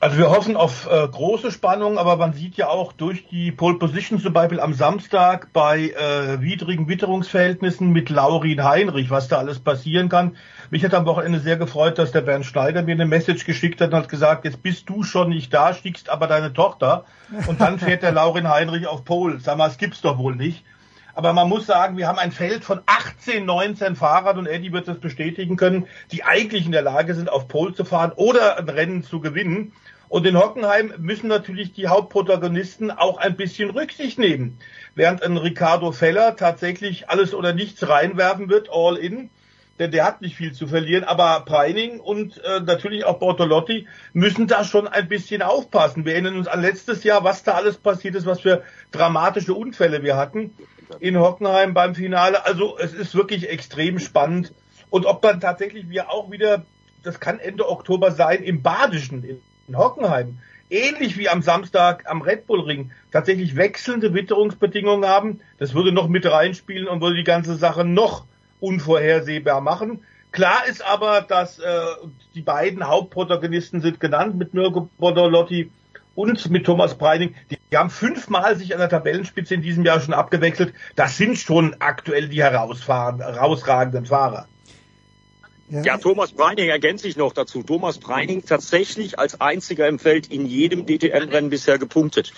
Also 0.00 0.16
wir 0.16 0.30
hoffen 0.30 0.56
auf 0.56 0.86
äh, 0.88 1.08
große 1.08 1.50
Spannung, 1.50 1.98
aber 1.98 2.16
man 2.16 2.32
sieht 2.32 2.56
ja 2.56 2.68
auch 2.68 2.92
durch 2.92 3.26
die 3.26 3.50
Pole 3.50 3.78
Position 3.78 4.20
zum 4.20 4.32
Beispiel 4.32 4.60
am 4.60 4.72
Samstag 4.72 5.52
bei 5.52 5.90
äh, 5.90 6.40
widrigen 6.40 6.86
Witterungsverhältnissen 6.86 7.90
mit 7.90 8.08
Laurin 8.08 8.62
Heinrich, 8.62 9.10
was 9.10 9.26
da 9.26 9.38
alles 9.38 9.58
passieren 9.58 10.08
kann. 10.08 10.36
Mich 10.70 10.84
hat 10.84 10.94
am 10.94 11.04
Wochenende 11.04 11.40
sehr 11.40 11.56
gefreut, 11.56 11.98
dass 11.98 12.12
der 12.12 12.20
Bernd 12.20 12.46
Schneider 12.46 12.84
mir 12.84 12.92
eine 12.92 13.06
Message 13.06 13.44
geschickt 13.44 13.80
hat 13.80 13.92
und 13.92 13.96
hat 13.96 14.08
gesagt, 14.08 14.44
jetzt 14.44 14.62
bist 14.62 14.88
du 14.88 15.02
schon 15.02 15.30
nicht 15.30 15.52
da, 15.52 15.74
schickst 15.74 16.10
aber 16.10 16.28
deine 16.28 16.52
Tochter 16.52 17.04
und 17.48 17.60
dann 17.60 17.80
fährt 17.80 18.04
der 18.04 18.12
Laurin 18.12 18.48
Heinrich 18.48 18.86
auf 18.86 19.04
Pole. 19.04 19.40
Sag 19.40 19.58
mal, 19.58 19.66
das 19.66 19.78
gibt's 19.78 20.00
doch 20.00 20.16
wohl 20.16 20.36
nicht. 20.36 20.64
Aber 21.18 21.32
man 21.32 21.48
muss 21.48 21.66
sagen, 21.66 21.96
wir 21.96 22.06
haben 22.06 22.20
ein 22.20 22.30
Feld 22.30 22.62
von 22.62 22.80
18, 22.86 23.44
19 23.44 23.96
Fahrern 23.96 24.38
und 24.38 24.46
Eddie 24.46 24.72
wird 24.72 24.86
das 24.86 25.00
bestätigen 25.00 25.56
können, 25.56 25.88
die 26.12 26.22
eigentlich 26.22 26.64
in 26.64 26.70
der 26.70 26.82
Lage 26.82 27.12
sind, 27.12 27.28
auf 27.28 27.48
Pole 27.48 27.74
zu 27.74 27.84
fahren 27.84 28.12
oder 28.14 28.56
ein 28.56 28.68
Rennen 28.68 29.02
zu 29.02 29.18
gewinnen. 29.18 29.72
Und 30.08 30.28
in 30.28 30.38
Hockenheim 30.38 30.94
müssen 30.98 31.26
natürlich 31.26 31.72
die 31.72 31.88
Hauptprotagonisten 31.88 32.92
auch 32.92 33.18
ein 33.18 33.34
bisschen 33.34 33.70
Rücksicht 33.70 34.20
nehmen. 34.20 34.60
Während 34.94 35.24
ein 35.24 35.36
Ricardo 35.36 35.90
Feller 35.90 36.36
tatsächlich 36.36 37.10
alles 37.10 37.34
oder 37.34 37.52
nichts 37.52 37.88
reinwerfen 37.88 38.48
wird, 38.48 38.68
all 38.70 38.96
in, 38.96 39.28
denn 39.80 39.90
der 39.90 40.04
hat 40.04 40.20
nicht 40.20 40.36
viel 40.36 40.52
zu 40.52 40.68
verlieren, 40.68 41.02
aber 41.02 41.42
Preining 41.44 41.98
und 41.98 42.40
äh, 42.44 42.60
natürlich 42.60 43.04
auch 43.04 43.18
Bortolotti 43.18 43.88
müssen 44.12 44.46
da 44.46 44.62
schon 44.62 44.86
ein 44.86 45.08
bisschen 45.08 45.42
aufpassen. 45.42 46.04
Wir 46.04 46.12
erinnern 46.12 46.36
uns 46.36 46.46
an 46.46 46.62
letztes 46.62 47.02
Jahr, 47.02 47.24
was 47.24 47.42
da 47.42 47.54
alles 47.54 47.76
passiert 47.76 48.14
ist, 48.14 48.24
was 48.24 48.40
für 48.40 48.62
dramatische 48.92 49.54
Unfälle 49.54 50.04
wir 50.04 50.16
hatten 50.16 50.52
in 51.00 51.18
Hockenheim 51.18 51.74
beim 51.74 51.94
Finale. 51.94 52.44
Also 52.44 52.78
es 52.78 52.92
ist 52.92 53.14
wirklich 53.14 53.48
extrem 53.48 53.98
spannend. 53.98 54.52
Und 54.90 55.06
ob 55.06 55.22
dann 55.22 55.40
tatsächlich 55.40 55.88
wir 55.88 56.10
auch 56.10 56.30
wieder, 56.30 56.64
das 57.02 57.20
kann 57.20 57.38
Ende 57.38 57.68
Oktober 57.68 58.10
sein, 58.10 58.42
im 58.42 58.62
Badischen, 58.62 59.22
in, 59.24 59.40
Hockenheim, 59.76 60.38
ähnlich 60.70 61.18
wie 61.18 61.28
am 61.28 61.42
Samstag 61.42 62.04
am 62.10 62.22
Red 62.22 62.46
Bull 62.46 62.60
Ring, 62.60 62.90
tatsächlich 63.12 63.54
wechselnde 63.54 64.14
Witterungsbedingungen 64.14 65.08
haben, 65.08 65.40
das 65.58 65.74
würde 65.74 65.92
noch 65.92 66.08
mit 66.08 66.24
reinspielen 66.24 66.88
und 66.88 67.02
würde 67.02 67.16
die 67.16 67.24
ganze 67.24 67.56
Sache 67.56 67.84
noch 67.84 68.24
unvorhersehbar 68.60 69.60
machen. 69.60 70.00
Klar 70.32 70.66
ist 70.66 70.84
aber, 70.86 71.20
dass 71.22 71.58
äh, 71.58 71.80
die 72.34 72.42
beiden 72.42 72.86
Hauptprotagonisten 72.86 73.80
sind 73.80 74.00
genannt 74.00 74.36
mit 74.36 74.54
Mirko 74.54 74.88
Bortolotti 74.98 75.70
und 76.18 76.50
mit 76.50 76.66
Thomas 76.66 76.98
Breining. 76.98 77.36
Die, 77.48 77.58
die 77.70 77.76
haben 77.76 77.90
fünfmal 77.90 78.56
sich 78.56 78.74
an 78.74 78.80
der 78.80 78.88
Tabellenspitze 78.88 79.54
in 79.54 79.62
diesem 79.62 79.84
Jahr 79.84 80.00
schon 80.00 80.14
abgewechselt. 80.14 80.74
Das 80.96 81.16
sind 81.16 81.38
schon 81.38 81.76
aktuell 81.78 82.28
die 82.28 82.42
herausragenden 82.42 84.04
Fahrer. 84.04 84.48
Ja, 85.70 85.82
Ja, 85.82 85.98
Thomas 85.98 86.32
Preining 86.32 86.70
ergänze 86.70 87.06
ich 87.06 87.16
noch 87.16 87.32
dazu. 87.32 87.62
Thomas 87.62 87.98
Preining 87.98 88.44
tatsächlich 88.44 89.18
als 89.20 89.40
einziger 89.40 89.86
im 89.86 90.00
Feld 90.00 90.26
in 90.26 90.44
jedem 90.44 90.86
DTM-Rennen 90.86 91.50
bisher 91.50 91.78
gepunktet. 91.78 92.32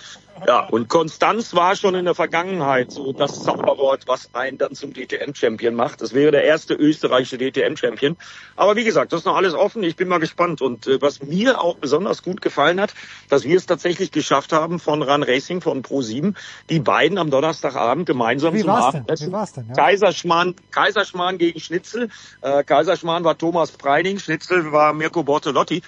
Ja, 0.47 0.67
und 0.67 0.89
Konstanz 0.89 1.55
war 1.55 1.77
schon 1.77 1.95
in 1.95 2.05
der 2.05 2.15
Vergangenheit 2.15 2.91
so 2.93 3.13
das 3.13 3.43
Zauberwort, 3.43 4.05
was 4.07 4.35
einen 4.35 4.59
dann 4.59 4.75
zum 4.75 4.93
DTM-Champion 4.93 5.75
macht. 5.75 6.01
Das 6.01 6.15
wäre 6.15 6.31
der 6.31 6.45
erste 6.45 6.75
österreichische 6.75 7.39
DTM-Champion. 7.39 8.17
Aber 8.57 8.77
wie 8.77 8.85
gesagt, 8.85 9.13
das 9.13 9.21
ist 9.21 9.27
noch 9.27 9.37
alles 9.37 9.55
offen. 9.55 9.83
Ich 9.83 9.97
bin 9.97 10.09
mal 10.09 10.19
gespannt. 10.19 10.63
Und 10.63 10.87
äh, 10.87 11.01
was 11.01 11.23
mir 11.23 11.61
auch 11.61 11.77
besonders 11.77 12.23
gut 12.23 12.41
gefallen 12.41 12.81
hat, 12.81 12.95
dass 13.29 13.45
wir 13.45 13.57
es 13.57 13.67
tatsächlich 13.67 14.11
geschafft 14.13 14.53
haben 14.53 14.79
von 14.79 15.03
Run 15.03 15.23
Racing, 15.23 15.61
von 15.61 15.83
Pro7, 15.83 16.35
die 16.69 16.81
beiden 16.81 17.19
am 17.19 17.31
Donnerstagabend 17.31 18.07
gemeinsam 18.07 18.55
Wie 18.55 18.61
zum? 18.61 18.71
Abendessen. 18.71 19.29
Wie 19.29 19.33
war's 19.33 19.53
denn? 19.53 19.67
Ja. 19.69 19.75
Kaiserschmarrn, 19.75 20.55
Kaiserschmarrn 20.71 21.39
gegen 21.39 21.61
Schnitzel. 21.61 22.09
Äh, 22.41 22.65
Kaiserschmarrn 22.65 23.25
war 23.25 23.37
Thomas 23.37 23.73
Preining, 23.73 24.19
Schnitzel 24.19 24.73
war 24.73 24.93
Mirko 24.93 25.23
Bortolotti. 25.23 25.83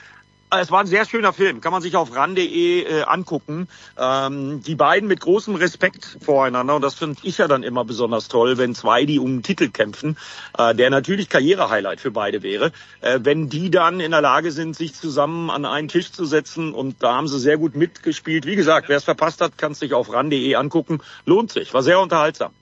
Es 0.61 0.71
war 0.71 0.81
ein 0.81 0.87
sehr 0.87 1.07
schöner 1.07 1.33
Film, 1.33 1.63
kann 1.63 1.73
man 1.73 1.81
sich 1.81 1.97
auf 1.97 2.15
ran.de 2.15 2.83
äh, 2.83 3.03
angucken. 3.05 3.69
Ähm, 3.99 4.63
die 4.63 4.75
beiden 4.75 5.09
mit 5.09 5.21
großem 5.21 5.55
Respekt 5.55 6.19
voreinander 6.21 6.77
und 6.77 6.83
das 6.83 6.95
finde 6.95 7.19
ich 7.23 7.39
ja 7.39 7.49
dann 7.49 7.63
immer 7.63 7.87
besonders 7.87 8.29
toll, 8.29 8.59
wenn 8.59 8.75
zwei, 8.75 9.07
die 9.07 9.19
um 9.19 9.29
einen 9.29 9.43
Titel 9.43 9.71
kämpfen, 9.71 10.19
äh, 10.59 10.75
der 10.75 10.91
natürlich 10.91 11.31
Karrierehighlight 11.31 12.01
für 12.01 12.11
beide 12.11 12.43
wäre, 12.43 12.71
äh, 13.01 13.21
wenn 13.23 13.49
die 13.49 13.71
dann 13.71 14.01
in 14.01 14.11
der 14.11 14.21
Lage 14.21 14.53
sind, 14.53 14.77
sich 14.77 14.95
zusammen 14.95 15.49
an 15.49 15.65
einen 15.65 15.89
Tisch 15.89 16.13
zu 16.13 16.27
setzen 16.27 16.75
und 16.75 17.03
da 17.03 17.15
haben 17.15 17.29
sie 17.29 17.39
sehr 17.39 17.57
gut 17.57 17.75
mitgespielt. 17.75 18.45
Wie 18.45 18.57
gesagt, 18.57 18.91
wer 18.91 18.99
es 18.99 19.05
verpasst 19.05 19.41
hat, 19.41 19.57
kann 19.57 19.73
es 19.73 19.79
sich 19.79 19.95
auf 19.95 20.13
ran.de 20.13 20.55
angucken. 20.55 21.01
Lohnt 21.25 21.51
sich, 21.51 21.73
war 21.73 21.83
sehr 21.83 21.99
unterhaltsam. 21.99 22.53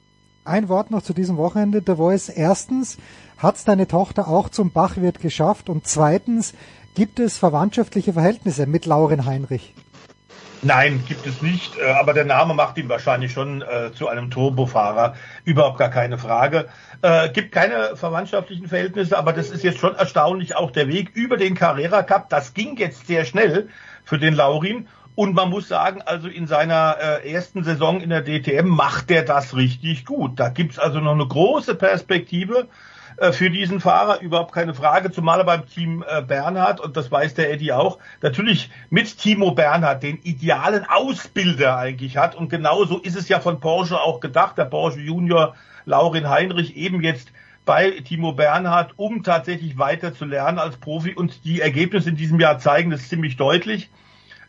Ein 0.44 0.68
Wort 0.68 0.90
noch 0.90 1.02
zu 1.02 1.12
diesem 1.12 1.36
Wochenende. 1.36 1.82
The 1.84 1.96
Voice. 1.96 2.28
Erstens, 2.28 2.96
hat's 3.38 3.64
deine 3.64 3.86
Tochter 3.86 4.26
auch 4.28 4.48
zum 4.48 4.70
Bachwirt 4.70 5.20
geschafft? 5.20 5.68
Und 5.68 5.86
zweitens, 5.86 6.54
gibt 6.94 7.18
es 7.20 7.38
verwandtschaftliche 7.38 8.12
Verhältnisse 8.12 8.66
mit 8.66 8.86
Lauren 8.86 9.24
Heinrich? 9.26 9.74
Nein, 10.62 11.02
gibt 11.08 11.26
es 11.26 11.40
nicht. 11.40 11.78
äh, 11.78 11.90
Aber 11.92 12.12
der 12.12 12.26
Name 12.26 12.52
macht 12.52 12.76
ihn 12.76 12.88
wahrscheinlich 12.88 13.32
schon 13.32 13.62
äh, 13.62 13.92
zu 13.94 14.08
einem 14.08 14.30
Turbofahrer. 14.30 15.14
Überhaupt 15.44 15.78
gar 15.78 15.88
keine 15.88 16.18
Frage. 16.18 16.66
Äh, 17.00 17.30
gibt 17.30 17.52
keine 17.52 17.96
verwandtschaftlichen 17.96 18.68
Verhältnisse, 18.68 19.16
aber 19.16 19.32
das 19.32 19.50
ist 19.50 19.64
jetzt 19.64 19.78
schon 19.78 19.94
erstaunlich. 19.94 20.56
Auch 20.56 20.70
der 20.70 20.88
Weg 20.88 21.12
über 21.14 21.38
den 21.38 21.54
Carrera 21.54 22.02
Cup, 22.02 22.28
das 22.28 22.52
ging 22.52 22.76
jetzt 22.76 23.06
sehr 23.06 23.24
schnell 23.24 23.70
für 24.04 24.18
den 24.18 24.34
Laurin. 24.34 24.86
Und 25.14 25.34
man 25.34 25.48
muss 25.50 25.66
sagen, 25.66 26.02
also 26.02 26.28
in 26.28 26.46
seiner 26.46 26.96
äh, 27.00 27.32
ersten 27.32 27.64
Saison 27.64 28.00
in 28.00 28.10
der 28.10 28.22
DTM 28.22 28.68
macht 28.68 29.10
er 29.10 29.22
das 29.22 29.56
richtig 29.56 30.04
gut. 30.04 30.38
Da 30.38 30.50
gibt's 30.50 30.78
also 30.78 31.00
noch 31.00 31.12
eine 31.12 31.26
große 31.26 31.74
Perspektive 31.74 32.68
äh, 33.20 33.32
für 33.32 33.50
diesen 33.50 33.80
Fahrer, 33.80 34.22
überhaupt 34.22 34.52
keine 34.52 34.72
Frage, 34.72 35.10
zumal 35.10 35.40
er 35.40 35.44
beim 35.44 35.66
Team 35.66 36.02
äh, 36.08 36.22
Bernhard, 36.22 36.80
und 36.80 36.96
das 36.96 37.10
weiß 37.10 37.34
der 37.34 37.52
Eddie 37.52 37.74
auch, 37.74 37.98
natürlich 38.22 38.70
mit 38.88 39.18
Timo 39.18 39.50
Bernhard 39.50 40.02
den 40.02 40.22
idealen 40.22 40.86
Ausbilder 40.88 41.76
eigentlich 41.76 42.16
hat. 42.16 42.34
Und 42.34 42.48
genauso 42.48 42.98
ist 42.98 43.16
es 43.16 43.28
ja 43.28 43.38
von 43.38 43.60
Porsche 43.60 44.00
auch 44.00 44.20
gedacht. 44.20 44.56
Der 44.56 44.64
Porsche 44.64 45.00
Junior 45.00 45.54
Laurin 45.84 46.30
Heinrich 46.30 46.78
eben 46.78 47.02
jetzt 47.02 47.30
bei 47.66 47.90
Timo 47.90 48.32
Bernhard, 48.32 48.94
um 48.96 49.22
tatsächlich 49.22 49.76
weiter 49.76 50.14
zu 50.14 50.24
lernen 50.24 50.58
als 50.58 50.78
Profi. 50.78 51.14
Und 51.14 51.44
die 51.44 51.60
Ergebnisse 51.60 52.08
in 52.08 52.16
diesem 52.16 52.40
Jahr 52.40 52.58
zeigen 52.58 52.90
das 52.90 53.10
ziemlich 53.10 53.36
deutlich. 53.36 53.90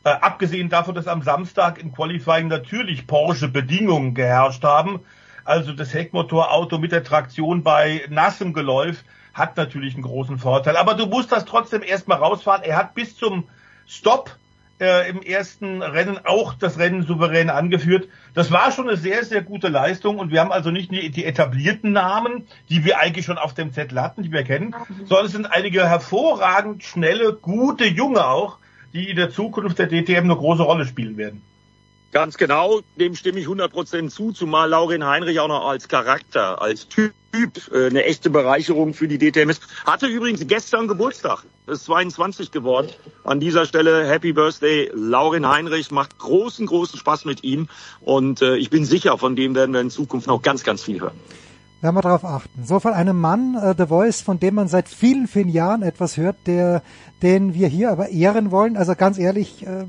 Äh, 0.05 0.11
abgesehen 0.11 0.69
davon, 0.69 0.95
dass 0.95 1.07
am 1.07 1.23
Samstag 1.23 1.77
im 1.77 1.91
Qualifying 1.91 2.47
natürlich 2.47 3.05
Porsche-Bedingungen 3.05 4.13
geherrscht 4.13 4.63
haben. 4.63 5.01
Also 5.43 5.73
das 5.73 5.93
Heckmotorauto 5.93 6.77
mit 6.77 6.91
der 6.91 7.03
Traktion 7.03 7.63
bei 7.63 8.05
nassem 8.09 8.53
Geläuf 8.53 9.03
hat 9.33 9.57
natürlich 9.57 9.93
einen 9.93 10.03
großen 10.03 10.37
Vorteil. 10.37 10.77
Aber 10.77 10.93
du 10.93 11.05
musst 11.05 11.31
das 11.31 11.45
trotzdem 11.45 11.83
erstmal 11.83 12.17
rausfahren. 12.17 12.63
Er 12.63 12.77
hat 12.77 12.93
bis 12.93 13.15
zum 13.15 13.47
Stopp 13.87 14.37
äh, 14.81 15.09
im 15.09 15.21
ersten 15.21 15.81
Rennen 15.81 16.19
auch 16.25 16.55
das 16.55 16.79
Rennen 16.79 17.03
souverän 17.03 17.49
angeführt. 17.49 18.09
Das 18.33 18.51
war 18.51 18.71
schon 18.71 18.89
eine 18.89 18.97
sehr, 18.97 19.23
sehr 19.23 19.41
gute 19.41 19.67
Leistung 19.67 20.17
und 20.17 20.31
wir 20.31 20.41
haben 20.41 20.51
also 20.51 20.71
nicht 20.71 20.91
die, 20.91 21.11
die 21.11 21.23
etablierten 21.23 21.91
Namen, 21.91 22.47
die 22.69 22.83
wir 22.83 22.99
eigentlich 22.99 23.25
schon 23.25 23.37
auf 23.37 23.53
dem 23.53 23.71
Zettel 23.71 24.01
hatten, 24.01 24.23
die 24.23 24.31
wir 24.31 24.43
kennen, 24.43 24.75
sondern 25.05 25.27
es 25.27 25.31
sind 25.33 25.45
einige 25.45 25.87
hervorragend 25.87 26.83
schnelle, 26.83 27.33
gute 27.33 27.85
Junge 27.85 28.25
auch, 28.25 28.57
die 28.93 29.09
in 29.09 29.15
der 29.15 29.29
Zukunft 29.29 29.77
der 29.77 29.87
DTM 29.87 30.23
eine 30.23 30.35
große 30.35 30.63
Rolle 30.63 30.85
spielen 30.85 31.15
werden. 31.15 31.43
Ganz 32.11 32.37
genau, 32.37 32.81
dem 32.97 33.15
stimme 33.15 33.39
ich 33.39 33.47
100% 33.47 34.09
zu, 34.09 34.33
zumal 34.33 34.69
Laurin 34.69 35.05
Heinrich 35.05 35.39
auch 35.39 35.47
noch 35.47 35.65
als 35.65 35.87
Charakter, 35.87 36.61
als 36.61 36.89
Typ 36.89 37.13
äh, 37.71 37.85
eine 37.85 38.03
echte 38.03 38.29
Bereicherung 38.29 38.93
für 38.93 39.07
die 39.07 39.17
DTM 39.17 39.49
ist. 39.49 39.61
Hatte 39.85 40.07
übrigens 40.07 40.45
gestern 40.45 40.89
Geburtstag, 40.89 41.45
ist 41.67 41.85
22 41.85 42.51
geworden. 42.51 42.89
An 43.23 43.39
dieser 43.39 43.65
Stelle 43.65 44.05
Happy 44.05 44.33
Birthday, 44.33 44.91
Laurin 44.93 45.47
Heinrich, 45.47 45.89
macht 45.91 46.17
großen, 46.17 46.65
großen 46.65 46.99
Spaß 46.99 47.23
mit 47.23 47.45
ihm 47.45 47.69
und 48.01 48.41
äh, 48.41 48.57
ich 48.57 48.69
bin 48.69 48.83
sicher, 48.83 49.17
von 49.17 49.37
dem 49.37 49.55
werden 49.55 49.73
wir 49.73 49.79
in 49.79 49.89
Zukunft 49.89 50.27
noch 50.27 50.41
ganz, 50.41 50.65
ganz 50.65 50.83
viel 50.83 50.99
hören. 50.99 51.17
Werden 51.81 51.95
wir 51.95 52.01
darauf 52.01 52.23
achten. 52.23 52.63
So 52.63 52.79
von 52.79 52.93
einem 52.93 53.19
Mann, 53.19 53.55
äh, 53.55 53.73
The 53.75 53.87
Voice, 53.87 54.21
von 54.21 54.39
dem 54.39 54.53
man 54.53 54.67
seit 54.67 54.87
vielen, 54.87 55.27
vielen 55.27 55.49
Jahren 55.49 55.81
etwas 55.81 56.15
hört, 56.15 56.35
der, 56.45 56.83
den 57.23 57.55
wir 57.55 57.67
hier 57.67 57.91
aber 57.91 58.09
ehren 58.09 58.51
wollen. 58.51 58.77
Also 58.77 58.93
ganz 58.93 59.17
ehrlich, 59.17 59.65
äh, 59.65 59.85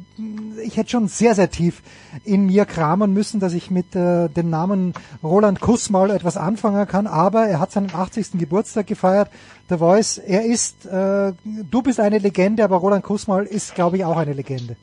ich 0.64 0.78
hätte 0.78 0.88
schon 0.88 1.08
sehr, 1.08 1.34
sehr 1.34 1.50
tief 1.50 1.82
in 2.24 2.46
mir 2.46 2.64
kramen 2.64 3.12
müssen, 3.12 3.40
dass 3.40 3.52
ich 3.52 3.70
mit 3.70 3.94
äh, 3.94 4.28
dem 4.28 4.48
Namen 4.48 4.94
Roland 5.22 5.60
Kussmaul 5.60 6.10
etwas 6.10 6.38
anfangen 6.38 6.88
kann. 6.88 7.06
Aber 7.06 7.46
er 7.46 7.60
hat 7.60 7.72
seinen 7.72 7.94
80. 7.94 8.38
Geburtstag 8.38 8.86
gefeiert. 8.86 9.28
The 9.68 9.76
Voice, 9.76 10.16
er 10.16 10.46
ist, 10.46 10.86
äh, 10.86 11.34
du 11.44 11.82
bist 11.82 12.00
eine 12.00 12.18
Legende, 12.18 12.64
aber 12.64 12.76
Roland 12.76 13.04
Kussmaul 13.04 13.44
ist, 13.44 13.74
glaube 13.74 13.98
ich, 13.98 14.04
auch 14.06 14.16
eine 14.16 14.32
Legende. 14.32 14.76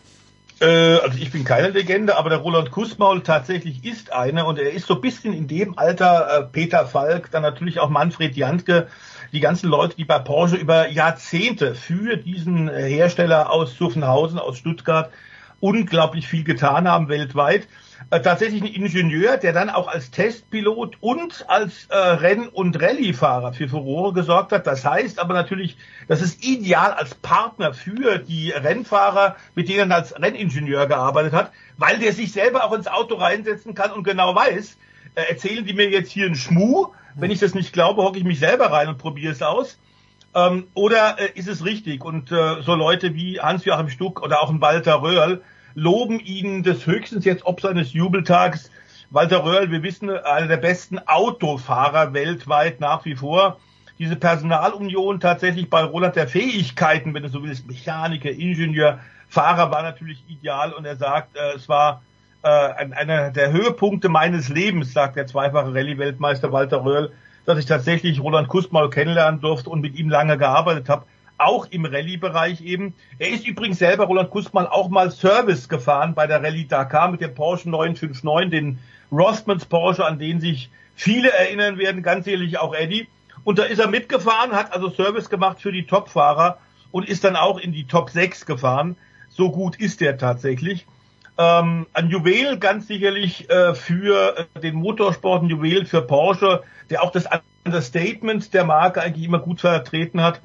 Äh, 0.61 0.97
also 0.97 1.17
ich 1.17 1.31
bin 1.31 1.43
keine 1.43 1.69
Legende, 1.69 2.17
aber 2.17 2.29
der 2.29 2.39
Roland 2.39 2.71
Kussmaul 2.71 3.21
tatsächlich 3.21 3.85
ist 3.85 4.11
eine 4.11 4.45
und 4.45 4.59
er 4.59 4.71
ist 4.71 4.87
so 4.87 4.95
ein 4.95 5.01
bisschen 5.01 5.33
in 5.33 5.47
dem 5.47 5.77
Alter 5.77 6.39
äh, 6.39 6.43
Peter 6.43 6.85
Falk, 6.85 7.31
dann 7.31 7.43
natürlich 7.43 7.79
auch 7.79 7.89
Manfred 7.89 8.35
Jantke, 8.35 8.87
die 9.31 9.39
ganzen 9.39 9.69
Leute, 9.69 9.95
die 9.95 10.05
bei 10.05 10.19
Porsche 10.19 10.55
über 10.55 10.89
Jahrzehnte 10.89 11.75
für 11.75 12.17
diesen 12.17 12.67
äh, 12.67 12.89
Hersteller 12.89 13.51
aus 13.51 13.77
Zuffenhausen, 13.77 14.39
aus 14.39 14.57
Stuttgart 14.57 15.11
unglaublich 15.61 16.27
viel 16.27 16.43
getan 16.43 16.87
haben 16.87 17.09
weltweit. 17.09 17.67
Äh, 18.11 18.21
tatsächlich 18.21 18.63
ein 18.63 18.67
Ingenieur, 18.67 19.37
der 19.37 19.53
dann 19.53 19.69
auch 19.69 19.87
als 19.87 20.09
Testpilot 20.09 20.97
und 20.99 21.45
als 21.47 21.85
äh, 21.89 21.95
Renn- 21.95 22.47
und 22.47 22.81
Rallye-Fahrer 22.81 23.53
für 23.53 23.69
Furore 23.69 24.13
gesorgt 24.13 24.51
hat. 24.51 24.65
Das 24.65 24.83
heißt 24.83 25.19
aber 25.19 25.35
natürlich, 25.35 25.77
das 26.07 26.21
ist 26.21 26.43
ideal 26.43 26.93
als 26.93 27.13
Partner 27.13 27.73
für 27.73 28.17
die 28.17 28.49
Rennfahrer, 28.49 29.35
mit 29.53 29.69
denen 29.69 29.91
er 29.91 29.97
als 29.97 30.19
Renningenieur 30.19 30.87
gearbeitet 30.87 31.33
hat, 31.33 31.51
weil 31.77 31.99
der 31.99 32.13
sich 32.13 32.31
selber 32.31 32.63
auch 32.63 32.73
ins 32.73 32.87
Auto 32.87 33.15
reinsetzen 33.15 33.75
kann 33.75 33.91
und 33.91 34.03
genau 34.03 34.33
weiß, 34.33 34.77
äh, 35.13 35.21
erzählen 35.29 35.65
die 35.65 35.73
mir 35.73 35.89
jetzt 35.89 36.11
hier 36.11 36.25
einen 36.25 36.35
Schmuh, 36.35 36.87
wenn 37.15 37.29
ich 37.29 37.39
das 37.39 37.53
nicht 37.53 37.73
glaube, 37.73 38.01
hocke 38.01 38.17
ich 38.17 38.23
mich 38.23 38.39
selber 38.39 38.71
rein 38.71 38.87
und 38.87 38.97
probiere 38.97 39.33
es 39.33 39.43
aus. 39.43 39.77
Ähm, 40.33 40.67
oder 40.73 41.19
äh, 41.19 41.29
ist 41.35 41.47
es 41.47 41.63
richtig? 41.63 42.03
Und 42.03 42.31
äh, 42.31 42.61
so 42.61 42.73
Leute 42.73 43.13
wie 43.13 43.39
Hans-Joachim 43.39 43.89
Stuck 43.89 44.23
oder 44.23 44.41
auch 44.41 44.49
ein 44.49 44.61
Walter 44.61 45.01
Röhrl 45.03 45.43
loben 45.79 46.19
ihn 46.19 46.63
des 46.63 46.85
höchstens 46.85 47.25
jetzt 47.25 47.45
ob 47.45 47.61
seines 47.61 47.93
Jubeltags. 47.93 48.69
Walter 49.11 49.43
Röhrl, 49.43 49.71
wir 49.71 49.81
wissen, 49.81 50.09
einer 50.09 50.47
der 50.47 50.57
besten 50.57 50.99
Autofahrer 50.99 52.13
weltweit 52.13 52.79
nach 52.79 53.05
wie 53.05 53.15
vor. 53.15 53.59
Diese 53.97 54.15
Personalunion 54.15 55.19
tatsächlich 55.19 55.69
bei 55.69 55.83
Roland 55.83 56.15
der 56.15 56.27
Fähigkeiten, 56.27 57.13
wenn 57.13 57.23
du 57.23 57.29
so 57.29 57.43
willst, 57.43 57.67
Mechaniker, 57.67 58.29
Ingenieur, 58.29 58.99
Fahrer 59.29 59.71
war 59.71 59.83
natürlich 59.83 60.23
ideal 60.27 60.73
und 60.73 60.85
er 60.85 60.95
sagt, 60.95 61.35
äh, 61.35 61.55
es 61.55 61.67
war 61.69 62.01
äh, 62.41 62.47
ein- 62.47 62.93
einer 62.93 63.31
der 63.31 63.51
Höhepunkte 63.51 64.07
meines 64.07 64.47
Lebens, 64.47 64.93
sagt 64.93 65.17
der 65.17 65.27
zweifache 65.27 65.73
Rallye-Weltmeister 65.73 66.51
Walter 66.53 66.83
Röhrl, 66.85 67.11
dass 67.45 67.59
ich 67.59 67.65
tatsächlich 67.65 68.21
Roland 68.21 68.47
Kustmaul 68.47 68.89
kennenlernen 68.89 69.41
durfte 69.41 69.69
und 69.69 69.81
mit 69.81 69.97
ihm 69.99 70.09
lange 70.09 70.37
gearbeitet 70.37 70.87
habe, 70.87 71.05
auch 71.39 71.67
im 71.71 71.85
Rallye-Bereich 71.85 72.61
eben. 72.61 72.93
Er 73.17 73.29
ist 73.29 73.47
übrigens 73.47 73.79
selber, 73.79 74.05
Roland 74.05 74.29
Kustmaul, 74.29 74.67
auch 74.67 74.89
mal 74.89 75.11
Service 75.11 75.69
gefahren 75.69 76.13
bei 76.13 76.27
der 76.27 76.43
Rallye 76.43 76.65
Dakar 76.65 77.09
mit 77.11 77.21
dem 77.21 77.33
Porsche 77.33 77.69
959, 77.69 78.49
den 78.51 78.79
Rothmans 79.11 79.65
Porsche, 79.65 80.05
an 80.05 80.19
den 80.19 80.39
sich 80.39 80.69
viele 80.95 81.31
erinnern 81.31 81.77
werden, 81.77 82.03
ganz 82.03 82.27
ehrlich 82.27 82.59
auch 82.59 82.75
Eddie. 82.75 83.07
Und 83.43 83.57
da 83.57 83.63
ist 83.63 83.79
er 83.79 83.87
mitgefahren, 83.87 84.51
hat 84.51 84.73
also 84.73 84.89
Service 84.89 85.29
gemacht 85.29 85.61
für 85.61 85.71
die 85.71 85.85
Top-Fahrer 85.85 86.57
und 86.91 87.07
ist 87.07 87.23
dann 87.23 87.35
auch 87.35 87.57
in 87.57 87.71
die 87.71 87.87
Top 87.87 88.09
6 88.09 88.45
gefahren. 88.45 88.97
So 89.29 89.51
gut 89.51 89.77
ist 89.77 90.01
er 90.01 90.17
tatsächlich. 90.17 90.85
Ähm, 91.37 91.87
ein 91.93 92.09
Juwel 92.09 92.57
ganz 92.57 92.87
sicherlich 92.87 93.49
äh, 93.49 93.73
für 93.73 94.47
äh, 94.55 94.59
den 94.59 94.75
Motorsport, 94.75 95.43
ein 95.43 95.49
Juwel 95.49 95.85
für 95.85 96.01
Porsche, 96.01 96.63
der 96.89 97.01
auch 97.01 97.11
das 97.11 97.25
Understatement 97.63 98.53
der 98.53 98.65
Marke 98.65 99.01
eigentlich 99.01 99.25
immer 99.25 99.39
gut 99.39 99.61
vertreten 99.61 100.21
hat 100.21 100.41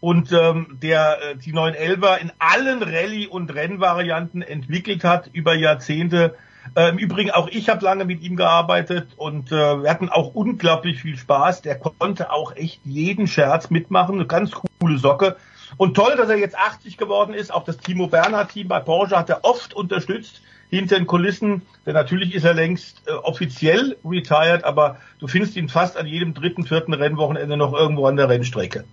und 0.00 0.32
ähm, 0.32 0.78
der 0.82 1.18
äh, 1.22 1.36
die 1.36 1.52
911er 1.52 2.18
in 2.18 2.32
allen 2.38 2.82
Rallye- 2.82 3.28
und 3.28 3.52
Rennvarianten 3.54 4.42
entwickelt 4.42 5.04
hat 5.04 5.28
über 5.32 5.54
Jahrzehnte. 5.54 6.36
Äh, 6.74 6.90
Im 6.90 6.98
Übrigen 6.98 7.30
auch 7.30 7.48
ich 7.48 7.68
habe 7.68 7.84
lange 7.84 8.04
mit 8.04 8.22
ihm 8.22 8.36
gearbeitet 8.36 9.08
und 9.16 9.50
äh, 9.50 9.82
wir 9.82 9.90
hatten 9.90 10.08
auch 10.08 10.34
unglaublich 10.34 11.02
viel 11.02 11.16
Spaß. 11.16 11.62
Der 11.62 11.78
konnte 11.78 12.30
auch 12.30 12.54
echt 12.54 12.80
jeden 12.84 13.26
Scherz 13.26 13.70
mitmachen, 13.70 14.16
eine 14.16 14.26
ganz 14.26 14.52
coole 14.80 14.98
Socke. 14.98 15.36
Und 15.76 15.94
toll, 15.94 16.14
dass 16.16 16.28
er 16.28 16.38
jetzt 16.38 16.56
80 16.56 16.96
geworden 16.96 17.34
ist. 17.34 17.52
Auch 17.52 17.64
das 17.64 17.78
Timo 17.78 18.06
Bernhard 18.06 18.50
Team 18.50 18.68
bei 18.68 18.80
Porsche 18.80 19.18
hat 19.18 19.28
er 19.28 19.44
oft 19.44 19.74
unterstützt 19.74 20.42
hinter 20.70 20.96
den 20.96 21.06
Kulissen. 21.06 21.62
Denn 21.86 21.94
natürlich 21.94 22.34
ist 22.34 22.44
er 22.44 22.54
längst 22.54 23.02
äh, 23.06 23.12
offiziell 23.12 23.96
retired, 24.04 24.64
aber 24.64 24.98
du 25.18 25.26
findest 25.26 25.56
ihn 25.56 25.68
fast 25.68 25.96
an 25.96 26.06
jedem 26.06 26.34
dritten, 26.34 26.64
vierten 26.64 26.94
Rennwochenende 26.94 27.56
noch 27.56 27.72
irgendwo 27.72 28.06
an 28.06 28.16
der 28.16 28.28
Rennstrecke. 28.28 28.84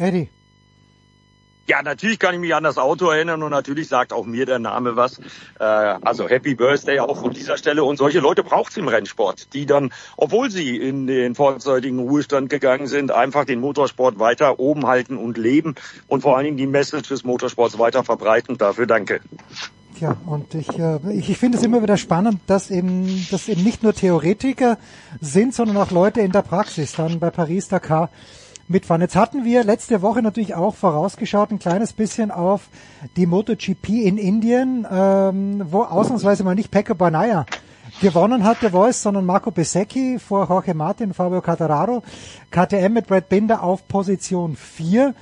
Eddie. 0.00 0.28
Ja, 1.70 1.82
natürlich 1.82 2.18
kann 2.18 2.34
ich 2.34 2.40
mich 2.40 2.52
an 2.52 2.64
das 2.64 2.78
Auto 2.78 3.10
erinnern 3.10 3.44
und 3.44 3.50
natürlich 3.52 3.86
sagt 3.86 4.12
auch 4.12 4.26
mir 4.26 4.44
der 4.44 4.58
Name 4.58 4.96
was. 4.96 5.20
Äh, 5.60 5.62
also 5.62 6.28
Happy 6.28 6.56
Birthday 6.56 6.98
auch 6.98 7.20
von 7.20 7.32
dieser 7.32 7.56
Stelle. 7.56 7.84
Und 7.84 7.96
solche 7.96 8.18
Leute 8.18 8.42
braucht 8.42 8.72
es 8.72 8.76
im 8.76 8.88
Rennsport, 8.88 9.54
die 9.54 9.66
dann, 9.66 9.92
obwohl 10.16 10.50
sie 10.50 10.76
in 10.76 11.06
den 11.06 11.36
vorzeitigen 11.36 12.00
Ruhestand 12.00 12.50
gegangen 12.50 12.88
sind, 12.88 13.12
einfach 13.12 13.44
den 13.44 13.60
Motorsport 13.60 14.18
weiter 14.18 14.58
oben 14.58 14.88
halten 14.88 15.16
und 15.16 15.38
leben 15.38 15.76
und 16.08 16.22
vor 16.22 16.36
allen 16.36 16.46
Dingen 16.46 16.56
die 16.56 16.66
Message 16.66 17.08
des 17.08 17.22
Motorsports 17.22 17.78
weiter 17.78 18.02
verbreiten. 18.02 18.58
Dafür 18.58 18.86
danke. 18.86 19.20
Tja, 19.96 20.16
und 20.26 20.52
ich, 20.56 20.76
äh, 20.76 20.98
ich, 21.12 21.30
ich 21.30 21.38
finde 21.38 21.58
es 21.58 21.62
immer 21.62 21.84
wieder 21.84 21.98
spannend, 21.98 22.40
dass 22.48 22.72
eben, 22.72 23.28
dass 23.30 23.48
eben 23.48 23.62
nicht 23.62 23.84
nur 23.84 23.94
Theoretiker 23.94 24.76
sind, 25.20 25.54
sondern 25.54 25.76
auch 25.76 25.92
Leute 25.92 26.20
in 26.20 26.32
der 26.32 26.42
Praxis 26.42 26.94
dann 26.94 27.20
bei 27.20 27.30
Paris 27.30 27.68
Dakar 27.68 28.10
mitfahren. 28.70 29.02
Jetzt 29.02 29.16
hatten 29.16 29.44
wir 29.44 29.64
letzte 29.64 30.00
Woche 30.00 30.22
natürlich 30.22 30.54
auch 30.54 30.74
vorausgeschaut, 30.74 31.50
ein 31.50 31.58
kleines 31.58 31.92
bisschen 31.92 32.30
auf 32.30 32.68
die 33.16 33.26
MotoGP 33.26 33.88
in 33.88 34.16
Indien, 34.16 34.86
ähm, 34.90 35.62
wo 35.70 35.82
ausnahmsweise 35.82 36.44
mal 36.44 36.54
nicht 36.54 36.70
Pecco 36.70 36.94
Bagnaia 36.94 37.46
gewonnen 38.00 38.44
hat, 38.44 38.62
der 38.62 38.70
Voice, 38.70 39.02
sondern 39.02 39.26
Marco 39.26 39.50
Besecchi 39.50 40.18
vor 40.18 40.48
Jorge 40.48 40.74
Martin, 40.74 41.12
Fabio 41.12 41.42
Cattararo, 41.42 42.02
KTM 42.50 42.92
mit 42.94 43.06
Brad 43.06 43.28
Binder 43.28 43.62
auf 43.62 43.86
Position 43.88 44.56
4. 44.56 45.14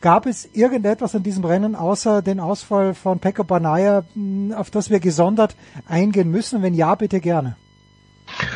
Gab 0.00 0.26
es 0.26 0.48
irgendetwas 0.52 1.14
an 1.14 1.22
diesem 1.22 1.44
Rennen 1.44 1.74
außer 1.74 2.20
den 2.20 2.40
Ausfall 2.40 2.94
von 2.94 3.18
Pecco 3.18 3.44
Banaya, 3.44 4.04
mh, 4.14 4.56
auf 4.56 4.70
das 4.70 4.90
wir 4.90 5.00
gesondert 5.00 5.56
eingehen 5.88 6.30
müssen? 6.30 6.62
Wenn 6.62 6.74
ja, 6.74 6.94
bitte 6.94 7.20
gerne. 7.20 7.56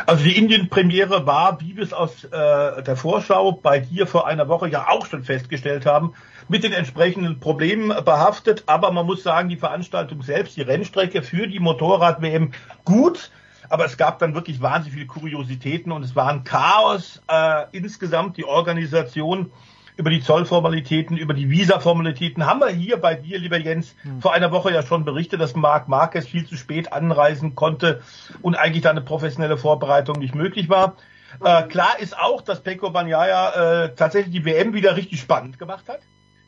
Also 0.07 0.25
die 0.25 0.37
Indien-Premiere 0.37 1.27
war, 1.27 1.61
wie 1.61 1.77
wir 1.77 1.85
es 1.85 1.93
aus 1.93 2.25
äh, 2.25 2.83
der 2.83 2.97
Vorschau 2.97 3.53
bei 3.53 3.79
dir 3.79 4.07
vor 4.07 4.27
einer 4.27 4.49
Woche 4.49 4.69
ja 4.69 4.89
auch 4.89 5.07
schon 5.07 5.25
festgestellt 5.25 5.87
haben, 5.87 6.15
mit 6.49 6.65
den 6.65 6.73
entsprechenden 6.73 7.41
Problemen 7.41 7.89
behaftet. 8.05 8.65
Aber 8.67 8.91
man 8.91 9.07
muss 9.07 9.23
sagen, 9.23 9.49
die 9.49 9.57
Veranstaltung 9.57 10.23
selbst, 10.23 10.57
die 10.57 10.63
Rennstrecke 10.63 11.23
für 11.23 11.47
die 11.47 11.61
Motorrad-WM 11.61 12.53
gut. 12.85 13.31
Aber 13.69 13.85
es 13.85 13.97
gab 13.97 14.19
dann 14.19 14.35
wirklich 14.35 14.61
wahnsinnig 14.61 14.95
viele 14.95 15.07
Kuriositäten 15.07 15.93
und 15.93 16.03
es 16.03 16.17
war 16.17 16.29
ein 16.29 16.43
Chaos 16.43 17.23
äh, 17.29 17.67
insgesamt. 17.71 18.37
Die 18.37 18.45
Organisation 18.45 19.53
über 20.01 20.09
die 20.09 20.23
Zollformalitäten, 20.23 21.19
über 21.19 21.35
die 21.35 21.51
Visa-Formalitäten 21.51 22.47
haben 22.47 22.61
wir 22.61 22.69
hier 22.69 22.97
bei 22.97 23.15
dir, 23.15 23.39
lieber 23.39 23.59
Jens, 23.59 23.95
vor 24.21 24.33
einer 24.33 24.51
Woche 24.51 24.73
ja 24.73 24.83
schon 24.83 25.05
berichtet, 25.05 25.43
dass 25.43 25.55
Marc 25.55 25.89
Marquez 25.89 26.27
viel 26.27 26.47
zu 26.47 26.57
spät 26.57 26.91
anreisen 26.91 27.55
konnte 27.55 28.01
und 28.41 28.55
eigentlich 28.55 28.83
da 28.83 28.91
eine 28.91 29.03
professionelle 29.03 29.59
Vorbereitung 29.59 30.19
nicht 30.19 30.35
möglich 30.35 30.71
war. 30.71 30.97
Äh, 31.45 31.65
klar 31.65 31.99
ist 31.99 32.19
auch, 32.19 32.41
dass 32.41 32.63
Pecco 32.63 32.89
Bagnaia 32.89 33.85
äh, 33.85 33.95
tatsächlich 33.95 34.33
die 34.33 34.45
WM 34.47 34.73
wieder 34.73 34.97
richtig 34.97 35.21
spannend 35.21 35.59
gemacht 35.59 35.87
hat. 35.87 36.01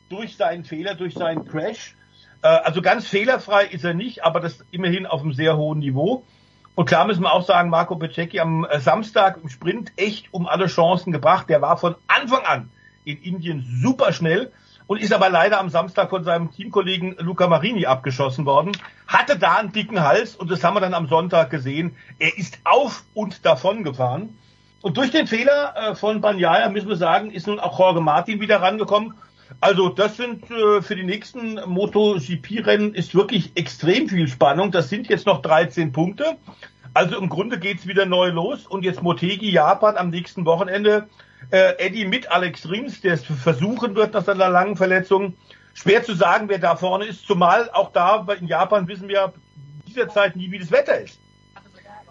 Durch 0.09 0.35
seinen 0.35 0.65
Fehler, 0.65 0.95
durch 0.95 1.13
seinen 1.13 1.45
Crash. 1.45 1.95
Äh, 2.41 2.47
also 2.47 2.81
ganz 2.81 3.07
fehlerfrei 3.07 3.65
ist 3.65 3.85
er 3.85 3.93
nicht, 3.93 4.23
aber 4.23 4.39
das 4.39 4.65
immerhin 4.71 5.05
auf 5.05 5.21
einem 5.21 5.33
sehr 5.33 5.57
hohen 5.57 5.77
Niveau. 5.77 6.25
Und 6.73 6.87
klar 6.87 7.05
müssen 7.05 7.21
wir 7.21 7.31
auch 7.31 7.45
sagen, 7.45 7.69
Marco 7.69 7.95
Bececchi 7.95 8.39
am 8.39 8.65
äh, 8.65 8.79
Samstag 8.79 9.37
im 9.43 9.47
Sprint 9.47 9.91
echt 9.95 10.33
um 10.33 10.47
alle 10.47 10.65
Chancen 10.65 11.13
gebracht. 11.13 11.49
Der 11.49 11.61
war 11.61 11.77
von 11.77 11.95
Anfang 12.07 12.43
an 12.45 12.71
in 13.05 13.21
Indien 13.21 13.65
super 13.81 14.13
schnell 14.13 14.51
und 14.87 15.01
ist 15.01 15.13
aber 15.13 15.29
leider 15.29 15.59
am 15.59 15.69
Samstag 15.69 16.09
von 16.09 16.23
seinem 16.23 16.51
Teamkollegen 16.51 17.15
Luca 17.19 17.47
Marini 17.47 17.85
abgeschossen 17.85 18.45
worden. 18.45 18.73
Hatte 19.07 19.37
da 19.37 19.57
einen 19.57 19.71
dicken 19.71 20.01
Hals 20.01 20.35
und 20.35 20.51
das 20.51 20.63
haben 20.63 20.75
wir 20.75 20.81
dann 20.81 20.93
am 20.93 21.07
Sonntag 21.07 21.49
gesehen. 21.49 21.95
Er 22.19 22.37
ist 22.37 22.59
auf 22.63 23.03
und 23.13 23.45
davon 23.45 23.83
gefahren. 23.83 24.37
Und 24.81 24.97
durch 24.97 25.11
den 25.11 25.27
Fehler 25.27 25.73
äh, 25.75 25.95
von 25.95 26.19
Banyaya, 26.19 26.69
müssen 26.69 26.89
wir 26.89 26.97
sagen, 26.97 27.31
ist 27.31 27.47
nun 27.47 27.59
auch 27.59 27.79
Jorge 27.79 28.01
Martin 28.01 28.41
wieder 28.41 28.61
rangekommen. 28.61 29.13
Also 29.61 29.87
das 29.87 30.17
sind 30.17 30.49
äh, 30.51 30.81
für 30.81 30.95
die 30.95 31.03
nächsten 31.03 31.55
MotoGP-Rennen 31.55 32.93
ist 32.93 33.15
wirklich 33.15 33.51
extrem 33.55 34.09
viel 34.09 34.27
Spannung. 34.27 34.71
Das 34.71 34.89
sind 34.89 35.07
jetzt 35.07 35.25
noch 35.25 35.41
13 35.41 35.93
Punkte. 35.93 36.37
Also 36.93 37.17
im 37.17 37.29
Grunde 37.29 37.59
geht's 37.59 37.87
wieder 37.87 38.05
neu 38.05 38.29
los. 38.29 38.67
Und 38.67 38.83
jetzt 38.83 39.01
Motegi 39.01 39.49
Japan 39.51 39.95
am 39.95 40.09
nächsten 40.09 40.45
Wochenende. 40.45 41.07
Äh, 41.51 41.77
Eddie 41.77 42.05
mit 42.05 42.31
Alex 42.31 42.69
Rins, 42.69 43.01
der 43.01 43.13
es 43.13 43.23
versuchen 43.23 43.95
wird 43.95 44.13
nach 44.13 44.23
seiner 44.23 44.49
langen 44.49 44.75
Verletzung. 44.75 45.35
Schwer 45.73 46.03
zu 46.03 46.13
sagen, 46.13 46.49
wer 46.49 46.59
da 46.59 46.75
vorne 46.75 47.05
ist. 47.05 47.25
Zumal 47.25 47.69
auch 47.71 47.91
da 47.91 48.25
in 48.39 48.47
Japan 48.47 48.87
wissen 48.87 49.07
wir 49.07 49.33
dieser 49.87 50.09
Zeit 50.09 50.35
nie, 50.35 50.51
wie 50.51 50.59
das 50.59 50.71
Wetter 50.71 50.99
ist. 50.99 51.19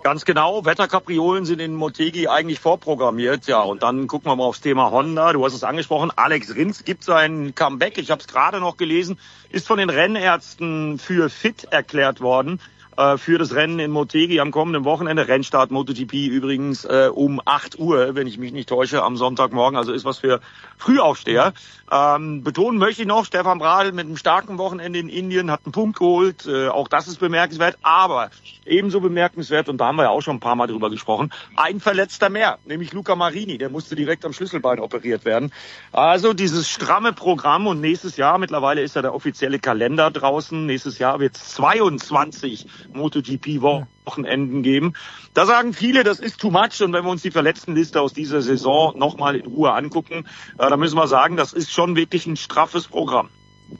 Ganz 0.03 0.25
genau, 0.25 0.65
Wetterkapriolen 0.65 1.45
sind 1.45 1.61
in 1.61 1.77
Motegi 1.77 2.27
eigentlich 2.27 2.59
vorprogrammiert, 2.59 3.47
ja. 3.47 3.61
Und 3.61 3.85
dann 3.85 4.09
gucken 4.09 4.29
wir 4.33 4.35
mal 4.35 4.45
aufs 4.45 4.61
Thema 4.61 4.91
Honda. 4.91 5.33
Du 5.33 5.45
hast 5.45 5.55
es 5.55 5.63
angesprochen, 5.63 6.11
Alex 6.17 6.57
Rins 6.57 6.85
gibt 6.85 7.05
sein 7.05 7.55
Comeback. 7.55 7.99
Ich 7.99 8.11
habe 8.11 8.21
es 8.21 8.27
gerade 8.27 8.59
noch 8.59 8.77
gelesen, 8.77 9.21
ist 9.51 9.69
von 9.69 9.79
den 9.79 9.91
Rennärzten 9.91 10.99
für 10.99 11.31
fit 11.31 11.69
erklärt 11.71 12.21
worden 12.21 12.61
äh, 12.97 13.17
für 13.17 13.39
das 13.39 13.55
Rennen 13.55 13.79
in 13.79 13.91
Motegi 13.91 14.41
am 14.41 14.51
kommenden 14.51 14.85
Wochenende. 14.85 15.29
Rennstart 15.29 15.71
MotoGP 15.71 16.13
übrigens 16.27 16.85
äh, 16.85 17.11
um 17.13 17.41
8 17.45 17.79
Uhr, 17.79 18.15
wenn 18.15 18.27
ich 18.27 18.39
mich 18.39 18.53
nicht 18.53 18.69
täusche, 18.69 19.03
am 19.03 19.17
Sonntagmorgen. 19.17 19.77
Also 19.77 19.93
ist 19.93 20.05
was 20.05 20.19
für 20.19 20.41
Frühaufsteher. 20.77 21.53
Ähm, 21.91 22.43
betonen 22.43 22.79
möchte 22.79 23.03
ich 23.03 23.09
noch, 23.09 23.25
Stefan 23.25 23.59
Bradl 23.59 23.93
mit 23.93 24.07
einem 24.07 24.17
starken 24.17 24.59
Wochenende 24.59 24.99
in 24.99 25.09
Indien 25.09 25.51
hat 25.51 25.61
einen 25.65 25.73
Punkt 25.73 25.99
geholt. 25.99 26.47
Äh, 26.47 26.69
auch 26.69 26.89
das 26.89 27.09
ist 27.09 27.21
bemerkenswert. 27.21 27.79
Aber 27.83 28.31
ebenso 28.65 29.01
bemerkenswert, 29.01 29.69
und 29.69 29.79
da 29.79 29.87
haben 29.87 29.97
wir 29.97 30.05
ja 30.05 30.11
auch 30.11 30.23
schon 30.23 30.37
ein 30.37 30.41
paar 30.41 30.57
Mal 30.57 30.67
drüber 30.67 30.91
gesprochen, 30.91 31.33
ein 31.57 31.81
Verletzter 31.81 32.31
mehr, 32.31 32.59
nämlich 32.65 32.93
Luca 32.93 33.15
Marini. 33.15 33.59
Der 33.59 33.69
musste 33.69 33.95
direkt 33.95 34.25
am 34.25 34.33
Schlüsselbein 34.33 34.81
operiert 34.81 35.25
werden. 35.25 35.53
Also 35.93 36.33
dieses 36.33 36.69
stramme 36.69 37.13
Programm 37.13 37.67
und 37.67 37.81
nächstes 37.81 38.17
Jahr, 38.17 38.39
mittlerweile 38.39 38.83
ist 38.83 38.97
ja 38.97 39.03
der 39.03 39.15
offizielle 39.15 39.59
Kalender 39.59 40.11
draußen. 40.11 40.65
Nächstes 40.67 40.99
Jahr 40.99 41.21
wird 41.21 41.37
es 41.37 41.55
22 41.55 42.67
MotoGP-Wochenenden 42.93 44.63
geben. 44.63 44.95
Da 45.35 45.47
sagen 45.47 45.73
viele, 45.73 46.05
das 46.05 46.21
ist 46.21 46.41
too 46.41 46.51
much. 46.51 46.83
Und 46.83 46.93
wenn 46.93 47.05
wir 47.05 47.11
uns 47.11 47.23
die 47.23 47.31
Verletztenliste 47.31 48.01
aus 48.01 48.13
dieser 48.13 48.43
Saison 48.43 48.97
nochmal 48.99 49.37
in 49.37 49.47
Ruhe 49.47 49.73
angucken, 49.73 50.27
äh, 50.59 50.69
dann 50.69 50.79
müssen 50.81 50.97
wir 50.97 51.07
sagen, 51.09 51.37
das 51.37 51.53
ist 51.53 51.73
schon 51.73 51.97
wirklich 51.97 52.27
ein 52.27 52.37
straffes 52.37 52.89
Programm. 52.89 53.29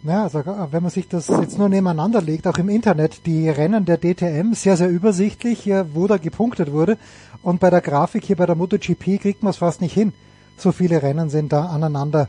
Ja, 0.05 0.23
also 0.23 0.43
wenn 0.71 0.83
man 0.83 0.91
sich 0.91 1.09
das 1.09 1.29
jetzt 1.29 1.59
nur 1.59 1.69
nebeneinander 1.69 2.23
legt, 2.23 2.47
auch 2.47 2.57
im 2.57 2.71
Internet, 2.71 3.27
die 3.27 3.49
Rennen 3.49 3.85
der 3.85 3.99
DTM, 3.99 4.55
sehr, 4.55 4.77
sehr 4.77 4.89
übersichtlich, 4.89 5.71
wo 5.93 6.07
da 6.07 6.17
gepunktet 6.17 6.73
wurde. 6.73 6.97
Und 7.43 7.61
bei 7.61 7.69
der 7.69 7.81
Grafik 7.81 8.25
hier 8.25 8.37
bei 8.37 8.47
der 8.47 8.55
MotoGP 8.55 9.21
kriegt 9.21 9.43
man 9.43 9.51
es 9.51 9.59
fast 9.59 9.81
nicht 9.81 9.93
hin. 9.93 10.13
So 10.57 10.73
viele 10.73 11.03
Rennen 11.03 11.29
sind 11.29 11.53
da 11.53 11.67
aneinander 11.67 12.29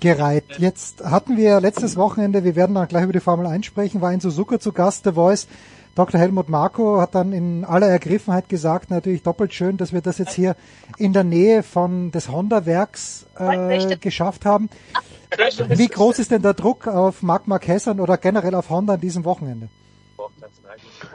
gereiht. 0.00 0.58
Jetzt 0.58 1.04
hatten 1.04 1.36
wir 1.36 1.60
letztes 1.60 1.96
Wochenende, 1.96 2.42
wir 2.42 2.56
werden 2.56 2.74
dann 2.74 2.88
gleich 2.88 3.04
über 3.04 3.12
die 3.12 3.20
Formel 3.20 3.46
1 3.46 3.66
sprechen, 3.66 4.00
war 4.00 4.12
in 4.12 4.20
Suzuka 4.20 4.58
zu 4.58 4.72
Gast, 4.72 5.04
The 5.04 5.12
Voice. 5.12 5.46
Dr. 5.94 6.20
Helmut 6.20 6.48
Marko 6.48 7.00
hat 7.00 7.14
dann 7.14 7.32
in 7.32 7.64
aller 7.64 7.88
Ergriffenheit 7.88 8.48
gesagt, 8.48 8.90
natürlich 8.90 9.22
doppelt 9.22 9.52
schön, 9.52 9.76
dass 9.76 9.92
wir 9.92 10.00
das 10.00 10.18
jetzt 10.18 10.34
hier 10.34 10.56
in 10.98 11.12
der 11.12 11.24
Nähe 11.24 11.62
von 11.62 12.12
des 12.12 12.28
Honda-Werks 12.28 13.26
äh, 13.38 13.96
geschafft 13.96 14.44
haben. 14.44 14.70
Wie 15.68 15.88
groß 15.88 16.18
ist 16.18 16.30
denn 16.30 16.42
der 16.42 16.54
Druck 16.54 16.86
auf 16.86 17.22
Marc 17.22 17.46
Marquez 17.46 17.86
oder 17.86 18.16
generell 18.16 18.54
auf 18.54 18.70
Honda 18.70 18.94
an 18.94 19.00
diesem 19.00 19.24
Wochenende? 19.24 19.68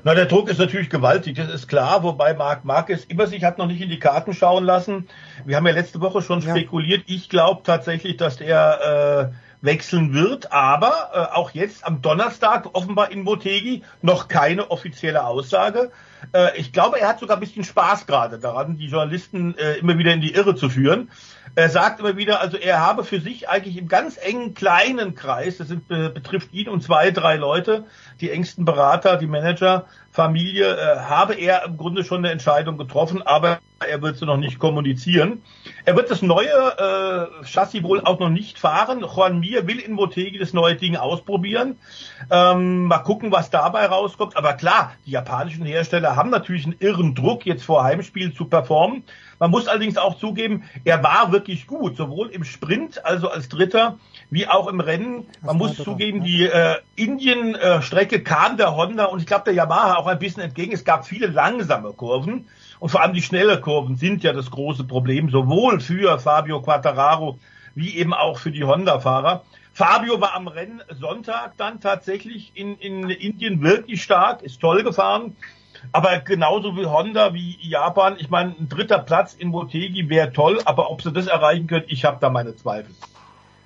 Na, 0.03 0.13
der 0.13 0.25
Druck 0.25 0.49
ist 0.49 0.59
natürlich 0.59 0.89
gewaltig, 0.89 1.35
das 1.35 1.51
ist 1.51 1.67
klar, 1.67 2.03
wobei 2.03 2.33
Marc 2.33 2.65
Marquez 2.65 3.05
immer 3.05 3.27
sich 3.27 3.43
hat 3.43 3.57
noch 3.57 3.67
nicht 3.67 3.81
in 3.81 3.89
die 3.89 3.99
Karten 3.99 4.33
schauen 4.33 4.63
lassen. 4.63 5.07
Wir 5.45 5.55
haben 5.55 5.65
ja 5.65 5.73
letzte 5.73 6.01
Woche 6.01 6.21
schon 6.21 6.41
spekuliert. 6.41 7.03
Ich 7.07 7.29
glaube 7.29 7.61
tatsächlich, 7.63 8.17
dass 8.17 8.39
er 8.41 9.31
äh, 9.31 9.35
wechseln 9.65 10.13
wird, 10.13 10.51
aber 10.51 11.09
äh, 11.13 11.35
auch 11.35 11.51
jetzt 11.51 11.85
am 11.85 12.01
Donnerstag 12.01 12.69
offenbar 12.73 13.11
in 13.11 13.23
Motegi 13.23 13.83
noch 14.01 14.27
keine 14.27 14.71
offizielle 14.71 15.25
Aussage. 15.25 15.91
Äh, 16.33 16.57
ich 16.57 16.71
glaube, 16.71 16.99
er 16.99 17.09
hat 17.09 17.19
sogar 17.19 17.37
ein 17.37 17.39
bisschen 17.39 17.63
Spaß 17.63 18.07
gerade 18.07 18.39
daran, 18.39 18.77
die 18.77 18.87
Journalisten 18.87 19.57
äh, 19.57 19.73
immer 19.75 19.97
wieder 19.97 20.13
in 20.13 20.21
die 20.21 20.33
Irre 20.33 20.55
zu 20.55 20.69
führen. 20.69 21.09
Er 21.55 21.69
sagt 21.69 21.99
immer 21.99 22.17
wieder, 22.17 22.41
also 22.41 22.57
er 22.57 22.81
habe 22.81 23.03
für 23.03 23.19
sich 23.19 23.49
eigentlich 23.49 23.77
im 23.77 23.87
ganz 23.87 24.17
engen 24.17 24.53
kleinen 24.53 25.15
Kreis, 25.15 25.57
das 25.57 25.69
sind, 25.69 25.89
äh, 25.89 26.09
betrifft 26.09 26.53
ihn 26.53 26.69
und 26.69 26.81
zwei, 26.81 27.11
drei 27.11 27.35
Leute, 27.35 27.85
die 28.19 28.31
engsten 28.31 28.65
Berater, 28.65 29.17
die 29.17 29.27
Manager, 29.27 29.85
Familie, 30.15 30.75
äh, 30.77 30.99
habe 31.01 31.35
er 31.35 31.65
im 31.65 31.77
Grunde 31.77 32.03
schon 32.05 32.19
eine 32.19 32.31
Entscheidung 32.31 32.77
getroffen, 32.77 33.21
aber 33.21 33.59
er 33.85 34.01
wird 34.01 34.17
sie 34.17 34.25
noch 34.25 34.37
nicht 34.37 34.59
kommunizieren. 34.59 35.41
Er 35.83 35.97
wird 35.97 36.09
das 36.09 36.21
neue 36.21 36.47
äh, 36.47 37.45
Chassis 37.45 37.83
wohl 37.83 38.01
auch 38.01 38.19
noch 38.19 38.29
nicht 38.29 38.57
fahren. 38.57 39.01
Juan 39.01 39.39
Mir 39.41 39.67
will 39.67 39.79
in 39.79 39.91
Motegi 39.91 40.37
das 40.37 40.53
neue 40.53 40.75
Ding 40.75 40.95
ausprobieren. 40.95 41.77
Ähm, 42.31 42.85
mal 42.85 42.99
gucken, 42.99 43.33
was 43.33 43.49
dabei 43.49 43.85
rauskommt. 43.87 44.37
Aber 44.37 44.53
klar, 44.53 44.93
die 45.05 45.11
japanischen 45.11 45.65
Hersteller 45.65 46.15
haben 46.15 46.29
natürlich 46.29 46.65
einen 46.65 46.77
irren 46.79 47.13
Druck, 47.13 47.45
jetzt 47.45 47.65
vor 47.65 47.83
Heimspiel 47.83 48.33
zu 48.33 48.45
performen. 48.45 49.03
Man 49.39 49.51
muss 49.51 49.67
allerdings 49.67 49.97
auch 49.97 50.17
zugeben, 50.17 50.63
er 50.85 51.03
war 51.03 51.33
wirklich 51.33 51.67
gut, 51.67 51.97
sowohl 51.97 52.29
im 52.29 52.45
Sprint, 52.45 53.03
also 53.03 53.29
als 53.29 53.49
Dritter, 53.49 53.97
wie 54.29 54.47
auch 54.47 54.67
im 54.67 54.79
Rennen. 54.79 55.27
Man 55.41 55.57
muss 55.57 55.75
zugeben, 55.75 56.23
die 56.23 56.43
äh, 56.43 56.75
Indien-Strecke 56.95 58.23
kam 58.23 58.57
der 58.57 58.75
Honda 58.75 59.05
und 59.05 59.19
ich 59.19 59.25
glaube 59.25 59.45
der 59.45 59.53
Yamaha 59.53 59.95
auch 59.95 60.07
ein 60.07 60.19
bisschen 60.19 60.43
entgegen. 60.43 60.73
Es 60.73 60.83
gab 60.83 61.05
viele 61.05 61.27
langsame 61.27 61.93
Kurven 61.93 62.47
und 62.79 62.89
vor 62.89 63.01
allem 63.01 63.13
die 63.13 63.21
schnelle 63.21 63.59
Kurven 63.61 63.95
sind 63.95 64.23
ja 64.23 64.33
das 64.33 64.51
große 64.51 64.83
Problem, 64.83 65.29
sowohl 65.29 65.79
für 65.79 66.19
Fabio 66.19 66.61
Quattararo 66.61 67.39
wie 67.75 67.95
eben 67.95 68.13
auch 68.13 68.39
für 68.39 68.51
die 68.51 68.63
Honda-Fahrer. 68.63 69.43
Fabio 69.73 70.21
war 70.21 70.33
am 70.35 70.47
Rennen 70.47 70.81
Sonntag 70.89 71.57
dann 71.57 71.81
tatsächlich 71.81 72.53
in, 72.55 72.77
in 72.77 73.09
Indien 73.09 73.61
wirklich 73.61 74.01
stark, 74.01 74.41
ist 74.41 74.61
toll 74.61 74.83
gefahren. 74.83 75.35
Aber 75.91 76.19
genauso 76.19 76.75
wie 76.77 76.85
Honda, 76.85 77.33
wie 77.33 77.57
Japan, 77.61 78.15
ich 78.17 78.29
meine, 78.29 78.55
ein 78.57 78.69
dritter 78.69 78.99
Platz 78.99 79.33
in 79.33 79.49
Motegi 79.49 80.09
wäre 80.09 80.31
toll, 80.31 80.59
aber 80.65 80.89
ob 80.89 81.01
sie 81.01 81.11
das 81.11 81.27
erreichen 81.27 81.67
können, 81.67 81.85
ich 81.87 82.05
habe 82.05 82.17
da 82.21 82.29
meine 82.29 82.55
Zweifel. 82.55 82.95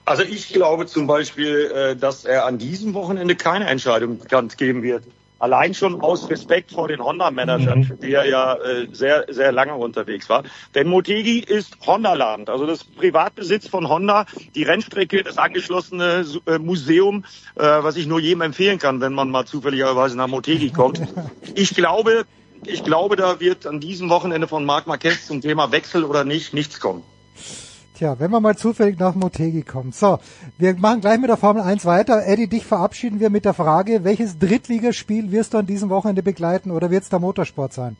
Also 0.09 0.23
ich 0.23 0.47
glaube 0.47 0.87
zum 0.87 1.05
Beispiel, 1.05 1.71
äh, 1.71 1.95
dass 1.95 2.25
er 2.25 2.47
an 2.47 2.57
diesem 2.57 2.95
Wochenende 2.95 3.35
keine 3.35 3.67
Entscheidung 3.67 4.17
bekannt 4.17 4.57
geben 4.57 4.81
wird. 4.81 5.03
Allein 5.37 5.75
schon 5.75 6.01
aus 6.01 6.31
Respekt 6.31 6.71
vor 6.71 6.87
den 6.87 6.99
Honda-Managern, 6.99 7.83
für 7.83 7.95
die 7.95 8.13
er 8.13 8.25
ja 8.27 8.55
äh, 8.55 8.87
sehr, 8.91 9.25
sehr 9.29 9.51
lange 9.51 9.75
unterwegs 9.75 10.27
war. 10.27 10.41
Denn 10.73 10.87
Motegi 10.87 11.41
ist 11.41 11.77
Honda-Land, 11.85 12.49
also 12.49 12.65
das 12.65 12.85
Privatbesitz 12.85 13.67
von 13.67 13.87
Honda, 13.87 14.25
die 14.55 14.63
Rennstrecke, 14.63 15.21
das 15.21 15.37
angeschlossene 15.37 16.25
äh, 16.47 16.57
Museum, 16.57 17.23
was 17.53 17.95
ich 17.95 18.07
nur 18.07 18.19
jedem 18.19 18.41
empfehlen 18.41 18.79
kann, 18.79 19.01
wenn 19.01 19.13
man 19.13 19.29
mal 19.29 19.45
zufälligerweise 19.45 20.17
nach 20.17 20.27
Motegi 20.27 20.71
kommt. 20.71 21.01
Ich 21.53 21.75
glaube, 21.75 22.25
ich 22.65 22.83
glaube, 22.83 23.15
da 23.15 23.39
wird 23.39 23.67
an 23.67 23.79
diesem 23.79 24.09
Wochenende 24.09 24.47
von 24.47 24.65
Marc 24.65 24.87
Marquez 24.87 25.27
zum 25.27 25.41
Thema 25.41 25.71
Wechsel 25.71 26.03
oder 26.03 26.23
nicht 26.23 26.53
nichts 26.53 26.79
kommen. 26.79 27.03
Tja, 27.99 28.17
wenn 28.17 28.31
wir 28.31 28.39
mal 28.39 28.55
zufällig 28.55 28.97
nach 28.97 29.13
Motegi 29.13 29.61
kommen. 29.61 29.91
So, 29.91 30.19
wir 30.57 30.73
machen 30.77 31.01
gleich 31.01 31.19
mit 31.19 31.29
der 31.29 31.35
Formel 31.35 31.61
1 31.61 31.83
weiter. 31.83 32.25
Eddie, 32.25 32.47
dich 32.47 32.65
verabschieden 32.65 33.19
wir 33.19 33.29
mit 33.29 33.43
der 33.43 33.53
Frage, 33.53 34.05
welches 34.05 34.39
Drittligaspiel 34.39 35.33
wirst 35.33 35.53
du 35.53 35.57
an 35.57 35.65
diesem 35.65 35.89
Wochenende 35.89 36.23
begleiten 36.23 36.71
oder 36.71 36.91
wird 36.91 37.03
es 37.03 37.09
der 37.09 37.19
Motorsport 37.19 37.73
sein? 37.73 37.97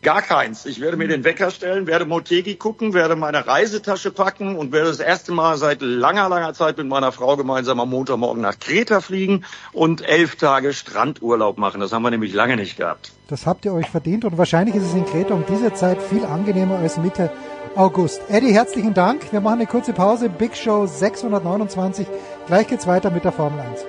Gar 0.00 0.22
keins. 0.22 0.64
Ich 0.64 0.80
werde 0.80 0.96
mir 0.96 1.08
den 1.08 1.24
Wecker 1.24 1.50
stellen, 1.50 1.86
werde 1.86 2.06
Motegi 2.06 2.54
gucken, 2.54 2.94
werde 2.94 3.16
meine 3.16 3.46
Reisetasche 3.46 4.12
packen 4.12 4.56
und 4.56 4.72
werde 4.72 4.88
das 4.88 5.00
erste 5.00 5.32
Mal 5.32 5.58
seit 5.58 5.82
langer, 5.82 6.30
langer 6.30 6.54
Zeit 6.54 6.78
mit 6.78 6.86
meiner 6.86 7.12
Frau 7.12 7.36
gemeinsam 7.36 7.80
am 7.80 7.90
Montagmorgen 7.90 8.40
nach 8.40 8.58
Kreta 8.58 9.02
fliegen 9.02 9.44
und 9.74 10.00
elf 10.00 10.36
Tage 10.36 10.72
Strandurlaub 10.72 11.58
machen. 11.58 11.82
Das 11.82 11.92
haben 11.92 12.02
wir 12.02 12.10
nämlich 12.10 12.32
lange 12.32 12.56
nicht 12.56 12.78
gehabt. 12.78 13.12
Das 13.26 13.44
habt 13.44 13.66
ihr 13.66 13.74
euch 13.74 13.90
verdient 13.90 14.24
und 14.24 14.38
wahrscheinlich 14.38 14.74
ist 14.74 14.84
es 14.84 14.94
in 14.94 15.04
Kreta 15.04 15.34
um 15.34 15.44
diese 15.46 15.74
Zeit 15.74 16.00
viel 16.00 16.24
angenehmer 16.24 16.78
als 16.78 16.96
Mitte 16.96 17.30
August. 17.76 18.20
Eddie, 18.28 18.52
herzlichen 18.52 18.94
Dank. 18.94 19.32
Wir 19.32 19.40
machen 19.40 19.60
eine 19.60 19.66
kurze 19.66 19.92
Pause. 19.92 20.28
Big 20.28 20.56
Show 20.56 20.86
629. 20.86 22.06
Gleich 22.46 22.66
geht's 22.66 22.86
weiter 22.86 23.10
mit 23.10 23.24
der 23.24 23.32
Formel 23.32 23.60
1. 23.60 23.84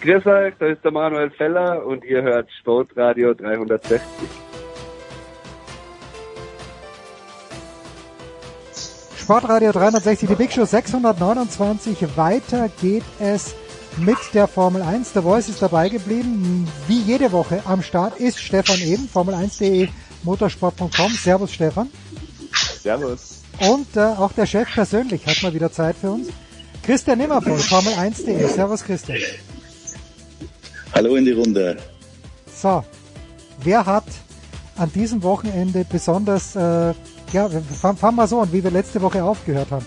Grüß 0.00 0.26
euch, 0.26 0.54
da 0.58 0.66
ist 0.66 0.82
der 0.84 0.92
Manuel 0.92 1.30
Feller 1.30 1.84
und 1.84 2.04
ihr 2.04 2.22
hört 2.22 2.48
Sportradio 2.52 3.34
360. 3.34 4.00
Sportradio 9.28 9.72
360, 9.72 10.26
die 10.26 10.34
Big 10.36 10.52
Show 10.52 10.64
629. 10.64 12.16
Weiter 12.16 12.70
geht 12.80 13.04
es 13.18 13.54
mit 13.96 14.18
der 14.34 14.46
Formel 14.46 14.82
1. 14.82 15.12
Der 15.12 15.22
Voice 15.22 15.48
ist 15.48 15.62
dabei 15.62 15.88
geblieben. 15.88 16.68
Wie 16.86 17.00
jede 17.00 17.32
Woche 17.32 17.62
am 17.64 17.82
Start 17.82 18.18
ist 18.20 18.38
Stefan 18.38 18.78
Eben, 18.80 19.08
Formel1.de, 19.12 19.88
motorsport.com. 20.22 21.12
Servus 21.12 21.52
Stefan. 21.52 21.90
Servus. 22.82 23.42
Und 23.60 23.96
äh, 23.96 24.00
auch 24.00 24.32
der 24.32 24.46
Chef 24.46 24.72
persönlich 24.72 25.26
hat 25.26 25.42
mal 25.42 25.52
wieder 25.54 25.72
Zeit 25.72 25.96
für 25.96 26.10
uns. 26.10 26.28
Christian 26.82 27.18
Nimmervoll, 27.18 27.58
Formel1.de. 27.58 28.48
Servus 28.48 28.84
Christian. 28.84 29.18
Hallo 30.94 31.16
in 31.16 31.24
die 31.24 31.32
Runde. 31.32 31.76
So, 32.54 32.84
wer 33.62 33.84
hat 33.84 34.04
an 34.76 34.92
diesem 34.92 35.22
Wochenende 35.22 35.84
besonders, 35.90 36.56
äh, 36.56 36.94
ja, 37.32 37.48
fangen 37.80 37.98
fang 37.98 38.14
mal 38.14 38.28
so 38.28 38.40
an, 38.40 38.52
wie 38.52 38.62
wir 38.62 38.70
letzte 38.70 39.02
Woche 39.02 39.22
aufgehört 39.22 39.70
haben. 39.70 39.86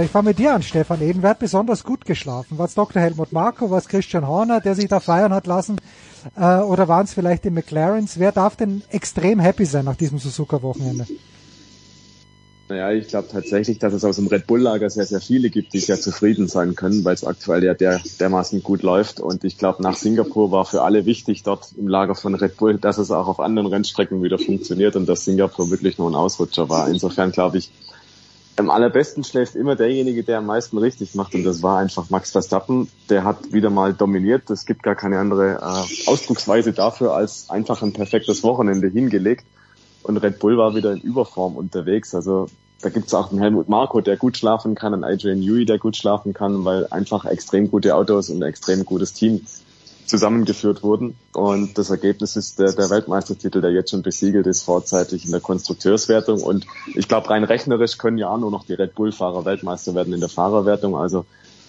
Ich 0.00 0.10
fange 0.10 0.30
mit 0.30 0.38
dir 0.38 0.54
an, 0.54 0.62
Stefan 0.62 1.02
Eben. 1.02 1.22
Wer 1.22 1.30
hat 1.30 1.38
besonders 1.38 1.84
gut 1.84 2.06
geschlafen? 2.06 2.56
War 2.56 2.64
es 2.64 2.74
Dr. 2.74 3.02
Helmut 3.02 3.30
Marko, 3.32 3.68
war 3.68 3.76
es 3.76 3.88
Christian 3.88 4.26
Horner, 4.26 4.62
der 4.62 4.74
sich 4.74 4.88
da 4.88 5.00
feiern 5.00 5.34
hat 5.34 5.46
lassen? 5.46 5.76
Äh, 6.34 6.60
oder 6.60 6.88
waren 6.88 7.04
es 7.04 7.12
vielleicht 7.12 7.44
die 7.44 7.50
McLarens? 7.50 8.18
Wer 8.18 8.32
darf 8.32 8.56
denn 8.56 8.82
extrem 8.88 9.38
happy 9.38 9.66
sein 9.66 9.84
nach 9.84 9.96
diesem 9.96 10.18
Suzuka-Wochenende? 10.18 11.06
Naja, 12.70 12.90
ich 12.92 13.08
glaube 13.08 13.28
tatsächlich, 13.30 13.80
dass 13.80 13.92
es 13.92 14.02
aus 14.02 14.16
dem 14.16 14.28
Red 14.28 14.46
Bull-Lager 14.46 14.88
sehr, 14.88 15.04
sehr 15.04 15.20
viele 15.20 15.50
gibt, 15.50 15.74
die 15.74 15.80
sehr 15.80 16.00
zufrieden 16.00 16.48
sein 16.48 16.74
können, 16.74 17.04
weil 17.04 17.12
es 17.12 17.24
aktuell 17.24 17.62
ja 17.62 17.74
der, 17.74 18.00
dermaßen 18.18 18.62
gut 18.62 18.82
läuft. 18.82 19.20
Und 19.20 19.44
ich 19.44 19.58
glaube, 19.58 19.82
nach 19.82 19.96
Singapur 19.96 20.50
war 20.50 20.64
für 20.64 20.80
alle 20.80 21.04
wichtig 21.04 21.42
dort 21.42 21.74
im 21.76 21.86
Lager 21.86 22.14
von 22.14 22.34
Red 22.34 22.56
Bull, 22.56 22.78
dass 22.78 22.96
es 22.96 23.10
auch 23.10 23.28
auf 23.28 23.40
anderen 23.40 23.66
Rennstrecken 23.66 24.22
wieder 24.22 24.38
funktioniert 24.38 24.96
und 24.96 25.06
dass 25.06 25.26
Singapur 25.26 25.70
wirklich 25.70 25.98
nur 25.98 26.10
ein 26.10 26.14
Ausrutscher 26.14 26.70
war. 26.70 26.88
Insofern 26.88 27.30
glaube 27.30 27.58
ich, 27.58 27.70
am 28.62 28.70
allerbesten 28.70 29.24
schläft 29.24 29.56
immer 29.56 29.76
derjenige, 29.76 30.22
der 30.22 30.38
am 30.38 30.46
meisten 30.46 30.78
richtig 30.78 31.14
macht. 31.14 31.34
Und 31.34 31.44
das 31.44 31.62
war 31.62 31.78
einfach 31.78 32.10
Max 32.10 32.30
Verstappen. 32.30 32.88
Der 33.10 33.24
hat 33.24 33.52
wieder 33.52 33.70
mal 33.70 33.92
dominiert. 33.92 34.48
Es 34.50 34.66
gibt 34.66 34.82
gar 34.82 34.94
keine 34.94 35.18
andere 35.18 35.54
äh, 35.60 36.08
Ausdrucksweise 36.08 36.72
dafür, 36.72 37.14
als 37.14 37.50
einfach 37.50 37.82
ein 37.82 37.92
perfektes 37.92 38.42
Wochenende 38.42 38.88
hingelegt. 38.88 39.44
Und 40.02 40.16
Red 40.16 40.38
Bull 40.38 40.56
war 40.56 40.74
wieder 40.74 40.92
in 40.92 41.00
Überform 41.00 41.56
unterwegs. 41.56 42.14
Also 42.14 42.46
da 42.80 42.88
gibt's 42.88 43.14
auch 43.14 43.30
einen 43.30 43.40
Helmut 43.40 43.68
Marko, 43.68 44.00
der 44.00 44.16
gut 44.16 44.36
schlafen 44.36 44.74
kann, 44.74 44.94
einen 44.94 45.04
Adrian 45.04 45.40
Newey, 45.40 45.64
der 45.64 45.78
gut 45.78 45.96
schlafen 45.96 46.32
kann, 46.32 46.64
weil 46.64 46.86
einfach 46.90 47.24
extrem 47.24 47.70
gute 47.70 47.94
Autos 47.94 48.30
und 48.30 48.42
ein 48.42 48.48
extrem 48.48 48.84
gutes 48.84 49.12
Team 49.12 49.40
zusammengeführt 50.12 50.82
wurden. 50.82 51.16
Und 51.32 51.78
das 51.78 51.88
Ergebnis 51.88 52.36
ist 52.36 52.58
der, 52.58 52.72
der 52.72 52.90
Weltmeistertitel, 52.90 53.62
der 53.62 53.70
jetzt 53.70 53.92
schon 53.92 54.02
besiegelt 54.02 54.46
ist, 54.46 54.62
vorzeitig 54.62 55.24
in 55.24 55.30
der 55.30 55.40
Konstrukteurswertung. 55.40 56.42
Und 56.42 56.66
ich 56.94 57.08
glaube, 57.08 57.30
rein 57.30 57.44
rechnerisch 57.44 57.96
können 57.96 58.18
ja 58.18 58.28
auch 58.28 58.36
nur 58.36 58.50
noch 58.50 58.66
die 58.66 58.74
Red 58.74 58.94
Bull-Fahrer 58.94 59.46
Weltmeister 59.46 59.94
werden 59.94 60.12
in 60.12 60.20
der 60.20 60.28
Fahrerwertung. 60.28 60.96
Also 60.96 61.24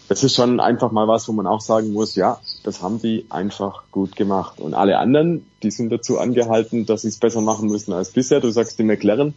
das 0.10 0.26
ist 0.26 0.36
schon 0.36 0.60
einfach 0.60 0.92
mal 0.92 1.08
was, 1.08 1.26
wo 1.30 1.32
man 1.32 1.48
auch 1.48 1.62
sagen 1.62 1.94
muss, 1.94 2.16
ja, 2.16 2.42
das 2.64 2.82
haben 2.82 3.02
die 3.02 3.26
einfach 3.30 3.84
gut 3.92 4.18
gemacht. 4.18 4.60
Und 4.60 4.74
alle 4.74 5.00
anderen, 5.00 5.46
die 5.64 5.72
sind 5.72 5.90
dazu 5.90 6.20
angehalten, 6.20 6.86
dass 6.86 7.04
sie 7.04 7.08
es 7.08 7.18
besser 7.18 7.40
machen 7.40 7.70
müssen 7.70 7.94
als 7.94 8.12
bisher. 8.12 8.42
Du 8.42 8.52
sagst 8.52 8.78
die 8.78 8.84
McLaren, 8.84 9.36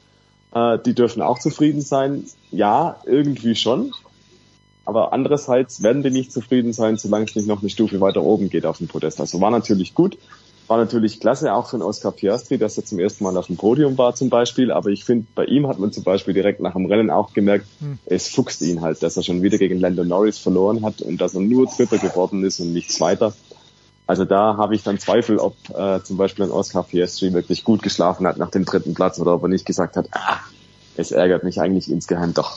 äh, 0.53 0.81
die 0.85 0.95
dürfen 0.95 1.23
auch 1.23 1.39
zufrieden 1.39 1.81
sein. 1.81 2.25
Ja, 2.51 2.97
irgendwie 3.07 3.55
schon. 3.55 3.93
Aber 4.87 5.13
andererseits 5.13 5.83
werden 5.83 6.03
die 6.03 6.11
nicht 6.11 6.33
zufrieden 6.33 6.73
sein, 6.73 6.97
solange 6.97 7.27
es 7.27 7.35
nicht 7.35 7.49
noch 7.49 7.61
eine 7.61 7.71
Stufe 7.71 8.01
weiter 8.01 8.23
oben 8.23 8.49
geht 8.49 8.65
auf 8.65 8.79
dem 8.79 8.87
Podest. 8.87 9.21
Also 9.21 9.41
war 9.41 9.51
natürlich 9.51 9.95
gut, 9.95 10.17
war 10.69 10.79
natürlich 10.79 11.21
klasse, 11.21 11.53
auch 11.53 11.69
für 11.69 11.77
den 11.77 11.83
Oscar 11.83 12.13
Piastri, 12.13 12.57
dass 12.57 12.77
er 12.77 12.85
zum 12.85 12.99
ersten 12.99 13.25
Mal 13.25 13.37
auf 13.37 13.47
dem 13.47 13.57
Podium 13.57 13.99
war 13.99 14.15
zum 14.15 14.31
Beispiel. 14.31 14.71
Aber 14.71 14.91
ich 14.91 15.05
finde, 15.05 15.27
bei 15.35 15.45
ihm 15.45 15.67
hat 15.67 15.79
man 15.79 15.93
zum 15.93 16.05
Beispiel 16.05 16.35
direkt 16.35 16.61
nach 16.61 16.75
dem 16.75 16.87
Rennen 16.87 17.11
auch 17.11 17.33
gemerkt, 17.33 17.67
Hm. 17.81 17.99
es 18.07 18.29
fuchst 18.29 18.63
ihn 18.63 18.81
halt, 18.81 19.03
dass 19.03 19.17
er 19.17 19.23
schon 19.23 19.43
wieder 19.43 19.59
gegen 19.59 19.79
Lando 19.81 20.05
Norris 20.05 20.39
verloren 20.39 20.85
hat 20.85 21.03
und 21.03 21.21
dass 21.21 21.35
er 21.35 21.41
nur 21.41 21.67
Dritter 21.67 21.99
geworden 21.99 22.45
ist 22.45 22.61
und 22.61 22.73
nicht 22.73 22.91
Zweiter. 22.93 23.35
Also 24.07 24.25
da 24.25 24.57
habe 24.57 24.77
ich 24.77 24.85
dann 24.85 24.99
Zweifel, 25.01 25.39
ob 25.39 25.57
äh, 25.77 26.01
zum 26.05 26.17
Beispiel 26.17 26.45
ein 26.45 26.53
Oscar 26.53 26.85
Piastri 26.85 27.33
wirklich 27.33 27.65
gut 27.65 27.83
geschlafen 27.83 28.27
hat 28.27 28.37
nach 28.37 28.51
dem 28.51 28.65
dritten 28.65 28.95
Platz 28.95 29.19
oder 29.19 29.35
ob 29.35 29.43
er 29.43 29.49
nicht 29.49 29.67
gesagt 29.67 29.97
hat, 29.97 30.09
ah, 30.13 30.39
es 30.97 31.11
ärgert 31.11 31.43
mich 31.43 31.61
eigentlich 31.61 31.91
insgeheim 31.91 32.33
doch. 32.33 32.57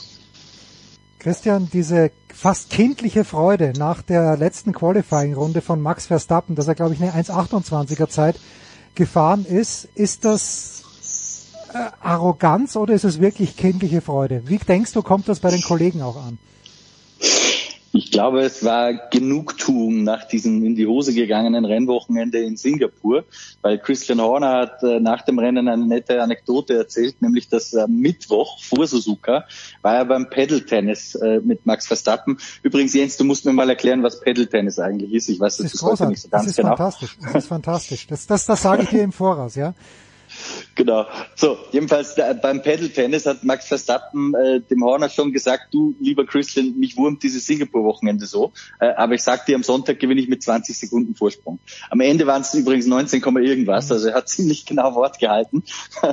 Christian, 1.20 1.70
diese 1.72 2.12
fast 2.34 2.70
kindliche 2.70 3.26
Freude 3.26 3.74
nach 3.78 4.02
der 4.02 4.38
letzten 4.38 4.72
Qualifying-Runde 4.72 5.60
von 5.60 5.82
Max 5.82 6.06
Verstappen, 6.06 6.56
dass 6.56 6.70
er, 6.70 6.76
glaube 6.76 6.94
ich, 6.94 7.02
eine 7.02 7.12
1,28er 7.12 8.08
Zeit 8.08 8.40
gefahren 8.96 9.46
ist, 9.46 9.90
ist 9.96 10.24
das 10.24 10.84
äh, 11.74 11.78
Arroganz 12.00 12.78
oder 12.78 12.94
ist 12.94 13.04
es 13.04 13.20
wirklich 13.20 13.58
kindliche 13.58 14.00
Freude? 14.00 14.44
Wie 14.46 14.58
denkst 14.58 14.94
du, 14.94 15.02
kommt 15.02 15.28
das 15.28 15.42
bei 15.42 15.52
den 15.52 15.62
Kollegen 15.62 16.02
auch 16.02 16.16
an? 16.16 16.40
Ich 17.92 18.12
glaube, 18.12 18.42
es 18.42 18.64
war 18.64 18.94
Genugtuung 18.94 20.04
nach 20.04 20.28
diesem 20.28 20.64
in 20.64 20.76
die 20.76 20.86
Hose 20.86 21.14
gegangenen 21.14 21.66
Rennwochenende 21.66 22.40
in 22.40 22.56
Singapur, 22.56 23.26
weil 23.62 23.80
Christian 23.80 24.22
Horner 24.22 24.60
hat 24.60 24.84
äh, 24.84 25.00
nach 25.00 25.24
dem 25.24 25.40
Rennen 25.40 25.68
eine 25.68 25.86
nette 25.86 26.22
Anekdote 26.22 26.76
erzählt, 26.76 27.22
nämlich 27.22 27.50
dass 27.50 27.74
am 27.76 27.96
Mittwoch 27.96 28.62
vor 28.62 28.86
Suzuka 28.86 29.46
war 29.82 29.96
er 29.96 30.06
beim 30.06 30.30
Pedal-Tennis 30.30 31.16
äh, 31.16 31.40
mit 31.44 31.66
Max 31.66 31.88
Verstappen. 31.88 32.38
Übrigens, 32.62 32.94
Jens, 32.94 33.18
du 33.18 33.24
musst 33.24 33.46
mir 33.46 33.54
mal 33.54 33.70
erklären, 33.70 34.04
was 34.04 34.20
Pedal-Tennis 34.20 34.78
eigentlich 34.80 35.14
ist. 35.14 35.30
Ich 35.30 35.40
weiß 35.40 35.58
Das 35.58 35.66
das 35.66 35.74
ist 35.76 35.82
heute 35.82 36.08
nicht 36.08 36.22
so 36.22 36.30
Das 36.30 36.42
ganz 36.42 36.52
ist 36.52 36.58
genau. 36.58 36.70
fantastisch. 36.70 37.18
Das 37.22 37.36
ist 37.36 37.48
fantastisch. 37.48 38.08
Das, 38.08 38.28
das, 38.28 38.46
das 38.46 38.62
sage 38.62 38.84
ich 38.84 38.90
dir 38.90 39.02
im 39.02 39.12
Voraus, 39.12 39.56
ja. 39.56 39.74
Genau. 40.76 41.06
So, 41.36 41.58
jedenfalls 41.72 42.18
äh, 42.18 42.36
beim 42.42 42.62
Pedal-Tennis 42.62 43.26
hat 43.26 43.44
Max 43.44 43.68
Verstappen 43.68 44.34
äh, 44.34 44.62
dem 44.62 44.84
Horner 44.84 45.10
schon 45.10 45.32
gesagt, 45.32 45.74
du, 45.74 45.96
lieber 46.00 46.26
Christian, 46.26 46.78
mich 46.78 46.98
wurmt 46.98 47.24
dieses 47.24 47.46
Singapur-Wochenende 47.46 48.26
so, 48.26 48.54
äh, 48.80 48.88
aber 48.88 49.16
ich 49.16 49.24
sag 49.24 49.46
dir, 49.46 49.56
am 49.56 49.64
Sonntag 49.64 50.00
gewinne 50.00 50.22
ich 50.22 50.30
mit 50.30 50.44
20 50.44 50.78
Sekunden 50.78 51.16
Vorsprung. 51.16 51.60
Am 51.90 52.00
Ende 52.00 52.28
waren 52.28 52.42
es 52.42 52.54
übrigens 52.54 52.86
19, 52.88 53.22
Komma 53.22 53.40
irgendwas, 53.40 53.92
also 53.92 54.08
er 54.08 54.16
hat 54.16 54.30
ziemlich 54.30 54.66
genau 54.66 54.96
Wort 54.96 55.20
gehalten. 55.20 55.64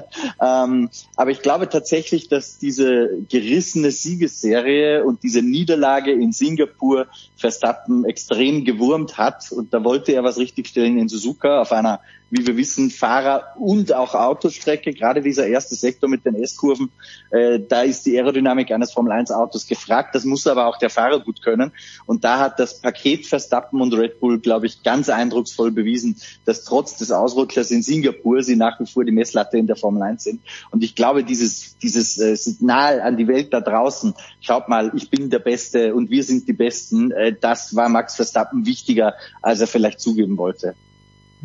ähm, 0.42 0.90
aber 1.16 1.30
ich 1.30 1.42
glaube 1.42 1.68
tatsächlich, 1.68 2.28
dass 2.28 2.58
diese 2.58 3.10
gerissene 3.28 3.90
Siegesserie 3.90 5.04
und 5.04 5.22
diese 5.22 5.42
Niederlage 5.42 6.12
in 6.12 6.32
Singapur 6.32 7.06
Verstappen 7.36 8.04
extrem 8.04 8.64
gewurmt 8.64 9.18
hat 9.18 9.52
und 9.52 9.72
da 9.72 9.84
wollte 9.84 10.12
er 10.12 10.24
was 10.24 10.38
richtigstellen 10.38 10.98
in 10.98 11.08
Suzuka 11.08 11.60
auf 11.60 11.72
einer 11.72 12.00
wie 12.30 12.46
wir 12.46 12.56
wissen, 12.56 12.90
Fahrer- 12.90 13.54
und 13.56 13.92
auch 13.92 14.14
Autostrecke, 14.14 14.92
gerade 14.92 15.22
dieser 15.22 15.46
erste 15.46 15.76
Sektor 15.76 16.10
mit 16.10 16.24
den 16.24 16.34
S-Kurven, 16.34 16.90
äh, 17.30 17.60
da 17.60 17.82
ist 17.82 18.04
die 18.04 18.16
Aerodynamik 18.16 18.72
eines 18.72 18.92
Formel-1-Autos 18.92 19.66
gefragt. 19.68 20.14
Das 20.14 20.24
muss 20.24 20.46
aber 20.46 20.66
auch 20.66 20.78
der 20.78 20.90
Fahrer 20.90 21.20
gut 21.20 21.40
können. 21.40 21.72
Und 22.04 22.24
da 22.24 22.40
hat 22.40 22.58
das 22.58 22.80
Paket 22.80 23.26
Verstappen 23.26 23.80
und 23.80 23.94
Red 23.94 24.18
Bull, 24.18 24.40
glaube 24.40 24.66
ich, 24.66 24.82
ganz 24.82 25.08
eindrucksvoll 25.08 25.70
bewiesen, 25.70 26.16
dass 26.44 26.64
trotz 26.64 26.96
des 26.96 27.12
Ausrutschers 27.12 27.70
in 27.70 27.82
Singapur 27.82 28.42
sie 28.42 28.56
nach 28.56 28.80
wie 28.80 28.86
vor 28.86 29.04
die 29.04 29.12
Messlatte 29.12 29.56
in 29.56 29.68
der 29.68 29.76
Formel 29.76 30.02
1 30.02 30.24
sind. 30.24 30.40
Und 30.72 30.82
ich 30.82 30.96
glaube, 30.96 31.22
dieses, 31.22 31.78
dieses 31.78 32.18
äh, 32.18 32.34
Signal 32.36 33.00
an 33.00 33.16
die 33.16 33.28
Welt 33.28 33.52
da 33.52 33.60
draußen, 33.60 34.14
schaut 34.40 34.68
mal, 34.68 34.90
ich 34.96 35.10
bin 35.10 35.30
der 35.30 35.38
Beste 35.38 35.94
und 35.94 36.10
wir 36.10 36.24
sind 36.24 36.48
die 36.48 36.52
Besten, 36.52 37.12
äh, 37.12 37.34
das 37.40 37.76
war 37.76 37.88
Max 37.88 38.16
Verstappen 38.16 38.66
wichtiger, 38.66 39.14
als 39.42 39.60
er 39.60 39.68
vielleicht 39.68 40.00
zugeben 40.00 40.38
wollte. 40.38 40.74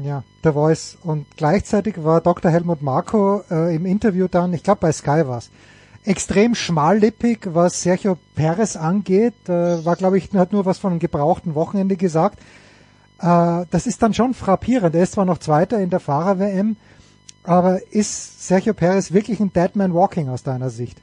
Ja, 0.03 0.23
der 0.43 0.53
Voice. 0.53 0.97
Und 1.03 1.25
gleichzeitig 1.37 2.03
war 2.03 2.21
Dr. 2.21 2.51
Helmut 2.51 2.81
Marko 2.81 3.43
äh, 3.51 3.75
im 3.75 3.85
Interview 3.85 4.27
dann, 4.27 4.53
ich 4.53 4.63
glaube 4.63 4.79
bei 4.81 4.91
Sky 4.91 5.27
war's, 5.27 5.51
extrem 6.03 6.55
schmallippig, 6.55 7.39
was 7.53 7.83
Sergio 7.83 8.17
Perez 8.35 8.75
angeht. 8.75 9.33
Äh, 9.47 9.85
war, 9.85 9.95
glaube 9.95 10.17
ich, 10.17 10.31
hat 10.33 10.53
nur 10.53 10.65
was 10.65 10.79
von 10.79 10.91
einem 10.91 10.99
gebrauchten 10.99 11.55
Wochenende 11.55 11.97
gesagt. 11.97 12.39
Äh, 13.19 13.65
das 13.69 13.85
ist 13.85 14.01
dann 14.01 14.13
schon 14.13 14.33
frappierend. 14.33 14.95
Er 14.95 15.03
ist 15.03 15.13
zwar 15.13 15.25
noch 15.25 15.37
Zweiter 15.37 15.79
in 15.79 15.89
der 15.89 15.99
Fahrer-WM, 15.99 16.77
aber 17.43 17.79
ist 17.91 18.47
Sergio 18.47 18.73
Perez 18.73 19.11
wirklich 19.11 19.39
ein 19.39 19.53
Deadman 19.53 19.93
Walking 19.93 20.29
aus 20.29 20.43
deiner 20.43 20.69
Sicht? 20.69 21.01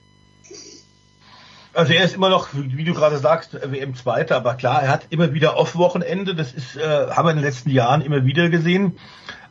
Also 1.74 1.93
er 1.93 2.05
ist 2.05 2.15
immer 2.15 2.31
noch, 2.31 2.49
wie 2.53 2.85
du 2.85 2.95
gerade 2.95 3.19
sagst, 3.19 3.55
WM-Zweiter, 3.55 4.36
aber 4.36 4.55
klar, 4.55 4.82
er 4.82 4.90
hat 4.90 5.07
immer 5.11 5.35
wieder 5.35 5.57
Off-Wochenende, 5.57 6.35
das 6.35 6.53
ist, 6.53 6.77
äh, 6.77 7.11
haben 7.11 7.27
wir 7.27 7.31
in 7.31 7.36
den 7.36 7.45
letzten 7.45 7.70
Jahren 7.70 8.01
immer 8.01 8.24
wieder 8.24 8.49
gesehen. 8.49 8.99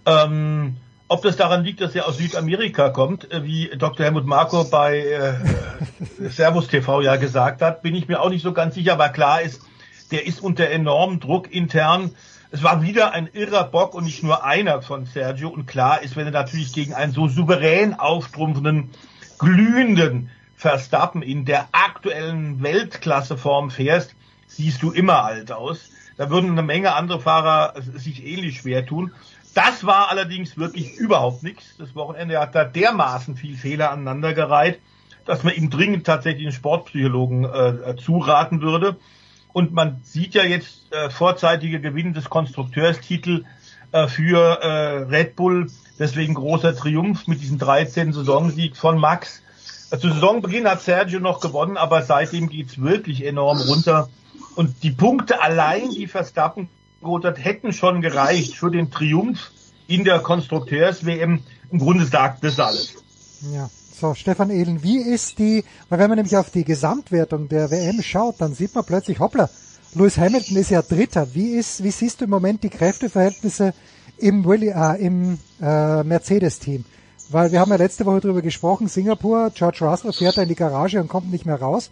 Ähm, 0.06 0.78
ob 1.10 1.22
das 1.22 1.38
daran 1.38 1.64
liegt, 1.64 1.80
dass 1.80 1.96
er 1.96 2.08
aus 2.08 2.18
Südamerika 2.18 2.90
kommt, 2.90 3.32
äh, 3.32 3.44
wie 3.44 3.70
Dr. 3.78 4.06
Helmut 4.06 4.26
Marko 4.26 4.66
bei 4.66 5.00
äh, 5.00 5.36
Servus 6.30 6.68
TV 6.68 7.02
ja 7.02 7.16
gesagt 7.16 7.62
hat, 7.62 7.82
bin 7.82 7.96
ich 7.96 8.08
mir 8.08 8.22
auch 8.22 8.30
nicht 8.30 8.44
so 8.44 8.52
ganz 8.52 8.76
sicher, 8.76 8.94
aber 8.94 9.10
klar 9.10 9.42
ist, 9.42 9.62
der 10.12 10.26
ist 10.26 10.42
unter 10.42 10.70
enormem 10.70 11.20
Druck 11.20 11.52
intern. 11.52 12.12
Es 12.52 12.64
war 12.64 12.82
wieder 12.82 13.12
ein 13.12 13.30
irrer 13.32 13.66
Bock 13.66 13.94
und 13.94 14.06
nicht 14.06 14.24
nur 14.24 14.44
einer 14.46 14.82
von 14.82 15.06
Sergio. 15.06 15.50
Und 15.50 15.66
klar 15.66 16.02
ist, 16.02 16.16
wenn 16.16 16.26
er 16.26 16.32
natürlich 16.32 16.74
gegen 16.74 16.94
einen 16.94 17.12
so 17.12 17.28
souverän 17.28 17.94
auftrumpfenden, 17.94 18.92
glühenden 19.38 20.30
Verstappen 20.58 21.22
in 21.22 21.46
der 21.46 21.70
aktuellen 21.72 22.64
Weltklasseform 22.64 23.70
fährst, 23.70 24.16
siehst 24.48 24.82
du 24.82 24.92
immer 24.92 25.24
alt 25.24 25.52
aus. 25.52 25.92
Da 26.18 26.32
würden 26.32 26.50
eine 26.50 26.64
Menge 26.64 26.96
andere 26.96 27.22
Fahrer 27.22 27.76
sich 27.80 28.26
ähnlich 28.26 28.58
schwer 28.58 28.84
tun. 28.84 29.14
Das 29.54 29.86
war 29.86 30.10
allerdings 30.10 30.58
wirklich 30.58 30.96
überhaupt 30.96 31.44
nichts. 31.44 31.78
Das 31.78 31.94
Wochenende 31.96 32.40
hat 32.40 32.56
da 32.56 32.66
dermaßen 32.66 33.36
viel 33.36 33.56
Fehler 33.56 33.92
aneinandergereiht, 33.92 34.80
dass 35.26 35.44
man 35.44 35.54
ihm 35.54 35.70
dringend 35.70 36.08
tatsächlich 36.08 36.48
einen 36.48 36.54
Sportpsychologen 36.54 37.46
äh, 37.46 37.96
zuraten 37.98 38.62
würde. 38.62 38.98
Und 39.54 39.74
man 39.74 40.02
sieht 40.04 40.34
ja 40.34 40.44
jetzt 40.44 40.92
äh, 40.92 41.12
vorzeitige 41.12 41.80
Gewinn 41.80 42.14
des 42.14 42.30
Konstrukteurstitel 42.32 43.46
äh, 43.92 44.08
für 44.08 44.62
äh, 44.62 45.04
Red 45.04 45.36
Bull. 45.36 45.70
Deswegen 46.00 46.34
großer 46.34 46.76
Triumph 46.76 47.28
mit 47.28 47.42
diesem 47.42 47.60
13. 47.60 48.14
Saisonsieg 48.14 48.76
von 48.76 48.98
Max. 48.98 49.44
Zu 49.90 50.10
Saisonbeginn 50.10 50.68
hat 50.68 50.82
Sergio 50.82 51.20
noch 51.20 51.40
gewonnen, 51.40 51.78
aber 51.78 52.04
seitdem 52.04 52.50
geht's 52.50 52.82
wirklich 52.82 53.26
enorm 53.26 53.60
runter. 53.60 54.10
Und 54.56 54.84
die 54.84 54.92
Punkte 54.92 55.42
allein, 55.42 55.92
die 55.92 56.08
Verstappen 56.08 56.68
geholt 57.02 57.24
hat, 57.24 57.44
hätten 57.44 57.72
schon 57.72 58.02
gereicht 58.02 58.56
für 58.56 58.70
den 58.70 58.92
Triumph 58.92 59.52
in 59.88 60.04
der 60.04 60.20
Konstrukteurs-WM. 60.20 61.42
Im 61.72 61.80
Grunde 61.80 62.06
sagt 62.06 62.44
das 62.44 62.60
alles. 62.60 62.96
Ja. 63.54 63.70
So, 64.00 64.14
Stefan 64.14 64.52
Ehlen, 64.52 64.84
wie 64.84 65.00
ist 65.00 65.40
die, 65.40 65.64
weil 65.90 65.98
wenn 65.98 66.10
man 66.10 66.18
nämlich 66.18 66.38
auf 66.38 66.52
die 66.52 66.64
Gesamtwertung 66.64 67.50
der 67.50 67.72
WM 67.72 68.04
schaut, 68.04 68.36
dann 68.40 68.54
sieht 68.54 68.76
man 68.76 68.86
plötzlich, 68.86 69.20
hoppla, 69.20 69.50
Lewis 69.96 70.20
Hamilton 70.20 70.58
ist 70.58 70.70
ja 70.70 70.84
Dritter. 70.84 71.34
Wie 71.34 71.54
ist, 71.54 71.84
wie 71.84 71.90
siehst 71.90 72.22
du 72.22 72.26
im 72.26 72.30
Moment 72.30 72.62
die 72.62 72.70
Kräfteverhältnisse 72.70 73.74
im, 74.20 74.46
Willi, 74.46 74.68
äh, 74.68 75.04
im 75.04 75.40
äh, 75.60 76.04
Mercedes-Team? 76.04 76.86
Weil 77.30 77.52
wir 77.52 77.60
haben 77.60 77.72
ja 77.72 77.78
letzte 77.78 78.06
Woche 78.06 78.22
drüber 78.22 78.42
gesprochen, 78.42 78.88
Singapur, 78.88 79.52
George 79.54 79.80
Russell 79.82 80.14
fährt 80.14 80.38
da 80.38 80.44
in 80.44 80.50
die 80.50 80.56
Garage 80.56 81.02
und 81.02 81.10
kommt 81.10 81.32
nicht 81.32 81.46
mehr 81.46 81.60
raus. 81.60 81.90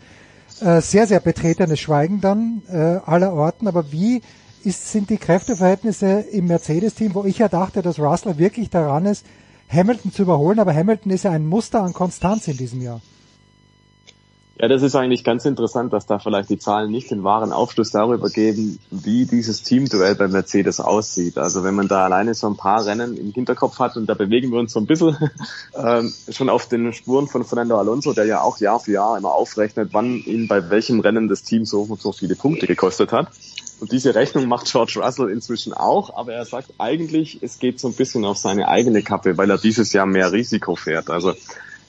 Äh, 0.62 0.82
sehr, 0.82 1.08
sehr 1.08 1.20
betretenes 1.20 1.80
Schweigen 1.80 2.22
dann 2.22 2.62
äh, 2.70 3.00
aller 3.06 3.34
Orten. 3.34 3.68
Aber 3.68 3.92
wie 3.92 4.22
ist, 4.64 4.92
sind 4.92 5.10
die 5.10 5.18
Kräfteverhältnisse 5.18 6.22
im 6.32 6.48
Mercedes-Team, 6.48 7.14
wo 7.16 7.26
ich 7.26 7.40
ja 7.40 7.50
dachte, 7.50 7.82
dass 7.82 8.00
Russell 8.00 8.38
wirklich 8.38 8.70
daran 8.70 9.06
ist, 9.06 9.26
Hamilton 9.70 10.12
zu 10.12 10.22
überholen, 10.24 10.60
aber 10.60 10.74
Hamilton 10.74 11.12
ist 11.12 11.24
ja 11.24 11.32
ein 11.32 11.48
Muster 11.48 11.82
an 11.82 11.94
Konstanz 11.94 12.48
in 12.48 12.58
diesem 12.58 12.82
Jahr. 12.82 13.02
Ja, 14.58 14.70
das 14.70 14.84
ist 14.84 14.96
eigentlich 14.96 15.26
ganz 15.26 15.44
interessant, 15.44 15.92
dass 15.92 16.06
da 16.06 16.18
vielleicht 16.18 16.50
die 16.50 16.58
Zahlen 16.58 16.90
nicht 16.90 17.12
den 17.12 17.26
wahren 17.26 17.52
Aufschluss 17.52 17.92
darüber 17.92 18.30
geben, 18.30 18.80
wie 18.90 19.26
dieses 19.26 19.64
Teamduell 19.64 20.16
bei 20.16 20.30
Mercedes 20.30 20.80
aussieht. 20.80 21.38
Also 21.38 21.66
wenn 21.66 21.76
man 21.76 21.90
da 21.90 22.06
alleine 22.06 22.34
so 22.34 22.48
ein 22.48 22.56
paar 22.56 22.86
Rennen 22.86 23.18
im 23.18 23.34
Hinterkopf 23.34 23.80
hat 23.80 23.98
und 23.98 24.08
da 24.08 24.14
bewegen 24.14 24.52
wir 24.52 24.60
uns 24.60 24.72
so 24.72 24.80
ein 24.80 24.86
bisschen 24.86 25.18
ähm, 25.76 26.14
schon 26.30 26.48
auf 26.48 26.70
den 26.70 26.94
Spuren 26.94 27.28
von 27.28 27.44
Fernando 27.44 27.78
Alonso, 27.78 28.14
der 28.14 28.26
ja 28.26 28.42
auch 28.42 28.58
Jahr 28.60 28.80
für 28.80 28.94
Jahr 28.94 29.18
immer 29.18 29.34
aufrechnet, 29.34 29.90
wann 29.92 30.20
ihn 30.20 30.48
bei 30.48 30.70
welchem 30.70 31.02
Rennen 31.02 31.28
das 31.28 31.44
Team 31.44 31.66
so 31.66 31.82
und 31.82 32.00
so 32.00 32.14
viele 32.14 32.38
Punkte 32.38 32.66
gekostet 32.66 33.12
hat. 33.12 33.28
Und 33.82 33.92
diese 33.92 34.16
Rechnung 34.16 34.48
macht 34.48 34.72
George 34.72 35.02
Russell 35.04 35.30
inzwischen 35.30 35.74
auch, 35.74 36.16
aber 36.16 36.32
er 36.32 36.46
sagt 36.46 36.70
eigentlich, 36.78 37.40
es 37.42 37.60
geht 37.60 37.82
so 37.82 37.90
ein 37.90 37.94
bisschen 37.94 38.24
auf 38.24 38.38
seine 38.38 38.70
eigene 38.70 39.04
Kappe, 39.04 39.38
weil 39.38 39.50
er 39.50 39.58
dieses 39.58 39.92
Jahr 39.92 40.06
mehr 40.06 40.32
Risiko 40.32 40.78
fährt. 40.78 41.10
Also 41.10 41.34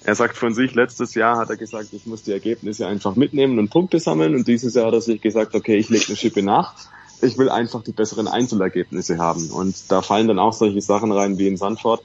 er 0.07 0.15
sagt 0.15 0.37
von 0.37 0.55
sich, 0.55 0.73
letztes 0.77 1.15
Jahr 1.17 1.37
hat 1.37 1.51
er 1.51 1.57
gesagt, 1.57 1.89
ich 1.91 2.07
muss 2.07 2.23
die 2.23 2.31
Ergebnisse 2.31 2.87
einfach 2.87 3.17
mitnehmen 3.17 3.59
und 3.59 3.71
Punkte 3.71 3.99
sammeln. 3.99 4.37
Und 4.37 4.47
dieses 4.47 4.75
Jahr 4.75 4.87
hat 4.87 4.95
er 4.95 5.01
sich 5.01 5.21
gesagt, 5.21 5.57
okay, 5.57 5.77
ich 5.77 5.89
lege 5.89 6.05
eine 6.07 6.17
Schippe 6.17 6.45
nach. 6.45 6.75
Ich 7.23 7.37
will 7.39 7.49
einfach 7.49 7.83
die 7.83 7.91
besseren 7.91 8.29
Einzelergebnisse 8.29 9.19
haben. 9.19 9.51
Und 9.51 9.91
da 9.91 10.03
fallen 10.03 10.29
dann 10.29 10.39
auch 10.39 10.53
solche 10.53 10.81
Sachen 10.81 11.11
rein 11.11 11.39
wie 11.39 11.49
in 11.49 11.57
Sandford, 11.57 12.05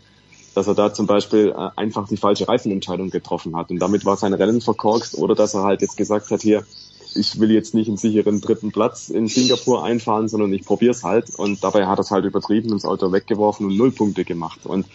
dass 0.56 0.66
er 0.66 0.74
da 0.74 0.92
zum 0.92 1.06
Beispiel 1.06 1.54
äh, 1.56 1.70
einfach 1.76 2.08
die 2.08 2.18
falsche 2.18 2.48
Reifenentscheidung 2.48 3.12
getroffen 3.12 3.56
hat. 3.56 3.70
Und 3.70 3.78
damit 3.78 4.04
war 4.04 4.18
sein 4.18 4.34
Rennen 4.34 4.62
verkorkst. 4.62 5.16
Oder 5.20 5.36
dass 5.36 5.54
er 5.54 5.62
halt 5.62 5.84
jetzt 5.84 5.96
gesagt 5.96 6.32
hat, 6.32 6.42
hier, 6.42 6.66
ich 7.14 7.40
will 7.40 7.52
jetzt 7.52 7.76
nicht 7.76 7.88
einen 7.88 7.98
sicheren 7.98 8.42
dritten 8.42 8.72
Platz 8.72 9.10
in 9.10 9.28
Singapur 9.28 9.84
einfahren, 9.84 10.28
sondern 10.28 10.52
ich 10.54 10.66
probiere 10.66 10.94
es 10.94 11.04
halt. 11.04 11.36
Und 11.36 11.64
dabei 11.64 11.86
hat 11.86 12.00
er 12.00 12.02
es 12.02 12.10
halt 12.10 12.26
übertrieben, 12.26 12.70
das 12.70 12.84
Auto 12.84 13.12
weggeworfen 13.12 13.68
und 13.68 13.78
null 13.78 13.92
Punkte 13.92 14.26
gemacht. 14.26 14.62
Und 14.64 14.88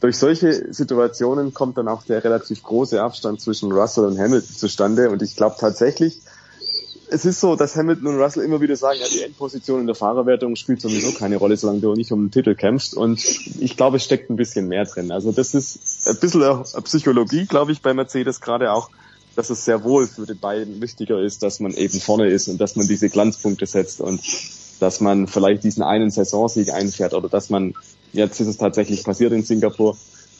durch 0.00 0.18
solche 0.18 0.72
Situationen 0.72 1.54
kommt 1.54 1.78
dann 1.78 1.88
auch 1.88 2.02
der 2.02 2.22
relativ 2.22 2.62
große 2.62 3.02
Abstand 3.02 3.40
zwischen 3.40 3.72
Russell 3.72 4.04
und 4.04 4.18
Hamilton 4.18 4.54
zustande. 4.54 5.10
Und 5.10 5.22
ich 5.22 5.36
glaube 5.36 5.56
tatsächlich, 5.58 6.20
es 7.10 7.24
ist 7.24 7.40
so, 7.40 7.54
dass 7.54 7.76
Hamilton 7.76 8.08
und 8.08 8.20
Russell 8.20 8.42
immer 8.42 8.60
wieder 8.60 8.76
sagen, 8.76 8.98
ja, 9.00 9.06
die 9.08 9.22
Endposition 9.22 9.80
in 9.80 9.86
der 9.86 9.94
Fahrerwertung 9.94 10.56
spielt 10.56 10.80
sowieso 10.80 11.12
keine 11.12 11.36
Rolle, 11.36 11.56
solange 11.56 11.80
du 11.80 11.94
nicht 11.94 12.12
um 12.12 12.24
den 12.24 12.30
Titel 12.30 12.54
kämpfst. 12.54 12.94
Und 12.94 13.24
ich 13.60 13.76
glaube, 13.76 13.98
es 13.98 14.04
steckt 14.04 14.30
ein 14.30 14.36
bisschen 14.36 14.68
mehr 14.68 14.84
drin. 14.84 15.12
Also 15.12 15.32
das 15.32 15.54
ist 15.54 16.06
ein 16.08 16.16
bisschen 16.18 16.64
Psychologie, 16.84 17.46
glaube 17.46 17.72
ich, 17.72 17.82
bei 17.82 17.94
Mercedes 17.94 18.40
gerade 18.40 18.72
auch, 18.72 18.90
dass 19.36 19.50
es 19.50 19.64
sehr 19.64 19.84
wohl 19.84 20.06
für 20.06 20.26
die 20.26 20.34
beiden 20.34 20.80
wichtiger 20.80 21.20
ist, 21.20 21.42
dass 21.42 21.60
man 21.60 21.72
eben 21.74 22.00
vorne 22.00 22.28
ist 22.28 22.48
und 22.48 22.60
dass 22.60 22.76
man 22.76 22.86
diese 22.86 23.08
Glanzpunkte 23.08 23.66
setzt 23.66 24.00
und 24.00 24.20
dass 24.80 25.00
man 25.00 25.26
vielleicht 25.26 25.64
diesen 25.64 25.82
einen 25.82 26.10
Saisonsieg 26.10 26.72
einfährt 26.72 27.14
oder 27.14 27.28
dass 27.28 27.50
man 27.50 27.74
jetzt 28.14 28.40
ist 28.40 28.48
es 28.48 28.56
tatsächlich 28.56 29.04
passiert 29.04 29.32
in 29.32 29.42
Singapur, 29.42 29.96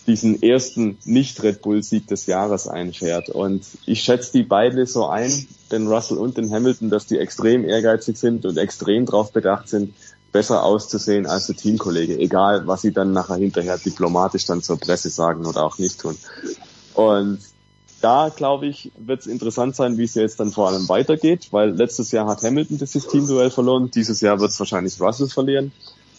diesen 0.07 0.43
ersten 0.43 0.99
Nicht-Red 1.05 1.63
Bull-Sieg 1.63 2.07
des 2.09 2.27
Jahres 2.27 2.69
einfährt. 2.69 3.31
Und 3.31 3.65
ich 3.87 4.03
schätze 4.03 4.33
die 4.33 4.43
beide 4.43 4.87
so 4.87 5.07
ein, 5.07 5.47
den 5.73 5.87
Russell 5.87 6.19
und 6.19 6.37
den 6.37 6.53
Hamilton, 6.53 6.91
dass 6.91 7.07
die 7.07 7.19
extrem 7.19 7.65
ehrgeizig 7.65 8.17
sind 8.19 8.45
und 8.45 8.57
extrem 8.59 9.07
darauf 9.07 9.33
bedacht 9.33 9.69
sind, 9.69 9.95
besser 10.31 10.65
auszusehen 10.65 11.27
als 11.27 11.47
der 11.47 11.57
Teamkollege, 11.57 12.19
egal 12.19 12.67
was 12.67 12.83
sie 12.83 12.93
dann 12.93 13.13
nachher 13.13 13.37
hinterher 13.37 13.79
diplomatisch 13.79 14.45
dann 14.47 14.63
zur 14.63 14.79
Presse 14.79 15.09
sagen 15.09 15.47
oder 15.47 15.65
auch 15.65 15.79
nicht 15.79 16.01
tun. 16.01 16.17
Und 16.95 17.39
da, 18.01 18.31
glaube 18.35 18.67
ich, 18.67 18.93
wird 18.99 19.21
es 19.21 19.27
interessant 19.27 19.77
sein, 19.77 19.97
wie 19.97 20.05
es 20.05 20.15
jetzt 20.15 20.39
dann 20.39 20.51
vor 20.51 20.69
allem 20.69 20.89
weitergeht, 20.89 21.49
weil 21.53 21.71
letztes 21.71 22.11
Jahr 22.11 22.27
hat 22.27 22.43
Hamilton 22.43 22.79
dieses 22.79 23.07
Teamduell 23.07 23.51
verloren, 23.51 23.91
dieses 23.91 24.21
Jahr 24.21 24.41
wird 24.41 24.51
es 24.51 24.59
wahrscheinlich 24.59 25.01
Russell 25.01 25.29
verlieren. 25.29 25.73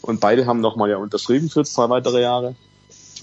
Und 0.05 0.19
beide 0.19 0.45
haben 0.45 0.61
nochmal 0.61 0.91
ja 0.91 0.97
unterschrieben 0.97 1.49
für 1.49 1.63
zwei 1.63 1.89
weitere 1.89 2.21
Jahre. 2.21 2.55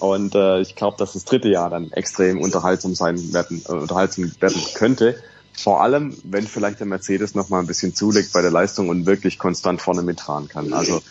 Und 0.01 0.35
äh, 0.35 0.61
ich 0.61 0.75
glaube, 0.75 0.97
dass 0.99 1.13
das 1.13 1.25
dritte 1.25 1.49
Jahr 1.49 1.71
dann 1.71 1.93
extrem 1.93 2.41
unterhaltsam 2.41 2.97
sein 2.97 3.33
werden, 3.33 3.63
äh, 3.69 3.73
unterhaltsam 3.73 4.33
werden 4.41 4.61
könnte. 4.75 5.15
Vor 5.53 5.81
allem, 5.81 6.17
wenn 6.25 6.45
vielleicht 6.45 6.81
der 6.81 6.89
Mercedes 6.89 7.37
nochmal 7.37 7.61
ein 7.61 7.69
bisschen 7.69 7.95
zulegt 7.95 8.33
bei 8.33 8.43
der 8.43 8.51
Leistung 8.51 8.89
und 8.89 9.07
wirklich 9.07 9.39
konstant 9.39 9.81
vorne 9.81 10.03
mitfahren 10.03 10.49
kann. 10.49 10.73
Also 10.73 11.03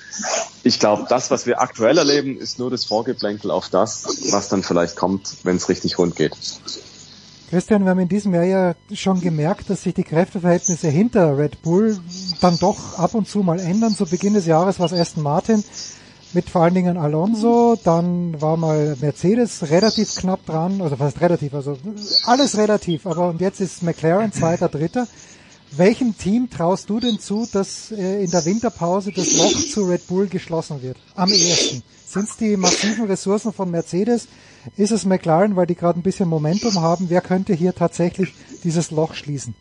ich 0.63 0.79
glaube, 0.79 1.05
das, 1.07 1.31
was 1.31 1.45
wir 1.45 1.61
aktuell 1.61 1.97
erleben, 1.97 2.37
ist 2.37 2.59
nur 2.59 2.69
das 2.69 2.83
Vorgeplänkel 2.83 3.49
auf 3.49 3.69
das, 3.69 4.31
was 4.31 4.49
dann 4.49 4.63
vielleicht 4.63 4.97
kommt, 4.97 5.37
wenn 5.43 5.55
es 5.55 5.69
richtig 5.69 5.97
rund 5.97 6.17
geht. 6.17 6.35
Christian, 7.51 7.83
wir 7.83 7.89
haben 7.89 7.99
in 7.99 8.07
diesem 8.07 8.33
Jahr 8.33 8.45
ja 8.45 8.75
schon 8.93 9.19
gemerkt, 9.19 9.69
dass 9.69 9.83
sich 9.83 9.93
die 9.93 10.05
Kräfteverhältnisse 10.05 10.87
hinter 10.87 11.37
Red 11.37 11.61
Bull 11.61 11.99
dann 12.39 12.57
doch 12.59 12.97
ab 12.97 13.13
und 13.13 13.27
zu 13.27 13.39
mal 13.39 13.59
ändern. 13.59 13.93
Zu 13.93 14.05
Beginn 14.05 14.35
des 14.35 14.45
Jahres 14.45 14.79
war 14.79 14.85
es 14.85 14.93
Aston 14.93 15.21
Martin 15.21 15.61
mit 16.31 16.49
vor 16.49 16.61
allen 16.63 16.75
Dingen 16.75 16.95
Alonso, 16.95 17.77
dann 17.83 18.41
war 18.41 18.55
mal 18.55 18.95
Mercedes 19.01 19.69
relativ 19.69 20.15
knapp 20.15 20.45
dran, 20.45 20.81
also 20.81 20.95
fast 20.95 21.19
relativ, 21.19 21.53
also 21.53 21.77
alles 22.25 22.57
relativ, 22.57 23.05
aber 23.05 23.27
und 23.27 23.41
jetzt 23.41 23.59
ist 23.59 23.83
McLaren 23.83 24.31
zweiter, 24.31 24.69
dritter. 24.69 25.05
Welchem 25.73 26.17
Team 26.17 26.49
traust 26.49 26.89
du 26.89 26.99
denn 26.99 27.17
zu, 27.19 27.47
dass 27.51 27.91
äh, 27.91 28.23
in 28.23 28.31
der 28.31 28.45
Winterpause 28.45 29.11
das 29.15 29.37
Loch 29.37 29.53
zu 29.53 29.83
Red 29.83 30.05
Bull 30.07 30.27
geschlossen 30.27 30.81
wird? 30.81 30.97
Am 31.15 31.29
ehesten. 31.29 31.81
Sind 32.05 32.29
es 32.29 32.35
die 32.35 32.57
massiven 32.57 33.05
Ressourcen 33.05 33.53
von 33.53 33.71
Mercedes? 33.71 34.27
Ist 34.75 34.91
es 34.91 35.05
McLaren, 35.05 35.55
weil 35.55 35.67
die 35.67 35.75
gerade 35.75 35.97
ein 35.97 36.03
bisschen 36.03 36.27
Momentum 36.27 36.81
haben? 36.81 37.09
Wer 37.09 37.21
könnte 37.21 37.53
hier 37.53 37.73
tatsächlich 37.73 38.33
dieses 38.65 38.91
Loch 38.91 39.13
schließen? 39.13 39.55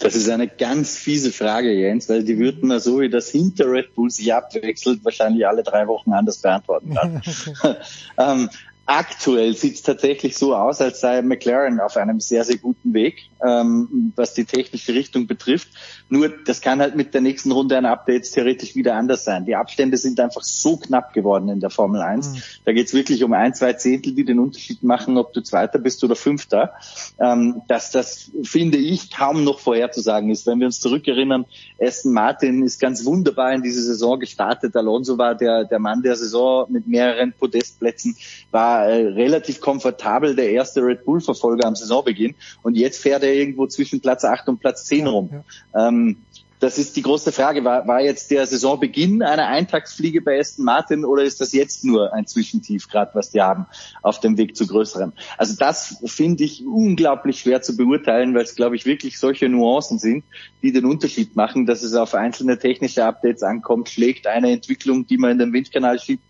Das 0.00 0.14
ist 0.14 0.28
eine 0.28 0.48
ganz 0.48 0.98
fiese 0.98 1.32
Frage, 1.32 1.72
Jens, 1.72 2.08
weil 2.08 2.24
die 2.24 2.36
würden 2.38 2.68
man 2.68 2.80
so, 2.80 3.00
wie 3.00 3.08
das 3.08 3.30
hinter 3.30 3.70
Red 3.70 3.94
Bull 3.94 4.10
sich 4.10 4.34
abwechselt, 4.34 5.04
wahrscheinlich 5.04 5.46
alle 5.46 5.62
drei 5.62 5.86
Wochen 5.86 6.12
anders 6.12 6.38
beantworten 6.38 6.96
ähm, 8.18 8.50
aktuell 8.92 9.54
sieht 9.56 9.76
es 9.76 9.82
tatsächlich 9.82 10.36
so 10.36 10.54
aus, 10.54 10.80
als 10.80 11.00
sei 11.00 11.22
McLaren 11.22 11.80
auf 11.80 11.96
einem 11.96 12.20
sehr, 12.20 12.44
sehr 12.44 12.58
guten 12.58 12.92
Weg, 12.92 13.24
ähm, 13.44 14.12
was 14.16 14.34
die 14.34 14.44
technische 14.44 14.92
Richtung 14.92 15.26
betrifft. 15.26 15.68
Nur, 16.08 16.28
das 16.28 16.60
kann 16.60 16.80
halt 16.80 16.94
mit 16.94 17.14
der 17.14 17.22
nächsten 17.22 17.52
Runde 17.52 17.78
an 17.78 17.86
Updates 17.86 18.32
theoretisch 18.32 18.74
wieder 18.74 18.94
anders 18.94 19.24
sein. 19.24 19.46
Die 19.46 19.56
Abstände 19.56 19.96
sind 19.96 20.20
einfach 20.20 20.42
so 20.42 20.76
knapp 20.76 21.14
geworden 21.14 21.48
in 21.48 21.60
der 21.60 21.70
Formel 21.70 22.02
1. 22.02 22.28
Mhm. 22.28 22.42
Da 22.66 22.72
geht 22.72 22.88
es 22.88 22.94
wirklich 22.94 23.24
um 23.24 23.32
ein, 23.32 23.54
zwei 23.54 23.72
Zehntel, 23.72 24.14
die 24.14 24.24
den 24.24 24.38
Unterschied 24.38 24.82
machen, 24.82 25.16
ob 25.16 25.32
du 25.32 25.42
Zweiter 25.42 25.78
bist 25.78 26.04
oder 26.04 26.14
Fünfter. 26.14 26.74
Ähm, 27.18 27.62
dass 27.68 27.92
das, 27.92 28.30
finde 28.42 28.76
ich, 28.76 29.10
kaum 29.10 29.42
noch 29.42 29.58
vorherzusagen 29.58 30.28
ist. 30.28 30.46
Wenn 30.46 30.60
wir 30.60 30.66
uns 30.66 30.80
zurückerinnern, 30.80 31.46
Aston 31.80 32.12
Martin 32.12 32.62
ist 32.62 32.78
ganz 32.78 33.04
wunderbar 33.06 33.54
in 33.54 33.62
diese 33.62 33.82
Saison 33.82 34.20
gestartet. 34.20 34.76
Alonso 34.76 35.16
war 35.16 35.34
der, 35.34 35.64
der 35.64 35.78
Mann 35.78 36.02
der 36.02 36.16
Saison 36.16 36.66
mit 36.70 36.86
mehreren 36.86 37.32
Podestplätzen, 37.32 38.16
war 38.50 38.81
relativ 38.82 39.60
komfortabel 39.60 40.34
der 40.34 40.50
erste 40.50 40.80
Red 40.82 41.04
Bull-Verfolger 41.04 41.66
am 41.66 41.74
Saisonbeginn. 41.74 42.34
Und 42.62 42.76
jetzt 42.76 43.02
fährt 43.02 43.22
er 43.22 43.32
irgendwo 43.32 43.66
zwischen 43.66 44.00
Platz 44.00 44.24
8 44.24 44.48
und 44.48 44.60
Platz 44.60 44.84
10 44.86 45.06
rum. 45.06 45.44
Ähm, 45.74 46.16
das 46.62 46.78
ist 46.78 46.94
die 46.96 47.02
große 47.02 47.32
Frage. 47.32 47.64
War, 47.64 47.88
war 47.88 48.00
jetzt 48.00 48.30
der 48.30 48.46
Saisonbeginn 48.46 49.20
eine 49.22 49.46
Eintagsfliege 49.46 50.22
bei 50.22 50.38
Aston 50.38 50.64
Martin 50.64 51.04
oder 51.04 51.24
ist 51.24 51.40
das 51.40 51.52
jetzt 51.52 51.84
nur 51.84 52.12
ein 52.14 52.28
Zwischentief, 52.28 52.88
gerade 52.88 53.10
was 53.14 53.30
die 53.30 53.40
haben, 53.40 53.66
auf 54.00 54.20
dem 54.20 54.38
Weg 54.38 54.56
zu 54.56 54.68
größerem? 54.68 55.12
Also 55.36 55.56
das 55.58 56.00
finde 56.04 56.44
ich 56.44 56.64
unglaublich 56.64 57.40
schwer 57.40 57.62
zu 57.62 57.76
beurteilen, 57.76 58.32
weil 58.34 58.44
es, 58.44 58.54
glaube 58.54 58.76
ich, 58.76 58.86
wirklich 58.86 59.18
solche 59.18 59.48
Nuancen 59.48 59.98
sind, 59.98 60.22
die 60.62 60.70
den 60.70 60.84
Unterschied 60.84 61.34
machen, 61.34 61.66
dass 61.66 61.82
es 61.82 61.94
auf 61.94 62.14
einzelne 62.14 62.56
technische 62.60 63.04
Updates 63.04 63.42
ankommt, 63.42 63.88
schlägt 63.88 64.28
eine 64.28 64.52
Entwicklung, 64.52 65.04
die 65.08 65.18
man 65.18 65.32
in 65.32 65.38
den 65.38 65.52
Windkanal 65.52 65.98
schiebt, 65.98 66.22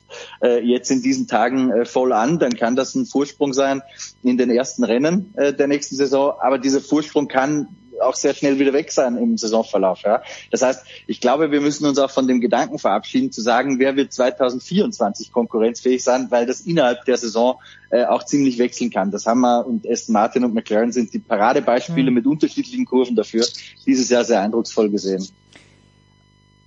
äh, 0.43 0.65
jetzt 0.65 0.91
in 0.91 1.03
diesen 1.03 1.29
Tagen 1.29 1.71
äh, 1.71 1.85
voll 1.85 2.15
an, 2.15 2.39
dann 2.39 2.55
kann 2.55 2.75
das 2.75 2.95
ein 2.95 3.05
Vorsprung 3.05 3.53
sein 3.53 3.83
in 4.23 4.39
den 4.39 4.51
ersten 4.51 4.83
Rennen 4.83 5.35
äh, 5.37 5.53
der 5.53 5.69
nächsten 5.69 5.97
Saison. 5.97 6.33
Aber 6.41 6.59
dieser 6.59 6.81
Vorsprung 6.81 7.29
kann 7.29 7.69
auch 8.03 8.15
sehr 8.15 8.35
schnell 8.35 8.59
wieder 8.59 8.73
weg 8.73 8.93
sein 8.93 9.17
im 9.17 9.37
Saisonverlauf. 9.37 10.03
Ja. 10.03 10.23
Das 10.51 10.63
heißt, 10.63 10.85
ich 11.07 11.21
glaube, 11.21 11.51
wir 11.51 11.61
müssen 11.61 11.87
uns 11.87 11.99
auch 11.99 12.11
von 12.11 12.29
dem 12.29 12.41
Gedanken 12.41 12.79
verabschieden, 12.79 13.33
zu 13.33 13.41
sagen, 13.41 13.79
wer 13.79 13.97
wird 13.97 14.13
2024 14.13 15.33
konkurrenzfähig 15.33 16.03
sein, 16.03 16.27
weil 16.31 16.47
das 16.47 16.61
innerhalb 16.63 17.05
der 17.05 17.17
Saison 17.17 17.59
äh, 17.91 18.05
auch 18.05 18.25
ziemlich 18.25 18.59
wechseln 18.59 18.91
kann. 18.91 19.11
Das 19.11 19.27
haben 19.27 19.41
wir 19.41 19.67
und 19.67 19.89
Aston 19.89 20.13
Martin 20.13 20.45
und 20.45 20.55
McLaren 20.55 20.93
sind 20.93 21.13
die 21.13 21.19
Paradebeispiele 21.19 22.11
Mhm. 22.11 22.15
mit 22.15 22.27
unterschiedlichen 22.27 22.85
Kurven 22.85 23.17
dafür. 23.17 23.45
Dieses 23.87 24.09
Jahr 24.09 24.25
sehr 24.25 24.41
eindrucksvoll 24.41 24.91
gesehen. 24.91 25.27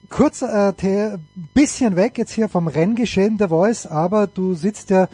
Kurz 0.10 0.42
äh, 0.42 0.74
bisschen 1.54 1.96
weg 1.96 2.18
jetzt 2.18 2.32
hier 2.32 2.48
vom 2.48 2.68
Renngeschehen 2.68 3.38
der 3.38 3.50
Voice, 3.50 3.88
aber 3.88 4.28
du 4.28 4.54
sitzt 4.54 4.90
ja 4.92 5.10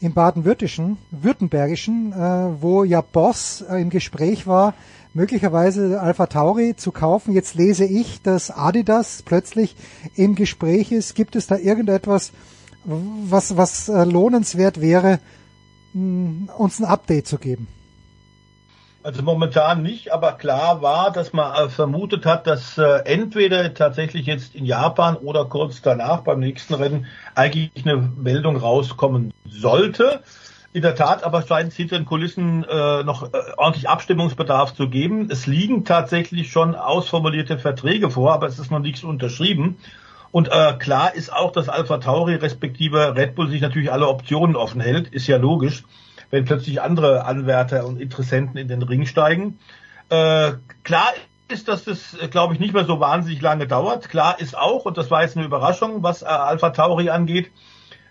im 0.00 0.12
baden-württischen, 0.12 0.98
württembergischen, 1.10 2.12
äh, 2.12 2.62
wo 2.62 2.84
ja 2.84 3.00
Boss 3.00 3.64
äh, 3.68 3.80
im 3.80 3.90
Gespräch 3.90 4.46
war, 4.46 4.74
möglicherweise 5.14 6.00
Alpha 6.00 6.26
Tauri 6.26 6.76
zu 6.76 6.92
kaufen. 6.92 7.32
Jetzt 7.32 7.54
lese 7.54 7.84
ich, 7.84 8.20
dass 8.22 8.50
Adidas 8.50 9.22
plötzlich 9.22 9.76
im 10.14 10.34
Gespräch 10.34 10.92
ist. 10.92 11.14
Gibt 11.14 11.36
es 11.36 11.46
da 11.46 11.56
irgendetwas, 11.56 12.32
was, 12.84 13.56
was 13.56 13.88
äh, 13.88 14.04
lohnenswert 14.04 14.80
wäre, 14.80 15.20
mh, 15.94 16.52
uns 16.52 16.80
ein 16.80 16.84
Update 16.84 17.26
zu 17.26 17.38
geben? 17.38 17.68
Also 19.04 19.22
momentan 19.22 19.82
nicht, 19.82 20.14
aber 20.14 20.32
klar 20.32 20.80
war, 20.80 21.12
dass 21.12 21.34
man 21.34 21.54
äh, 21.54 21.68
vermutet 21.68 22.24
hat, 22.24 22.46
dass 22.46 22.78
äh, 22.78 23.00
entweder 23.04 23.74
tatsächlich 23.74 24.24
jetzt 24.24 24.54
in 24.54 24.64
Japan 24.64 25.16
oder 25.16 25.44
kurz 25.44 25.82
danach 25.82 26.20
beim 26.22 26.40
nächsten 26.40 26.72
Rennen 26.72 27.06
eigentlich 27.34 27.84
eine 27.84 27.96
Meldung 27.98 28.56
rauskommen 28.56 29.34
sollte. 29.46 30.22
In 30.74 30.82
der 30.82 30.94
Tat 30.94 31.24
aber 31.24 31.40
scheint 31.46 31.70
es 31.70 31.76
hinter 31.76 31.96
den 31.96 32.04
Kulissen 32.04 32.64
äh, 32.64 33.02
noch 33.02 33.32
äh, 33.32 33.38
ordentlich 33.56 33.88
Abstimmungsbedarf 33.88 34.74
zu 34.74 34.90
geben. 34.90 35.28
Es 35.30 35.46
liegen 35.46 35.86
tatsächlich 35.86 36.52
schon 36.52 36.74
ausformulierte 36.74 37.58
Verträge 37.58 38.10
vor, 38.10 38.34
aber 38.34 38.46
es 38.46 38.58
ist 38.58 38.70
noch 38.70 38.80
nichts 38.80 39.02
unterschrieben. 39.02 39.78
Und 40.30 40.48
äh, 40.48 40.74
klar 40.78 41.14
ist 41.14 41.32
auch, 41.32 41.52
dass 41.52 41.70
Alpha 41.70 41.98
Tauri 41.98 42.34
respektive 42.34 43.16
Red 43.16 43.34
Bull 43.36 43.48
sich 43.48 43.62
natürlich 43.62 43.90
alle 43.90 44.08
Optionen 44.08 44.56
offen 44.56 44.82
hält, 44.82 45.08
ist 45.08 45.26
ja 45.26 45.38
logisch 45.38 45.84
wenn 46.34 46.44
plötzlich 46.44 46.82
andere 46.82 47.26
Anwärter 47.26 47.86
und 47.86 48.00
Interessenten 48.00 48.58
in 48.58 48.66
den 48.66 48.82
Ring 48.82 49.06
steigen. 49.06 49.60
Äh, 50.08 50.54
klar 50.82 51.12
ist, 51.46 51.68
dass 51.68 51.84
das, 51.84 52.16
glaube 52.32 52.54
ich, 52.54 52.60
nicht 52.60 52.74
mehr 52.74 52.84
so 52.84 52.98
wahnsinnig 52.98 53.40
lange 53.40 53.68
dauert. 53.68 54.08
Klar 54.08 54.40
ist 54.40 54.58
auch, 54.58 54.84
und 54.84 54.98
das 54.98 55.12
war 55.12 55.22
jetzt 55.22 55.36
eine 55.36 55.46
Überraschung, 55.46 56.02
was 56.02 56.22
äh, 56.22 56.26
Alpha 56.26 56.70
Tauri 56.70 57.10
angeht, 57.10 57.52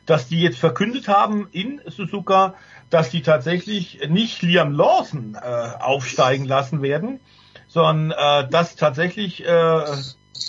dass 0.06 0.28
die 0.28 0.42
jetzt 0.42 0.60
verkündet 0.60 1.08
haben 1.08 1.48
in 1.52 1.82
Suzuka, 1.88 2.56
dass 2.90 3.10
die 3.10 3.22
tatsächlich 3.22 4.08
nicht 4.10 4.42
Liam 4.42 4.74
Lawson 4.74 5.36
äh, 5.36 5.40
aufsteigen 5.80 6.46
lassen 6.46 6.82
werden, 6.82 7.20
sondern 7.68 8.12
äh, 8.12 8.50
dass 8.50 8.76
tatsächlich 8.76 9.46
äh, 9.46 9.82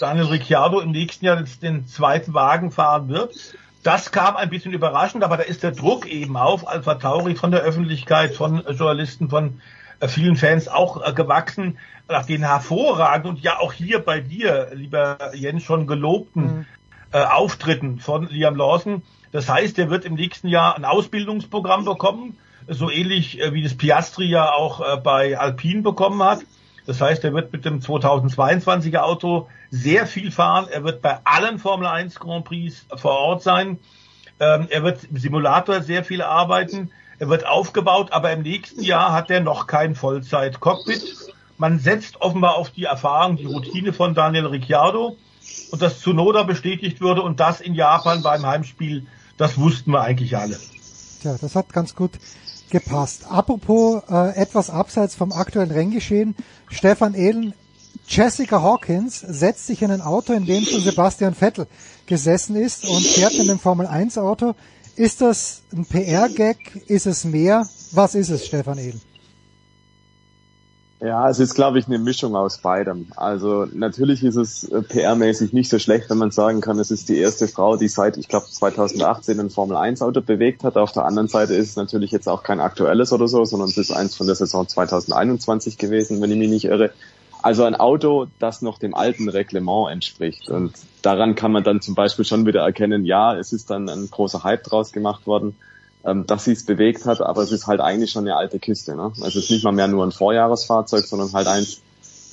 Daniel 0.01 0.26
Ricciardo 0.26 0.81
im 0.81 0.90
nächsten 0.90 1.24
Jahr 1.24 1.39
jetzt 1.39 1.62
den 1.62 1.86
zweiten 1.86 2.35
Wagen 2.35 2.70
fahren 2.70 3.09
wird. 3.09 3.35
Das 3.82 4.10
kam 4.10 4.36
ein 4.36 4.51
bisschen 4.51 4.72
überraschend, 4.72 5.24
aber 5.24 5.36
da 5.36 5.43
ist 5.43 5.62
der 5.62 5.72
Druck 5.72 6.06
eben 6.06 6.36
auf 6.36 6.66
Alpha 6.66 6.94
Tauri 6.94 7.35
von 7.35 7.51
der 7.51 7.60
Öffentlichkeit, 7.60 8.35
von 8.35 8.64
Journalisten, 8.66 9.28
von 9.28 9.60
äh, 10.01 10.09
vielen 10.09 10.36
Fans 10.36 10.68
auch 10.68 11.06
äh, 11.06 11.12
gewachsen, 11.12 11.78
nach 12.09 12.26
den 12.26 12.43
hervorragenden 12.43 13.36
und 13.36 13.43
ja 13.43 13.59
auch 13.59 13.72
hier 13.72 13.98
bei 13.98 14.20
dir, 14.20 14.70
lieber 14.74 15.35
Jens, 15.35 15.62
schon 15.62 15.86
gelobten 15.86 16.66
äh, 17.12 17.22
Auftritten 17.22 17.98
von 17.98 18.28
Liam 18.28 18.56
Lawson. 18.56 19.02
Das 19.35 19.48
heißt, 19.48 19.81
er 19.81 19.90
wird 19.90 20.05
im 20.05 20.15
nächsten 20.15 20.47
Jahr 20.47 20.77
ein 20.77 20.85
Ausbildungsprogramm 20.85 21.85
bekommen, 21.85 22.39
so 22.69 22.89
ähnlich 22.89 23.40
äh, 23.40 23.52
wie 23.52 23.65
das 23.65 23.77
Piastri 23.77 24.27
ja 24.27 24.52
auch 24.52 24.81
äh, 24.81 24.97
bei 24.97 25.36
Alpine 25.36 25.82
bekommen 25.82 26.23
hat. 26.23 26.43
Das 26.86 27.01
heißt, 27.01 27.24
er 27.24 27.35
wird 27.35 27.52
mit 27.52 27.65
dem 27.65 27.81
2022er 27.81 28.98
Auto 28.98 29.48
sehr 29.70 30.06
viel 30.06 30.31
fahren. 30.31 30.69
Er 30.70 30.85
wird 30.85 31.02
bei 31.02 31.19
allen 31.24 31.59
Formel 31.59 31.89
1 31.89 32.20
Grand 32.20 32.44
Prix 32.44 32.86
vor 32.94 33.19
Ort 33.19 33.43
sein. 33.43 33.81
Ähm, 34.39 34.69
er 34.70 34.85
wird 34.85 35.02
im 35.02 35.16
Simulator 35.16 35.82
sehr 35.82 36.05
viel 36.05 36.23
arbeiten. 36.23 36.93
Er 37.19 37.28
wird 37.28 37.44
aufgebaut, 37.44 38.12
aber 38.12 38.31
im 38.31 38.43
nächsten 38.43 38.85
Jahr 38.85 39.12
hat 39.12 39.32
er 39.32 39.40
noch 39.40 39.66
kein 39.66 39.97
Vollzeit-Cockpit. 39.97 41.35
Man 41.59 41.81
setzt 41.81 42.20
offenbar 42.20 42.55
auf 42.55 42.70
die 42.70 42.85
Erfahrung, 42.85 43.36
die 43.36 43.47
Routine 43.47 43.93
von 43.93 44.15
Daniel 44.15 44.47
Ricciardo 44.47 45.16
und 45.73 45.82
dass 45.82 45.98
Tsunoda 45.98 46.44
bestätigt 46.44 47.01
würde 47.01 47.23
und 47.23 47.40
das 47.40 47.61
in 47.61 47.74
Japan 47.74 48.23
beim 48.23 48.47
Heimspiel, 48.47 49.09
das 49.36 49.59
wussten 49.59 49.90
wir 49.90 50.02
eigentlich 50.02 50.36
alle. 50.36 50.59
Tja, 51.23 51.36
das 51.40 51.55
hat 51.55 51.73
ganz 51.73 51.94
gut 51.94 52.12
gepasst. 52.70 53.27
Apropos 53.28 54.02
äh, 54.11 54.36
etwas 54.36 54.70
abseits 54.70 55.15
vom 55.15 55.32
aktuellen 55.32 55.70
Renngeschehen, 55.70 56.35
Stefan 56.69 57.15
Ehlen, 57.15 57.55
Jessica 58.06 58.61
Hawkins 58.61 59.20
setzt 59.20 59.66
sich 59.66 59.81
in 59.82 59.90
ein 59.90 60.01
Auto, 60.02 60.32
in 60.32 60.44
dem 60.44 60.65
schon 60.65 60.82
Sebastian 60.82 61.35
Vettel 61.35 61.66
gesessen 62.06 62.56
ist 62.56 62.85
und 62.85 63.06
fährt 63.06 63.35
in 63.35 63.47
dem 63.47 63.59
Formel 63.59 63.86
1 63.86 64.19
Auto. 64.19 64.55
Ist 64.97 65.20
das 65.20 65.62
ein 65.73 65.86
PR-Gag? 65.86 66.82
Ist 66.86 67.06
es 67.06 67.24
mehr? 67.24 67.66
Was 67.93 68.15
ist 68.15 68.31
es, 68.31 68.47
Stefan 68.47 68.78
Ehlen? 68.78 69.01
Ja, 71.05 71.28
es 71.28 71.39
ist, 71.39 71.55
glaube 71.55 71.78
ich, 71.78 71.86
eine 71.86 71.98
Mischung 71.98 72.35
aus 72.35 72.56
beidem. 72.56 73.09
Also 73.14 73.66
natürlich 73.74 74.24
ist 74.24 74.36
es 74.36 74.64
äh, 74.64 74.78
PR-mäßig 74.78 75.52
nicht 75.52 75.68
so 75.68 75.78
schlecht, 75.78 76.09
wenn 76.09 76.16
man 76.16 76.31
sagen 76.31 76.62
kann, 76.62 76.78
es 76.78 76.90
ist 76.90 77.10
die 77.10 77.18
erste 77.18 77.47
Frau, 77.47 77.76
die 77.76 77.89
seit, 77.89 78.16
ich 78.16 78.26
glaube, 78.26 78.47
2018 78.48 79.39
ein 79.39 79.51
Formel-1-Auto 79.51 80.22
bewegt 80.22 80.64
hat. 80.64 80.78
Auf 80.78 80.93
der 80.93 81.05
anderen 81.05 81.28
Seite 81.28 81.52
ist 81.52 81.68
es 81.68 81.76
natürlich 81.76 82.10
jetzt 82.10 82.26
auch 82.26 82.43
kein 82.43 82.59
aktuelles 82.59 83.12
oder 83.12 83.28
so, 83.28 83.44
sondern 83.44 83.68
es 83.68 83.76
ist 83.76 83.90
eins 83.90 84.16
von 84.16 84.26
der 84.26 84.35
Saison 84.35 84.66
2021 84.66 85.76
gewesen, 85.76 86.22
wenn 86.22 86.31
ich 86.31 86.39
mich 86.39 86.48
nicht 86.48 86.64
irre. 86.64 86.90
Also 87.43 87.64
ein 87.64 87.74
Auto, 87.74 88.28
das 88.39 88.62
noch 88.62 88.78
dem 88.78 88.94
alten 88.94 89.28
Reglement 89.28 89.90
entspricht. 89.90 90.48
Und 90.48 90.72
daran 91.02 91.35
kann 91.35 91.52
man 91.52 91.64
dann 91.64 91.82
zum 91.82 91.94
Beispiel 91.94 92.24
schon 92.24 92.47
wieder 92.47 92.62
erkennen, 92.62 93.05
ja, 93.05 93.36
es 93.36 93.52
ist 93.52 93.68
dann 93.68 93.90
ein 93.90 94.09
großer 94.10 94.43
Hype 94.43 94.64
draus 94.64 94.90
gemacht 94.90 95.26
worden 95.26 95.55
ähm, 96.05 96.26
dass 96.26 96.44
sie 96.44 96.52
es 96.52 96.66
bewegt 96.66 97.06
hat, 97.06 97.20
aber 97.20 97.43
es 97.43 97.52
ist 97.52 97.66
halt 97.66 97.81
eigentlich 97.81 98.10
schon 98.10 98.24
eine 98.24 98.36
alte 98.36 98.59
Kiste. 98.59 98.94
Ne? 98.94 99.12
Also 99.20 99.39
es 99.39 99.44
ist 99.44 99.51
nicht 99.51 99.64
mal 99.64 99.72
mehr 99.72 99.89
nur 99.89 100.05
ein 100.05 100.12
Vorjahresfahrzeug, 100.12 101.05
sondern 101.05 101.32
halt 101.32 101.47
eins, 101.47 101.81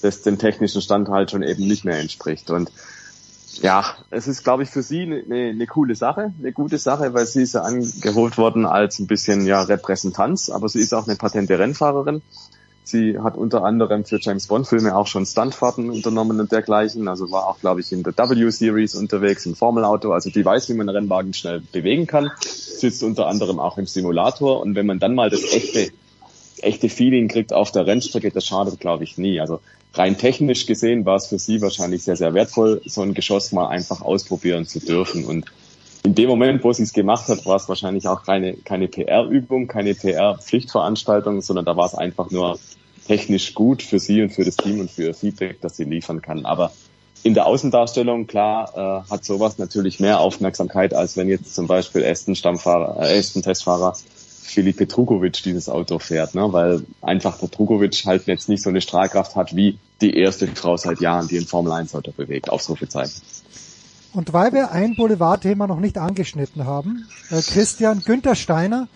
das 0.01 0.23
dem 0.23 0.37
technischen 0.37 0.81
Stand 0.81 1.09
halt 1.09 1.31
schon 1.31 1.43
eben 1.43 1.67
nicht 1.67 1.85
mehr 1.85 1.99
entspricht. 1.99 2.49
Und 2.49 2.71
ja, 3.61 3.85
es 4.09 4.27
ist, 4.27 4.43
glaube 4.43 4.63
ich, 4.63 4.69
für 4.69 4.81
sie 4.81 5.01
eine, 5.01 5.49
eine 5.49 5.67
coole 5.67 5.95
Sache, 5.95 6.33
eine 6.39 6.51
gute 6.51 6.77
Sache, 6.77 7.13
weil 7.13 7.25
sie 7.25 7.43
ist 7.43 7.53
ja 7.53 7.61
angeholt 7.61 8.37
worden 8.37 8.65
als 8.65 8.99
ein 8.99 9.07
bisschen 9.07 9.45
ja 9.45 9.61
Repräsentanz, 9.61 10.49
aber 10.49 10.69
sie 10.69 10.79
ist 10.79 10.93
auch 10.93 11.07
eine 11.07 11.15
patente 11.15 11.59
Rennfahrerin. 11.59 12.21
Sie 12.91 13.17
hat 13.17 13.37
unter 13.37 13.63
anderem 13.63 14.03
für 14.03 14.19
James 14.19 14.47
Bond 14.47 14.67
Filme 14.67 14.97
auch 14.97 15.07
schon 15.07 15.25
Stuntfahrten 15.25 15.89
unternommen 15.89 16.41
und 16.41 16.51
dergleichen. 16.51 17.07
Also 17.07 17.31
war 17.31 17.47
auch, 17.47 17.59
glaube 17.59 17.79
ich, 17.79 17.91
in 17.93 18.03
der 18.03 18.13
W-Series 18.17 18.95
unterwegs, 18.95 19.45
im 19.45 19.55
Formelauto. 19.55 20.11
Also 20.11 20.29
die 20.29 20.43
weiß, 20.43 20.67
wie 20.67 20.73
man 20.73 20.89
Rennwagen 20.89 21.33
schnell 21.33 21.61
bewegen 21.71 22.05
kann. 22.05 22.29
Sitzt 22.41 23.01
unter 23.03 23.27
anderem 23.27 23.61
auch 23.61 23.77
im 23.77 23.85
Simulator. 23.85 24.59
Und 24.59 24.75
wenn 24.75 24.85
man 24.85 24.99
dann 24.99 25.15
mal 25.15 25.29
das 25.29 25.41
echte, 25.53 25.91
echte 26.61 26.89
Feeling 26.89 27.29
kriegt 27.29 27.53
auf 27.53 27.71
der 27.71 27.87
Rennstrecke, 27.87 28.29
das 28.29 28.45
schadet, 28.45 28.81
glaube 28.81 29.05
ich, 29.05 29.17
nie. 29.17 29.39
Also 29.39 29.61
rein 29.93 30.17
technisch 30.17 30.65
gesehen 30.65 31.05
war 31.05 31.15
es 31.15 31.27
für 31.27 31.39
sie 31.39 31.61
wahrscheinlich 31.61 32.03
sehr, 32.03 32.17
sehr 32.17 32.33
wertvoll, 32.33 32.81
so 32.85 33.01
ein 33.03 33.13
Geschoss 33.13 33.53
mal 33.53 33.69
einfach 33.69 34.01
ausprobieren 34.01 34.65
zu 34.65 34.79
dürfen. 34.79 35.23
Und 35.23 35.45
in 36.03 36.13
dem 36.13 36.27
Moment, 36.27 36.61
wo 36.63 36.73
sie 36.73 36.83
es 36.83 36.91
gemacht 36.91 37.29
hat, 37.29 37.45
war 37.45 37.55
es 37.55 37.69
wahrscheinlich 37.69 38.07
auch 38.09 38.23
keine, 38.23 38.55
keine 38.55 38.89
PR-Übung, 38.89 39.67
keine 39.67 39.93
PR-Pflichtveranstaltung, 39.93 41.41
sondern 41.41 41.63
da 41.63 41.77
war 41.77 41.85
es 41.85 41.95
einfach 41.95 42.31
nur 42.31 42.59
technisch 43.11 43.55
gut 43.55 43.83
für 43.83 43.99
sie 43.99 44.21
und 44.21 44.29
für 44.29 44.45
das 44.45 44.55
Team 44.55 44.79
und 44.79 44.89
für 44.89 45.03
ihr 45.03 45.13
Feedback, 45.13 45.59
das 45.59 45.75
sie 45.75 45.83
liefern 45.83 46.21
kann. 46.21 46.45
Aber 46.45 46.71
in 47.23 47.33
der 47.33 47.45
Außendarstellung, 47.45 48.25
klar, 48.25 49.03
äh, 49.05 49.11
hat 49.11 49.25
sowas 49.25 49.57
natürlich 49.57 49.99
mehr 49.99 50.21
Aufmerksamkeit, 50.21 50.93
als 50.93 51.17
wenn 51.17 51.27
jetzt 51.27 51.53
zum 51.53 51.67
Beispiel 51.67 52.05
Aston 52.05 52.35
Stammfahrer, 52.35 53.01
äh, 53.01 53.19
Aston 53.19 53.43
Testfahrer 53.43 53.97
Filipe 54.43 54.87
Trukovic 54.87 55.43
dieses 55.43 55.67
Auto 55.67 55.99
fährt, 55.99 56.35
ne? 56.35 56.53
weil 56.53 56.85
einfach 57.01 57.37
der 57.37 57.51
Trukovic 57.51 58.05
halt 58.05 58.27
jetzt 58.27 58.47
nicht 58.47 58.63
so 58.63 58.69
eine 58.69 58.79
Strahlkraft 58.79 59.35
hat 59.35 59.57
wie 59.57 59.77
die 59.99 60.15
erste 60.15 60.47
Frau 60.47 60.77
seit 60.77 61.01
Jahren, 61.01 61.27
die 61.27 61.37
ein 61.37 61.45
Formel 61.45 61.73
1 61.73 61.93
Auto 61.93 62.11
bewegt. 62.11 62.49
Ausrufezeichen. 62.49 63.21
Und 64.13 64.31
weil 64.31 64.53
wir 64.53 64.71
ein 64.71 64.95
Boulevardthema 64.95 65.67
noch 65.67 65.81
nicht 65.81 65.97
angeschnitten 65.97 66.65
haben, 66.65 67.09
äh, 67.29 67.41
Christian 67.41 68.03
Günther 68.05 68.35
Steiner, 68.35 68.87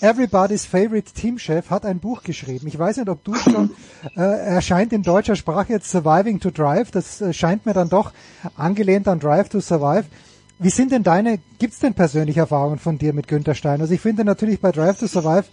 Everybody's 0.00 0.64
Favorite 0.64 1.12
Teamchef, 1.12 1.70
hat 1.70 1.84
ein 1.84 1.98
Buch 1.98 2.22
geschrieben. 2.22 2.66
Ich 2.68 2.78
weiß 2.78 2.98
nicht, 2.98 3.08
ob 3.08 3.24
du 3.24 3.34
schon, 3.34 3.70
äh, 4.16 4.20
erscheint 4.20 4.92
in 4.92 5.02
deutscher 5.02 5.34
Sprache 5.34 5.72
jetzt 5.72 5.90
Surviving 5.90 6.40
to 6.40 6.50
Drive. 6.50 6.90
Das 6.90 7.20
äh, 7.20 7.32
scheint 7.32 7.66
mir 7.66 7.74
dann 7.74 7.88
doch 7.88 8.12
angelehnt 8.56 9.08
an 9.08 9.18
Drive 9.18 9.48
to 9.48 9.60
Survive. 9.60 10.04
Wie 10.60 10.70
sind 10.70 10.92
denn 10.92 11.02
deine, 11.02 11.38
gibt's 11.58 11.78
denn 11.78 11.94
persönliche 11.94 12.40
Erfahrungen 12.40 12.78
von 12.78 12.98
dir 12.98 13.12
mit 13.12 13.28
Günther 13.28 13.54
Steiner? 13.54 13.82
Also 13.82 13.94
ich 13.94 14.00
finde 14.00 14.24
natürlich 14.24 14.60
bei 14.60 14.72
Drive 14.72 14.98
to 14.98 15.06
Survive 15.06 15.44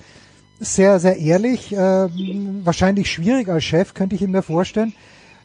sehr, 0.59 0.99
sehr 0.99 1.17
ehrlich, 1.17 1.73
äh, 1.73 1.77
wahrscheinlich 2.63 3.11
schwierig 3.11 3.49
als 3.49 3.63
Chef, 3.63 3.93
könnte 3.93 4.15
ich 4.15 4.21
mir 4.21 4.41
vorstellen. 4.41 4.93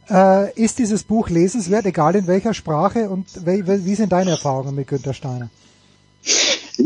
Äh, 0.08 0.52
ist 0.54 0.78
dieses 0.78 1.04
Buch 1.04 1.28
lesenswert, 1.28 1.86
egal 1.86 2.16
in 2.16 2.26
welcher 2.26 2.54
Sprache 2.54 3.10
und 3.10 3.46
wie, 3.46 3.66
wie 3.66 3.94
sind 3.94 4.12
deine 4.12 4.32
Erfahrungen 4.32 4.74
mit 4.74 4.88
Günther 4.88 5.14
Steiner? 5.14 5.50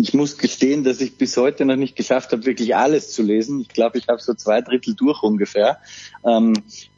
Ich 0.00 0.14
muss 0.14 0.38
gestehen, 0.38 0.84
dass 0.84 1.00
ich 1.00 1.16
bis 1.16 1.36
heute 1.36 1.64
noch 1.64 1.76
nicht 1.76 1.96
geschafft 1.96 2.32
habe, 2.32 2.44
wirklich 2.46 2.74
alles 2.76 3.12
zu 3.12 3.22
lesen. 3.22 3.60
Ich 3.60 3.68
glaube, 3.68 3.98
ich 3.98 4.08
habe 4.08 4.20
so 4.20 4.34
zwei 4.34 4.60
Drittel 4.60 4.94
durch 4.94 5.22
ungefähr. 5.22 5.78
Ähm, 6.24 6.54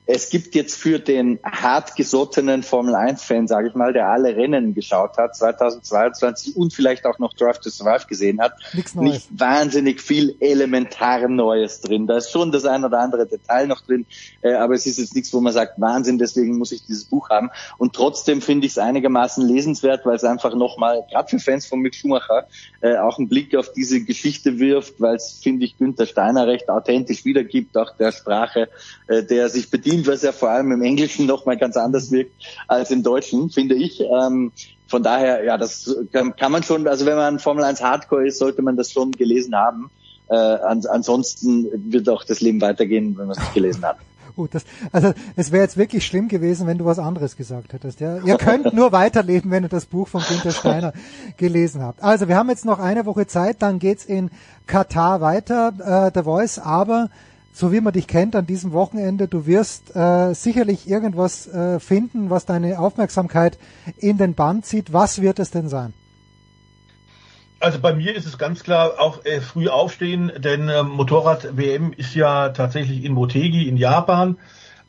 es 0.06 0.30
gibt 0.30 0.54
jetzt 0.54 0.76
für 0.76 1.00
den 1.00 1.40
hartgesottenen 1.42 2.62
Formel 2.62 2.94
1-Fan, 2.94 3.48
sage 3.48 3.68
ich 3.68 3.74
mal, 3.74 3.92
der 3.92 4.06
alle 4.08 4.36
Rennen 4.36 4.72
geschaut 4.72 5.18
hat, 5.18 5.36
2022 5.36 6.56
und 6.56 6.72
vielleicht 6.72 7.06
auch 7.06 7.18
noch 7.18 7.34
Drive 7.34 7.58
to 7.58 7.70
Survive 7.70 8.06
gesehen 8.06 8.40
hat, 8.40 8.52
nicht 8.94 9.28
wahnsinnig 9.38 10.00
viel 10.00 10.36
elementar 10.38 11.26
Neues 11.28 11.80
drin. 11.80 12.06
Da 12.06 12.18
ist 12.18 12.30
schon 12.30 12.52
das 12.52 12.64
ein 12.64 12.84
oder 12.84 13.00
andere 13.00 13.26
Detail 13.26 13.66
noch 13.66 13.80
drin, 13.80 14.06
äh, 14.42 14.54
aber 14.54 14.74
es 14.74 14.86
ist 14.86 14.98
jetzt 14.98 15.14
nichts, 15.16 15.32
wo 15.32 15.40
man 15.40 15.52
sagt, 15.52 15.80
Wahnsinn, 15.80 16.18
deswegen 16.18 16.56
muss 16.56 16.70
ich 16.70 16.84
dieses 16.84 17.06
Buch 17.06 17.28
haben. 17.30 17.50
Und 17.78 17.94
trotzdem 17.94 18.40
finde 18.42 18.66
ich 18.66 18.72
es 18.72 18.78
einigermaßen 18.78 19.46
lesenswert, 19.46 20.06
weil 20.06 20.16
es 20.16 20.24
einfach 20.24 20.54
nochmal, 20.54 21.04
gerade 21.10 21.28
für 21.28 21.40
Fans 21.40 21.66
von 21.66 21.80
Mick 21.80 21.96
Schumacher, 21.96 22.46
äh, 22.80 22.96
auch 22.96 23.18
einen 23.18 23.28
Blick 23.28 23.56
auf 23.56 23.72
diese 23.72 24.04
Geschichte 24.04 24.60
wirft, 24.60 25.00
weil 25.00 25.16
es, 25.16 25.40
finde 25.42 25.64
ich, 25.64 25.76
Günther 25.78 26.06
Steiner 26.06 26.46
recht 26.46 26.68
authentisch 26.68 27.24
wiedergibt, 27.24 27.76
auch 27.76 27.96
der 27.96 28.12
Sprache, 28.12 28.68
äh, 29.08 29.24
der 29.24 29.48
sich 29.48 29.68
bedient, 29.70 29.95
was 30.04 30.22
ja 30.22 30.32
vor 30.32 30.50
allem 30.50 30.72
im 30.72 30.82
Englischen 30.82 31.26
nochmal 31.26 31.56
ganz 31.56 31.76
anders 31.76 32.10
wirkt 32.10 32.32
als 32.66 32.90
im 32.90 33.04
Deutschen, 33.04 33.50
finde 33.50 33.76
ich. 33.76 34.00
Ähm, 34.00 34.50
von 34.88 35.02
daher, 35.02 35.44
ja, 35.44 35.56
das 35.56 35.96
kann, 36.12 36.34
kann 36.36 36.52
man 36.52 36.62
schon, 36.62 36.86
also 36.86 37.06
wenn 37.06 37.16
man 37.16 37.38
Formel 37.38 37.64
1 37.64 37.82
Hardcore 37.82 38.26
ist, 38.26 38.38
sollte 38.38 38.62
man 38.62 38.76
das 38.76 38.92
schon 38.92 39.12
gelesen 39.12 39.54
haben. 39.54 39.90
Äh, 40.28 40.34
ans 40.34 40.86
ansonsten 40.86 41.68
wird 41.92 42.08
auch 42.08 42.24
das 42.24 42.40
Leben 42.40 42.60
weitergehen, 42.60 43.16
wenn 43.16 43.26
man 43.26 43.36
es 43.36 43.38
nicht 43.38 43.54
gelesen 43.54 43.84
hat. 43.84 43.96
Gut, 44.36 44.54
das, 44.54 44.64
also 44.92 45.14
es 45.34 45.50
wäre 45.50 45.62
jetzt 45.62 45.78
wirklich 45.78 46.04
schlimm 46.04 46.28
gewesen, 46.28 46.66
wenn 46.66 46.76
du 46.76 46.84
was 46.84 46.98
anderes 46.98 47.36
gesagt 47.36 47.72
hättest. 47.72 48.00
Ja? 48.00 48.18
Ihr 48.22 48.36
könnt 48.36 48.74
nur 48.74 48.92
weiterleben, 48.92 49.50
wenn 49.50 49.64
ihr 49.64 49.70
das 49.70 49.86
Buch 49.86 50.08
von 50.08 50.20
Günther 50.20 50.50
Steiner 50.50 50.92
gelesen 51.38 51.82
habt. 51.82 52.02
Also 52.02 52.28
wir 52.28 52.36
haben 52.36 52.50
jetzt 52.50 52.66
noch 52.66 52.78
eine 52.78 53.06
Woche 53.06 53.26
Zeit, 53.26 53.62
dann 53.62 53.78
geht's 53.78 54.04
in 54.04 54.30
Katar 54.66 55.22
weiter, 55.22 55.72
äh, 55.78 56.10
The 56.14 56.24
Voice, 56.24 56.58
aber 56.58 57.08
so 57.56 57.72
wie 57.72 57.80
man 57.80 57.94
dich 57.94 58.06
kennt 58.06 58.36
an 58.36 58.46
diesem 58.46 58.72
Wochenende, 58.72 59.28
du 59.28 59.46
wirst 59.46 59.96
äh, 59.96 60.34
sicherlich 60.34 60.90
irgendwas 60.90 61.46
äh, 61.46 61.80
finden, 61.80 62.28
was 62.28 62.44
deine 62.44 62.78
Aufmerksamkeit 62.78 63.58
in 63.96 64.18
den 64.18 64.34
Bann 64.34 64.62
zieht. 64.62 64.92
Was 64.92 65.22
wird 65.22 65.38
es 65.38 65.52
denn 65.52 65.70
sein? 65.70 65.94
Also 67.58 67.78
bei 67.78 67.94
mir 67.94 68.14
ist 68.14 68.26
es 68.26 68.36
ganz 68.36 68.62
klar 68.62 69.00
auch 69.00 69.24
äh, 69.24 69.40
früh 69.40 69.68
aufstehen, 69.68 70.30
denn 70.36 70.68
äh, 70.68 70.82
Motorrad-WM 70.82 71.94
ist 71.96 72.14
ja 72.14 72.50
tatsächlich 72.50 73.02
in 73.02 73.14
Motegi 73.14 73.66
in 73.66 73.78
Japan. 73.78 74.36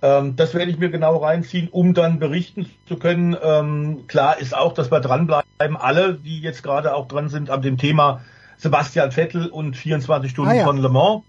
Ähm, 0.02 0.35
das 0.35 0.53
werde 0.53 0.69
ich 0.69 0.77
mir 0.77 0.89
genau 0.89 1.15
reinziehen, 1.15 1.69
um 1.69 1.94
dann 1.94 2.19
berichten 2.19 2.69
zu 2.85 2.98
können. 2.98 3.38
Ähm, 3.41 4.07
klar 4.07 4.39
ist 4.39 4.53
auch, 4.53 4.73
dass 4.73 4.91
wir 4.91 4.99
dranbleiben, 4.99 5.77
alle, 5.77 6.15
die 6.15 6.41
jetzt 6.41 6.64
gerade 6.64 6.95
auch 6.95 7.07
dran 7.07 7.30
sind 7.30 7.49
an 7.49 7.61
dem 7.61 7.77
Thema 7.77 8.26
Sebastian 8.57 9.14
Vettel 9.14 9.48
und 9.48 9.77
24 9.77 10.30
Stunden 10.30 10.52
Ah 10.52 10.56
ja. 10.56 10.65
von 10.65 10.80
Le 10.80 10.89
Mans. 10.89 11.23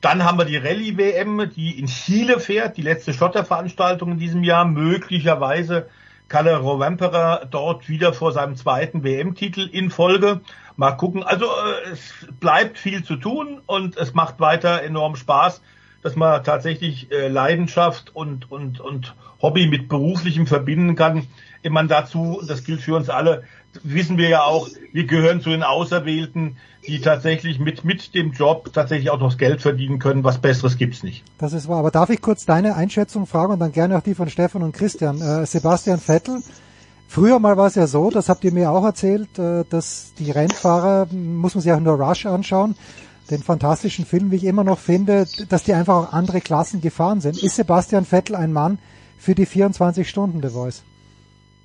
Dann 0.00 0.24
haben 0.24 0.38
wir 0.38 0.46
die 0.46 0.56
Rallye-WM, 0.56 1.50
die 1.54 1.78
in 1.78 1.86
Chile 1.86 2.40
fährt, 2.40 2.76
die 2.76 2.82
letzte 2.82 3.12
Schotterveranstaltung 3.12 4.12
in 4.12 4.18
diesem 4.18 4.44
Jahr. 4.44 4.64
Möglicherweise 4.64 5.88
Kalle 6.28 6.56
Rovemperer 6.56 7.46
dort 7.50 7.88
wieder 7.88 8.12
vor 8.12 8.32
seinem 8.32 8.56
zweiten 8.56 9.02
WM-Titel 9.02 9.68
in 9.70 9.90
Folge. 9.90 10.40
Mal 10.76 10.92
gucken. 10.92 11.22
Also 11.22 11.46
äh, 11.46 11.90
es 11.92 12.26
bleibt 12.38 12.78
viel 12.78 13.04
zu 13.04 13.16
tun 13.16 13.60
und 13.66 13.96
es 13.96 14.14
macht 14.14 14.40
weiter 14.40 14.82
enorm 14.82 15.16
Spaß, 15.16 15.60
dass 16.02 16.16
man 16.16 16.42
tatsächlich 16.44 17.10
äh, 17.10 17.28
Leidenschaft 17.28 18.14
und, 18.14 18.50
und, 18.50 18.80
und 18.80 19.14
Hobby 19.42 19.66
mit 19.66 19.88
beruflichem 19.88 20.46
verbinden 20.46 20.94
kann. 20.94 21.26
Meine, 21.68 21.88
dazu, 21.88 22.40
das 22.46 22.64
gilt 22.64 22.80
für 22.80 22.94
uns 22.94 23.10
alle, 23.10 23.44
wissen 23.82 24.18
wir 24.18 24.28
ja 24.28 24.42
auch, 24.42 24.68
wir 24.92 25.06
gehören 25.06 25.40
zu 25.40 25.50
den 25.50 25.62
Auserwählten, 25.62 26.56
die 26.86 27.00
tatsächlich 27.00 27.58
mit, 27.58 27.84
mit 27.84 28.14
dem 28.14 28.32
Job 28.32 28.72
tatsächlich 28.72 29.10
auch 29.10 29.20
noch 29.20 29.28
das 29.28 29.38
Geld 29.38 29.60
verdienen 29.60 29.98
können. 29.98 30.24
Was 30.24 30.38
Besseres 30.38 30.78
gibt's 30.78 31.02
nicht. 31.02 31.24
Das 31.38 31.52
ist 31.52 31.68
wahr. 31.68 31.78
Aber 31.78 31.90
darf 31.90 32.10
ich 32.10 32.20
kurz 32.20 32.46
deine 32.46 32.74
Einschätzung 32.74 33.26
fragen 33.26 33.52
und 33.52 33.58
dann 33.58 33.72
gerne 33.72 33.98
auch 33.98 34.02
die 34.02 34.14
von 34.14 34.30
Stefan 34.30 34.62
und 34.62 34.72
Christian. 34.72 35.20
Äh, 35.20 35.46
Sebastian 35.46 36.00
Vettel, 36.00 36.42
früher 37.06 37.38
mal 37.38 37.56
war 37.56 37.66
es 37.66 37.74
ja 37.74 37.86
so, 37.86 38.10
das 38.10 38.28
habt 38.28 38.44
ihr 38.44 38.52
mir 38.52 38.70
auch 38.70 38.84
erzählt, 38.84 39.38
äh, 39.38 39.64
dass 39.68 40.14
die 40.18 40.30
Rennfahrer, 40.30 41.06
muss 41.12 41.54
man 41.54 41.62
sich 41.62 41.72
auch 41.72 41.80
nur 41.80 42.00
Rush 42.00 42.26
anschauen, 42.26 42.74
den 43.30 43.42
fantastischen 43.42 44.06
Film, 44.06 44.30
wie 44.30 44.36
ich 44.36 44.44
immer 44.44 44.64
noch 44.64 44.78
finde, 44.78 45.26
dass 45.48 45.62
die 45.62 45.74
einfach 45.74 45.94
auch 45.94 46.12
andere 46.12 46.40
Klassen 46.40 46.80
gefahren 46.80 47.20
sind. 47.20 47.40
Ist 47.42 47.56
Sebastian 47.56 48.04
Vettel 48.04 48.34
ein 48.34 48.52
Mann 48.52 48.78
für 49.18 49.34
die 49.34 49.46
24 49.46 50.08
Stunden 50.08 50.42
The 50.42 50.48
Voice? 50.48 50.82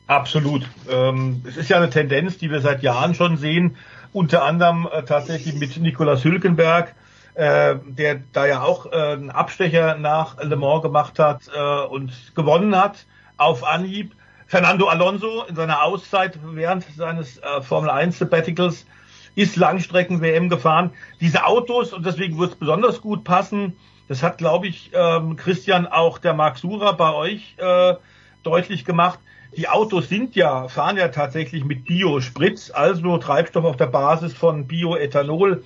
Absolut. 0.07 0.67
Ähm, 0.89 1.41
es 1.47 1.57
ist 1.57 1.69
ja 1.69 1.77
eine 1.77 1.89
Tendenz, 1.89 2.37
die 2.37 2.51
wir 2.51 2.61
seit 2.61 2.83
Jahren 2.83 3.15
schon 3.15 3.37
sehen, 3.37 3.75
unter 4.13 4.43
anderem 4.43 4.87
äh, 4.91 5.03
tatsächlich 5.03 5.55
mit 5.55 5.75
Nikolaus 5.77 6.23
Hülkenberg, 6.23 6.95
äh, 7.33 7.75
der 7.85 8.21
da 8.31 8.45
ja 8.45 8.61
auch 8.61 8.85
äh, 8.85 8.95
einen 8.95 9.31
Abstecher 9.31 9.97
nach 9.97 10.41
Le 10.41 10.55
Mans 10.55 10.83
gemacht 10.83 11.17
hat 11.17 11.49
äh, 11.53 11.85
und 11.85 12.13
gewonnen 12.35 12.75
hat 12.75 13.05
auf 13.37 13.63
Anhieb. 13.63 14.13
Fernando 14.47 14.87
Alonso 14.87 15.43
in 15.49 15.55
seiner 15.55 15.83
Auszeit 15.83 16.37
während 16.43 16.85
seines 16.95 17.39
äh, 17.39 17.61
Formel 17.61 17.89
1 17.89 18.19
Sabbaticals 18.19 18.85
ist 19.33 19.55
Langstrecken-WM 19.55 20.49
gefahren. 20.49 20.91
Diese 21.19 21.45
Autos, 21.45 21.93
und 21.93 22.05
deswegen 22.05 22.37
wird 22.37 22.51
es 22.51 22.55
besonders 22.57 23.01
gut 23.01 23.23
passen, 23.23 23.75
das 24.07 24.21
hat, 24.21 24.37
glaube 24.37 24.67
ich, 24.67 24.91
ähm, 24.93 25.35
Christian 25.35 25.87
auch 25.87 26.19
der 26.19 26.35
Marc 26.35 26.57
Sura 26.57 26.91
bei 26.91 27.11
euch 27.11 27.55
äh, 27.57 27.95
deutlich 28.43 28.85
gemacht. 28.85 29.19
Die 29.57 29.69
Autos 29.69 30.09
sind 30.09 30.35
ja, 30.35 30.67
fahren 30.67 30.97
ja 30.97 31.07
tatsächlich 31.07 31.63
mit 31.63 31.85
Biosprit, 31.85 32.71
also 32.73 33.17
Treibstoff 33.17 33.63
auf 33.63 33.77
der 33.77 33.87
Basis 33.87 34.33
von 34.33 34.67
Bioethanol, 34.67 35.63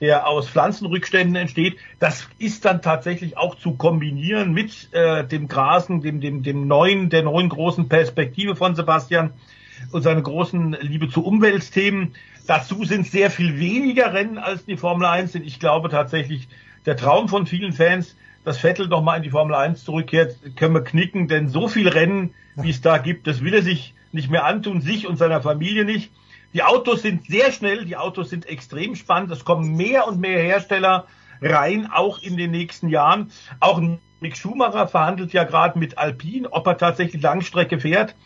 der 0.00 0.26
aus 0.26 0.48
Pflanzenrückständen 0.48 1.36
entsteht. 1.36 1.76
Das 1.98 2.28
ist 2.38 2.64
dann 2.64 2.82
tatsächlich 2.82 3.36
auch 3.36 3.54
zu 3.54 3.72
kombinieren 3.72 4.52
mit 4.52 4.92
äh, 4.92 5.24
dem 5.24 5.48
Grasen, 5.48 6.00
dem, 6.00 6.20
dem, 6.20 6.42
dem 6.42 6.66
neuen, 6.66 7.10
der 7.10 7.22
neuen 7.22 7.48
großen 7.48 7.88
Perspektive 7.88 8.56
von 8.56 8.74
Sebastian 8.74 9.32
und 9.92 10.02
seiner 10.02 10.22
großen 10.22 10.76
Liebe 10.80 11.08
zu 11.08 11.24
Umweltthemen. 11.24 12.14
Dazu 12.46 12.84
sind 12.84 13.06
sehr 13.06 13.30
viel 13.30 13.58
weniger 13.58 14.12
Rennen 14.12 14.38
als 14.38 14.64
die 14.64 14.76
Formel 14.76 15.06
1 15.06 15.32
sind. 15.32 15.46
Ich 15.46 15.60
glaube 15.60 15.88
tatsächlich, 15.88 16.48
der 16.86 16.96
Traum 16.96 17.28
von 17.28 17.46
vielen 17.46 17.72
Fans, 17.72 18.16
dass 18.44 18.58
Vettel 18.58 18.88
noch 18.88 19.02
mal 19.02 19.16
in 19.16 19.22
die 19.22 19.30
Formel 19.30 19.54
1 19.54 19.84
zurückkehrt, 19.84 20.56
können 20.56 20.74
wir 20.74 20.84
knicken, 20.84 21.28
denn 21.28 21.48
so 21.48 21.68
viel 21.68 21.88
Rennen, 21.88 22.34
wie 22.56 22.70
es 22.70 22.80
da 22.80 22.98
gibt, 22.98 23.26
das 23.26 23.42
will 23.42 23.54
er 23.54 23.62
sich 23.62 23.94
nicht 24.12 24.30
mehr 24.30 24.44
antun, 24.44 24.80
sich 24.80 25.06
und 25.06 25.16
seiner 25.16 25.42
Familie 25.42 25.84
nicht. 25.84 26.10
Die 26.52 26.62
Autos 26.62 27.02
sind 27.02 27.26
sehr 27.26 27.52
schnell, 27.52 27.84
die 27.84 27.96
Autos 27.96 28.30
sind 28.30 28.46
extrem 28.46 28.96
spannend, 28.96 29.30
es 29.30 29.44
kommen 29.44 29.76
mehr 29.76 30.08
und 30.08 30.20
mehr 30.20 30.42
Hersteller 30.42 31.06
rein, 31.40 31.88
auch 31.92 32.18
in 32.20 32.36
den 32.36 32.50
nächsten 32.50 32.88
Jahren. 32.88 33.30
Auch 33.60 33.80
Mick 34.20 34.36
Schumacher 34.36 34.88
verhandelt 34.88 35.32
ja 35.32 35.44
gerade 35.44 35.78
mit 35.78 35.96
Alpine, 35.96 36.52
ob 36.52 36.66
er 36.66 36.76
tatsächlich 36.76 37.22
Langstrecke 37.22 37.78
fährt 37.78 38.16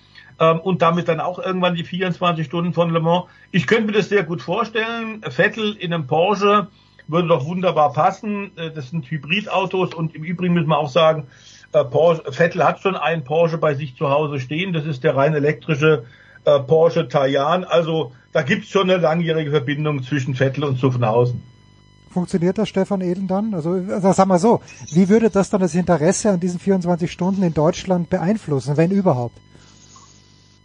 ähm, 0.41 0.61
und 0.61 0.83
damit 0.83 1.09
dann 1.09 1.21
auch 1.21 1.39
irgendwann 1.39 1.75
die 1.75 1.85
24 1.85 2.47
Stunden 2.47 2.73
von 2.73 2.91
Le 2.91 3.01
Mans. 3.01 3.27
Ich 3.51 3.67
könnte 3.67 3.87
mir 3.87 3.93
das 3.93 4.09
sehr 4.09 4.25
gut 4.25 4.43
vorstellen. 4.43 5.23
Vettel 5.23 5.77
in 5.77 5.93
einem 5.93 6.07
Porsche 6.07 6.69
würde 7.07 7.29
doch 7.29 7.45
wunderbar 7.45 7.93
passen. 7.93 8.57
Äh, 8.57 8.71
Das 8.71 8.91
sind 8.91 9.11
Hybridautos 9.11 9.95
und 9.95 10.15
im 10.15 10.25
Übrigen 10.25 10.55
müssen 10.55 10.69
wir 10.69 10.79
auch 10.79 10.91
sagen, 10.91 11.27
äh, 11.73 11.85
Porsche, 11.85 12.23
Vettel 12.31 12.65
hat 12.65 12.81
schon 12.81 12.97
einen 12.97 13.25
Porsche 13.25 13.59
bei 13.59 13.75
sich 13.75 13.97
zu 13.97 14.11
Hause 14.11 14.41
stehen. 14.41 14.73
Das 14.73 14.87
ist 14.87 15.05
der 15.05 15.17
rein 15.17 15.35
elektrische 15.35 16.05
äh, 16.45 16.61
Porsche 16.61 17.09
Taycan. 17.09 17.65
Also 17.65 18.13
da 18.33 18.43
gibt's 18.43 18.69
schon 18.69 18.91
eine 18.91 19.01
langjährige 19.01 19.51
Verbindung 19.51 20.03
zwischen 20.03 20.35
Vettel 20.35 20.65
und 20.65 20.79
Zuffenhausen. 20.79 21.43
Funktioniert 22.11 22.59
das, 22.59 22.69
Stefan 22.69 23.01
Edel, 23.01 23.27
dann? 23.27 23.55
Also, 23.55 23.71
also 23.71 24.13
sagen 24.13 24.31
wir 24.31 24.39
so, 24.39 24.61
wie 24.93 25.09
würde 25.09 25.31
das 25.31 25.51
dann 25.51 25.61
das 25.61 25.75
Interesse 25.75 26.31
an 26.31 26.39
diesen 26.39 26.61
24 26.61 27.11
Stunden 27.11 27.43
in 27.43 27.55
Deutschland 27.55 28.09
beeinflussen, 28.09 28.77
wenn 28.77 28.93
überhaupt? 28.93 29.37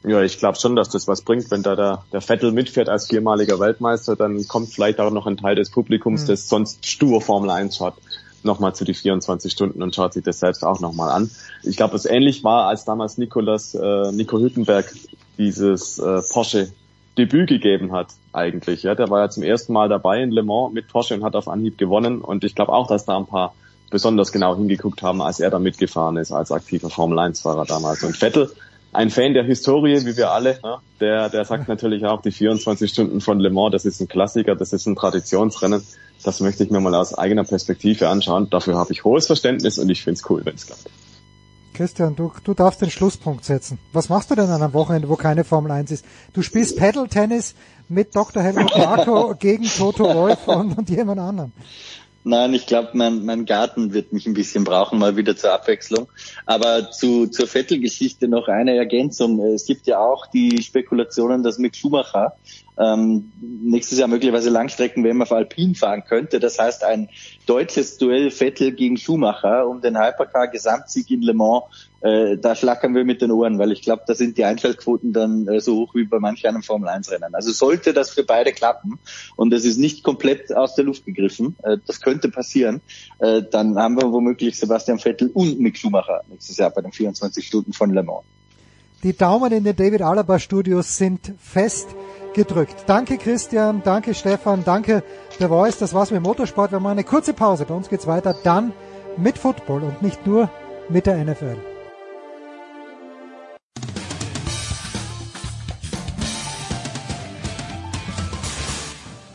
Ja, 0.03 0.21
ich 0.21 0.39
glaube 0.39 0.57
schon, 0.57 0.75
dass 0.77 0.89
das 0.89 1.07
was 1.07 1.21
bringt, 1.21 1.51
wenn 1.51 1.61
da 1.61 1.75
der, 1.75 2.03
der 2.13 2.21
Vettel 2.21 2.51
mitfährt 2.53 2.87
als 2.87 3.07
viermaliger 3.07 3.59
Weltmeister, 3.59 4.15
dann 4.15 4.47
kommt 4.47 4.69
vielleicht 4.73 4.99
auch 4.99 5.11
noch 5.11 5.27
ein 5.27 5.35
Teil 5.37 5.55
des 5.55 5.69
Publikums, 5.71 6.23
Mhm. 6.23 6.27
das 6.27 6.47
sonst 6.47 6.85
stur 6.85 7.19
Formel 7.21 7.49
1 7.49 7.75
schaut, 7.75 7.95
nochmal 8.43 8.73
zu 8.73 8.85
die 8.85 8.93
24 8.93 9.51
Stunden 9.51 9.83
und 9.83 9.93
schaut 9.93 10.13
sich 10.13 10.23
das 10.23 10.39
selbst 10.39 10.63
auch 10.63 10.79
nochmal 10.79 11.09
an. 11.11 11.29
Ich 11.63 11.75
glaube, 11.75 11.97
es 11.97 12.05
ähnlich 12.05 12.45
war, 12.45 12.67
als 12.67 12.85
damals 12.85 13.17
Nikolas, 13.17 13.75
äh, 13.75 14.11
Nico 14.13 14.39
Hülkenberg 14.39 14.93
dieses 15.37 15.99
äh, 15.99 16.21
Porsche 16.31 16.71
Debüt 17.17 17.49
gegeben 17.49 17.91
hat, 17.91 18.07
eigentlich. 18.31 18.83
Ja, 18.83 18.95
der 18.95 19.09
war 19.09 19.19
ja 19.19 19.29
zum 19.29 19.43
ersten 19.43 19.73
Mal 19.73 19.89
dabei 19.89 20.21
in 20.23 20.31
Le 20.31 20.43
Mans 20.43 20.73
mit 20.73 20.87
Porsche 20.87 21.15
und 21.15 21.23
hat 21.25 21.35
auf 21.35 21.49
Anhieb 21.49 21.77
gewonnen. 21.77 22.21
Und 22.21 22.45
ich 22.45 22.55
glaube 22.55 22.71
auch, 22.71 22.87
dass 22.87 23.03
da 23.03 23.17
ein 23.17 23.25
paar 23.25 23.53
besonders 23.89 24.31
genau 24.31 24.55
hingeguckt 24.55 25.01
haben, 25.01 25.21
als 25.21 25.41
er 25.41 25.49
da 25.49 25.59
mitgefahren 25.59 26.15
ist, 26.15 26.31
als 26.31 26.51
aktiver 26.53 26.89
Formel-1-Fahrer 26.89 27.65
damals. 27.65 28.03
Und 28.03 28.15
Vettel, 28.15 28.49
ein 28.91 29.09
Fan 29.09 29.33
der 29.33 29.43
Historie, 29.43 30.05
wie 30.05 30.17
wir 30.17 30.31
alle, 30.31 30.59
ja, 30.63 30.81
der, 30.99 31.29
der 31.29 31.45
sagt 31.45 31.67
natürlich 31.67 32.05
auch, 32.05 32.21
die 32.21 32.31
24 32.31 32.89
Stunden 32.89 33.21
von 33.21 33.39
Le 33.39 33.49
Mans, 33.49 33.71
das 33.71 33.85
ist 33.85 33.99
ein 34.01 34.07
Klassiker, 34.07 34.55
das 34.55 34.73
ist 34.73 34.85
ein 34.87 34.95
Traditionsrennen. 34.95 35.83
Das 36.23 36.39
möchte 36.41 36.63
ich 36.63 36.69
mir 36.69 36.81
mal 36.81 36.95
aus 36.95 37.17
eigener 37.17 37.45
Perspektive 37.45 38.09
anschauen. 38.09 38.49
Dafür 38.49 38.77
habe 38.77 38.91
ich 38.91 39.03
hohes 39.05 39.27
Verständnis 39.27 39.79
und 39.79 39.89
ich 39.89 40.03
finde 40.03 40.19
es 40.19 40.29
cool, 40.29 40.41
wenn 40.43 40.55
es 40.55 40.65
klappt. 40.65 40.89
Christian, 41.73 42.13
du, 42.13 42.33
du 42.43 42.53
darfst 42.53 42.81
den 42.81 42.89
Schlusspunkt 42.89 43.45
setzen. 43.45 43.79
Was 43.93 44.09
machst 44.09 44.29
du 44.29 44.35
denn 44.35 44.49
an 44.49 44.61
einem 44.61 44.73
Wochenende, 44.73 45.07
wo 45.07 45.15
keine 45.15 45.45
Formel 45.45 45.71
1 45.71 45.91
ist? 45.91 46.05
Du 46.33 46.41
spielst 46.41 46.77
Paddle-Tennis 46.77 47.55
mit 47.87 48.13
Dr. 48.13 48.43
Helmut 48.43 48.77
Marko 48.77 49.33
gegen 49.39 49.63
Toto 49.63 50.03
Wolf 50.03 50.45
und, 50.47 50.77
und 50.77 50.89
jemand 50.89 51.21
anderen. 51.21 51.53
Nein, 52.29 52.53
ich 52.53 52.67
glaube, 52.67 52.89
mein, 52.93 53.25
mein 53.25 53.45
Garten 53.45 53.91
wird 53.91 54.13
mich 54.13 54.27
ein 54.27 54.35
bisschen 54.35 54.63
brauchen, 54.63 54.99
mal 54.99 55.17
wieder 55.17 55.35
zur 55.35 55.51
Abwechslung. 55.51 56.07
Aber 56.45 56.91
zu, 56.91 57.25
zur 57.25 57.47
Vettel-Geschichte 57.47 58.27
noch 58.27 58.47
eine 58.47 58.75
Ergänzung. 58.75 59.39
Es 59.41 59.65
gibt 59.65 59.87
ja 59.87 59.97
auch 59.97 60.27
die 60.27 60.61
Spekulationen, 60.61 61.41
dass 61.41 61.57
Mick 61.57 61.75
Schumacher 61.75 62.35
ähm, 62.79 63.31
nächstes 63.41 63.99
Jahr 63.99 64.07
möglicherweise 64.07 64.49
Langstrecken-WM 64.49 65.21
auf 65.21 65.31
Alpin 65.31 65.75
fahren 65.75 66.03
könnte. 66.05 66.39
Das 66.39 66.57
heißt, 66.57 66.83
ein 66.83 67.09
deutsches 67.45 67.97
Duell 67.97 68.31
Vettel 68.31 68.71
gegen 68.71 68.97
Schumacher 68.97 69.67
um 69.67 69.81
den 69.81 69.99
Hypercar-Gesamtsieg 69.99 71.11
in 71.11 71.21
Le 71.21 71.33
Mans, 71.33 71.63
äh, 72.01 72.37
da 72.37 72.55
schlackern 72.55 72.95
wir 72.95 73.03
mit 73.03 73.21
den 73.21 73.31
Ohren, 73.31 73.59
weil 73.59 73.73
ich 73.73 73.81
glaube, 73.81 74.03
da 74.07 74.15
sind 74.15 74.37
die 74.37 74.45
Einschaltquoten 74.45 75.11
dann 75.11 75.47
äh, 75.49 75.59
so 75.59 75.75
hoch 75.75 75.95
wie 75.95 76.05
bei 76.05 76.19
manch 76.19 76.47
einem 76.47 76.63
Formel-1-Rennen. 76.63 77.35
Also 77.35 77.51
sollte 77.51 77.93
das 77.93 78.11
für 78.11 78.23
beide 78.23 78.53
klappen 78.53 78.99
und 79.35 79.53
es 79.53 79.65
ist 79.65 79.77
nicht 79.77 80.03
komplett 80.03 80.55
aus 80.55 80.75
der 80.75 80.85
Luft 80.85 81.05
gegriffen, 81.05 81.57
äh, 81.63 81.77
das 81.85 81.99
könnte 81.99 82.29
passieren, 82.29 82.81
äh, 83.19 83.41
dann 83.43 83.77
haben 83.77 84.01
wir 84.01 84.11
womöglich 84.13 84.57
Sebastian 84.57 84.99
Vettel 84.99 85.29
und 85.33 85.59
Mick 85.59 85.77
Schumacher 85.77 86.21
nächstes 86.29 86.55
Jahr 86.57 86.69
bei 86.69 86.81
den 86.81 86.93
24 86.93 87.45
Stunden 87.45 87.73
von 87.73 87.93
Le 87.93 88.03
Mans. 88.03 88.23
Die 89.01 89.15
Daumen 89.15 89.53
in 89.53 89.63
den 89.63 89.77
David 89.77 90.01
Alaba 90.01 90.39
Studios 90.39 90.97
sind 90.97 91.33
fest 91.39 91.87
gedrückt. 92.33 92.83
Danke 92.85 93.17
Christian, 93.17 93.81
danke 93.81 94.13
Stefan, 94.13 94.65
danke 94.65 95.03
The 95.39 95.47
Voice. 95.47 95.77
Das 95.77 95.93
war's 95.93 96.11
mit 96.11 96.21
Motorsport. 96.21 96.73
Wir 96.73 96.81
machen 96.81 96.93
eine 96.93 97.05
kurze 97.05 97.33
Pause. 97.33 97.63
Bei 97.65 97.73
uns 97.73 97.87
geht's 97.87 98.07
weiter 98.07 98.35
dann 98.43 98.73
mit 99.15 99.37
Football 99.37 99.83
und 99.83 100.01
nicht 100.01 100.27
nur 100.27 100.49
mit 100.89 101.05
der 101.05 101.23
NFL. 101.23 101.55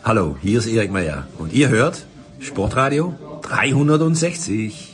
Hallo, 0.04 0.36
hier 0.42 0.58
ist 0.58 0.66
Erik 0.66 0.92
Meyer 0.92 1.26
und 1.38 1.54
ihr 1.54 1.70
hört 1.70 2.04
Sportradio 2.38 3.14
360. 3.40 4.93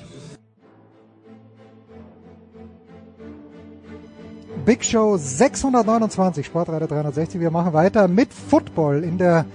Big 4.65 4.85
Show 4.85 5.17
629, 5.17 6.45
Sportradio 6.45 6.87
360. 6.87 7.41
Wir 7.41 7.51
machen 7.51 7.73
weiter 7.73 8.09
mit 8.09 8.33
Football 8.33 9.05
in 9.05 9.17
der 9.17 9.47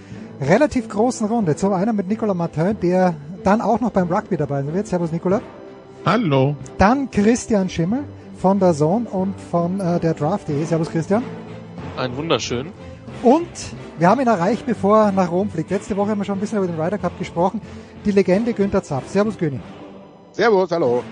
relativ 0.41 0.89
großen 0.89 1.27
Runde. 1.27 1.55
Zum 1.55 1.73
einen 1.73 1.95
mit 1.95 2.07
Nicolas 2.07 2.35
Martin, 2.35 2.77
der 2.81 3.15
dann 3.43 3.61
auch 3.61 3.79
noch 3.79 3.91
beim 3.91 4.11
Rugby 4.11 4.35
dabei 4.35 4.63
sein 4.63 4.73
wird. 4.73 4.87
Servus 4.87 5.11
Nicolas. 5.11 5.41
Hallo. 6.05 6.55
Dann 6.79 7.09
Christian 7.11 7.69
Schimmel 7.69 8.03
von 8.37 8.59
der 8.59 8.73
Zone 8.73 9.07
und 9.07 9.39
von 9.39 9.79
äh, 9.79 9.99
der 9.99 10.15
Draft.de. 10.15 10.63
Servus 10.65 10.89
Christian. 10.89 11.23
Ein 11.97 12.15
wunderschön. 12.17 12.71
Und 13.21 13.47
wir 13.99 14.09
haben 14.09 14.21
ihn 14.21 14.27
erreicht, 14.27 14.65
bevor 14.65 14.97
er 15.05 15.11
nach 15.11 15.31
Rom 15.31 15.49
fliegt. 15.49 15.69
Letzte 15.69 15.95
Woche 15.97 16.09
haben 16.09 16.19
wir 16.19 16.25
schon 16.25 16.37
ein 16.37 16.41
bisschen 16.41 16.57
über 16.57 16.67
den 16.67 16.79
Ryder 16.79 16.97
Cup 16.97 17.17
gesprochen. 17.19 17.61
Die 18.03 18.11
Legende 18.11 18.53
Günther 18.53 18.81
Zapf. 18.83 19.07
Servus 19.09 19.37
Güni. 19.37 19.59
Servus, 20.31 20.71
hallo. 20.71 21.03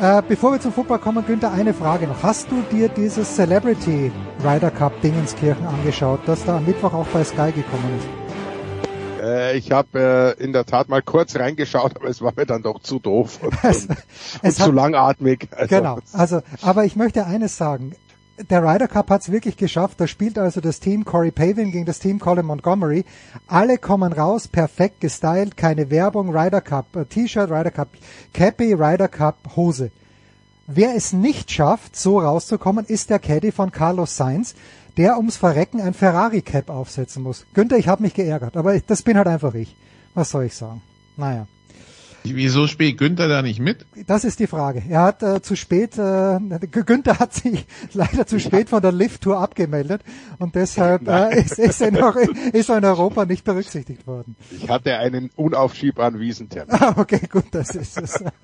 Äh, 0.00 0.22
bevor 0.26 0.52
wir 0.52 0.60
zum 0.60 0.72
Football 0.72 0.98
kommen, 0.98 1.24
Günther, 1.26 1.52
eine 1.52 1.74
Frage 1.74 2.06
noch. 2.06 2.22
Hast 2.22 2.50
du 2.50 2.62
dir 2.72 2.88
dieses 2.88 3.34
Celebrity 3.36 4.10
Ryder 4.42 4.70
Cup 4.70 4.98
Dingenskirchen 5.02 5.66
angeschaut, 5.66 6.20
das 6.26 6.44
da 6.46 6.56
am 6.56 6.64
Mittwoch 6.64 6.94
auch 6.94 7.06
bei 7.08 7.22
Sky 7.22 7.52
gekommen 7.52 7.98
ist? 7.98 9.22
Äh, 9.22 9.58
ich 9.58 9.70
habe 9.72 10.36
äh, 10.38 10.42
in 10.42 10.54
der 10.54 10.64
Tat 10.64 10.88
mal 10.88 11.02
kurz 11.02 11.36
reingeschaut, 11.36 11.96
aber 11.96 12.08
es 12.08 12.22
war 12.22 12.32
mir 12.34 12.46
dann 12.46 12.62
doch 12.62 12.80
zu 12.80 12.98
doof 12.98 13.40
und, 13.42 13.52
und, 13.52 13.62
und 13.90 13.96
es 14.42 14.54
zu 14.56 14.64
hat- 14.64 14.74
langatmig. 14.74 15.48
Also, 15.54 15.76
Genau. 15.76 15.98
Also, 16.14 16.40
aber 16.62 16.84
ich 16.86 16.96
möchte 16.96 17.26
eines 17.26 17.58
sagen. 17.58 17.92
Der 18.48 18.62
Ryder 18.62 18.88
Cup 18.88 19.10
hat 19.10 19.22
es 19.22 19.32
wirklich 19.32 19.56
geschafft. 19.56 20.00
Da 20.00 20.06
spielt 20.06 20.38
also 20.38 20.60
das 20.60 20.80
Team 20.80 21.04
Corey 21.04 21.30
Pavin 21.30 21.72
gegen 21.72 21.84
das 21.84 21.98
Team 21.98 22.18
Colin 22.18 22.46
Montgomery. 22.46 23.04
Alle 23.46 23.76
kommen 23.76 24.12
raus, 24.12 24.48
perfekt 24.48 25.00
gestylt, 25.00 25.56
keine 25.56 25.90
Werbung, 25.90 26.34
Ryder 26.34 26.62
Cup 26.62 26.96
äh, 26.96 27.04
T-Shirt, 27.04 27.50
Ryder 27.50 27.70
Cup 27.70 27.88
Cappy, 28.32 28.72
Ryder 28.72 29.08
Cup 29.08 29.36
Hose. 29.56 29.90
Wer 30.66 30.94
es 30.94 31.12
nicht 31.12 31.50
schafft, 31.50 31.96
so 31.96 32.20
rauszukommen, 32.20 32.86
ist 32.86 33.10
der 33.10 33.18
Caddy 33.18 33.52
von 33.52 33.72
Carlos 33.72 34.16
Sainz, 34.16 34.54
der 34.96 35.16
ums 35.16 35.36
Verrecken 35.36 35.80
ein 35.80 35.94
Ferrari 35.94 36.42
Cap 36.42 36.70
aufsetzen 36.70 37.22
muss. 37.22 37.44
Günther, 37.54 37.76
ich 37.76 37.88
habe 37.88 38.02
mich 38.02 38.14
geärgert, 38.14 38.56
aber 38.56 38.78
das 38.78 39.02
bin 39.02 39.18
halt 39.18 39.26
einfach 39.26 39.54
ich. 39.54 39.76
Was 40.14 40.30
soll 40.30 40.44
ich 40.44 40.54
sagen? 40.54 40.80
Naja. 41.16 41.46
Wieso 42.24 42.66
spielt 42.66 42.98
Günther 42.98 43.28
da 43.28 43.42
nicht 43.42 43.60
mit? 43.60 43.86
Das 44.06 44.24
ist 44.24 44.40
die 44.40 44.46
Frage. 44.46 44.82
Er 44.88 45.02
hat 45.02 45.22
äh, 45.22 45.40
zu 45.40 45.56
spät, 45.56 45.96
äh, 45.96 46.38
Günther 46.70 47.18
hat 47.18 47.32
sich 47.32 47.66
leider 47.92 48.26
zu 48.26 48.38
spät 48.38 48.68
von 48.68 48.82
der 48.82 48.92
Lift-Tour 48.92 49.38
abgemeldet 49.38 50.02
und 50.38 50.54
deshalb 50.54 51.08
äh, 51.08 51.40
ist, 51.40 51.58
ist, 51.58 51.80
er 51.80 51.90
noch, 51.90 52.16
ist 52.16 52.68
er 52.68 52.78
in 52.78 52.84
Europa 52.84 53.24
nicht 53.24 53.44
berücksichtigt 53.44 54.06
worden. 54.06 54.36
Ich 54.50 54.68
hatte 54.68 54.96
einen 54.98 55.30
unaufschiebbaren 55.36 56.20
Wiesentermin. 56.20 56.74
Ah, 56.74 56.94
okay, 56.96 57.22
gut, 57.30 57.46
das 57.52 57.70
ist 57.74 57.98
es. 57.98 58.24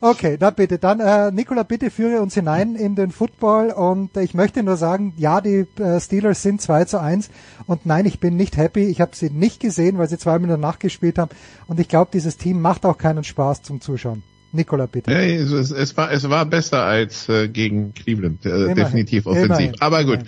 Okay, 0.00 0.36
na 0.40 0.50
bitte. 0.50 0.78
Dann, 0.78 1.00
äh, 1.00 1.30
Nicola, 1.30 1.62
bitte 1.62 1.90
führe 1.90 2.20
uns 2.20 2.34
hinein 2.34 2.74
in 2.74 2.94
den 2.94 3.10
Football 3.10 3.70
und 3.70 4.16
ich 4.16 4.34
möchte 4.34 4.62
nur 4.62 4.76
sagen, 4.76 5.14
ja, 5.16 5.40
die 5.40 5.66
äh, 5.78 6.00
Steelers 6.00 6.42
sind 6.42 6.60
2 6.60 6.84
zu 6.84 7.00
1 7.00 7.30
und 7.66 7.86
nein, 7.86 8.06
ich 8.06 8.20
bin 8.20 8.36
nicht 8.36 8.56
happy. 8.56 8.84
Ich 8.84 9.00
habe 9.00 9.14
sie 9.14 9.30
nicht 9.30 9.60
gesehen, 9.60 9.98
weil 9.98 10.08
sie 10.08 10.18
zwei 10.18 10.38
Minuten 10.38 10.60
nachgespielt 10.60 11.18
haben 11.18 11.30
und 11.66 11.80
ich 11.80 11.88
glaube, 11.88 12.10
dieses 12.12 12.36
Team 12.36 12.60
macht 12.60 12.83
auch 12.84 12.98
keinen 12.98 13.24
Spaß 13.24 13.62
zum 13.62 13.80
Zuschauen. 13.80 14.22
Nicola, 14.52 14.86
bitte. 14.86 15.10
Ja, 15.10 15.18
es, 15.18 15.50
es, 15.50 15.72
es, 15.72 15.96
war, 15.96 16.12
es 16.12 16.28
war 16.30 16.46
besser 16.46 16.84
als 16.84 17.28
äh, 17.28 17.48
gegen 17.48 17.92
Cleveland, 17.92 18.46
äh, 18.46 18.50
Immerhin, 18.50 18.76
definitiv 18.76 19.26
offensiv. 19.26 19.46
immerhin, 19.50 19.74
Aber 19.80 20.04
gut. 20.04 20.20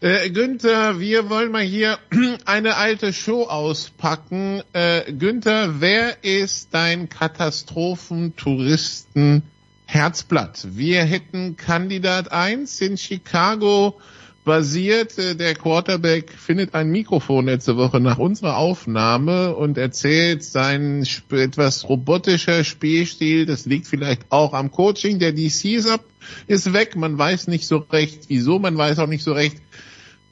Äh, 0.00 0.30
Günther, 0.30 0.98
wir 1.00 1.28
wollen 1.30 1.52
mal 1.52 1.62
hier 1.62 1.98
eine 2.44 2.76
alte 2.76 3.12
Show 3.12 3.44
auspacken. 3.44 4.62
Äh, 4.72 5.12
Günther, 5.12 5.80
wer 5.80 6.24
ist 6.24 6.68
dein 6.72 7.08
Katastrophentouristen 7.08 9.42
Herzblatt? 9.86 10.66
Wir 10.70 11.04
hätten 11.04 11.56
Kandidat 11.56 12.30
1 12.32 12.80
in 12.82 12.96
Chicago 12.98 13.98
basiert. 14.46 15.18
Äh, 15.18 15.34
Der 15.34 15.54
Quarterback 15.54 16.30
findet 16.30 16.72
ein 16.74 16.88
Mikrofon 16.88 17.44
letzte 17.44 17.76
Woche 17.76 18.00
nach 18.00 18.16
unserer 18.16 18.56
Aufnahme 18.56 19.54
und 19.54 19.76
erzählt 19.76 20.42
sein 20.42 21.06
etwas 21.30 21.86
robotischer 21.86 22.64
Spielstil. 22.64 23.44
Das 23.44 23.66
liegt 23.66 23.86
vielleicht 23.86 24.22
auch 24.30 24.54
am 24.54 24.70
Coaching. 24.70 25.18
Der 25.18 25.32
DC 25.32 25.64
ist, 25.76 25.90
ab, 25.90 26.02
ist 26.46 26.72
weg. 26.72 26.96
Man 26.96 27.18
weiß 27.18 27.48
nicht 27.48 27.66
so 27.66 27.84
recht, 27.92 28.24
wieso. 28.28 28.58
Man 28.58 28.78
weiß 28.78 29.00
auch 29.00 29.08
nicht 29.08 29.24
so 29.24 29.34
recht, 29.34 29.58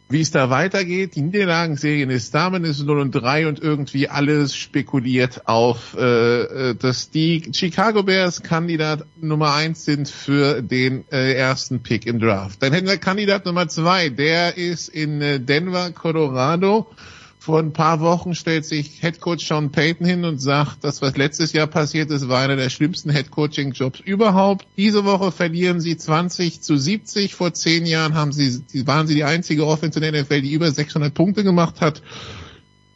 wie 0.08 0.20
es 0.20 0.30
da 0.30 0.50
weitergeht. 0.50 1.16
Die 1.16 1.22
Niederlagenserien 1.22 2.10
ist 2.10 2.34
da, 2.34 2.50
man 2.50 2.64
ist 2.64 2.84
0 2.84 2.98
und 3.00 3.12
3 3.12 3.48
und 3.48 3.60
irgendwie 3.60 4.08
alles 4.08 4.54
spekuliert 4.54 5.48
auf, 5.48 5.96
äh, 5.98 6.42
äh, 6.70 6.74
dass 6.74 7.10
die 7.10 7.50
Chicago 7.52 8.02
Bears 8.02 8.42
Kandidat 8.42 9.06
Nummer 9.20 9.54
1 9.54 9.84
sind 9.84 10.08
für 10.08 10.62
den 10.62 11.04
äh, 11.10 11.32
ersten 11.32 11.82
Pick 11.82 12.06
im 12.06 12.20
Draft. 12.20 12.62
Dann 12.62 12.72
hätten 12.72 12.86
wir 12.86 12.98
Kandidat 12.98 13.46
Nummer 13.46 13.68
2, 13.68 14.10
der 14.10 14.56
ist 14.58 14.88
in 14.88 15.22
äh, 15.22 15.40
Denver, 15.40 15.90
Colorado 15.92 16.86
Vor 17.44 17.58
ein 17.58 17.74
paar 17.74 18.00
Wochen 18.00 18.34
stellt 18.34 18.64
sich 18.64 19.02
Headcoach 19.02 19.46
Sean 19.46 19.70
Payton 19.70 20.06
hin 20.06 20.24
und 20.24 20.38
sagt, 20.40 20.82
das, 20.82 21.02
was 21.02 21.18
letztes 21.18 21.52
Jahr 21.52 21.66
passiert 21.66 22.10
ist, 22.10 22.26
war 22.26 22.40
einer 22.40 22.56
der 22.56 22.70
schlimmsten 22.70 23.10
Headcoaching-Jobs 23.10 24.00
überhaupt. 24.00 24.66
Diese 24.78 25.04
Woche 25.04 25.30
verlieren 25.30 25.78
sie 25.78 25.98
20 25.98 26.62
zu 26.62 26.78
70. 26.78 27.34
Vor 27.34 27.52
zehn 27.52 27.84
Jahren 27.84 28.14
haben 28.14 28.32
sie, 28.32 28.62
waren 28.86 29.06
sie 29.06 29.14
die 29.14 29.24
einzige 29.24 29.66
Offense 29.66 30.00
in 30.00 30.10
der 30.10 30.22
NFL, 30.22 30.40
die 30.40 30.54
über 30.54 30.70
600 30.70 31.12
Punkte 31.12 31.44
gemacht 31.44 31.82
hat. 31.82 32.00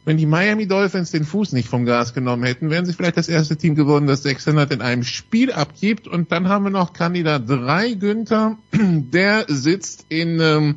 Wenn 0.03 0.17
die 0.17 0.25
Miami 0.25 0.65
Dolphins 0.65 1.11
den 1.11 1.25
Fuß 1.25 1.51
nicht 1.51 1.69
vom 1.69 1.85
Gas 1.85 2.15
genommen 2.15 2.43
hätten, 2.43 2.71
wären 2.71 2.87
sie 2.87 2.93
vielleicht 2.93 3.17
das 3.17 3.29
erste 3.29 3.55
Team 3.55 3.75
geworden, 3.75 4.07
das 4.07 4.23
600 4.23 4.71
in 4.71 4.81
einem 4.81 5.03
Spiel 5.03 5.51
abgibt. 5.51 6.07
Und 6.07 6.31
dann 6.31 6.49
haben 6.49 6.63
wir 6.63 6.71
noch 6.71 6.93
Kandidat 6.93 7.47
3, 7.47 7.93
Günther. 7.93 8.57
Der 8.73 9.45
sitzt 9.47 10.07
in 10.09 10.39
ähm, 10.41 10.75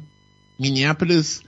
Minneapolis 0.59 1.45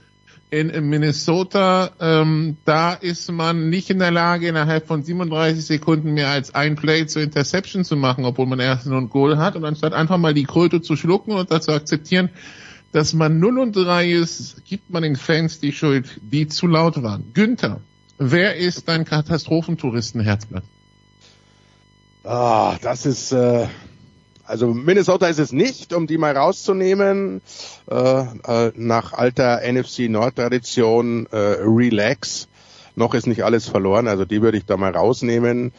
in 0.55 0.89
Minnesota, 0.89 1.91
ähm, 1.99 2.57
da 2.65 2.93
ist 2.93 3.31
man 3.31 3.69
nicht 3.69 3.89
in 3.89 3.99
der 3.99 4.11
Lage, 4.11 4.47
innerhalb 4.47 4.87
von 4.87 5.03
37 5.03 5.65
Sekunden 5.65 6.13
mehr 6.13 6.29
als 6.29 6.55
ein 6.55 6.75
Play 6.75 7.05
zur 7.07 7.21
Interception 7.21 7.83
zu 7.83 7.95
machen, 7.95 8.25
obwohl 8.25 8.45
man 8.45 8.59
erst 8.59 8.85
nur 8.85 8.97
ein 8.97 9.09
Goal 9.09 9.37
hat. 9.37 9.55
Und 9.55 9.65
anstatt 9.65 9.93
einfach 9.93 10.17
mal 10.17 10.33
die 10.33 10.45
Kröte 10.45 10.81
zu 10.81 10.95
schlucken 10.95 11.31
und 11.33 11.51
dazu 11.51 11.71
akzeptieren, 11.71 12.29
dass 12.91 13.13
man 13.13 13.39
0 13.39 13.59
und 13.59 13.75
3 13.75 14.09
ist, 14.09 14.63
gibt 14.65 14.89
man 14.89 15.03
den 15.03 15.17
Fans 15.17 15.59
die 15.59 15.73
Schuld, 15.73 16.21
die 16.21 16.47
zu 16.47 16.67
laut 16.67 17.03
waren. 17.03 17.33
Günther, 17.33 17.81
wer 18.17 18.55
ist 18.55 18.87
dein 18.87 19.03
Katastrophentouristenherzblatt? 19.03 20.63
Ah, 22.23 22.77
das 22.81 23.05
ist, 23.05 23.33
äh, 23.33 23.67
also 24.47 24.73
Minnesota 24.73 25.27
ist 25.27 25.39
es 25.39 25.51
nicht, 25.51 25.93
um 25.93 26.07
die 26.07 26.17
mal 26.17 26.35
rauszunehmen. 26.35 27.41
Äh, 27.89 27.95
äh, 28.47 28.71
nach 28.75 29.13
alter 29.13 29.61
NFC 29.61 30.09
Nord-Tradition 30.09 31.27
äh, 31.31 31.37
relax. 31.37 32.47
Noch 32.95 33.13
ist 33.13 33.27
nicht 33.27 33.43
alles 33.43 33.67
verloren, 33.67 34.07
also 34.07 34.23
die 34.23 34.41
würde 34.41 34.57
ich 34.57 34.65
da 34.65 34.77
mal 34.77 34.95
rausnehmen. 34.95 35.73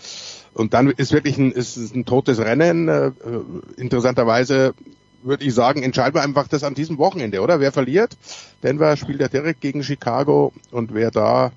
Und 0.53 0.75
dann 0.75 0.91
ist 0.91 1.13
wirklich 1.13 1.39
ein, 1.39 1.53
ist 1.53 1.77
ein 1.77 2.05
totes 2.05 2.39
Rennen. 2.39 2.89
Äh, 2.89 3.13
interessanterweise 3.77 4.75
würde 5.23 5.45
ich 5.45 5.55
sagen, 5.55 5.83
entscheiden 5.83 6.15
wir 6.15 6.23
einfach 6.23 6.47
das 6.49 6.63
an 6.63 6.75
diesem 6.75 6.99
Wochenende, 6.99 7.41
oder? 7.41 7.61
Wer 7.61 7.73
verliert? 7.73 8.17
Denver 8.63 8.97
spielt 8.97 9.21
ja 9.21 9.29
direkt 9.29 9.61
gegen 9.61 9.83
Chicago 9.83 10.53
und 10.71 10.95
wer 10.95 11.11
da 11.11 11.53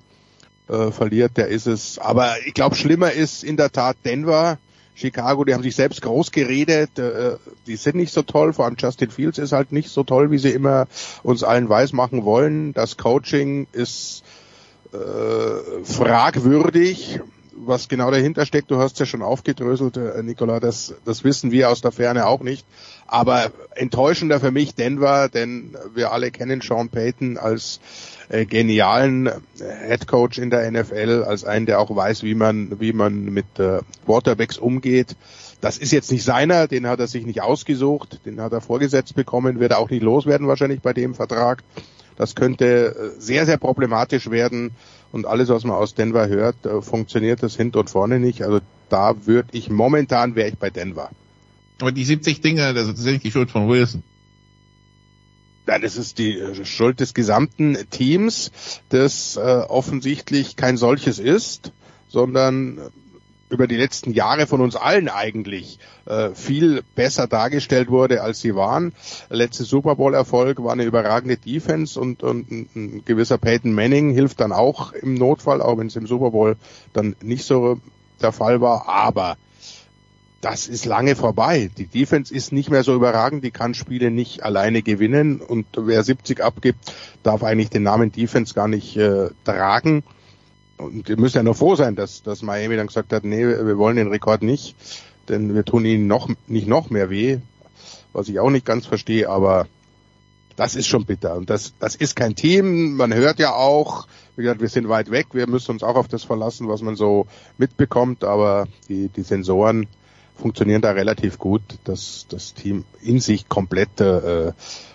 äh, 0.68 0.90
verliert, 0.90 1.36
der 1.36 1.48
ist 1.48 1.66
es. 1.66 1.98
Aber 1.98 2.34
ich 2.46 2.54
glaube, 2.54 2.74
schlimmer 2.74 3.12
ist 3.12 3.44
in 3.44 3.56
der 3.56 3.70
Tat 3.70 3.96
Denver. 4.04 4.58
Chicago, 5.00 5.44
die 5.44 5.54
haben 5.54 5.62
sich 5.62 5.74
selbst 5.74 6.02
groß 6.02 6.30
geredet, 6.30 6.98
äh, 6.98 7.36
die 7.66 7.76
sind 7.76 7.96
nicht 7.96 8.12
so 8.12 8.22
toll, 8.22 8.52
vor 8.52 8.66
allem 8.66 8.76
Justin 8.78 9.10
Fields 9.10 9.38
ist 9.38 9.52
halt 9.52 9.72
nicht 9.72 9.88
so 9.90 10.04
toll, 10.04 10.30
wie 10.30 10.38
sie 10.38 10.50
immer 10.50 10.86
uns 11.22 11.42
allen 11.42 11.68
weiß 11.68 11.92
machen 11.92 12.24
wollen. 12.24 12.72
Das 12.74 12.96
Coaching 12.96 13.66
ist 13.72 14.22
äh, 14.92 15.84
fragwürdig, 15.84 17.20
was 17.52 17.88
genau 17.88 18.10
dahinter 18.10 18.46
steckt, 18.46 18.70
du 18.70 18.78
hast 18.78 18.98
ja 19.00 19.06
schon 19.06 19.22
aufgedröselt, 19.22 19.96
äh, 19.96 20.22
Nicola, 20.22 20.60
das, 20.60 20.94
das 21.04 21.24
wissen 21.24 21.50
wir 21.50 21.70
aus 21.70 21.80
der 21.80 21.92
Ferne 21.92 22.26
auch 22.26 22.40
nicht. 22.40 22.66
Aber 23.12 23.50
enttäuschender 23.74 24.38
für 24.38 24.52
mich 24.52 24.76
Denver, 24.76 25.28
denn 25.28 25.76
wir 25.94 26.12
alle 26.12 26.30
kennen 26.30 26.60
Sean 26.60 26.90
Payton 26.90 27.38
als 27.38 27.80
äh, 28.28 28.46
genialen 28.46 29.28
Head 29.58 30.06
Coach 30.06 30.38
in 30.38 30.50
der 30.50 30.70
NFL, 30.70 31.24
als 31.26 31.44
einen, 31.44 31.66
der 31.66 31.80
auch 31.80 31.94
weiß, 31.94 32.22
wie 32.22 32.36
man, 32.36 32.78
wie 32.78 32.92
man 32.92 33.24
mit 33.24 33.58
äh, 33.58 33.80
Quarterbacks 34.06 34.58
umgeht. 34.58 35.16
Das 35.60 35.76
ist 35.76 35.90
jetzt 35.90 36.12
nicht 36.12 36.22
seiner, 36.22 36.68
den 36.68 36.86
hat 36.86 37.00
er 37.00 37.08
sich 37.08 37.26
nicht 37.26 37.42
ausgesucht, 37.42 38.20
den 38.26 38.40
hat 38.40 38.52
er 38.52 38.60
vorgesetzt 38.60 39.16
bekommen, 39.16 39.58
wird 39.58 39.72
er 39.72 39.80
auch 39.80 39.90
nicht 39.90 40.04
loswerden 40.04 40.46
wahrscheinlich 40.46 40.80
bei 40.80 40.92
dem 40.92 41.16
Vertrag. 41.16 41.64
Das 42.16 42.36
könnte 42.36 42.94
äh, 42.94 43.20
sehr, 43.20 43.44
sehr 43.44 43.58
problematisch 43.58 44.30
werden 44.30 44.70
und 45.10 45.26
alles, 45.26 45.48
was 45.48 45.64
man 45.64 45.74
aus 45.74 45.96
Denver 45.96 46.28
hört, 46.28 46.64
äh, 46.64 46.80
funktioniert 46.80 47.42
das 47.42 47.56
hinten 47.56 47.78
und 47.78 47.90
vorne 47.90 48.20
nicht. 48.20 48.44
Also 48.44 48.60
da 48.88 49.26
würde 49.26 49.48
ich 49.50 49.68
momentan 49.68 50.36
wäre 50.36 50.50
ich 50.50 50.58
bei 50.58 50.70
Denver. 50.70 51.10
Aber 51.80 51.92
die 51.92 52.04
70 52.04 52.40
Dinger, 52.40 52.74
das 52.74 52.88
ist 52.88 53.04
nicht 53.04 53.24
die 53.24 53.30
Schuld 53.30 53.50
von 53.50 53.68
Wilson. 53.68 54.02
Ja, 55.66 55.78
das 55.78 55.96
ist 55.96 56.18
die 56.18 56.38
äh, 56.38 56.64
Schuld 56.64 57.00
des 57.00 57.14
gesamten 57.14 57.76
Teams, 57.90 58.50
das 58.88 59.36
äh, 59.36 59.40
offensichtlich 59.40 60.56
kein 60.56 60.76
solches 60.76 61.18
ist, 61.18 61.72
sondern 62.08 62.78
äh, 62.78 62.80
über 63.50 63.66
die 63.66 63.76
letzten 63.76 64.12
Jahre 64.12 64.46
von 64.46 64.60
uns 64.60 64.74
allen 64.74 65.08
eigentlich 65.08 65.78
äh, 66.06 66.30
viel 66.30 66.82
besser 66.94 67.26
dargestellt 67.26 67.88
wurde, 67.88 68.22
als 68.22 68.40
sie 68.40 68.54
waren. 68.54 68.92
Letzte 69.28 69.64
Super 69.64 69.96
Bowl 69.96 70.14
Erfolg 70.14 70.62
war 70.62 70.72
eine 70.72 70.84
überragende 70.84 71.36
Defense 71.36 72.00
und, 72.00 72.22
und 72.22 72.50
ein, 72.50 72.68
ein 72.74 73.04
gewisser 73.04 73.38
Peyton 73.38 73.72
Manning 73.72 74.12
hilft 74.12 74.40
dann 74.40 74.52
auch 74.52 74.92
im 74.92 75.14
Notfall, 75.14 75.60
auch 75.60 75.78
wenn 75.78 75.88
es 75.88 75.96
im 75.96 76.06
Super 76.06 76.30
Bowl 76.30 76.56
dann 76.92 77.16
nicht 77.22 77.44
so 77.44 77.80
der 78.20 78.32
Fall 78.32 78.60
war. 78.60 78.88
Aber 78.88 79.36
das 80.40 80.68
ist 80.68 80.86
lange 80.86 81.16
vorbei. 81.16 81.70
Die 81.76 81.86
Defense 81.86 82.34
ist 82.34 82.52
nicht 82.52 82.70
mehr 82.70 82.82
so 82.82 82.94
überragend, 82.94 83.44
die 83.44 83.50
kann 83.50 83.74
Spiele 83.74 84.10
nicht 84.10 84.42
alleine 84.42 84.82
gewinnen 84.82 85.40
und 85.40 85.66
wer 85.76 86.02
70 86.02 86.42
abgibt, 86.42 86.92
darf 87.22 87.42
eigentlich 87.42 87.70
den 87.70 87.82
Namen 87.82 88.10
Defense 88.10 88.54
gar 88.54 88.68
nicht 88.68 88.96
äh, 88.96 89.28
tragen. 89.44 90.02
Und 90.78 91.08
wir 91.08 91.18
müssen 91.18 91.36
ja 91.36 91.42
nur 91.42 91.54
froh 91.54 91.76
sein, 91.76 91.94
dass, 91.94 92.22
dass 92.22 92.40
Miami 92.40 92.76
dann 92.76 92.86
gesagt 92.86 93.12
hat, 93.12 93.24
nee, 93.24 93.46
wir 93.46 93.76
wollen 93.76 93.96
den 93.96 94.08
Rekord 94.08 94.42
nicht, 94.42 94.76
denn 95.28 95.54
wir 95.54 95.64
tun 95.64 95.84
ihnen 95.84 96.06
noch 96.06 96.30
nicht 96.46 96.66
noch 96.66 96.88
mehr 96.88 97.10
weh, 97.10 97.38
was 98.14 98.28
ich 98.28 98.40
auch 98.40 98.50
nicht 98.50 98.64
ganz 98.64 98.86
verstehe, 98.86 99.28
aber 99.28 99.66
das 100.56 100.74
ist 100.74 100.86
schon 100.86 101.04
bitter. 101.04 101.36
Und 101.36 101.50
das, 101.50 101.74
das 101.78 101.94
ist 101.94 102.16
kein 102.16 102.34
Team. 102.34 102.96
Man 102.96 103.12
hört 103.12 103.38
ja 103.38 103.52
auch, 103.52 104.06
wie 104.36 104.42
gesagt, 104.42 104.62
wir 104.62 104.68
sind 104.68 104.88
weit 104.88 105.10
weg, 105.10 105.28
wir 105.32 105.46
müssen 105.46 105.72
uns 105.72 105.82
auch 105.82 105.96
auf 105.96 106.08
das 106.08 106.24
verlassen, 106.24 106.66
was 106.66 106.80
man 106.80 106.96
so 106.96 107.26
mitbekommt, 107.58 108.24
aber 108.24 108.66
die, 108.88 109.08
die 109.08 109.22
Sensoren 109.22 109.86
funktionieren 110.40 110.82
da 110.82 110.90
relativ 110.90 111.38
gut, 111.38 111.62
dass 111.84 112.26
das 112.28 112.54
Team 112.54 112.84
in 113.02 113.20
sich 113.20 113.48
komplett 113.48 114.00
äh, 114.00 114.52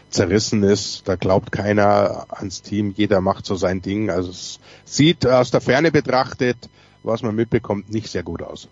zerrissen 0.09 0.63
ist. 0.63 1.07
Da 1.07 1.15
glaubt 1.15 1.51
keiner 1.51 2.25
ans 2.29 2.61
Team, 2.61 2.93
jeder 2.95 3.21
macht 3.21 3.45
so 3.45 3.55
sein 3.55 3.81
Ding. 3.81 4.09
Also 4.09 4.31
es 4.31 4.59
sieht 4.83 5.25
aus 5.25 5.51
der 5.51 5.61
Ferne 5.61 5.91
betrachtet, 5.91 6.69
was 7.03 7.21
man 7.21 7.35
mitbekommt, 7.35 7.91
nicht 7.91 8.09
sehr 8.09 8.23
gut 8.23 8.41
aus. 8.41 8.67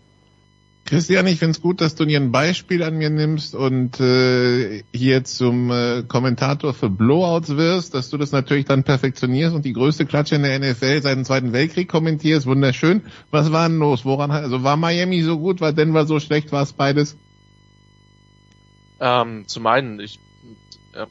Christian, 0.94 1.26
ich 1.26 1.40
finde 1.40 1.52
es 1.52 1.61
gut, 1.61 1.82
dass 1.82 1.95
du 1.95 2.06
dir 2.06 2.20
ein 2.20 2.32
Beispiel 2.32 2.84
an 2.84 2.98
mir 2.98 3.10
nimmst 3.10 3.56
und 3.56 3.99
äh, 3.99 4.84
hier 4.94 5.24
zum 5.24 5.72
äh, 5.72 6.03
Kommentator 6.07 6.74
für 6.74 6.90
Blowouts 6.90 7.57
wirst, 7.57 7.95
dass 7.95 8.11
du 8.11 8.18
das 8.18 8.32
natürlich 8.32 8.65
dann 8.65 8.84
perfektionierst 8.84 9.56
und 9.56 9.65
die 9.65 9.74
größte 9.74 10.06
Klatsche 10.06 10.36
in 10.36 10.44
der 10.44 10.60
NFL 10.60 11.02
seit 11.02 11.18
dem 11.18 11.26
Zweiten 11.26 11.52
Weltkrieg 11.52 11.90
kommentierst. 11.90 12.45
Wunderschön. 12.45 13.02
Was 13.32 13.52
war 13.52 13.68
denn 13.68 13.80
los? 13.80 14.06
Woran 14.06 14.30
also 14.30 14.64
war 14.64 14.78
Miami 14.78 15.24
so 15.24 15.40
gut, 15.40 15.61
war 15.61 15.74
Denver 15.74 16.06
so 16.06 16.20
schlecht, 16.20 16.52
war 16.52 16.61
es 16.61 16.74
beides? 16.74 17.18
Ähm, 18.99 19.48
zum 19.48 19.65
einen, 19.65 19.99
ich, 19.99 20.20
äh, 20.94 21.07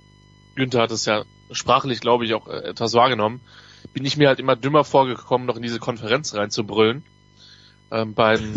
Günther 0.55 0.83
hat 0.83 0.93
es 0.93 1.07
ja 1.07 1.25
sprachlich, 1.51 2.01
glaube 2.01 2.25
ich, 2.25 2.35
auch 2.35 2.47
äh, 2.47 2.69
etwas 2.69 2.95
wahrgenommen, 2.95 3.41
bin 3.93 4.05
ich 4.05 4.17
mir 4.17 4.29
halt 4.29 4.39
immer 4.39 4.55
dümmer 4.55 4.85
vorgekommen, 4.85 5.47
noch 5.47 5.57
in 5.57 5.63
diese 5.63 5.81
Konferenz 5.81 6.35
reinzubrüllen. 6.35 7.03
Ähm, 7.93 8.15
beim 8.15 8.55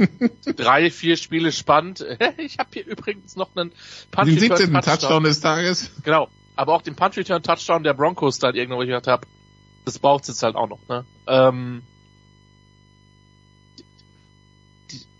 drei, 0.56 0.90
vier 0.90 1.16
Spiele 1.16 1.52
spannend. 1.52 2.04
ich 2.36 2.58
habe 2.58 2.68
hier 2.74 2.86
übrigens 2.86 3.34
noch 3.34 3.56
einen 3.56 3.72
Punch 4.10 4.26
Den 4.26 4.38
17. 4.38 4.72
Touchdown. 4.72 4.82
Touchdown 4.82 5.24
des 5.24 5.40
Tages. 5.40 5.90
Genau. 6.02 6.28
Aber 6.54 6.74
auch 6.74 6.82
den 6.82 6.94
Punch 6.94 7.16
Return 7.16 7.42
Touchdown 7.42 7.82
der 7.82 7.94
Broncos 7.94 8.38
da 8.38 8.50
irgendwo, 8.50 8.76
wo 8.76 8.82
ich 8.82 8.88
gedacht 8.88 9.06
habe, 9.06 9.26
das 9.86 9.98
braucht's 9.98 10.28
jetzt 10.28 10.42
halt 10.42 10.54
auch 10.54 10.68
noch. 10.68 10.80
Ne? 10.86 11.06
Ähm, 11.26 11.82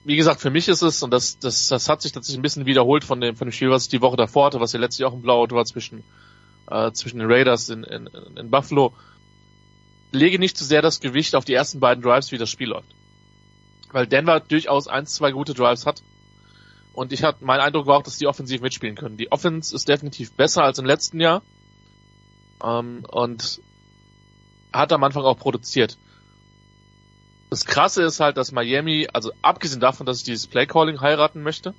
wie 0.04 0.16
gesagt, 0.16 0.42
für 0.42 0.50
mich 0.50 0.68
ist 0.68 0.82
es, 0.82 1.02
und 1.02 1.10
das, 1.10 1.38
das, 1.38 1.68
das 1.68 1.88
hat 1.88 2.02
sich 2.02 2.12
tatsächlich 2.12 2.38
ein 2.38 2.42
bisschen 2.42 2.66
wiederholt 2.66 3.02
von 3.02 3.22
dem, 3.22 3.34
von 3.34 3.48
dem 3.48 3.52
Spiel, 3.52 3.70
was 3.70 3.84
ich 3.84 3.88
die 3.88 4.02
Woche 4.02 4.18
davor 4.18 4.46
hatte, 4.46 4.60
was 4.60 4.74
ja 4.74 4.78
letztlich 4.78 5.06
auch 5.06 5.14
ein 5.14 5.22
Blowout 5.22 5.54
war 5.54 5.64
zwischen, 5.64 6.04
äh, 6.70 6.92
zwischen 6.92 7.18
den 7.18 7.32
Raiders 7.32 7.70
in, 7.70 7.82
in, 7.82 8.10
in 8.36 8.50
Buffalo. 8.50 8.92
Lege 10.12 10.38
nicht 10.38 10.58
zu 10.58 10.64
sehr 10.64 10.82
das 10.82 11.00
Gewicht 11.00 11.34
auf 11.34 11.46
die 11.46 11.54
ersten 11.54 11.80
beiden 11.80 12.04
Drives, 12.04 12.30
wie 12.30 12.38
das 12.38 12.50
Spiel 12.50 12.68
läuft. 12.68 12.94
Weil 13.94 14.08
Denver 14.08 14.40
durchaus 14.40 14.88
eins, 14.88 15.14
zwei 15.14 15.30
gute 15.30 15.54
Drives 15.54 15.86
hat. 15.86 16.02
Und 16.94 17.12
ich 17.12 17.22
hatte, 17.22 17.44
mein 17.44 17.60
Eindruck 17.60 17.86
war 17.86 17.98
auch, 17.98 18.02
dass 18.02 18.18
die 18.18 18.26
offensiv 18.26 18.60
mitspielen 18.60 18.96
können. 18.96 19.16
Die 19.16 19.30
Offense 19.30 19.72
ist 19.72 19.88
definitiv 19.88 20.32
besser 20.32 20.64
als 20.64 20.80
im 20.80 20.84
letzten 20.84 21.20
Jahr. 21.20 21.42
Ähm, 22.60 23.04
und 23.08 23.60
hat 24.72 24.92
am 24.92 25.04
Anfang 25.04 25.22
auch 25.22 25.38
produziert. 25.38 25.96
Das 27.50 27.66
Krasse 27.66 28.02
ist 28.02 28.18
halt, 28.18 28.36
dass 28.36 28.50
Miami, 28.50 29.06
also 29.12 29.30
abgesehen 29.42 29.80
davon, 29.80 30.06
dass 30.06 30.18
ich 30.18 30.24
dieses 30.24 30.48
Playcalling 30.48 31.00
heiraten 31.00 31.44
möchte, 31.44 31.72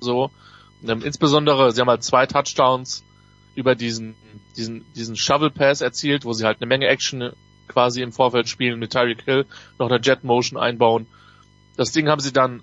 so, 0.00 0.30
ähm, 0.86 1.00
insbesondere, 1.02 1.72
sie 1.72 1.80
haben 1.80 1.88
halt 1.88 2.04
zwei 2.04 2.26
Touchdowns 2.26 3.04
über 3.54 3.74
diesen, 3.74 4.16
diesen, 4.58 4.84
diesen 4.92 5.16
Shovel 5.16 5.50
Pass 5.50 5.80
erzielt, 5.80 6.26
wo 6.26 6.34
sie 6.34 6.44
halt 6.44 6.60
eine 6.60 6.66
Menge 6.66 6.88
Action 6.88 7.32
quasi 7.68 8.02
im 8.02 8.12
Vorfeld 8.12 8.50
spielen 8.50 8.78
mit 8.78 8.92
Tyreek 8.92 9.22
Hill, 9.22 9.46
noch 9.78 9.88
eine 9.88 9.98
Jet 10.02 10.24
Motion 10.24 10.58
einbauen. 10.60 11.06
Das 11.76 11.92
Ding 11.92 12.08
haben 12.08 12.20
sie 12.20 12.32
dann, 12.32 12.62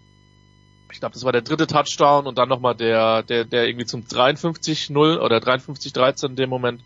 ich 0.92 1.00
glaube, 1.00 1.14
das 1.14 1.24
war 1.24 1.32
der 1.32 1.42
dritte 1.42 1.68
Touchdown 1.68 2.28
und 2.28 2.38
dann 2.38 2.50
nochmal 2.50 2.76
der, 2.76 3.24
der, 3.24 3.46
der 3.46 3.68
irgendwie 3.68 3.86
zum 3.86 4.02
53-0 4.02 5.20
oder 5.20 5.38
53-13 5.38 6.30
in 6.30 6.36
dem 6.36 6.50
Moment. 6.50 6.82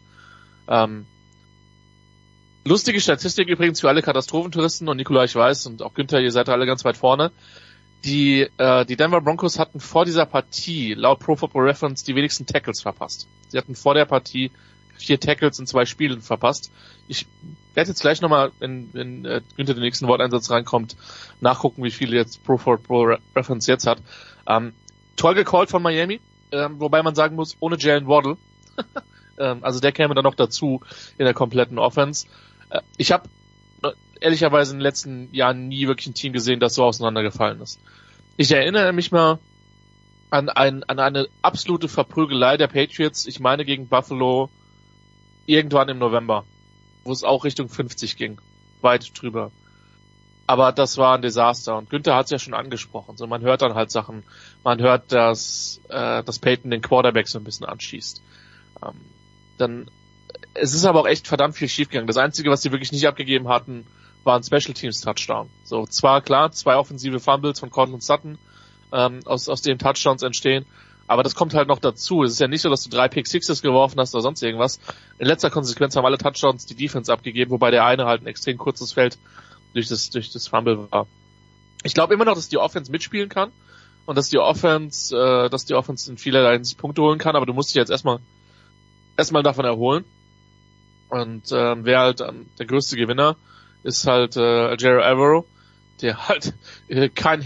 Ähm, 0.68 1.06
Lustige 2.68 3.00
Statistik 3.00 3.48
übrigens 3.48 3.82
für 3.82 3.90
alle 3.90 4.02
Katastrophentouristen 4.02 4.90
und 4.90 4.98
Nikola, 4.98 5.24
ich 5.24 5.36
weiß, 5.36 5.68
und 5.68 5.84
auch 5.84 5.94
Günther, 5.94 6.20
ihr 6.20 6.32
seid 6.32 6.50
alle 6.50 6.66
ganz 6.66 6.84
weit 6.84 6.98
vorne. 6.98 7.32
Die, 8.04 8.50
äh, 8.58 8.86
die 8.88 8.96
Denver 8.96 9.22
Broncos 9.22 9.60
hatten 9.60 9.80
vor 9.80 10.04
dieser 10.04 10.26
Partie 10.26 10.96
laut 10.96 11.20
Pro 11.20 11.36
Football 11.36 11.66
Reference 11.66 12.04
die 12.04 12.16
wenigsten 12.16 12.48
Tackles 12.48 12.82
verpasst. 12.82 13.28
Sie 13.50 13.58
hatten 13.60 13.76
vor 13.76 13.94
der 13.94 14.06
Partie 14.06 14.50
vier 14.98 15.20
Tackles 15.20 15.60
in 15.60 15.68
zwei 15.68 15.86
Spielen 15.86 16.22
verpasst. 16.22 16.72
Ich 17.08 17.28
werde 17.74 17.90
jetzt 17.90 18.02
gleich 18.02 18.22
nochmal, 18.22 18.52
wenn, 18.60 18.90
wenn 18.94 19.26
äh, 19.26 19.42
Günther 19.56 19.74
den 19.74 19.84
nächsten 19.84 20.08
Worteinsatz 20.08 20.50
reinkommt, 20.50 20.96
nachgucken, 21.42 21.84
wie 21.84 21.92
viele 21.92 22.16
jetzt 22.16 22.44
Pro 22.44 22.58
Football 22.58 23.20
Reference 23.36 23.68
jetzt 23.68 23.88
hat. 23.88 24.02
Ähm, 24.48 24.74
toll 25.16 25.36
gecallt 25.36 25.70
von 25.70 25.82
Miami, 25.82 26.20
ähm, 26.52 26.80
wobei 26.80 27.04
man 27.04 27.16
sagen 27.16 27.36
muss, 27.36 27.58
ohne 27.60 27.78
Jalen 27.78 28.08
Waddle. 28.08 28.38
ähm, 29.40 29.60
also 29.62 29.80
der 29.80 29.92
käme 29.92 30.16
dann 30.16 30.24
noch 30.24 30.36
dazu 30.36 30.82
in 31.18 31.26
der 31.26 31.34
kompletten 31.34 31.80
Offense. 31.80 32.28
Äh, 32.70 32.82
ich 32.98 33.12
habe 33.12 33.30
ehrlicherweise 34.20 34.72
in 34.72 34.80
den 34.80 34.84
letzten 34.84 35.34
Jahren 35.34 35.68
nie 35.68 35.88
wirklich 35.88 36.08
ein 36.08 36.14
Team 36.14 36.34
gesehen, 36.34 36.60
das 36.60 36.76
so 36.76 36.84
auseinandergefallen 36.84 37.62
ist. 37.62 37.80
Ich 38.38 38.52
erinnere 38.52 38.92
mich 38.94 39.12
mal 39.12 39.40
an, 40.30 40.50
ein, 40.50 40.84
an 40.84 41.00
eine 41.00 41.28
absolute 41.42 41.88
Verprügelei 41.88 42.58
der 42.58 42.68
Patriots, 42.68 43.26
ich 43.26 43.40
meine 43.40 43.66
gegen 43.66 43.88
Buffalo 43.88 44.50
irgendwann 45.46 45.90
im 45.90 45.98
November, 45.98 46.46
wo 47.04 47.12
es 47.12 47.24
auch 47.24 47.44
Richtung 47.44 47.70
50 47.70 48.18
ging, 48.18 48.40
weit 48.82 49.12
drüber. 49.20 49.52
Aber 50.48 50.72
das 50.72 50.98
war 50.98 51.16
ein 51.16 51.22
Desaster 51.22 51.78
und 51.78 51.90
Günther 51.90 52.16
hat 52.16 52.26
es 52.26 52.32
ja 52.32 52.40
schon 52.40 52.54
angesprochen. 52.54 53.18
So 53.18 53.26
man 53.26 53.42
hört 53.42 53.64
dann 53.64 53.74
halt 53.74 53.90
Sachen, 53.92 54.24
man 54.64 54.80
hört, 54.80 55.12
dass 55.12 55.82
äh, 55.90 56.24
dass 56.24 56.40
Peyton 56.40 56.70
den 56.70 56.82
Quarterback 56.82 57.28
so 57.28 57.40
ein 57.40 57.44
bisschen 57.44 57.66
anschießt. 57.66 58.22
Ähm, 58.86 58.94
dann 59.58 59.90
es 60.54 60.74
ist 60.74 60.86
aber 60.86 61.02
auch 61.02 61.08
echt 61.08 61.28
verdammt 61.28 61.56
viel 61.56 61.68
schiefgegangen. 61.68 62.08
Das 62.08 62.18
Einzige, 62.18 62.50
was 62.50 62.62
sie 62.62 62.72
wirklich 62.72 62.92
nicht 62.92 63.08
abgegeben 63.08 63.48
hatten, 63.48 63.86
war 64.24 64.38
ein 64.38 64.44
Special 64.44 64.74
Teams 64.74 65.02
Touchdown. 65.02 65.50
So 65.64 65.86
zwar 65.86 66.22
klar, 66.22 66.52
zwei 66.52 66.76
offensive 66.76 67.20
Fumbles 67.20 67.60
von 67.60 67.70
Cortland 67.70 68.04
Sutton, 68.04 68.38
ähm, 68.92 69.22
aus, 69.26 69.50
aus 69.50 69.62
dem 69.62 69.78
Touchdowns 69.78 70.24
entstehen, 70.24 70.66
aber 71.08 71.24
das 71.24 71.36
kommt 71.36 71.54
halt 71.54 71.68
noch 71.68 71.80
dazu. 71.80 72.24
Es 72.24 72.34
ist 72.34 72.40
ja 72.40 72.48
nicht 72.48 72.62
so, 72.62 72.70
dass 72.70 72.84
du 72.84 72.90
drei 72.90 73.08
Pick 73.08 73.28
Sixes 73.28 73.62
geworfen 73.62 74.00
hast 74.00 74.14
oder 74.16 74.24
sonst 74.24 74.42
irgendwas. 74.42 74.80
In 75.20 75.28
letzter 75.28 75.50
Konsequenz 75.50 75.96
haben 75.96 76.06
alle 76.06 76.18
Touchdowns 76.18 76.66
die 76.66 76.76
Defense 76.76 77.12
abgegeben, 77.12 77.52
wobei 77.52 77.72
der 77.72 77.86
eine 77.86 78.06
halt 78.06 78.24
ein 78.24 78.28
extrem 78.28 78.58
kurzes 78.58 78.94
Feld 78.94 79.18
durch 79.74 79.88
das, 79.88 80.10
durch 80.10 80.32
das 80.32 80.48
Fumble 80.48 80.90
war. 80.92 81.08
Ich 81.84 81.94
glaube 81.94 82.14
immer 82.14 82.26
noch, 82.26 82.36
dass 82.36 82.50
die 82.50 82.58
Offense 82.58 82.92
mitspielen 82.92 83.30
kann 83.30 83.52
und 84.06 84.18
dass 84.18 84.30
die 84.30 84.40
Offense, 84.40 85.16
äh, 85.16 85.50
dass 85.50 85.66
die 85.66 85.76
Offense 85.76 86.10
in 86.10 86.18
vielerlei 86.18 86.54
Hinsicht 86.54 86.80
Punkte 86.80 87.02
holen 87.02 87.20
kann, 87.20 87.36
aber 87.36 87.46
du 87.46 87.54
musst 87.54 87.70
dich 87.70 87.76
jetzt 87.76 87.92
erstmal 87.92 88.20
erstmal 89.18 89.44
davon 89.44 89.66
erholen. 89.66 90.06
Und 91.10 91.52
ähm, 91.52 91.86
wer 91.86 92.00
halt 92.00 92.22
ähm, 92.22 92.48
der 92.58 92.66
größte 92.66 92.98
Gewinner 92.98 93.36
ist 93.84 94.08
halt 94.08 94.36
äh, 94.36 94.76
Jerry 94.76 95.04
Avero, 95.04 95.46
der 96.02 96.28
halt 96.28 96.54
äh, 96.88 97.10
kein 97.10 97.42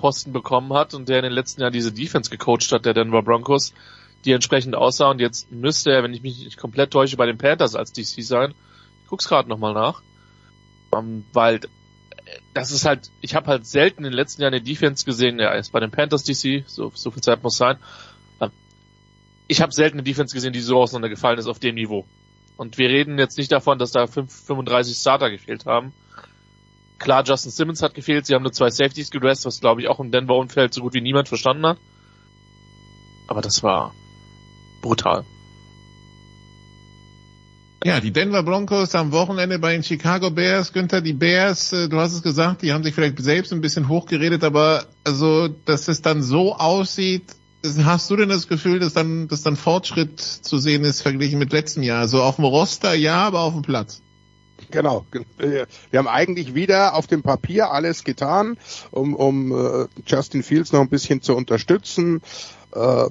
Head-Coaching-Posten 0.00 0.32
bekommen 0.32 0.72
hat 0.72 0.94
und 0.94 1.08
der 1.08 1.18
in 1.18 1.24
den 1.24 1.32
letzten 1.32 1.60
Jahren 1.60 1.72
diese 1.72 1.92
Defense 1.92 2.30
gecoacht 2.30 2.72
hat, 2.72 2.84
der 2.84 2.94
Denver 2.94 3.22
Broncos, 3.22 3.72
die 4.24 4.32
entsprechend 4.32 4.74
aussah. 4.74 5.10
Und 5.10 5.20
jetzt 5.20 5.50
müsste 5.52 5.92
er, 5.92 6.02
wenn 6.02 6.14
ich 6.14 6.22
mich 6.22 6.38
nicht 6.38 6.56
komplett 6.56 6.90
täusche, 6.90 7.16
bei 7.16 7.26
den 7.26 7.38
Panthers 7.38 7.74
als 7.74 7.92
DC 7.92 8.22
sein. 8.22 8.54
Ich 9.02 9.08
guck's 9.08 9.28
gerade 9.28 9.48
nochmal 9.48 9.74
nach. 9.74 10.02
Ähm, 10.96 11.24
weil 11.32 11.56
äh, 11.56 11.60
das 12.54 12.72
ist 12.72 12.84
halt, 12.84 13.10
ich 13.20 13.34
habe 13.34 13.46
halt 13.46 13.66
selten 13.66 14.04
in 14.04 14.10
den 14.10 14.16
letzten 14.16 14.42
Jahren 14.42 14.54
eine 14.54 14.62
Defense 14.62 15.04
gesehen, 15.04 15.38
ja, 15.38 15.52
ist 15.52 15.72
bei 15.72 15.80
den 15.80 15.90
Panthers 15.90 16.24
DC, 16.24 16.64
so, 16.66 16.90
so 16.94 17.10
viel 17.10 17.22
Zeit 17.22 17.42
muss 17.42 17.56
sein. 17.56 17.76
Ähm, 18.40 18.50
Ich 19.46 19.60
habe 19.60 19.72
selten 19.72 19.98
eine 19.98 20.02
Defense 20.02 20.34
gesehen, 20.34 20.52
die 20.52 20.60
so 20.60 20.80
auseinandergefallen 20.80 21.38
ist 21.38 21.46
auf 21.46 21.58
dem 21.58 21.76
Niveau. 21.76 22.06
Und 22.56 22.76
wir 22.76 22.88
reden 22.90 23.18
jetzt 23.18 23.38
nicht 23.38 23.52
davon, 23.52 23.78
dass 23.78 23.92
da 23.92 24.06
5, 24.06 24.30
35 24.46 24.96
Starter 24.96 25.30
gefehlt 25.30 25.64
haben. 25.64 25.92
Klar, 27.00 27.24
Justin 27.24 27.50
Simmons 27.50 27.82
hat 27.82 27.94
gefehlt, 27.94 28.26
sie 28.26 28.34
haben 28.34 28.42
nur 28.42 28.52
zwei 28.52 28.70
Safeties 28.70 29.10
gedressed, 29.10 29.46
was 29.46 29.60
glaube 29.60 29.80
ich 29.80 29.88
auch 29.88 30.00
im 30.00 30.12
Denver-Umfeld 30.12 30.74
so 30.74 30.82
gut 30.82 30.92
wie 30.92 31.00
niemand 31.00 31.28
verstanden 31.28 31.66
hat. 31.66 31.78
Aber 33.26 33.40
das 33.40 33.62
war 33.62 33.94
brutal. 34.82 35.24
Ja, 37.82 38.00
die 38.00 38.10
Denver 38.12 38.42
Broncos 38.42 38.94
am 38.94 39.12
Wochenende 39.12 39.58
bei 39.58 39.72
den 39.72 39.82
Chicago 39.82 40.30
Bears. 40.30 40.74
Günther, 40.74 41.00
die 41.00 41.14
Bears, 41.14 41.72
äh, 41.72 41.88
du 41.88 41.98
hast 41.98 42.12
es 42.12 42.22
gesagt, 42.22 42.60
die 42.60 42.74
haben 42.74 42.84
sich 42.84 42.94
vielleicht 42.94 43.18
selbst 43.22 43.50
ein 43.54 43.62
bisschen 43.62 43.88
hochgeredet, 43.88 44.44
aber 44.44 44.84
also, 45.02 45.48
dass 45.48 45.88
es 45.88 46.02
dann 46.02 46.22
so 46.22 46.54
aussieht, 46.54 47.24
hast 47.82 48.10
du 48.10 48.16
denn 48.16 48.28
das 48.28 48.46
Gefühl, 48.46 48.78
dass 48.78 48.92
dann, 48.92 49.28
dass 49.28 49.42
dann 49.42 49.56
Fortschritt 49.56 50.20
zu 50.20 50.58
sehen 50.58 50.84
ist 50.84 51.00
verglichen 51.00 51.38
mit 51.38 51.52
letztem 51.52 51.82
Jahr? 51.82 52.08
So 52.08 52.22
auf 52.22 52.36
dem 52.36 52.44
Roster 52.44 52.92
ja, 52.92 53.22
aber 53.24 53.40
auf 53.40 53.54
dem 53.54 53.62
Platz. 53.62 54.02
Genau. 54.70 55.04
Wir 55.38 55.66
haben 55.94 56.08
eigentlich 56.08 56.54
wieder 56.54 56.94
auf 56.94 57.06
dem 57.06 57.22
Papier 57.22 57.70
alles 57.70 58.04
getan, 58.04 58.56
um, 58.90 59.14
um 59.14 59.52
uh, 59.52 59.86
Justin 60.06 60.42
Fields 60.42 60.72
noch 60.72 60.80
ein 60.80 60.88
bisschen 60.88 61.22
zu 61.22 61.34
unterstützen. 61.34 62.22
Uh, 62.74 63.08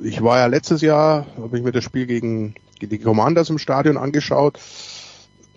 ich 0.00 0.22
war 0.22 0.38
ja 0.38 0.46
letztes 0.46 0.80
Jahr, 0.80 1.26
habe 1.36 1.58
ich 1.58 1.64
mir 1.64 1.72
das 1.72 1.84
Spiel 1.84 2.06
gegen 2.06 2.54
die 2.80 2.98
Commanders 2.98 3.50
im 3.50 3.58
Stadion 3.58 3.96
angeschaut, 3.96 4.58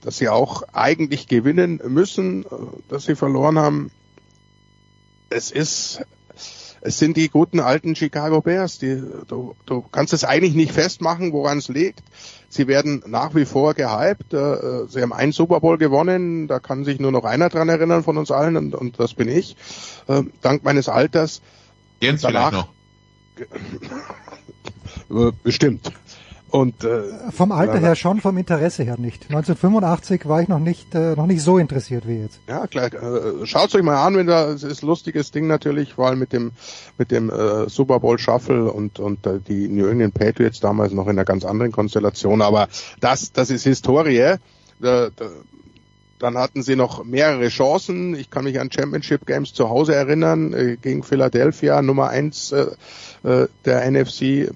dass 0.01 0.17
sie 0.17 0.29
auch 0.29 0.63
eigentlich 0.73 1.27
gewinnen 1.27 1.81
müssen, 1.87 2.45
dass 2.89 3.05
sie 3.05 3.15
verloren 3.15 3.59
haben. 3.59 3.91
Es 5.29 5.51
ist 5.51 6.01
es 6.81 6.99
sind 6.99 7.17
die 7.17 7.29
guten 7.29 7.59
alten 7.59 7.95
Chicago 7.95 8.41
Bears. 8.41 8.79
Die, 8.79 9.01
du, 9.27 9.55
du 9.65 9.81
kannst 9.91 10.13
es 10.13 10.23
eigentlich 10.23 10.55
nicht 10.55 10.71
festmachen, 10.71 11.33
woran 11.33 11.57
es 11.57 11.67
liegt. 11.67 12.01
Sie 12.47 12.67
werden 12.67 13.03
nach 13.05 13.35
wie 13.35 13.45
vor 13.45 13.73
gehypt. 13.73 14.33
Äh, 14.33 14.87
sie 14.87 15.01
haben 15.01 15.13
einen 15.13 15.31
Super 15.31 15.59
Bowl 15.59 15.77
gewonnen. 15.77 16.47
Da 16.47 16.59
kann 16.59 16.85
sich 16.85 16.99
nur 16.99 17.11
noch 17.11 17.25
einer 17.25 17.49
dran 17.49 17.69
erinnern 17.69 18.03
von 18.03 18.17
uns 18.17 18.31
allen 18.31 18.57
und, 18.57 18.75
und 18.75 18.99
das 18.99 19.13
bin 19.13 19.27
ich. 19.27 19.55
Äh, 20.07 20.23
dank 20.41 20.63
meines 20.63 20.89
Alters. 20.89 21.41
Jens 22.01 22.21
danach, 22.21 22.49
vielleicht 22.49 22.67
noch. 25.09 25.33
Bestimmt. 25.43 25.91
Und 26.51 26.83
äh, 26.83 27.01
vom 27.31 27.51
Alter 27.51 27.79
her 27.79 27.95
schon, 27.95 28.21
vom 28.21 28.37
Interesse 28.37 28.83
her 28.83 28.97
nicht. 28.97 29.25
1985 29.25 30.27
war 30.27 30.41
ich 30.41 30.47
noch 30.47 30.59
nicht 30.59 30.95
äh, 30.95 31.15
noch 31.15 31.27
nicht 31.27 31.41
so 31.41 31.57
interessiert 31.57 32.07
wie 32.07 32.21
jetzt. 32.21 32.39
Ja, 32.47 32.65
klar. 32.67 32.87
Äh, 32.93 33.45
Schaut 33.45 33.73
euch 33.75 33.83
mal 33.83 34.03
an, 34.03 34.15
wenn 34.15 34.27
da 34.27 34.49
es 34.49 34.63
ist 34.63 34.81
lustiges 34.81 35.31
Ding 35.31 35.47
natürlich, 35.47 35.93
vor 35.93 36.07
allem 36.07 36.19
mit 36.19 36.33
dem 36.33 36.51
mit 36.97 37.11
dem 37.11 37.29
äh, 37.29 37.69
Super 37.69 37.99
Bowl 37.99 38.17
Shuffle 38.17 38.71
und 38.71 38.99
und 38.99 39.25
äh, 39.27 39.39
die 39.39 39.67
New 39.67 39.87
England 39.87 40.13
Patriots 40.13 40.59
damals 40.59 40.91
noch 40.93 41.05
in 41.05 41.11
einer 41.11 41.25
ganz 41.25 41.45
anderen 41.45 41.71
Konstellation. 41.71 42.41
Aber 42.41 42.67
das 42.99 43.31
das 43.31 43.49
ist 43.49 43.63
Historie. 43.63 44.17
Äh, 44.17 44.37
da, 44.79 45.09
dann 46.19 46.37
hatten 46.37 46.61
sie 46.63 46.75
noch 46.75 47.03
mehrere 47.05 47.47
Chancen. 47.47 48.13
Ich 48.15 48.29
kann 48.29 48.43
mich 48.43 48.59
an 48.59 48.71
Championship 48.71 49.25
Games 49.25 49.53
zu 49.53 49.69
Hause 49.69 49.95
erinnern 49.95 50.53
äh, 50.53 50.77
gegen 50.81 51.03
Philadelphia, 51.03 51.81
Nummer 51.81 52.09
eins 52.09 52.51
äh, 52.51 52.67
äh, 53.23 53.47
der 53.65 53.89
NFC 53.89 54.51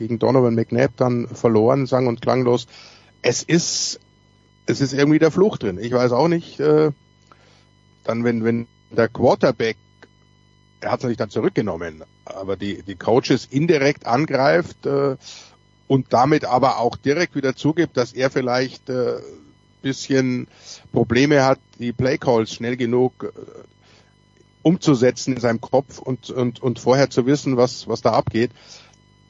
gegen 0.00 0.18
Donovan 0.18 0.54
McNabb 0.54 0.96
dann 0.96 1.28
verloren, 1.28 1.86
sang 1.86 2.06
und 2.06 2.22
klanglos. 2.22 2.66
Es 3.20 3.42
ist, 3.42 4.00
es 4.64 4.80
ist 4.80 4.94
irgendwie 4.94 5.18
der 5.18 5.30
Fluch 5.30 5.58
drin. 5.58 5.78
Ich 5.78 5.92
weiß 5.92 6.12
auch 6.12 6.26
nicht, 6.26 6.58
äh, 6.58 6.90
dann 8.04 8.24
wenn, 8.24 8.42
wenn 8.42 8.66
der 8.90 9.08
Quarterback, 9.08 9.76
er 10.80 10.92
hat 10.92 11.00
es 11.00 11.06
nicht 11.06 11.20
dann 11.20 11.28
zurückgenommen, 11.28 12.02
aber 12.24 12.56
die, 12.56 12.82
die 12.82 12.96
Coaches 12.96 13.46
indirekt 13.50 14.06
angreift 14.06 14.86
äh, 14.86 15.16
und 15.86 16.06
damit 16.14 16.46
aber 16.46 16.78
auch 16.78 16.96
direkt 16.96 17.36
wieder 17.36 17.54
zugibt, 17.54 17.98
dass 17.98 18.14
er 18.14 18.30
vielleicht 18.30 18.88
äh, 18.88 19.18
bisschen 19.82 20.48
Probleme 20.92 21.44
hat, 21.44 21.58
die 21.78 21.92
Playcalls 21.92 22.54
schnell 22.54 22.78
genug 22.78 23.34
äh, 23.36 23.40
umzusetzen 24.62 25.34
in 25.34 25.40
seinem 25.40 25.60
Kopf 25.60 25.98
und, 25.98 26.30
und, 26.30 26.62
und 26.62 26.78
vorher 26.78 27.10
zu 27.10 27.26
wissen, 27.26 27.58
was, 27.58 27.86
was 27.86 28.00
da 28.00 28.12
abgeht 28.12 28.50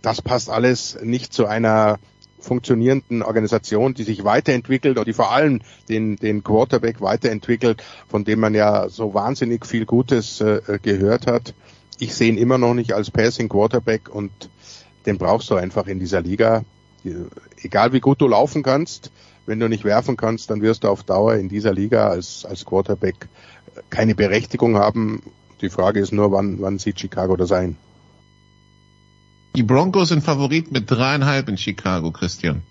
das 0.02 0.22
passt 0.22 0.50
alles 0.50 0.98
nicht 1.02 1.32
zu 1.32 1.46
einer 1.46 1.98
funktionierenden 2.40 3.22
Organisation, 3.22 3.94
die 3.94 4.02
sich 4.02 4.24
weiterentwickelt 4.24 4.98
und 4.98 5.06
die 5.06 5.12
vor 5.12 5.30
allem 5.32 5.60
den, 5.88 6.16
den 6.16 6.42
Quarterback 6.42 7.00
weiterentwickelt, 7.00 7.82
von 8.08 8.24
dem 8.24 8.40
man 8.40 8.54
ja 8.54 8.88
so 8.88 9.14
wahnsinnig 9.14 9.66
viel 9.66 9.84
Gutes 9.84 10.40
äh, 10.40 10.78
gehört 10.82 11.26
hat. 11.26 11.54
Ich 11.98 12.14
sehe 12.14 12.30
ihn 12.30 12.38
immer 12.38 12.56
noch 12.56 12.74
nicht 12.74 12.94
als 12.94 13.10
Passing 13.10 13.48
Quarterback 13.48 14.08
und 14.08 14.30
den 15.06 15.18
brauchst 15.18 15.50
du 15.50 15.54
einfach 15.56 15.86
in 15.86 15.98
dieser 15.98 16.22
Liga. 16.22 16.64
Egal 17.62 17.92
wie 17.92 18.00
gut 18.00 18.20
du 18.20 18.28
laufen 18.28 18.62
kannst, 18.62 19.10
wenn 19.46 19.60
du 19.60 19.68
nicht 19.68 19.84
werfen 19.84 20.16
kannst, 20.16 20.50
dann 20.50 20.62
wirst 20.62 20.84
du 20.84 20.88
auf 20.88 21.02
Dauer 21.02 21.34
in 21.34 21.48
dieser 21.48 21.72
Liga 21.72 22.08
als, 22.08 22.44
als 22.44 22.64
Quarterback 22.64 23.28
keine 23.90 24.14
Berechtigung 24.14 24.76
haben. 24.76 25.22
Die 25.60 25.70
Frage 25.70 26.00
ist 26.00 26.12
nur, 26.12 26.32
wann, 26.32 26.60
wann 26.60 26.78
sieht 26.78 27.00
Chicago 27.00 27.36
das 27.36 27.52
ein? 27.52 27.76
Die 29.56 29.62
Broncos 29.62 30.08
sind 30.08 30.22
Favorit 30.22 30.70
mit 30.70 30.90
dreieinhalb 30.90 31.48
in 31.48 31.58
Chicago, 31.58 32.12
Christian. 32.12 32.62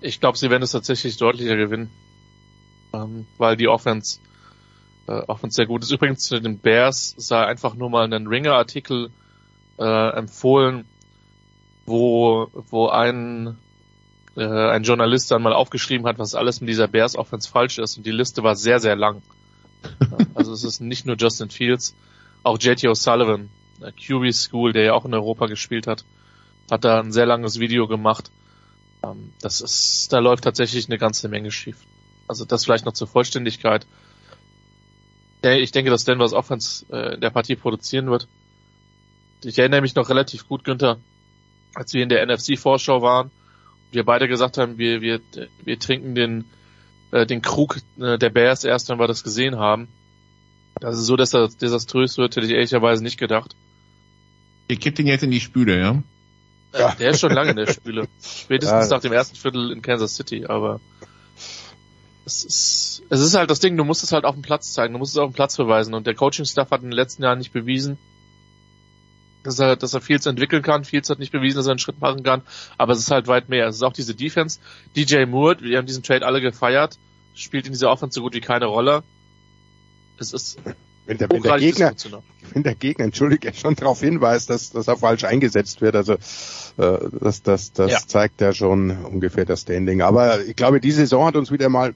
Ich 0.00 0.20
glaube, 0.20 0.36
sie 0.36 0.50
werden 0.50 0.62
es 0.62 0.72
tatsächlich 0.72 1.16
deutlicher 1.16 1.56
gewinnen, 1.56 1.90
ähm, 2.92 3.26
weil 3.38 3.56
die 3.56 3.68
Offense, 3.68 4.18
äh, 5.06 5.12
Offense 5.12 5.56
sehr 5.56 5.66
gut 5.66 5.82
ist. 5.82 5.92
Übrigens 5.92 6.24
zu 6.24 6.40
den 6.40 6.58
Bears 6.58 7.14
sei 7.16 7.44
einfach 7.44 7.74
nur 7.74 7.88
mal 7.88 8.04
einen 8.04 8.26
Ringer-Artikel 8.26 9.10
äh, 9.78 10.10
empfohlen, 10.16 10.84
wo 11.86 12.48
wo 12.70 12.88
ein 12.88 13.56
äh, 14.36 14.44
ein 14.44 14.82
Journalist 14.82 15.30
dann 15.30 15.42
mal 15.42 15.52
aufgeschrieben 15.52 16.06
hat, 16.06 16.18
was 16.18 16.34
alles 16.34 16.60
mit 16.60 16.68
dieser 16.68 16.88
Bears 16.88 17.16
Offense 17.16 17.48
falsch 17.48 17.78
ist 17.78 17.96
und 17.96 18.04
die 18.04 18.12
Liste 18.12 18.42
war 18.42 18.56
sehr, 18.56 18.80
sehr 18.80 18.96
lang. 18.96 19.22
Also 20.34 20.52
es 20.52 20.64
ist 20.64 20.80
nicht 20.80 21.06
nur 21.06 21.16
Justin 21.16 21.50
Fields, 21.50 21.94
auch 22.42 22.58
JT 22.58 22.84
O'Sullivan, 22.84 23.48
QB 23.90 24.32
School, 24.32 24.72
der 24.72 24.84
ja 24.84 24.92
auch 24.94 25.04
in 25.04 25.14
Europa 25.14 25.46
gespielt 25.46 25.86
hat, 25.86 26.04
hat 26.70 26.84
da 26.84 27.00
ein 27.00 27.12
sehr 27.12 27.26
langes 27.26 27.58
Video 27.58 27.88
gemacht. 27.88 28.30
Ähm, 29.04 29.32
das 29.40 29.60
ist, 29.60 30.12
da 30.12 30.20
läuft 30.20 30.44
tatsächlich 30.44 30.86
eine 30.86 30.98
ganze 30.98 31.28
Menge 31.28 31.50
schief. 31.50 31.78
Also 32.28 32.44
das 32.44 32.64
vielleicht 32.64 32.84
noch 32.84 32.92
zur 32.92 33.08
Vollständigkeit. 33.08 33.86
Ich 35.42 35.72
denke, 35.72 35.90
dass 35.90 36.04
Denver's 36.04 36.32
Offense 36.32 36.86
äh, 36.92 37.14
in 37.14 37.20
der 37.20 37.30
Partie 37.30 37.56
produzieren 37.56 38.08
wird. 38.10 38.28
Ich 39.42 39.58
erinnere 39.58 39.80
mich 39.80 39.96
noch 39.96 40.08
relativ 40.08 40.46
gut, 40.46 40.62
Günther, 40.62 40.98
als 41.74 41.92
wir 41.94 42.02
in 42.04 42.08
der 42.08 42.24
NFC-Vorschau 42.24 43.02
waren, 43.02 43.32
wir 43.92 44.04
beide 44.04 44.28
gesagt 44.28 44.58
haben, 44.58 44.78
wir, 44.78 45.00
wir, 45.00 45.20
wir 45.64 45.78
trinken 45.78 46.14
den, 46.14 46.44
äh, 47.10 47.26
den 47.26 47.42
Krug 47.42 47.78
äh, 48.00 48.18
der 48.18 48.30
Bears 48.30 48.64
erst, 48.64 48.88
wenn 48.88 48.98
wir 48.98 49.06
das 49.06 49.22
gesehen 49.24 49.58
haben. 49.58 49.88
Das 50.80 50.96
ist 50.98 51.06
so, 51.06 51.16
dass 51.16 51.30
das 51.30 51.56
desaströs 51.56 52.18
wird, 52.18 52.36
hätte 52.36 52.46
ich 52.46 52.52
ehrlicherweise 52.52 53.02
nicht 53.02 53.18
gedacht. 53.18 53.54
Ihr 54.72 54.78
kippt 54.78 54.98
ihn 54.98 55.06
jetzt 55.06 55.22
in 55.22 55.30
die 55.30 55.40
Spüle, 55.40 55.78
ja? 55.78 56.02
Ja. 56.72 56.94
Der 56.94 57.10
ist 57.10 57.20
schon 57.20 57.32
lange 57.32 57.50
in 57.50 57.56
der 57.56 57.70
Spüle. 57.70 58.08
Spätestens 58.22 58.88
Ja. 58.88 58.96
nach 58.96 59.02
dem 59.02 59.12
ersten 59.12 59.36
Viertel 59.36 59.70
in 59.70 59.82
Kansas 59.82 60.16
City, 60.16 60.46
aber 60.46 60.80
es 62.24 62.42
ist, 62.42 63.02
es 63.10 63.20
ist 63.20 63.34
halt 63.34 63.50
das 63.50 63.60
Ding, 63.60 63.76
du 63.76 63.84
musst 63.84 64.02
es 64.02 64.12
halt 64.12 64.24
auf 64.24 64.34
dem 64.34 64.40
Platz 64.40 64.72
zeigen, 64.72 64.94
du 64.94 64.98
musst 64.98 65.12
es 65.12 65.18
auf 65.18 65.30
dem 65.30 65.34
Platz 65.34 65.58
beweisen 65.58 65.92
und 65.92 66.06
der 66.06 66.14
Coaching-Staff 66.14 66.70
hat 66.70 66.82
in 66.82 66.88
den 66.88 66.96
letzten 66.96 67.22
Jahren 67.22 67.36
nicht 67.36 67.52
bewiesen, 67.52 67.98
dass 69.42 69.58
er, 69.58 69.76
dass 69.76 69.92
er 69.92 70.00
Fields 70.00 70.24
entwickeln 70.24 70.62
kann. 70.62 70.84
Fields 70.84 71.10
hat 71.10 71.18
nicht 71.18 71.32
bewiesen, 71.32 71.58
dass 71.58 71.66
er 71.66 71.72
einen 71.72 71.78
Schritt 71.78 72.00
machen 72.00 72.22
kann, 72.22 72.40
aber 72.78 72.94
es 72.94 73.00
ist 73.00 73.10
halt 73.10 73.26
weit 73.26 73.50
mehr. 73.50 73.66
Es 73.66 73.76
ist 73.76 73.82
auch 73.82 73.92
diese 73.92 74.14
Defense. 74.14 74.58
DJ 74.96 75.26
Moore, 75.26 75.60
wir 75.60 75.76
haben 75.76 75.86
diesen 75.86 76.02
Trade 76.02 76.24
alle 76.24 76.40
gefeiert, 76.40 76.96
spielt 77.34 77.66
in 77.66 77.72
dieser 77.72 77.90
Offense 77.90 78.14
so 78.14 78.22
gut 78.22 78.32
wie 78.32 78.40
keine 78.40 78.64
Rolle. 78.64 79.02
Es 80.16 80.32
ist 80.32 80.58
Wenn 81.12 81.18
der, 81.18 81.30
wenn 81.30 81.42
der 81.42 81.58
Gegner, 81.58 81.92
wenn 82.54 82.62
der 82.62 82.74
Gegner, 82.74 83.04
entschuldige, 83.06 83.52
schon 83.54 83.74
darauf 83.76 84.00
hinweist, 84.00 84.50
dass, 84.50 84.70
dass 84.70 84.88
er 84.88 84.96
falsch 84.96 85.24
eingesetzt 85.24 85.80
wird, 85.80 85.94
also 85.96 86.14
äh, 86.14 86.98
das, 87.20 87.42
das, 87.42 87.72
das 87.72 87.90
Ja. 87.90 87.98
zeigt 88.06 88.40
ja 88.40 88.52
schon 88.52 88.90
ungefähr 89.04 89.44
das 89.44 89.62
Standing. 89.62 90.02
Aber 90.02 90.42
ich 90.44 90.56
glaube, 90.56 90.80
die 90.80 90.92
Saison 90.92 91.26
hat 91.26 91.36
uns 91.36 91.50
wieder 91.50 91.68
mal 91.68 91.94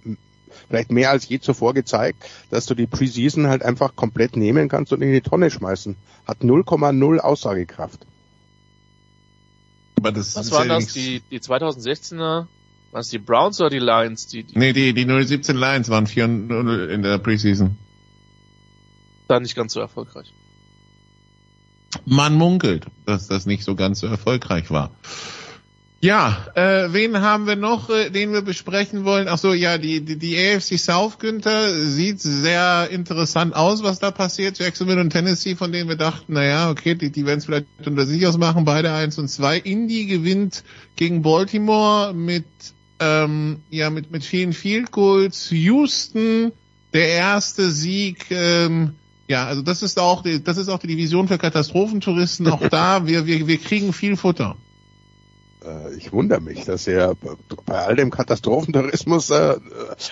vielleicht 0.69 0.91
mehr 0.91 1.11
als 1.11 1.29
je 1.29 1.39
zuvor 1.39 1.75
gezeigt, 1.75 2.25
dass 2.51 2.67
du 2.67 2.75
die 2.75 2.87
Preseason 2.87 3.47
halt 3.47 3.63
einfach 3.63 3.95
komplett 3.97 4.37
nehmen 4.37 4.69
kannst 4.69 4.93
und 4.93 5.03
in 5.03 5.13
die 5.13 5.21
Tonne 5.21 5.51
schmeißen. 5.51 5.97
Hat 6.27 6.39
0,0 6.41 7.19
Aussagekraft. 7.19 8.07
Aber 9.99 10.13
das 10.13 10.37
Was 10.37 10.51
waren 10.53 10.69
ja 10.69 10.75
das? 10.75 10.85
nichts- 10.85 10.95
Die, 10.95 11.23
die 11.31 11.41
2016er? 11.41 12.47
Was 12.93 13.09
die 13.09 13.19
Browns 13.19 13.61
oder 13.61 13.71
die 13.71 13.79
Lions? 13.79 14.27
Die, 14.29 14.45
die 14.45 14.59
Nee, 14.59 14.73
die, 14.73 14.93
die 14.95 15.05
017 15.05 15.57
Lions 15.57 15.89
waren 15.89 16.07
4-0 16.07 16.87
in 16.89 17.03
der 17.03 17.19
Preseason. 17.19 17.77
Da 19.29 19.41
nicht 19.41 19.55
ganz 19.55 19.73
so 19.73 19.81
erfolgreich. 19.81 20.33
Man 22.05 22.35
munkelt, 22.35 22.87
dass 23.05 23.29
das 23.29 23.47
nicht 23.47 23.65
so 23.65 23.75
ganz 23.75 24.01
so 24.01 24.07
erfolgreich 24.07 24.71
war. 24.71 24.91
Ja, 26.03 26.47
äh, 26.55 26.93
wen 26.93 27.21
haben 27.23 27.47
wir 27.47 27.57
noch, 27.57 27.89
äh, 27.89 28.11
den 28.11 28.33
wir 28.33 28.43
besprechen 28.43 29.05
wollen? 29.05 29.29
Ach 29.29 29.39
so, 29.39 29.55
ja, 29.55 29.79
die, 29.79 30.03
die, 30.03 30.17
die 30.17 30.37
AFC 30.37 30.79
South, 30.79 31.19
Günther, 31.19 31.73
sieht 31.73 32.21
sehr 32.21 32.91
interessant 32.91 33.57
aus, 33.57 33.83
was 33.83 33.99
da 33.99 34.11
passiert. 34.11 34.59
Jacksonville 34.59 35.01
und 35.01 35.11
Tennessee, 35.11 35.57
von 35.57 35.73
denen 35.73 35.89
wir 35.89 35.97
dachten, 35.97 36.35
naja, 36.35 36.71
okay, 36.71 36.95
die, 36.95 37.11
die 37.11 37.25
werden 37.25 37.39
es 37.39 37.47
vielleicht 37.47 37.67
unter 37.85 38.05
sich 38.05 38.27
ausmachen, 38.27 38.67
beide 38.67 38.93
eins 38.93 39.19
und 39.19 39.29
zwei. 39.29 39.59
Indy 39.59 40.05
gewinnt 40.05 40.65
gegen 40.97 41.23
Baltimore 41.23 42.13
mit, 42.13 42.45
ähm, 43.01 43.63
ja, 43.71 43.89
mit, 43.89 44.11
mit 44.11 44.23
vielen 44.23 44.53
Field 44.53 44.93
Goals. 44.93 45.51
Houston, 45.51 46.53
der 46.93 47.09
erste 47.09 47.71
Sieg, 47.71 48.27
ähm, 48.31 48.97
ja, 49.29 49.47
also 49.47 49.63
das 49.63 49.83
ist 49.83 49.99
auch 49.99 50.23
die, 50.23 50.43
das 50.43 50.57
ist 50.57 50.69
auch 50.69 50.79
die 50.79 50.87
Division 50.87 51.29
für 51.29 51.39
Katastrophentouristen. 51.39 52.47
Auch 52.49 52.69
da, 52.69 53.07
wir, 53.07 53.27
wir, 53.27 53.47
wir 53.47 53.59
kriegen 53.59 53.93
viel 53.93 54.17
Futter. 54.17 54.57
Äh, 55.65 55.95
Ich 55.97 56.13
wundere 56.13 56.41
mich, 56.41 56.65
dass 56.65 56.87
er 56.87 57.15
bei 57.65 57.75
all 57.75 57.97
dem 57.97 58.11
Katastrophentourismus 58.11 59.31
äh, 59.31 59.57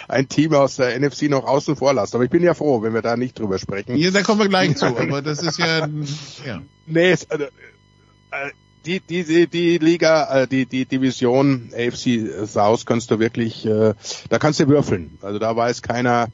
ein 0.09 0.29
Team 0.29 0.55
aus 0.55 0.77
der 0.77 0.99
NFC 0.99 1.23
noch 1.23 1.45
außen 1.45 1.77
vor 1.77 1.95
lasst. 1.95 2.15
Aber 2.15 2.25
ich 2.25 2.31
bin 2.31 2.43
ja 2.43 2.55
froh, 2.55 2.83
wenn 2.83 2.95
wir 2.95 3.03
da 3.03 3.17
nicht 3.17 3.39
drüber 3.39 3.59
sprechen. 3.59 3.97
Ja, 3.97 4.11
da 4.11 4.23
kommen 4.23 4.41
wir 4.41 4.49
gleich 4.49 4.77
zu, 4.77 4.87
aber 4.87 5.23
das 5.23 5.43
ist 5.43 5.59
ja, 5.59 5.87
ja. 6.47 6.63
Nee, 6.87 7.11
es, 7.13 7.25
äh, 7.25 7.45
äh, 7.45 8.51
die, 8.85 9.01
die, 9.01 9.47
die, 9.47 9.79
Liga, 9.79 10.45
die, 10.45 10.67
die 10.67 10.85
Division 10.85 11.71
AFC 11.75 12.47
South 12.47 12.85
kannst 12.85 13.11
du 13.11 13.19
wirklich, 13.19 13.67
da 13.67 14.39
kannst 14.39 14.61
du 14.61 14.69
würfeln. 14.69 15.17
Also 15.23 15.39
da 15.39 15.57
weiß 15.57 15.81
keiner, 15.81 16.29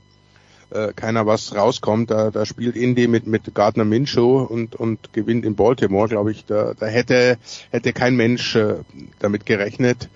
äh, 0.71 0.93
keiner 0.95 1.27
was 1.27 1.55
rauskommt. 1.55 2.11
Da, 2.11 2.31
da 2.31 2.47
spielt 2.47 2.77
Indy 2.77 3.09
mit, 3.09 3.27
mit 3.27 3.55
Gardner 3.55 3.85
Minshew 3.85 4.43
und, 4.43 4.77
und 4.77 5.13
gewinnt 5.13 5.45
in 5.45 5.57
Baltimore, 5.57 6.09
glaube 6.09 6.31
ich. 6.31 6.45
Da, 6.45 6.75
da 6.75 6.87
hätte, 6.87 7.39
hätte 7.71 7.93
kein 7.93 8.17
Mensch 8.17 8.57
äh, 8.57 8.77
damit 9.19 9.47
gerechnet. 9.47 10.09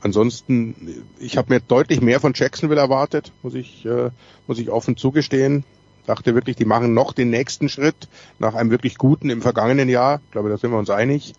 Ansonsten, 0.00 1.04
ich 1.20 1.36
habe 1.36 1.54
mir 1.54 1.60
deutlich 1.60 2.00
mehr 2.00 2.18
von 2.18 2.32
Jacksonville 2.34 2.80
erwartet, 2.80 3.32
muss 3.42 3.54
ich, 3.54 3.86
äh, 3.86 4.10
muss 4.46 4.58
ich 4.58 4.70
offen 4.70 4.96
zugestehen. 4.96 5.64
Dachte 6.06 6.34
wirklich, 6.34 6.56
die 6.56 6.64
machen 6.64 6.94
noch 6.94 7.12
den 7.12 7.30
nächsten 7.30 7.68
Schritt 7.68 8.08
nach 8.40 8.54
einem 8.54 8.70
wirklich 8.70 8.98
guten 8.98 9.30
im 9.30 9.40
vergangenen 9.40 9.88
Jahr. 9.88 10.20
Ich 10.24 10.32
glaube, 10.32 10.48
da 10.48 10.58
sind 10.58 10.72
wir 10.72 10.78
uns 10.78 10.90
einig. 10.90 11.34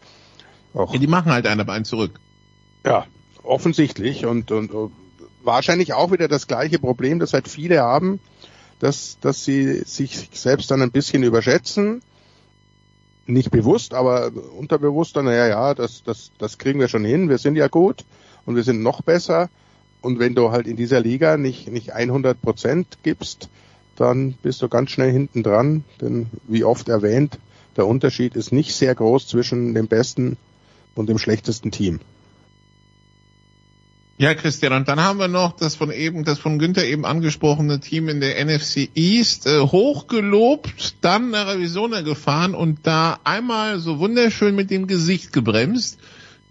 Auch, 0.73 0.93
ja 0.93 0.99
die 0.99 1.07
machen 1.07 1.33
halt 1.33 1.45
einen, 1.45 1.59
aber 1.59 1.73
einen 1.73 1.83
zurück. 1.83 2.19
ja, 2.85 3.05
offensichtlich 3.43 4.25
und, 4.25 4.51
und, 4.51 4.71
und 4.71 4.93
wahrscheinlich 5.43 5.93
auch 5.93 6.11
wieder 6.11 6.27
das 6.27 6.47
gleiche 6.47 6.79
Problem, 6.79 7.19
das 7.19 7.33
halt 7.33 7.47
viele 7.47 7.81
haben, 7.81 8.19
dass, 8.83 9.17
dass 9.21 9.45
sie 9.45 9.83
sich 9.85 10.29
selbst 10.33 10.69
dann 10.69 10.81
ein 10.81 10.91
bisschen 10.91 11.23
überschätzen. 11.23 12.01
Nicht 13.25 13.49
bewusst, 13.49 13.93
aber 13.93 14.33
unterbewusst 14.59 15.15
dann, 15.15 15.23
naja, 15.23 15.47
ja, 15.47 15.73
das, 15.73 16.03
das, 16.03 16.33
das 16.37 16.57
kriegen 16.57 16.81
wir 16.81 16.89
schon 16.89 17.05
hin, 17.05 17.29
wir 17.29 17.37
sind 17.37 17.55
ja 17.55 17.69
gut 17.69 18.03
und 18.45 18.57
wir 18.57 18.63
sind 18.63 18.83
noch 18.83 19.01
besser. 19.01 19.49
Und 20.01 20.19
wenn 20.19 20.35
du 20.35 20.51
halt 20.51 20.67
in 20.67 20.75
dieser 20.75 20.99
Liga 20.99 21.37
nicht, 21.37 21.71
nicht 21.71 21.93
100 21.93 22.41
Prozent 22.41 22.97
gibst, 23.03 23.47
dann 23.95 24.33
bist 24.41 24.61
du 24.61 24.67
ganz 24.67 24.91
schnell 24.91 25.13
hinten 25.13 25.43
dran, 25.43 25.85
denn 26.01 26.27
wie 26.49 26.65
oft 26.65 26.89
erwähnt, 26.89 27.39
der 27.77 27.87
Unterschied 27.87 28.35
ist 28.35 28.51
nicht 28.51 28.75
sehr 28.75 28.93
groß 28.93 29.29
zwischen 29.29 29.73
dem 29.75 29.87
besten 29.87 30.35
und 30.93 31.07
dem 31.07 31.19
schlechtesten 31.19 31.71
Team. 31.71 32.01
Ja, 34.17 34.35
Christian, 34.35 34.73
und 34.73 34.87
dann 34.87 35.01
haben 35.01 35.17
wir 35.17 35.27
noch 35.27 35.53
das 35.53 35.75
von 35.75 35.91
eben, 35.91 36.23
das 36.23 36.37
von 36.37 36.59
Günther 36.59 36.85
eben 36.85 37.03
angesprochene 37.03 37.79
Team 37.79 38.09
in 38.09 38.21
der 38.21 38.45
NFC 38.45 38.89
East, 38.93 39.47
äh, 39.47 39.59
hochgelobt, 39.59 40.95
dann 41.01 41.31
nach 41.31 41.47
Arizona 41.47 42.01
gefahren 42.01 42.53
und 42.53 42.85
da 42.85 43.19
einmal 43.23 43.79
so 43.79 43.97
wunderschön 43.97 44.55
mit 44.55 44.69
dem 44.69 44.85
Gesicht 44.85 45.33
gebremst. 45.33 45.97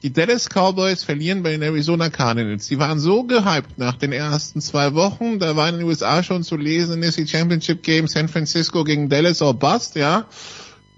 Die 0.02 0.12
Dallas 0.12 0.48
Cowboys 0.48 1.04
verlieren 1.04 1.44
bei 1.44 1.52
den 1.52 1.62
Arizona 1.62 2.10
Cardinals. 2.10 2.66
Die 2.66 2.80
waren 2.80 2.98
so 2.98 3.22
gehypt 3.22 3.78
nach 3.78 3.94
den 3.94 4.10
ersten 4.10 4.60
zwei 4.60 4.94
Wochen. 4.94 5.38
Da 5.38 5.54
war 5.54 5.68
in 5.68 5.76
den 5.76 5.84
USA 5.84 6.24
schon 6.24 6.42
zu 6.42 6.56
lesen, 6.56 6.98
NFC 6.98 7.28
Championship 7.28 7.84
Game 7.84 8.08
San 8.08 8.28
Francisco 8.28 8.82
gegen 8.82 9.08
Dallas 9.08 9.40
or 9.40 9.54
Bust, 9.54 9.94
ja. 9.94 10.26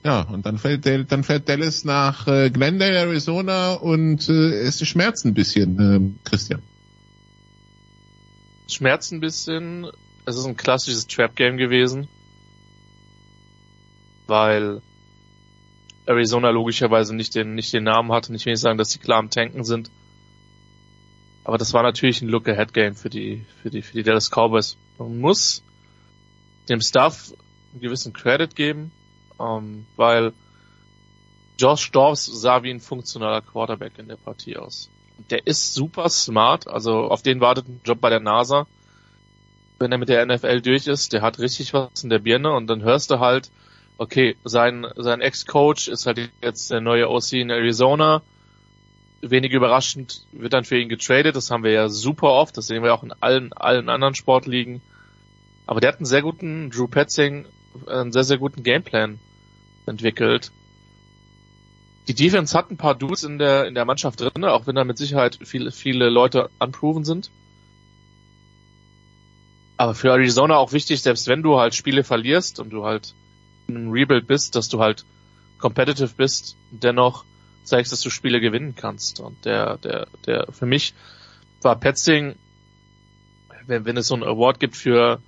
Ja, 0.05 0.20
und 0.20 0.44
dann 0.44 0.59
fällt, 0.59 0.85
dann 0.85 1.24
fährt 1.24 1.48
Dallas 1.48 1.85
nach 1.85 2.28
äh, 2.28 2.51
Glendale, 2.51 2.98
Arizona 2.98 3.72
und 3.72 4.28
äh, 4.28 4.60
es 4.60 4.86
schmerzt 4.86 5.24
ein 5.24 5.32
bisschen, 5.32 5.81
ähm, 5.81 6.18
Christian. 6.24 6.62
Schmerzt 8.68 9.12
ein 9.12 9.20
bisschen. 9.20 9.86
Es 10.26 10.36
ist 10.36 10.44
ein 10.44 10.59
klassisches 10.59 11.06
Trap-Game 11.06 11.56
gewesen. 11.56 12.06
Weil 14.26 14.82
Arizona 16.05 16.51
logischerweise 16.51 17.14
nicht 17.16 17.35
den, 17.35 17.55
nicht 17.55 17.72
den 17.72 17.85
Namen 17.85 18.12
hatte. 18.12 18.31
Nicht 18.31 18.44
will 18.44 18.52
ich 18.52 18.60
sagen, 18.60 18.76
dass 18.76 18.90
sie 18.90 18.98
klar 18.98 19.18
am 19.18 19.31
Tanken 19.31 19.64
sind. 19.64 19.90
Aber 21.44 21.56
das 21.56 21.72
war 21.72 21.82
natürlich 21.82 22.20
ein 22.20 22.28
Look-Ahead-Game 22.28 22.94
für 22.94 23.09
die, 23.09 23.47
für 23.62 23.70
die, 23.70 23.81
für 23.81 23.94
die 23.94 24.02
Dallas 24.02 24.31
Cowboys. 24.31 24.76
Man 24.98 25.18
muss 25.18 25.62
dem 26.68 26.82
Staff 26.82 27.32
einen 27.72 27.81
gewissen 27.81 28.12
Credit 28.12 28.55
geben, 28.55 28.90
ähm, 29.40 29.86
weil 29.97 30.32
Josh 31.59 31.90
Dobbs 31.93 32.27
sah 32.27 32.62
wie 32.62 32.70
ein 32.70 32.81
funktionaler 32.81 33.40
Quarterback 33.40 33.98
in 33.98 34.09
der 34.09 34.16
Partie 34.16 34.56
aus. 34.56 34.90
Der 35.31 35.47
ist 35.47 35.74
super 35.74 36.09
smart, 36.09 36.66
also 36.66 37.05
auf 37.05 37.23
den 37.23 37.40
wartet 37.40 37.69
ein 37.69 37.81
Job 37.85 38.01
bei 38.01 38.11
der 38.11 38.20
NASA. 38.20 38.66
Wenn 39.78 39.93
er 39.93 39.98
mit 39.98 40.09
der 40.09 40.24
NFL 40.27 40.61
durch 40.61 40.86
ist, 40.86 41.12
der 41.12 41.23
hat 41.23 41.39
richtig 41.39 41.73
was 41.73 42.02
in 42.02 42.11
der 42.11 42.19
Birne 42.19 42.52
und 42.52 42.66
dann 42.66 42.82
hörst 42.82 43.11
du 43.11 43.20
halt, 43.20 43.51
okay, 43.98 44.36
sein, 44.44 44.86
sein 44.97 45.20
Ex-Coach 45.20 45.89
ist 45.89 46.06
halt 46.06 46.31
jetzt 46.43 46.70
der 46.70 46.81
neue 46.81 47.09
OC 47.09 47.35
in 47.35 47.51
Arizona. 47.51 48.23
Wenig 49.20 49.52
überraschend 49.52 50.27
wird 50.32 50.52
dann 50.52 50.65
für 50.65 50.78
ihn 50.78 50.89
getradet, 50.89 51.36
das 51.36 51.51
haben 51.51 51.62
wir 51.62 51.73
ja 51.73 51.89
super 51.89 52.28
oft, 52.28 52.56
das 52.56 52.66
sehen 52.66 52.82
wir 52.82 52.93
auch 52.93 53.02
in 53.02 53.12
allen, 53.20 53.52
allen 53.52 53.89
anderen 53.89 54.15
Sportligen. 54.15 54.82
Aber 55.66 55.81
der 55.81 55.93
hat 55.93 55.97
einen 55.97 56.06
sehr 56.06 56.23
guten, 56.23 56.70
Drew 56.70 56.89
Petzing, 56.89 57.47
einen 57.86 58.12
sehr, 58.12 58.24
sehr 58.24 58.38
guten 58.38 58.62
Gameplan 58.62 59.18
entwickelt. 59.86 60.51
die 62.09 62.14
Defense 62.14 62.56
hat 62.56 62.70
ein 62.70 62.76
paar 62.76 62.94
Dudes 62.94 63.24
in 63.24 63.38
der, 63.38 63.66
in 63.66 63.74
der 63.74 63.84
Mannschaft 63.84 64.20
drin, 64.20 64.44
auch 64.44 64.66
wenn 64.66 64.74
da 64.74 64.84
mit 64.84 64.98
Sicherheit 64.98 65.38
viele, 65.42 65.72
viele 65.72 66.10
Leute 66.10 66.51
unproven 66.59 67.05
sind. 67.05 67.30
Aber 69.76 69.94
für 69.94 70.10
Arizona 70.10 70.56
auch 70.56 70.72
wichtig, 70.72 71.02
selbst 71.02 71.26
wenn 71.26 71.42
du 71.42 71.59
halt 71.59 71.74
Spiele 71.74 72.05
verlierst 72.05 72.60
und 72.60 72.70
du 72.70 72.84
halt 72.84 73.14
in 73.66 73.76
einem 73.76 73.90
Rebuild 73.90 74.26
bist, 74.26 74.55
dass 74.55 74.68
du 74.68 74.80
halt 74.80 75.05
competitive 75.59 76.14
bist 76.16 76.56
dennoch 76.70 77.24
zeigst, 77.64 77.90
dass 77.92 78.02
du 78.02 78.10
Spiele 78.10 78.40
gewinnen 78.40 78.74
kannst. 78.76 79.20
Und 79.20 79.44
der, 79.44 79.78
der, 79.78 80.06
der, 80.26 80.46
für 80.52 80.66
mich 80.66 80.94
war 81.62 81.80
Petzing, 81.80 82.36
wenn, 83.66 83.84
wenn 83.84 83.96
es 83.96 84.09
so 84.09 84.14
einen 84.14 84.24
Award 84.24 84.60
gibt 84.60 84.76
für 84.76 85.20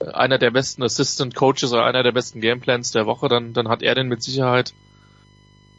einer 0.00 0.38
der 0.38 0.50
besten 0.50 0.82
Assistant 0.82 1.34
Coaches 1.34 1.72
oder 1.72 1.84
einer 1.84 2.02
der 2.02 2.12
besten 2.12 2.40
Gameplans 2.40 2.92
der 2.92 3.06
Woche, 3.06 3.28
dann, 3.28 3.52
dann 3.52 3.68
hat 3.68 3.82
er 3.82 3.94
den 3.94 4.08
mit 4.08 4.22
Sicherheit 4.22 4.72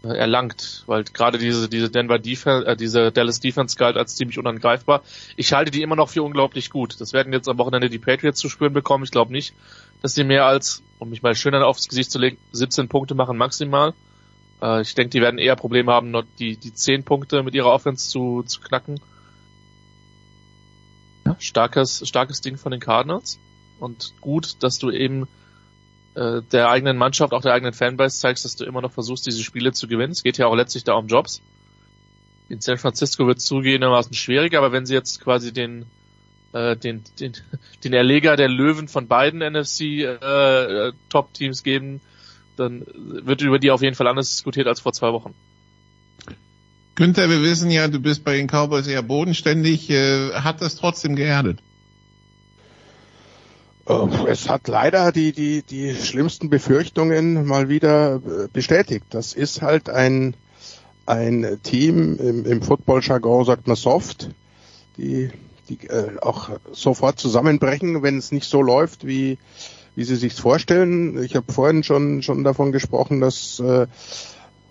äh, 0.04 0.10
erlangt, 0.10 0.84
weil 0.88 1.04
gerade 1.04 1.38
diese, 1.38 1.70
diese 1.70 1.90
Denver 1.90 2.20
Defense, 2.20 2.66
äh, 2.68 2.76
diese 2.76 3.12
Dallas 3.12 3.40
Defense 3.40 3.76
galt 3.78 3.98
als 3.98 4.16
ziemlich 4.16 4.40
unangreifbar. 4.40 5.04
Ich 5.38 5.54
halte 5.54 5.72
die 5.72 5.82
immer 5.82 5.96
noch 5.96 6.10
für 6.10 6.24
unglaublich 6.24 6.70
gut. 6.70 7.00
Das 7.00 7.14
werden 7.14 7.34
jetzt 7.34 7.48
am 7.50 7.58
Wochenende 7.58 7.90
die 7.90 8.00
Patriots 8.00 8.40
zu 8.40 8.50
spüren 8.50 8.74
bekommen. 8.74 9.04
Ich 9.04 9.12
glaube 9.12 9.32
nicht, 9.32 9.54
dass 10.02 10.14
die 10.14 10.24
mehr 10.24 10.46
als, 10.46 10.84
um 11.00 11.10
mich 11.10 11.22
mal 11.22 11.36
schön 11.36 11.54
aufs 11.56 11.88
Gesicht 11.88 12.12
zu 12.12 12.20
legen, 12.20 12.38
17 12.52 12.88
Punkte 12.90 13.16
machen 13.16 13.38
maximal. 13.38 13.94
Äh, 14.62 14.82
ich 14.82 14.96
denke, 14.96 15.12
die 15.12 15.22
werden 15.22 15.40
eher 15.40 15.56
Probleme 15.56 15.92
haben, 15.92 16.12
noch 16.12 16.24
die, 16.40 16.58
die 16.58 16.74
10 16.74 17.04
Punkte 17.04 17.44
mit 17.44 17.54
ihrer 17.54 17.72
Offense 17.72 18.10
zu, 18.10 18.44
zu 18.44 18.62
knacken. 18.62 19.00
Ja, 21.26 21.36
starkes, 21.40 22.08
starkes 22.08 22.42
Ding 22.42 22.58
von 22.58 22.72
den 22.72 22.82
Cardinals. 22.82 23.40
Und 23.82 24.14
gut, 24.22 24.58
dass 24.64 24.78
du 24.78 24.92
eben 24.92 25.28
äh, 26.14 26.42
der 26.52 26.70
eigenen 26.70 26.98
Mannschaft, 26.98 27.34
auch 27.34 27.42
der 27.42 27.54
eigenen 27.54 27.74
Fanbase 27.74 28.20
zeigst, 28.20 28.46
dass 28.46 28.56
du 28.56 28.64
immer 28.64 28.82
noch 28.82 28.92
versuchst, 28.92 29.26
diese 29.26 29.44
Spiele 29.44 29.74
zu 29.74 29.88
gewinnen. 29.88 30.12
Es 30.12 30.24
geht 30.24 30.38
ja 30.38 30.46
auch 30.46 30.56
letztlich 30.56 30.84
da 30.84 30.94
um 30.94 31.08
Jobs. 31.08 31.42
In 32.48 32.62
San 32.62 32.78
Francisco 32.78 33.26
wird 33.26 33.40
es 33.40 33.46
zugegebenermaßen 33.46 34.14
schwieriger, 34.14 34.60
aber 34.60 34.72
wenn 34.72 34.86
sie 34.86 34.94
jetzt 34.94 35.20
quasi 35.20 35.52
den 35.52 35.86
äh, 36.54 36.76
den, 36.76 37.04
den, 37.20 37.34
den 37.84 37.94
Erleger 37.94 38.36
der 38.36 38.50
Löwen 38.50 38.88
von 38.88 39.08
beiden 39.08 39.40
NFC 39.40 39.82
äh, 39.82 40.92
Top-Teams 41.10 41.64
geben, 41.64 42.02
dann 42.58 42.86
wird 42.94 43.42
über 43.42 43.58
die 43.58 43.72
auf 43.72 43.82
jeden 43.82 43.96
Fall 43.96 44.08
anders 44.08 44.30
diskutiert 44.30 44.68
als 44.68 44.80
vor 44.80 44.94
zwei 44.94 45.12
Wochen. 45.12 45.34
Günther, 46.94 47.30
wir 47.30 47.42
wissen 47.42 47.72
ja, 47.72 47.88
du 47.88 48.00
bist 48.00 48.24
bei 48.24 48.36
den 48.36 48.48
Cowboys 48.48 48.86
eher 48.86 49.02
bodenständig. 49.02 49.90
Äh, 49.90 50.34
hat 50.34 50.62
das 50.62 50.76
trotzdem 50.76 51.16
geerdet? 51.16 51.60
Äh, 53.88 53.94
Es 54.28 54.50
hat 54.50 54.68
leider 54.68 55.12
die, 55.12 55.32
die, 55.32 55.64
die 55.64 55.96
schlimmsten 55.96 56.50
Befürchtungen 56.50 57.46
mal 57.46 57.70
wieder 57.70 58.16
äh, 58.16 58.48
bestätigt. 58.52 59.06
Das 59.10 59.34
ist 59.34 59.62
halt 59.62 59.90
ein, 59.90 60.36
ein 61.06 61.60
Team, 61.64 62.18
im, 62.18 62.46
im 62.46 62.62
Football-Jargon 62.62 63.46
sagt 63.46 63.68
man 63.68 63.76
soft, 63.76 64.30
die, 64.98 65.32
die 65.70 65.88
äh, 65.88 66.20
auch 66.22 66.50
sofort 66.72 67.20
zusammenbrechen, 67.20 68.04
wenn 68.04 68.18
es 68.18 68.32
nicht 68.32 68.50
so 68.50 68.62
läuft, 68.62 69.06
wie, 69.08 69.38
wie 69.96 70.04
sie 70.04 70.16
sich 70.16 70.34
vorstellen. 70.34 71.22
Ich 71.24 71.36
habe 71.36 71.52
vorhin 71.52 71.84
schon, 71.84 72.22
schon 72.22 72.44
davon 72.44 72.72
gesprochen, 72.72 73.20
dass, 73.20 73.60
äh, 73.60 73.88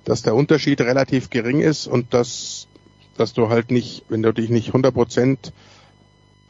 dass 0.05 0.23
der 0.23 0.35
Unterschied 0.35 0.81
relativ 0.81 1.31
gering 1.31 1.61
ist 1.61 1.87
und 1.87 2.15
dass, 2.15 2.69
dass 3.16 3.32
du 3.32 3.49
halt 3.49 3.70
nicht, 3.70 4.05
wenn 4.09 4.23
du 4.23 4.32
dich 4.32 4.51
nicht 4.51 4.69
100 4.69 4.95
Prozent 4.95 5.53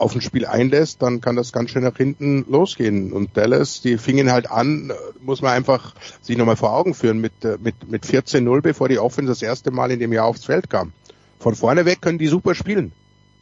auf 0.01 0.15
ein 0.15 0.23
Spiel 0.23 0.47
einlässt, 0.47 1.03
dann 1.03 1.21
kann 1.21 1.37
das 1.37 1.53
ganz 1.53 1.71
schön 1.71 1.83
nach 1.83 1.97
hinten 1.97 2.47
losgehen. 2.49 3.13
Und 3.13 3.37
Dallas, 3.37 3.83
die 3.83 3.99
fingen 3.99 4.33
halt 4.33 4.51
an, 4.51 4.93
muss 5.21 5.43
man 5.43 5.53
einfach 5.53 5.95
sich 6.23 6.39
nochmal 6.39 6.57
vor 6.57 6.73
Augen 6.73 6.95
führen, 6.95 7.21
mit, 7.21 7.45
äh, 7.45 7.59
mit, 7.61 7.89
mit 7.89 8.05
14-0, 8.05 8.63
bevor 8.63 8.89
die 8.89 8.99
Offense 8.99 9.31
das 9.31 9.43
erste 9.43 9.71
Mal 9.71 9.91
in 9.91 10.01
dem 10.01 10.13
Jahr 10.13 10.25
aufs 10.25 10.47
Feld 10.47 10.71
kam. 10.71 10.93
Von 11.39 11.55
vorne 11.55 11.85
weg 11.85 12.01
können 12.01 12.19
die 12.19 12.29
super 12.29 12.55
spielen. 12.55 12.93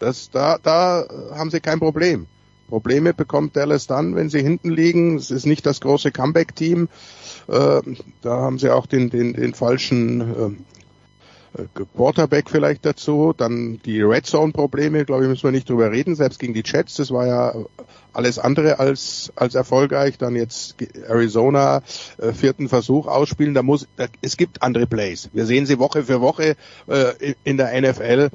Das, 0.00 0.30
da, 0.30 0.58
da 0.60 1.06
haben 1.32 1.50
sie 1.50 1.60
kein 1.60 1.78
Problem. 1.78 2.26
Probleme 2.68 3.14
bekommt 3.14 3.56
Dallas 3.56 3.86
dann, 3.86 4.14
wenn 4.14 4.28
sie 4.28 4.42
hinten 4.42 4.70
liegen. 4.70 5.16
Es 5.16 5.30
ist 5.30 5.46
nicht 5.46 5.64
das 5.64 5.80
große 5.80 6.10
Comeback-Team. 6.10 6.88
Äh, 7.46 7.80
da 8.20 8.36
haben 8.36 8.58
sie 8.58 8.70
auch 8.70 8.86
den, 8.86 9.10
den, 9.10 9.32
den 9.32 9.54
falschen 9.54 10.20
äh, 10.20 10.77
Quarterback 11.96 12.50
vielleicht 12.50 12.84
dazu, 12.84 13.32
dann 13.36 13.80
die 13.84 14.02
Red 14.02 14.26
Zone 14.26 14.52
Probleme, 14.52 15.04
glaube 15.04 15.24
ich, 15.24 15.28
müssen 15.28 15.44
wir 15.44 15.50
nicht 15.50 15.68
drüber 15.68 15.90
reden, 15.90 16.14
selbst 16.14 16.38
gegen 16.38 16.54
die 16.54 16.62
Jets, 16.64 16.96
das 16.96 17.10
war 17.10 17.26
ja 17.26 17.54
alles 18.12 18.38
andere 18.38 18.78
als, 18.78 19.32
als 19.36 19.54
erfolgreich, 19.54 20.18
dann 20.18 20.36
jetzt 20.36 20.76
Arizona, 21.06 21.82
äh, 22.18 22.32
vierten 22.32 22.68
Versuch 22.68 23.06
ausspielen, 23.06 23.54
da 23.54 23.62
muss, 23.62 23.88
da, 23.96 24.06
es 24.20 24.36
gibt 24.36 24.62
andere 24.62 24.86
Plays. 24.86 25.30
Wir 25.32 25.46
sehen 25.46 25.66
sie 25.66 25.78
Woche 25.78 26.04
für 26.04 26.20
Woche 26.20 26.56
äh, 26.86 27.34
in 27.44 27.56
der 27.56 27.80
NFL, 27.80 28.30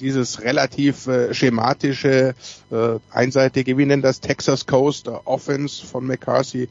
dieses 0.00 0.42
relativ 0.42 1.06
äh, 1.06 1.34
schematische, 1.34 2.34
äh, 2.70 2.98
einseitige, 3.10 3.78
wie 3.78 3.86
nennt 3.86 4.04
das 4.04 4.20
Texas 4.20 4.66
Coast 4.66 5.08
äh, 5.08 5.10
Offense 5.24 5.84
von 5.84 6.06
McCarthy, 6.06 6.68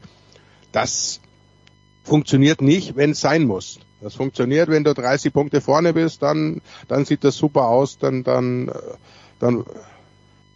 das 0.72 1.20
funktioniert 2.04 2.60
nicht, 2.60 2.96
wenn 2.96 3.12
es 3.12 3.20
sein 3.20 3.44
muss. 3.44 3.78
Das 4.02 4.14
funktioniert, 4.16 4.68
wenn 4.68 4.84
du 4.84 4.94
30 4.94 5.32
Punkte 5.32 5.60
vorne 5.60 5.92
bist, 5.92 6.22
dann, 6.22 6.60
dann 6.88 7.04
sieht 7.04 7.22
das 7.22 7.36
super 7.36 7.68
aus, 7.68 7.98
dann, 7.98 8.24
dann, 8.24 8.68
äh, 8.68 8.72
dann 9.38 9.64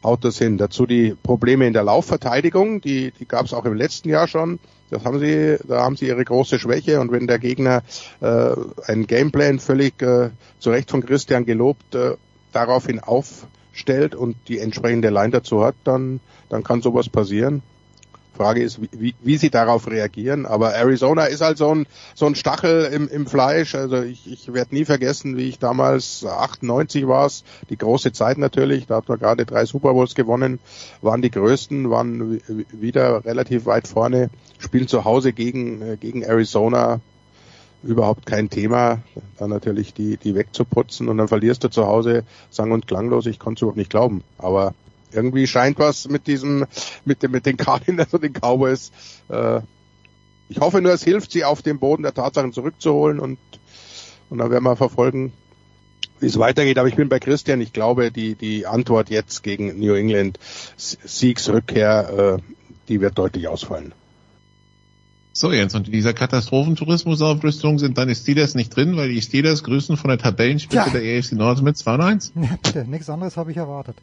haut 0.02 0.24
das 0.24 0.38
hin. 0.38 0.58
Dazu 0.58 0.86
die 0.86 1.14
Probleme 1.22 1.66
in 1.66 1.72
der 1.72 1.84
Laufverteidigung, 1.84 2.80
die, 2.80 3.12
die 3.12 3.26
gab 3.26 3.46
es 3.46 3.52
auch 3.52 3.64
im 3.64 3.74
letzten 3.74 4.08
Jahr 4.08 4.26
schon. 4.26 4.58
Das 4.90 5.04
haben 5.04 5.18
sie, 5.18 5.58
da 5.66 5.82
haben 5.82 5.96
sie 5.96 6.06
ihre 6.06 6.24
große 6.24 6.58
Schwäche 6.58 7.00
und 7.00 7.10
wenn 7.10 7.26
der 7.26 7.38
Gegner 7.38 7.82
äh, 8.20 8.52
einen 8.86 9.06
Gameplan 9.06 9.58
völlig 9.58 10.00
äh, 10.02 10.30
zu 10.58 10.70
Recht 10.70 10.90
von 10.90 11.04
Christian 11.04 11.44
gelobt 11.44 11.94
äh, 11.94 12.16
daraufhin 12.52 13.00
aufstellt 13.00 14.14
und 14.14 14.36
die 14.48 14.60
entsprechende 14.60 15.10
Line 15.10 15.30
dazu 15.30 15.64
hat, 15.64 15.74
dann, 15.84 16.20
dann 16.48 16.62
kann 16.62 16.82
sowas 16.82 17.08
passieren. 17.08 17.62
Frage 18.36 18.62
ist, 18.62 18.80
wie, 18.92 19.14
wie, 19.20 19.36
sie 19.36 19.50
darauf 19.50 19.88
reagieren. 19.88 20.46
Aber 20.46 20.74
Arizona 20.74 21.24
ist 21.24 21.40
halt 21.40 21.58
so 21.58 21.74
ein, 21.74 21.86
so 22.14 22.26
ein 22.26 22.34
Stachel 22.34 22.84
im, 22.84 23.08
im 23.08 23.26
Fleisch. 23.26 23.74
Also 23.74 24.02
ich, 24.02 24.30
ich 24.30 24.52
werde 24.52 24.74
nie 24.74 24.84
vergessen, 24.84 25.36
wie 25.36 25.48
ich 25.48 25.58
damals 25.58 26.24
98 26.24 27.08
war 27.08 27.26
es, 27.26 27.44
die 27.70 27.76
große 27.76 28.12
Zeit 28.12 28.38
natürlich, 28.38 28.86
da 28.86 28.96
hat 28.96 29.08
man 29.08 29.18
gerade 29.18 29.46
drei 29.46 29.64
Super 29.64 29.92
Bowls 29.92 30.14
gewonnen, 30.14 30.60
waren 31.02 31.22
die 31.22 31.30
größten, 31.30 31.90
waren 31.90 32.40
wieder 32.72 33.24
relativ 33.24 33.66
weit 33.66 33.88
vorne, 33.88 34.30
spielen 34.58 34.88
zu 34.88 35.04
Hause 35.04 35.32
gegen, 35.32 35.82
äh, 35.82 35.96
gegen 35.96 36.22
Arizona, 36.22 37.00
überhaupt 37.82 38.26
kein 38.26 38.50
Thema, 38.50 39.02
dann 39.38 39.50
natürlich 39.50 39.94
die, 39.94 40.16
die 40.16 40.34
wegzuputzen. 40.34 41.08
Und 41.08 41.18
dann 41.18 41.28
verlierst 41.28 41.64
du 41.64 41.68
zu 41.68 41.86
Hause 41.86 42.24
sang- 42.50 42.72
und 42.72 42.86
klanglos, 42.86 43.26
ich 43.26 43.38
konnte 43.38 43.58
es 43.58 43.62
überhaupt 43.62 43.78
nicht 43.78 43.90
glauben. 43.90 44.22
Aber 44.38 44.74
irgendwie 45.16 45.46
scheint 45.46 45.78
was 45.78 46.08
mit 46.08 46.26
diesem, 46.26 46.66
mit 47.04 47.22
dem, 47.22 47.32
mit 47.32 47.46
den 47.46 47.56
Cardinals 47.56 48.12
und 48.14 48.22
den 48.22 48.32
Cowboys. 48.32 48.92
Äh, 49.28 49.60
ich 50.48 50.60
hoffe 50.60 50.80
nur, 50.80 50.92
es 50.92 51.02
hilft, 51.02 51.32
sie 51.32 51.44
auf 51.44 51.62
den 51.62 51.78
Boden 51.78 52.02
der 52.02 52.14
Tatsachen 52.14 52.52
zurückzuholen 52.52 53.18
und, 53.18 53.38
und 54.30 54.38
dann 54.38 54.50
werden 54.50 54.64
wir 54.64 54.76
verfolgen, 54.76 55.32
wie 56.20 56.26
es 56.26 56.38
weitergeht. 56.38 56.78
Aber 56.78 56.88
ich 56.88 56.96
bin 56.96 57.08
bei 57.08 57.18
Christian. 57.18 57.60
Ich 57.60 57.72
glaube, 57.72 58.10
die, 58.10 58.34
die 58.34 58.66
Antwort 58.66 59.10
jetzt 59.10 59.42
gegen 59.42 59.78
New 59.78 59.94
England, 59.94 60.38
Siegsrückkehr, 60.76 62.38
äh, 62.38 62.52
die 62.88 63.00
wird 63.00 63.18
deutlich 63.18 63.48
ausfallen. 63.48 63.92
So, 65.32 65.52
Jens, 65.52 65.74
und 65.74 65.88
in 65.88 65.92
dieser 65.92 66.14
Katastrophentourismusaufrüstung 66.14 67.78
sind 67.78 67.98
deine 67.98 68.14
Steelers 68.14 68.54
nicht 68.54 68.74
drin, 68.74 68.96
weil 68.96 69.10
die 69.10 69.20
Steelers 69.20 69.64
grüßen 69.64 69.98
von 69.98 70.08
der 70.08 70.16
Tabellenspitze 70.16 70.90
Tja. 70.90 70.98
der 70.98 71.18
AFC 71.18 71.32
Nord 71.32 71.60
mit 71.60 71.76
2 71.76 71.94
und 71.94 72.00
1. 72.00 72.32
Ja, 72.36 72.58
bitte, 72.62 72.84
nichts 72.86 73.10
anderes 73.10 73.36
habe 73.36 73.50
ich 73.50 73.58
erwartet. 73.58 73.96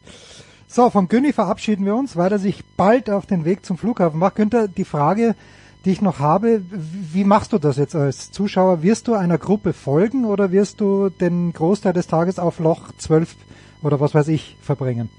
So, 0.74 0.90
vom 0.90 1.06
Günni 1.06 1.32
verabschieden 1.32 1.86
wir 1.86 1.94
uns, 1.94 2.16
weil 2.16 2.32
er 2.32 2.40
sich 2.40 2.64
bald 2.76 3.08
auf 3.08 3.26
den 3.26 3.44
Weg 3.44 3.64
zum 3.64 3.78
Flughafen 3.78 4.18
macht. 4.18 4.34
Günther, 4.34 4.66
die 4.66 4.84
Frage, 4.84 5.36
die 5.84 5.92
ich 5.92 6.02
noch 6.02 6.18
habe, 6.18 6.62
wie 6.68 7.22
machst 7.22 7.52
du 7.52 7.58
das 7.58 7.76
jetzt 7.76 7.94
als 7.94 8.32
Zuschauer? 8.32 8.82
Wirst 8.82 9.06
du 9.06 9.14
einer 9.14 9.38
Gruppe 9.38 9.72
folgen 9.72 10.24
oder 10.24 10.50
wirst 10.50 10.80
du 10.80 11.10
den 11.10 11.52
Großteil 11.52 11.92
des 11.92 12.08
Tages 12.08 12.40
auf 12.40 12.58
Loch 12.58 12.90
12 12.98 13.36
oder 13.84 14.00
was 14.00 14.14
weiß 14.14 14.26
ich 14.26 14.56
verbringen? 14.62 15.10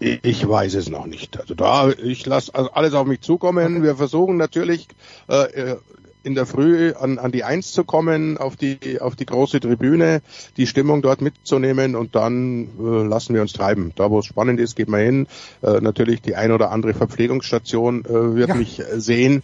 Ich 0.00 0.48
weiß 0.48 0.74
es 0.74 0.88
noch 0.88 1.06
nicht. 1.06 1.38
Also 1.38 1.54
da, 1.54 1.88
ich 1.90 2.26
lasse 2.26 2.52
also 2.56 2.72
alles 2.72 2.94
auf 2.94 3.06
mich 3.06 3.20
zukommen. 3.20 3.84
Wir 3.84 3.94
versuchen 3.94 4.38
natürlich 4.38 4.88
äh, 5.28 5.76
in 6.24 6.34
der 6.34 6.46
Früh 6.46 6.92
an, 6.92 7.18
an 7.18 7.32
die 7.32 7.44
Eins 7.44 7.72
zu 7.72 7.84
kommen, 7.84 8.38
auf 8.38 8.56
die 8.56 9.00
auf 9.00 9.16
die 9.16 9.26
große 9.26 9.60
Tribüne, 9.60 10.22
die 10.56 10.66
Stimmung 10.66 11.02
dort 11.02 11.20
mitzunehmen 11.20 11.96
und 11.96 12.14
dann 12.14 12.68
äh, 12.78 13.02
lassen 13.06 13.34
wir 13.34 13.42
uns 13.42 13.52
treiben. 13.52 13.92
Da, 13.96 14.10
wo 14.10 14.20
es 14.20 14.26
spannend 14.26 14.60
ist, 14.60 14.76
geht 14.76 14.88
man 14.88 15.00
hin. 15.00 15.26
Äh, 15.62 15.80
natürlich 15.80 16.22
die 16.22 16.36
ein 16.36 16.52
oder 16.52 16.70
andere 16.70 16.94
Verpflegungsstation 16.94 18.04
äh, 18.04 18.34
wird 18.36 18.48
Ja. 18.50 18.54
mich 18.54 18.80
äh, 18.80 19.00
sehen 19.00 19.42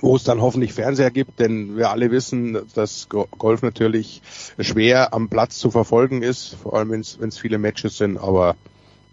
wo 0.00 0.16
es 0.16 0.24
dann 0.24 0.40
hoffentlich 0.40 0.72
Fernseher 0.72 1.10
gibt, 1.12 1.38
denn 1.38 1.76
wir 1.76 1.90
alle 1.90 2.10
wissen, 2.10 2.58
dass 2.74 3.08
Go- 3.08 3.28
Golf 3.38 3.62
natürlich 3.62 4.20
schwer 4.58 5.14
am 5.14 5.28
Platz 5.28 5.58
zu 5.58 5.70
verfolgen 5.70 6.22
ist, 6.22 6.56
vor 6.60 6.74
allem 6.74 6.90
wenn 6.90 7.28
es 7.28 7.38
viele 7.38 7.58
Matches 7.58 7.98
sind, 7.98 8.16
aber 8.16 8.56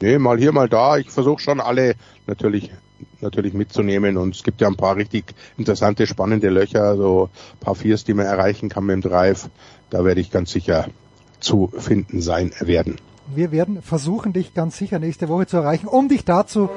nee, 0.01 0.17
mal 0.17 0.39
hier, 0.39 0.51
mal 0.51 0.67
da. 0.69 0.97
Ich 0.97 1.11
versuche 1.11 1.41
schon 1.41 1.59
alle 1.59 1.93
natürlich 2.25 2.71
natürlich 3.21 3.53
mitzunehmen. 3.53 4.17
Und 4.17 4.35
es 4.35 4.43
gibt 4.43 4.61
ja 4.61 4.67
ein 4.67 4.75
paar 4.75 4.95
richtig 4.95 5.33
interessante, 5.57 6.07
spannende 6.07 6.49
Löcher, 6.49 6.83
also 6.83 7.29
ein 7.53 7.59
paar 7.59 7.75
Viers, 7.75 8.03
die 8.03 8.13
man 8.13 8.25
erreichen 8.25 8.69
kann 8.69 8.85
mit 8.85 8.95
dem 8.95 9.01
Drive. 9.01 9.49
Da 9.89 10.05
werde 10.05 10.21
ich 10.21 10.31
ganz 10.31 10.51
sicher 10.51 10.87
zu 11.39 11.71
finden 11.77 12.21
sein 12.21 12.51
werden. 12.59 12.97
Wir 13.33 13.51
werden 13.51 13.81
versuchen, 13.81 14.33
dich 14.33 14.53
ganz 14.53 14.77
sicher 14.77 14.99
nächste 14.99 15.29
Woche 15.29 15.45
zu 15.45 15.57
erreichen, 15.57 15.87
um 15.87 16.09
dich 16.09 16.25
dazu 16.25 16.69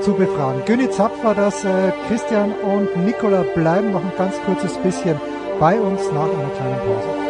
zu 0.00 0.14
befragen. 0.14 0.62
Günni 0.64 0.90
Zapf 0.90 1.22
war 1.22 1.34
das, 1.34 1.64
äh, 1.64 1.92
Christian 2.08 2.52
und 2.52 3.04
Nicola 3.04 3.42
bleiben 3.42 3.92
noch 3.92 4.04
ein 4.04 4.12
ganz 4.16 4.36
kurzes 4.46 4.76
bisschen 4.78 5.20
bei 5.60 5.78
uns 5.78 6.00
nach 6.12 6.24
einer 6.24 6.50
kleinen 6.50 6.78
Pause. 6.78 7.27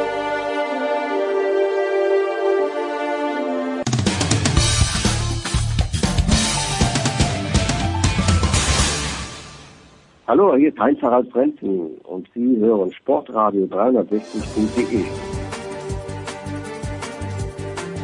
Hallo, 10.28 10.54
hier 10.56 10.68
ist 10.68 10.78
Heinz-Harald 10.78 11.32
Frenzen 11.32 11.96
und 12.02 12.28
Sie 12.34 12.58
hören 12.58 12.92
Sportradio 12.92 13.64
360.de. 13.64 15.04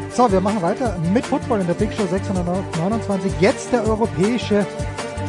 So, 0.09 0.33
wir 0.33 0.41
machen 0.41 0.63
weiter 0.63 0.97
mit 1.13 1.27
Football 1.27 1.61
in 1.61 1.67
der 1.67 1.75
Big 1.75 1.93
Show 1.93 2.07
629. 2.07 3.31
Jetzt 3.43 3.75
der 3.75 3.87
europäische 3.87 4.67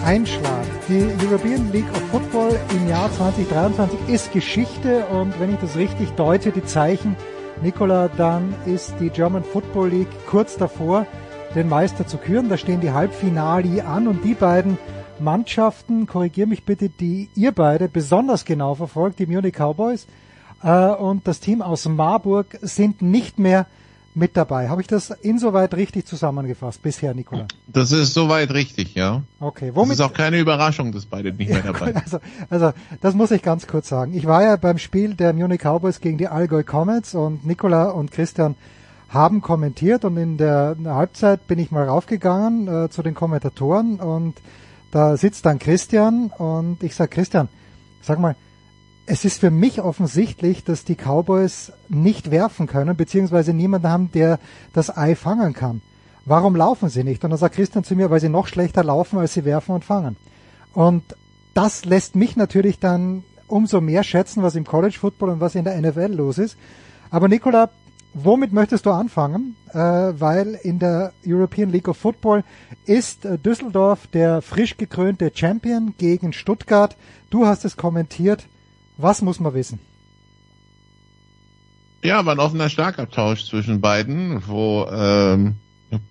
Einschlag. 0.05 0.63
Die 0.87 1.11
European 1.27 1.69
League 1.73 1.91
of 1.91 2.01
Football 2.11 2.57
im 2.71 2.87
Jahr 2.87 3.11
2023 3.11 3.99
ist 4.07 4.31
Geschichte 4.31 5.03
und 5.07 5.37
wenn 5.41 5.53
ich 5.53 5.59
das 5.59 5.75
richtig 5.75 6.11
deute, 6.11 6.51
die 6.51 6.63
Zeichen, 6.63 7.17
Nicola, 7.61 8.09
dann 8.15 8.53
ist 8.65 8.95
die 9.01 9.09
German 9.09 9.43
Football 9.43 9.89
League 9.89 10.27
kurz 10.27 10.55
davor, 10.55 11.05
den 11.55 11.67
Meister 11.67 12.07
zu 12.07 12.17
küren. 12.17 12.47
Da 12.47 12.55
stehen 12.55 12.79
die 12.79 12.91
Halbfinali 12.91 13.81
an 13.81 14.07
und 14.07 14.23
die 14.23 14.33
beiden 14.33 14.77
Mannschaften, 15.19 16.07
korrigier 16.07 16.47
mich 16.47 16.63
bitte, 16.65 16.89
die 16.89 17.29
ihr 17.35 17.51
beide 17.51 17.87
besonders 17.87 18.45
genau 18.45 18.75
verfolgt, 18.75 19.19
die 19.19 19.25
Munich 19.25 19.55
Cowboys 19.55 20.07
äh, 20.63 20.87
und 20.87 21.27
das 21.27 21.39
Team 21.39 21.61
aus 21.61 21.87
Marburg 21.87 22.57
sind 22.61 23.01
nicht 23.01 23.39
mehr 23.39 23.65
mit 24.13 24.37
dabei. 24.37 24.69
Habe 24.69 24.81
ich 24.81 24.87
das 24.87 25.09
insoweit 25.09 25.73
richtig 25.73 26.05
zusammengefasst 26.05 26.81
bisher, 26.81 27.13
Nicola? 27.13 27.47
Das 27.67 27.91
ist 27.91 28.13
soweit 28.13 28.53
richtig, 28.53 28.95
ja. 28.95 29.23
Okay, 29.41 29.67
Das 29.67 29.75
womit 29.75 29.93
ist 29.93 30.01
auch 30.01 30.13
keine 30.13 30.39
Überraschung, 30.39 30.91
dass 30.93 31.05
beide 31.05 31.33
nicht 31.33 31.49
mehr 31.49 31.63
dabei 31.63 31.87
sind. 31.87 31.97
also, 31.97 32.19
also, 32.49 32.71
das 33.01 33.13
muss 33.13 33.31
ich 33.31 33.41
ganz 33.41 33.67
kurz 33.67 33.89
sagen. 33.89 34.13
Ich 34.13 34.25
war 34.25 34.41
ja 34.41 34.55
beim 34.55 34.77
Spiel 34.77 35.15
der 35.15 35.33
Munich 35.33 35.61
Cowboys 35.61 35.99
gegen 35.99 36.17
die 36.17 36.29
Allgäu 36.29 36.63
Comets 36.63 37.13
und 37.13 37.45
Nicola 37.45 37.89
und 37.89 38.11
Christian 38.11 38.55
haben 39.09 39.41
kommentiert 39.41 40.03
und 40.03 40.17
in 40.17 40.37
der 40.37 40.75
Halbzeit 40.85 41.45
bin 41.47 41.59
ich 41.59 41.71
mal 41.71 41.87
raufgegangen 41.87 42.85
äh, 42.85 42.89
zu 42.89 43.03
den 43.03 43.13
Kommentatoren 43.15 43.99
und 43.99 44.35
da 44.95 45.17
sitzt 45.17 45.45
dann 45.45 45.59
Christian 45.59 46.27
und 46.37 46.81
ich 46.81 46.95
sag 46.95 47.11
Christian, 47.11 47.49
sag 48.01 48.17
mal, 48.17 48.37
es 49.05 49.25
ist 49.25 49.41
für 49.41 49.51
mich 49.51 49.81
offensichtlich, 49.81 50.63
dass 50.63 50.85
die 50.85 50.95
Cowboys 50.95 51.73
nicht 51.89 52.31
werfen 52.31 52.65
können, 52.65 52.95
beziehungsweise 52.95 53.53
niemanden 53.53 53.89
haben, 53.89 54.11
der 54.13 54.39
das 54.71 54.95
Ei 54.95 55.17
fangen 55.17 55.51
kann. 55.51 55.81
Warum 56.23 56.55
laufen 56.55 56.87
sie 56.87 57.03
nicht? 57.03 57.25
Und 57.25 57.31
dann 57.31 57.37
sagt 57.37 57.55
Christian 57.55 57.83
zu 57.83 57.93
mir, 57.93 58.09
weil 58.09 58.21
sie 58.21 58.29
noch 58.29 58.47
schlechter 58.47 58.85
laufen, 58.85 59.19
als 59.19 59.33
sie 59.33 59.43
werfen 59.43 59.75
und 59.75 59.83
fangen. 59.83 60.15
Und 60.73 61.03
das 61.53 61.83
lässt 61.83 62.15
mich 62.15 62.37
natürlich 62.37 62.79
dann 62.79 63.25
umso 63.47 63.81
mehr 63.81 64.03
schätzen, 64.05 64.43
was 64.43 64.55
im 64.55 64.63
College 64.63 64.97
Football 64.97 65.31
und 65.31 65.41
was 65.41 65.55
in 65.55 65.65
der 65.65 65.77
NFL 65.77 66.13
los 66.13 66.37
ist. 66.37 66.55
Aber 67.09 67.27
Nicola, 67.27 67.69
womit 68.15 68.53
möchtest 68.53 68.85
du 68.85 68.91
anfangen? 68.91 69.55
Äh, 69.71 69.77
weil 69.77 70.57
in 70.63 70.79
der 70.79 71.13
European 71.25 71.69
League 71.69 71.87
of 71.87 71.97
Football 71.97 72.43
ist 72.85 73.25
äh, 73.25 73.37
Düsseldorf 73.37 74.07
der 74.07 74.41
frisch 74.41 74.77
gekrönte 74.77 75.31
Champion 75.33 75.93
gegen 75.97 76.33
Stuttgart. 76.33 76.95
Du 77.29 77.45
hast 77.45 77.65
es 77.65 77.77
kommentiert. 77.77 78.47
Was 78.97 79.21
muss 79.21 79.39
man 79.39 79.53
wissen? 79.53 79.79
Ja, 82.03 82.25
war 82.25 82.35
ein 82.35 82.39
offener 82.39 82.69
Schlagabtausch 82.69 83.45
zwischen 83.45 83.81
beiden, 83.81 84.47
wo 84.47 84.87
ähm, 84.91 85.55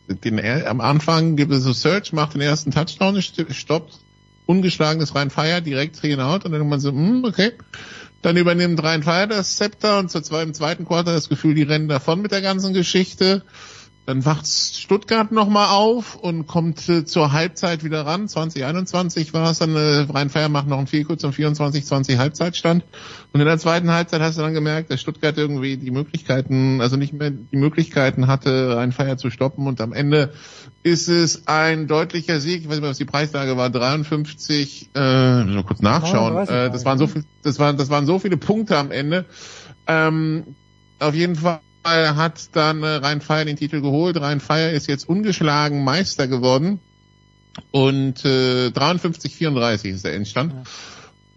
den, 0.09 0.67
am 0.67 0.81
Anfang 0.81 1.37
gibt 1.37 1.53
es 1.53 1.63
so 1.63 1.73
Search, 1.73 2.13
macht 2.13 2.35
den 2.35 2.41
ersten 2.41 2.71
Touchdown, 2.73 3.17
st- 3.17 3.53
stoppt, 3.53 4.01
ungeschlagenes 4.47 5.15
Rhein 5.15 5.31
Fire, 5.31 5.63
direkt 5.63 5.97
and 6.05 6.21
out 6.21 6.45
und 6.45 6.53
dann 6.53 6.69
man 6.69 6.81
so, 6.81 6.91
hm, 6.91 7.25
okay. 7.25 7.53
Dann 8.25 8.39
übernimmt 8.39 8.83
Rhein 8.83 9.03
Fire 9.03 9.29
das 9.29 9.57
Zepter 9.57 9.99
und 9.99 10.11
zweiten, 10.11 10.49
im 10.49 10.55
zweiten 10.55 10.87
Quarter 10.87 11.13
das 11.13 11.29
Gefühl, 11.29 11.55
die 11.55 11.63
rennen 11.63 11.89
davon 11.89 12.23
mit 12.23 12.33
der 12.33 12.41
ganzen 12.41 12.73
Geschichte. 12.73 13.43
Dann 14.07 14.25
wacht 14.27 14.47
Stuttgart 14.47 15.33
nochmal 15.33 15.69
auf 15.71 16.15
und 16.15 16.47
kommt 16.47 16.87
äh, 16.91 17.07
zur 17.07 17.33
Halbzeit 17.33 17.85
wieder 17.85 18.05
ran. 18.05 18.29
2021 18.29 19.33
war 19.33 19.51
es 19.51 19.61
dann, 19.61 19.75
äh, 19.75 20.07
Rhein-Feier 20.13 20.51
macht 20.51 20.69
noch 20.69 20.79
ein 20.79 20.87
Vielkurz 20.87 21.23
zum 21.23 21.31
24-20 21.31 22.19
Halbzeitstand. 22.19 22.85
Und 23.33 23.41
in 23.41 23.47
der 23.47 23.57
zweiten 23.57 23.91
Halbzeit 23.91 24.21
hast 24.21 24.37
du 24.37 24.43
dann 24.43 24.53
gemerkt, 24.53 24.91
dass 24.91 25.01
Stuttgart 25.01 25.39
irgendwie 25.39 25.79
die 25.79 25.91
Möglichkeiten, 25.91 26.83
also 26.83 26.97
nicht 26.97 27.15
mehr 27.15 27.31
die 27.31 27.57
Möglichkeiten 27.57 28.27
hatte, 28.27 28.77
Rhein-Feier 28.77 29.17
zu 29.17 29.31
stoppen. 29.31 29.67
Und 29.67 29.81
am 29.81 29.95
Ende 29.95 30.35
ist 30.83 31.09
es 31.09 31.47
ein 31.47 31.87
deutlicher 31.87 32.41
Sieg. 32.41 32.61
Ich 32.61 32.69
weiß 32.69 32.75
nicht 32.75 32.83
mehr, 32.83 32.91
was 32.91 32.99
die 32.99 33.07
Preislage 33.07 33.57
war. 33.57 33.71
53, 33.71 34.91
äh, 34.95 35.45
müssen 35.45 35.57
wir 35.57 35.63
kurz 35.63 35.81
nachschauen. 35.81 36.35
39, 36.35 36.55
Äh, 36.55 36.71
das 36.71 36.85
waren 36.85 36.99
so 36.99 37.07
viel, 37.07 37.25
das 37.43 37.59
waren, 37.59 37.79
das 37.79 37.89
waren 37.89 38.05
so 38.05 38.19
viele 38.19 38.37
Punkte 38.37 38.77
am 38.77 38.91
Ende. 38.91 39.25
Ähm, 39.87 40.45
auf 40.99 41.15
jeden 41.15 41.37
Fall 41.37 41.61
hat 41.85 42.49
dann 42.53 42.83
äh, 42.83 42.87
Rhein 42.87 43.21
Feier 43.21 43.45
den 43.45 43.57
Titel 43.57 43.81
geholt. 43.81 44.21
Rhein 44.21 44.41
Feier 44.41 44.71
ist 44.73 44.89
jetzt 44.89 45.09
ungeschlagen 45.09 45.85
Meister 45.85 46.27
geworden. 46.27 46.81
Und 47.71 48.25
äh, 48.25 48.69
53-34 48.69 49.91
ist 49.91 50.05
der 50.05 50.15
Endstand. 50.15 50.55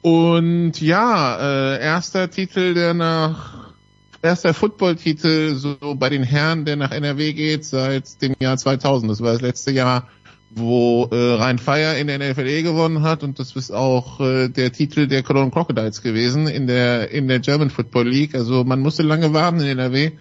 Und 0.02 0.80
ja, 0.82 1.76
äh, 1.76 1.82
erster 1.82 2.30
Titel, 2.30 2.74
der 2.74 2.94
nach 2.94 3.74
erster 4.22 4.54
Football-Titel 4.54 5.56
so 5.56 5.78
bei 5.96 6.10
den 6.10 6.24
Herren, 6.24 6.66
der 6.66 6.76
nach 6.76 6.92
NRW 6.92 7.34
geht 7.34 7.66
seit 7.66 8.22
dem 8.22 8.36
Jahr 8.40 8.58
2000. 8.58 9.12
Das 9.12 9.22
war 9.22 9.34
das 9.34 9.42
letzte 9.42 9.72
Jahr, 9.72 10.08
wo 10.50 11.08
äh, 11.12 11.34
Rhein 11.36 11.60
Feier 11.60 11.98
in 11.98 12.08
der 12.08 12.20
NFLE 12.20 12.64
gewonnen 12.64 13.02
hat 13.04 13.24
und 13.24 13.38
das 13.40 13.56
ist 13.56 13.72
auch 13.72 14.20
äh, 14.22 14.48
der 14.50 14.72
Titel 14.72 15.08
der 15.08 15.22
Cologne 15.24 15.52
Crocodiles 15.52 16.02
gewesen 16.02 16.48
in 16.48 16.68
der 16.68 17.12
in 17.12 17.28
der 17.28 17.40
German 17.40 17.70
Football 17.70 18.08
League. 18.08 18.34
Also 18.34 18.64
man 18.64 18.80
musste 18.80 19.04
lange 19.04 19.34
warten 19.34 19.60
in 19.60 19.68
NRW. 19.68 20.12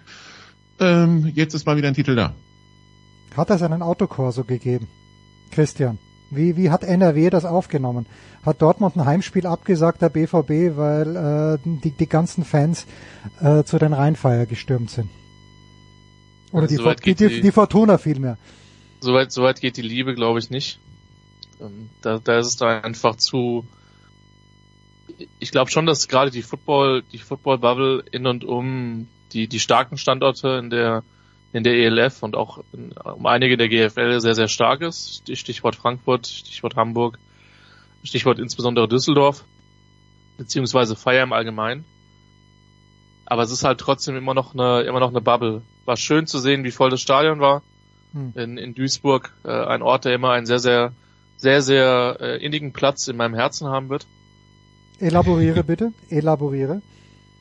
Ähm, 0.79 1.31
jetzt 1.33 1.53
ist 1.55 1.65
mal 1.65 1.77
wieder 1.77 1.87
ein 1.87 1.93
Titel 1.93 2.15
da. 2.15 2.33
Hat 3.35 3.49
es 3.49 3.61
einen 3.61 3.81
Autokorso 3.81 4.43
gegeben? 4.43 4.87
Christian, 5.51 5.97
wie, 6.29 6.57
wie 6.57 6.69
hat 6.69 6.83
NRW 6.83 7.29
das 7.29 7.45
aufgenommen? 7.45 8.05
Hat 8.45 8.61
Dortmund 8.61 8.95
ein 8.95 9.05
Heimspiel 9.05 9.47
abgesagt, 9.47 10.01
der 10.01 10.09
BVB, 10.09 10.77
weil 10.77 11.15
äh, 11.15 11.57
die, 11.83 11.91
die 11.91 12.07
ganzen 12.07 12.43
Fans 12.43 12.85
äh, 13.41 13.63
zu 13.63 13.77
den 13.79 13.93
Rheinfeier 13.93 14.45
gestürmt 14.45 14.89
sind? 14.91 15.09
Oder 16.51 16.63
Also 16.63 16.75
die, 16.75 17.15
die, 17.15 17.15
die- 17.15 17.41
die 17.41 17.51
Fortuna 17.51 17.97
vielmehr. 17.97 18.37
Soweit, 18.99 19.31
soweit 19.31 19.61
geht 19.61 19.77
die 19.77 19.81
Liebe, 19.81 20.15
glaube 20.15 20.39
ich, 20.39 20.49
nicht. 20.49 20.79
Ähm, 21.59 21.89
Da, 22.01 22.19
da 22.19 22.39
ist 22.39 22.47
es 22.47 22.55
da 22.57 22.79
einfach 22.81 23.15
zu. 23.15 23.67
Ich 25.39 25.51
glaube 25.51 25.71
schon, 25.71 25.85
dass 25.85 26.07
gerade 26.07 26.31
die 26.31 26.41
Football, 26.41 27.03
die 27.11 27.17
Football 27.17 27.59
Bubble 27.59 28.03
in 28.11 28.27
und 28.27 28.43
um 28.43 29.07
die 29.33 29.47
die 29.47 29.59
starken 29.59 29.97
Standorte 29.97 30.49
in 30.61 30.69
der 30.69 31.03
in 31.53 31.63
der 31.63 31.73
ELF 31.73 32.23
und 32.23 32.35
auch 32.35 32.63
in, 32.73 32.91
um 32.91 33.25
einige 33.25 33.57
der 33.57 33.69
GFL 33.69 34.19
sehr 34.19 34.35
sehr 34.35 34.47
stark 34.47 34.81
ist. 34.81 35.23
Stichwort 35.35 35.75
Frankfurt, 35.75 36.27
Stichwort 36.27 36.75
Hamburg, 36.75 37.17
Stichwort 38.03 38.39
insbesondere 38.39 38.87
Düsseldorf 38.87 39.43
beziehungsweise 40.37 40.95
Feier 40.95 41.23
im 41.23 41.33
Allgemeinen. 41.33 41.85
Aber 43.25 43.41
es 43.41 43.51
ist 43.51 43.63
halt 43.63 43.79
trotzdem 43.79 44.15
immer 44.15 44.33
noch 44.33 44.53
eine 44.53 44.81
immer 44.81 44.99
noch 44.99 45.09
eine 45.09 45.21
Bubble. 45.21 45.61
War 45.85 45.97
schön 45.97 46.27
zu 46.27 46.39
sehen, 46.39 46.63
wie 46.63 46.71
voll 46.71 46.89
das 46.89 47.01
Stadion 47.01 47.39
war 47.39 47.63
Hm. 48.13 48.33
in, 48.35 48.57
in 48.57 48.73
Duisburg, 48.73 49.33
äh, 49.43 49.49
ein 49.49 49.81
Ort, 49.81 50.05
der 50.05 50.15
immer 50.15 50.31
einen 50.31 50.45
sehr, 50.45 50.59
sehr, 50.59 50.93
sehr, 51.37 51.61
sehr 51.61 52.17
äh, 52.19 52.45
innigen 52.45 52.73
Platz 52.73 53.07
in 53.07 53.17
meinem 53.17 53.35
Herzen 53.35 53.67
haben 53.67 53.89
wird. 53.89 54.07
Elaboriere 54.99 55.63
bitte, 55.65 55.93
elaboriere. 56.09 56.81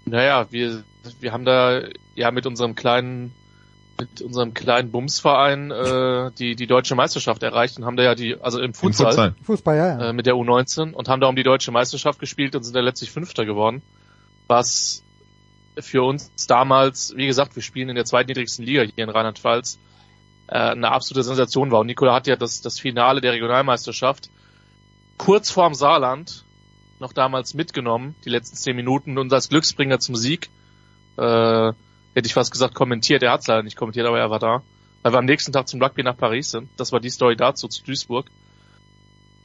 Naja, 0.04 0.46
wir, 0.50 0.84
wir 1.20 1.32
haben 1.32 1.44
da 1.44 1.82
ja 2.14 2.30
mit 2.30 2.46
unserem 2.46 2.74
kleinen, 2.74 3.32
mit 3.98 4.20
unserem 4.20 4.54
kleinen 4.54 4.90
Bumsverein 4.90 5.70
äh, 5.70 6.30
die, 6.38 6.54
die 6.54 6.66
deutsche 6.66 6.94
Meisterschaft 6.94 7.42
erreicht 7.42 7.78
und 7.78 7.84
haben 7.84 7.96
da 7.96 8.02
ja 8.02 8.14
die, 8.14 8.40
also 8.40 8.60
im 8.60 8.74
Futsal, 8.74 9.06
Futsal. 9.06 9.34
Fußball, 9.42 9.76
ja, 9.76 9.86
ja. 9.86 10.08
äh, 10.10 10.12
mit 10.12 10.26
der 10.26 10.34
U19 10.34 10.92
und 10.92 11.08
haben 11.08 11.20
da 11.20 11.28
um 11.28 11.36
die 11.36 11.42
deutsche 11.42 11.72
Meisterschaft 11.72 12.18
gespielt 12.18 12.54
und 12.54 12.62
sind 12.62 12.74
da 12.74 12.80
letztlich 12.80 13.10
Fünfter 13.10 13.44
geworden. 13.44 13.82
Was 14.46 15.02
für 15.78 16.02
uns 16.02 16.30
damals, 16.46 17.14
wie 17.16 17.26
gesagt, 17.26 17.56
wir 17.56 17.62
spielen 17.62 17.88
in 17.88 17.96
der 17.96 18.04
zweitniedrigsten 18.04 18.64
Liga 18.64 18.82
hier 18.82 19.04
in 19.04 19.10
Rheinland-Pfalz, 19.10 19.78
äh, 20.48 20.58
eine 20.58 20.90
absolute 20.90 21.24
Sensation 21.24 21.70
war. 21.70 21.80
Und 21.80 21.86
Nikola 21.86 22.14
hat 22.14 22.26
ja 22.26 22.36
das, 22.36 22.60
das 22.60 22.78
Finale 22.78 23.20
der 23.20 23.32
Regionalmeisterschaft 23.32 24.30
kurz 25.18 25.50
vorm 25.50 25.74
Saarland 25.74 26.44
noch 26.98 27.12
damals 27.12 27.54
mitgenommen, 27.54 28.14
die 28.24 28.30
letzten 28.30 28.56
zehn 28.56 28.76
Minuten, 28.76 29.18
und 29.18 29.32
als 29.32 29.48
Glücksbringer 29.48 29.98
zum 29.98 30.16
Sieg, 30.16 30.48
äh, 31.18 31.72
hätte 32.14 32.26
ich 32.26 32.34
fast 32.34 32.50
gesagt, 32.50 32.74
kommentiert. 32.74 33.22
Er 33.22 33.32
hat 33.32 33.40
es 33.40 33.46
leider 33.46 33.62
nicht 33.62 33.76
kommentiert, 33.76 34.06
aber 34.06 34.18
er 34.18 34.30
war 34.30 34.38
da. 34.38 34.62
Weil 35.02 35.12
wir 35.12 35.18
am 35.18 35.26
nächsten 35.26 35.52
Tag 35.52 35.68
zum 35.68 35.82
Rugby 35.82 36.02
nach 36.02 36.16
Paris 36.16 36.50
sind. 36.50 36.70
Das 36.78 36.92
war 36.92 37.00
die 37.00 37.10
Story 37.10 37.36
dazu, 37.36 37.68
zu 37.68 37.84
Duisburg. 37.84 38.30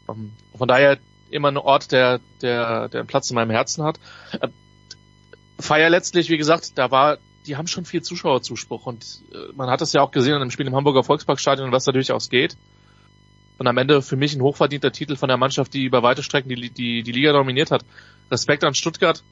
Ähm, 0.09 0.31
von 0.55 0.67
daher 0.67 0.97
immer 1.29 1.49
ein 1.49 1.57
Ort, 1.57 1.91
der, 1.91 2.19
der, 2.41 2.87
der 2.87 3.01
einen 3.01 3.07
Platz 3.07 3.29
in 3.29 3.35
meinem 3.35 3.51
Herzen 3.51 3.83
hat. 3.83 3.99
Äh, 4.39 4.47
Feier 5.59 5.89
letztlich, 5.89 6.29
wie 6.29 6.37
gesagt, 6.37 6.77
da 6.77 6.89
war, 6.89 7.17
die 7.45 7.57
haben 7.57 7.67
schon 7.67 7.85
viel 7.85 8.01
Zuschauerzuspruch 8.01 8.85
und 8.85 9.21
äh, 9.33 9.53
man 9.55 9.69
hat 9.69 9.81
das 9.81 9.93
ja 9.93 10.01
auch 10.01 10.11
gesehen 10.11 10.33
an 10.33 10.41
dem 10.41 10.51
Spiel 10.51 10.67
im 10.67 10.75
Hamburger 10.75 11.03
Volksparkstadion, 11.03 11.71
was 11.71 11.85
da 11.85 11.91
durchaus 11.91 12.29
geht. 12.29 12.57
Und 13.57 13.67
am 13.67 13.77
Ende 13.77 14.01
für 14.01 14.15
mich 14.15 14.33
ein 14.33 14.41
hochverdienter 14.41 14.91
Titel 14.91 15.15
von 15.15 15.27
der 15.27 15.37
Mannschaft, 15.37 15.73
die 15.73 15.83
über 15.83 16.01
weite 16.01 16.23
Strecken 16.23 16.49
die, 16.49 16.71
die, 16.71 17.03
die 17.03 17.11
Liga 17.11 17.31
dominiert 17.31 17.69
hat. 17.69 17.85
Respekt 18.31 18.63
an 18.63 18.73
Stuttgart, 18.73 19.23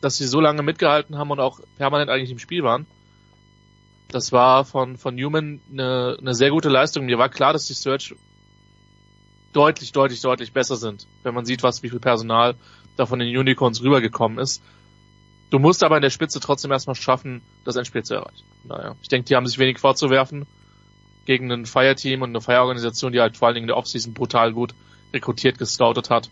dass 0.00 0.16
sie 0.16 0.26
so 0.26 0.40
lange 0.40 0.62
mitgehalten 0.62 1.18
haben 1.18 1.30
und 1.30 1.40
auch 1.40 1.60
permanent 1.78 2.08
eigentlich 2.08 2.30
im 2.30 2.38
Spiel 2.38 2.62
waren. 2.62 2.86
Das 4.08 4.30
war 4.30 4.64
von, 4.64 4.98
von 4.98 5.14
Newman 5.14 5.60
eine, 5.72 6.16
eine 6.20 6.34
sehr 6.34 6.50
gute 6.50 6.68
Leistung. 6.68 7.06
Mir 7.06 7.18
war 7.18 7.28
klar, 7.28 7.52
dass 7.52 7.66
die 7.66 7.72
Search 7.72 8.14
deutlich, 9.52 9.92
deutlich, 9.92 10.20
deutlich 10.20 10.52
besser 10.52 10.76
sind, 10.76 11.06
wenn 11.22 11.34
man 11.34 11.44
sieht, 11.44 11.62
was, 11.62 11.82
wie 11.82 11.88
viel 11.88 12.00
Personal 12.00 12.54
da 12.96 13.06
von 13.06 13.18
den 13.18 13.36
Unicorns 13.36 13.82
rübergekommen 13.82 14.38
ist. 14.38 14.62
Du 15.52 15.58
musst 15.58 15.84
aber 15.84 15.96
in 15.96 16.02
der 16.02 16.08
Spitze 16.08 16.40
trotzdem 16.40 16.72
erstmal 16.72 16.96
schaffen, 16.96 17.42
das 17.66 17.76
Endspiel 17.76 18.02
zu 18.02 18.14
erreichen. 18.14 18.42
Naja, 18.64 18.96
ich 19.02 19.08
denke, 19.08 19.26
die 19.26 19.36
haben 19.36 19.46
sich 19.46 19.58
wenig 19.58 19.78
vorzuwerfen 19.78 20.46
gegen 21.26 21.52
ein 21.52 21.66
Fire-Team 21.66 22.22
und 22.22 22.30
eine 22.30 22.40
Fire-Organisation, 22.40 23.12
die 23.12 23.20
halt 23.20 23.36
vor 23.36 23.48
allen 23.48 23.56
Dingen 23.56 23.64
in 23.64 23.68
der 23.68 23.76
Offseason 23.76 24.14
brutal 24.14 24.54
gut 24.54 24.74
rekrutiert, 25.12 25.58
gescoutet 25.58 26.08
hat 26.08 26.30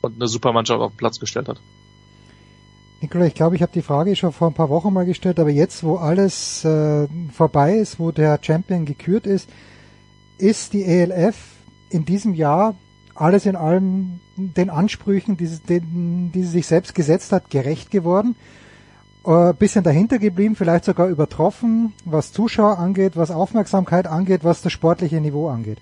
und 0.00 0.14
eine 0.14 0.28
super 0.28 0.54
Mannschaft 0.54 0.80
auf 0.80 0.92
den 0.92 0.96
Platz 0.96 1.20
gestellt 1.20 1.46
hat. 1.46 1.60
Nikola, 3.02 3.26
ich 3.26 3.34
glaube, 3.34 3.54
ich 3.54 3.60
habe 3.60 3.72
die 3.74 3.82
Frage 3.82 4.16
schon 4.16 4.32
vor 4.32 4.48
ein 4.48 4.54
paar 4.54 4.70
Wochen 4.70 4.94
mal 4.94 5.04
gestellt, 5.04 5.38
aber 5.38 5.50
jetzt, 5.50 5.84
wo 5.84 5.96
alles 5.96 6.64
äh, 6.64 7.06
vorbei 7.34 7.74
ist, 7.74 7.98
wo 7.98 8.12
der 8.12 8.38
Champion 8.40 8.86
gekürt 8.86 9.26
ist, 9.26 9.50
ist 10.38 10.72
die 10.72 10.84
ELF 10.84 11.36
in 11.90 12.06
diesem 12.06 12.32
Jahr 12.32 12.76
alles 13.14 13.46
in 13.46 13.56
allem 13.56 14.20
den 14.36 14.70
Ansprüchen, 14.70 15.36
die, 15.36 15.46
sie- 15.46 15.60
den, 15.60 16.30
die 16.32 16.42
sie 16.42 16.48
sich 16.48 16.66
selbst 16.66 16.94
gesetzt 16.94 17.32
hat, 17.32 17.50
gerecht 17.50 17.90
geworden. 17.90 18.36
Äh, 19.24 19.52
bisschen 19.54 19.84
dahinter 19.84 20.18
geblieben, 20.18 20.54
vielleicht 20.56 20.84
sogar 20.84 21.08
übertroffen, 21.08 21.92
was 22.04 22.32
Zuschauer 22.32 22.78
angeht, 22.78 23.16
was 23.16 23.30
Aufmerksamkeit 23.30 24.06
angeht, 24.06 24.44
was 24.44 24.60
das 24.62 24.72
sportliche 24.72 25.20
Niveau 25.20 25.48
angeht. 25.48 25.78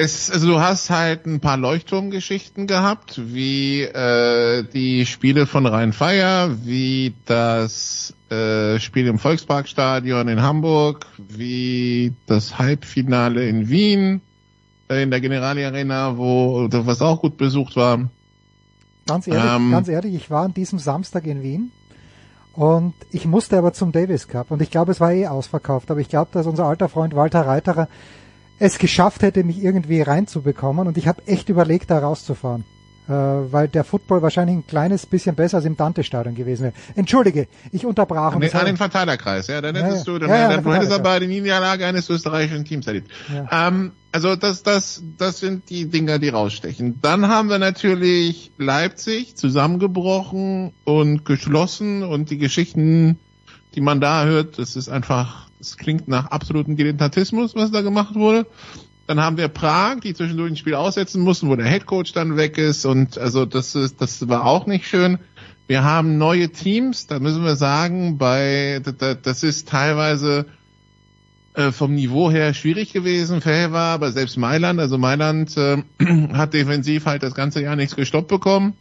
Es, 0.00 0.30
also 0.30 0.46
du 0.46 0.60
hast 0.60 0.90
halt 0.90 1.26
ein 1.26 1.40
paar 1.40 1.56
Leuchtturmgeschichten 1.56 2.66
gehabt, 2.66 3.20
wie 3.32 3.82
äh, 3.82 4.62
die 4.62 5.06
Spiele 5.06 5.46
von 5.46 5.66
Rhein-Feier, 5.66 6.64
wie 6.64 7.14
das 7.26 8.14
äh, 8.30 8.78
Spiel 8.78 9.08
im 9.08 9.18
Volksparkstadion 9.18 10.28
in 10.28 10.40
Hamburg, 10.40 11.06
wie 11.16 12.12
das 12.26 12.58
Halbfinale 12.58 13.48
in 13.48 13.68
Wien, 13.68 14.20
äh, 14.88 15.02
in 15.02 15.10
der 15.10 15.20
Generali 15.20 15.64
Arena, 15.64 16.16
wo 16.16 16.68
was 16.70 17.02
auch 17.02 17.20
gut 17.20 17.36
besucht 17.36 17.74
war. 17.74 18.08
Ganz 19.06 19.26
ehrlich, 19.26 19.52
Ähm. 19.52 19.70
ganz 19.72 19.88
ehrlich, 19.88 20.14
ich 20.14 20.30
war 20.30 20.44
an 20.44 20.54
diesem 20.54 20.78
Samstag 20.78 21.26
in 21.26 21.42
Wien 21.42 21.72
und 22.52 22.94
ich 23.10 23.26
musste 23.26 23.58
aber 23.58 23.72
zum 23.72 23.90
Davis 23.90 24.28
Cup 24.28 24.50
und 24.50 24.62
ich 24.62 24.70
glaube, 24.70 24.92
es 24.92 25.00
war 25.00 25.12
eh 25.12 25.26
ausverkauft, 25.26 25.90
aber 25.90 26.00
ich 26.00 26.08
glaube, 26.08 26.30
dass 26.32 26.46
unser 26.46 26.66
alter 26.66 26.88
Freund 26.88 27.16
Walter 27.16 27.46
Reiterer 27.46 27.88
es 28.58 28.78
geschafft 28.78 29.22
hätte, 29.22 29.44
mich 29.44 29.62
irgendwie 29.62 30.02
reinzubekommen 30.02 30.86
und 30.86 30.96
ich 30.96 31.06
habe 31.06 31.22
echt 31.26 31.48
überlegt, 31.48 31.90
da 31.90 31.98
rauszufahren. 31.98 32.64
Äh, 33.08 33.12
weil 33.12 33.68
der 33.68 33.84
Football 33.84 34.20
wahrscheinlich 34.20 34.54
ein 34.54 34.66
kleines 34.66 35.06
bisschen 35.06 35.34
besser 35.34 35.56
als 35.56 35.64
im 35.64 35.78
Dante-Stadion 35.78 36.34
gewesen 36.34 36.64
wäre. 36.64 36.74
Entschuldige, 36.94 37.48
ich 37.72 37.86
unterbrach. 37.86 38.32
An 38.32 38.34
und 38.34 38.42
den, 38.42 38.52
an 38.52 38.66
den 38.66 38.76
Verteilerkreis, 38.76 39.46
ja, 39.46 39.62
dann 39.62 39.74
hättest 39.76 40.06
ja. 40.06 40.12
du, 40.12 40.18
dann, 40.18 40.28
Ja, 40.28 40.36
ja, 40.36 40.48
dann, 40.50 40.62
du 40.62 40.74
hättest 40.74 40.92
aber 40.92 41.18
die 41.18 41.26
Niederlage 41.26 41.86
eines 41.86 42.10
österreichischen 42.10 42.66
Teams 42.66 42.86
erlebt. 42.86 43.10
Ähm, 43.50 43.92
also 44.12 44.36
das, 44.36 44.62
das, 44.62 45.02
das 45.16 45.38
sind 45.38 45.70
die 45.70 45.86
Dinger, 45.86 46.18
die 46.18 46.28
rausstechen. 46.28 47.00
Dann 47.00 47.28
haben 47.28 47.48
wir 47.48 47.58
natürlich 47.58 48.52
Leipzig 48.58 49.36
zusammengebrochen 49.36 50.74
und 50.84 51.24
geschlossen 51.24 52.02
und 52.02 52.28
die 52.28 52.36
Geschichten, 52.36 53.18
die 53.74 53.80
man 53.80 54.02
da 54.02 54.26
hört, 54.26 54.58
das 54.58 54.76
ist 54.76 54.90
einfach, 54.90 55.47
das 55.58 55.76
klingt 55.76 56.08
nach 56.08 56.26
absolutem 56.26 56.76
Dilettantismus, 56.76 57.54
was 57.54 57.70
da 57.70 57.82
gemacht 57.82 58.14
wurde. 58.14 58.46
Dann 59.06 59.20
haben 59.20 59.38
wir 59.38 59.48
Prag, 59.48 60.00
die 60.00 60.14
zwischendurch 60.14 60.52
ein 60.52 60.56
Spiel 60.56 60.74
aussetzen 60.74 61.22
mussten, 61.22 61.48
wo 61.48 61.56
der 61.56 61.66
Headcoach 61.66 62.12
dann 62.12 62.36
weg 62.36 62.58
ist 62.58 62.84
und 62.84 63.16
also 63.18 63.46
das 63.46 63.74
ist, 63.74 64.00
das 64.00 64.28
war 64.28 64.44
auch 64.44 64.66
nicht 64.66 64.86
schön. 64.86 65.18
Wir 65.66 65.82
haben 65.84 66.18
neue 66.18 66.50
Teams, 66.50 67.06
da 67.06 67.18
müssen 67.18 67.44
wir 67.44 67.56
sagen, 67.56 68.18
bei 68.18 68.80
da- 68.98 69.14
das 69.14 69.42
ist 69.42 69.68
teilweise 69.68 70.46
äh, 71.54 71.72
vom 71.72 71.94
Niveau 71.94 72.30
her 72.30 72.54
schwierig 72.54 72.92
gewesen. 72.92 73.40
Fair 73.40 73.72
war, 73.72 73.94
aber 73.94 74.12
selbst 74.12 74.36
Mailand, 74.36 74.78
also 74.78 74.96
Mailand 74.98 75.56
äh, 75.56 75.82
hat 76.32 76.54
defensiv 76.54 77.06
halt 77.06 77.22
das 77.22 77.34
ganze 77.34 77.62
Jahr 77.62 77.76
nichts 77.76 77.96
gestoppt 77.96 78.28
bekommen. 78.28 78.74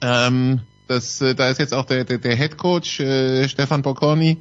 Ähm, 0.00 0.60
das, 0.88 1.20
äh, 1.20 1.34
da 1.34 1.48
ist 1.50 1.58
jetzt 1.60 1.72
auch 1.72 1.84
der, 1.84 2.04
der, 2.04 2.18
der 2.18 2.34
Head 2.34 2.56
Stefan 3.48 3.82
Bocconi 3.82 4.38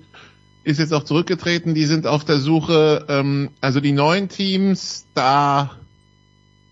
ist 0.63 0.79
jetzt 0.79 0.93
auch 0.93 1.03
zurückgetreten. 1.03 1.73
Die 1.73 1.85
sind 1.85 2.07
auf 2.07 2.25
der 2.25 2.37
Suche, 2.37 3.05
ähm, 3.09 3.49
also 3.61 3.79
die 3.79 3.91
neuen 3.91 4.29
Teams, 4.29 5.07
da, 5.13 5.71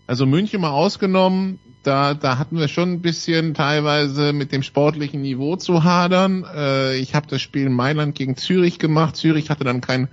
also 0.06 0.26
München 0.26 0.60
mal 0.60 0.70
ausgenommen, 0.70 1.58
da, 1.82 2.14
da 2.14 2.38
hatten 2.38 2.58
wir 2.58 2.68
schon 2.68 2.92
ein 2.92 3.02
bisschen 3.02 3.54
teilweise 3.54 4.32
mit 4.32 4.52
dem 4.52 4.62
sportlichen 4.62 5.22
Niveau 5.22 5.56
zu 5.56 5.84
hadern. 5.84 6.44
Äh, 6.54 6.98
ich 6.98 7.14
habe 7.14 7.26
das 7.28 7.40
Spiel 7.40 7.70
Mailand 7.70 8.14
gegen 8.14 8.36
Zürich 8.36 8.78
gemacht. 8.78 9.16
Zürich 9.16 9.48
hatte 9.48 9.64
dann 9.64 9.80
kein 9.80 10.08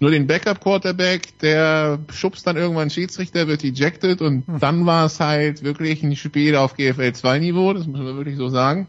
nur 0.00 0.12
den 0.12 0.28
Backup-Quarterback, 0.28 1.40
der 1.40 1.98
schubst 2.12 2.46
dann 2.46 2.56
irgendwann 2.56 2.88
Schiedsrichter, 2.88 3.48
wird 3.48 3.64
ejected 3.64 4.22
und 4.22 4.44
dann 4.60 4.86
war 4.86 5.06
es 5.06 5.18
halt 5.18 5.64
wirklich 5.64 6.04
ein 6.04 6.14
Spiel 6.14 6.54
auf 6.54 6.74
GFL 6.76 7.12
2 7.12 7.38
Niveau, 7.40 7.72
das 7.72 7.88
muss 7.88 7.98
man 7.98 8.16
wirklich 8.16 8.36
so 8.36 8.48
sagen. 8.48 8.86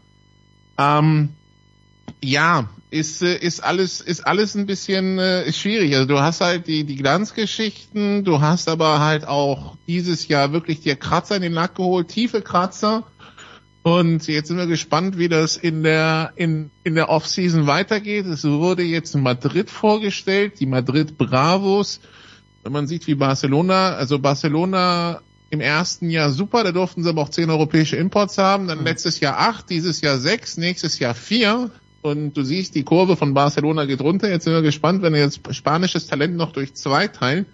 Ähm, 0.78 1.30
ja, 2.22 2.68
ist, 2.90 3.22
äh, 3.22 3.36
ist 3.36 3.60
alles, 3.60 4.00
ist 4.00 4.26
alles 4.26 4.54
ein 4.54 4.66
bisschen 4.66 5.18
äh, 5.18 5.52
schwierig. 5.52 5.94
Also 5.94 6.06
du 6.06 6.20
hast 6.20 6.40
halt 6.40 6.66
die, 6.66 6.84
die 6.84 6.96
Glanzgeschichten, 6.96 8.24
du 8.24 8.40
hast 8.40 8.68
aber 8.68 9.00
halt 9.00 9.26
auch 9.26 9.76
dieses 9.86 10.28
Jahr 10.28 10.52
wirklich 10.52 10.80
dir 10.80 10.96
Kratzer 10.96 11.36
in 11.36 11.42
den 11.42 11.52
Lack 11.52 11.76
geholt, 11.76 12.08
tiefe 12.08 12.42
Kratzer. 12.42 13.04
Und 13.82 14.26
jetzt 14.26 14.48
sind 14.48 14.58
wir 14.58 14.66
gespannt, 14.66 15.16
wie 15.16 15.28
das 15.28 15.56
in 15.56 15.82
der, 15.82 16.32
in, 16.36 16.70
in 16.84 16.94
der 16.94 17.08
Offseason 17.08 17.66
weitergeht. 17.66 18.26
Es 18.26 18.44
wurde 18.44 18.82
jetzt 18.82 19.14
Madrid 19.16 19.70
vorgestellt, 19.70 20.60
die 20.60 20.66
Madrid 20.66 21.16
Bravos. 21.16 22.00
Wenn 22.62 22.72
man 22.72 22.86
sieht, 22.86 23.06
wie 23.06 23.14
Barcelona, 23.14 23.94
also 23.94 24.18
Barcelona 24.18 25.22
im 25.48 25.60
ersten 25.60 26.10
Jahr 26.10 26.30
super, 26.30 26.62
da 26.62 26.72
durften 26.72 27.02
sie 27.02 27.08
aber 27.08 27.22
auch 27.22 27.30
zehn 27.30 27.48
europäische 27.48 27.96
Imports 27.96 28.36
haben, 28.36 28.68
dann 28.68 28.84
letztes 28.84 29.18
Jahr 29.20 29.38
acht, 29.38 29.70
dieses 29.70 30.02
Jahr 30.02 30.18
sechs, 30.18 30.58
nächstes 30.58 30.98
Jahr 30.98 31.14
vier. 31.14 31.70
Und 32.02 32.34
du 32.34 32.42
siehst, 32.42 32.74
die 32.74 32.84
Kurve 32.84 33.16
von 33.16 33.34
Barcelona 33.34 33.84
geht 33.84 34.00
runter. 34.00 34.30
Jetzt 34.30 34.44
sind 34.44 34.54
wir 34.54 34.62
gespannt, 34.62 35.02
wenn 35.02 35.14
jetzt 35.14 35.40
spanisches 35.54 36.06
Talent 36.06 36.36
noch 36.36 36.52
durch 36.52 36.74
zwei 36.74 37.08
teilen, 37.08 37.46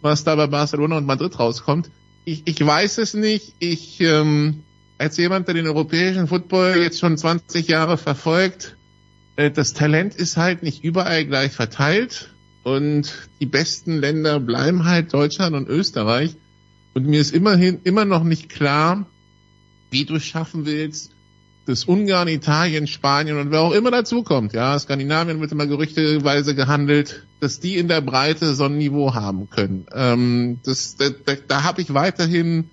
was 0.00 0.24
da 0.24 0.36
bei 0.36 0.46
Barcelona 0.46 0.98
und 0.98 1.06
Madrid 1.06 1.38
rauskommt. 1.38 1.90
Ich, 2.24 2.42
ich 2.44 2.64
weiß 2.64 2.98
es 2.98 3.14
nicht. 3.14 3.54
Ich, 3.58 4.00
ähm, 4.00 4.62
als 4.98 5.16
jemand, 5.16 5.48
der 5.48 5.54
den 5.54 5.66
europäischen 5.66 6.28
Football 6.28 6.76
jetzt 6.76 7.00
schon 7.00 7.18
20 7.18 7.66
Jahre 7.66 7.98
verfolgt, 7.98 8.76
äh, 9.34 9.50
das 9.50 9.72
Talent 9.72 10.14
ist 10.14 10.36
halt 10.36 10.62
nicht 10.62 10.84
überall 10.84 11.24
gleich 11.24 11.52
verteilt 11.52 12.32
und 12.62 13.28
die 13.40 13.46
besten 13.46 13.98
Länder 13.98 14.38
bleiben 14.38 14.84
halt 14.84 15.12
Deutschland 15.12 15.56
und 15.56 15.68
Österreich. 15.68 16.36
Und 16.94 17.06
mir 17.06 17.20
ist 17.20 17.34
immerhin 17.34 17.80
immer 17.82 18.04
noch 18.04 18.22
nicht 18.22 18.48
klar, 18.48 19.06
wie 19.90 20.04
du 20.04 20.16
es 20.16 20.24
schaffen 20.24 20.66
willst, 20.66 21.10
dass 21.66 21.84
Ungarn, 21.84 22.28
Italien, 22.28 22.86
Spanien 22.86 23.38
und 23.38 23.50
wer 23.50 23.60
auch 23.60 23.72
immer 23.72 23.90
dazukommt, 23.90 24.52
ja, 24.52 24.78
Skandinavien 24.78 25.40
wird 25.40 25.52
immer 25.52 25.66
gerüchteweise 25.66 26.54
gehandelt, 26.54 27.24
dass 27.40 27.60
die 27.60 27.76
in 27.76 27.88
der 27.88 28.00
Breite 28.00 28.54
so 28.54 28.64
ein 28.64 28.78
Niveau 28.78 29.14
haben 29.14 29.48
können. 29.48 29.86
Ähm, 29.94 30.58
das, 30.64 30.96
da 30.96 31.10
da, 31.10 31.34
da 31.46 31.62
habe 31.62 31.80
ich 31.80 31.94
weiterhin 31.94 32.70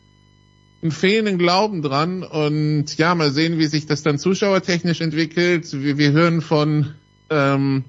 einen 0.81 0.91
fehlenden 0.91 1.37
Glauben 1.37 1.81
dran 1.81 2.23
und 2.23 2.97
ja, 2.97 3.13
mal 3.13 3.31
sehen, 3.31 3.57
wie 3.59 3.67
sich 3.67 3.85
das 3.85 4.01
dann 4.01 4.17
zuschauertechnisch 4.17 5.01
entwickelt. 5.01 5.71
Wir, 5.73 5.97
wir 5.97 6.11
hören 6.11 6.41
von, 6.41 6.95
ähm, 7.29 7.83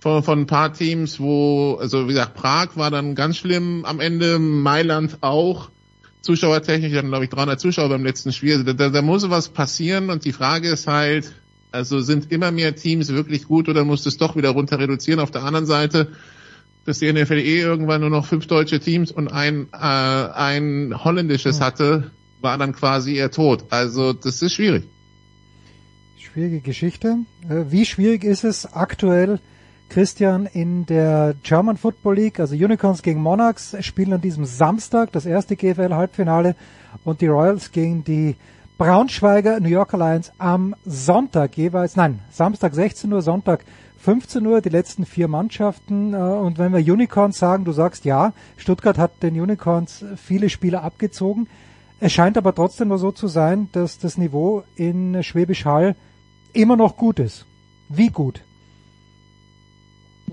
von, 0.00 0.22
von 0.22 0.40
ein 0.40 0.46
paar 0.46 0.72
Teams, 0.72 1.20
wo, 1.20 1.78
also 1.80 2.08
wie 2.08 2.12
gesagt, 2.12 2.34
Prag 2.34 2.76
war 2.76 2.90
dann 2.90 3.14
ganz 3.14 3.36
schlimm 3.36 3.84
am 3.84 4.00
Ende, 4.00 4.38
Mailand 4.38 5.18
auch. 5.22 5.70
Zuschauertechnisch, 6.22 6.92
hatten 6.94 7.08
glaube 7.08 7.24
ich 7.24 7.30
300 7.30 7.58
Zuschauer 7.58 7.88
beim 7.88 8.04
letzten 8.04 8.32
Spiel. 8.32 8.52
Also 8.52 8.64
da, 8.64 8.72
da, 8.72 8.88
da 8.90 9.02
muss 9.02 9.28
was 9.30 9.48
passieren 9.48 10.10
und 10.10 10.24
die 10.24 10.32
Frage 10.32 10.68
ist 10.68 10.86
halt, 10.86 11.32
also 11.72 12.00
sind 12.00 12.30
immer 12.32 12.50
mehr 12.50 12.74
Teams 12.74 13.08
wirklich 13.08 13.46
gut 13.46 13.68
oder 13.68 13.84
muss 13.84 14.06
es 14.06 14.16
doch 14.16 14.36
wieder 14.36 14.50
runter 14.50 14.78
reduzieren? 14.78 15.20
Auf 15.20 15.30
der 15.30 15.44
anderen 15.44 15.66
Seite, 15.66 16.08
dass 16.84 16.98
die 16.98 17.12
NFL 17.12 17.38
eh 17.38 17.60
irgendwann 17.60 18.00
nur 18.00 18.10
noch 18.10 18.26
fünf 18.26 18.46
deutsche 18.46 18.80
Teams 18.80 19.12
und 19.12 19.28
ein, 19.28 19.68
äh, 19.72 19.76
ein 19.76 20.94
holländisches 21.04 21.60
hatte, 21.60 22.10
war 22.40 22.58
dann 22.58 22.74
quasi 22.74 23.16
ihr 23.16 23.30
Tod. 23.30 23.64
Also 23.70 24.12
das 24.12 24.42
ist 24.42 24.54
schwierig. 24.54 24.84
Schwierige 26.18 26.60
Geschichte. 26.60 27.18
Äh, 27.48 27.70
Wie 27.70 27.84
schwierig 27.86 28.24
ist 28.24 28.44
es 28.44 28.72
aktuell 28.72 29.40
Christian, 29.90 30.46
in 30.46 30.86
der 30.86 31.34
German 31.42 31.76
Football 31.76 32.14
League, 32.14 32.40
also 32.40 32.54
Unicorns 32.54 33.02
gegen 33.02 33.20
Monarchs, 33.20 33.76
spielen 33.80 34.12
an 34.12 34.20
diesem 34.20 34.44
Samstag 34.44 35.12
das 35.12 35.26
erste 35.26 35.56
GFL-Halbfinale 35.56 36.54
und 37.04 37.20
die 37.20 37.26
Royals 37.26 37.72
gegen 37.72 38.04
die 38.04 38.36
Braunschweiger 38.78 39.60
New 39.60 39.68
Yorker 39.68 39.98
Lions 39.98 40.32
am 40.38 40.74
Sonntag 40.86 41.56
jeweils, 41.56 41.96
nein, 41.96 42.20
Samstag 42.30 42.74
16 42.74 43.12
Uhr, 43.12 43.20
Sonntag 43.20 43.64
15 43.98 44.46
Uhr, 44.46 44.62
die 44.62 44.70
letzten 44.70 45.04
vier 45.04 45.28
Mannschaften. 45.28 46.14
äh, 46.14 46.16
Und 46.16 46.58
wenn 46.58 46.72
wir 46.72 46.78
Unicorns 46.78 47.38
sagen, 47.38 47.64
du 47.64 47.72
sagst 47.72 48.04
ja, 48.04 48.32
Stuttgart 48.56 48.96
hat 48.96 49.22
den 49.22 49.38
Unicorns 49.38 50.04
viele 50.16 50.48
Spieler 50.48 50.82
abgezogen. 50.82 51.48
Es 51.98 52.12
scheint 52.12 52.38
aber 52.38 52.54
trotzdem 52.54 52.88
nur 52.88 52.98
so 52.98 53.12
zu 53.12 53.26
sein, 53.26 53.68
dass 53.72 53.98
das 53.98 54.16
Niveau 54.16 54.62
in 54.76 55.22
Schwäbisch 55.22 55.66
Hall 55.66 55.96
immer 56.54 56.76
noch 56.76 56.96
gut 56.96 57.18
ist. 57.18 57.44
Wie 57.90 58.08
gut? 58.08 58.42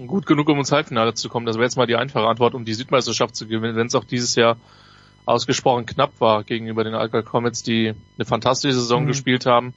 Gut 0.05 0.25
genug, 0.27 0.47
um 0.49 0.59
ins 0.59 0.71
Halbfinale 0.71 1.13
zu 1.15 1.27
kommen. 1.29 1.45
Das 1.45 1.55
wäre 1.55 1.63
jetzt 1.65 1.75
mal 1.77 1.87
die 1.87 1.95
einfache 1.95 2.27
Antwort, 2.27 2.53
um 2.53 2.65
die 2.65 2.73
Südmeisterschaft 2.73 3.35
zu 3.35 3.47
gewinnen, 3.47 3.75
wenn 3.75 3.87
es 3.87 3.95
auch 3.95 4.03
dieses 4.03 4.35
Jahr 4.35 4.57
ausgesprochen 5.25 5.85
knapp 5.85 6.11
war 6.19 6.43
gegenüber 6.43 6.83
den 6.83 6.93
Alka 6.93 7.21
Comets, 7.21 7.63
die 7.63 7.93
eine 8.17 8.25
fantastische 8.25 8.75
Saison 8.75 9.03
Mhm. 9.03 9.07
gespielt 9.07 9.45
haben. 9.45 9.73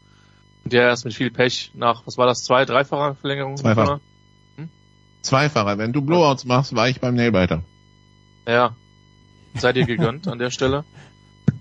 Und 0.64 0.72
der 0.72 0.82
erst 0.82 1.04
mit 1.06 1.14
viel 1.14 1.30
Pech 1.30 1.70
nach, 1.74 2.02
was 2.06 2.18
war 2.18 2.26
das, 2.26 2.44
zwei, 2.44 2.64
dreifacher 2.66 3.14
Verlängerung? 3.14 3.56
Zweifach. 3.56 3.98
Zweifacher. 5.22 5.76
Wenn 5.78 5.92
du 5.92 6.00
Blowouts 6.02 6.44
machst, 6.44 6.74
war 6.74 6.88
ich 6.88 7.00
beim 7.00 7.14
Nailbiter. 7.14 7.62
Ja. 8.46 8.74
Sei 9.54 9.72
dir 9.72 9.84
gegönnt 9.84 10.28
an 10.28 10.38
der 10.38 10.50
Stelle. 10.50 10.84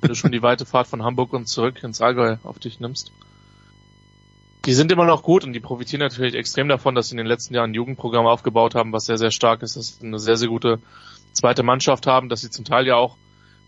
Wenn 0.01 0.09
du 0.09 0.15
schon 0.15 0.31
die 0.31 0.41
weite 0.41 0.65
Fahrt 0.65 0.87
von 0.87 1.03
Hamburg 1.03 1.33
und 1.33 1.47
zurück 1.47 1.83
ins 1.83 1.99
Allgäu 2.01 2.37
auf 2.43 2.59
dich 2.59 2.79
nimmst. 2.79 3.11
Die 4.65 4.73
sind 4.73 4.91
immer 4.91 5.05
noch 5.05 5.23
gut 5.23 5.45
und 5.45 5.53
die 5.53 5.59
profitieren 5.59 6.01
natürlich 6.01 6.35
extrem 6.35 6.67
davon, 6.67 6.93
dass 6.93 7.07
sie 7.07 7.13
in 7.13 7.17
den 7.17 7.27
letzten 7.27 7.53
Jahren 7.53 7.71
ein 7.71 7.73
Jugendprogramm 7.73 8.25
aufgebaut 8.25 8.75
haben, 8.75 8.91
was 8.91 9.05
sehr, 9.05 9.17
sehr 9.17 9.31
stark 9.31 9.61
ist, 9.61 9.77
dass 9.77 9.99
sie 9.99 10.05
eine 10.05 10.19
sehr, 10.19 10.35
sehr 10.35 10.49
gute 10.49 10.79
zweite 11.31 11.63
Mannschaft 11.63 12.07
haben, 12.07 12.29
dass 12.29 12.41
sie 12.41 12.49
zum 12.49 12.65
Teil 12.65 12.85
ja 12.85 12.95
auch, 12.95 13.17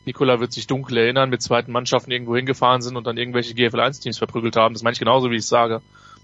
Nikola 0.05 0.39
wird 0.39 0.51
sich 0.51 0.67
dunkel 0.67 0.97
erinnern, 0.97 1.29
mit 1.29 1.41
zweiten 1.41 1.71
Mannschaften 1.71 2.11
irgendwo 2.11 2.35
hingefahren 2.35 2.81
sind 2.81 2.97
und 2.97 3.05
dann 3.05 3.17
irgendwelche 3.17 3.53
GFL 3.53 3.79
1 3.79 3.99
Teams 3.99 4.17
verprügelt 4.17 4.55
haben. 4.55 4.73
Das 4.73 4.83
meine 4.83 4.93
ich 4.93 4.99
genauso, 4.99 5.29
wie 5.29 5.35
ich 5.35 5.45
sage. 5.45 5.81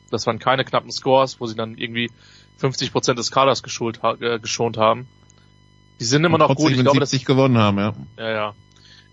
Das 0.10 0.26
waren 0.26 0.39
keine 0.39 0.65
knappen 0.65 0.91
Scores, 0.91 1.39
wo 1.39 1.45
sie 1.45 1.56
dann 1.56 1.77
irgendwie 1.77 2.10
50 2.57 2.91
Prozent 2.91 3.19
des 3.19 3.31
Kaders 3.31 3.61
geschult, 3.61 3.99
äh, 4.19 4.39
geschont 4.39 4.77
haben. 4.77 5.07
Die 5.99 6.06
sind 6.06 6.23
immer 6.23 6.35
Und 6.35 6.39
noch 6.41 6.56
gut. 6.56 6.72
Ich 6.72 6.80
glaube, 6.80 6.99
dass 6.99 7.11
70 7.11 7.26
gewonnen 7.26 7.57
haben, 7.57 7.77
ja. 7.77 7.94
ja, 8.18 8.30
ja. 8.30 8.53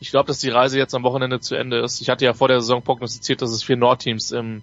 Ich 0.01 0.11
glaube, 0.11 0.27
dass 0.27 0.39
die 0.39 0.51
Reise 0.51 0.79
jetzt 0.79 0.95
am 0.95 1.03
Wochenende 1.03 1.41
zu 1.41 1.55
Ende 1.55 1.79
ist. 1.81 2.01
Ich 2.01 2.11
hatte 2.11 2.25
ja 2.25 2.35
vor 2.35 2.49
der 2.49 2.61
Saison 2.61 2.83
prognostiziert, 2.83 3.43
dass 3.43 3.51
es 3.51 3.63
vier 3.63 3.77
Nordteams 3.77 4.33
im, 4.33 4.63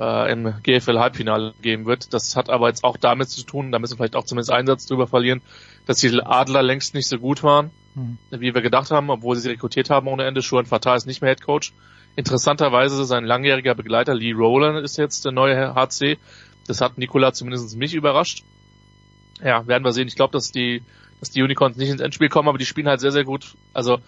äh, 0.00 0.32
im 0.32 0.54
GFL-Halbfinale 0.62 1.54
geben 1.60 1.84
wird. 1.86 2.12
Das 2.14 2.34
hat 2.34 2.48
aber 2.48 2.68
jetzt 2.68 2.82
auch 2.82 2.96
damit 2.96 3.28
zu 3.28 3.44
tun, 3.44 3.70
da 3.70 3.78
müssen 3.78 3.92
wir 3.92 3.96
vielleicht 3.98 4.16
auch 4.16 4.24
zumindest 4.24 4.50
einen 4.50 4.66
Satz 4.66 4.86
drüber 4.86 5.06
verlieren, 5.06 5.42
dass 5.86 5.98
die 5.98 6.20
Adler 6.20 6.62
längst 6.62 6.94
nicht 6.94 7.06
so 7.06 7.18
gut 7.18 7.42
waren, 7.42 7.70
Mhm. 7.94 8.18
wie 8.30 8.54
wir 8.54 8.62
gedacht 8.62 8.90
haben, 8.90 9.10
obwohl 9.10 9.36
sie 9.36 9.42
sie 9.42 9.48
rekrutiert 9.50 9.90
haben 9.90 10.06
ohne 10.06 10.24
Ende. 10.24 10.42
Schuhan 10.42 10.66
Fatah 10.66 10.94
ist 10.94 11.06
nicht 11.06 11.22
mehr 11.22 11.30
Head 11.30 11.42
Coach. 11.42 11.72
Interessanterweise 12.16 13.04
sein 13.04 13.24
langjähriger 13.24 13.74
Begleiter 13.74 14.14
Lee 14.14 14.32
Rowland 14.32 14.84
ist 14.84 14.96
jetzt 14.96 15.24
der 15.24 15.32
neue 15.32 15.74
HC. 15.74 16.18
Das 16.66 16.80
hat 16.80 16.98
Nikola 16.98 17.32
zumindest 17.32 17.76
mich 17.76 17.94
überrascht. 17.94 18.44
Ja, 19.42 19.66
werden 19.66 19.84
wir 19.84 19.92
sehen. 19.92 20.08
Ich 20.08 20.16
glaube, 20.16 20.32
dass 20.32 20.52
die, 20.52 20.82
dass 21.18 21.30
die 21.30 21.42
Unicorns 21.42 21.76
nicht 21.76 21.90
ins 21.90 22.00
Endspiel 22.00 22.28
kommen, 22.28 22.48
aber 22.48 22.58
die 22.58 22.66
spielen 22.66 22.88
halt 22.88 23.00
sehr, 23.00 23.12
sehr 23.12 23.24
gut. 23.24 23.54
Also 23.72 23.98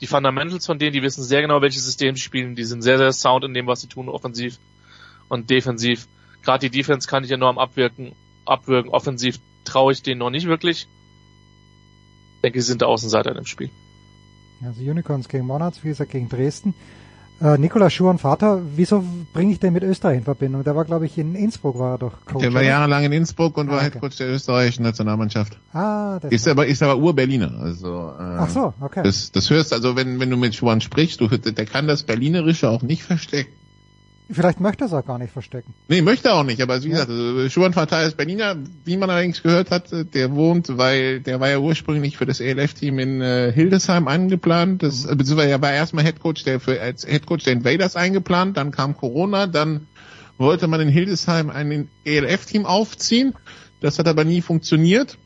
die 0.00 0.06
Fundamentals 0.06 0.66
von 0.66 0.78
denen, 0.78 0.92
die 0.92 1.02
wissen 1.02 1.22
sehr 1.24 1.42
genau, 1.42 1.62
welches 1.62 1.84
System 1.84 2.14
sie 2.14 2.22
spielen. 2.22 2.54
Die 2.54 2.64
sind 2.64 2.82
sehr, 2.82 2.98
sehr 2.98 3.12
sound 3.12 3.44
in 3.44 3.54
dem, 3.54 3.66
was 3.66 3.80
sie 3.80 3.88
tun, 3.88 4.08
offensiv 4.08 4.58
und 5.28 5.50
defensiv. 5.50 6.06
Gerade 6.42 6.68
die 6.68 6.76
Defense 6.78 7.08
kann 7.08 7.24
ich 7.24 7.30
enorm 7.30 7.58
abwirken, 7.58 8.12
abwirken. 8.44 8.90
Offensiv 8.90 9.38
traue 9.64 9.92
ich 9.92 10.02
denen 10.02 10.18
noch 10.18 10.30
nicht 10.30 10.46
wirklich. 10.46 10.86
Ich 12.36 12.40
denke, 12.42 12.60
sie 12.60 12.68
sind 12.68 12.80
der 12.80 12.88
Außenseiter 12.88 13.30
in 13.30 13.36
dem 13.36 13.46
Spiel. 13.46 13.70
Also 14.64 14.80
Unicorns 14.82 15.28
gegen 15.28 15.46
Monarchs, 15.46 15.82
wie 15.82 15.88
gesagt, 15.88 16.10
gegen 16.10 16.28
Dresden. 16.28 16.74
Äh, 17.40 17.58
Nikola 17.58 17.90
Schuhan 17.90 18.18
Vater, 18.18 18.62
wieso 18.76 19.04
bringe 19.32 19.52
ich 19.52 19.58
den 19.58 19.72
mit 19.72 19.82
Österreich 19.82 20.18
in 20.18 20.24
Verbindung? 20.24 20.62
Der 20.62 20.76
war, 20.76 20.84
glaube 20.84 21.06
ich, 21.06 21.18
in 21.18 21.34
Innsbruck 21.34 21.76
war 21.76 21.94
er 21.94 21.98
doch 21.98 22.12
Coach. 22.24 22.40
Der 22.40 22.52
war 22.54 22.60
oder? 22.60 22.68
jahrelang 22.68 23.02
in 23.04 23.12
Innsbruck 23.12 23.56
und 23.58 23.66
war 23.68 23.74
Ah, 23.74 23.78
okay. 23.78 23.94
Headcoach 23.94 24.16
der 24.18 24.28
österreichischen 24.28 24.84
Nationalmannschaft. 24.84 25.58
Ah, 25.72 26.20
das 26.20 26.30
Ist 26.30 26.46
aber, 26.46 26.66
ist 26.66 26.82
aber 26.84 26.98
Ur-Berliner, 26.98 27.58
also, 27.60 28.12
äh, 28.16 28.22
Ach 28.22 28.48
so, 28.48 28.74
okay. 28.80 29.02
Das, 29.02 29.32
das 29.32 29.50
hörst, 29.50 29.72
also 29.72 29.96
wenn, 29.96 30.20
wenn 30.20 30.30
du 30.30 30.36
mit 30.36 30.54
Schwan 30.54 30.80
sprichst, 30.80 31.20
du, 31.20 31.26
der 31.26 31.66
kann 31.66 31.88
das 31.88 32.04
Berlinerische 32.04 32.70
auch 32.70 32.82
nicht 32.82 33.02
verstecken. 33.02 33.52
Vielleicht 34.30 34.60
möchte 34.60 34.84
er 34.84 34.86
es 34.86 34.92
auch 34.92 35.04
gar 35.04 35.18
nicht 35.18 35.32
verstecken. 35.32 35.74
Nee, 35.88 36.00
möchte 36.00 36.28
er 36.28 36.36
auch 36.36 36.44
nicht, 36.44 36.62
aber 36.62 36.82
wie 36.82 36.88
gesagt, 36.88 37.10
also 37.10 37.48
Schuhan 37.48 37.72
Fatah 37.72 38.02
ist 38.02 38.16
Berliner, 38.16 38.56
wie 38.84 38.96
man 38.96 39.10
allerdings 39.10 39.42
gehört 39.42 39.70
hat, 39.70 39.92
äh, 39.92 40.04
der 40.04 40.34
wohnt, 40.34 40.78
weil 40.78 41.20
der 41.20 41.40
war 41.40 41.50
ja 41.50 41.58
ursprünglich 41.58 42.16
für 42.16 42.24
das 42.24 42.40
ELF-Team 42.40 42.98
in 42.98 43.20
äh, 43.20 43.52
Hildesheim 43.52 44.08
eingeplant, 44.08 44.82
das, 44.82 45.04
äh, 45.04 45.14
beziehungsweise 45.16 45.50
er 45.50 45.60
war 45.60 45.72
erstmal 45.72 46.04
Headcoach 46.04 46.44
der 46.44 46.60
für 46.60 46.80
als 46.80 47.06
Headcoach 47.06 47.44
der 47.44 47.52
Invaders 47.54 47.96
eingeplant, 47.96 48.56
dann 48.56 48.70
kam 48.70 48.96
Corona, 48.96 49.46
dann 49.46 49.88
wollte 50.38 50.66
man 50.66 50.80
in 50.80 50.88
Hildesheim 50.88 51.50
ein 51.50 51.88
ELF-Team 52.04 52.64
aufziehen, 52.64 53.34
das 53.80 53.98
hat 53.98 54.06
aber 54.06 54.24
nie 54.24 54.40
funktioniert. 54.40 55.18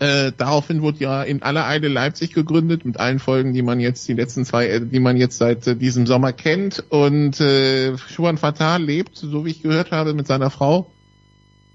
Äh, 0.00 0.32
daraufhin 0.34 0.80
wurde 0.80 1.00
ja 1.00 1.22
in 1.22 1.42
aller 1.42 1.66
Eile 1.66 1.88
Leipzig 1.88 2.32
gegründet 2.32 2.86
mit 2.86 2.98
allen 2.98 3.18
Folgen, 3.18 3.52
die 3.52 3.60
man 3.60 3.80
jetzt 3.80 4.08
die 4.08 4.14
letzten 4.14 4.46
zwei, 4.46 4.66
äh, 4.66 4.80
die 4.80 4.98
man 4.98 5.18
jetzt 5.18 5.36
seit 5.36 5.66
äh, 5.66 5.76
diesem 5.76 6.06
Sommer 6.06 6.32
kennt. 6.32 6.82
Und 6.88 7.38
äh, 7.38 7.98
Schuan 7.98 8.38
Fatah 8.38 8.78
lebt, 8.78 9.16
so 9.16 9.44
wie 9.44 9.50
ich 9.50 9.62
gehört 9.62 9.90
habe, 9.90 10.14
mit 10.14 10.26
seiner 10.26 10.48
Frau 10.48 10.90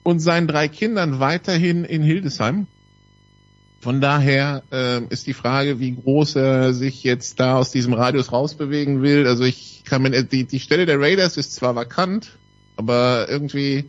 und 0.01 0.21
seinen 0.21 0.47
drei 0.47 0.67
Kindern 0.67 1.19
weiterhin 1.19 1.85
in 1.85 2.01
Hildesheim. 2.01 2.65
Von 3.79 4.01
daher 4.01 4.63
äh, 4.71 5.03
ist 5.09 5.27
die 5.27 5.33
Frage, 5.33 5.79
wie 5.79 5.95
groß 5.95 6.37
er 6.37 6.73
sich 6.73 7.03
jetzt 7.03 7.39
da 7.39 7.57
aus 7.57 7.69
diesem 7.69 7.93
Radius 7.93 8.31
rausbewegen 8.31 9.03
will. 9.03 9.27
Also 9.27 9.43
ich 9.43 9.83
kann 9.85 10.01
mir 10.01 10.23
die, 10.23 10.45
die 10.45 10.59
Stelle 10.59 10.87
der 10.87 10.99
Raiders 10.99 11.37
ist 11.37 11.53
zwar 11.53 11.75
vakant, 11.75 12.39
aber 12.75 13.27
irgendwie 13.29 13.85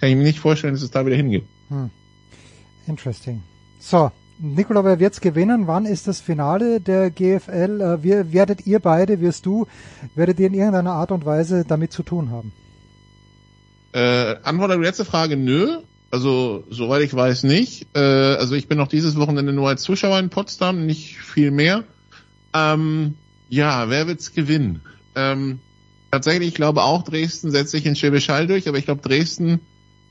kann 0.00 0.08
ich 0.08 0.16
mir 0.16 0.24
nicht 0.24 0.40
vorstellen, 0.40 0.74
dass 0.74 0.82
es 0.82 0.90
da 0.90 1.06
wieder 1.06 1.14
hingeht. 1.14 1.44
Hm. 1.68 1.90
Interesting. 2.88 3.44
So, 3.78 4.10
Nikola, 4.40 4.84
wer 4.84 4.98
wird's 4.98 5.20
gewinnen? 5.20 5.66
Wann 5.66 5.86
ist 5.86 6.08
das 6.08 6.20
Finale 6.20 6.80
der 6.80 7.10
GFL? 7.10 7.80
Äh, 7.80 8.02
wir, 8.02 8.32
werdet 8.32 8.66
ihr 8.66 8.80
beide, 8.80 9.20
wirst 9.20 9.46
du, 9.46 9.66
werdet 10.14 10.40
ihr 10.40 10.48
in 10.48 10.54
irgendeiner 10.54 10.92
Art 10.92 11.12
und 11.12 11.24
Weise 11.24 11.64
damit 11.66 11.92
zu 11.92 12.02
tun 12.02 12.30
haben? 12.30 12.52
Äh, 13.92 14.36
Antwort 14.42 14.70
auf 14.70 14.76
die 14.76 14.84
letzte 14.84 15.04
Frage, 15.04 15.36
nö. 15.36 15.78
Also, 16.10 16.64
soweit 16.70 17.02
ich 17.02 17.14
weiß, 17.14 17.44
nicht. 17.44 17.86
Äh, 17.94 18.00
also, 18.00 18.54
ich 18.54 18.66
bin 18.66 18.78
noch 18.78 18.88
dieses 18.88 19.16
Wochenende 19.16 19.52
nur 19.52 19.68
als 19.68 19.82
Zuschauer 19.82 20.18
in 20.18 20.30
Potsdam, 20.30 20.86
nicht 20.86 21.16
viel 21.18 21.50
mehr. 21.50 21.84
Ähm, 22.54 23.14
ja, 23.48 23.90
wer 23.90 24.06
wird's 24.06 24.32
gewinnen? 24.32 24.82
Ähm, 25.14 25.60
tatsächlich, 26.10 26.48
ich 26.48 26.54
glaube 26.54 26.82
auch, 26.82 27.02
Dresden 27.02 27.50
setzt 27.50 27.72
sich 27.72 27.86
in 27.86 27.96
Schwäbisch 27.96 28.28
Hall 28.28 28.46
durch, 28.46 28.68
aber 28.68 28.78
ich 28.78 28.86
glaube, 28.86 29.02
Dresden 29.02 29.60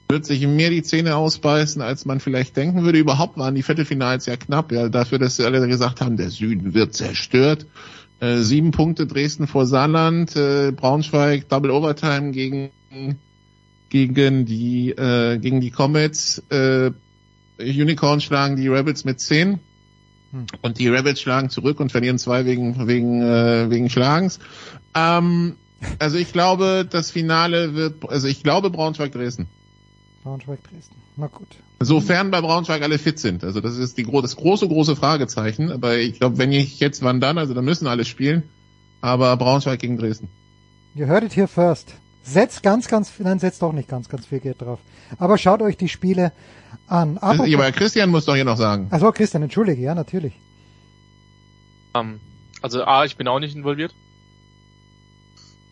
wird 0.10 0.26
sich 0.26 0.46
mehr 0.48 0.70
die 0.70 0.84
Zähne 0.84 1.16
ausbeißen, 1.16 1.82
als 1.82 2.06
man 2.06 2.20
vielleicht 2.20 2.56
denken 2.56 2.84
würde. 2.84 3.00
Überhaupt 3.00 3.38
waren 3.38 3.56
die 3.56 3.64
Viertelfinals 3.64 4.26
ja 4.26 4.38
knapp, 4.38 4.72
ja, 4.72 4.90
dafür, 4.90 5.20
dass 5.20 5.36
sie 5.36 5.46
alle 5.46 5.68
gesagt 5.68 6.02
haben, 6.02 6.18
der 6.18 6.30
Süden 6.30 6.74
wird 6.74 6.94
zerstört. 6.94 7.66
Äh, 8.20 8.38
sieben 8.38 8.72
Punkte 8.72 9.06
Dresden 9.06 9.48
vor 9.48 9.66
Saarland, 9.66 10.36
äh, 10.36 10.72
Braunschweig, 10.72 11.50
Double 11.50 11.72
Overtime 11.72 12.32
gegen 12.32 12.72
gegen 13.90 14.46
die 14.46 14.90
äh, 14.90 15.38
gegen 15.38 15.62
die 15.62 15.72
Comets. 15.72 16.42
Äh, 16.50 16.92
Unicorn 17.60 18.22
schlagen 18.22 18.56
die 18.56 18.68
Rebels 18.68 19.06
mit 19.06 19.20
zehn 19.20 19.60
und 20.62 20.80
die 20.80 20.88
Rebels 20.88 21.22
schlagen 21.22 21.50
zurück 21.50 21.80
und 21.80 21.92
verlieren 21.92 22.18
zwei 22.18 22.46
wegen 22.46 22.88
wegen 22.88 23.22
äh, 23.22 23.70
wegen 23.70 23.90
Schlagens. 23.90 24.40
Ähm, 24.96 25.56
also 26.00 26.18
ich 26.18 26.34
glaube, 26.34 26.88
das 26.90 27.12
Finale 27.12 27.76
wird, 27.76 28.10
also 28.10 28.28
ich 28.28 28.42
glaube 28.42 28.70
Braunschweig 28.70 29.12
Dresden. 29.12 29.48
Braunschweig, 30.28 30.60
Dresden. 30.70 30.96
Na 31.16 31.28
gut. 31.28 31.48
Sofern 31.80 32.32
bei 32.32 32.42
Braunschweig 32.42 32.82
alle 32.82 33.00
fit 33.00 33.18
sind. 33.18 33.46
Also 33.46 33.62
das 33.62 33.78
ist 33.78 33.98
die, 33.98 34.04
gro 34.04 34.22
das 34.22 34.36
große, 34.36 34.68
große 34.68 34.98
Fragezeichen. 34.98 35.72
Aber 35.72 35.98
ich 35.98 36.20
glaube, 36.20 36.38
wenn 36.38 36.52
ich 36.52 36.82
jetzt 36.82 37.02
wann 37.02 37.22
dann, 37.22 37.38
also 37.38 37.54
dann 37.54 37.64
müssen 37.64 37.88
alle 37.88 38.04
spielen. 38.04 38.44
Aber 39.00 39.38
Braunschweig 39.38 39.80
gegen 39.80 39.98
Dresden. 39.98 40.28
You 40.96 41.08
heard 41.08 41.24
it 41.24 41.38
here 41.38 41.48
first. 41.48 41.94
Setzt 42.24 42.62
ganz, 42.62 42.90
ganz, 42.90 43.14
nein, 43.20 43.40
setzt 43.40 43.62
doch 43.62 43.72
nicht 43.72 43.88
ganz, 43.88 44.10
ganz 44.10 44.26
viel 44.26 44.42
Geld 44.42 44.62
drauf. 44.62 44.80
Aber 45.18 45.38
schaut 45.38 45.62
euch 45.62 45.78
die 45.78 45.88
Spiele 45.88 46.34
an. 46.88 47.18
Apropos, 47.20 47.54
aber 47.54 47.72
Christian 47.72 48.10
muss 48.10 48.26
doch 48.26 48.36
hier 48.36 48.44
noch 48.44 48.58
sagen. 48.58 48.88
Also 48.90 49.10
Christian, 49.14 49.44
entschuldige, 49.44 49.82
ja, 49.82 49.96
natürlich. 49.96 50.34
Ähm, 51.96 52.20
also 52.62 52.84
A, 52.84 53.06
ich 53.06 53.16
bin 53.16 53.30
auch 53.30 53.40
nicht 53.40 53.56
involviert. 53.56 53.96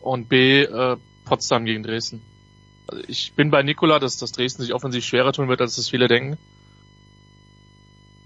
Und 0.00 0.30
B, 0.30 0.62
äh, 0.62 0.96
Potsdam 1.26 1.66
gegen 1.66 1.82
Dresden. 1.82 2.22
Also 2.86 3.02
ich 3.08 3.32
bin 3.34 3.50
bei 3.50 3.62
Nikola, 3.62 3.98
dass, 3.98 4.16
dass 4.16 4.32
Dresden 4.32 4.62
sich 4.62 4.74
offensiv 4.74 5.04
schwerer 5.04 5.32
tun 5.32 5.48
wird, 5.48 5.60
als 5.60 5.76
das 5.76 5.88
viele 5.88 6.08
denken. 6.08 6.36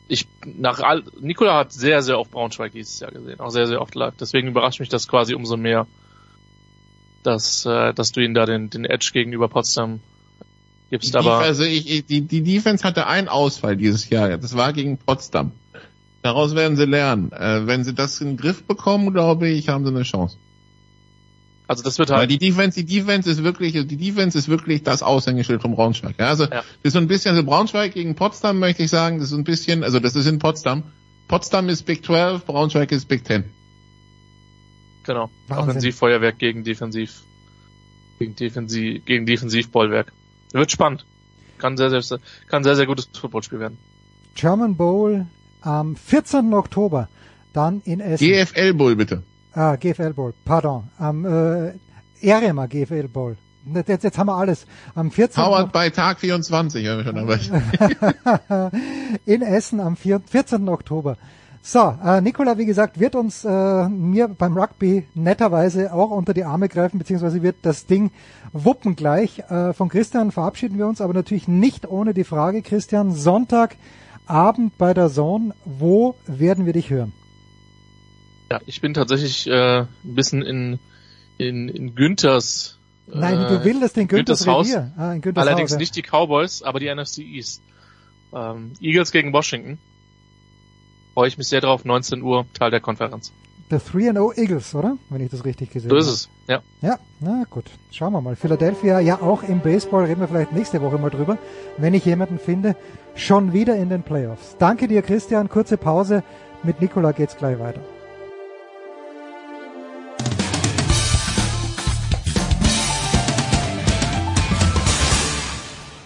Ich, 0.08 0.26
nach 0.44 0.80
all, 0.80 1.05
Nikola 1.20 1.56
hat 1.56 1.72
sehr, 1.72 2.02
sehr 2.02 2.18
oft 2.18 2.32
Braunschweig 2.32 2.72
dieses 2.72 2.98
Jahr 2.98 3.12
gesehen, 3.12 3.40
auch 3.40 3.50
sehr, 3.50 3.66
sehr 3.66 3.80
oft 3.80 3.94
live. 3.94 4.14
Deswegen 4.18 4.48
überrascht 4.48 4.80
mich 4.80 4.89
das 4.89 5.06
quasi 5.06 5.34
umso 5.34 5.56
mehr, 5.56 5.86
dass, 7.22 7.64
äh, 7.64 7.94
dass 7.94 8.12
du 8.12 8.20
ihn 8.20 8.34
da 8.34 8.44
den, 8.44 8.70
den 8.70 8.84
Edge 8.84 9.10
gegenüber 9.12 9.48
Potsdam 9.48 10.00
Gibst 10.90 11.14
Die, 11.14 11.18
aber, 11.18 11.39
also 11.39 11.62
ich, 11.62 11.89
ich, 11.89 12.06
die, 12.06 12.22
die 12.22 12.42
Defense 12.42 12.82
hatte 12.82 13.06
einen 13.06 13.28
Ausfall 13.28 13.76
dieses 13.76 14.10
Jahr. 14.10 14.36
Das 14.36 14.56
war 14.56 14.72
gegen 14.72 14.98
Potsdam. 14.98 15.52
Daraus 16.22 16.55
werden 16.55 16.76
sie 16.76 16.84
lernen. 16.84 17.30
Äh, 17.32 17.66
wenn 17.66 17.84
sie 17.84 17.94
das 17.94 18.20
in 18.20 18.28
den 18.28 18.36
Griff 18.36 18.64
bekommen, 18.64 19.12
glaube 19.12 19.48
ich, 19.48 19.68
haben 19.68 19.84
sie 19.84 19.92
eine 19.92 20.02
Chance. 20.02 20.36
Also 21.70 21.84
das 21.84 22.00
wird 22.00 22.10
Weil 22.10 22.18
halt, 22.18 22.31
die 22.32 22.39
Defense, 22.39 22.82
die 22.82 22.84
Defense 22.84 23.31
ist 23.31 23.44
wirklich, 23.44 23.74
die 23.74 23.97
Defense 23.97 24.36
ist 24.36 24.49
wirklich 24.49 24.82
das 24.82 25.05
Aushängeschild 25.05 25.62
vom 25.62 25.76
Braunschweig. 25.76 26.16
Ja, 26.18 26.26
also 26.26 26.47
das 26.47 26.65
ist 26.82 26.94
so 26.94 26.99
ein 26.99 27.07
bisschen, 27.07 27.31
also 27.31 27.44
Braunschweig 27.44 27.94
gegen 27.94 28.16
Potsdam 28.16 28.58
möchte 28.58 28.82
ich 28.82 28.90
sagen, 28.90 29.18
das 29.18 29.26
ist 29.26 29.31
so 29.31 29.36
ein 29.36 29.44
bisschen, 29.44 29.84
also 29.84 30.00
das 30.00 30.16
ist 30.16 30.26
in 30.26 30.40
Potsdam. 30.40 30.82
Potsdam 31.28 31.68
ist 31.68 31.84
Big 31.84 32.05
12, 32.05 32.44
Braunschweig 32.44 32.90
ist 32.90 33.07
Big 33.07 33.24
10. 33.24 33.44
genau, 35.05 35.31
Wahnsinn. 35.47 35.68
Offensivfeuerwerk 35.68 36.40
gegen 36.40 36.65
Defensiv, 36.65 37.23
gegen 38.18 38.34
Defensiv, 38.34 39.05
gegen 39.05 39.24
Defensivbollwerk. 39.24 40.12
Wird 40.52 40.73
spannend. 40.73 41.07
Kann 41.58 41.76
sehr, 41.76 41.90
sehr, 42.02 42.18
kann 42.49 42.65
sehr, 42.65 42.74
sehr 42.74 42.86
gutes 42.86 43.08
Footballspiel 43.16 43.60
werden. 43.60 43.78
German 44.34 44.74
Bowl 44.74 45.26
am 45.60 45.94
14. 45.94 46.52
Oktober. 46.52 47.08
Dann 47.52 47.81
in 47.84 48.00
Essen. 48.00 48.26
GFL 48.26 48.74
Bull 48.74 48.97
bitte. 48.97 49.23
Ah, 49.60 49.76
GFL 49.76 50.14
Bowl, 50.14 50.32
pardon. 50.42 50.84
Am 50.97 51.26
äh, 51.26 51.74
Erema 52.22 52.64
GFL 52.64 53.08
Bowl. 53.08 53.36
Jetzt, 53.86 54.05
jetzt 54.05 54.16
haben 54.16 54.28
wir 54.28 54.36
alles. 54.36 54.64
Am 54.94 55.10
14. 55.10 55.44
Howard 55.44 55.70
bei 55.70 55.90
Tag 55.90 56.18
24, 56.20 56.82
wenn 56.82 56.97
wir 56.97 57.05
schon 57.05 57.14
dabei 57.14 58.70
in 59.26 59.42
Essen 59.42 59.80
am 59.80 59.97
4, 59.97 60.22
14. 60.24 60.66
Oktober. 60.66 61.18
So, 61.60 61.94
äh, 62.02 62.22
Nikola, 62.22 62.56
wie 62.56 62.64
gesagt, 62.64 63.00
wird 63.00 63.14
uns 63.14 63.44
äh, 63.44 63.89
mir 63.90 64.28
beim 64.28 64.56
Rugby 64.56 65.06
netterweise 65.12 65.92
auch 65.92 66.10
unter 66.10 66.32
die 66.32 66.44
Arme 66.44 66.70
greifen, 66.70 66.97
beziehungsweise 66.98 67.42
wird 67.42 67.56
das 67.60 67.84
Ding 67.84 68.12
wuppen 68.55 68.97
gleich. 68.97 69.40
Äh, 69.50 69.74
von 69.74 69.90
Christian 69.90 70.32
verabschieden 70.32 70.78
wir 70.78 70.86
uns, 70.86 71.02
aber 71.02 71.12
natürlich 71.12 71.48
nicht 71.48 71.86
ohne 71.86 72.14
die 72.14 72.24
Frage, 72.24 72.62
Christian, 72.62 73.12
Sonntagabend 73.14 74.78
bei 74.78 74.94
der 74.94 75.10
Zone, 75.10 75.52
wo 75.66 76.14
werden 76.26 76.64
wir 76.64 76.72
dich 76.72 76.89
hören? 76.89 77.12
Ja, 78.50 78.60
ich 78.66 78.80
bin 78.80 78.94
tatsächlich 78.94 79.46
äh, 79.46 79.80
ein 79.80 79.88
bisschen 80.02 80.42
in, 80.42 80.78
in, 81.38 81.68
in 81.68 81.94
Günthers 81.94 82.78
Nein, 83.06 83.40
äh, 83.40 83.48
du 83.48 83.64
willst 83.64 83.96
in 83.96 84.08
Günthers 84.08 84.46
Haus. 84.46 84.66
Revier. 84.68 84.92
Ah, 84.96 85.12
in 85.12 85.20
Günthers 85.20 85.46
Allerdings 85.46 85.70
Haus, 85.70 85.74
ja. 85.76 85.78
nicht 85.78 85.96
die 85.96 86.02
Cowboys, 86.02 86.62
aber 86.62 86.80
die 86.80 86.92
NFC 86.92 87.18
East. 87.18 87.62
Ähm, 88.32 88.72
Eagles 88.80 89.10
gegen 89.12 89.32
Washington. 89.32 89.78
Freue 91.14 91.28
ich 91.28 91.38
mich 91.38 91.48
sehr 91.48 91.60
drauf, 91.60 91.84
19 91.84 92.22
Uhr, 92.22 92.46
Teil 92.54 92.70
der 92.70 92.80
Konferenz. 92.80 93.32
The 93.70 93.76
3-0 93.76 94.36
Eagles, 94.36 94.74
oder? 94.74 94.96
Wenn 95.10 95.20
ich 95.20 95.30
das 95.30 95.44
richtig 95.44 95.70
gesehen 95.70 95.90
So 95.90 95.96
habe. 95.96 96.04
ist 96.04 96.10
es, 96.12 96.28
ja. 96.48 96.60
Ja, 96.82 96.98
na 97.20 97.44
gut. 97.50 97.66
Schauen 97.92 98.12
wir 98.12 98.20
mal. 98.20 98.34
Philadelphia, 98.34 98.98
ja 99.00 99.20
auch 99.20 99.44
im 99.44 99.60
Baseball, 99.60 100.04
reden 100.06 100.20
wir 100.20 100.28
vielleicht 100.28 100.52
nächste 100.52 100.80
Woche 100.82 100.98
mal 100.98 101.10
drüber, 101.10 101.38
wenn 101.76 101.94
ich 101.94 102.04
jemanden 102.04 102.38
finde, 102.40 102.74
schon 103.14 103.52
wieder 103.52 103.76
in 103.76 103.88
den 103.88 104.02
Playoffs. 104.02 104.56
Danke 104.58 104.88
dir, 104.88 105.02
Christian. 105.02 105.48
Kurze 105.48 105.76
Pause. 105.76 106.24
Mit 106.64 106.80
Nikola 106.80 107.12
geht's 107.12 107.36
gleich 107.36 107.58
weiter. 107.60 107.80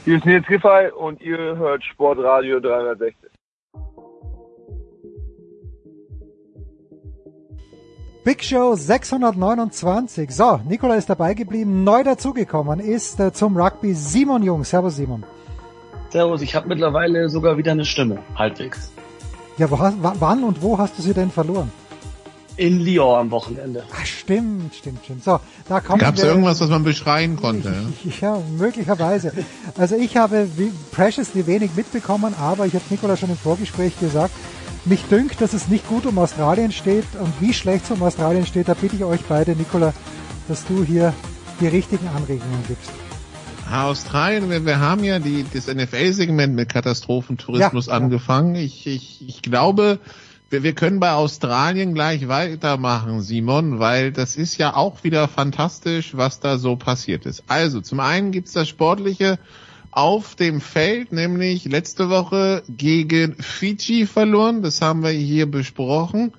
Hier 0.05 0.19
ist 0.19 0.27
Nils 0.27 0.47
Giffey 0.47 0.91
und 0.99 1.23
ihr 1.23 1.39
hört 1.39 1.83
Sportradio 1.83 2.61
360. 2.61 3.31
Big 8.23 8.45
Show 8.45 8.75
629. 8.75 10.31
So, 10.31 10.61
Nikola 10.69 10.97
ist 10.97 11.09
dabei 11.09 11.33
geblieben. 11.33 11.85
Neu 11.85 12.05
dazugekommen 12.05 12.81
ist 12.81 13.19
äh, 13.19 13.33
zum 13.33 13.57
Rugby 13.57 13.95
Simon 13.95 14.43
Jung. 14.43 14.65
Servus, 14.65 14.97
Simon. 14.97 15.25
Servus, 16.11 16.43
ich 16.43 16.55
habe 16.55 16.69
mittlerweile 16.69 17.31
sogar 17.31 17.57
wieder 17.57 17.73
eine 17.73 17.87
Stimme, 17.87 18.19
halbwegs. 18.35 18.93
Ja, 19.57 19.71
wo 19.71 19.79
hast, 19.79 19.97
wann 20.01 20.45
und 20.45 20.61
wo 20.61 20.77
hast 20.77 20.99
du 20.99 21.03
sie 21.03 21.15
denn 21.15 21.31
verloren? 21.31 21.73
In 22.57 22.81
Lyon 22.81 23.19
am 23.19 23.31
Wochenende. 23.33 23.83
Ah, 23.91 24.05
stimmt, 24.05 24.75
stimmt, 24.75 25.01
stimmt. 25.05 25.25
So, 25.25 25.41
da 25.69 25.81
kommen 25.81 25.99
Gab 25.99 26.17
es 26.17 26.23
irgendwas, 26.23 26.61
was 26.61 26.69
man 26.69 26.85
beschreien 26.85 27.37
konnte? 27.37 27.75
Ja? 28.05 28.13
Ja, 28.21 28.43
möglicherweise. 28.57 29.33
Also 29.77 29.97
ich 29.97 30.17
habe 30.17 30.49
wie 30.57 30.71
preciously 30.93 31.47
wenig 31.47 31.73
mitbekommen, 31.75 32.33
aber 32.39 32.67
ich 32.67 32.75
habe 32.75 32.85
Nikola 32.91 33.17
schon 33.17 33.31
im 33.31 33.37
Vorgespräch 33.37 33.99
gesagt, 33.99 34.33
mich 34.85 35.03
dünkt, 35.05 35.41
dass 35.41 35.53
es 35.53 35.69
nicht 35.69 35.89
gut 35.89 36.07
um 36.07 36.17
Australien 36.19 36.71
steht 36.71 37.07
und 37.19 37.33
wie 37.41 37.53
schlecht 37.53 37.87
es 37.87 37.91
um 37.91 38.03
Australien 38.03 38.47
steht, 38.47 38.69
da 38.69 38.75
bitte 38.75 38.97
ich 38.97 39.05
euch 39.05 39.21
beide, 39.29 39.57
Nikola, 39.57 39.93
dass 40.47 40.65
du 40.67 40.85
hier 40.85 41.13
die 41.61 41.67
richtigen 41.69 42.07
Anregungen 42.09 42.63
gibst. 42.69 42.91
Australien, 43.73 44.51
wir, 44.51 44.65
wir 44.65 44.79
haben 44.79 45.03
ja 45.03 45.19
die, 45.19 45.45
das 45.53 45.67
NFL-Segment 45.67 46.55
mit 46.55 46.69
Katastrophentourismus 46.69 47.87
Ja, 47.87 47.93
ja. 47.93 47.99
angefangen. 47.99 48.55
Ich, 48.55 48.87
ich, 48.87 49.27
ich 49.27 49.43
glaube, 49.43 49.99
wir, 50.51 50.63
wir 50.63 50.75
können 50.75 51.01
bei 51.01 51.13
Australien 51.13 51.95
gleich 51.95 52.29
weitermachen, 52.29 53.21
Simon, 53.21 53.79
weil 53.79 54.13
das 54.13 54.37
ist 54.37 54.59
ja 54.59 54.75
auch 54.77 55.05
wieder 55.05 55.29
fantastisch, 55.29 56.17
was 56.17 56.41
da 56.41 56.59
so 56.59 56.77
passiert 56.77 57.27
ist. 57.27 57.45
Also, 57.49 57.81
zum 57.81 58.01
einen 58.01 58.31
gibt's 58.31 58.53
das 58.53 58.69
Sportliche 58.69 59.39
auf 59.91 60.35
dem 60.35 60.61
Feld, 60.61 61.13
nämlich 61.13 61.65
letzte 61.65 62.11
Woche 62.11 62.63
gegen 62.69 63.37
Fiji 63.37 64.07
verloren. 64.07 64.63
Das 64.63 64.81
haben 64.81 65.03
wir 65.03 65.11
hier 65.11 65.51
besprochen. 65.51 66.33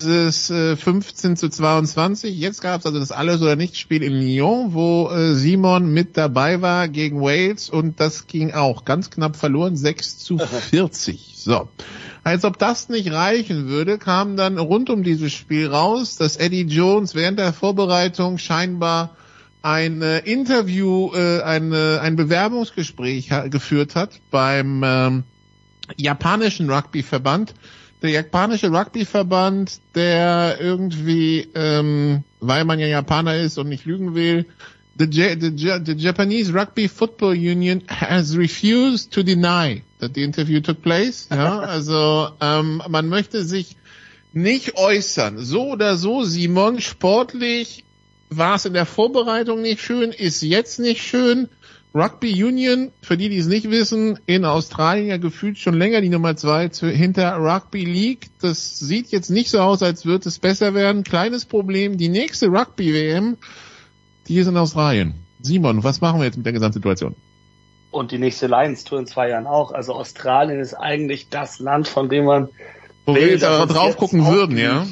Dieses 0.00 0.50
äh, 0.50 0.76
15 0.76 1.36
zu 1.36 1.48
22. 1.48 2.38
Jetzt 2.38 2.60
gab 2.60 2.80
es 2.80 2.86
also 2.86 2.98
das 2.98 3.12
Alles- 3.12 3.40
oder 3.40 3.56
Nichts-Spiel 3.56 4.02
in 4.02 4.12
Lyon, 4.12 4.74
wo 4.74 5.08
äh, 5.08 5.34
Simon 5.34 5.92
mit 5.92 6.16
dabei 6.16 6.60
war 6.60 6.88
gegen 6.88 7.20
Wales 7.20 7.70
und 7.70 7.98
das 7.98 8.26
ging 8.26 8.52
auch 8.52 8.84
ganz 8.84 9.10
knapp 9.10 9.36
verloren, 9.36 9.76
6 9.76 10.18
zu 10.18 10.38
40. 10.38 11.34
So. 11.36 11.68
Als 12.24 12.44
ob 12.44 12.58
das 12.58 12.88
nicht 12.88 13.12
reichen 13.12 13.68
würde, 13.68 13.98
kam 13.98 14.36
dann 14.36 14.58
rund 14.58 14.90
um 14.90 15.02
dieses 15.02 15.32
Spiel 15.32 15.68
raus, 15.68 16.16
dass 16.16 16.36
Eddie 16.36 16.62
Jones 16.62 17.14
während 17.14 17.38
der 17.38 17.52
Vorbereitung 17.52 18.38
scheinbar 18.38 19.16
ein 19.62 20.02
äh, 20.02 20.18
Interview, 20.18 21.12
äh, 21.14 21.42
ein, 21.42 21.72
äh, 21.72 21.98
ein 21.98 22.16
Bewerbungsgespräch 22.16 23.32
ha 23.32 23.48
geführt 23.48 23.96
hat 23.96 24.20
beim 24.30 24.82
ähm, 24.84 25.24
japanischen 25.96 26.70
Rugbyverband. 26.70 27.54
Der 28.02 28.10
japanische 28.10 28.70
Rugbyverband, 28.70 29.80
der 29.94 30.58
irgendwie, 30.60 31.48
ähm, 31.54 32.24
weil 32.40 32.64
man 32.64 32.78
ja 32.78 32.86
Japaner 32.86 33.36
ist 33.36 33.58
und 33.58 33.68
nicht 33.68 33.86
lügen 33.86 34.14
will, 34.14 34.44
the, 34.98 35.06
Ja- 35.10 35.38
the, 35.38 35.52
Ja- 35.56 35.80
the 35.84 35.92
Japanese 35.92 36.52
Rugby 36.54 36.88
Football 36.88 37.32
Union 37.32 37.82
has 37.88 38.36
refused 38.36 39.12
to 39.12 39.22
deny 39.22 39.82
that 40.00 40.12
the 40.14 40.22
interview 40.22 40.60
took 40.60 40.82
place. 40.82 41.28
Ja, 41.30 41.58
also 41.60 42.28
ähm, 42.40 42.82
man 42.88 43.08
möchte 43.08 43.44
sich 43.44 43.76
nicht 44.32 44.76
äußern. 44.76 45.38
So 45.38 45.72
oder 45.72 45.96
so, 45.96 46.22
Simon, 46.22 46.80
sportlich 46.82 47.82
war 48.28 48.56
es 48.56 48.66
in 48.66 48.74
der 48.74 48.84
Vorbereitung 48.86 49.62
nicht 49.62 49.80
schön, 49.80 50.12
ist 50.12 50.42
jetzt 50.42 50.78
nicht 50.80 51.02
schön. 51.02 51.48
Rugby 51.96 52.44
Union, 52.44 52.92
für 53.00 53.16
die, 53.16 53.30
die 53.30 53.38
es 53.38 53.46
nicht 53.46 53.70
wissen, 53.70 54.18
in 54.26 54.44
Australien 54.44 55.06
ja 55.06 55.16
gefühlt 55.16 55.56
schon 55.56 55.72
länger 55.72 56.02
die 56.02 56.10
Nummer 56.10 56.36
zwei 56.36 56.68
hinter 56.68 57.36
Rugby 57.36 57.86
League. 57.86 58.28
Das 58.42 58.78
sieht 58.78 59.08
jetzt 59.08 59.30
nicht 59.30 59.48
so 59.48 59.60
aus, 59.60 59.82
als 59.82 60.04
würde 60.04 60.28
es 60.28 60.38
besser 60.38 60.74
werden. 60.74 61.04
Kleines 61.04 61.46
Problem, 61.46 61.96
die 61.96 62.10
nächste 62.10 62.48
Rugby-WM, 62.48 63.38
die 64.28 64.36
ist 64.36 64.46
in 64.46 64.58
Australien. 64.58 65.14
Simon, 65.40 65.84
was 65.84 66.02
machen 66.02 66.20
wir 66.20 66.26
jetzt 66.26 66.36
mit 66.36 66.44
der 66.44 66.52
Gesamtsituation? 66.52 67.14
Und 67.90 68.12
die 68.12 68.18
nächste 68.18 68.46
Lions 68.46 68.84
Tour 68.84 68.98
in 68.98 69.06
zwei 69.06 69.30
Jahren 69.30 69.46
auch. 69.46 69.72
Also 69.72 69.94
Australien 69.94 70.60
ist 70.60 70.74
eigentlich 70.74 71.30
das 71.30 71.60
Land, 71.60 71.88
von 71.88 72.10
dem 72.10 72.26
man 72.26 72.48
Wo 73.06 73.14
wir 73.14 73.22
will, 73.22 73.30
jetzt 73.30 73.42
dass 73.42 73.58
aber 73.58 73.72
drauf 73.72 73.88
jetzt 73.88 73.96
gucken 73.96 74.26
würden, 74.26 74.58
ja? 74.58 74.86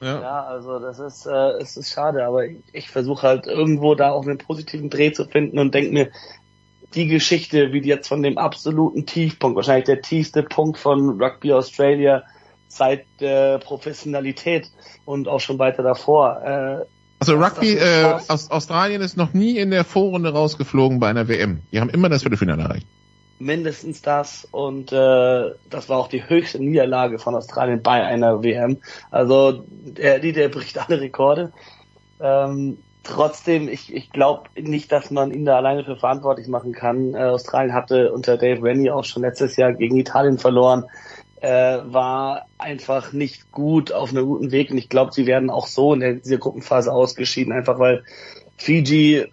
Ja. 0.00 0.20
Ja, 0.20 0.44
also 0.44 0.78
das 0.78 0.98
ist, 0.98 1.26
äh, 1.26 1.52
es 1.60 1.76
ist 1.76 1.90
schade, 1.90 2.24
aber 2.26 2.46
ich, 2.46 2.58
ich 2.72 2.90
versuche 2.90 3.26
halt 3.26 3.46
irgendwo 3.46 3.94
da 3.94 4.10
auch 4.10 4.26
einen 4.26 4.38
positiven 4.38 4.90
Dreh 4.90 5.12
zu 5.12 5.24
finden 5.24 5.58
und 5.58 5.74
denke 5.74 5.92
mir, 5.92 6.10
die 6.94 7.06
Geschichte, 7.06 7.72
wie 7.72 7.80
die 7.80 7.88
jetzt 7.88 8.08
von 8.08 8.22
dem 8.22 8.38
absoluten 8.38 9.06
Tiefpunkt, 9.06 9.56
wahrscheinlich 9.56 9.86
der 9.86 10.02
tiefste 10.02 10.42
Punkt 10.42 10.78
von 10.78 11.20
Rugby 11.20 11.52
Australia 11.52 12.22
seit 12.68 13.06
der 13.20 13.58
Professionalität 13.58 14.70
und 15.04 15.28
auch 15.28 15.40
schon 15.40 15.58
weiter 15.58 15.82
davor. 15.82 16.42
Äh, 16.44 16.84
Also 17.18 17.36
Rugby, 17.36 17.74
äh, 17.74 18.04
aus 18.28 18.50
Australien 18.50 19.00
ist 19.00 19.16
noch 19.16 19.32
nie 19.32 19.56
in 19.56 19.70
der 19.70 19.84
Vorrunde 19.84 20.32
rausgeflogen 20.32 21.00
bei 21.00 21.08
einer 21.08 21.28
WM. 21.28 21.60
Die 21.72 21.80
haben 21.80 21.90
immer 21.90 22.08
das 22.08 22.22
Viertelfinale 22.22 22.62
erreicht. 22.62 22.86
Mindestens 23.38 24.02
das 24.02 24.46
und 24.50 24.92
äh, 24.92 25.50
das 25.70 25.88
war 25.88 25.98
auch 25.98 26.08
die 26.08 26.28
höchste 26.28 26.62
Niederlage 26.62 27.18
von 27.18 27.34
Australien 27.34 27.82
bei 27.82 28.02
einer 28.02 28.42
WM. 28.42 28.78
Also 29.10 29.64
der, 29.68 30.18
der 30.18 30.48
bricht 30.48 30.78
alle 30.78 31.00
Rekorde. 31.00 31.52
Ähm, 32.20 32.78
trotzdem, 33.02 33.68
ich, 33.68 33.94
ich 33.94 34.10
glaube 34.10 34.48
nicht, 34.56 34.90
dass 34.90 35.10
man 35.10 35.32
ihn 35.32 35.44
da 35.44 35.56
alleine 35.56 35.84
für 35.84 35.96
verantwortlich 35.96 36.48
machen 36.48 36.72
kann. 36.72 37.14
Äh, 37.14 37.18
Australien 37.18 37.74
hatte 37.74 38.12
unter 38.12 38.36
Dave 38.36 38.62
Rennie 38.62 38.90
auch 38.90 39.04
schon 39.04 39.22
letztes 39.22 39.56
Jahr 39.56 39.72
gegen 39.72 39.96
Italien 39.96 40.38
verloren, 40.38 40.84
äh, 41.40 41.78
war 41.84 42.46
einfach 42.58 43.12
nicht 43.12 43.52
gut 43.52 43.92
auf 43.92 44.10
einem 44.10 44.26
guten 44.26 44.50
Weg 44.50 44.70
und 44.70 44.78
ich 44.78 44.88
glaube, 44.88 45.12
sie 45.12 45.26
werden 45.26 45.50
auch 45.50 45.66
so 45.66 45.94
in 45.94 46.00
der, 46.00 46.14
dieser 46.14 46.38
Gruppenphase 46.38 46.92
ausgeschieden, 46.92 47.52
einfach 47.52 47.78
weil 47.78 48.02
Fiji 48.56 49.26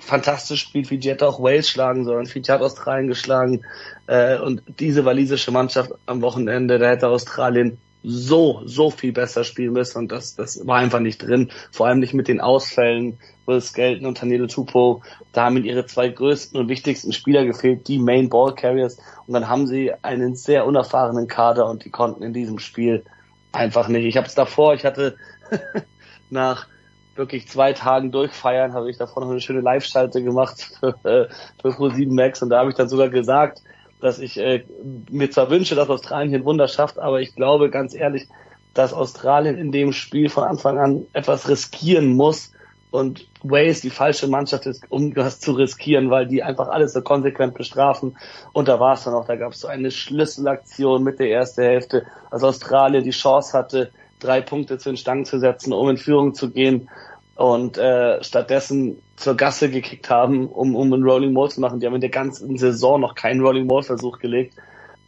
fantastisch 0.00 0.62
spielt. 0.62 0.88
Fiji 0.88 1.10
hätte 1.10 1.28
auch 1.28 1.42
Wales 1.42 1.68
schlagen 1.68 2.04
sollen. 2.04 2.26
Fiji 2.26 2.46
hat 2.46 2.62
Australien 2.62 3.08
geschlagen. 3.08 3.62
Äh, 4.06 4.38
und 4.38 4.62
diese 4.80 5.04
walisische 5.04 5.50
Mannschaft 5.50 5.92
am 6.06 6.22
Wochenende, 6.22 6.78
da 6.78 6.88
hätte 6.88 7.08
Australien 7.08 7.78
so, 8.02 8.62
so 8.64 8.90
viel 8.90 9.12
besser 9.12 9.44
spielen 9.44 9.72
müssen. 9.72 9.98
Und 9.98 10.12
das, 10.12 10.34
das 10.34 10.66
war 10.66 10.78
einfach 10.78 11.00
nicht 11.00 11.22
drin. 11.22 11.50
Vor 11.70 11.86
allem 11.86 12.00
nicht 12.00 12.14
mit 12.14 12.28
den 12.28 12.40
Ausfällen. 12.40 13.18
Will 13.46 13.60
Skelton 13.60 14.06
und 14.06 14.18
Tanelo 14.18 14.46
Tupo, 14.46 15.02
da 15.32 15.46
haben 15.46 15.62
ihre 15.64 15.84
zwei 15.84 16.08
größten 16.08 16.58
und 16.58 16.68
wichtigsten 16.68 17.12
Spieler 17.12 17.44
gefehlt, 17.44 17.88
die 17.88 17.98
Main 17.98 18.28
Ball 18.28 18.54
Carriers. 18.54 18.98
Und 19.26 19.34
dann 19.34 19.48
haben 19.48 19.66
sie 19.66 19.92
einen 20.02 20.36
sehr 20.36 20.66
unerfahrenen 20.66 21.26
Kader 21.26 21.68
und 21.68 21.84
die 21.84 21.90
konnten 21.90 22.22
in 22.22 22.32
diesem 22.32 22.58
Spiel 22.58 23.04
einfach 23.52 23.88
nicht. 23.88 24.04
Ich 24.04 24.16
habe 24.16 24.28
es 24.28 24.34
davor, 24.34 24.74
ich 24.74 24.84
hatte 24.84 25.16
nach 26.30 26.68
wirklich 27.16 27.48
zwei 27.48 27.72
Tagen 27.72 28.12
durchfeiern, 28.12 28.72
habe 28.72 28.90
ich 28.90 28.98
davor 28.98 29.22
noch 29.24 29.30
eine 29.30 29.40
schöne 29.40 29.60
Live-Schalte 29.60 30.22
gemacht 30.22 30.70
für, 30.80 30.94
für 31.02 31.28
Pro7 31.62 32.12
Max 32.12 32.42
und 32.42 32.50
da 32.50 32.60
habe 32.60 32.70
ich 32.70 32.76
dann 32.76 32.88
sogar 32.88 33.08
gesagt, 33.08 33.62
dass 34.00 34.18
ich 34.18 34.38
äh, 34.38 34.64
mir 35.10 35.30
zwar 35.30 35.50
wünsche, 35.50 35.74
dass 35.74 35.90
Australien 35.90 36.30
hier 36.30 36.38
ein 36.38 36.44
Wunder 36.44 36.68
schafft, 36.68 36.98
aber 36.98 37.20
ich 37.20 37.34
glaube 37.34 37.70
ganz 37.70 37.94
ehrlich, 37.94 38.28
dass 38.74 38.92
Australien 38.92 39.58
in 39.58 39.72
dem 39.72 39.92
Spiel 39.92 40.28
von 40.28 40.44
Anfang 40.44 40.78
an 40.78 41.06
etwas 41.12 41.48
riskieren 41.48 42.16
muss 42.16 42.52
und 42.90 43.26
Wales 43.42 43.80
die 43.80 43.90
falsche 43.90 44.26
Mannschaft 44.26 44.66
ist, 44.66 44.84
um 44.90 45.14
das 45.14 45.40
zu 45.40 45.52
riskieren, 45.52 46.10
weil 46.10 46.26
die 46.26 46.42
einfach 46.42 46.68
alles 46.68 46.92
so 46.92 47.02
konsequent 47.02 47.54
bestrafen. 47.54 48.16
Und 48.52 48.68
da 48.68 48.80
war 48.80 48.94
es 48.94 49.04
dann 49.04 49.14
auch, 49.14 49.26
da 49.26 49.36
gab 49.36 49.52
es 49.52 49.60
so 49.60 49.68
eine 49.68 49.90
Schlüsselaktion 49.90 51.02
mit 51.02 51.18
der 51.18 51.30
ersten 51.30 51.62
Hälfte, 51.62 52.06
als 52.30 52.42
Australien 52.42 53.04
die 53.04 53.10
Chance 53.10 53.56
hatte, 53.56 53.90
drei 54.20 54.40
Punkte 54.40 54.78
zu 54.78 54.90
den 54.90 54.96
Stangen 54.96 55.24
zu 55.24 55.38
setzen, 55.38 55.72
um 55.72 55.88
in 55.90 55.96
Führung 55.96 56.34
zu 56.34 56.50
gehen 56.50 56.88
und 57.34 57.78
äh, 57.78 58.22
stattdessen 58.22 59.00
zur 59.16 59.36
Gasse 59.36 59.70
gekickt 59.70 60.10
haben, 60.10 60.46
um, 60.46 60.76
um 60.76 60.92
einen 60.92 61.02
Rolling 61.02 61.32
Maul 61.32 61.50
zu 61.50 61.60
machen. 61.60 61.80
Die 61.80 61.86
haben 61.86 61.94
in 61.94 62.00
der 62.00 62.10
ganzen 62.10 62.56
Saison 62.58 63.00
noch 63.00 63.14
keinen 63.14 63.40
Rolling 63.40 63.66
Maul 63.66 63.82
Versuch 63.82 64.18
gelegt 64.18 64.54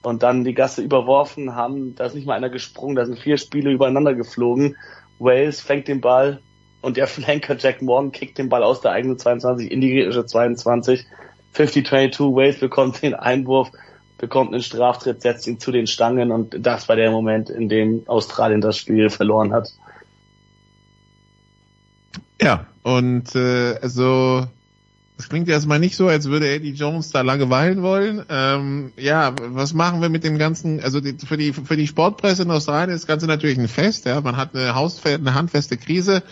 und 0.03 0.23
dann 0.23 0.45
die 0.45 0.55
Gasse 0.55 0.83
überworfen 0.83 1.55
haben. 1.55 1.95
Da 1.95 2.07
ist 2.07 2.15
nicht 2.15 2.27
mal 2.27 2.35
einer 2.35 2.51
gesprungen, 2.51 2.97
da 2.97 3.05
sind 3.05 3.19
vier 3.19 3.37
Spiele 3.37 3.71
übereinander 3.71 4.15
geflogen. 4.15 4.77
Wales 5.19 5.61
fängt 5.61 5.89
den 5.89 6.01
Ball 6.01 6.41
und 6.81 6.97
der 6.97 7.07
Flanker 7.07 7.57
Jack 7.59 7.83
Morgan 7.83 8.13
kickt 8.13 8.39
den 8.39 8.49
Ball 8.49 8.63
aus 8.63 8.81
der 8.81 8.93
eigenen 8.93 9.19
22 9.19 9.71
in 9.71 9.81
die 9.81 9.91
gegnerische 9.91 10.27
22. 10.27 11.05
50-22, 11.55 12.35
Wales 12.35 12.61
bekommt 12.61 13.03
den 13.03 13.15
Einwurf, 13.15 13.71
bekommt 14.23 14.53
einen 14.53 14.63
Straftritt, 14.63 15.21
setzt 15.21 15.49
ihn 15.49 15.59
zu 15.59 15.73
den 15.73 15.89
Stangen 15.89 16.31
und 16.31 16.65
das 16.65 16.89
war 16.89 16.95
der 16.95 17.11
Moment, 17.11 17.51
in 17.51 17.69
dem 17.69 18.05
Australien 18.07 18.61
das 18.61 18.77
Spiel 18.77 19.11
verloren 19.11 19.53
hat. 19.53 19.73
Ja, 22.41 22.67
und 22.85 23.35
äh, 23.35 23.75
also 23.83 24.47
das 25.17 25.29
klingt 25.29 25.49
erstmal 25.49 25.81
nicht 25.81 25.97
so, 25.97 26.07
als 26.07 26.29
würde 26.29 26.49
Eddie 26.49 26.71
Jones 26.71 27.11
da 27.11 27.23
lange 27.23 27.51
weilen 27.51 27.83
wollen. 27.83 28.25
Ähm, 28.29 28.93
ja, 28.97 29.35
was 29.41 29.75
machen 29.75 30.01
wir 30.01 30.09
mit 30.09 30.23
dem 30.23 30.39
ganzen, 30.39 30.81
also 30.81 31.01
die, 31.01 31.17
für 31.27 31.37
die 31.37 31.53
für 31.53 31.77
die 31.77 31.89
Sportpresse 31.89 32.45
in 32.45 32.51
Australien 32.53 32.91
ist 32.91 33.03
das 33.03 33.09
Ganze 33.09 33.27
natürlich 33.27 33.59
ein 33.59 33.67
Fest, 33.67 34.07
ja. 34.07 34.21
Man 34.21 34.37
hat 34.37 34.55
eine 34.55 34.77
hausfeste, 34.77 35.19
eine 35.19 35.35
handfeste 35.35 35.77
Krise. 35.77 36.23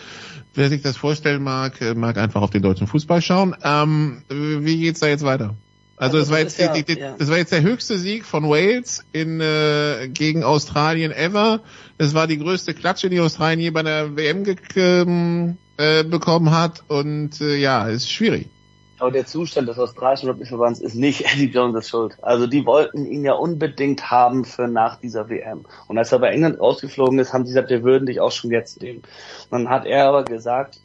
Wer 0.53 0.69
sich 0.69 0.81
das 0.81 0.95
vorstellen 0.95 1.43
mag, 1.43 1.81
äh, 1.81 1.93
mag 1.93 2.17
einfach 2.17 2.41
auf 2.41 2.51
den 2.51 2.61
deutschen 2.61 2.87
Fußball 2.87 3.21
schauen. 3.21 3.53
Ähm, 3.61 4.21
wie 4.29 4.79
geht's 4.79 5.01
da 5.01 5.07
jetzt 5.07 5.25
weiter? 5.25 5.55
Also, 6.01 6.17
Also 6.17 6.31
es 6.31 6.31
war 6.31 6.43
das 6.43 6.57
jetzt 6.57 6.59
ja- 6.59 6.73
die, 6.73 6.83
die, 6.95 6.99
ja. 6.99 7.15
das 7.17 7.29
war 7.29 7.37
jetzt 7.37 7.51
der 7.51 7.61
höchste 7.61 7.97
Sieg 7.99 8.25
von 8.25 8.49
Wales 8.49 9.05
in 9.11 9.39
äh, 9.39 10.09
gegen 10.11 10.43
Australien 10.43 11.11
ever. 11.11 11.61
Das 11.99 12.15
war 12.15 12.25
die 12.25 12.39
größte 12.39 12.73
Klatsche, 12.73 13.09
die 13.09 13.19
Australien 13.19 13.59
je 13.59 13.69
bei 13.69 13.83
der 13.83 14.15
WM 14.15 14.43
ge 14.43 14.55
ähm, 14.77 15.57
äh, 15.77 16.03
bekommen 16.03 16.49
hat 16.49 16.83
und 16.87 17.39
äh, 17.39 17.55
ja, 17.57 17.87
ist 17.87 18.09
schwierig. 18.11 18.47
Aber 18.97 19.11
der 19.11 19.27
Zustand 19.27 19.67
des 19.69 19.77
australischen 19.77 20.29
Rugbyverbands 20.29 20.79
ist 20.79 20.95
nicht 20.95 21.21
Eddie 21.33 21.51
Jones' 21.51 21.87
Schuld. 21.87 22.17
Also 22.23 22.47
die 22.47 22.65
wollten 22.65 23.05
ihn 23.05 23.23
ja 23.23 23.33
unbedingt 23.33 24.09
haben 24.09 24.43
für 24.43 24.67
nach 24.67 24.99
dieser 24.99 25.29
WM. 25.29 25.65
Und 25.87 25.99
als 25.99 26.11
er 26.11 26.17
bei 26.17 26.29
England 26.29 26.59
rausgeflogen 26.59 27.19
ist, 27.19 27.31
haben 27.31 27.45
sie 27.45 27.53
gesagt, 27.53 27.69
wir 27.69 27.83
würden 27.83 28.07
dich 28.07 28.19
auch 28.19 28.31
schon 28.31 28.49
jetzt 28.49 28.81
nehmen. 28.81 29.03
Dann 29.51 29.69
hat 29.69 29.85
er 29.85 30.07
aber 30.07 30.23
gesagt, 30.23 30.79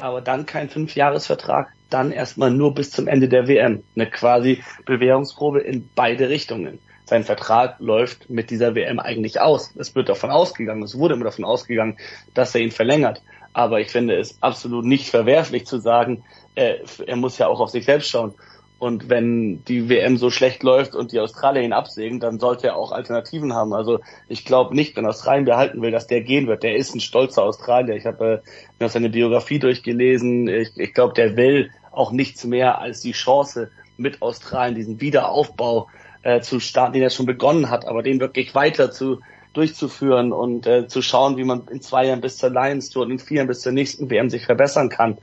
aber 0.00 0.20
dann 0.20 0.46
kein 0.46 0.68
Fünfjahresvertrag, 0.68 1.68
dann 1.94 2.10
erstmal 2.10 2.50
nur 2.50 2.74
bis 2.74 2.90
zum 2.90 3.06
Ende 3.06 3.28
der 3.28 3.46
WM. 3.46 3.84
Eine 3.94 4.10
quasi 4.10 4.62
Bewährungsprobe 4.84 5.60
in 5.60 5.88
beide 5.94 6.28
Richtungen. 6.28 6.80
Sein 7.06 7.22
Vertrag 7.22 7.76
läuft 7.78 8.28
mit 8.28 8.50
dieser 8.50 8.74
WM 8.74 8.98
eigentlich 8.98 9.40
aus. 9.40 9.72
Es 9.76 9.94
wird 9.94 10.08
davon 10.08 10.30
ausgegangen, 10.30 10.82
es 10.82 10.98
wurde 10.98 11.14
immer 11.14 11.24
davon 11.24 11.44
ausgegangen, 11.44 11.96
dass 12.34 12.54
er 12.54 12.62
ihn 12.62 12.72
verlängert. 12.72 13.22
Aber 13.52 13.80
ich 13.80 13.88
finde 13.88 14.16
es 14.16 14.42
absolut 14.42 14.84
nicht 14.84 15.08
verwerflich 15.08 15.66
zu 15.66 15.78
sagen, 15.78 16.24
äh, 16.56 16.78
er 17.06 17.16
muss 17.16 17.38
ja 17.38 17.46
auch 17.46 17.60
auf 17.60 17.70
sich 17.70 17.84
selbst 17.84 18.08
schauen. 18.08 18.34
Und 18.78 19.08
wenn 19.08 19.64
die 19.64 19.88
WM 19.88 20.16
so 20.16 20.30
schlecht 20.30 20.62
läuft 20.62 20.94
und 20.94 21.12
die 21.12 21.20
Australier 21.20 21.62
ihn 21.62 21.72
absägen, 21.72 22.20
dann 22.20 22.40
sollte 22.40 22.66
er 22.66 22.76
auch 22.76 22.90
Alternativen 22.90 23.54
haben. 23.54 23.72
Also 23.72 24.00
ich 24.28 24.44
glaube 24.44 24.74
nicht, 24.74 24.96
wenn 24.96 25.06
Australien 25.06 25.44
behalten 25.44 25.80
will, 25.80 25.92
dass 25.92 26.06
der 26.06 26.22
gehen 26.22 26.48
wird. 26.48 26.64
Der 26.64 26.76
ist 26.76 26.94
ein 26.94 27.00
stolzer 27.00 27.44
Australier. 27.44 27.94
Ich 27.94 28.04
habe 28.04 28.42
äh, 28.44 28.82
mir 28.82 28.88
seine 28.88 29.10
Biografie 29.10 29.58
durchgelesen. 29.58 30.48
Ich, 30.48 30.76
ich 30.76 30.92
glaube, 30.92 31.14
der 31.14 31.36
will 31.36 31.70
auch 31.96 32.12
nichts 32.12 32.44
mehr 32.44 32.78
als 32.78 33.00
die 33.00 33.12
Chance 33.12 33.70
mit 33.96 34.22
Australien 34.22 34.74
diesen 34.74 35.00
Wiederaufbau 35.00 35.88
äh, 36.22 36.40
zu 36.40 36.60
starten, 36.60 36.94
den 36.94 37.02
er 37.02 37.10
schon 37.10 37.26
begonnen 37.26 37.70
hat, 37.70 37.86
aber 37.86 38.02
den 38.02 38.20
wirklich 38.20 38.54
weiter 38.54 38.90
zu 38.90 39.20
durchzuführen 39.52 40.32
und 40.32 40.66
äh, 40.66 40.88
zu 40.88 41.00
schauen, 41.00 41.36
wie 41.36 41.44
man 41.44 41.68
in 41.68 41.80
zwei 41.80 42.06
Jahren 42.06 42.20
bis 42.20 42.36
zur 42.36 42.50
Lions 42.50 42.90
Tour 42.90 43.04
und 43.04 43.12
in 43.12 43.18
vier 43.18 43.38
Jahren 43.38 43.46
bis 43.46 43.60
zur 43.60 43.72
nächsten 43.72 44.10
WM 44.10 44.28
sich 44.28 44.44
verbessern 44.44 44.88
kann. 44.88 45.18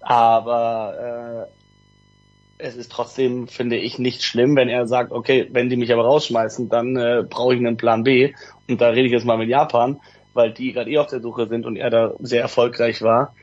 Aber 0.00 1.46
äh, 1.48 1.52
es 2.58 2.76
ist 2.76 2.90
trotzdem, 2.90 3.46
finde 3.46 3.76
ich, 3.76 3.98
nicht 3.98 4.24
schlimm, 4.24 4.56
wenn 4.56 4.68
er 4.68 4.86
sagt, 4.88 5.12
okay, 5.12 5.48
wenn 5.52 5.70
die 5.70 5.76
mich 5.76 5.92
aber 5.92 6.04
rausschmeißen, 6.04 6.68
dann 6.68 6.96
äh, 6.96 7.24
brauche 7.28 7.54
ich 7.54 7.60
einen 7.60 7.76
Plan 7.76 8.02
B. 8.02 8.34
Und 8.68 8.80
da 8.80 8.88
rede 8.88 9.06
ich 9.06 9.12
jetzt 9.12 9.24
mal 9.24 9.38
mit 9.38 9.48
Japan, 9.48 10.00
weil 10.34 10.52
die 10.52 10.72
gerade 10.72 10.90
eh 10.90 10.98
auf 10.98 11.06
der 11.06 11.20
Suche 11.20 11.46
sind 11.46 11.64
und 11.64 11.76
er 11.76 11.90
da 11.90 12.14
sehr 12.18 12.42
erfolgreich 12.42 13.00
war. 13.00 13.34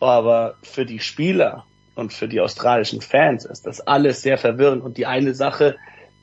Aber 0.00 0.54
für 0.62 0.86
die 0.86 1.00
Spieler 1.00 1.66
und 1.98 2.12
für 2.12 2.28
die 2.28 2.40
australischen 2.40 3.00
Fans 3.00 3.44
ist 3.44 3.66
das 3.66 3.80
alles 3.80 4.22
sehr 4.22 4.38
verwirrend. 4.38 4.84
Und 4.84 4.98
die 4.98 5.06
eine 5.06 5.34
Sache, 5.34 5.76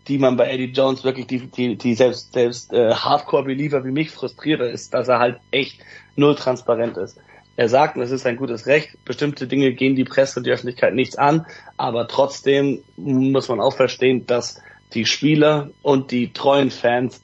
die 0.08 0.18
man 0.18 0.38
bei 0.38 0.50
Eddie 0.50 0.72
Jones 0.72 1.04
wirklich, 1.04 1.28
die, 1.28 1.48
die, 1.48 1.76
die 1.76 1.96
selbst, 1.96 2.32
selbst 2.32 2.72
äh, 2.72 2.94
Hardcore-Believer 2.94 3.84
wie 3.84 3.92
mich 3.92 4.12
frustriert, 4.12 4.62
ist, 4.62 4.94
dass 4.94 5.10
er 5.10 5.20
halt 5.20 5.40
echt 5.52 5.82
null 6.16 6.36
transparent 6.36 6.96
ist. 6.96 7.18
Er 7.58 7.68
sagt, 7.68 7.98
und 7.98 8.04
es 8.04 8.12
ist 8.12 8.26
ein 8.26 8.38
gutes 8.38 8.68
Recht, 8.68 9.04
bestimmte 9.04 9.48
Dinge 9.48 9.74
gehen 9.74 9.96
die 9.96 10.06
Presse 10.06 10.40
und 10.40 10.46
die 10.46 10.52
Öffentlichkeit 10.52 10.94
nichts 10.94 11.18
an, 11.18 11.46
aber 11.76 12.08
trotzdem 12.08 12.80
muss 12.96 13.50
man 13.50 13.60
auch 13.60 13.76
verstehen, 13.76 14.26
dass 14.28 14.62
die 14.94 15.06
Spieler 15.06 15.72
und 15.82 16.12
die 16.12 16.32
treuen 16.32 16.72
Fans 16.72 17.22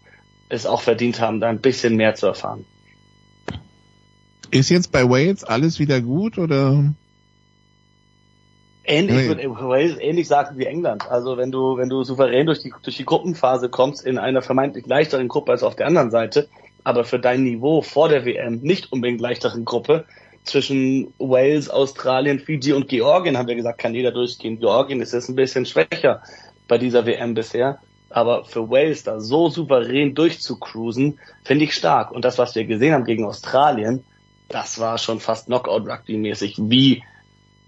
es 0.50 0.66
auch 0.66 0.82
verdient 0.82 1.22
haben, 1.22 1.40
da 1.40 1.48
ein 1.48 1.62
bisschen 1.62 1.96
mehr 1.96 2.16
zu 2.16 2.28
erfahren. 2.28 2.66
Ist 4.52 4.70
jetzt 4.70 4.92
bei 4.92 5.10
Wales 5.10 5.46
alles 5.46 5.80
wieder 5.80 6.02
gut 6.02 6.38
oder? 6.38 6.94
Ähnlich, 8.84 9.28
Nee. 9.28 9.28
wird 9.28 9.46
Wales 9.46 9.98
ähnlich 10.00 10.28
sagen 10.28 10.58
wie 10.58 10.66
England. 10.66 11.10
Also 11.10 11.38
wenn 11.38 11.52
du, 11.52 11.78
wenn 11.78 11.90
du 11.90 12.04
souverän 12.04 12.48
durch 12.48 12.62
die, 12.62 12.74
durch 12.82 12.98
die 12.98 13.06
Gruppenphase 13.06 13.70
kommst 13.70 14.06
in 14.06 14.18
einer 14.18 14.42
vermeintlich 14.42 14.88
leichteren 14.88 15.28
Gruppe 15.28 15.52
als 15.52 15.64
auf 15.64 15.76
der 15.76 15.88
anderen 15.88 16.10
Seite, 16.10 16.50
aber 16.84 17.04
für 17.04 17.20
dein 17.20 17.44
Niveau 17.44 17.82
vor 17.82 18.10
der 18.10 18.26
WM 18.26 18.60
nicht 18.62 18.92
unbedingt 18.92 19.22
leichteren 19.22 19.66
Gruppe, 19.66 20.06
zwischen 20.44 21.14
Wales, 21.20 21.70
Australien, 21.70 22.40
Fiji 22.40 22.74
und 22.74 22.88
Georgien 22.88 23.38
haben 23.38 23.48
wir 23.48 23.56
gesagt, 23.56 23.78
kann 23.78 23.94
jeder 23.94 24.12
durchgehen. 24.12 24.60
Georgien 24.60 25.02
ist 25.02 25.14
jetzt 25.14 25.30
ein 25.30 25.36
bisschen 25.36 25.66
schwächer 25.66 26.24
bei 26.68 26.78
dieser 26.78 27.06
WM 27.06 27.34
bisher. 27.34 27.80
Aber 28.10 28.44
für 28.44 28.70
Wales 28.70 29.04
da 29.04 29.20
so 29.20 29.50
souverän 29.50 30.16
durchzucruisen, 30.16 31.20
finde 31.44 31.66
ich 31.66 31.74
stark. 31.74 32.12
Und 32.12 32.26
das, 32.26 32.38
was 32.38 32.56
wir 32.56 32.66
gesehen 32.66 32.94
haben 32.94 33.06
gegen 33.06 33.24
Australien, 33.26 34.04
das 34.50 34.80
war 34.80 34.98
schon 34.98 35.20
fast 35.20 35.46
Knockout-Rugby-mäßig, 35.46 36.56
wie 36.58 37.04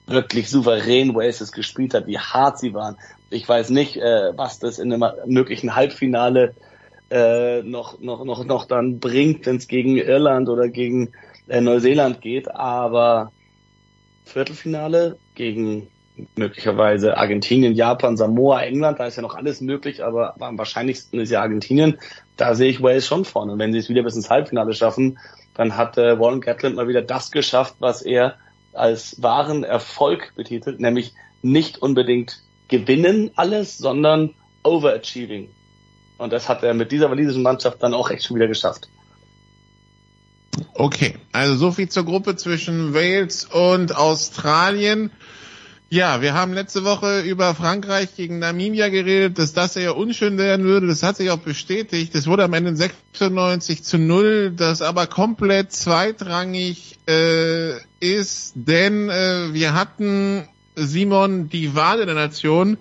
wirklich 0.06 0.50
souverän 0.50 1.16
Wales 1.16 1.42
es 1.42 1.52
gespielt 1.52 1.94
hat, 1.94 2.08
wie 2.08 2.18
hart 2.18 2.60
sie 2.60 2.74
waren. 2.74 2.98
Ich 3.30 3.48
weiß 3.48 3.70
nicht, 3.70 3.98
äh, 3.98 4.32
was 4.36 4.60
das 4.60 4.80
in 4.80 4.92
einem 4.92 5.06
möglichen 5.26 5.76
Halbfinale 5.76 6.54
äh, 7.10 7.62
noch, 7.64 8.00
noch, 8.00 8.26
noch, 8.26 8.44
noch 8.46 8.66
dann 8.66 9.00
bringt, 9.00 9.46
wenn 9.46 9.58
es 9.58 9.68
gegen 9.68 9.98
Irland 9.98 10.50
oder 10.50 10.68
gegen 10.68 11.14
äh, 11.48 11.62
Neuseeland 11.62 12.22
geht, 12.22 12.50
aber 12.54 13.32
Viertelfinale 14.26 15.18
gegen 15.36 15.88
möglicherweise 16.36 17.18
Argentinien, 17.18 17.74
Japan, 17.74 18.18
Samoa, 18.18 18.62
England, 18.62 19.00
da 19.00 19.08
ist 19.08 19.16
ja 19.16 19.22
noch 19.22 19.36
alles 19.36 19.62
möglich, 19.62 20.04
aber 20.04 20.36
am 20.40 20.58
wahrscheinlichsten 20.58 21.20
ist 21.20 21.32
ja 21.32 21.42
Argentinien. 21.42 21.98
Da 22.38 22.56
sehe 22.56 22.70
ich 22.70 22.82
Wales 22.82 23.08
schon 23.08 23.26
vorne. 23.26 23.54
Und 23.54 23.60
wenn 23.60 23.74
sie 23.74 23.80
es 23.80 23.90
wieder 23.90 24.04
bis 24.04 24.16
ins 24.16 24.30
Halbfinale 24.30 24.74
schaffen, 24.74 25.20
dann 25.56 25.76
hat 25.76 25.98
äh, 25.98 26.20
Warren 26.20 26.42
Gatland 26.42 26.76
mal 26.76 26.88
wieder 26.88 27.02
das 27.02 27.32
geschafft, 27.32 27.76
was 27.80 28.02
er 28.02 28.36
als 28.74 29.22
wahren 29.22 29.64
Erfolg 29.64 30.34
betitelt, 30.36 30.80
nämlich 30.80 31.14
nicht 31.42 31.82
unbedingt 31.82 32.42
gewinnen 32.68 33.32
alles, 33.36 33.78
sondern 33.78 34.34
overachieving. 34.64 35.50
Und 36.18 36.32
das 36.32 36.48
hat 36.48 36.64
er 36.64 36.74
mit 36.74 36.92
dieser 36.92 37.10
walisischen 37.10 37.44
Mannschaft 37.44 37.84
dann 37.84 37.94
auch 37.94 38.10
echt 38.10 38.26
schon 38.26 38.38
wieder 38.38 38.48
geschafft. 38.48 38.88
Okay, 40.74 41.16
also 41.32 41.56
so 41.56 41.72
viel 41.72 41.90
zur 41.90 42.06
Gruppe 42.06 42.36
zwischen 42.36 42.94
Wales 42.94 43.46
und 43.46 43.96
Australien. 43.96 45.12
Ja, 45.90 46.22
wir 46.22 46.34
haben 46.34 46.54
letzte 46.54 46.84
Woche 46.86 47.22
über 47.22 47.54
Frankreich 47.54 48.16
gegen 48.16 48.40
Namibia 48.40 48.90
geredet, 48.90 49.38
dass 49.38 49.54
das 49.54 49.76
eher 49.76 49.96
unschön 49.96 50.40
werden 50.40 50.66
würde. 50.66 50.88
Das 50.88 51.04
hat 51.04 51.18
sich 51.18 51.30
auch 51.30 51.38
bestätigt. 51.38 52.16
Es 52.16 52.26
wurde 52.26 52.44
am 52.44 52.54
Ende 52.54 52.76
96 52.76 53.84
zu 53.84 54.00
0, 54.00 54.54
das 54.56 54.82
aber 54.82 55.06
komplett 55.06 55.72
zweitrangig 55.72 56.98
äh, 57.06 57.74
ist, 58.04 58.54
denn 58.56 59.10
äh, 59.10 59.54
wir 59.54 59.74
hatten 59.74 60.48
Simon 60.76 61.50
die 61.50 61.74
Wade 61.76 62.06
der 62.06 62.16
Nation. 62.16 62.78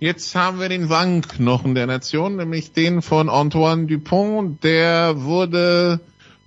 Jetzt 0.00 0.34
haben 0.34 0.60
wir 0.60 0.68
den 0.68 0.90
Wangenknochen 0.90 1.74
der 1.74 1.86
Nation, 1.86 2.36
nämlich 2.36 2.72
den 2.72 3.00
von 3.00 3.28
Antoine 3.28 3.86
Dupont. 3.86 4.62
Der 4.64 5.22
wurde 5.22 6.00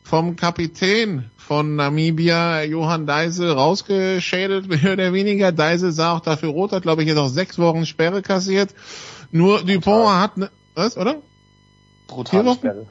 vom 0.04 0.36
Kapitän 0.36 1.32
von 1.38 1.78
Namibia, 1.78 2.64
Johann 2.64 3.08
Deise, 3.08 3.54
rausgeschädelt, 3.54 4.68
mehr 4.84 4.94
oder 4.94 5.14
weniger. 5.14 5.52
Deise 5.52 5.92
sah 5.92 6.18
auch 6.18 6.20
dafür 6.20 6.50
rot, 6.50 6.74
hat, 6.74 6.84
glaube 6.84 7.02
ich, 7.02 7.08
jetzt 7.08 7.18
auch 7.18 7.30
sechs 7.30 7.58
Wochen 7.58 7.86
Sperre 7.86 8.22
kassiert. 8.22 8.76
Nur 9.32 9.64
Dupont 9.64 10.10
hat, 10.10 10.38
ne, 10.38 10.52
was, 10.76 10.98
oder? 10.98 11.16
Brutale 12.08 12.54
Sperre. 12.54 12.86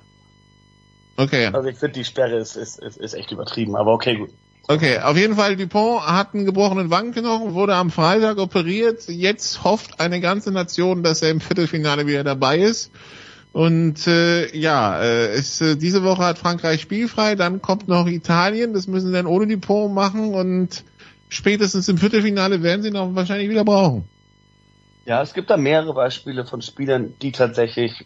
Okay. 1.17 1.47
Also 1.47 1.69
ich 1.69 1.77
finde, 1.77 1.95
die 1.95 2.05
Sperre 2.05 2.37
ist, 2.39 2.57
ist, 2.57 2.79
ist, 2.79 2.97
ist 2.97 3.15
echt 3.15 3.31
übertrieben, 3.31 3.77
aber 3.77 3.93
okay, 3.93 4.17
gut. 4.17 4.31
Okay, 4.71 4.99
auf 4.99 5.17
jeden 5.17 5.35
Fall, 5.35 5.57
Dupont 5.57 6.03
hat 6.07 6.35
einen 6.35 6.45
gebrochenen 6.45 6.91
Wangenknochen, 6.91 7.55
wurde 7.55 7.75
am 7.75 7.91
Freitag 7.91 8.37
operiert. 8.37 9.09
Jetzt 9.09 9.65
hofft 9.65 9.99
eine 9.99 10.21
ganze 10.21 10.53
Nation, 10.53 11.03
dass 11.03 11.23
er 11.23 11.31
im 11.31 11.41
Viertelfinale 11.41 12.07
wieder 12.07 12.23
dabei 12.23 12.59
ist. 12.59 12.91
Und 13.53 14.07
äh, 14.07 14.55
ja, 14.55 15.01
äh, 15.01 15.29
es, 15.29 15.63
äh, 15.63 15.77
diese 15.77 16.05
Woche 16.05 16.23
hat 16.23 16.39
Frankreich 16.39 16.83
spielfrei, 16.83 17.35
dann 17.35 17.63
kommt 17.63 17.89
noch 17.89 18.07
Italien, 18.07 18.75
das 18.75 18.87
müssen 18.87 19.07
sie 19.07 19.13
dann 19.15 19.27
ohne 19.27 19.47
Dupont 19.47 19.95
machen 19.95 20.35
und 20.35 20.85
spätestens 21.31 21.89
im 21.89 21.97
Viertelfinale 21.97 22.63
werden 22.63 22.83
sie 22.83 22.91
ihn 22.91 22.97
auch 22.97 23.15
wahrscheinlich 23.15 23.49
wieder 23.49 23.65
brauchen. 23.65 24.05
Ja, 25.07 25.23
es 25.23 25.33
gibt 25.33 25.49
da 25.49 25.57
mehrere 25.57 25.95
Beispiele 25.95 26.45
von 26.45 26.61
Spielern, 26.61 27.15
die 27.23 27.33
tatsächlich 27.33 28.05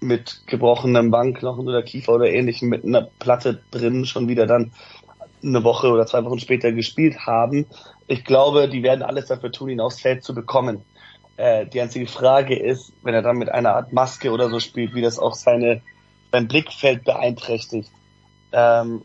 mit 0.00 0.42
gebrochenem 0.46 1.12
Wangenknochen 1.12 1.68
oder 1.68 1.82
Kiefer 1.82 2.14
oder 2.14 2.26
ähnlichem 2.26 2.68
mit 2.68 2.84
einer 2.84 3.02
Platte 3.02 3.62
drin 3.70 4.06
schon 4.06 4.28
wieder 4.28 4.46
dann 4.46 4.72
eine 5.42 5.64
Woche 5.64 5.88
oder 5.88 6.06
zwei 6.06 6.24
Wochen 6.24 6.38
später 6.38 6.72
gespielt 6.72 7.26
haben. 7.26 7.66
Ich 8.06 8.24
glaube, 8.24 8.68
die 8.68 8.82
werden 8.82 9.02
alles 9.02 9.26
dafür 9.26 9.52
tun, 9.52 9.70
ihn 9.70 9.80
aufs 9.80 10.00
Feld 10.00 10.24
zu 10.24 10.34
bekommen. 10.34 10.82
Äh, 11.36 11.66
die 11.66 11.80
einzige 11.80 12.06
Frage 12.06 12.58
ist, 12.58 12.92
wenn 13.02 13.14
er 13.14 13.22
dann 13.22 13.38
mit 13.38 13.48
einer 13.50 13.74
Art 13.74 13.92
Maske 13.92 14.30
oder 14.30 14.50
so 14.50 14.60
spielt, 14.60 14.94
wie 14.94 15.02
das 15.02 15.18
auch 15.18 15.34
seine, 15.34 15.80
sein 16.32 16.48
Blickfeld 16.48 17.04
beeinträchtigt. 17.04 17.90
Ähm, 18.52 19.02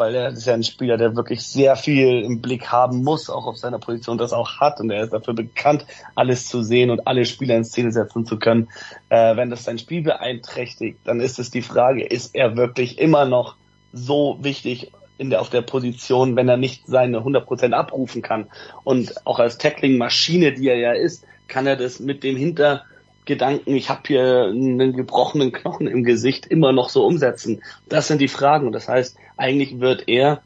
weil 0.00 0.14
er 0.14 0.28
ist 0.30 0.46
ja 0.46 0.54
ein 0.54 0.64
Spieler, 0.64 0.96
der 0.96 1.14
wirklich 1.14 1.42
sehr 1.42 1.76
viel 1.76 2.22
im 2.22 2.40
Blick 2.40 2.68
haben 2.68 3.04
muss, 3.04 3.28
auch 3.28 3.46
auf 3.46 3.58
seiner 3.58 3.78
Position 3.78 4.16
das 4.16 4.32
auch 4.32 4.58
hat 4.58 4.80
und 4.80 4.90
er 4.90 5.04
ist 5.04 5.12
dafür 5.12 5.34
bekannt, 5.34 5.84
alles 6.14 6.48
zu 6.48 6.62
sehen 6.62 6.90
und 6.90 7.06
alle 7.06 7.26
Spieler 7.26 7.56
in 7.56 7.64
Szene 7.64 7.92
setzen 7.92 8.24
zu 8.24 8.38
können. 8.38 8.68
Äh, 9.10 9.36
wenn 9.36 9.50
das 9.50 9.64
sein 9.64 9.78
Spiel 9.78 10.02
beeinträchtigt, 10.02 10.98
dann 11.04 11.20
ist 11.20 11.38
es 11.38 11.50
die 11.50 11.60
Frage, 11.62 12.04
ist 12.04 12.34
er 12.34 12.56
wirklich 12.56 12.98
immer 12.98 13.26
noch 13.26 13.56
so 13.92 14.38
wichtig 14.40 14.90
in 15.20 15.28
der, 15.28 15.42
auf 15.42 15.50
der 15.50 15.60
Position, 15.60 16.34
wenn 16.34 16.48
er 16.48 16.56
nicht 16.56 16.86
seine 16.86 17.18
100% 17.18 17.72
abrufen 17.72 18.22
kann. 18.22 18.48
Und 18.84 19.26
auch 19.26 19.38
als 19.38 19.58
Tackling-Maschine, 19.58 20.54
die 20.54 20.68
er 20.68 20.78
ja 20.78 20.92
ist, 20.92 21.26
kann 21.46 21.66
er 21.66 21.76
das 21.76 22.00
mit 22.00 22.24
dem 22.24 22.36
Hintergedanken, 22.36 23.76
ich 23.76 23.90
habe 23.90 24.00
hier 24.06 24.46
einen 24.46 24.96
gebrochenen 24.96 25.52
Knochen 25.52 25.86
im 25.88 26.04
Gesicht, 26.04 26.46
immer 26.46 26.72
noch 26.72 26.88
so 26.88 27.04
umsetzen. 27.04 27.62
Das 27.86 28.08
sind 28.08 28.22
die 28.22 28.28
Fragen. 28.28 28.66
Und 28.66 28.72
das 28.72 28.88
heißt, 28.88 29.18
eigentlich 29.36 29.78
wird 29.78 30.08
er 30.08 30.40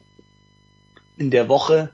in 1.18 1.30
der 1.30 1.48
Woche 1.48 1.90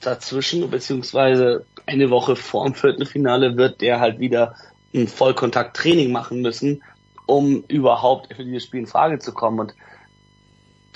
dazwischen, 0.00 0.70
beziehungsweise 0.70 1.66
eine 1.84 2.08
Woche 2.08 2.34
vor 2.34 2.64
dem 2.64 2.74
Viertelfinale, 2.74 3.58
wird 3.58 3.82
der 3.82 4.00
halt 4.00 4.20
wieder 4.20 4.54
ein 4.94 5.06
Vollkontakt-Training 5.06 6.12
machen 6.12 6.40
müssen, 6.40 6.82
um 7.26 7.62
überhaupt 7.68 8.34
für 8.34 8.44
dieses 8.44 8.64
Spiel 8.64 8.80
in 8.80 8.86
Frage 8.86 9.18
zu 9.18 9.34
kommen. 9.34 9.60
Und 9.60 9.74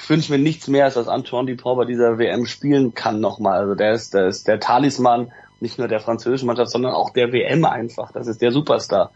wünsche 0.08 0.32
mir 0.32 0.38
nichts 0.38 0.68
mehr, 0.68 0.84
als 0.84 0.94
dass 0.94 1.08
Antoine 1.08 1.54
Dupont 1.54 1.78
bei 1.78 1.84
dieser 1.84 2.18
WM 2.18 2.46
spielen 2.46 2.94
kann 2.94 3.20
nochmal. 3.20 3.58
Also 3.58 3.74
der 3.74 3.92
ist, 3.92 4.14
der 4.14 4.28
ist 4.28 4.48
der 4.48 4.60
Talisman 4.60 5.32
nicht 5.60 5.78
nur 5.78 5.88
der 5.88 6.00
französischen 6.00 6.46
Mannschaft, 6.46 6.70
sondern 6.70 6.94
auch 6.94 7.10
der 7.10 7.32
WM 7.32 7.64
einfach. 7.64 8.12
Das 8.12 8.26
ist 8.26 8.40
der 8.40 8.52
Superstar. 8.52 9.12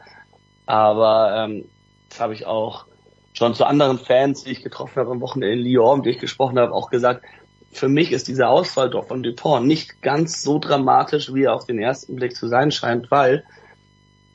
Aber 0.67 1.45
ähm, 1.45 1.65
das 2.09 2.21
habe 2.21 2.35
ich 2.35 2.47
auch 2.47 2.87
schon 3.33 3.55
zu 3.55 3.65
anderen 3.65 3.99
Fans, 3.99 4.45
die 4.45 4.53
ich 4.53 4.63
getroffen 4.63 4.97
habe 4.97 5.11
am 5.11 5.21
Wochenende 5.21 5.55
in 5.55 5.65
Lyon, 5.65 6.03
denen 6.03 6.15
ich 6.15 6.21
gesprochen 6.21 6.59
habe, 6.59 6.73
auch 6.73 6.91
gesagt, 6.91 7.25
für 7.73 7.89
mich 7.89 8.13
ist 8.13 8.29
dieser 8.29 8.49
Ausfall 8.49 8.91
doch 8.91 9.09
von 9.09 9.23
Dupont 9.23 9.67
nicht 9.67 10.01
ganz 10.01 10.43
so 10.43 10.59
dramatisch, 10.59 11.35
wie 11.35 11.45
er 11.45 11.55
auf 11.55 11.67
den 11.67 11.81
ersten 11.81 12.15
Blick 12.15 12.37
zu 12.37 12.47
sein 12.47 12.71
scheint, 12.71 13.11
weil, 13.11 13.45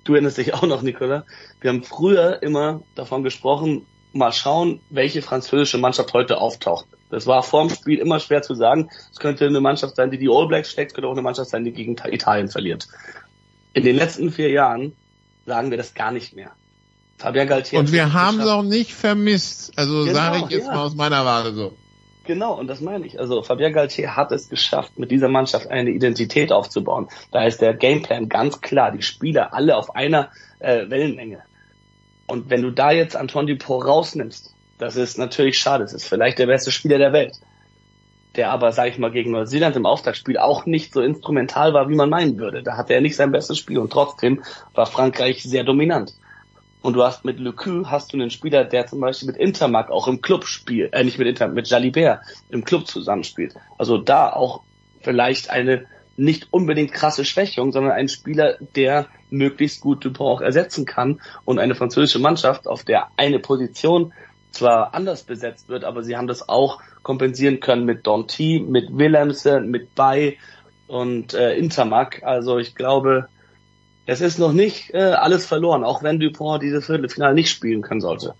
du 0.03 0.13
erinnerst 0.13 0.37
dich 0.37 0.53
auch 0.53 0.63
noch, 0.63 0.81
Nicola, 0.81 1.25
wir 1.61 1.69
haben 1.69 1.83
früher 1.83 2.43
immer 2.43 2.81
davon 2.95 3.23
gesprochen, 3.23 3.85
mal 4.19 4.31
schauen, 4.31 4.79
welche 4.91 5.23
französische 5.23 5.79
Mannschaft 5.79 6.13
heute 6.13 6.39
auftaucht. 6.39 6.85
Das 7.09 7.25
war 7.25 7.41
vorm 7.41 7.71
Spiel 7.71 7.97
immer 7.97 8.19
schwer 8.19 8.43
zu 8.43 8.53
sagen. 8.53 8.89
Es 9.11 9.17
könnte 9.17 9.47
eine 9.47 9.61
Mannschaft 9.61 9.95
sein, 9.95 10.11
die 10.11 10.19
die 10.19 10.29
All 10.29 10.47
Blacks 10.47 10.71
schlägt, 10.71 10.91
es 10.91 10.95
könnte 10.95 11.07
auch 11.07 11.13
eine 11.13 11.23
Mannschaft 11.23 11.49
sein, 11.49 11.63
die 11.63 11.71
gegen 11.71 11.95
Italien 12.11 12.49
verliert. 12.49 12.87
In 13.73 13.83
den 13.83 13.95
letzten 13.95 14.31
vier 14.31 14.51
Jahren 14.51 14.95
sagen 15.45 15.71
wir 15.71 15.77
das 15.77 15.95
gar 15.95 16.11
nicht 16.11 16.35
mehr. 16.35 16.51
Fabien 17.17 17.47
Galtier. 17.47 17.79
Und 17.79 17.91
wir 17.91 18.13
haben 18.13 18.39
es 18.39 18.47
auch 18.47 18.63
nicht 18.63 18.93
vermisst. 18.93 19.73
Also 19.75 20.03
Genau, 20.03 20.13
sage 20.13 20.37
ich 20.45 20.49
jetzt 20.51 20.67
ja. 20.67 20.73
mal 20.73 20.85
aus 20.85 20.95
meiner 20.95 21.25
Warte 21.25 21.53
so. 21.53 21.73
Genau, 22.23 22.53
und 22.53 22.67
das 22.67 22.79
meine 22.79 23.05
ich. 23.05 23.19
Also 23.19 23.41
Fabien 23.41 23.73
Galtier 23.73 24.15
hat 24.15 24.31
es 24.31 24.49
geschafft, 24.49 24.99
mit 24.99 25.11
dieser 25.11 25.27
Mannschaft 25.27 25.67
eine 25.67 25.89
Identität 25.89 26.51
aufzubauen. 26.51 27.09
Da 27.31 27.45
ist 27.45 27.59
der 27.59 27.73
Gameplan 27.73 28.29
ganz 28.29 28.61
klar, 28.61 28.91
die 28.91 29.01
Spieler 29.01 29.53
alle 29.53 29.75
auf 29.75 29.95
einer 29.95 30.29
äh, 30.59 30.89
Wellenlänge. 30.89 31.41
Und 32.29 32.49
wenn 32.49 32.61
du 32.61 32.71
da 32.71 32.91
jetzt 32.91 33.15
Antoine 33.15 33.47
Dupont 33.47 33.85
rausnimmst, 33.85 34.53
das 34.77 34.95
ist 34.95 35.17
natürlich 35.17 35.57
schade. 35.57 35.83
Das 35.83 35.93
ist 35.93 36.07
vielleicht 36.07 36.39
der 36.39 36.47
beste 36.47 36.71
Spieler 36.71 36.97
der 36.97 37.11
Welt. 37.11 37.33
Der 38.35 38.51
aber, 38.51 38.71
sage 38.71 38.91
ich 38.91 38.99
mal, 38.99 39.11
gegen 39.11 39.31
Neuseeland 39.31 39.75
im 39.75 39.85
Auftaktspiel 39.85 40.37
auch 40.37 40.65
nicht 40.65 40.93
so 40.93 41.01
instrumental 41.01 41.73
war, 41.73 41.89
wie 41.89 41.95
man 41.95 42.09
meinen 42.09 42.37
würde. 42.37 42.61
Da 42.63 42.77
hatte 42.77 42.93
er 42.93 43.01
nicht 43.01 43.15
sein 43.15 43.31
bestes 43.31 43.57
Spiel 43.57 43.79
und 43.79 43.91
trotzdem 43.91 44.43
war 44.75 44.85
Frankreich 44.85 45.43
sehr 45.43 45.63
dominant. 45.63 46.13
Und 46.81 46.93
du 46.93 47.03
hast 47.03 47.25
mit 47.25 47.39
Le 47.39 47.51
Cue 47.51 47.89
hast 47.89 48.13
du 48.13 48.17
einen 48.17 48.29
Spieler, 48.29 48.63
der 48.63 48.87
zum 48.87 49.01
Beispiel 49.01 49.27
mit 49.27 49.37
Intermark 49.37 49.89
auch 49.89 50.07
im 50.07 50.21
Club 50.21 50.45
spielt, 50.45 50.93
äh, 50.93 51.03
nicht 51.03 51.17
mit 51.17 51.27
Inter, 51.27 51.47
mit 51.49 51.67
Jalibert 51.67 52.21
im 52.49 52.63
Club 52.63 52.87
zusammenspielt. 52.87 53.55
Also 53.77 53.97
da 53.97 54.31
auch 54.31 54.61
vielleicht 55.01 55.49
eine 55.49 55.87
nicht 56.15 56.47
unbedingt 56.51 56.93
krasse 56.93 57.25
Schwächung, 57.25 57.71
sondern 57.71 57.93
ein 57.93 58.07
Spieler, 58.07 58.57
der 58.75 59.07
möglichst 59.29 59.81
gut 59.81 60.03
Dupont 60.03 60.39
auch 60.39 60.41
ersetzen 60.41 60.85
kann 60.85 61.21
und 61.45 61.59
eine 61.59 61.75
französische 61.75 62.19
Mannschaft, 62.19 62.67
auf 62.67 62.83
der 62.83 63.07
eine 63.17 63.39
Position 63.39 64.13
zwar 64.51 64.93
anders 64.93 65.23
besetzt 65.23 65.69
wird, 65.69 65.83
aber 65.83 66.03
sie 66.03 66.17
haben 66.17 66.27
das 66.27 66.49
auch 66.49 66.81
kompensieren 67.03 67.59
können 67.59 67.85
mit 67.85 68.05
Donty, 68.07 68.65
mit 68.67 68.97
Willemsen, 68.97 69.69
mit 69.69 69.95
Bay 69.95 70.37
und 70.87 71.33
äh, 71.33 71.55
Intermark. 71.55 72.23
Also 72.23 72.57
ich 72.57 72.75
glaube, 72.75 73.29
es 74.05 74.21
ist 74.21 74.39
noch 74.39 74.53
nicht 74.53 74.93
äh, 74.93 74.97
alles 74.97 75.45
verloren, 75.45 75.83
auch 75.83 76.01
wenn 76.01 76.19
Dupont 76.19 76.63
dieses 76.63 76.87
Viertelfinale 76.87 77.35
nicht 77.35 77.51
spielen 77.51 77.81
können 77.81 78.01
sollte. 78.01 78.33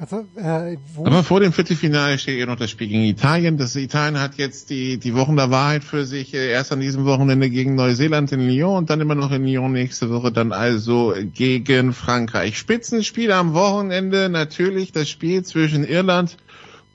Also, 0.00 0.26
äh, 0.34 0.78
Aber 1.04 1.22
vor 1.22 1.40
dem 1.40 1.52
Viertelfinale 1.52 2.18
steht 2.18 2.38
ja 2.38 2.46
noch 2.46 2.56
das 2.56 2.70
Spiel 2.70 2.88
gegen 2.88 3.04
Italien. 3.04 3.58
Das 3.58 3.76
Italien 3.76 4.18
hat 4.18 4.36
jetzt 4.36 4.70
die, 4.70 4.96
die 4.96 5.14
Wochen 5.14 5.36
der 5.36 5.50
Wahrheit 5.50 5.84
für 5.84 6.06
sich. 6.06 6.32
äh, 6.32 6.50
Erst 6.50 6.72
an 6.72 6.80
diesem 6.80 7.04
Wochenende 7.04 7.50
gegen 7.50 7.74
Neuseeland 7.74 8.32
in 8.32 8.48
Lyon 8.48 8.78
und 8.78 8.88
dann 8.88 9.02
immer 9.02 9.14
noch 9.14 9.30
in 9.30 9.44
Lyon 9.44 9.72
nächste 9.72 10.08
Woche 10.08 10.32
dann 10.32 10.52
also 10.52 11.14
gegen 11.34 11.92
Frankreich. 11.92 12.56
Spitzenspiel 12.56 13.30
am 13.30 13.52
Wochenende 13.52 14.30
natürlich 14.30 14.90
das 14.92 15.10
Spiel 15.10 15.44
zwischen 15.44 15.84
Irland 15.84 16.38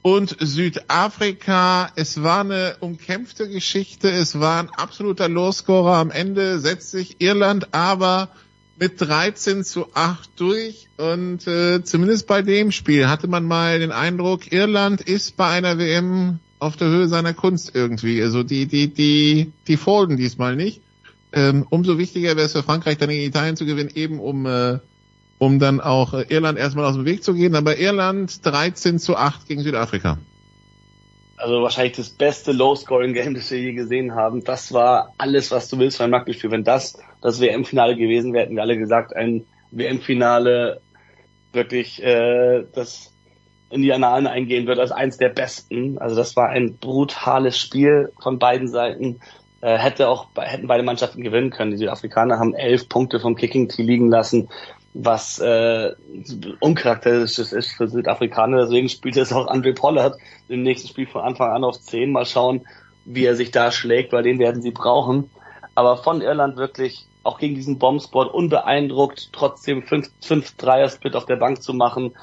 und 0.01 0.35
Südafrika. 0.40 1.92
Es 1.95 2.24
war 2.24 2.40
eine 2.40 2.77
umkämpfte 2.80 3.48
Geschichte. 3.48 4.09
Es 4.09 4.40
war 4.40 4.64
ein 4.64 4.69
absoluter 4.77 5.30
Lowscorer. 5.30 5.98
Am 5.98 6.09
Ende 6.09 6.58
setzt 6.58 6.90
sich 6.90 7.22
Irland 7.22 7.72
aber 7.72 8.30
mit 8.77 8.99
13 8.99 9.63
zu 9.63 9.87
8 9.93 10.29
durch 10.35 10.87
und 10.97 11.47
äh, 11.47 11.83
zumindest 11.83 12.27
bei 12.27 12.41
dem 12.41 12.71
Spiel 12.71 13.07
hatte 13.07 13.27
man 13.27 13.45
mal 13.45 13.79
den 13.79 13.91
Eindruck, 13.91 14.51
Irland 14.51 15.01
ist 15.01 15.37
bei 15.37 15.47
einer 15.49 15.77
WM 15.77 16.39
auf 16.59 16.75
der 16.75 16.87
Höhe 16.87 17.07
seiner 17.07 17.33
Kunst 17.33 17.71
irgendwie. 17.73 18.21
Also 18.21 18.43
die, 18.43 18.65
die, 18.65 18.87
die, 18.87 19.51
die 19.67 19.77
folgen 19.77 20.17
diesmal 20.17 20.55
nicht. 20.55 20.81
Ähm, 21.31 21.65
umso 21.69 21.97
wichtiger 21.97 22.35
wäre 22.35 22.45
es 22.45 22.53
für 22.53 22.63
Frankreich 22.63 22.97
dann 22.97 23.09
gegen 23.09 23.27
Italien 23.27 23.57
zu 23.57 23.65
gewinnen, 23.65 23.91
eben 23.93 24.19
um, 24.19 24.45
äh, 24.45 24.79
um 25.37 25.59
dann 25.59 25.81
auch 25.81 26.13
äh, 26.13 26.25
Irland 26.29 26.57
erstmal 26.57 26.85
aus 26.85 26.95
dem 26.95 27.05
Weg 27.05 27.23
zu 27.23 27.33
gehen. 27.33 27.55
Aber 27.55 27.77
Irland 27.77 28.45
13 28.45 28.99
zu 28.99 29.17
8 29.17 29.47
gegen 29.47 29.61
Südafrika. 29.61 30.17
Also 31.38 31.61
wahrscheinlich 31.61 31.97
das 31.97 32.09
beste 32.09 32.53
Low-Scoring-Game, 32.53 33.33
das 33.33 33.51
wir 33.51 33.59
je 33.59 33.73
gesehen 33.73 34.15
haben. 34.15 34.43
Das 34.43 34.72
war 34.72 35.14
alles, 35.17 35.51
was 35.51 35.67
du 35.69 35.77
willst 35.77 35.97
für 35.97 36.05
ein 36.05 36.14
Rugby-Spiel. 36.14 36.51
Wenn 36.51 36.64
das 36.64 36.97
das 37.22 37.41
WM-Finale 37.41 37.95
gewesen 37.95 38.33
wäre, 38.33 38.45
hätten 38.45 38.55
wir 38.55 38.64
alle 38.64 38.77
gesagt, 38.77 39.15
ein 39.15 39.45
WM-Finale 39.72 40.80
wirklich, 41.51 42.01
äh, 42.03 42.64
das 42.73 43.11
in 43.69 43.81
die 43.81 43.91
Annalen 43.91 44.27
eingehen 44.27 44.67
wird 44.67 44.80
als 44.80 44.91
eins 44.91 45.17
der 45.17 45.30
besten. 45.30 45.97
Also 45.97 46.15
das 46.15 46.35
war 46.35 46.49
ein 46.49 46.77
brutales 46.77 47.57
Spiel 47.57 48.11
von 48.22 48.39
beiden 48.39 48.67
Seiten. 48.67 49.19
Äh, 49.61 49.77
hätte 49.77 50.07
auch, 50.07 50.27
hätten 50.38 50.67
beide 50.67 50.83
Mannschaften 50.83 51.23
gewinnen 51.23 51.49
können. 51.49 51.72
Die 51.72 51.77
Südafrikaner 51.77 52.39
haben 52.39 52.53
elf 52.53 52.88
Punkte 52.88 53.19
vom 53.19 53.35
Kicking 53.35 53.67
Tee 53.67 53.83
liegen 53.83 54.09
lassen, 54.09 54.49
was 54.98 55.40
äh, 55.40 55.93
uncharakteristisch 56.61 57.51
ist 57.51 57.72
für 57.74 57.90
Südafrikaner. 57.90 58.61
Deswegen 58.61 58.88
spielt 58.88 59.17
jetzt 59.17 59.33
auch 59.33 59.48
Andre 59.48 59.74
Pollard 59.74 60.17
im 60.48 60.64
nächsten 60.64 60.88
Spiel 60.88 61.06
von 61.06 61.22
Anfang 61.22 61.51
an 61.51 61.65
auf 61.65 61.80
10. 61.82 62.14
Mal 62.14 62.25
schauen, 62.25 62.65
wie 63.03 63.25
er 63.25 63.35
sich 63.35 63.51
da 63.51 63.72
schlägt, 63.72 64.14
weil 64.14 64.24
den 64.24 64.40
werden 64.40 64.61
sie 64.61 64.72
brauchen. 64.72 65.30
Aber 65.75 65.98
von 65.98 66.22
Irland 66.22 66.56
wirklich 66.56 67.06
auch 67.24 67.40
gegen 67.40 67.56
diesen 67.56 67.77
Bombsport 67.77 68.33
unbeeindruckt, 68.33 69.33
trotzdem 69.33 69.83
5 69.83 70.56
Dreier-Split 70.56 71.17
auf 71.17 71.25
der 71.25 71.35
Bank 71.35 71.61
zu 71.61 71.74
machen 71.74 72.14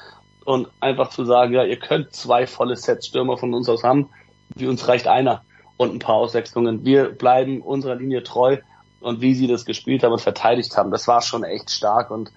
und 0.43 0.67
einfach 0.79 1.09
zu 1.09 1.25
sagen, 1.25 1.53
ja, 1.53 1.63
ihr 1.63 1.77
könnt 1.77 2.13
zwei 2.13 2.47
volle 2.47 2.75
Sets 2.75 3.07
Stürmer 3.07 3.37
von 3.37 3.53
uns 3.53 3.69
aus 3.69 3.83
haben, 3.83 4.09
wie 4.55 4.65
uns 4.65 4.87
reicht 4.87 5.07
einer 5.07 5.43
und 5.77 5.93
ein 5.93 5.99
paar 5.99 6.15
Auswechslungen. 6.15 6.83
Wir 6.83 7.09
bleiben 7.09 7.61
unserer 7.61 7.95
Linie 7.95 8.23
treu 8.23 8.57
und 8.99 9.21
wie 9.21 9.35
sie 9.35 9.47
das 9.47 9.63
gespielt 9.65 10.03
haben 10.03 10.13
und 10.13 10.21
verteidigt 10.21 10.75
haben, 10.75 10.89
das 10.89 11.07
war 11.07 11.21
schon 11.21 11.43
echt 11.43 11.69
stark 11.69 12.09
und 12.09 12.31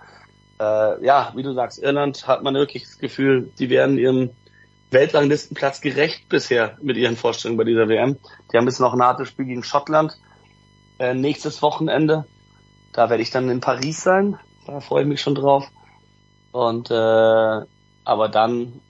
äh, 0.58 1.04
ja, 1.04 1.32
wie 1.34 1.42
du 1.42 1.52
sagst, 1.52 1.82
Irland 1.82 2.26
hat 2.26 2.42
man 2.42 2.54
wirklich 2.54 2.84
das 2.84 2.98
Gefühl, 2.98 3.50
die 3.58 3.70
werden 3.70 3.98
ihrem 3.98 4.30
Weltranglistenplatz 4.90 5.80
gerecht 5.80 6.28
bisher 6.28 6.76
mit 6.80 6.96
ihren 6.96 7.16
Vorstellungen 7.16 7.58
bei 7.58 7.64
dieser 7.64 7.88
WM. 7.88 8.16
Die 8.52 8.56
haben 8.56 8.66
jetzt 8.66 8.80
noch 8.80 8.94
ein 8.94 9.02
hartes 9.02 9.28
Spiel 9.28 9.46
gegen 9.46 9.64
Schottland 9.64 10.16
äh, 10.98 11.14
nächstes 11.14 11.60
Wochenende. 11.62 12.24
Da 12.92 13.10
werde 13.10 13.22
ich 13.22 13.30
dann 13.30 13.50
in 13.50 13.60
Paris 13.60 14.02
sein. 14.02 14.38
Da 14.66 14.80
freue 14.80 15.02
ich 15.02 15.08
mich 15.08 15.20
schon 15.20 15.34
drauf. 15.34 15.68
Und 16.52 16.90
äh, 16.90 17.60
aber 18.04 18.28
dann 18.28 18.80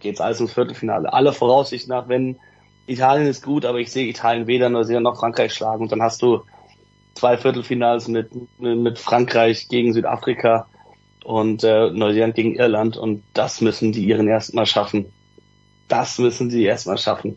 geht's 0.00 0.20
alles 0.20 0.40
ins 0.40 0.52
Viertelfinale. 0.52 1.12
Alle 1.12 1.32
Voraussicht 1.32 1.88
nach, 1.88 2.08
wenn 2.08 2.38
Italien 2.86 3.28
ist 3.28 3.44
gut, 3.44 3.64
aber 3.64 3.78
ich 3.78 3.92
sehe 3.92 4.08
Italien 4.08 4.46
weder 4.46 4.68
Neuseeland 4.68 5.04
noch 5.04 5.18
Frankreich 5.18 5.52
schlagen. 5.52 5.82
Und 5.82 5.92
dann 5.92 6.02
hast 6.02 6.22
du 6.22 6.42
zwei 7.14 7.36
Viertelfinals 7.36 8.08
mit, 8.08 8.30
mit 8.58 8.98
Frankreich 8.98 9.68
gegen 9.68 9.92
Südafrika 9.92 10.66
und 11.24 11.64
äh, 11.64 11.90
Neuseeland 11.90 12.34
gegen 12.34 12.54
Irland. 12.54 12.96
Und 12.96 13.22
das 13.34 13.60
müssen 13.60 13.92
die 13.92 14.04
ihren 14.04 14.28
erstmal 14.28 14.66
schaffen. 14.66 15.06
Das 15.88 16.18
müssen 16.18 16.50
sie 16.50 16.64
erstmal 16.64 16.98
schaffen. 16.98 17.36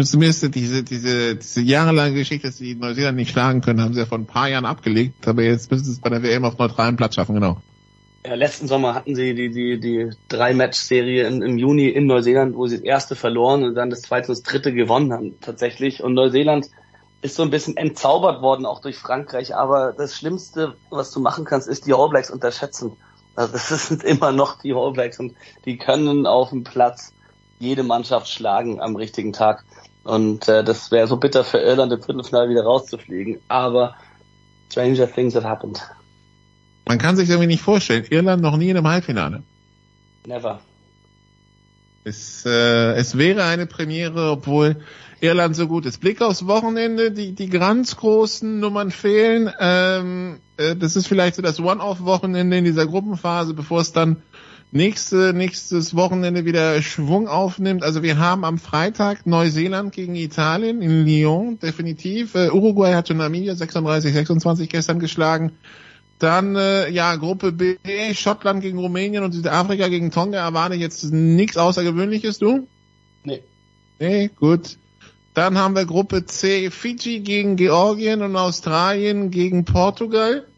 Zumindest 0.00 0.54
diese, 0.54 0.84
diese, 0.84 1.36
diese 1.36 1.60
jahrelange 1.60 2.14
Geschichte, 2.14 2.46
dass 2.46 2.58
sie 2.58 2.76
Neuseeland 2.76 3.16
nicht 3.16 3.30
schlagen 3.30 3.60
können, 3.60 3.80
haben 3.80 3.94
sie 3.94 4.00
ja 4.00 4.06
vor 4.06 4.18
ein 4.18 4.26
paar 4.26 4.48
Jahren 4.48 4.64
abgelegt, 4.64 5.26
aber 5.26 5.42
jetzt 5.42 5.70
müssen 5.70 5.84
sie 5.84 5.92
es 5.92 6.00
bei 6.00 6.08
der 6.08 6.22
WM 6.22 6.44
auf 6.44 6.56
neutralem 6.56 6.96
Platz 6.96 7.16
schaffen, 7.16 7.34
genau. 7.34 7.60
Ja, 8.24 8.34
letzten 8.34 8.68
Sommer 8.68 8.94
hatten 8.94 9.16
sie 9.16 9.34
die, 9.34 9.50
die, 9.50 9.80
die 9.80 10.10
Drei-Match-Serie 10.28 11.26
im, 11.26 11.42
im 11.42 11.58
Juni 11.58 11.88
in 11.88 12.06
Neuseeland, 12.06 12.54
wo 12.54 12.66
sie 12.66 12.76
das 12.76 12.84
erste 12.84 13.16
verloren 13.16 13.64
und 13.64 13.74
dann 13.74 13.90
das 13.90 14.02
zweite 14.02 14.28
und 14.28 14.38
das 14.38 14.42
dritte 14.42 14.72
gewonnen 14.72 15.12
haben, 15.12 15.34
tatsächlich. 15.40 16.02
Und 16.02 16.14
Neuseeland 16.14 16.68
ist 17.20 17.34
so 17.34 17.42
ein 17.42 17.50
bisschen 17.50 17.76
entzaubert 17.76 18.42
worden, 18.42 18.66
auch 18.66 18.80
durch 18.80 18.96
Frankreich. 18.96 19.54
Aber 19.54 19.92
das 19.92 20.16
Schlimmste, 20.16 20.76
was 20.90 21.10
du 21.10 21.20
machen 21.20 21.44
kannst, 21.44 21.68
ist 21.68 21.86
die 21.86 21.94
All 21.94 22.08
Blacks 22.08 22.30
unterschätzen. 22.30 22.96
Also 23.34 23.52
das 23.52 23.68
sind 23.88 24.04
immer 24.04 24.32
noch 24.32 24.60
die 24.60 24.72
All 24.74 24.92
Blacks 24.92 25.18
und 25.18 25.34
die 25.64 25.78
können 25.78 26.26
auf 26.26 26.50
dem 26.50 26.64
Platz 26.64 27.12
jede 27.58 27.82
Mannschaft 27.82 28.28
schlagen 28.28 28.80
am 28.80 28.96
richtigen 28.96 29.32
Tag. 29.32 29.64
Und 30.04 30.48
äh, 30.48 30.62
das 30.64 30.90
wäre 30.90 31.06
so 31.06 31.16
bitter 31.16 31.44
für 31.44 31.58
Irland 31.58 31.92
im 31.92 32.02
Viertelfinale 32.02 32.48
wieder 32.48 32.62
rauszufliegen. 32.62 33.40
Aber 33.48 33.94
stranger 34.70 35.10
things 35.12 35.34
have 35.34 35.46
happened. 35.46 35.82
Man 36.86 36.98
kann 36.98 37.16
sich 37.16 37.28
irgendwie 37.28 37.48
nicht 37.48 37.62
vorstellen. 37.62 38.06
Irland 38.08 38.42
noch 38.42 38.56
nie 38.56 38.70
in 38.70 38.76
einem 38.76 38.88
Halbfinale. 38.88 39.42
Never. 40.26 40.60
Es, 42.04 42.46
äh, 42.46 42.92
es 42.94 43.18
wäre 43.18 43.44
eine 43.44 43.66
Premiere, 43.66 44.30
obwohl 44.30 44.76
Irland 45.20 45.56
so 45.56 45.66
gut 45.66 45.86
ist. 45.86 46.00
Blick 46.00 46.22
aufs 46.22 46.46
Wochenende, 46.46 47.10
die, 47.10 47.32
die 47.32 47.48
ganz 47.48 47.96
großen 47.96 48.60
Nummern 48.60 48.90
fehlen. 48.90 49.50
Ähm, 49.58 50.38
äh, 50.56 50.76
das 50.76 50.96
ist 50.96 51.08
vielleicht 51.08 51.36
so 51.36 51.42
das 51.42 51.60
One-Off-Wochenende 51.60 52.58
in 52.58 52.64
dieser 52.64 52.86
Gruppenphase, 52.86 53.54
bevor 53.54 53.80
es 53.80 53.92
dann 53.92 54.22
nächste, 54.70 55.32
nächstes 55.32 55.96
Wochenende 55.96 56.44
wieder 56.44 56.80
Schwung 56.82 57.26
aufnimmt. 57.26 57.82
Also 57.82 58.02
wir 58.02 58.18
haben 58.18 58.44
am 58.44 58.58
Freitag 58.58 59.26
Neuseeland 59.26 59.92
gegen 59.92 60.14
Italien 60.14 60.82
in 60.82 61.04
Lyon, 61.04 61.58
definitiv. 61.58 62.34
Äh, 62.34 62.50
Uruguay 62.50 62.94
hat 62.94 63.08
schon 63.08 63.16
Namibia 63.16 63.54
36, 63.54 64.12
26 64.12 64.68
gestern 64.68 64.98
geschlagen. 65.00 65.52
Dann 66.18 66.56
äh, 66.56 66.90
ja 66.90 67.14
Gruppe 67.16 67.52
B, 67.52 67.76
Schottland 68.12 68.60
gegen 68.60 68.78
Rumänien 68.78 69.22
und 69.22 69.32
Südafrika 69.32 69.88
gegen 69.88 70.10
Tonga 70.10 70.38
erwarte 70.38 70.74
ich 70.74 70.80
jetzt 70.80 71.12
nichts 71.12 71.56
Außergewöhnliches, 71.56 72.38
du? 72.38 72.66
Nee. 73.24 73.42
Nee, 74.00 74.28
gut. 74.36 74.78
Dann 75.38 75.56
haben 75.56 75.76
wir 75.76 75.86
Gruppe 75.86 76.26
C, 76.26 76.68
Fiji 76.68 77.20
gegen 77.20 77.54
Georgien 77.54 78.22
und 78.22 78.34
Australien 78.34 79.30
gegen 79.30 79.64
Portugal. 79.64 80.48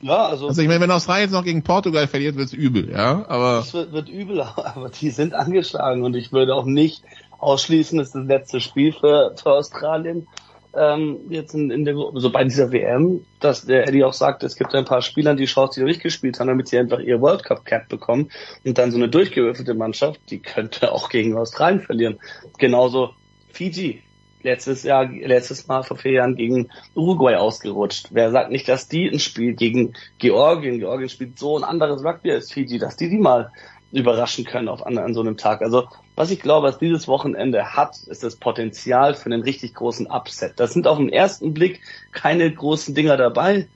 Ja, 0.00 0.26
also. 0.26 0.46
Also 0.46 0.62
ich 0.62 0.68
meine, 0.68 0.78
wenn 0.82 0.90
Australien 0.92 1.24
jetzt 1.24 1.32
noch 1.32 1.42
gegen 1.42 1.64
Portugal 1.64 2.06
verliert, 2.06 2.36
wird's 2.36 2.52
übel, 2.52 2.88
ja. 2.88 3.24
Aber 3.26 3.58
Es 3.58 3.74
wird, 3.74 3.90
wird 3.90 4.08
übel, 4.08 4.40
aber 4.56 4.88
die 4.88 5.10
sind 5.10 5.34
angeschlagen 5.34 6.04
und 6.04 6.14
ich 6.14 6.30
würde 6.30 6.54
auch 6.54 6.64
nicht 6.64 7.02
ausschließen, 7.40 7.98
das 7.98 8.08
ist 8.08 8.14
das 8.14 8.26
letzte 8.26 8.60
Spiel 8.60 8.92
für, 8.92 9.34
für 9.34 9.50
Australien 9.50 10.28
ähm, 10.74 11.20
jetzt 11.28 11.54
in, 11.54 11.70
in 11.70 11.84
der 11.84 11.94
Gruppe, 11.94 12.20
so 12.20 12.30
bei 12.30 12.44
dieser 12.44 12.72
WM, 12.72 13.24
dass 13.40 13.66
der 13.66 13.88
Eddie 13.88 14.04
auch 14.04 14.12
sagt, 14.12 14.42
es 14.42 14.56
gibt 14.56 14.74
ein 14.74 14.84
paar 14.84 15.02
Spieler, 15.02 15.34
die 15.34 15.44
Chance, 15.44 15.74
die 15.74 15.80
noch 15.80 15.88
nicht 15.88 16.02
gespielt 16.02 16.40
haben, 16.40 16.48
damit 16.48 16.68
sie 16.68 16.78
einfach 16.78 17.00
ihr 17.00 17.20
World 17.20 17.44
Cup 17.44 17.64
Cap 17.64 17.88
bekommen 17.88 18.30
und 18.64 18.78
dann 18.78 18.90
so 18.90 18.96
eine 18.96 19.08
durchgewürfelte 19.08 19.74
Mannschaft, 19.74 20.20
die 20.30 20.38
könnte 20.38 20.92
auch 20.92 21.08
gegen 21.08 21.36
Australien 21.36 21.80
verlieren. 21.80 22.18
Genauso 22.58 23.10
Fiji. 23.52 24.02
Letztes 24.44 24.82
Jahr, 24.82 25.08
letztes 25.08 25.68
Mal 25.68 25.84
vor 25.84 25.96
vier 25.96 26.12
Jahren 26.12 26.34
gegen 26.34 26.68
Uruguay 26.96 27.36
ausgerutscht. 27.36 28.08
Wer 28.10 28.32
sagt 28.32 28.50
nicht, 28.50 28.68
dass 28.68 28.88
die 28.88 29.08
ein 29.08 29.20
Spiel 29.20 29.54
gegen 29.54 29.92
Georgien, 30.18 30.80
Georgien 30.80 31.08
spielt 31.08 31.38
so 31.38 31.56
ein 31.56 31.62
anderes 31.62 32.04
Rugby 32.04 32.32
als 32.32 32.50
Fiji, 32.50 32.80
dass 32.80 32.96
die 32.96 33.08
die 33.08 33.18
mal 33.18 33.52
überraschen 33.92 34.44
können 34.44 34.68
auf 34.68 34.84
an, 34.84 34.98
an 34.98 35.14
so 35.14 35.20
einem 35.20 35.36
Tag. 35.36 35.62
Also 35.62 35.86
was 36.14 36.30
ich 36.30 36.40
glaube, 36.40 36.68
was 36.68 36.78
dieses 36.78 37.08
Wochenende 37.08 37.74
hat, 37.74 37.96
ist 38.06 38.22
das 38.22 38.36
Potenzial 38.36 39.14
für 39.14 39.26
einen 39.26 39.42
richtig 39.42 39.74
großen 39.74 40.06
Upset. 40.06 40.54
Das 40.56 40.72
sind 40.72 40.86
auf 40.86 40.98
den 40.98 41.08
ersten 41.08 41.54
Blick 41.54 41.80
keine 42.12 42.52
großen 42.52 42.94
Dinger 42.94 43.16
dabei, 43.16 43.66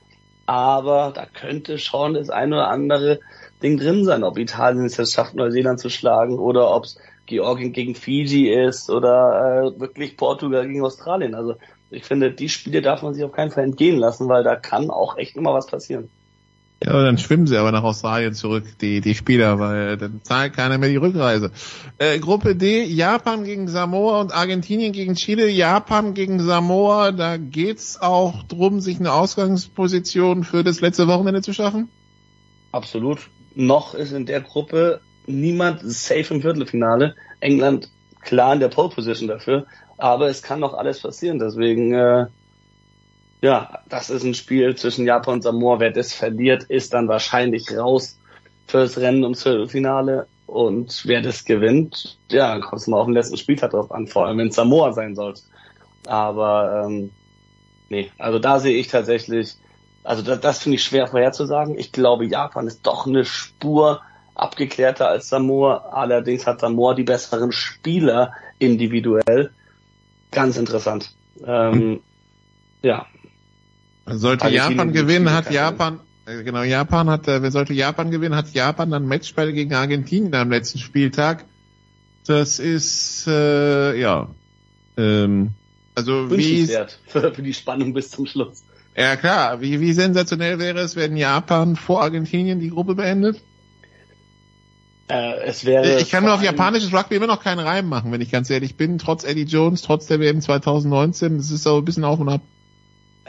aber 0.45 1.11
da 1.15 1.25
könnte 1.25 1.79
schon 1.79 2.13
das 2.13 2.29
eine 2.29 2.55
oder 2.55 2.67
andere 2.69 3.19
Ding 3.63 3.77
drin 3.77 4.05
sein, 4.05 4.23
ob 4.23 4.37
Italien 4.37 4.85
es 4.85 4.97
jetzt 4.97 5.13
schafft, 5.13 5.35
Neuseeland 5.35 5.79
zu 5.79 5.89
schlagen 5.89 6.37
oder 6.37 6.73
ob 6.73 6.85
es 6.85 6.97
Georgien 7.25 7.73
gegen 7.73 7.95
Fiji 7.95 8.49
ist 8.49 8.89
oder 8.89 9.73
äh, 9.75 9.79
wirklich 9.79 10.15
Portugal 10.15 10.67
gegen 10.67 10.83
Australien. 10.83 11.35
Also 11.35 11.55
ich 11.89 12.03
finde, 12.03 12.31
die 12.31 12.49
Spiele 12.49 12.81
darf 12.81 13.01
man 13.01 13.13
sich 13.13 13.23
auf 13.23 13.31
keinen 13.31 13.51
Fall 13.51 13.63
entgehen 13.63 13.97
lassen, 13.97 14.29
weil 14.29 14.43
da 14.43 14.55
kann 14.55 14.89
auch 14.89 15.17
echt 15.17 15.35
immer 15.35 15.53
was 15.53 15.67
passieren. 15.67 16.09
Ja, 16.83 16.91
aber 16.91 17.03
dann 17.03 17.17
schwimmen 17.17 17.47
sie 17.47 17.57
aber 17.57 17.71
nach 17.71 17.83
Australien 17.83 18.33
zurück, 18.35 18.65
die, 18.81 19.01
die 19.01 19.15
Spieler, 19.15 19.57
weil 19.59 19.97
dann 19.97 20.21
zahlt 20.23 20.53
keiner 20.53 20.77
mehr 20.77 20.89
die 20.89 20.97
Rückreise. 20.97 21.51
Äh, 21.97 22.19
Gruppe 22.19 22.55
D, 22.55 22.83
Japan 22.83 23.43
gegen 23.43 23.67
Samoa 23.67 24.21
und 24.21 24.31
Argentinien 24.31 24.93
gegen 24.93 25.15
Chile. 25.15 25.49
Japan 25.49 26.13
gegen 26.13 26.39
Samoa, 26.39 27.11
da 27.11 27.37
geht's 27.37 27.99
auch 27.99 28.43
drum, 28.43 28.79
sich 28.79 28.99
eine 28.99 29.11
Ausgangsposition 29.11 30.43
für 30.43 30.63
das 30.63 30.79
letzte 30.79 31.07
Wochenende 31.07 31.41
zu 31.41 31.51
schaffen? 31.51 31.89
Absolut. 32.71 33.29
Noch 33.55 33.95
ist 33.95 34.11
in 34.11 34.27
der 34.27 34.41
Gruppe 34.41 35.01
niemand 35.25 35.81
safe 35.81 36.31
im 36.33 36.41
Viertelfinale. 36.41 37.15
England 37.39 37.89
klar 38.21 38.53
in 38.53 38.59
der 38.59 38.67
Pole 38.67 38.89
Position 38.89 39.27
dafür, 39.27 39.65
aber 39.97 40.29
es 40.29 40.43
kann 40.43 40.59
noch 40.59 40.75
alles 40.75 41.01
passieren. 41.01 41.39
Deswegen, 41.39 41.93
äh, 41.93 42.27
ja, 43.41 43.79
das 43.87 44.09
ist 44.09 44.23
ein 44.23 44.33
Spiel 44.33 44.75
zwischen 44.75 45.05
Japan 45.05 45.35
und 45.35 45.41
Samoa. 45.43 45.79
Wer 45.79 45.91
das 45.91 46.13
verliert, 46.13 46.63
ist 46.63 46.93
dann 46.93 47.07
wahrscheinlich 47.07 47.75
raus 47.75 48.17
fürs 48.65 48.97
Rennen 48.97 49.23
ums 49.23 49.43
Viertelfinale. 49.43 50.27
Und 50.47 51.03
wer 51.05 51.21
das 51.21 51.45
gewinnt, 51.45 52.17
ja, 52.31 52.53
dann 52.53 52.61
kommt 52.61 52.81
es 52.81 52.87
mal 52.87 52.99
auf 52.99 53.05
den 53.05 53.13
letzten 53.13 53.37
Spieltag 53.37 53.71
drauf 53.71 53.91
an, 53.91 54.07
vor 54.07 54.25
allem 54.25 54.37
wenn 54.37 54.47
es 54.47 54.55
Samoa 54.55 54.93
sein 54.93 55.15
sollte. 55.15 55.41
Aber 56.07 56.85
ähm, 56.85 57.11
nee, 57.89 58.11
also 58.17 58.39
da 58.39 58.59
sehe 58.59 58.77
ich 58.77 58.87
tatsächlich, 58.87 59.55
also 60.03 60.23
das, 60.23 60.39
das 60.39 60.59
finde 60.59 60.77
ich 60.77 60.83
schwer 60.83 61.07
vorherzusagen. 61.07 61.77
Ich 61.77 61.91
glaube, 61.91 62.25
Japan 62.25 62.65
ist 62.65 62.87
doch 62.87 63.05
eine 63.05 63.25
Spur 63.25 64.01
abgeklärter 64.35 65.09
als 65.09 65.29
Samoa. 65.29 65.89
Allerdings 65.91 66.47
hat 66.47 66.61
Samoa 66.61 66.93
die 66.93 67.03
besseren 67.03 67.51
Spieler 67.51 68.31
individuell. 68.57 69.51
Ganz 70.31 70.57
interessant. 70.57 71.13
Ähm, 71.45 72.01
ja. 72.81 73.05
Sollte 74.09 74.45
Argentinien 74.45 74.77
Japan 74.77 74.93
gewinnen, 74.93 75.31
hat 75.31 75.51
Japan, 75.51 75.99
äh, 76.25 76.43
genau, 76.43 76.63
Japan 76.63 77.09
hat, 77.09 77.27
äh, 77.27 77.51
sollte 77.51 77.73
Japan 77.73 78.09
gewinnen, 78.09 78.35
hat 78.35 78.53
Japan 78.53 78.89
dann 78.89 79.05
Matchspiel 79.05 79.51
gegen 79.51 79.73
Argentinien 79.73 80.33
am 80.33 80.49
letzten 80.49 80.79
Spieltag. 80.79 81.45
Das 82.25 82.59
ist, 82.59 83.27
äh, 83.27 83.99
ja, 83.99 84.29
ähm, 84.97 85.51
also 85.95 86.31
wie, 86.31 86.67
für, 87.07 87.33
für 87.33 87.41
die 87.41 87.53
Spannung 87.53 87.93
bis 87.93 88.09
zum 88.11 88.25
Schluss. 88.25 88.63
ja 88.95 89.15
klar, 89.15 89.61
wie, 89.61 89.79
wie 89.81 89.93
sensationell 89.93 90.59
wäre 90.59 90.79
es, 90.79 90.95
wenn 90.95 91.17
Japan 91.17 91.75
vor 91.75 92.01
Argentinien 92.01 92.59
die 92.59 92.69
Gruppe 92.69 92.95
beendet? 92.95 93.41
Äh, 95.09 95.43
es 95.45 95.65
wäre 95.65 95.99
Ich 95.99 96.11
kann 96.11 96.23
mir 96.23 96.29
vor 96.29 96.37
auf 96.37 96.43
japanisches 96.43 96.93
Rugby 96.93 97.15
immer 97.15 97.27
noch 97.27 97.41
keinen 97.41 97.59
Reim 97.59 97.87
machen, 97.87 98.11
wenn 98.11 98.21
ich 98.21 98.31
ganz 98.31 98.49
ehrlich 98.49 98.75
bin. 98.75 98.97
Trotz 98.97 99.23
Eddie 99.23 99.43
Jones, 99.43 99.81
trotz 99.81 100.07
der 100.07 100.19
WM 100.19 100.41
2019, 100.41 101.37
es 101.37 101.51
ist 101.51 101.63
so 101.63 101.77
ein 101.77 101.85
bisschen 101.85 102.03
auf 102.03 102.19
und 102.19 102.29
ab. 102.29 102.41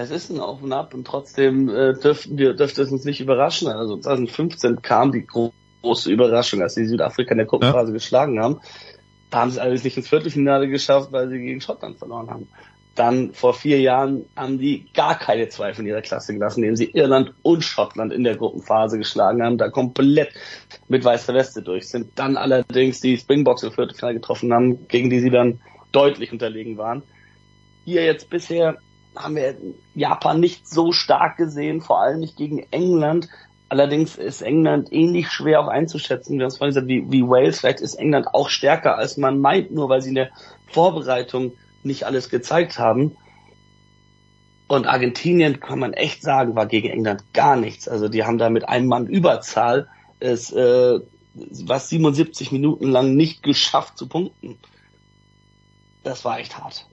Es 0.00 0.12
ist 0.12 0.30
ein 0.30 0.38
Auf 0.38 0.62
und 0.62 0.72
Ab 0.72 0.94
und 0.94 1.04
trotzdem 1.04 1.68
äh, 1.68 1.92
dürften 1.92 2.38
wir, 2.38 2.54
dürfte 2.54 2.82
es 2.82 2.92
uns 2.92 3.04
nicht 3.04 3.20
überraschen. 3.20 3.66
Also 3.66 3.96
2015 3.96 4.80
kam 4.80 5.10
die 5.10 5.26
gro 5.26 5.52
große 5.82 6.10
Überraschung, 6.10 6.62
als 6.62 6.74
die 6.74 6.86
Südafrika 6.86 7.32
in 7.32 7.38
der 7.38 7.46
Gruppenphase 7.46 7.92
geschlagen 7.92 8.40
haben. 8.40 8.60
Da 9.30 9.40
haben 9.40 9.50
sie 9.50 9.60
allerdings 9.60 9.84
nicht 9.84 9.96
ins 9.96 10.08
Viertelfinale 10.08 10.68
geschafft, 10.68 11.10
weil 11.10 11.28
sie 11.28 11.38
gegen 11.38 11.60
Schottland 11.60 11.98
verloren 11.98 12.30
haben. 12.30 12.48
Dann 12.94 13.32
vor 13.32 13.54
vier 13.54 13.80
Jahren 13.80 14.26
haben 14.36 14.58
die 14.58 14.86
gar 14.94 15.18
keine 15.18 15.48
Zweifel 15.48 15.82
in 15.82 15.88
ihrer 15.88 16.00
Klasse 16.00 16.32
gelassen, 16.32 16.62
indem 16.62 16.76
sie 16.76 16.90
Irland 16.92 17.32
und 17.42 17.64
Schottland 17.64 18.12
in 18.12 18.22
der 18.22 18.36
Gruppenphase 18.36 18.98
geschlagen 18.98 19.42
haben, 19.42 19.58
da 19.58 19.68
komplett 19.68 20.30
mit 20.88 21.04
weißer 21.04 21.34
Weste 21.34 21.62
durch 21.62 21.88
sind. 21.88 22.16
Dann 22.16 22.36
allerdings 22.36 23.00
die 23.00 23.16
Springboks 23.16 23.64
im 23.64 23.72
Viertelfinale 23.72 24.14
getroffen 24.14 24.52
haben, 24.52 24.86
gegen 24.86 25.10
die 25.10 25.20
sie 25.20 25.30
dann 25.30 25.60
deutlich 25.90 26.30
unterlegen 26.30 26.76
waren. 26.76 27.02
Hier 27.84 28.04
jetzt 28.04 28.30
bisher 28.30 28.78
haben 29.16 29.36
wir 29.36 29.56
Japan 29.94 30.40
nicht 30.40 30.68
so 30.68 30.92
stark 30.92 31.36
gesehen, 31.36 31.80
vor 31.80 32.00
allem 32.00 32.20
nicht 32.20 32.36
gegen 32.36 32.66
England. 32.70 33.28
Allerdings 33.68 34.16
ist 34.16 34.40
England 34.40 34.92
ähnlich 34.92 35.30
schwer 35.30 35.60
auch 35.60 35.68
einzuschätzen. 35.68 36.38
Wir 36.38 36.48
gesagt, 36.48 36.86
wie, 36.86 37.10
wie 37.10 37.22
Wales. 37.22 37.60
Vielleicht 37.60 37.80
ist 37.80 37.94
England 37.94 38.28
auch 38.32 38.48
stärker, 38.48 38.96
als 38.96 39.16
man 39.16 39.40
meint, 39.40 39.70
nur 39.72 39.88
weil 39.88 40.00
sie 40.00 40.10
in 40.10 40.14
der 40.14 40.30
Vorbereitung 40.68 41.52
nicht 41.82 42.04
alles 42.04 42.30
gezeigt 42.30 42.78
haben. 42.78 43.16
Und 44.68 44.86
Argentinien, 44.86 45.60
kann 45.60 45.78
man 45.78 45.92
echt 45.94 46.22
sagen, 46.22 46.54
war 46.54 46.66
gegen 46.66 46.88
England 46.88 47.24
gar 47.32 47.56
nichts. 47.56 47.88
Also 47.88 48.08
die 48.08 48.24
haben 48.24 48.38
da 48.38 48.50
mit 48.50 48.68
einem 48.68 48.86
Mann 48.86 49.06
Überzahl 49.06 49.88
es 50.20 50.52
äh, 50.52 51.00
was 51.34 51.88
77 51.88 52.52
Minuten 52.52 52.88
lang 52.88 53.14
nicht 53.14 53.42
geschafft 53.42 53.96
zu 53.96 54.08
punkten. 54.08 54.58
Das 56.02 56.24
war 56.24 56.38
echt 56.38 56.58
hart. 56.58 56.86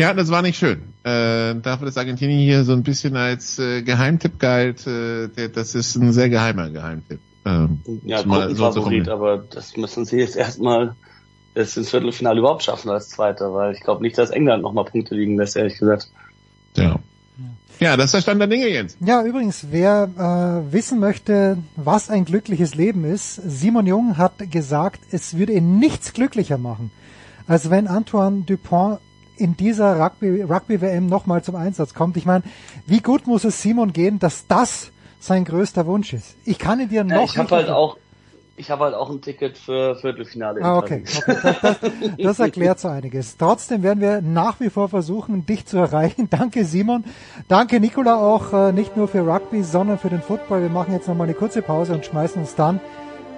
Ja, 0.00 0.14
das 0.14 0.30
war 0.30 0.42
nicht 0.42 0.58
schön. 0.58 0.80
Äh, 1.04 1.54
dafür, 1.60 1.86
dass 1.86 1.96
Argentinien 1.96 2.40
hier 2.40 2.64
so 2.64 2.72
ein 2.72 2.82
bisschen 2.82 3.16
als 3.16 3.58
äh, 3.58 3.82
Geheimtipp 3.82 4.38
galt, 4.38 4.86
äh, 4.86 5.28
der, 5.28 5.48
das 5.48 5.74
ist 5.74 5.96
ein 5.96 6.12
sehr 6.12 6.28
geheimer 6.30 6.70
Geheimtipp. 6.70 7.20
Ähm, 7.44 7.80
Ja, 8.04 8.24
mal 8.24 8.54
so 8.54 8.70
formulieren. 8.72 9.08
aber 9.08 9.38
das 9.38 9.76
müssen 9.76 10.04
sie 10.04 10.18
jetzt 10.18 10.36
erstmal 10.36 10.94
es 11.54 11.76
ins 11.76 11.90
Viertelfinale 11.90 12.38
überhaupt 12.38 12.62
schaffen 12.62 12.90
als 12.90 13.08
Zweiter, 13.10 13.52
weil 13.52 13.74
ich 13.74 13.80
glaube 13.80 14.02
nicht, 14.02 14.16
dass 14.16 14.30
England 14.30 14.62
nochmal 14.62 14.84
Punkte 14.84 15.14
liegen 15.14 15.36
lässt, 15.36 15.56
ehrlich 15.56 15.78
gesagt. 15.78 16.10
Ja. 16.76 16.96
Ja, 17.80 17.96
das 17.96 18.06
ist 18.06 18.14
der 18.14 18.20
Stand 18.20 18.40
der 18.40 18.48
Dinge, 18.48 18.68
Jens. 18.68 18.96
Ja, 19.00 19.24
übrigens, 19.24 19.66
wer 19.70 20.10
äh, 20.68 20.72
wissen 20.72 21.00
möchte, 21.00 21.56
was 21.76 22.10
ein 22.10 22.26
glückliches 22.26 22.74
Leben 22.74 23.04
ist, 23.04 23.36
Simon 23.36 23.86
Jung 23.86 24.18
hat 24.18 24.34
gesagt, 24.50 25.00
es 25.10 25.36
würde 25.38 25.54
ihn 25.54 25.78
nichts 25.78 26.12
glücklicher 26.12 26.58
machen, 26.58 26.90
als 27.46 27.70
wenn 27.70 27.86
Antoine 27.86 28.42
Dupont 28.42 28.98
in 29.40 29.56
dieser 29.56 29.98
Rugby, 29.98 30.42
Rugby 30.42 30.80
WM 30.80 31.06
nochmal 31.06 31.42
zum 31.42 31.56
Einsatz 31.56 31.94
kommt. 31.94 32.16
Ich 32.16 32.26
meine, 32.26 32.44
wie 32.86 33.00
gut 33.00 33.26
muss 33.26 33.44
es 33.44 33.62
Simon 33.62 33.92
gehen, 33.92 34.18
dass 34.18 34.46
das 34.46 34.90
sein 35.18 35.44
größter 35.44 35.86
Wunsch 35.86 36.12
ist? 36.12 36.36
Ich 36.44 36.58
kann 36.58 36.80
ihn 36.80 36.88
dir 36.88 37.04
noch 37.04 37.16
Ja, 37.16 37.24
ich 37.24 37.38
habe 37.38 37.56
halt 37.56 37.70
auch 37.70 37.96
ich 38.60 38.70
habe 38.70 38.84
halt 38.84 38.94
auch 38.94 39.08
ein 39.08 39.22
Ticket 39.22 39.56
für 39.56 39.96
Viertelfinale. 39.96 40.60
in 40.60 40.66
Ah, 40.66 40.76
okay. 40.76 41.02
Okay. 41.16 41.36
Das, 41.42 41.60
das, 41.60 41.78
das 42.18 42.38
erklärt 42.40 42.78
so 42.78 42.88
einiges. 42.88 43.38
Trotzdem 43.38 43.82
werden 43.82 44.00
wir 44.00 44.20
nach 44.20 44.60
wie 44.60 44.68
vor 44.68 44.90
versuchen, 44.90 45.46
dich 45.46 45.64
zu 45.64 45.78
erreichen. 45.78 46.28
Danke 46.30 46.66
Simon. 46.66 47.04
Danke 47.48 47.80
Nicola 47.80 48.20
auch, 48.20 48.52
äh, 48.52 48.72
nicht 48.72 48.98
nur 48.98 49.08
für 49.08 49.26
Rugby, 49.26 49.62
sondern 49.62 49.98
für 49.98 50.10
den 50.10 50.20
Football. 50.20 50.60
Wir 50.60 50.68
machen 50.68 50.92
jetzt 50.92 51.08
nochmal 51.08 51.26
eine 51.26 51.34
kurze 51.34 51.62
Pause 51.62 51.94
und 51.94 52.04
schmeißen 52.04 52.42
uns 52.42 52.54
dann 52.54 52.80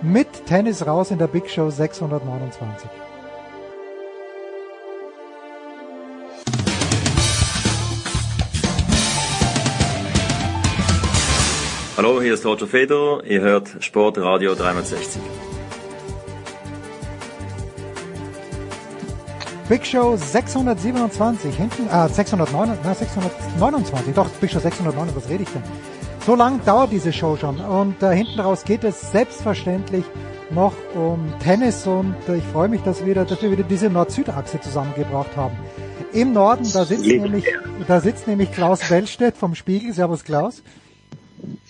mit 0.03 0.47
Tennis 0.47 0.85
raus 0.89 1.13
in 1.13 1.19
der 1.19 1.29
Big 1.29 1.49
Show 1.49 1.71
629. 1.71 2.91
Hallo, 12.03 12.21
hier 12.21 12.35
ist 12.35 12.45
Roger 12.45 12.67
Federer. 12.67 13.23
Ihr 13.25 13.43
hört 13.43 13.77
Sportradio 13.79 14.57
360. 14.57 15.23
Big 19.69 19.87
Show 19.87 20.17
627, 20.17 21.55
hinten, 21.55 21.87
äh, 21.87 22.09
609, 22.09 22.77
na, 22.83 22.93
629, 22.93 24.15
doch, 24.17 24.29
Big 24.41 24.51
Show 24.51 24.59
609, 24.59 25.11
was 25.15 25.29
rede 25.29 25.45
ich 25.45 25.49
denn? 25.51 25.63
So 26.27 26.35
lang 26.35 26.61
dauert 26.65 26.91
diese 26.91 27.13
Show 27.13 27.37
schon 27.37 27.61
und 27.61 28.03
äh, 28.03 28.17
hinten 28.17 28.41
raus 28.41 28.65
geht 28.65 28.83
es 28.83 29.13
selbstverständlich 29.13 30.05
noch 30.51 30.75
um 30.97 31.33
Tennis 31.39 31.87
und 31.87 32.17
äh, 32.29 32.39
ich 32.39 32.45
freue 32.53 32.69
mich, 32.69 32.83
dass 32.83 33.07
wir, 33.07 33.15
dass 33.15 33.41
wir 33.41 33.53
wieder 33.53 33.63
diese 33.63 33.89
Nord-Süd-Achse 33.89 34.61
zusammengebracht 34.61 35.37
haben. 35.37 35.57
Im 36.13 36.33
Norden, 36.33 36.69
da 36.73 36.85
sitzt 36.85 37.07
nämlich, 37.07 37.45
da 37.87 38.01
sitzt 38.01 38.27
nämlich 38.27 38.51
Klaus 38.51 38.81
Bellstedt 38.89 39.37
vom 39.37 39.55
Spiegel. 39.55 39.93
Servus 39.93 40.25
Klaus. 40.25 40.65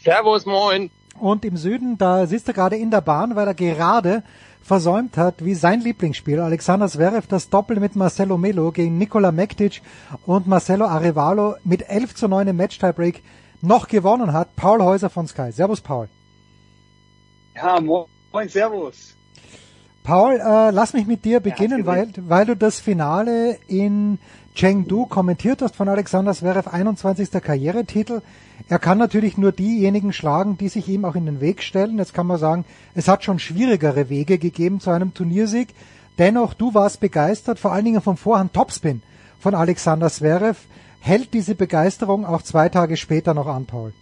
Servus, 0.02 0.46
moin. 0.46 0.90
Und 1.18 1.44
im 1.44 1.56
Süden, 1.56 1.98
da 1.98 2.26
sitzt 2.26 2.48
er 2.48 2.54
gerade 2.54 2.76
in 2.76 2.90
der 2.90 3.00
Bahn, 3.00 3.36
weil 3.36 3.46
er 3.46 3.54
gerade 3.54 4.22
versäumt 4.62 5.16
hat, 5.16 5.44
wie 5.44 5.54
sein 5.54 5.80
Lieblingsspiel, 5.80 6.40
Alexander 6.40 6.88
Zverev, 6.88 7.26
das 7.26 7.50
Doppel 7.50 7.80
mit 7.80 7.96
Marcelo 7.96 8.38
Melo 8.38 8.70
gegen 8.72 8.96
Nikola 8.98 9.32
Mektic 9.32 9.82
und 10.24 10.46
Marcelo 10.46 10.86
Arevalo 10.86 11.56
mit 11.64 11.88
11 11.88 12.14
zu 12.14 12.28
9 12.28 12.48
im 12.48 12.56
Match-Tiebreak 12.56 13.22
noch 13.60 13.88
gewonnen 13.88 14.32
hat. 14.32 14.54
Paul 14.56 14.82
Häuser 14.82 15.10
von 15.10 15.26
Sky. 15.26 15.52
Servus, 15.52 15.80
Paul. 15.80 16.08
Ja, 17.54 17.80
moin, 17.80 18.48
servus. 18.48 19.14
Paul, 20.02 20.34
äh, 20.34 20.70
lass 20.70 20.94
mich 20.94 21.06
mit 21.06 21.24
dir 21.24 21.40
beginnen, 21.40 21.86
weil, 21.86 22.08
weil 22.16 22.46
du 22.46 22.56
das 22.56 22.80
Finale 22.80 23.58
in 23.68 24.18
Chengdu 24.54 25.06
kommentiert 25.06 25.62
hast 25.62 25.76
von 25.76 25.88
Alexander 25.88 26.34
Zverev, 26.34 26.68
21. 26.68 27.30
Karrieretitel. 27.30 28.20
Er 28.68 28.78
kann 28.78 28.98
natürlich 28.98 29.36
nur 29.36 29.52
diejenigen 29.52 30.12
schlagen, 30.12 30.56
die 30.56 30.68
sich 30.68 30.88
ihm 30.88 31.04
auch 31.04 31.14
in 31.14 31.26
den 31.26 31.40
Weg 31.40 31.62
stellen. 31.62 31.98
Jetzt 31.98 32.14
kann 32.14 32.26
man 32.26 32.38
sagen, 32.38 32.64
es 32.94 33.08
hat 33.08 33.24
schon 33.24 33.38
schwierigere 33.38 34.08
Wege 34.08 34.38
gegeben 34.38 34.80
zu 34.80 34.90
einem 34.90 35.14
Turniersieg. 35.14 35.68
Dennoch, 36.18 36.54
du 36.54 36.74
warst 36.74 37.00
begeistert, 37.00 37.58
vor 37.58 37.72
allen 37.72 37.84
Dingen 37.84 38.02
vom 38.02 38.16
Vorhand 38.16 38.52
Topspin 38.52 39.02
von 39.38 39.54
Alexander 39.54 40.08
Zverev. 40.08 40.60
Hält 41.00 41.34
diese 41.34 41.54
Begeisterung 41.54 42.24
auch 42.24 42.42
zwei 42.42 42.68
Tage 42.68 42.96
später 42.96 43.34
noch 43.34 43.46
an, 43.46 43.66
Paul? 43.66 43.92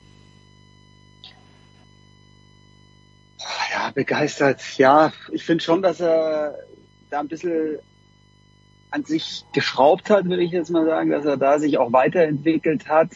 Ja, 3.72 3.90
begeistert. 3.90 4.60
Ja, 4.76 5.12
ich 5.32 5.44
finde 5.44 5.64
schon, 5.64 5.80
dass 5.80 6.00
er 6.00 6.58
da 7.08 7.20
ein 7.20 7.28
bisschen 7.28 7.78
an 8.90 9.05
sich 9.05 9.44
geschraubt 9.52 10.10
hat, 10.10 10.24
würde 10.26 10.42
ich 10.42 10.50
jetzt 10.50 10.70
mal 10.70 10.84
sagen, 10.84 11.10
dass 11.10 11.24
er 11.24 11.36
da 11.36 11.58
sich 11.58 11.78
auch 11.78 11.92
weiterentwickelt 11.92 12.89
hat. 12.89 13.10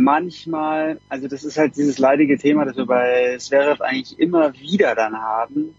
Manchmal, 0.00 1.00
also 1.08 1.26
das 1.26 1.44
ist 1.44 1.58
halt 1.58 1.76
dieses 1.76 1.98
leidige 1.98 2.38
Thema, 2.38 2.64
das 2.64 2.76
wir 2.76 2.86
bei 2.86 3.36
Zverev 3.38 3.82
eigentlich 3.82 4.18
immer 4.18 4.54
wieder 4.54 4.94
dann 4.94 5.16
haben, 5.16 5.74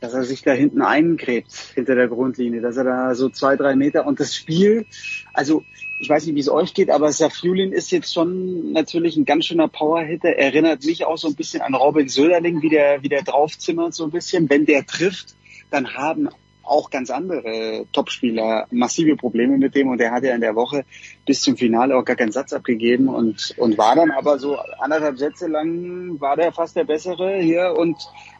dass 0.00 0.14
er 0.14 0.24
sich 0.24 0.42
da 0.42 0.52
hinten 0.52 0.82
eingräbt 0.82 1.52
hinter 1.74 1.94
der 1.94 2.08
Grundlinie, 2.08 2.60
dass 2.60 2.76
er 2.76 2.84
da 2.84 3.14
so 3.14 3.28
zwei, 3.28 3.56
drei 3.56 3.76
Meter 3.76 4.06
und 4.06 4.20
das 4.20 4.34
Spiel, 4.34 4.86
also 5.32 5.62
ich 6.00 6.08
weiß 6.08 6.26
nicht, 6.26 6.34
wie 6.34 6.40
es 6.40 6.48
euch 6.48 6.74
geht, 6.74 6.90
aber 6.90 7.12
Safulin 7.12 7.72
ist 7.72 7.90
jetzt 7.90 8.12
schon 8.12 8.72
natürlich 8.72 9.16
ein 9.16 9.24
ganz 9.24 9.46
schöner 9.46 9.68
Powerhitter. 9.68 10.30
Erinnert 10.30 10.84
mich 10.84 11.04
auch 11.04 11.16
so 11.16 11.28
ein 11.28 11.34
bisschen 11.34 11.62
an 11.62 11.74
Robin 11.74 12.08
Söderling, 12.08 12.62
wie 12.62 12.68
der, 12.68 13.02
wie 13.02 13.08
der 13.08 13.22
draufzimmert 13.22 13.94
so 13.94 14.04
ein 14.04 14.10
bisschen. 14.10 14.50
Wenn 14.50 14.66
der 14.66 14.84
trifft, 14.84 15.34
dann 15.70 15.94
haben 15.94 16.28
auch 16.64 16.90
ganz 16.90 17.10
andere 17.10 17.86
Topspieler 17.92 18.66
massive 18.70 19.16
Probleme 19.16 19.58
mit 19.58 19.74
dem 19.74 19.88
und 19.88 19.98
der 19.98 20.12
hat 20.12 20.24
ja 20.24 20.34
in 20.34 20.40
der 20.40 20.54
Woche 20.54 20.84
bis 21.26 21.42
zum 21.42 21.56
Finale 21.56 21.96
auch 21.96 22.04
gar 22.04 22.16
keinen 22.16 22.32
Satz 22.32 22.52
abgegeben 22.52 23.08
und, 23.08 23.54
und 23.58 23.78
war 23.78 23.94
dann 23.94 24.10
aber 24.10 24.38
so 24.38 24.56
anderthalb 24.78 25.18
Sätze 25.18 25.46
lang 25.46 26.20
war 26.20 26.36
der 26.36 26.52
fast 26.52 26.76
der 26.76 26.84
Bessere 26.84 27.38
hier 27.38 27.74
und, 27.76 27.96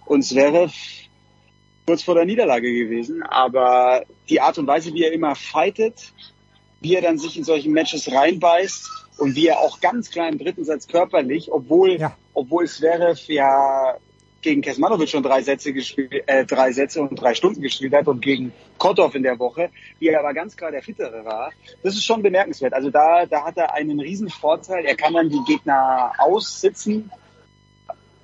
und 0.07 0.23
Zverev 0.23 0.73
kurz 1.87 2.03
vor 2.03 2.15
der 2.15 2.25
Niederlage 2.25 2.73
gewesen. 2.73 3.23
Aber 3.23 4.05
die 4.29 4.41
Art 4.41 4.59
und 4.59 4.67
Weise, 4.67 4.93
wie 4.95 5.05
er 5.05 5.13
immer 5.13 5.35
fightet, 5.35 6.13
wie 6.81 6.95
er 6.95 7.03
dann 7.03 7.19
sich 7.19 7.37
in 7.37 7.45
solchen 7.45 7.73
Matches 7.73 8.11
reinbeißt 8.11 8.91
und 9.19 9.37
wie 9.37 9.47
er 9.47 9.59
auch 9.59 9.81
ganz 9.81 10.11
klar 10.11 10.29
im 10.29 10.39
dritten 10.39 10.65
Satz 10.65 10.89
körperlich, 10.89 11.53
obwohl, 11.53 11.99
obwohl 12.33 12.67
Zverev 12.67 13.33
ja 13.33 13.97
gegen 14.45 14.61
Kesmanovic 14.61 15.09
schon 15.09 15.23
drei 15.23 15.43
Sätze 15.43 15.73
gespielt, 15.73 16.13
äh, 16.27 16.45
drei 16.45 16.71
Sätze 16.71 17.01
und 17.01 17.17
drei 17.21 17.35
Stunden 17.35 17.61
gespielt 17.61 17.93
hat 17.95 18.07
und 18.07 18.21
gegen 18.21 18.53
Kotov 18.79 19.15
in 19.15 19.23
der 19.23 19.39
Woche, 19.39 19.71
wie 19.99 20.09
er 20.09 20.21
aber 20.21 20.35
ganz 20.35 20.57
klar 20.57 20.71
der 20.71 20.83
Fittere 20.83 21.25
war. 21.25 21.51
Das 21.83 21.95
ist 21.95 22.05
schon 22.05 22.23
bemerkenswert. 22.23 22.75
Also 22.75 22.91
da, 22.91 23.27
da 23.27 23.45
hat 23.45 23.57
er 23.57 23.75
einen 23.75 23.99
riesen 23.99 24.29
Vorteil. 24.29 24.85
Er 24.85 24.95
kann 24.95 25.15
dann 25.15 25.31
die 25.31 25.43
Gegner 25.47 26.13
aussitzen. 26.19 27.11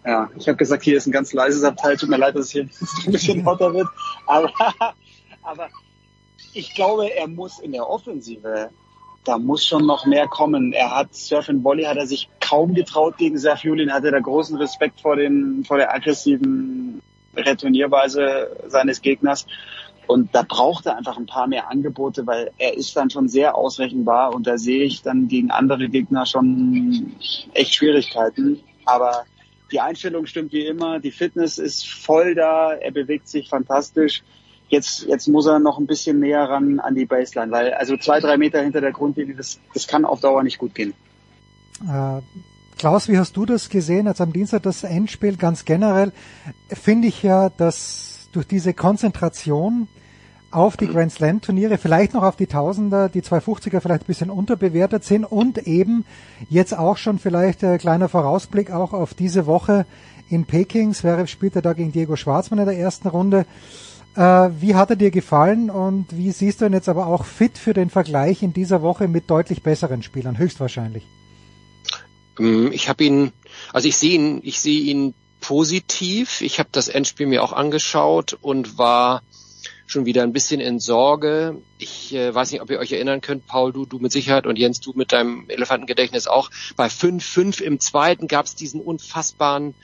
Ja, 0.05 0.31
ich 0.37 0.47
habe 0.47 0.57
gesagt, 0.57 0.83
hier 0.85 0.97
ist 0.97 1.07
ein 1.07 1.13
ganz 1.13 1.33
leises 1.33 1.65
Abteil. 1.65 1.97
Tut 1.97 2.09
mir 2.09 2.19
leid, 2.19 2.37
dass 2.37 2.47
es 2.47 2.53
hier 2.53 2.63
ein 3.07 3.13
bisschen 3.13 3.45
lauter 3.45 3.73
wird. 3.75 3.89
Aber, 4.27 4.53
aber 5.43 5.69
ich 6.53 6.75
glaube, 6.75 7.13
er 7.13 7.29
muss 7.29 7.59
in 7.61 7.73
der 7.73 7.89
Offensive, 7.89 8.71
da 9.25 9.39
muss 9.39 9.65
schon 9.65 9.87
noch 9.87 10.07
mehr 10.07 10.29
kommen. 10.29 10.73
Er 10.73 10.95
hat 10.95 11.15
Surf 11.15 11.49
and 11.49 11.65
Volley 11.65 11.85
hat 11.85 11.97
er 11.97 12.07
sich 12.07 12.29
kaum 12.51 12.75
getraut 12.75 13.17
gegen 13.17 13.39
Serfiulin, 13.39 13.93
hatte 13.93 14.11
da 14.11 14.19
großen 14.19 14.57
Respekt 14.57 15.01
vor, 15.01 15.15
den, 15.15 15.65
vor 15.65 15.77
der 15.77 15.95
aggressiven 15.95 17.01
Returnierweise 17.37 18.57
seines 18.67 19.03
Gegners. 19.03 19.47
Und 20.09 20.35
da 20.35 20.43
braucht 20.43 20.87
er 20.87 20.97
einfach 20.97 21.17
ein 21.17 21.27
paar 21.27 21.47
mehr 21.47 21.71
Angebote, 21.71 22.27
weil 22.27 22.51
er 22.59 22.77
ist 22.77 22.97
dann 22.97 23.11
schon 23.11 23.29
sehr 23.29 23.55
ausrechenbar 23.55 24.35
und 24.35 24.49
da 24.49 24.59
sehe 24.59 24.83
ich 24.83 25.03
dann 25.03 25.29
gegen 25.29 25.53
andere 25.53 25.89
Gegner 25.89 26.27
schon 26.27 27.15
echt 27.55 27.75
Schwierigkeiten. 27.75 28.59
Aber 28.85 29.25
die 29.71 29.79
Einstellung 29.79 30.27
stimmt 30.27 30.53
wie 30.53 30.67
immer, 30.67 30.99
die 30.99 31.13
Fitness 31.13 31.59
ist 31.59 31.89
voll 31.89 32.35
da, 32.35 32.73
er 32.73 32.91
bewegt 32.91 33.29
sich 33.29 33.49
fantastisch. 33.49 34.25
Jetzt, 34.69 35.07
jetzt 35.07 35.29
muss 35.29 35.47
er 35.47 35.61
noch 35.61 35.79
ein 35.79 35.87
bisschen 35.87 36.19
näher 36.19 36.49
ran 36.49 36.81
an 36.81 36.97
die 36.97 37.07
Baseline, 37.07 37.53
weil 37.53 37.75
also 37.75 37.97
zwei, 37.97 38.19
drei 38.19 38.37
Meter 38.37 38.61
hinter 38.61 38.81
der 38.81 38.93
Grundlinie, 38.93 39.37
das, 39.37 39.61
das 39.73 39.87
kann 39.87 40.05
auf 40.05 40.21
Dauer 40.21 40.43
nicht 40.43 40.59
gut 40.59 40.75
gehen. 40.75 40.95
Äh, 41.89 42.21
Klaus, 42.79 43.09
wie 43.09 43.19
hast 43.19 43.37
du 43.37 43.45
das 43.45 43.69
gesehen 43.69 44.09
als 44.09 44.21
am 44.21 44.33
Dienstag 44.33 44.63
das 44.63 44.85
Endspiel? 44.85 45.37
Ganz 45.37 45.65
generell 45.65 46.13
finde 46.69 47.09
ich 47.09 47.23
ja, 47.23 47.51
dass 47.51 48.29
durch 48.33 48.47
diese 48.47 48.73
Konzentration 48.73 49.89
auf 50.51 50.77
die 50.77 50.89
Grand 50.89 51.13
Slam 51.13 51.41
Turniere, 51.41 51.79
vielleicht 51.79 52.15
noch 52.15 52.23
auf 52.23 52.37
die 52.37 52.47
Tausender, 52.47 53.09
die 53.09 53.23
250er 53.23 53.81
vielleicht 53.81 54.05
ein 54.05 54.07
bisschen 54.07 54.31
unterbewertet 54.31 55.05
sind 55.05 55.25
und 55.25 55.59
eben 55.59 56.05
jetzt 56.49 56.77
auch 56.77 56.97
schon 56.97 57.19
vielleicht 57.19 57.63
ein 57.63 57.79
kleiner 57.79 58.09
Vorausblick 58.09 58.71
auch 58.71 58.93
auf 58.93 59.15
diese 59.15 59.47
Woche 59.47 59.87
in 60.29 60.47
Peking. 60.47 60.93
Zverev 60.93 61.31
spielt 61.31 61.55
da 61.55 61.73
gegen 61.73 61.93
Diego 61.93 62.17
Schwarzmann 62.17 62.61
in 62.61 62.67
der 62.67 62.79
ersten 62.79 63.09
Runde. 63.09 63.47
Äh, 64.17 64.21
wie 64.59 64.75
hat 64.75 64.91
er 64.91 64.97
dir 64.97 65.11
gefallen 65.11 65.71
und 65.71 66.17
wie 66.17 66.33
siehst 66.33 66.61
du 66.61 66.65
ihn 66.65 66.73
jetzt 66.73 66.89
aber 66.89 67.07
auch 67.07 67.25
fit 67.25 67.59
für 67.59 67.75
den 67.75 67.91
Vergleich 67.91 68.43
in 68.43 68.53
dieser 68.53 68.83
Woche 68.83 69.07
mit 69.07 69.31
deutlich 69.31 69.63
besseren 69.63 70.03
Spielern, 70.03 70.39
höchstwahrscheinlich? 70.39 71.07
Ähm, 72.41 72.73
ich 72.73 72.89
habe 72.89 73.05
ihn, 73.05 73.33
also 73.73 73.87
ich 73.89 73.97
sehe 73.97 74.15
ihn, 74.15 74.41
ich 74.43 74.61
sehe 74.61 74.81
ihn 74.81 75.15
positiv. 75.41 76.41
Ich 76.41 76.59
habe 76.59 76.69
das 76.73 76.89
Endspiel 76.89 77.27
mir 77.27 77.43
auch 77.43 77.53
angeschaut 77.53 78.37
und 78.41 78.79
war 78.79 79.23
schon 79.87 80.07
wieder 80.07 80.23
ein 80.23 80.33
bisschen 80.33 80.61
in 80.61 80.79
Sorge. 80.79 81.61
Ich 81.79 82.15
äh, 82.15 82.33
weiß 82.33 82.53
nicht, 82.53 82.61
ob 82.61 82.71
ihr 82.71 82.79
euch 82.79 82.93
erinnern 82.93 83.21
könnt, 83.21 83.47
Paul, 83.47 83.73
du, 83.73 83.87
du 83.87 83.99
mit 83.99 84.13
Sicherheit 84.13 84.47
und 84.47 84.57
Jens, 84.57 84.81
du 84.81 84.93
mit 84.95 85.13
deinem 85.13 85.47
Elefantengedächtnis 85.49 86.29
auch. 86.29 86.51
Bei 86.77 86.87
5-5 86.87 87.61
im 87.61 87.81
zweiten 87.81 88.29
gab 88.29 88.47
es 88.47 88.55
diesen 88.55 88.81
unfassbaren 88.81 89.75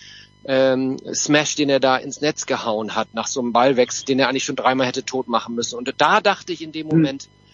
ähm, 0.44 0.98
Smash, 1.12 1.56
den 1.56 1.68
er 1.68 1.80
da 1.80 1.96
ins 1.96 2.20
Netz 2.20 2.46
gehauen 2.46 2.94
hat, 2.94 3.14
nach 3.14 3.26
so 3.26 3.40
einem 3.40 3.52
Ballwechsel, 3.52 4.04
den 4.04 4.20
er 4.20 4.28
eigentlich 4.28 4.44
schon 4.44 4.54
dreimal 4.54 4.86
hätte 4.86 5.04
tot 5.04 5.26
machen 5.26 5.56
müssen. 5.56 5.76
Und 5.76 5.92
da 5.98 6.20
dachte 6.20 6.52
ich 6.52 6.62
in 6.62 6.70
dem 6.70 6.88
hm. 6.88 6.96
Moment, 6.96 7.26
mhm. 7.26 7.45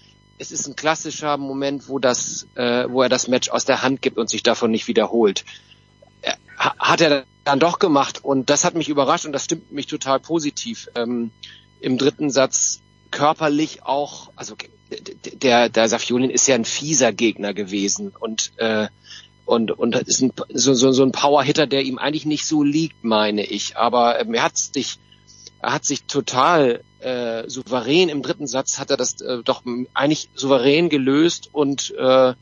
Es 0.43 0.51
ist 0.51 0.67
ein 0.67 0.75
klassischer 0.75 1.37
Moment, 1.37 1.89
wo 1.89 2.01
das, 2.01 2.49
äh, 2.57 2.87
wo 2.89 3.03
er 3.03 3.09
das 3.09 3.29
Match 3.29 3.49
aus 3.51 3.65
der 3.65 3.83
Hand 3.83 4.03
gibt 4.03 4.19
und 4.19 4.29
sich 4.29 4.43
davon 4.43 4.73
nicht 4.73 4.89
wiederholt. 4.89 5.45
Äh, 6.21 6.33
hat 6.59 7.01
er 7.01 7.25
dann 7.45 7.61
doch 7.61 7.79
gemacht 7.79 8.25
und 8.25 8.51
das 8.51 8.65
hat 8.65 8.75
mich 8.75 8.89
überrascht 8.89 9.25
und 9.25 9.33
das 9.33 9.45
stimmt 9.45 9.71
mich 9.71 9.87
total 9.87 10.19
positiv. 10.19 10.89
Ähm, 10.97 11.31
im 11.81 11.97
dritten 11.97 12.31
Satz 12.31 12.81
körperlich 13.13 13.85
auch, 13.85 14.31
also 14.35 14.57
der, 15.35 15.69
der 15.69 15.89
Safiolin 15.89 16.31
ist 16.31 16.49
ja 16.49 16.57
ein 16.57 16.65
fieser 16.65 17.13
Gegner 17.13 17.55
gewesen 17.55 18.13
und 18.19 18.53
äh, 18.57 18.89
und 19.45 19.71
und 19.71 19.95
ist 19.95 20.23
ein, 20.23 20.33
so, 20.53 20.75
so, 20.75 20.91
so 20.91 21.05
ein 21.05 21.13
Power-Hitter, 21.13 21.67
der 21.69 21.83
ihm 21.83 21.99
eigentlich 21.99 22.27
nicht 22.27 22.47
so 22.47 22.65
liegt, 22.65 23.05
meine 23.05 23.45
ich. 23.45 23.77
Aber 23.77 24.21
ähm, 24.21 24.35
er 24.35 24.45
hat 24.45 24.59
sich 24.59 24.99
er 25.61 25.75
hat 25.75 25.85
sich 25.85 26.05
total 26.05 26.83
äh, 27.03 27.49
souverän 27.49 28.09
im 28.09 28.23
dritten 28.23 28.47
Satz 28.47 28.79
hat 28.79 28.91
er 28.91 28.97
das 28.97 29.21
äh, 29.21 29.43
doch 29.43 29.63
eigentlich 29.95 30.29
souverän 30.35 30.89
gelöst 30.89 31.51
und 31.53 31.95
äh, 31.97 32.35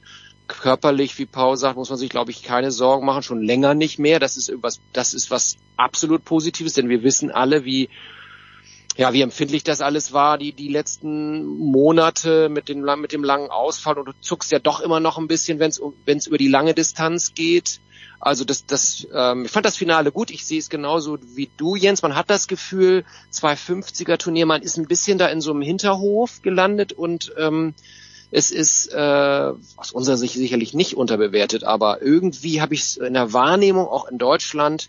körperlich, 0.49 1.19
wie 1.19 1.27
Paul 1.27 1.57
sagt, 1.57 1.77
muss 1.77 1.91
man 1.91 1.99
sich, 1.99 2.11
glaube 2.11 2.31
ich, 2.31 2.43
keine 2.43 2.73
Sorgen 2.73 3.07
machen, 3.07 3.23
schon 3.23 3.43
länger 3.43 3.75
nicht 3.75 3.99
mehr. 3.99 4.19
Das 4.19 4.37
ist 4.37 4.53
was, 4.61 4.81
das 4.93 5.15
ist 5.15 5.31
was 5.31 5.57
absolut 5.77 6.25
Positives, 6.25 6.75
denn 6.75 6.89
wir 6.89 7.03
wissen 7.03 7.31
alle, 7.31 7.65
wie 7.65 7.89
ja, 8.97 9.13
wie 9.13 9.23
empfindlich 9.23 9.63
das 9.63 9.81
alles 9.81 10.13
war, 10.13 10.37
die, 10.37 10.53
die 10.53 10.69
letzten 10.69 11.47
Monate 11.47 12.49
mit 12.49 12.69
dem, 12.69 12.85
mit 13.01 13.13
dem 13.13 13.25
langen 13.25 13.49
Ausfall 13.49 13.99
und 13.99 14.07
du 14.07 14.13
zuckst 14.21 14.51
ja 14.51 14.59
doch 14.59 14.81
immer 14.81 15.01
noch 15.01 15.17
ein 15.17 15.29
bisschen, 15.29 15.59
wenn 15.59 15.71
es 15.71 16.27
über 16.27 16.39
die 16.39 16.49
lange 16.49 16.75
Distanz 16.75 17.33
geht. 17.35 17.81
Also 18.21 18.45
das, 18.45 18.67
das, 18.67 19.07
ähm, 19.15 19.47
ich 19.47 19.51
fand 19.51 19.65
das 19.65 19.79
Finale 19.79 20.13
gut. 20.13 20.31
Ich 20.31 20.45
sehe 20.45 20.59
es 20.59 20.69
genauso 20.69 21.19
wie 21.35 21.51
du, 21.57 21.75
Jens. 21.75 22.03
Man 22.03 22.15
hat 22.15 22.29
das 22.29 22.49
Gefühl, 22.49 23.05
250er 23.33 24.19
Turnier, 24.19 24.45
man 24.45 24.63
ist 24.63 24.77
ein 24.77 24.87
bisschen 24.87 25.17
da 25.17 25.27
in 25.29 25.41
so 25.41 25.53
einem 25.53 25.63
Hinterhof 25.63 26.43
gelandet 26.43 26.93
und 26.93 27.33
ähm, 27.39 27.75
es 28.31 28.51
ist 28.51 28.93
äh, 28.93 29.53
aus 29.77 29.93
unserer 29.93 30.17
Sicht 30.17 30.35
sicherlich 30.35 30.75
nicht 30.75 30.97
unterbewertet, 30.97 31.65
aber 31.65 32.01
irgendwie 32.03 32.61
habe 32.61 32.75
ich 32.75 32.83
es 32.83 32.97
in 32.99 33.15
der 33.15 33.33
Wahrnehmung 33.33 33.89
auch 33.89 34.07
in 34.07 34.19
Deutschland 34.19 34.89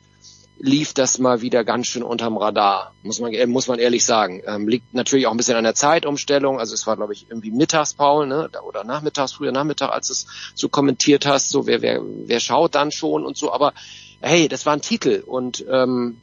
lief 0.63 0.93
das 0.93 1.17
mal 1.17 1.41
wieder 1.41 1.63
ganz 1.63 1.87
schön 1.87 2.03
unterm 2.03 2.37
Radar, 2.37 2.93
muss 3.01 3.19
man, 3.19 3.33
äh, 3.33 3.47
muss 3.47 3.67
man 3.67 3.79
ehrlich 3.79 4.05
sagen. 4.05 4.43
Ähm, 4.45 4.67
liegt 4.67 4.93
natürlich 4.93 5.25
auch 5.25 5.31
ein 5.31 5.37
bisschen 5.37 5.57
an 5.57 5.63
der 5.63 5.73
Zeitumstellung. 5.73 6.59
Also 6.59 6.75
es 6.75 6.85
war, 6.85 6.95
glaube 6.95 7.13
ich, 7.13 7.25
irgendwie 7.29 7.51
mittags, 7.51 7.93
Paul, 7.93 8.27
ne? 8.27 8.49
oder 8.63 8.83
nachmittags, 8.83 9.33
früher 9.33 9.51
Nachmittag, 9.51 9.91
als 9.91 10.07
du 10.07 10.13
es 10.13 10.27
so 10.53 10.69
kommentiert 10.69 11.25
hast, 11.25 11.49
so 11.49 11.65
wer, 11.65 11.81
wer, 11.81 12.01
wer 12.03 12.39
schaut 12.39 12.75
dann 12.75 12.91
schon 12.91 13.25
und 13.25 13.37
so. 13.37 13.51
Aber 13.51 13.73
hey, 14.21 14.47
das 14.47 14.65
war 14.65 14.73
ein 14.73 14.81
Titel 14.81 15.23
und 15.25 15.65
ähm, 15.67 16.21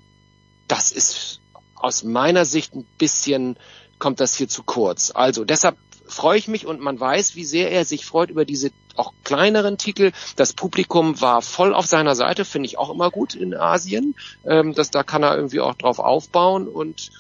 das 0.69 0.93
ist 0.93 1.41
aus 1.75 2.05
meiner 2.05 2.45
Sicht 2.45 2.75
ein 2.75 2.87
bisschen 2.99 3.57
kommt 3.99 4.21
das 4.21 4.37
hier 4.37 4.49
zu 4.49 4.63
kurz. 4.63 5.11
Also 5.13 5.45
deshalb 5.45 5.77
freue 6.07 6.39
ich 6.39 6.47
mich 6.47 6.65
und 6.65 6.81
man 6.81 6.99
weiß, 6.99 7.35
wie 7.35 7.45
sehr 7.45 7.73
er 7.73 7.85
sich 7.85 8.05
freut 8.05 8.31
über 8.31 8.45
diese 8.45 8.71
auch 8.99 9.13
kleineren 9.25 9.79
Titel. 9.79 10.13
Das 10.37 10.53
Publikum 10.53 11.21
war 11.21 11.43
voll 11.43 11.75
auf 11.75 11.87
seiner 11.87 12.15
Seite, 12.15 12.45
finde 12.45 12.67
ich 12.67 12.79
auch 12.79 12.91
immer 12.91 13.11
gut 13.11 13.35
in 13.35 13.55
Asien. 13.55 14.15
Ähm, 14.45 14.75
das, 14.75 14.91
da 14.91 15.03
kann 15.03 15.23
er 15.23 15.37
irgendwie 15.37 15.61
auch 15.61 15.75
drauf 15.75 15.99
aufbauen. 15.99 16.69
Und 16.69 17.11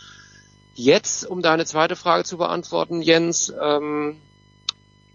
jetzt, 0.74 1.26
um 1.26 1.42
deine 1.42 1.66
zweite 1.66 1.97
Frage 1.97 2.24
zu 2.24 2.39
beantworten, 2.39 3.02
Jens, 3.02 3.52
ähm, 3.60 4.18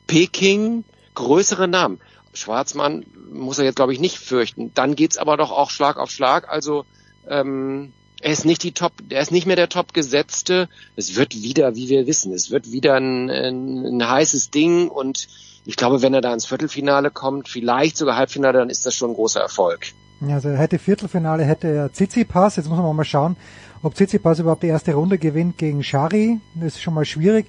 Peking, 0.07 0.83
größere 1.15 1.67
Namen. 1.67 1.99
Schwarzmann 2.33 3.05
muss 3.31 3.59
er 3.59 3.65
jetzt, 3.65 3.75
glaube 3.75 3.93
ich, 3.93 3.99
nicht 3.99 4.17
fürchten. 4.17 4.73
Dann 4.73 4.95
geht's 4.95 5.17
aber 5.17 5.37
doch 5.37 5.51
auch 5.51 5.69
Schlag 5.69 5.97
auf 5.97 6.09
Schlag. 6.09 6.49
Also 6.49 6.85
ähm, 7.27 7.93
er 8.21 8.31
ist 8.31 8.45
nicht 8.45 8.63
die 8.63 8.71
Top, 8.71 8.93
er 9.09 9.21
ist 9.21 9.31
nicht 9.31 9.45
mehr 9.45 9.55
der 9.55 9.69
Top 9.69 9.93
gesetzte. 9.93 10.69
Es 10.95 11.15
wird 11.15 11.35
wieder, 11.35 11.75
wie 11.75 11.89
wir 11.89 12.07
wissen, 12.07 12.33
es 12.33 12.51
wird 12.51 12.71
wieder 12.71 12.95
ein, 12.95 13.29
ein, 13.29 13.85
ein 13.85 14.09
heißes 14.09 14.49
Ding 14.49 14.87
und 14.87 15.27
ich 15.65 15.77
glaube, 15.77 16.01
wenn 16.01 16.13
er 16.13 16.21
da 16.21 16.33
ins 16.33 16.45
Viertelfinale 16.45 17.11
kommt, 17.11 17.47
vielleicht 17.47 17.97
sogar 17.97 18.17
Halbfinale, 18.17 18.59
dann 18.59 18.69
ist 18.69 18.85
das 18.85 18.95
schon 18.95 19.11
ein 19.11 19.15
großer 19.15 19.41
Erfolg. 19.41 19.93
Also 20.21 20.49
er 20.49 20.57
hätte 20.57 20.79
Viertelfinale, 20.79 21.43
hätte 21.43 21.67
er 21.67 21.91
Tsitsipas. 21.91 22.55
Jetzt 22.55 22.69
muss 22.69 22.79
man 22.79 22.95
mal 22.95 23.03
schauen, 23.03 23.35
ob 23.81 23.95
Tsitsipas 23.95 24.39
überhaupt 24.39 24.63
die 24.63 24.67
erste 24.67 24.93
Runde 24.93 25.17
gewinnt 25.17 25.57
gegen 25.57 25.83
Shari. 25.83 26.39
Das 26.55 26.75
ist 26.75 26.81
schon 26.81 26.93
mal 26.93 27.05
schwierig. 27.05 27.47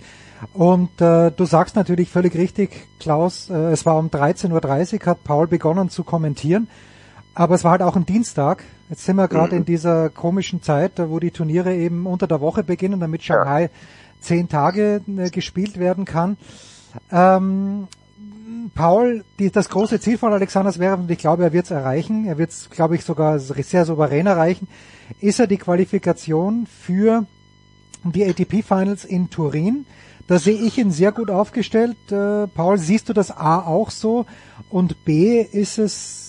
Und 0.53 1.01
äh, 1.01 1.31
du 1.31 1.45
sagst 1.45 1.77
natürlich 1.77 2.11
völlig 2.11 2.35
richtig, 2.35 2.87
Klaus, 2.99 3.49
äh, 3.49 3.55
es 3.71 3.87
war 3.87 3.97
um 3.97 4.09
13.30 4.09 5.01
Uhr, 5.01 5.07
hat 5.07 5.25
Paul 5.25 5.47
begonnen 5.47 5.89
zu 5.89 6.05
kommentieren. 6.05 6.69
Aber 7.35 7.55
es 7.55 7.65
war 7.65 7.73
halt 7.73 7.83
auch 7.83 7.97
ein 7.97 8.07
Dienstag. 8.07 8.65
Jetzt 8.91 9.05
sind 9.05 9.17
wir 9.17 9.29
gerade 9.29 9.55
mhm. 9.55 9.61
in 9.61 9.65
dieser 9.65 10.11
komischen 10.11 10.63
Zeit, 10.63 10.93
wo 10.97 11.19
die 11.19 11.31
Turniere 11.31 11.75
eben 11.75 12.07
unter 12.07 12.27
der 12.27 12.41
Woche 12.41 12.63
beginnen, 12.63 13.01
damit 13.01 13.23
Shanghai 13.23 13.63
ja. 13.63 13.69
zehn 14.21 14.49
Tage 14.49 15.01
äh, 15.17 15.31
gespielt 15.31 15.79
werden 15.79 16.05
kann. 16.05 16.37
Ähm, 17.11 17.89
Paul, 18.75 19.25
die, 19.39 19.51
das 19.51 19.69
große 19.69 20.01
Ziel 20.01 20.19
von 20.19 20.33
Alexander 20.33 20.73
Zverev, 20.73 21.03
und 21.03 21.11
ich 21.11 21.19
glaube, 21.19 21.45
er 21.45 21.53
wird 21.53 21.67
es 21.67 21.71
erreichen, 21.71 22.27
er 22.27 22.39
wird 22.39 22.51
es, 22.51 22.71
glaube 22.71 22.97
ich, 22.97 23.05
sogar 23.05 23.39
sehr 23.39 23.85
souverän 23.85 24.27
erreichen, 24.27 24.69
ist 25.21 25.41
er 25.41 25.47
die 25.47 25.57
Qualifikation 25.57 26.67
für 26.67 27.27
die 28.05 28.25
ATP 28.25 28.63
Finals 28.63 29.05
in 29.05 29.31
Turin. 29.31 29.87
Da 30.27 30.39
sehe 30.39 30.57
ich 30.57 30.79
ihn 30.79 30.91
sehr 30.91 31.13
gut 31.13 31.31
aufgestellt. 31.31 31.97
Äh, 32.11 32.47
Paul, 32.49 32.79
siehst 32.79 33.09
du 33.09 33.13
das 33.13 33.31
A 33.31 33.61
auch 33.61 33.91
so? 33.91 34.27
Und 34.71 35.05
B, 35.05 35.41
ist 35.41 35.79
es 35.79 36.25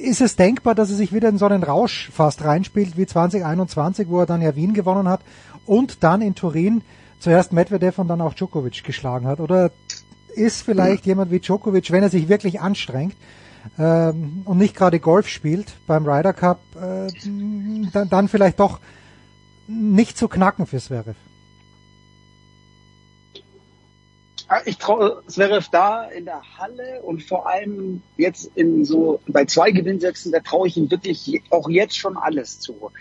ist 0.00 0.20
es 0.20 0.36
denkbar, 0.36 0.74
dass 0.74 0.90
er 0.90 0.96
sich 0.96 1.12
wieder 1.12 1.28
in 1.28 1.38
so 1.38 1.46
einen 1.46 1.62
Rausch 1.62 2.10
fast 2.12 2.44
reinspielt 2.44 2.96
wie 2.96 3.06
2021, 3.06 4.08
wo 4.08 4.20
er 4.20 4.26
dann 4.26 4.42
ja 4.42 4.54
Wien 4.54 4.74
gewonnen 4.74 5.08
hat 5.08 5.20
und 5.66 6.04
dann 6.04 6.22
in 6.22 6.34
Turin 6.34 6.82
zuerst 7.18 7.52
Medvedev 7.52 7.98
und 7.98 8.08
dann 8.08 8.20
auch 8.20 8.34
Djokovic 8.34 8.84
geschlagen 8.84 9.26
hat? 9.26 9.40
Oder 9.40 9.70
ist 10.36 10.62
vielleicht 10.62 11.06
jemand 11.06 11.30
wie 11.30 11.40
Djokovic, 11.40 11.90
wenn 11.90 12.02
er 12.02 12.10
sich 12.10 12.28
wirklich 12.28 12.60
anstrengt 12.60 13.16
ähm, 13.78 14.42
und 14.44 14.58
nicht 14.58 14.76
gerade 14.76 15.00
Golf 15.00 15.28
spielt 15.28 15.74
beim 15.86 16.06
Ryder 16.06 16.32
Cup, 16.32 16.60
äh, 16.76 17.08
dann, 17.92 18.08
dann 18.08 18.28
vielleicht 18.28 18.60
doch 18.60 18.80
nicht 19.66 20.16
zu 20.16 20.28
knacken 20.28 20.66
für 20.66 20.78
Zverev? 20.78 21.16
Ah, 24.48 24.60
ich 24.64 24.78
traue 24.78 25.22
Zverev 25.26 25.68
da 25.72 26.04
in 26.04 26.24
der 26.24 26.40
Halle 26.58 27.02
und 27.02 27.24
vor 27.24 27.48
allem 27.48 28.02
jetzt 28.16 28.48
in 28.54 28.84
so 28.84 29.20
bei 29.26 29.44
zwei 29.44 29.72
Gewinnsätzen, 29.72 30.30
da 30.30 30.38
traue 30.38 30.68
ich 30.68 30.76
ihm 30.76 30.88
wirklich 30.88 31.42
auch 31.50 31.68
jetzt 31.68 31.98
schon 31.98 32.16
alles 32.16 32.60
zu. 32.60 32.92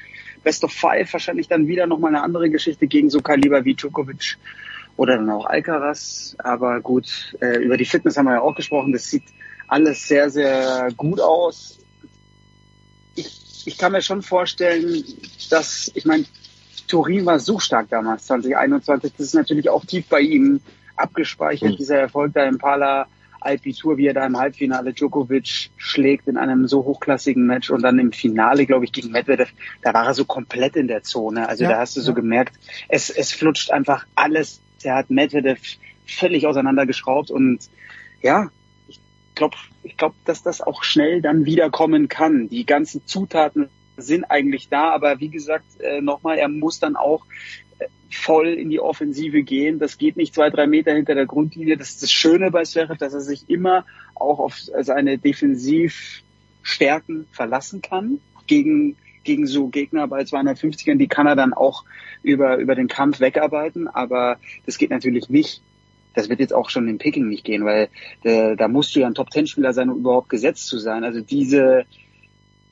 Best 0.43 0.63
of 0.63 0.71
Five 0.71 1.13
wahrscheinlich 1.13 1.47
dann 1.47 1.67
wieder 1.67 1.85
nochmal 1.85 2.15
eine 2.15 2.23
andere 2.23 2.49
Geschichte 2.49 2.87
gegen 2.87 3.11
so 3.11 3.21
Kaliber 3.21 3.63
wie 3.63 3.75
Djokovic 3.75 4.37
oder 4.97 5.17
dann 5.17 5.29
auch 5.29 5.45
Alcaraz. 5.45 6.35
Aber 6.39 6.81
gut, 6.81 7.35
äh, 7.41 7.63
über 7.63 7.77
die 7.77 7.85
Fitness 7.85 8.17
haben 8.17 8.25
wir 8.25 8.33
ja 8.33 8.41
auch 8.41 8.55
gesprochen. 8.55 8.91
Das 8.91 9.09
sieht 9.09 9.23
alles 9.67 10.07
sehr, 10.07 10.29
sehr 10.29 10.89
gut 10.95 11.19
aus. 11.19 11.79
Ich, 13.15 13.63
ich 13.65 13.77
kann 13.77 13.91
mir 13.91 14.01
schon 14.01 14.21
vorstellen, 14.21 15.03
dass, 15.49 15.91
ich 15.95 16.05
meine, 16.05 16.25
Turin 16.87 17.25
war 17.25 17.39
so 17.39 17.59
stark 17.59 17.89
damals, 17.89 18.25
2021. 18.27 19.13
Das 19.17 19.27
ist 19.27 19.33
natürlich 19.33 19.69
auch 19.69 19.85
tief 19.85 20.07
bei 20.07 20.19
ihm 20.19 20.61
abgespeichert, 20.95 21.71
mhm. 21.71 21.77
dieser 21.77 21.97
Erfolg 21.97 22.33
da 22.33 22.45
im 22.45 22.57
Pala 22.57 23.07
Alpi 23.45 23.73
Tour, 23.73 23.97
wie 23.97 24.07
er 24.07 24.13
da 24.13 24.25
im 24.25 24.37
Halbfinale 24.37 24.93
Djokovic 24.93 25.69
schlägt 25.77 26.27
in 26.27 26.37
einem 26.37 26.67
so 26.67 26.83
hochklassigen 26.83 27.45
Match 27.45 27.69
und 27.69 27.83
dann 27.83 27.99
im 27.99 28.11
Finale, 28.11 28.65
glaube 28.65 28.85
ich, 28.85 28.91
gegen 28.91 29.11
Medvedev, 29.11 29.51
da 29.83 29.93
war 29.93 30.05
er 30.05 30.13
so 30.13 30.25
komplett 30.25 30.75
in 30.75 30.87
der 30.87 31.03
Zone. 31.03 31.47
Also 31.47 31.63
ja, 31.63 31.71
da 31.71 31.77
hast 31.77 31.95
du 31.95 32.01
so 32.01 32.13
gemerkt, 32.13 32.55
es, 32.89 33.09
es 33.09 33.31
flutscht 33.31 33.71
einfach 33.71 34.05
alles. 34.15 34.61
Er 34.85 34.95
hat 34.95 35.09
Medvedev 35.09 35.59
völlig 36.05 36.47
auseinandergeschraubt 36.47 37.31
und 37.31 37.69
ja, 38.21 38.49
ich 38.87 38.99
glaube, 39.35 39.57
ich 39.83 39.97
glaube, 39.97 40.15
dass 40.25 40.43
das 40.43 40.61
auch 40.61 40.83
schnell 40.83 41.21
dann 41.21 41.45
wiederkommen 41.45 42.07
kann. 42.07 42.49
Die 42.49 42.65
ganzen 42.65 43.05
Zutaten 43.05 43.69
sind 43.97 44.25
eigentlich 44.25 44.69
da, 44.69 44.91
aber 44.91 45.19
wie 45.19 45.29
gesagt, 45.29 45.65
äh, 45.79 46.01
nochmal, 46.01 46.37
er 46.37 46.47
muss 46.47 46.79
dann 46.79 46.95
auch 46.95 47.25
äh, 47.79 47.85
voll 48.09 48.47
in 48.47 48.69
die 48.69 48.79
Offensive 48.79 49.43
gehen. 49.43 49.79
Das 49.79 49.97
geht 49.97 50.17
nicht 50.17 50.33
zwei, 50.33 50.49
drei 50.49 50.67
Meter 50.67 50.93
hinter 50.93 51.15
der 51.15 51.25
Grundlinie. 51.25 51.77
Das 51.77 51.89
ist 51.89 52.03
das 52.03 52.11
Schöne 52.11 52.51
bei 52.51 52.63
Zverev, 52.63 52.97
dass 52.97 53.13
er 53.13 53.21
sich 53.21 53.49
immer 53.49 53.85
auch 54.15 54.39
auf 54.39 54.57
seine 54.57 55.17
Defensivstärken 55.17 57.27
verlassen 57.31 57.81
kann. 57.81 58.19
Gegen, 58.47 58.97
gegen 59.25 59.45
so 59.47 59.67
Gegner 59.67 60.07
bei 60.07 60.21
250ern, 60.21 60.97
die 60.97 61.07
kann 61.07 61.27
er 61.27 61.35
dann 61.35 61.53
auch 61.53 61.83
über, 62.23 62.57
über 62.57 62.75
den 62.75 62.87
Kampf 62.87 63.19
wegarbeiten. 63.19 63.87
Aber 63.87 64.37
das 64.65 64.77
geht 64.77 64.91
natürlich 64.91 65.29
nicht. 65.29 65.61
Das 66.13 66.29
wird 66.29 66.39
jetzt 66.39 66.53
auch 66.53 66.69
schon 66.69 66.87
in 66.87 66.97
Picking 66.97 67.27
nicht 67.27 67.43
gehen, 67.43 67.65
weil 67.65 67.89
äh, 68.23 68.55
da 68.55 68.69
musst 68.69 68.95
du 68.95 69.01
ja 69.01 69.07
ein 69.07 69.15
Top-Ten-Spieler 69.15 69.73
sein, 69.73 69.89
um 69.89 69.99
überhaupt 69.99 70.29
gesetzt 70.29 70.67
zu 70.67 70.77
sein. 70.77 71.03
Also 71.03 71.19
diese, 71.19 71.85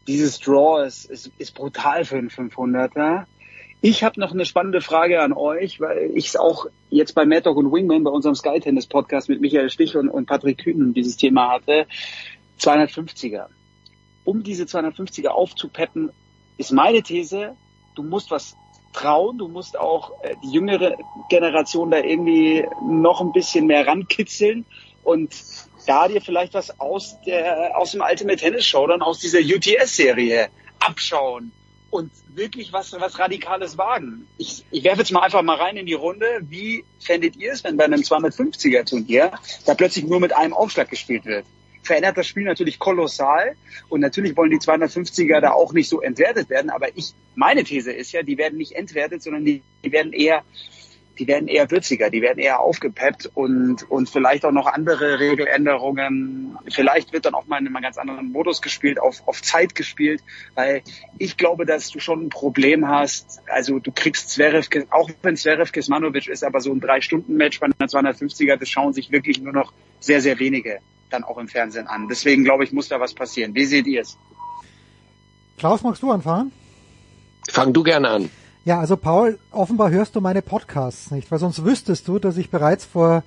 dieses 0.08 0.40
Draw 0.40 0.86
ist, 0.86 1.06
ist, 1.06 1.32
ist 1.38 1.54
brutal 1.54 2.06
für 2.06 2.18
einen 2.18 2.30
500er. 2.30 3.26
Ich 3.82 4.02
habe 4.02 4.18
noch 4.18 4.32
eine 4.32 4.46
spannende 4.46 4.80
Frage 4.80 5.22
an 5.22 5.34
euch, 5.34 5.82
weil 5.82 6.12
ich 6.16 6.28
es 6.28 6.36
auch 6.38 6.68
jetzt 6.90 7.16
bei 7.16 7.26
Mad 7.26 7.42
Dog 7.42 7.58
und 7.58 7.70
Wingman 7.70 8.06
bei 8.06 8.12
unserem 8.12 8.34
Sky 8.34 8.62
Tennis 8.62 8.88
Podcast 8.88 9.28
mit 9.28 9.42
Michael 9.42 9.70
Stich 9.70 9.98
und, 9.98 10.08
und 10.08 10.26
Patrick 10.26 10.60
Kühn 10.60 10.94
dieses 10.94 11.18
Thema 11.18 11.52
hatte. 11.52 11.86
250er. 12.62 13.48
Um 14.24 14.42
diese 14.42 14.64
250er 14.64 15.28
aufzupeppen, 15.28 16.12
ist 16.58 16.72
meine 16.72 17.02
These, 17.02 17.56
du 17.96 18.04
musst 18.04 18.32
was 18.32 18.56
trauen, 18.94 19.38
du 19.38 19.48
musst 19.48 19.78
auch 19.78 20.12
äh, 20.24 20.36
die 20.44 20.52
jüngere 20.52 20.96
Generation 21.30 21.92
da 21.92 21.98
irgendwie 21.98 22.66
noch 22.84 23.22
ein 23.22 23.32
bisschen 23.32 23.66
mehr 23.66 23.86
rankitzeln 23.88 24.66
und 25.04 25.34
da 25.86 26.08
dir 26.08 26.22
vielleicht 26.22 26.54
was 26.54 26.80
aus 26.80 27.18
der 27.26 27.78
aus 27.78 27.92
dem 27.92 28.02
Ultimate 28.02 28.38
Tennis 28.38 28.66
Show 28.66 28.88
dann 28.88 29.02
aus 29.02 29.20
dieser 29.20 29.40
UTS 29.40 29.96
Serie 29.96 30.50
abschauen 30.80 31.52
und 31.90 32.12
wirklich 32.30 32.72
was 32.72 32.94
was 32.94 33.20
radikales 33.20 33.78
wagen. 33.78 34.28
Ich, 34.38 34.64
ich 34.72 34.84
werfe 34.84 35.00
jetzt 35.00 35.12
mal 35.12 35.22
einfach 35.22 35.42
mal 35.42 35.58
rein 35.58 35.78
in 35.78 35.86
die 35.86 35.94
Runde. 35.94 36.26
Wie 36.42 36.86
fändet 37.00 37.36
ihr 37.36 37.52
es, 37.52 37.64
wenn 37.64 37.78
bei 37.78 37.86
einem 37.86 38.02
250er 38.02 38.88
Turnier 38.88 39.32
da 39.66 39.74
plötzlich 39.74 40.06
nur 40.06 40.20
mit 40.20 40.34
einem 40.34 40.54
Aufschlag 40.54 40.90
gespielt 40.90 41.26
wird? 41.26 41.46
Verändert 41.84 42.18
das 42.18 42.28
Spiel 42.28 42.44
natürlich 42.44 42.80
kolossal 42.80 43.56
und 43.90 44.00
natürlich 44.00 44.36
wollen 44.36 44.52
die 44.52 44.58
250er 44.58 45.40
da 45.42 45.52
auch 45.52 45.74
nicht 45.74 45.90
so 45.90 46.02
entwertet 46.02 46.50
werden, 46.50 46.70
aber 46.70 46.88
ich 46.96 47.14
meine 47.36 47.64
These 47.64 47.92
ist 47.92 48.12
ja, 48.12 48.24
die 48.24 48.38
werden 48.38 48.58
nicht 48.58 48.72
entwertet, 48.74 49.22
sondern 49.22 49.46
die, 49.46 49.62
die 49.84 49.92
werden 49.92 50.14
eher 50.14 50.44
die 51.20 51.28
werden 51.28 51.48
eher 51.48 51.70
würziger, 51.70 52.10
die 52.10 52.22
werden 52.22 52.40
eher 52.40 52.60
aufgepeppt 52.60 53.32
und, 53.34 53.90
und 53.90 54.10
vielleicht 54.10 54.46
auch 54.46 54.52
noch 54.52 54.66
andere 54.66 55.20
Regeländerungen. 55.20 56.58
Vielleicht 56.72 57.14
wird 57.14 57.26
dann 57.26 57.36
auch 57.36 57.46
mal 57.46 57.60
in 57.60 57.68
einem 57.68 57.82
ganz 57.82 57.98
anderen 57.98 58.32
Modus 58.32 58.62
gespielt, 58.62 59.00
auf, 59.00 59.28
auf 59.28 59.42
Zeit 59.42 59.76
gespielt, 59.76 60.24
weil 60.56 60.82
ich 61.20 61.38
glaube, 61.38 61.66
dass 61.66 61.90
du 61.90 62.00
schon 62.00 62.26
ein 62.26 62.30
Problem 62.30 62.88
hast. 62.88 63.42
Also 63.48 63.80
du 63.80 63.92
kriegst 63.92 64.32
Zverev, 64.32 64.68
auch 64.90 65.10
wenn 65.22 65.38
Zverev 65.38 65.72
Kismanovic 65.72 66.28
ist, 66.28 66.44
aber 66.44 66.62
so 66.62 66.72
ein 66.72 66.80
Drei-Stunden-Match 66.80 67.60
bei 67.60 67.68
einer 67.68 67.88
250er, 67.88 68.56
das 68.56 68.70
schauen 68.70 68.94
sich 68.94 69.12
wirklich 69.12 69.40
nur 69.40 69.54
noch 69.54 69.72
sehr, 70.00 70.22
sehr 70.22 70.40
wenige 70.40 70.80
dann 71.14 71.24
auch 71.24 71.38
im 71.38 71.48
Fernsehen 71.48 71.88
an. 71.88 72.08
Deswegen 72.08 72.44
glaube 72.44 72.64
ich, 72.64 72.74
muss 72.74 72.90
da 72.90 73.00
was 73.00 73.14
passieren. 73.14 73.56
Wie 73.56 73.66
seht 73.66 73.88
ihr 73.88 74.02
es? 74.02 74.18
Klaus, 75.58 75.84
magst 75.84 76.02
du 76.02 76.12
anfangen? 76.12 76.52
Fang 77.50 77.74
du 77.74 77.84
gerne 77.84 78.10
an. 78.10 78.30
Ja, 78.66 78.80
also 78.80 78.98
Paul, 78.98 79.40
offenbar 79.52 79.92
hörst 79.92 80.16
du 80.16 80.22
meine 80.22 80.42
Podcasts 80.42 81.12
nicht, 81.12 81.32
weil 81.32 81.40
sonst 81.40 81.66
wüsstest 81.66 82.08
du, 82.08 82.18
dass 82.18 82.38
ich 82.38 82.50
bereits 82.50 82.86
vor 82.86 83.24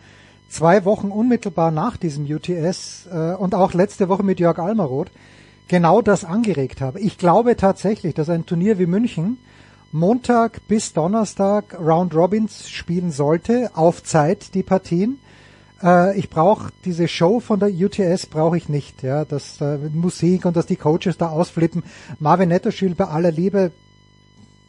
zwei 0.49 0.85
Wochen 0.85 1.11
unmittelbar 1.11 1.71
nach 1.71 1.97
diesem 1.97 2.25
UTS 2.25 3.09
äh, 3.13 3.35
und 3.35 3.55
auch 3.55 3.75
letzte 3.75 4.09
Woche 4.09 4.23
mit 4.23 4.41
Jörg 4.41 4.59
Almaroth 4.59 5.11
genau 5.69 6.01
das 6.01 6.25
angeregt 6.25 6.81
habe. 6.81 7.01
Ich 7.01 7.19
glaube 7.19 7.57
tatsächlich, 7.57 8.15
dass 8.15 8.31
ein 8.31 8.47
Turnier 8.47 8.79
wie 8.79 8.87
München 8.87 9.39
Montag 9.93 10.67
bis 10.69 10.93
Donnerstag 10.93 11.79
Round 11.79 12.15
Robins 12.15 12.69
spielen 12.69 13.13
sollte, 13.13 13.71
auf 13.75 14.03
Zeit 14.03 14.55
die 14.55 14.63
Partien. 14.63 15.19
Äh, 15.83 16.19
ich 16.19 16.31
brauche 16.31 16.71
diese 16.85 17.09
Show 17.09 17.41
von 17.41 17.61
der 17.61 17.71
UTS 17.71 18.27
brauche 18.27 18.57
ich 18.57 18.69
nicht, 18.69 19.03
ja, 19.03 19.25
das 19.25 19.61
äh, 19.61 19.79
Musik 19.93 20.45
und 20.45 20.57
dass 20.57 20.67
die 20.67 20.77
Coaches 20.77 21.19
da 21.19 21.29
ausflippen. 21.29 21.83
Marvin 22.19 22.49
Netterschül 22.49 22.95
bei 22.95 23.07
aller 23.07 23.31
Liebe 23.31 23.73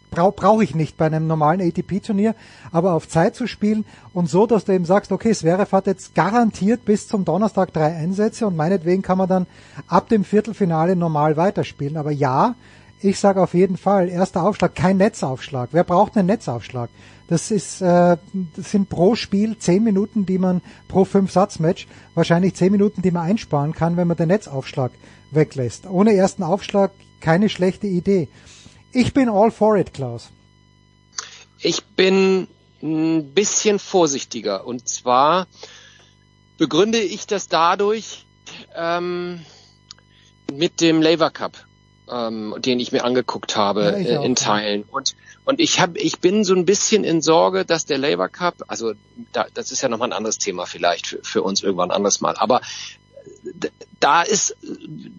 brauche 0.10 0.32
brauch 0.32 0.61
ich 0.61 0.74
nicht 0.74 0.98
bei 0.98 1.06
einem 1.06 1.27
normalen 1.27 1.61
ATP-Turnier, 1.61 2.34
aber 2.72 2.94
auf 2.94 3.08
Zeit 3.10 3.36
zu 3.36 3.45
spielen 3.45 3.86
und 4.14 4.30
so, 4.30 4.48
dass 4.48 4.66
du 4.66 4.72
eben 4.72 4.86
sagst, 4.86 5.11
okay, 5.11 5.34
Zverev 5.34 5.72
hat 5.72 5.88
jetzt 5.88 6.16
garantiert 6.16 6.86
bis 6.86 7.08
zum 7.08 7.26
Donnerstag 7.26 7.74
drei 7.74 7.94
Einsätze 7.94 8.48
und 8.48 8.56
meinetwegen 8.56 9.02
kann 9.02 9.18
man 9.18 9.30
dann 9.30 9.48
ab 9.88 10.10
dem 10.10 10.24
Viertelfinale 10.24 10.95
normal 10.95 11.38
weiterspielen. 11.38 11.98
Aber 11.98 12.11
ja, 12.11 12.56
ich 13.01 13.19
sage 13.19 13.42
auf 13.42 13.53
jeden 13.53 13.77
Fall, 13.77 14.09
erster 14.09 14.43
Aufschlag, 14.43 14.76
kein 14.76 14.98
Netzaufschlag. 14.98 15.69
Wer 15.72 15.84
braucht 15.84 16.17
einen 16.17 16.27
Netzaufschlag? 16.27 16.90
Das 17.27 17.51
ist, 17.51 17.82
äh, 17.82 18.17
das 18.56 18.72
sind 18.72 18.90
pro 18.90 19.16
Spiel 19.16 19.58
zehn 19.58 19.84
Minuten, 19.84 20.26
die 20.26 20.38
man 20.38 20.61
pro 20.88 21.06
fünf 21.06 21.32
Satzmatch 21.32 21.88
wahrscheinlich 22.16 22.56
zehn 22.56 22.72
Minuten, 22.72 23.01
die 23.01 23.11
man 23.11 23.24
einsparen 23.24 23.74
kann, 23.74 23.98
wenn 23.98 24.08
man 24.08 24.17
den 24.17 24.30
Netzaufschlag 24.30 24.92
weglässt. 25.32 25.85
Ohne 25.88 26.14
ersten 26.14 26.43
Aufschlag 26.43 26.92
keine 27.19 27.50
schlechte 27.50 27.88
Idee. 27.88 28.30
Ich 28.93 29.14
bin 29.14 29.30
all 29.30 29.51
for 29.51 29.77
it, 29.77 29.93
Klaus. 29.93 30.30
Ich 31.59 31.84
bin 31.84 32.48
ein 32.82 33.34
bisschen 33.34 33.80
vorsichtiger. 33.80 34.66
Und 34.66 34.88
zwar 34.88 35.48
begründe 36.58 37.00
ich 37.00 37.27
das 37.27 37.48
dadurch 37.48 38.26
ähm, 38.76 39.42
mit 40.53 40.80
dem 40.82 41.01
Labour 41.01 41.32
Cup, 41.32 41.67
ähm, 42.11 42.56
den 42.60 42.80
ich 42.80 42.92
mir 42.92 43.03
angeguckt 43.03 43.56
habe 43.56 43.84
ja, 43.84 44.22
äh, 44.22 44.26
in 44.26 44.36
Teilen. 44.36 44.84
Und 44.84 45.16
und 45.45 45.61
ich 45.61 45.80
habe, 45.80 45.98
ich 46.00 46.19
bin 46.19 46.44
so 46.44 46.53
ein 46.53 46.66
bisschen 46.66 47.06
in 47.06 47.22
Sorge, 47.22 47.64
dass 47.64 47.86
der 47.86 47.98
Labour 47.98 48.27
Cup, 48.27 48.56
also 48.68 48.94
da, 49.32 49.45
das 49.53 49.72
ist 49.72 49.82
ja 49.82 49.88
nochmal 49.88 50.10
ein 50.10 50.14
anderes 50.14 50.40
Thema 50.40 50.66
vielleicht 50.66 51.08
für, 51.08 51.24
für 51.24 51.42
uns 51.42 51.64
irgendwann 51.64 51.92
ein 51.92 51.95
anderes 51.95 52.19
Mal. 52.19 52.36
Aber 52.36 52.60
da 54.00 54.24
ist 54.24 54.58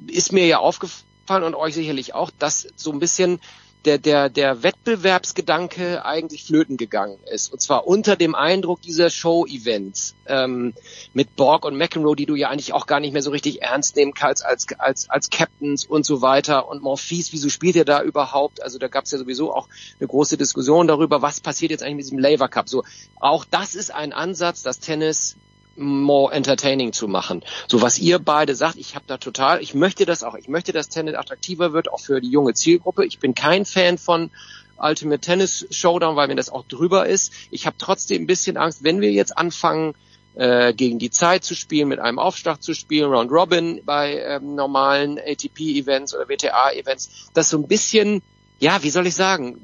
ist 0.07 0.33
mir 0.33 0.47
ja 0.47 0.59
aufgefallen 0.59 1.45
und 1.45 1.55
euch 1.55 1.75
sicherlich 1.75 2.15
auch, 2.15 2.31
dass 2.39 2.69
so 2.77 2.93
ein 2.93 2.99
bisschen 2.99 3.41
der, 3.85 3.99
der, 3.99 4.29
der 4.29 4.63
Wettbewerbsgedanke 4.63 6.05
eigentlich 6.05 6.45
flöten 6.45 6.77
gegangen 6.77 7.19
ist. 7.31 7.53
Und 7.53 7.61
zwar 7.61 7.87
unter 7.87 8.17
dem 8.17 8.35
Eindruck 8.35 8.83
dieser 8.83 9.11
Show-Events 9.11 10.15
ähm, 10.27 10.75
mit 11.15 11.37
Borg 11.37 11.65
und 11.65 11.77
McEnroe, 11.77 12.17
die 12.17 12.27
du 12.27 12.35
ja 12.35 12.49
eigentlich 12.49 12.73
auch 12.73 12.87
gar 12.87 13.01
nicht 13.01 13.13
mehr 13.13 13.23
so 13.23 13.31
richtig 13.31 13.63
ernst 13.63 13.97
nehmen 13.97 14.15
kannst 14.15 14.45
als, 14.45 14.67
als, 14.79 15.09
als 15.09 15.31
Captains 15.31 15.85
und 15.85 16.05
so 16.05 16.21
weiter. 16.21 16.69
Und 16.69 16.83
Morphis, 16.83 17.33
wieso 17.33 17.49
spielt 17.49 17.77
er 17.77 17.85
da 17.85 18.03
überhaupt? 18.03 18.63
Also 18.63 18.79
da 18.79 18.89
gab 18.89 19.05
es 19.05 19.13
ja 19.13 19.19
sowieso 19.19 19.55
auch 19.55 19.69
eine 19.99 20.09
große 20.09 20.37
Diskussion 20.37 20.87
darüber, 20.87 21.23
was 21.23 21.41
passiert 21.41 21.71
jetzt 21.71 21.83
eigentlich 21.83 21.97
mit 21.97 22.05
diesem 22.07 22.19
Laver 22.19 22.49
Cup. 22.49 22.69
So, 22.69 22.85
auch 23.21 23.45
das 23.45 23.75
ist 23.75 23.95
ein 23.95 24.13
Ansatz, 24.13 24.63
das 24.63 24.81
Tennis 24.81 25.37
more 25.79 26.33
entertaining 26.33 26.93
zu 26.93 27.09
machen. 27.09 27.43
So 27.69 27.81
was 27.81 27.99
ihr 27.99 28.19
beide 28.19 28.55
sagt, 28.55 28.77
ich 28.77 28.95
habe 28.95 29.05
da 29.07 29.17
total, 29.17 29.63
ich 29.63 29.75
möchte 29.75 30.05
das 30.05 30.23
auch, 30.23 30.35
ich 30.35 30.49
möchte, 30.49 30.73
dass 30.73 30.89
Tennis 30.89 31.15
attraktiver 31.15 31.73
wird, 31.73 31.91
auch 31.91 32.01
für 32.01 32.21
die 32.21 32.31
junge 32.31 32.55
Zielgruppe. 32.55 33.07
Ich 33.07 33.19
bin 33.19 33.35
kein 33.35 33.65
Fan 33.65 33.99
von 33.99 34.31
Ultimate 34.77 35.21
Tennis 35.21 35.67
Showdown, 35.71 36.17
weil 36.17 36.29
mir 36.29 36.37
das 36.37 36.51
auch 36.51 36.65
drüber 36.67 37.07
ist. 37.07 37.33
Ich 37.51 37.67
habe 37.67 37.77
trotzdem 37.79 38.23
ein 38.23 38.27
bisschen 38.27 38.57
Angst, 38.57 38.85
wenn 38.85 39.01
wir 39.01 39.11
jetzt 39.11 39.37
anfangen, 39.37 39.95
äh, 40.35 40.73
gegen 40.73 40.99
die 40.99 41.11
Zeit 41.11 41.43
zu 41.43 41.57
spielen, 41.57 41.89
mit 41.89 41.99
einem 41.99 42.19
Aufschlag 42.19 42.63
zu 42.63 42.75
spielen, 42.75 43.11
Round 43.11 43.31
Robin 43.33 43.81
bei 43.85 44.21
ähm, 44.21 44.55
normalen 44.55 45.19
ATP-Events 45.19 46.15
oder 46.15 46.29
WTA-Events, 46.29 47.31
das 47.35 47.51
so 47.51 47.59
ein 47.59 47.67
bisschen, 47.67 48.23
ja, 48.61 48.83
wie 48.83 48.91
soll 48.91 49.07
ich 49.09 49.17
sagen, 49.17 49.61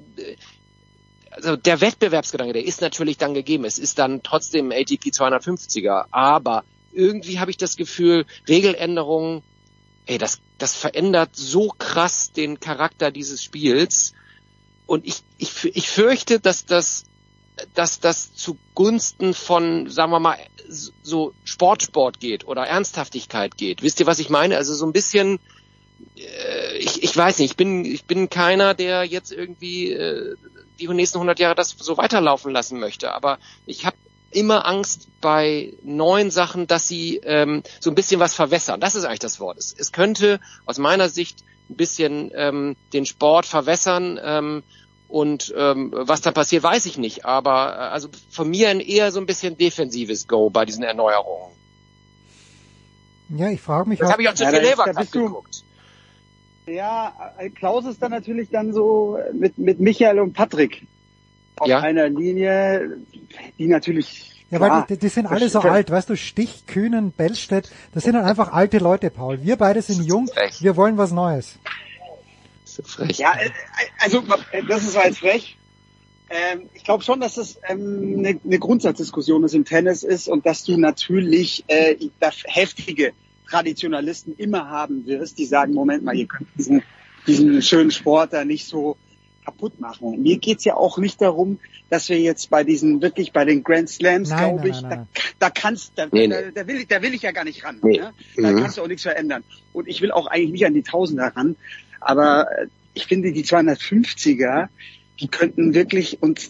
also 1.35 1.57
der 1.57 1.81
Wettbewerbsgedanke, 1.81 2.53
der 2.53 2.65
ist 2.65 2.81
natürlich 2.81 3.19
dann 3.19 3.35
gegeben. 3.35 3.65
Es 3.65 3.79
ist 3.79 3.99
dann 3.99 4.23
trotzdem 4.23 4.71
ATP 4.71 5.11
250er, 5.11 6.07
aber 6.11 6.65
irgendwie 6.93 7.41
habe 7.41 7.51
ich 7.51 7.57
das 7.57 7.77
Gefühl, 7.77 8.25
Regeländerungen, 8.49 9.43
ey, 10.07 10.19
das, 10.19 10.41
das 10.59 10.77
verändert 10.77 11.31
so 11.35 11.69
krass 11.79 12.33
den 12.33 12.61
Charakter 12.61 13.11
dieses 13.11 13.43
Spiels. 13.43 14.13
Und 14.87 15.07
ich, 15.07 15.23
ich, 15.39 15.65
ich 15.65 15.89
fürchte, 15.89 16.41
dass 16.41 16.67
das 16.67 17.05
dass 17.75 18.01
das 18.01 18.35
zugunsten 18.35 19.35
von, 19.35 19.89
sagen 19.89 20.11
wir 20.13 20.21
mal, 20.21 20.39
so 20.69 21.35
Sportsport 21.45 22.21
geht 22.21 22.47
oder 22.47 22.63
Ernsthaftigkeit 22.67 23.57
geht. 23.57 23.83
Wisst 23.83 24.01
ihr, 24.01 24.07
was 24.07 24.19
ich 24.19 24.31
meine? 24.31 24.57
Also 24.57 24.75
so 24.75 24.87
ein 24.87 24.93
bisschen, 24.93 25.39
ich, 26.79 27.03
ich 27.03 27.17
weiß 27.17 27.39
nicht, 27.39 27.53
ich 27.53 27.57
bin, 27.57 27.85
ich 27.85 28.05
bin 28.05 28.29
keiner, 28.31 28.75
der 28.75 29.05
jetzt 29.05 29.33
irgendwie 29.33 29.93
äh, 29.93 30.35
die 30.81 30.89
nächsten 30.89 31.19
100 31.19 31.39
Jahre 31.39 31.55
das 31.55 31.71
so 31.71 31.97
weiterlaufen 31.97 32.53
lassen 32.53 32.79
möchte. 32.81 33.13
Aber 33.13 33.39
ich 33.67 33.87
habe 33.87 33.97
immer 34.31 34.67
Angst 34.67 35.09
bei 35.21 35.73
neuen 35.83 36.31
Sachen, 36.31 36.67
dass 36.67 36.89
sie 36.89 37.19
ähm, 37.23 37.63
so 37.81 37.91
ein 37.91 37.95
bisschen 37.95 38.21
was 38.21 38.35
verwässern. 38.35 38.81
Das 38.81 38.95
ist 38.97 39.05
eigentlich 39.05 39.21
das 39.21 39.39
Wort. 39.41 39.59
Es, 39.59 39.75
es 39.77 39.93
könnte 39.93 40.41
aus 40.67 40.79
meiner 40.79 41.09
Sicht 41.09 41.45
ein 41.71 41.77
bisschen 41.77 42.31
ähm, 42.35 42.77
den 42.93 43.07
Sport 43.07 43.47
verwässern. 43.47 44.19
Ähm, 44.23 44.63
und 45.07 45.55
ähm, 45.57 45.93
was 45.95 46.23
da 46.23 46.33
passiert, 46.33 46.65
weiß 46.65 46.87
ich 46.87 46.99
nicht. 46.99 47.25
Aber 47.25 47.75
äh, 47.75 47.79
also 47.93 48.09
von 48.31 48.49
mir 48.51 48.69
ein 48.71 48.81
eher 48.81 49.13
so 49.13 49.21
ein 49.21 49.27
bisschen 49.27 49.57
defensives 49.57 50.27
Go 50.27 50.51
bei 50.51 50.65
diesen 50.65 50.83
Erneuerungen. 50.83 51.53
Ja, 53.31 53.49
ich 53.49 53.61
frage 53.61 53.89
mich. 53.89 53.99
Das 54.01 54.11
habe 54.11 54.23
ich 54.23 54.29
auch 54.29 54.35
zu 54.35 54.45
Ja, 54.45 54.51
viel 54.51 54.61
da 54.61 54.69
ist- 54.69 54.79
da 54.79 54.85
Leber 54.85 55.01
bist 55.01 55.15
du- 55.15 55.23
geguckt. 55.27 55.64
Ja, 56.67 57.13
Klaus 57.55 57.85
ist 57.85 58.03
dann 58.03 58.11
natürlich 58.11 58.49
dann 58.51 58.73
so 58.73 59.19
mit, 59.33 59.59
mit 59.59 59.81
Michael 59.81 60.19
und 60.19 60.33
Patrick 60.33 60.87
auf 61.57 61.69
Ja. 61.69 61.81
einer 61.81 62.09
Linie, 62.09 62.99
die 63.59 63.67
natürlich. 63.67 64.31
Ja, 64.51 64.59
klar, 64.59 64.87
weil 64.89 64.97
die, 64.97 65.01
die 65.01 65.09
sind 65.09 65.27
alle 65.27 65.49
so 65.49 65.61
alt, 65.61 65.91
weißt 65.91 66.11
du, 66.11 66.17
Stich, 66.17 66.67
Kühnen, 66.67 67.13
Bellstedt, 67.13 67.71
das 67.93 68.05
sind 68.05 68.15
dann 68.15 68.25
einfach 68.25 68.53
alte 68.53 68.79
Leute, 68.79 69.11
Paul. 69.11 69.43
Wir 69.43 69.57
beide 69.57 69.83
sind 69.83 70.05
jung, 70.05 70.29
wir 70.61 70.77
wollen 70.77 70.97
was 70.97 71.13
Neues. 71.13 71.59
Ja, 73.13 73.35
äh, 73.39 73.51
also 74.01 74.23
das 74.69 74.85
ist 74.85 74.97
halt 74.99 75.17
frech. 75.17 75.57
Ähm, 76.31 76.69
ich 76.75 76.85
glaube 76.85 77.05
schon, 77.05 77.21
dass 77.21 77.35
das 77.35 77.59
ähm, 77.69 78.17
eine, 78.19 78.41
eine 78.43 78.59
Grundsatzdiskussion 78.59 79.45
ist 79.45 79.55
im 79.55 79.65
Tennis 79.65 80.03
ist 80.03 80.27
und 80.29 80.47
dass 80.47 80.65
du 80.65 80.77
natürlich 80.79 81.65
äh, 81.69 81.97
das 82.19 82.37
heftige 82.47 83.13
Traditionalisten 83.49 84.35
immer 84.37 84.69
haben 84.69 85.07
wirst, 85.07 85.39
die 85.39 85.45
sagen, 85.47 85.75
Moment 85.75 86.05
mal, 86.05 86.17
ihr 86.17 86.27
könnt 86.27 86.49
diesen, 86.59 86.83
diesen 87.27 87.61
schönen 87.63 87.91
Sport 87.91 88.33
da 88.33 88.45
nicht 88.45 88.67
so 88.67 88.97
kaputt 89.45 89.79
machen. 89.79 90.23
Mir 90.23 90.39
geht's 90.39 90.65
ja 90.65 90.75
auch 90.75 90.97
nicht 90.99 91.21
darum, 91.21 91.59
dass 91.91 92.09
wir 92.09 92.19
jetzt 92.19 92.49
bei 92.49 92.65
diesen, 92.65 93.03
wirklich 93.03 93.33
bei 93.33 93.45
den 93.45 93.63
Grand 93.63 93.89
Slams, 93.91 94.31
glaube 94.31 94.69
ich, 94.71 94.81
nein, 94.81 94.91
da, 94.91 94.97
nein. 94.97 95.09
da 95.39 95.51
kannst, 95.51 95.93
da, 95.97 96.07
Nee, 96.11 96.29
da, 96.29 96.41
nee. 96.41 96.51
da, 96.55 96.67
will 96.67 96.77
ich, 96.77 96.89
da 96.89 97.03
will 97.03 97.13
ich 97.15 97.23
ja 97.23 97.33
gar 97.33 97.45
nicht 97.45 97.63
ran. 97.65 97.79
Nee. 97.83 97.99
Ja? 97.99 98.13
Da 98.37 98.51
Mhm. 98.51 98.61
kannst 98.63 98.79
du 98.79 98.83
auch 98.83 98.89
nichts 98.89 99.03
verändern. 99.03 99.45
Und 99.75 99.87
ich 99.87 100.01
will 100.01 100.11
auch 100.11 100.27
eigentlich 100.27 100.53
nicht 100.53 100.67
an 100.67 100.73
die 100.75 100.83
Tausender 100.83 101.27
ran. 101.37 101.57
Aber 102.01 102.47
äh, 102.59 102.67
ich 102.95 103.07
finde, 103.07 103.33
die 103.33 103.45
250er, 103.45 104.69
die 105.21 105.29
könnten 105.29 105.75
wirklich, 105.75 106.23
und 106.23 106.41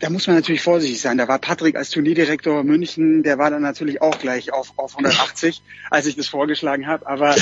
da 0.00 0.10
muss 0.10 0.26
man 0.26 0.36
natürlich 0.36 0.62
vorsichtig 0.62 1.00
sein. 1.00 1.18
Da 1.18 1.28
war 1.28 1.38
Patrick 1.38 1.76
als 1.76 1.90
Turnierdirektor 1.90 2.64
München, 2.64 3.22
der 3.22 3.38
war 3.38 3.50
dann 3.50 3.62
natürlich 3.62 4.02
auch 4.02 4.18
gleich 4.18 4.52
auf, 4.52 4.72
auf 4.76 4.96
180, 4.96 5.62
als 5.90 6.06
ich 6.06 6.16
das 6.16 6.28
vorgeschlagen 6.28 6.86
habe. 6.86 7.06
Aber 7.06 7.34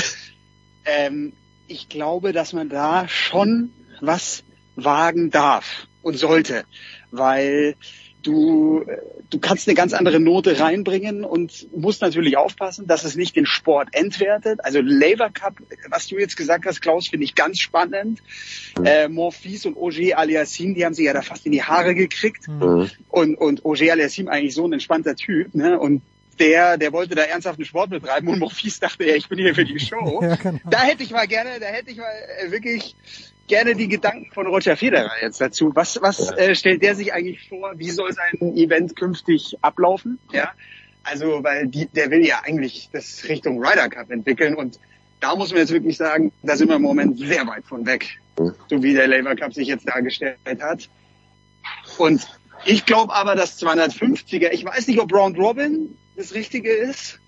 ähm, 0.85 1.33
ich 1.67 1.89
glaube, 1.89 2.33
dass 2.33 2.53
man 2.53 2.69
da 2.69 3.07
schon 3.07 3.71
was 4.01 4.43
wagen 4.75 5.29
darf 5.29 5.87
und 6.01 6.17
sollte, 6.17 6.65
weil 7.11 7.75
du 8.23 8.85
du 9.29 9.39
kannst 9.39 9.67
eine 9.67 9.75
ganz 9.75 9.93
andere 9.93 10.19
Note 10.19 10.59
reinbringen 10.59 11.23
und 11.23 11.67
musst 11.75 12.01
natürlich 12.01 12.37
aufpassen, 12.37 12.87
dass 12.87 13.03
es 13.03 13.15
nicht 13.15 13.35
den 13.35 13.45
Sport 13.45 13.89
entwertet. 13.91 14.59
Also 14.63 14.79
Labour 14.81 15.29
Cup, 15.29 15.55
was 15.89 16.07
du 16.07 16.17
jetzt 16.17 16.37
gesagt 16.37 16.65
hast, 16.65 16.81
Klaus, 16.81 17.07
finde 17.07 17.25
ich 17.25 17.35
ganz 17.35 17.59
spannend. 17.59 18.21
Äh, 18.83 19.07
Morphis 19.07 19.65
und 19.65 19.77
Auger 19.77 20.17
Aliassim, 20.17 20.73
die 20.75 20.85
haben 20.85 20.93
sich 20.93 21.05
ja 21.05 21.13
da 21.13 21.21
fast 21.21 21.45
in 21.45 21.51
die 21.51 21.63
Haare 21.63 21.95
gekriegt 21.95 22.47
Mhm. 22.47 22.89
und 23.09 23.35
und 23.35 23.65
Auger 23.65 23.91
Aliassim 23.93 24.27
eigentlich 24.27 24.55
so 24.55 24.65
ein 24.67 24.73
entspannter 24.73 25.15
Typ, 25.15 25.53
ne? 25.55 25.79
Und 25.79 26.01
der, 26.39 26.77
der 26.77 26.91
wollte 26.91 27.13
da 27.15 27.21
ernsthaften 27.23 27.63
Sport 27.63 27.91
betreiben 27.91 28.27
und 28.27 28.39
Morphis 28.39 28.79
dachte, 28.79 29.05
ja, 29.05 29.15
ich 29.15 29.29
bin 29.29 29.37
hier 29.37 29.53
für 29.53 29.65
die 29.65 29.79
Show. 29.79 30.19
Ja, 30.23 30.35
genau. 30.35 30.59
Da 30.69 30.81
hätte 30.81 31.03
ich 31.03 31.11
mal 31.11 31.27
gerne, 31.27 31.59
da 31.59 31.67
hätte 31.67 31.91
ich 31.91 31.97
mal 31.97 32.11
äh, 32.39 32.51
wirklich 32.51 32.95
gerne 33.47 33.75
die 33.75 33.87
Gedanken 33.87 34.31
von 34.33 34.47
Roger 34.47 34.77
Federer 34.77 35.11
jetzt 35.21 35.41
dazu. 35.41 35.71
Was, 35.75 36.01
was 36.01 36.31
äh, 36.31 36.55
stellt 36.55 36.81
der 36.81 36.95
sich 36.95 37.13
eigentlich 37.13 37.47
vor? 37.47 37.73
Wie 37.77 37.89
soll 37.89 38.11
sein 38.13 38.55
Event 38.55 38.95
künftig 38.95 39.57
ablaufen? 39.61 40.19
Ja, 40.31 40.51
also 41.03 41.43
weil 41.43 41.67
die, 41.67 41.87
der 41.87 42.09
will 42.11 42.25
ja 42.25 42.41
eigentlich 42.43 42.89
das 42.91 43.25
Richtung 43.27 43.63
Ryder 43.63 43.89
Cup 43.89 44.09
entwickeln 44.09 44.55
und 44.55 44.79
da 45.19 45.35
muss 45.35 45.51
man 45.51 45.59
jetzt 45.59 45.71
wirklich 45.71 45.97
sagen, 45.97 46.33
da 46.41 46.55
sind 46.57 46.69
wir 46.69 46.75
im 46.75 46.81
Moment 46.81 47.17
sehr 47.17 47.47
weit 47.47 47.65
von 47.65 47.85
weg, 47.85 48.19
so 48.35 48.83
wie 48.83 48.93
der 48.93 49.07
Labour 49.07 49.35
Cup 49.35 49.53
sich 49.53 49.67
jetzt 49.67 49.87
dargestellt 49.87 50.37
hat. 50.61 50.89
Und 51.97 52.27
ich 52.65 52.85
glaube 52.85 53.13
aber, 53.13 53.35
dass 53.35 53.61
250er, 53.61 54.51
ich 54.51 54.65
weiß 54.65 54.87
nicht, 54.87 54.99
ob 54.99 55.13
Round 55.13 55.37
Robin 55.37 55.97
das 56.15 56.33
Richtige 56.33 56.71
ist. 56.71 57.19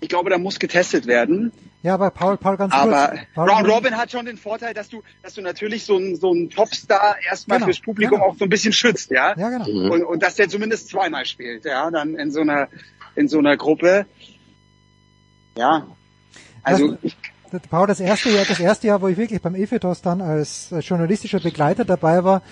Ich 0.00 0.08
glaube, 0.08 0.30
da 0.30 0.38
muss 0.38 0.58
getestet 0.58 1.06
werden. 1.06 1.52
Ja, 1.82 1.94
aber 1.94 2.10
Paul, 2.10 2.36
Paul, 2.36 2.58
ganz 2.58 2.74
Aber 2.74 3.08
kurz. 3.08 3.20
Paul, 3.34 3.50
Round 3.50 3.68
Robin 3.68 3.96
hat 3.96 4.10
schon 4.10 4.26
den 4.26 4.36
Vorteil, 4.36 4.74
dass 4.74 4.90
du, 4.90 5.02
dass 5.22 5.32
du 5.34 5.40
natürlich 5.40 5.84
so 5.86 5.96
einen 5.96 6.14
so 6.16 6.30
einen 6.30 6.50
Topstar 6.50 7.16
erstmal 7.26 7.56
Genau, 7.58 7.66
fürs 7.68 7.80
Publikum 7.80 8.18
genau. 8.18 8.30
auch 8.30 8.36
so 8.36 8.44
ein 8.44 8.50
bisschen 8.50 8.72
schützt, 8.74 9.10
ja. 9.10 9.34
Ja, 9.38 9.48
genau. 9.48 9.66
Mhm. 9.66 9.90
Und, 9.90 10.04
und 10.04 10.22
dass 10.22 10.34
der 10.34 10.48
zumindest 10.50 10.88
zweimal 10.90 11.24
spielt, 11.24 11.64
ja, 11.64 11.90
dann 11.90 12.14
in 12.16 12.30
so 12.32 12.40
einer 12.40 12.68
in 13.16 13.28
so 13.28 13.38
einer 13.38 13.56
Gruppe. 13.56 14.04
Ja. 15.56 15.86
Also 16.62 16.96
ich, 17.02 17.16
Das- 17.50 17.62
Paul, 17.62 17.86
das 17.86 18.00
erste 18.00 18.30
Jahr, 18.30 18.44
das 18.44 18.60
erste 18.60 18.86
Jahr, 18.86 19.00
wo 19.02 19.08
ich 19.08 19.16
wirklich 19.16 19.40
beim 19.40 19.54
Ephetos 19.54 20.02
dann 20.02 20.20
als 20.20 20.72
journalistischer 20.80 21.40
Begleiter 21.40 21.84
dabei 21.84 22.22
war, 22.24 22.42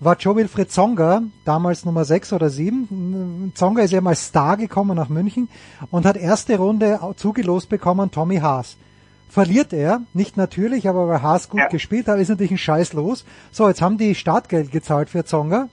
war 0.00 0.16
Joe 0.18 0.36
Wilfried 0.36 0.70
Zonga, 0.70 1.22
damals 1.44 1.84
Nummer 1.84 2.04
6 2.04 2.32
oder 2.32 2.50
7. 2.50 3.52
Zonga 3.54 3.82
ist 3.82 3.92
ja 3.92 4.00
mal 4.00 4.16
Star 4.16 4.56
gekommen 4.56 4.96
nach 4.96 5.08
München 5.08 5.48
und 5.90 6.04
hat 6.04 6.16
erste 6.16 6.58
Runde 6.58 7.00
zugelost 7.16 7.68
bekommen 7.68 8.10
Tommy 8.10 8.38
Haas. 8.38 8.76
Verliert 9.28 9.72
er, 9.72 10.02
nicht 10.12 10.36
natürlich, 10.36 10.88
aber 10.88 11.08
weil 11.08 11.22
Haas 11.22 11.48
gut 11.48 11.68
gespielt 11.70 12.06
hat, 12.06 12.20
ist 12.20 12.28
natürlich 12.28 12.52
ein 12.52 12.58
Scheiß 12.58 12.92
los. 12.92 13.24
So, 13.50 13.66
jetzt 13.68 13.82
haben 13.82 13.98
die 13.98 14.14
Startgeld 14.14 14.70
gezahlt 14.70 15.10
für 15.10 15.24
Zonga. 15.24 15.68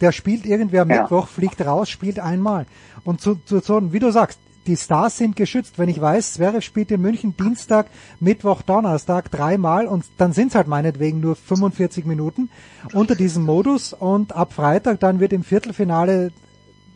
Der 0.00 0.12
spielt 0.12 0.44
irgendwie 0.44 0.78
am 0.78 0.90
Ja. 0.90 1.02
Mittwoch, 1.02 1.26
fliegt 1.28 1.64
raus, 1.64 1.88
spielt 1.88 2.18
einmal. 2.18 2.66
Und 3.04 3.20
zu, 3.20 3.36
zu, 3.46 3.60
so, 3.60 3.92
wie 3.92 3.98
du 3.98 4.10
sagst, 4.10 4.38
die 4.66 4.76
Stars 4.76 5.16
sind 5.16 5.36
geschützt. 5.36 5.78
Wenn 5.78 5.88
ich 5.88 6.00
weiß, 6.00 6.34
Zverev 6.34 6.64
spielt 6.64 6.90
in 6.90 7.00
München 7.00 7.36
Dienstag, 7.36 7.86
Mittwoch, 8.20 8.62
Donnerstag 8.62 9.30
dreimal 9.30 9.86
und 9.86 10.04
dann 10.18 10.32
sind 10.32 10.48
es 10.48 10.54
halt 10.54 10.66
meinetwegen 10.66 11.20
nur 11.20 11.36
45 11.36 12.04
Minuten 12.04 12.50
unter 12.92 13.14
diesem 13.14 13.44
Modus 13.44 13.92
und 13.92 14.34
ab 14.34 14.52
Freitag 14.52 15.00
dann 15.00 15.20
wird 15.20 15.32
im 15.32 15.44
Viertelfinale 15.44 16.32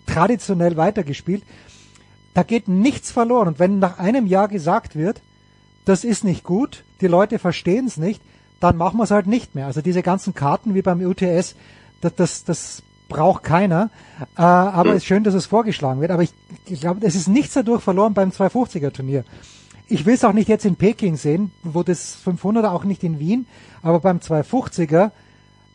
traditionell 0.07 0.77
weitergespielt. 0.77 1.45
Da 2.35 2.43
geht 2.43 2.69
nichts 2.69 3.11
verloren. 3.11 3.49
Und 3.49 3.59
wenn 3.59 3.79
nach 3.79 3.99
einem 3.99 4.27
Jahr 4.27 4.49
gesagt 4.49 4.97
wird, 4.97 5.21
das 5.85 6.05
ist 6.05 6.25
nicht 6.25 6.45
gut, 6.45 6.85
die 7.01 7.07
Leute 7.07 7.39
verstehen 7.39 7.87
es 7.87 7.97
nicht, 7.97 8.23
dann 8.61 8.77
machen 8.77 8.99
wir 8.99 9.05
es 9.05 9.11
halt 9.11 9.27
nicht 9.27 9.55
mehr. 9.55 9.67
Also 9.67 9.81
diese 9.81 10.03
ganzen 10.03 10.35
Karten 10.35 10.75
wie 10.75 10.83
beim 10.83 11.01
UTS, 11.01 11.57
das, 12.01 12.15
das, 12.15 12.45
das 12.45 12.83
braucht 13.11 13.43
keiner. 13.45 13.91
Äh, 14.39 14.41
aber 14.43 14.91
es 14.93 14.99
ist 14.99 15.05
schön, 15.05 15.23
dass 15.25 15.35
es 15.35 15.45
vorgeschlagen 15.45 16.01
wird. 16.01 16.11
Aber 16.11 16.23
ich, 16.23 16.33
ich 16.67 16.81
glaube, 16.81 17.07
es 17.07 17.15
ist 17.15 17.29
nichts 17.29 17.53
dadurch 17.53 17.83
verloren 17.83 18.15
beim 18.15 18.31
250er 18.31 18.91
Turnier. 18.93 19.25
Ich 19.89 20.07
will 20.07 20.15
es 20.15 20.25
auch 20.25 20.33
nicht 20.33 20.49
jetzt 20.49 20.65
in 20.65 20.77
Peking 20.77 21.17
sehen, 21.17 21.51
wo 21.63 21.83
das 21.83 22.17
500er 22.25 22.71
auch 22.71 22.85
nicht 22.85 23.03
in 23.05 23.19
Wien, 23.19 23.47
aber 23.83 24.01
beim 24.01 24.19
250er 24.19 25.11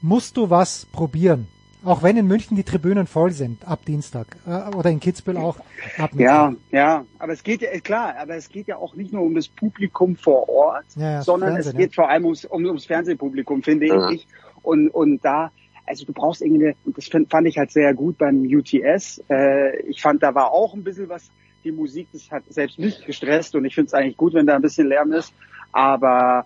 musst 0.02 0.38
du 0.38 0.50
was 0.50 0.88
probieren. 0.92 1.48
Auch 1.84 2.02
wenn 2.02 2.18
in 2.18 2.26
München 2.26 2.56
die 2.58 2.64
Tribünen 2.64 3.06
voll 3.06 3.32
sind, 3.32 3.68
ab 3.68 3.86
Dienstag. 3.86 4.38
Äh, 4.48 4.76
oder 4.76 4.90
in 4.90 5.00
Kitzbühel 5.00 5.38
auch 5.38 5.58
ab 6.00 6.14
Mittwoch. 6.16 6.20
ja, 6.20 6.54
ja, 6.72 7.06
aber 7.20 7.34
es 7.34 7.44
geht 7.44 7.62
ja 7.62 7.70
klar, 7.80 8.16
aber 8.20 8.36
es 8.36 8.50
geht 8.50 8.68
ja 8.68 8.78
auch 8.78 8.96
nicht 8.96 9.14
nur 9.14 9.22
um 9.22 9.36
das 9.36 9.48
Publikum 9.48 10.16
vor 10.16 10.50
Ort, 10.50 10.86
Ja, 10.96 11.12
ja, 11.12 11.22
sondern 11.22 11.54
Fernsehen, 11.54 11.72
es 11.74 11.78
geht 11.78 11.92
ja. 11.96 12.04
vor 12.04 12.10
allem 12.10 12.26
ums, 12.26 12.46
um, 12.46 12.66
ums 12.66 12.86
Fernsehpublikum, 12.86 13.62
finde 13.62 13.86
Ja. 13.88 14.10
ich. 14.10 14.26
Und 14.64 14.90
und 14.90 15.24
da, 15.24 15.52
also 15.86 16.06
du 16.06 16.14
brauchst 16.14 16.42
irgendwie, 16.42 16.76
und 16.84 16.98
das 16.98 17.08
find, 17.08 17.30
fand 17.30 17.48
ich 17.48 17.58
halt 17.58 17.72
sehr 17.72 17.94
gut 17.94 18.18
beim 18.18 18.42
UTS. 18.42 19.24
Äh, 19.30 19.78
ich 19.82 20.02
fand, 20.02 20.24
da 20.24 20.34
war 20.34 20.52
auch 20.52 20.74
ein 20.74 20.84
bisschen 20.84 21.10
was. 21.10 21.30
Die 21.64 21.72
Musik, 21.72 22.10
das 22.14 22.30
hat 22.30 22.44
selbst 22.48 22.78
mich 22.78 23.04
gestresst 23.06 23.56
und 23.56 23.66
ich 23.66 23.74
finde 23.74 23.88
es 23.88 23.94
eigentlich 23.96 24.18
gut, 24.18 24.36
wenn 24.36 24.46
da 24.46 24.56
ein 24.56 24.62
bisschen 24.62 24.88
Lärm 24.88 25.12
ist. 25.12 25.34
Aber 25.72 26.46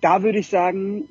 da 0.00 0.24
würde 0.24 0.40
ich 0.40 0.48
sagen, 0.48 1.08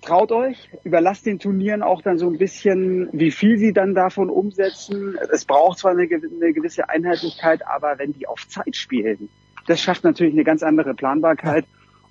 traut 0.00 0.30
euch, 0.30 0.68
überlasst 0.84 1.26
den 1.26 1.38
Turnieren 1.38 1.82
auch 1.82 2.00
dann 2.00 2.16
so 2.16 2.28
ein 2.28 2.38
bisschen, 2.38 3.08
wie 3.12 3.32
viel 3.32 3.58
sie 3.58 3.72
dann 3.72 3.94
davon 3.94 4.30
umsetzen. 4.30 5.18
Es 5.32 5.44
braucht 5.44 5.78
zwar 5.78 5.92
eine, 5.92 6.02
eine 6.02 6.52
gewisse 6.52 6.88
Einheitlichkeit, 6.88 7.66
aber 7.66 7.98
wenn 7.98 8.12
die 8.12 8.28
auf 8.28 8.46
Zeit 8.48 8.76
spielen, 8.76 9.28
das 9.66 9.80
schafft 9.80 10.04
natürlich 10.04 10.34
eine 10.34 10.44
ganz 10.44 10.62
andere 10.62 10.94
Planbarkeit. 10.94 11.64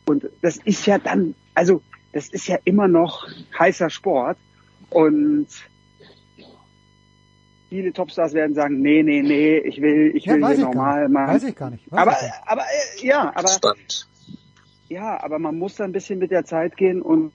Und 0.05 0.29
das 0.41 0.57
ist 0.57 0.85
ja 0.85 0.99
dann, 0.99 1.35
also 1.55 1.81
das 2.17 2.29
ist 2.29 2.47
ja 2.47 2.57
immer 2.63 2.87
noch 2.87 3.27
heißer 3.59 3.91
Sport. 3.91 4.37
Und 4.89 5.47
viele 7.69 7.93
Topstars 7.93 8.33
werden 8.33 8.55
sagen, 8.55 8.81
nee, 8.81 9.03
nee, 9.03 9.21
nee, 9.21 9.59
ich 9.59 9.79
will, 9.81 10.15
ich 10.15 10.25
Ja, 10.25 10.33
will 10.33 10.45
hier 10.47 10.53
ich 10.55 10.59
normal 10.61 11.09
machen. 11.09 11.35
Weiß 11.35 11.43
ich 11.43 11.55
gar 11.55 11.69
nicht. 11.69 11.91
Weiß 11.91 11.99
aber, 11.99 12.11
nicht. 12.11 12.33
aber, 12.47 12.61
äh, 12.61 13.05
ja, 13.05 13.31
aber, 13.35 13.75
ja, 14.89 15.23
aber 15.23 15.37
man 15.37 15.59
muss 15.59 15.75
da 15.75 15.83
ein 15.83 15.91
bisschen 15.91 16.17
mit 16.17 16.31
der 16.31 16.43
Zeit 16.43 16.75
gehen 16.75 17.03
und, 17.03 17.31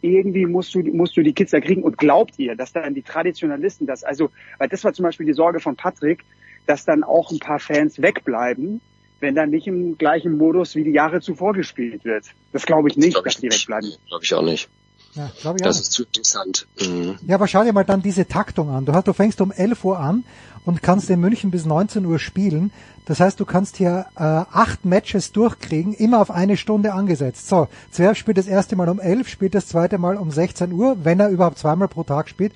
irgendwie 0.00 0.46
musst 0.46 0.74
du, 0.74 0.82
musst 0.82 1.14
du 1.16 1.22
die 1.22 1.34
Kids 1.34 1.50
da 1.50 1.60
kriegen. 1.60 1.82
Und 1.82 1.98
glaubt 1.98 2.38
ihr, 2.38 2.54
dass 2.54 2.72
dann 2.72 2.94
die 2.94 3.02
Traditionalisten 3.02 3.86
das, 3.86 4.02
also, 4.02 4.30
weil 4.58 4.68
das 4.68 4.82
war 4.84 4.92
zum 4.94 5.04
Beispiel 5.04 5.26
die 5.26 5.34
Sorge 5.34 5.60
von 5.60 5.76
Patrick, 5.76 6.24
dass 6.66 6.86
dann 6.86 7.02
auch 7.02 7.30
ein 7.30 7.38
paar 7.38 7.58
Fans 7.60 8.00
wegbleiben, 8.00 8.80
wenn 9.20 9.34
dann 9.34 9.50
nicht 9.50 9.66
im 9.66 9.98
gleichen 9.98 10.36
Modus 10.36 10.74
wie 10.74 10.84
die 10.84 10.92
Jahre 10.92 11.20
zuvor 11.20 11.52
gespielt 11.54 12.04
wird. 12.04 12.24
Das 12.52 12.66
glaube 12.66 12.88
ich 12.88 12.96
nicht, 12.96 13.14
Glaub 13.14 13.26
ich 13.26 13.34
dass 13.34 13.40
die 13.40 13.50
wegbleiben. 13.50 13.92
Glaube 14.08 14.24
ich 14.24 14.34
auch 14.34 14.42
nicht. 14.42 14.68
Ja, 15.14 15.30
glaub 15.40 15.56
ich 15.56 15.62
Das 15.62 15.76
auch. 15.76 15.80
ist 15.80 15.92
zu 15.92 16.04
interessant. 16.04 16.66
Mhm. 16.80 17.16
Ja, 17.26 17.34
aber 17.36 17.48
schau 17.48 17.64
dir 17.64 17.72
mal 17.72 17.84
dann 17.84 18.02
diese 18.02 18.26
Taktung 18.28 18.70
an. 18.70 18.84
Du, 18.84 18.92
hast, 18.92 19.08
du 19.08 19.12
fängst 19.12 19.40
um 19.40 19.50
11 19.50 19.84
Uhr 19.84 19.98
an 19.98 20.24
und 20.64 20.82
kannst 20.82 21.08
in 21.10 21.18
München 21.20 21.50
bis 21.50 21.64
19 21.64 22.04
Uhr 22.04 22.18
spielen. 22.18 22.70
Das 23.06 23.20
heißt, 23.20 23.40
du 23.40 23.46
kannst 23.46 23.78
hier 23.78 24.06
äh, 24.16 24.22
acht 24.22 24.84
Matches 24.84 25.32
durchkriegen, 25.32 25.94
immer 25.94 26.20
auf 26.20 26.30
eine 26.30 26.58
Stunde 26.58 26.92
angesetzt. 26.92 27.48
So, 27.48 27.68
Zwerg 27.90 28.18
spielt 28.18 28.36
das 28.36 28.46
erste 28.46 28.76
Mal 28.76 28.88
um 28.90 29.00
11, 29.00 29.28
spielt 29.28 29.54
das 29.54 29.66
zweite 29.66 29.96
Mal 29.96 30.16
um 30.18 30.30
16 30.30 30.70
Uhr, 30.72 30.98
wenn 31.04 31.18
er 31.18 31.30
überhaupt 31.30 31.58
zweimal 31.58 31.88
pro 31.88 32.02
Tag 32.04 32.28
spielt. 32.28 32.52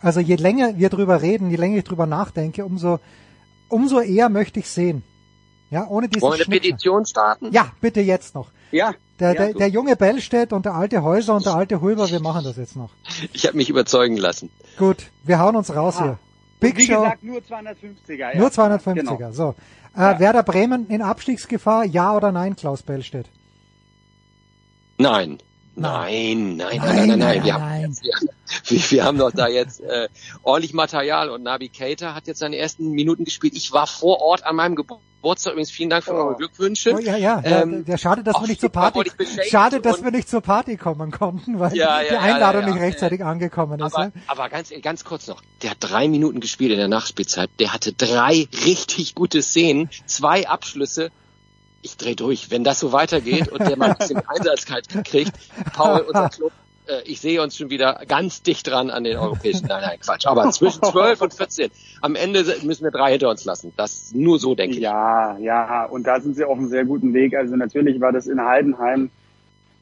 Also 0.00 0.18
je 0.20 0.34
länger 0.34 0.76
wir 0.76 0.90
drüber 0.90 1.22
reden, 1.22 1.48
je 1.48 1.56
länger 1.56 1.78
ich 1.78 1.84
drüber 1.84 2.06
nachdenke, 2.06 2.64
umso, 2.64 2.98
umso 3.68 4.00
eher 4.00 4.28
möchte 4.28 4.58
ich 4.58 4.68
sehen. 4.68 5.02
Ja, 5.74 5.88
ohne 5.88 6.08
diesen 6.08 6.22
Wollen 6.22 6.38
wir 6.38 6.46
eine. 6.46 6.54
Petition 6.60 7.04
starten? 7.04 7.50
Ja, 7.52 7.72
bitte 7.80 8.00
jetzt 8.00 8.36
noch. 8.36 8.50
Ja. 8.70 8.94
Der, 9.18 9.32
ja, 9.34 9.46
der, 9.46 9.54
der 9.54 9.68
junge 9.68 9.96
Bellstedt 9.96 10.52
und 10.52 10.64
der 10.66 10.74
alte 10.74 11.02
Häuser 11.02 11.34
und 11.34 11.44
der 11.44 11.54
alte 11.56 11.80
Hulber, 11.80 12.08
wir 12.10 12.20
machen 12.20 12.44
das 12.44 12.56
jetzt 12.56 12.76
noch. 12.76 12.90
Ich 13.32 13.44
habe 13.44 13.56
mich 13.56 13.68
überzeugen 13.70 14.16
lassen. 14.16 14.50
Gut, 14.78 15.10
wir 15.24 15.40
hauen 15.40 15.56
uns 15.56 15.74
raus 15.74 15.96
Ah. 15.98 16.02
hier. 16.04 16.18
Big 16.60 16.76
wie 16.76 16.82
Show, 16.86 17.02
gesagt, 17.02 17.24
nur 17.24 17.38
250er. 17.40 18.14
Ja. 18.34 18.38
nur 18.38 18.48
250er. 18.50 18.94
Genau. 19.16 19.32
So. 19.32 19.54
Äh, 19.96 20.18
Werder 20.20 20.44
Bremen 20.44 20.86
in 20.88 21.02
Abstiegsgefahr, 21.02 21.84
ja 21.84 22.16
oder 22.16 22.30
nein, 22.30 22.54
Klaus 22.54 22.82
Bellstedt? 22.82 23.28
Nein. 24.98 25.38
Nein, 25.76 26.56
nein, 26.56 26.76
nein, 26.76 27.08
nein, 27.08 27.18
nein, 27.18 27.18
Nein, 27.18 27.44
Wir, 27.44 27.54
haben, 27.54 28.90
wir, 28.90 29.04
haben 29.04 29.18
doch 29.18 29.32
da 29.32 29.48
jetzt 29.48 29.80
äh, 29.80 30.08
ordentlich 30.42 30.72
Material 30.72 31.30
und 31.30 31.42
Nabi 31.42 31.68
Keita 31.68 32.14
hat 32.14 32.28
jetzt 32.28 32.38
seine 32.38 32.56
ersten 32.56 32.92
Minuten 32.92 33.24
gespielt. 33.24 33.54
Ich 33.56 33.72
war 33.72 33.86
vor 33.86 34.20
Ort 34.20 34.46
an 34.46 34.54
meinem 34.54 34.76
Geburtstag. 34.76 35.54
Übrigens 35.54 35.72
vielen 35.72 35.90
Dank 35.90 36.04
für 36.04 36.12
eure 36.12 36.36
Glückwünsche. 36.36 36.94
Oh, 36.94 36.98
ja, 36.98 37.16
ja, 37.16 37.40
ja 37.40 37.62
Ähm, 37.62 37.84
der, 37.84 37.98
schade, 37.98 38.22
dass 38.22 38.40
wir 38.40 38.46
nicht 38.46 38.60
zur 38.60 38.70
Party, 38.70 39.10
schade, 39.48 39.80
dass 39.80 40.04
wir 40.04 40.12
nicht 40.12 40.28
zur 40.28 40.42
Party 40.42 40.76
kommen 40.76 41.10
konnten, 41.10 41.58
weil 41.58 41.74
Ja, 41.74 42.00
ja, 42.00 42.08
die 42.08 42.14
ja, 42.14 42.20
Einladung 42.20 42.62
ja, 42.62 42.68
ja. 42.68 42.74
nicht 42.74 42.82
rechtzeitig 42.82 43.24
angekommen 43.24 43.80
ist. 43.80 43.94
Aber, 43.94 44.04
ja. 44.04 44.12
aber 44.28 44.48
ganz, 44.50 44.72
ganz 44.80 45.04
kurz 45.04 45.26
noch. 45.26 45.42
Der 45.62 45.70
hat 45.70 45.78
drei 45.80 46.06
Minuten 46.06 46.38
gespielt 46.38 46.70
in 46.70 46.78
der 46.78 46.88
Nachspielzeit. 46.88 47.50
Der 47.58 47.72
hatte 47.72 47.92
drei 47.92 48.46
richtig 48.64 49.14
gute 49.16 49.42
Szenen, 49.42 49.90
zwei 50.06 50.46
Abschlüsse. 50.46 51.10
Ich 51.84 51.98
dreh 51.98 52.14
durch. 52.14 52.50
Wenn 52.50 52.64
das 52.64 52.80
so 52.80 52.92
weitergeht 52.92 53.48
und 53.48 53.60
der 53.60 53.76
mal 53.76 53.90
ein 53.90 53.96
bisschen 53.98 54.22
Einsatzkeit 54.26 54.88
kriegt, 55.04 55.32
Paul, 55.74 56.00
unser 56.00 56.28
Club, 56.34 56.52
äh, 56.86 57.02
ich 57.04 57.20
sehe 57.20 57.42
uns 57.42 57.56
schon 57.58 57.68
wieder 57.68 58.00
ganz 58.08 58.42
dicht 58.42 58.66
dran 58.66 58.88
an 58.90 59.04
den 59.04 59.18
europäischen. 59.18 59.66
Nein, 59.66 59.82
nein, 59.86 59.98
Quatsch. 60.00 60.26
Aber 60.26 60.50
zwischen 60.50 60.82
12 60.90 61.20
und 61.20 61.34
14. 61.34 61.70
Am 62.00 62.14
Ende 62.16 62.42
müssen 62.62 62.84
wir 62.84 62.90
drei 62.90 63.12
hinter 63.12 63.28
uns 63.28 63.44
lassen. 63.44 63.74
Das 63.76 64.12
nur 64.14 64.38
so, 64.38 64.54
denke 64.54 64.76
ich. 64.76 64.82
Ja, 64.82 65.36
ja, 65.38 65.84
und 65.84 66.06
da 66.06 66.20
sind 66.20 66.36
sie 66.36 66.44
auf 66.44 66.56
einem 66.56 66.68
sehr 66.68 66.86
guten 66.86 67.12
Weg. 67.12 67.36
Also 67.36 67.54
natürlich 67.54 68.00
war 68.00 68.12
das 68.12 68.26
in 68.26 68.40
Heidenheim. 68.40 69.10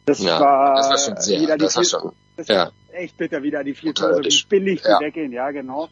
Das 0.05 0.21
Ja, 0.21 0.41
war, 0.41 0.75
das 0.75 0.91
war 0.91 0.99
schon 0.99 1.17
sehr, 1.23 1.41
wieder 1.41 1.57
die 1.57 1.65
das 1.65 1.77
war 1.77 1.85
schon, 1.85 2.13
das 2.37 2.49
ja. 2.49 2.71
echt 2.93 3.17
bitter, 3.17 3.45
wieder 3.45 3.63
die 3.63 3.75
vier 3.75 3.95
Tore, 3.95 4.21
wie 4.25 4.45
billig 4.49 4.83
die 4.83 4.89
Ja. 4.89 4.99
weggehen, 4.99 5.31
ja, 5.31 5.53
genau. 5.53 5.89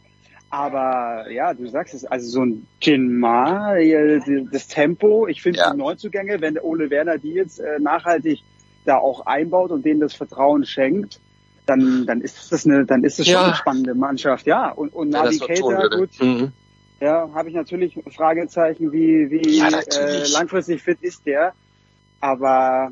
Aber 0.51 1.31
ja, 1.31 1.55
du 1.55 1.69
sagst 1.69 1.95
es, 1.95 2.05
also 2.05 2.29
so 2.29 2.45
ein 2.45 2.67
Jin 2.83 3.19
Ma, 3.19 3.77
äh, 3.77 4.21
das 4.51 4.67
Tempo, 4.67 5.29
ich 5.29 5.43
finde 5.43 5.61
Ja. 5.61 5.71
die 5.71 5.77
Neuzugänge, 5.79 6.41
wenn 6.41 6.55
der 6.55 6.65
Ole 6.65 6.91
Werner 6.91 7.19
die 7.19 7.35
jetzt 7.35 7.61
äh, 7.61 7.79
nachhaltig 7.79 8.43
da 8.85 8.97
auch 8.99 9.27
einbaut 9.27 9.71
und 9.71 9.85
denen 9.85 10.01
das 10.01 10.15
Vertrauen 10.15 10.65
schenkt, 10.65 11.21
dann, 11.67 12.05
dann 12.07 12.21
ist 12.21 12.51
das 12.51 12.67
eine, 12.67 12.85
dann 12.85 13.05
ist 13.05 13.21
es 13.21 13.27
schon 13.27 13.35
Ja. 13.35 13.45
eine 13.47 13.55
spannende 13.55 13.95
Mannschaft, 13.95 14.47
ja. 14.47 14.71
Und, 14.71 14.93
und 14.93 15.13
tun 15.13 15.23
Navigator, 15.23 15.89
gut, 15.91 16.11
Mhm. 16.21 16.53
ja, 17.01 17.31
habe 17.33 17.49
ich 17.49 17.55
natürlich 17.55 17.97
Fragezeichen, 18.11 18.91
wie, 18.91 19.31
wie 19.31 19.59
Ja, 19.59 19.69
äh, 19.69 20.27
langfristig 20.33 20.83
fit 20.83 21.01
ist 21.01 21.25
der. 21.27 21.53
Aber 22.21 22.91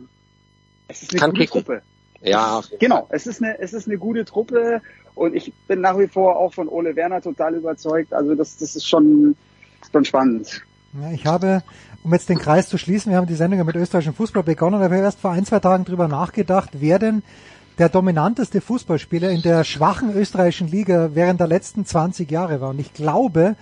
es 0.86 1.02
ist 1.02 1.10
eine 1.12 1.20
Kann 1.20 1.30
gute 1.30 1.40
kicken. 1.42 1.64
Truppe. 1.64 1.82
Ja, 2.20 2.62
Genau, 2.78 3.06
es 3.10 3.26
ist 3.26 3.42
eine, 3.42 3.58
es 3.58 3.72
ist 3.72 3.86
eine 3.88 3.98
gute 3.98 4.24
Truppe 4.24 4.80
und 5.18 5.34
ich 5.34 5.52
bin 5.66 5.80
nach 5.80 5.98
wie 5.98 6.06
vor 6.08 6.36
auch 6.36 6.54
von 6.54 6.68
Ole 6.68 6.94
Werner 6.96 7.20
total 7.20 7.54
überzeugt. 7.54 8.12
Also 8.12 8.34
das, 8.34 8.56
das 8.56 8.76
ist 8.76 8.86
schon, 8.88 9.36
schon 9.90 10.04
spannend. 10.04 10.62
Ja, 11.00 11.10
ich 11.10 11.26
habe, 11.26 11.62
um 12.04 12.12
jetzt 12.12 12.28
den 12.28 12.38
Kreis 12.38 12.68
zu 12.68 12.78
schließen, 12.78 13.10
wir 13.10 13.18
haben 13.18 13.26
die 13.26 13.34
Sendung 13.34 13.58
ja 13.58 13.64
mit 13.64 13.76
österreichischem 13.76 14.14
Fußball 14.14 14.42
begonnen, 14.42 14.76
aber 14.76 14.86
ich 14.86 14.92
habe 14.92 15.02
erst 15.02 15.20
vor 15.20 15.32
ein, 15.32 15.44
zwei 15.44 15.60
Tagen 15.60 15.84
drüber 15.84 16.08
nachgedacht, 16.08 16.70
wer 16.74 16.98
denn 16.98 17.22
der 17.78 17.88
dominanteste 17.88 18.60
Fußballspieler 18.60 19.30
in 19.30 19.42
der 19.42 19.64
schwachen 19.64 20.12
österreichischen 20.14 20.68
Liga 20.68 21.10
während 21.14 21.40
der 21.40 21.46
letzten 21.46 21.84
20 21.84 22.30
Jahre 22.30 22.60
war. 22.60 22.70
Und 22.70 22.80
ich 22.80 22.92
glaube, 22.92 23.56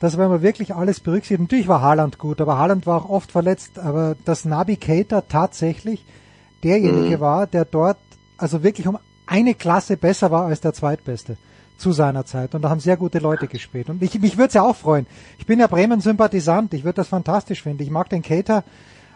dass 0.00 0.16
wenn 0.16 0.28
man 0.30 0.42
wirklich 0.42 0.74
alles 0.74 1.00
berücksichtigt, 1.00 1.40
natürlich 1.40 1.68
war 1.68 1.82
Haaland 1.82 2.18
gut, 2.18 2.40
aber 2.40 2.56
Haaland 2.56 2.86
war 2.86 3.04
auch 3.04 3.10
oft 3.10 3.32
verletzt, 3.32 3.78
aber 3.78 4.16
dass 4.24 4.44
Nabi 4.46 4.76
Keita 4.76 5.22
tatsächlich 5.22 6.04
derjenige 6.64 7.16
Mhm. 7.16 7.20
war, 7.20 7.46
der 7.46 7.64
dort 7.64 7.98
also 8.38 8.62
wirklich 8.62 8.86
um 8.86 8.98
eine 9.30 9.54
Klasse 9.54 9.96
besser 9.96 10.30
war 10.30 10.46
als 10.46 10.60
der 10.60 10.72
Zweitbeste 10.72 11.36
zu 11.78 11.92
seiner 11.92 12.26
Zeit. 12.26 12.54
Und 12.54 12.62
da 12.62 12.68
haben 12.68 12.80
sehr 12.80 12.96
gute 12.96 13.20
Leute 13.20 13.46
gespielt. 13.46 13.88
Und 13.88 14.02
ich, 14.02 14.18
mich 14.20 14.36
würde 14.36 14.48
es 14.48 14.54
ja 14.54 14.62
auch 14.62 14.76
freuen. 14.76 15.06
Ich 15.38 15.46
bin 15.46 15.60
ja 15.60 15.68
Bremen-Sympathisant. 15.68 16.74
Ich 16.74 16.84
würde 16.84 16.96
das 16.96 17.08
fantastisch 17.08 17.62
finden. 17.62 17.82
Ich 17.82 17.90
mag 17.90 18.10
den 18.10 18.22
Cater. 18.22 18.64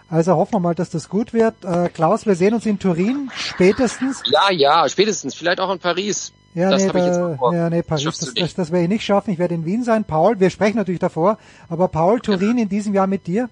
Also 0.08 0.36
hoffen 0.36 0.54
wir 0.54 0.60
mal, 0.60 0.74
dass 0.74 0.90
das 0.90 1.08
gut 1.08 1.32
wird. 1.32 1.64
Äh, 1.64 1.88
Klaus, 1.88 2.26
wir 2.26 2.36
sehen 2.36 2.54
uns 2.54 2.64
in 2.64 2.78
Turin 2.78 3.30
spätestens. 3.34 4.22
Ja, 4.26 4.52
ja, 4.52 4.88
spätestens. 4.88 5.34
Vielleicht 5.34 5.60
auch 5.60 5.72
in 5.72 5.80
Paris. 5.80 6.32
Ja, 6.54 6.70
das 6.70 6.82
nee, 6.82 6.88
habe 6.88 6.98
ich 7.00 7.04
jetzt 7.06 7.16
da, 7.16 7.52
ja, 7.52 7.70
nee, 7.70 7.82
Paris, 7.82 8.04
das, 8.04 8.20
nicht. 8.20 8.40
das, 8.40 8.54
das 8.54 8.70
werde 8.70 8.84
ich 8.84 8.88
nicht 8.88 9.04
schaffen. 9.04 9.32
Ich 9.32 9.40
werde 9.40 9.54
in 9.54 9.66
Wien 9.66 9.82
sein. 9.82 10.04
Paul, 10.04 10.38
wir 10.38 10.50
sprechen 10.50 10.76
natürlich 10.76 11.00
davor, 11.00 11.38
aber 11.68 11.88
Paul, 11.88 12.20
Turin 12.20 12.58
in 12.58 12.68
diesem 12.68 12.94
Jahr 12.94 13.08
mit 13.08 13.26
dir? 13.26 13.48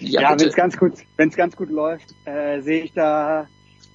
Ja, 0.00 0.22
Ja, 0.22 0.30
wenn 0.40 0.48
es 0.48 0.56
ganz 0.56 0.76
gut, 0.76 0.94
wenn 1.16 1.28
es 1.28 1.36
ganz 1.36 1.54
gut 1.54 1.70
läuft, 1.70 2.14
äh, 2.24 2.60
sehe 2.60 2.82
ich 2.82 2.92
da, 2.92 3.46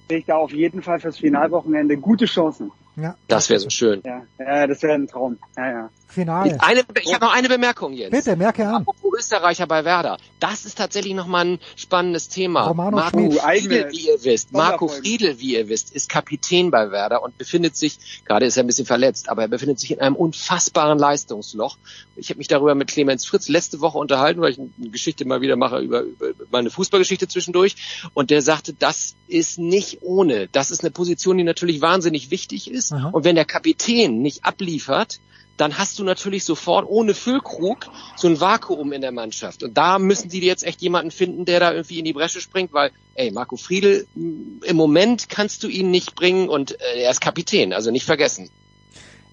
sehe 0.08 0.18
ich 0.18 0.24
da 0.26 0.36
auf 0.36 0.52
jeden 0.52 0.82
Fall 0.82 1.00
fürs 1.00 1.18
Finalwochenende 1.18 1.96
gute 1.96 2.26
Chancen. 2.26 2.70
Ja, 2.96 3.16
Das 3.28 3.50
wäre 3.50 3.60
so 3.60 3.70
schön. 3.70 4.02
Ja, 4.04 4.22
ja 4.38 4.66
das 4.66 4.82
wäre 4.82 4.94
ein 4.94 5.08
Traum. 5.08 5.38
Ja, 5.56 5.70
ja. 5.70 5.90
Finale. 6.14 6.56
Eine, 6.60 6.84
ich 7.02 7.12
habe 7.12 7.24
noch 7.24 7.34
eine 7.34 7.48
Bemerkung, 7.48 7.92
Jens. 7.92 8.10
Bitte, 8.10 8.36
merke 8.36 8.66
an. 8.66 8.76
Apropos 8.76 9.18
Österreicher 9.18 9.66
bei 9.66 9.84
Werder. 9.84 10.18
Das 10.40 10.64
ist 10.64 10.78
tatsächlich 10.78 11.14
nochmal 11.14 11.44
ein 11.44 11.58
spannendes 11.76 12.28
Thema. 12.28 12.66
Romano 12.68 12.96
Marco 12.96 13.18
Schmid. 13.18 13.40
Friedl, 13.40 13.88
wie 13.90 14.08
ihr 14.08 14.24
wisst, 14.24 14.52
Marco. 14.52 14.88
Friedl, 14.88 15.38
wie 15.38 15.56
ihr 15.56 15.68
wisst, 15.68 15.94
ist 15.94 16.08
Kapitän 16.08 16.70
bei 16.70 16.90
Werder 16.90 17.22
und 17.22 17.36
befindet 17.36 17.76
sich, 17.76 18.22
gerade 18.24 18.46
ist 18.46 18.56
er 18.56 18.64
ein 18.64 18.66
bisschen 18.66 18.86
verletzt, 18.86 19.28
aber 19.28 19.42
er 19.42 19.48
befindet 19.48 19.78
sich 19.78 19.90
in 19.90 20.00
einem 20.00 20.16
unfassbaren 20.16 20.98
Leistungsloch. 20.98 21.76
Ich 22.16 22.30
habe 22.30 22.38
mich 22.38 22.48
darüber 22.48 22.74
mit 22.74 22.88
Clemens 22.88 23.26
Fritz 23.26 23.48
letzte 23.48 23.80
Woche 23.80 23.98
unterhalten, 23.98 24.40
weil 24.40 24.52
ich 24.52 24.58
eine 24.58 24.90
Geschichte 24.90 25.24
mal 25.24 25.40
wieder 25.40 25.56
mache 25.56 25.80
über, 25.80 26.00
über 26.00 26.32
meine 26.50 26.70
Fußballgeschichte 26.70 27.28
zwischendurch. 27.28 27.76
Und 28.14 28.30
der 28.30 28.42
sagte, 28.42 28.72
das 28.72 29.16
ist 29.28 29.58
nicht 29.58 29.98
ohne. 30.02 30.48
Das 30.48 30.70
ist 30.70 30.82
eine 30.82 30.90
Position, 30.90 31.36
die 31.38 31.44
natürlich 31.44 31.80
wahnsinnig 31.80 32.30
wichtig 32.30 32.70
ist. 32.70 32.92
Aha. 32.92 33.10
Und 33.10 33.24
wenn 33.24 33.34
der 33.34 33.44
Kapitän 33.44 34.22
nicht 34.22 34.44
abliefert, 34.44 35.20
dann 35.56 35.78
hast 35.78 35.98
du 35.98 36.04
natürlich 36.04 36.44
sofort 36.44 36.86
ohne 36.88 37.14
Füllkrug 37.14 37.90
so 38.16 38.28
ein 38.28 38.40
Vakuum 38.40 38.92
in 38.92 39.00
der 39.00 39.12
Mannschaft. 39.12 39.62
Und 39.62 39.76
da 39.76 39.98
müssen 39.98 40.28
die 40.28 40.40
jetzt 40.40 40.64
echt 40.64 40.82
jemanden 40.82 41.10
finden, 41.10 41.44
der 41.44 41.60
da 41.60 41.72
irgendwie 41.72 41.98
in 41.98 42.04
die 42.04 42.12
Bresche 42.12 42.40
springt, 42.40 42.72
weil, 42.72 42.90
ey, 43.14 43.30
Marco 43.30 43.56
Friedl, 43.56 44.06
mh, 44.14 44.66
im 44.66 44.76
Moment 44.76 45.28
kannst 45.28 45.62
du 45.62 45.68
ihn 45.68 45.90
nicht 45.90 46.14
bringen 46.14 46.48
und 46.48 46.72
äh, 46.72 47.02
er 47.02 47.10
ist 47.10 47.20
Kapitän, 47.20 47.72
also 47.72 47.90
nicht 47.90 48.04
vergessen. 48.04 48.50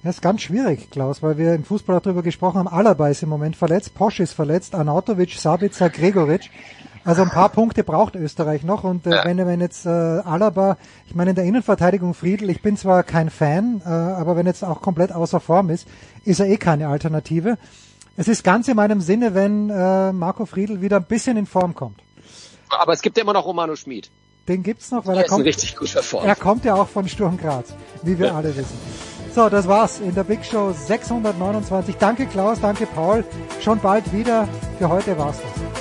Das 0.04 0.16
ist 0.16 0.22
ganz 0.22 0.42
schwierig, 0.42 0.90
Klaus, 0.90 1.22
weil 1.22 1.38
wir 1.38 1.54
im 1.54 1.64
Fußball 1.64 2.00
darüber 2.02 2.24
gesprochen 2.24 2.58
haben. 2.58 2.68
Alaba 2.68 3.10
ist 3.10 3.22
im 3.22 3.30
Moment 3.30 3.56
verletzt, 3.56 3.94
Posch 3.94 4.20
ist 4.20 4.34
verletzt, 4.34 4.74
Arnautovic, 4.74 5.34
Sabitzer, 5.34 5.92
Gregoritsch. 5.92 6.50
Also 7.04 7.24
ein 7.24 7.30
paar 7.30 7.50
Punkte 7.50 7.84
braucht 7.84 8.16
Österreich 8.16 8.64
noch. 8.64 8.84
Und 8.84 9.08
äh, 9.08 9.12
Ja. 9.16 9.26
wenn, 9.26 9.38
wenn 9.38 9.60
jetzt 9.60 9.86
äh, 9.86 9.90
Alaba, 9.90 10.78
ich 11.08 11.16
meine 11.16 11.32
in 11.32 11.36
der 11.36 11.46
Innenverteidigung 11.46 12.14
Friedel, 12.14 12.50
ich 12.50 12.62
bin 12.62 12.78
zwar 12.78 13.04
kein 13.04 13.30
Fan, 13.30 13.82
äh, 13.86 13.90
aber 13.90 14.36
wenn 14.36 14.46
jetzt 14.46 14.64
auch 14.64 14.82
komplett 14.82 15.12
außer 15.12 15.40
Form 15.40 15.70
ist, 15.70 15.88
ist 16.26 16.40
er 16.40 16.48
eh 16.48 16.58
keine 16.58 16.88
Alternative. 16.90 17.58
Es 18.18 18.28
ist 18.28 18.44
ganz 18.44 18.68
in 18.68 18.76
meinem 18.76 19.02
Sinne, 19.02 19.34
wenn 19.34 19.70
äh, 19.70 20.12
Marco 20.12 20.46
Friedel 20.46 20.82
wieder 20.82 20.98
ein 20.98 21.06
bisschen 21.06 21.38
in 21.38 21.46
Form 21.48 21.74
kommt. 21.74 22.00
Aber 22.70 22.94
es 22.94 23.02
gibt 23.02 23.18
ja 23.18 23.24
immer 23.24 23.34
noch 23.34 23.46
Romano 23.46 23.76
Schmid. 23.76 24.12
Den 24.48 24.64
gibt's 24.64 24.92
noch, 24.92 25.06
weil 25.06 25.16
er 25.18 25.22
ist 25.26 25.30
in 25.32 25.36
kommt. 25.36 25.46
richtig 25.46 25.76
guter 25.76 26.04
Form. 26.04 26.26
Er 26.26 26.36
kommt 26.36 26.66
ja 26.66 26.74
auch 26.76 26.88
von 26.88 27.08
Sturm 27.08 27.38
Graz, 27.38 27.74
wie 28.04 28.18
wir 28.20 28.34
alle 28.36 28.56
wissen. 28.56 28.78
So, 29.34 29.50
das 29.50 29.68
war's 29.68 30.00
in 30.00 30.14
der 30.14 30.24
Big 30.26 30.44
Show 30.44 30.74
629. 30.74 31.96
Danke 31.98 32.26
Klaus, 32.26 32.60
danke 32.60 32.86
Paul. 32.86 33.24
Schon 33.62 33.80
bald 33.80 34.12
wieder. 34.14 34.48
Für 34.78 34.90
heute 34.90 35.18
war's 35.18 35.38
das. 35.38 35.81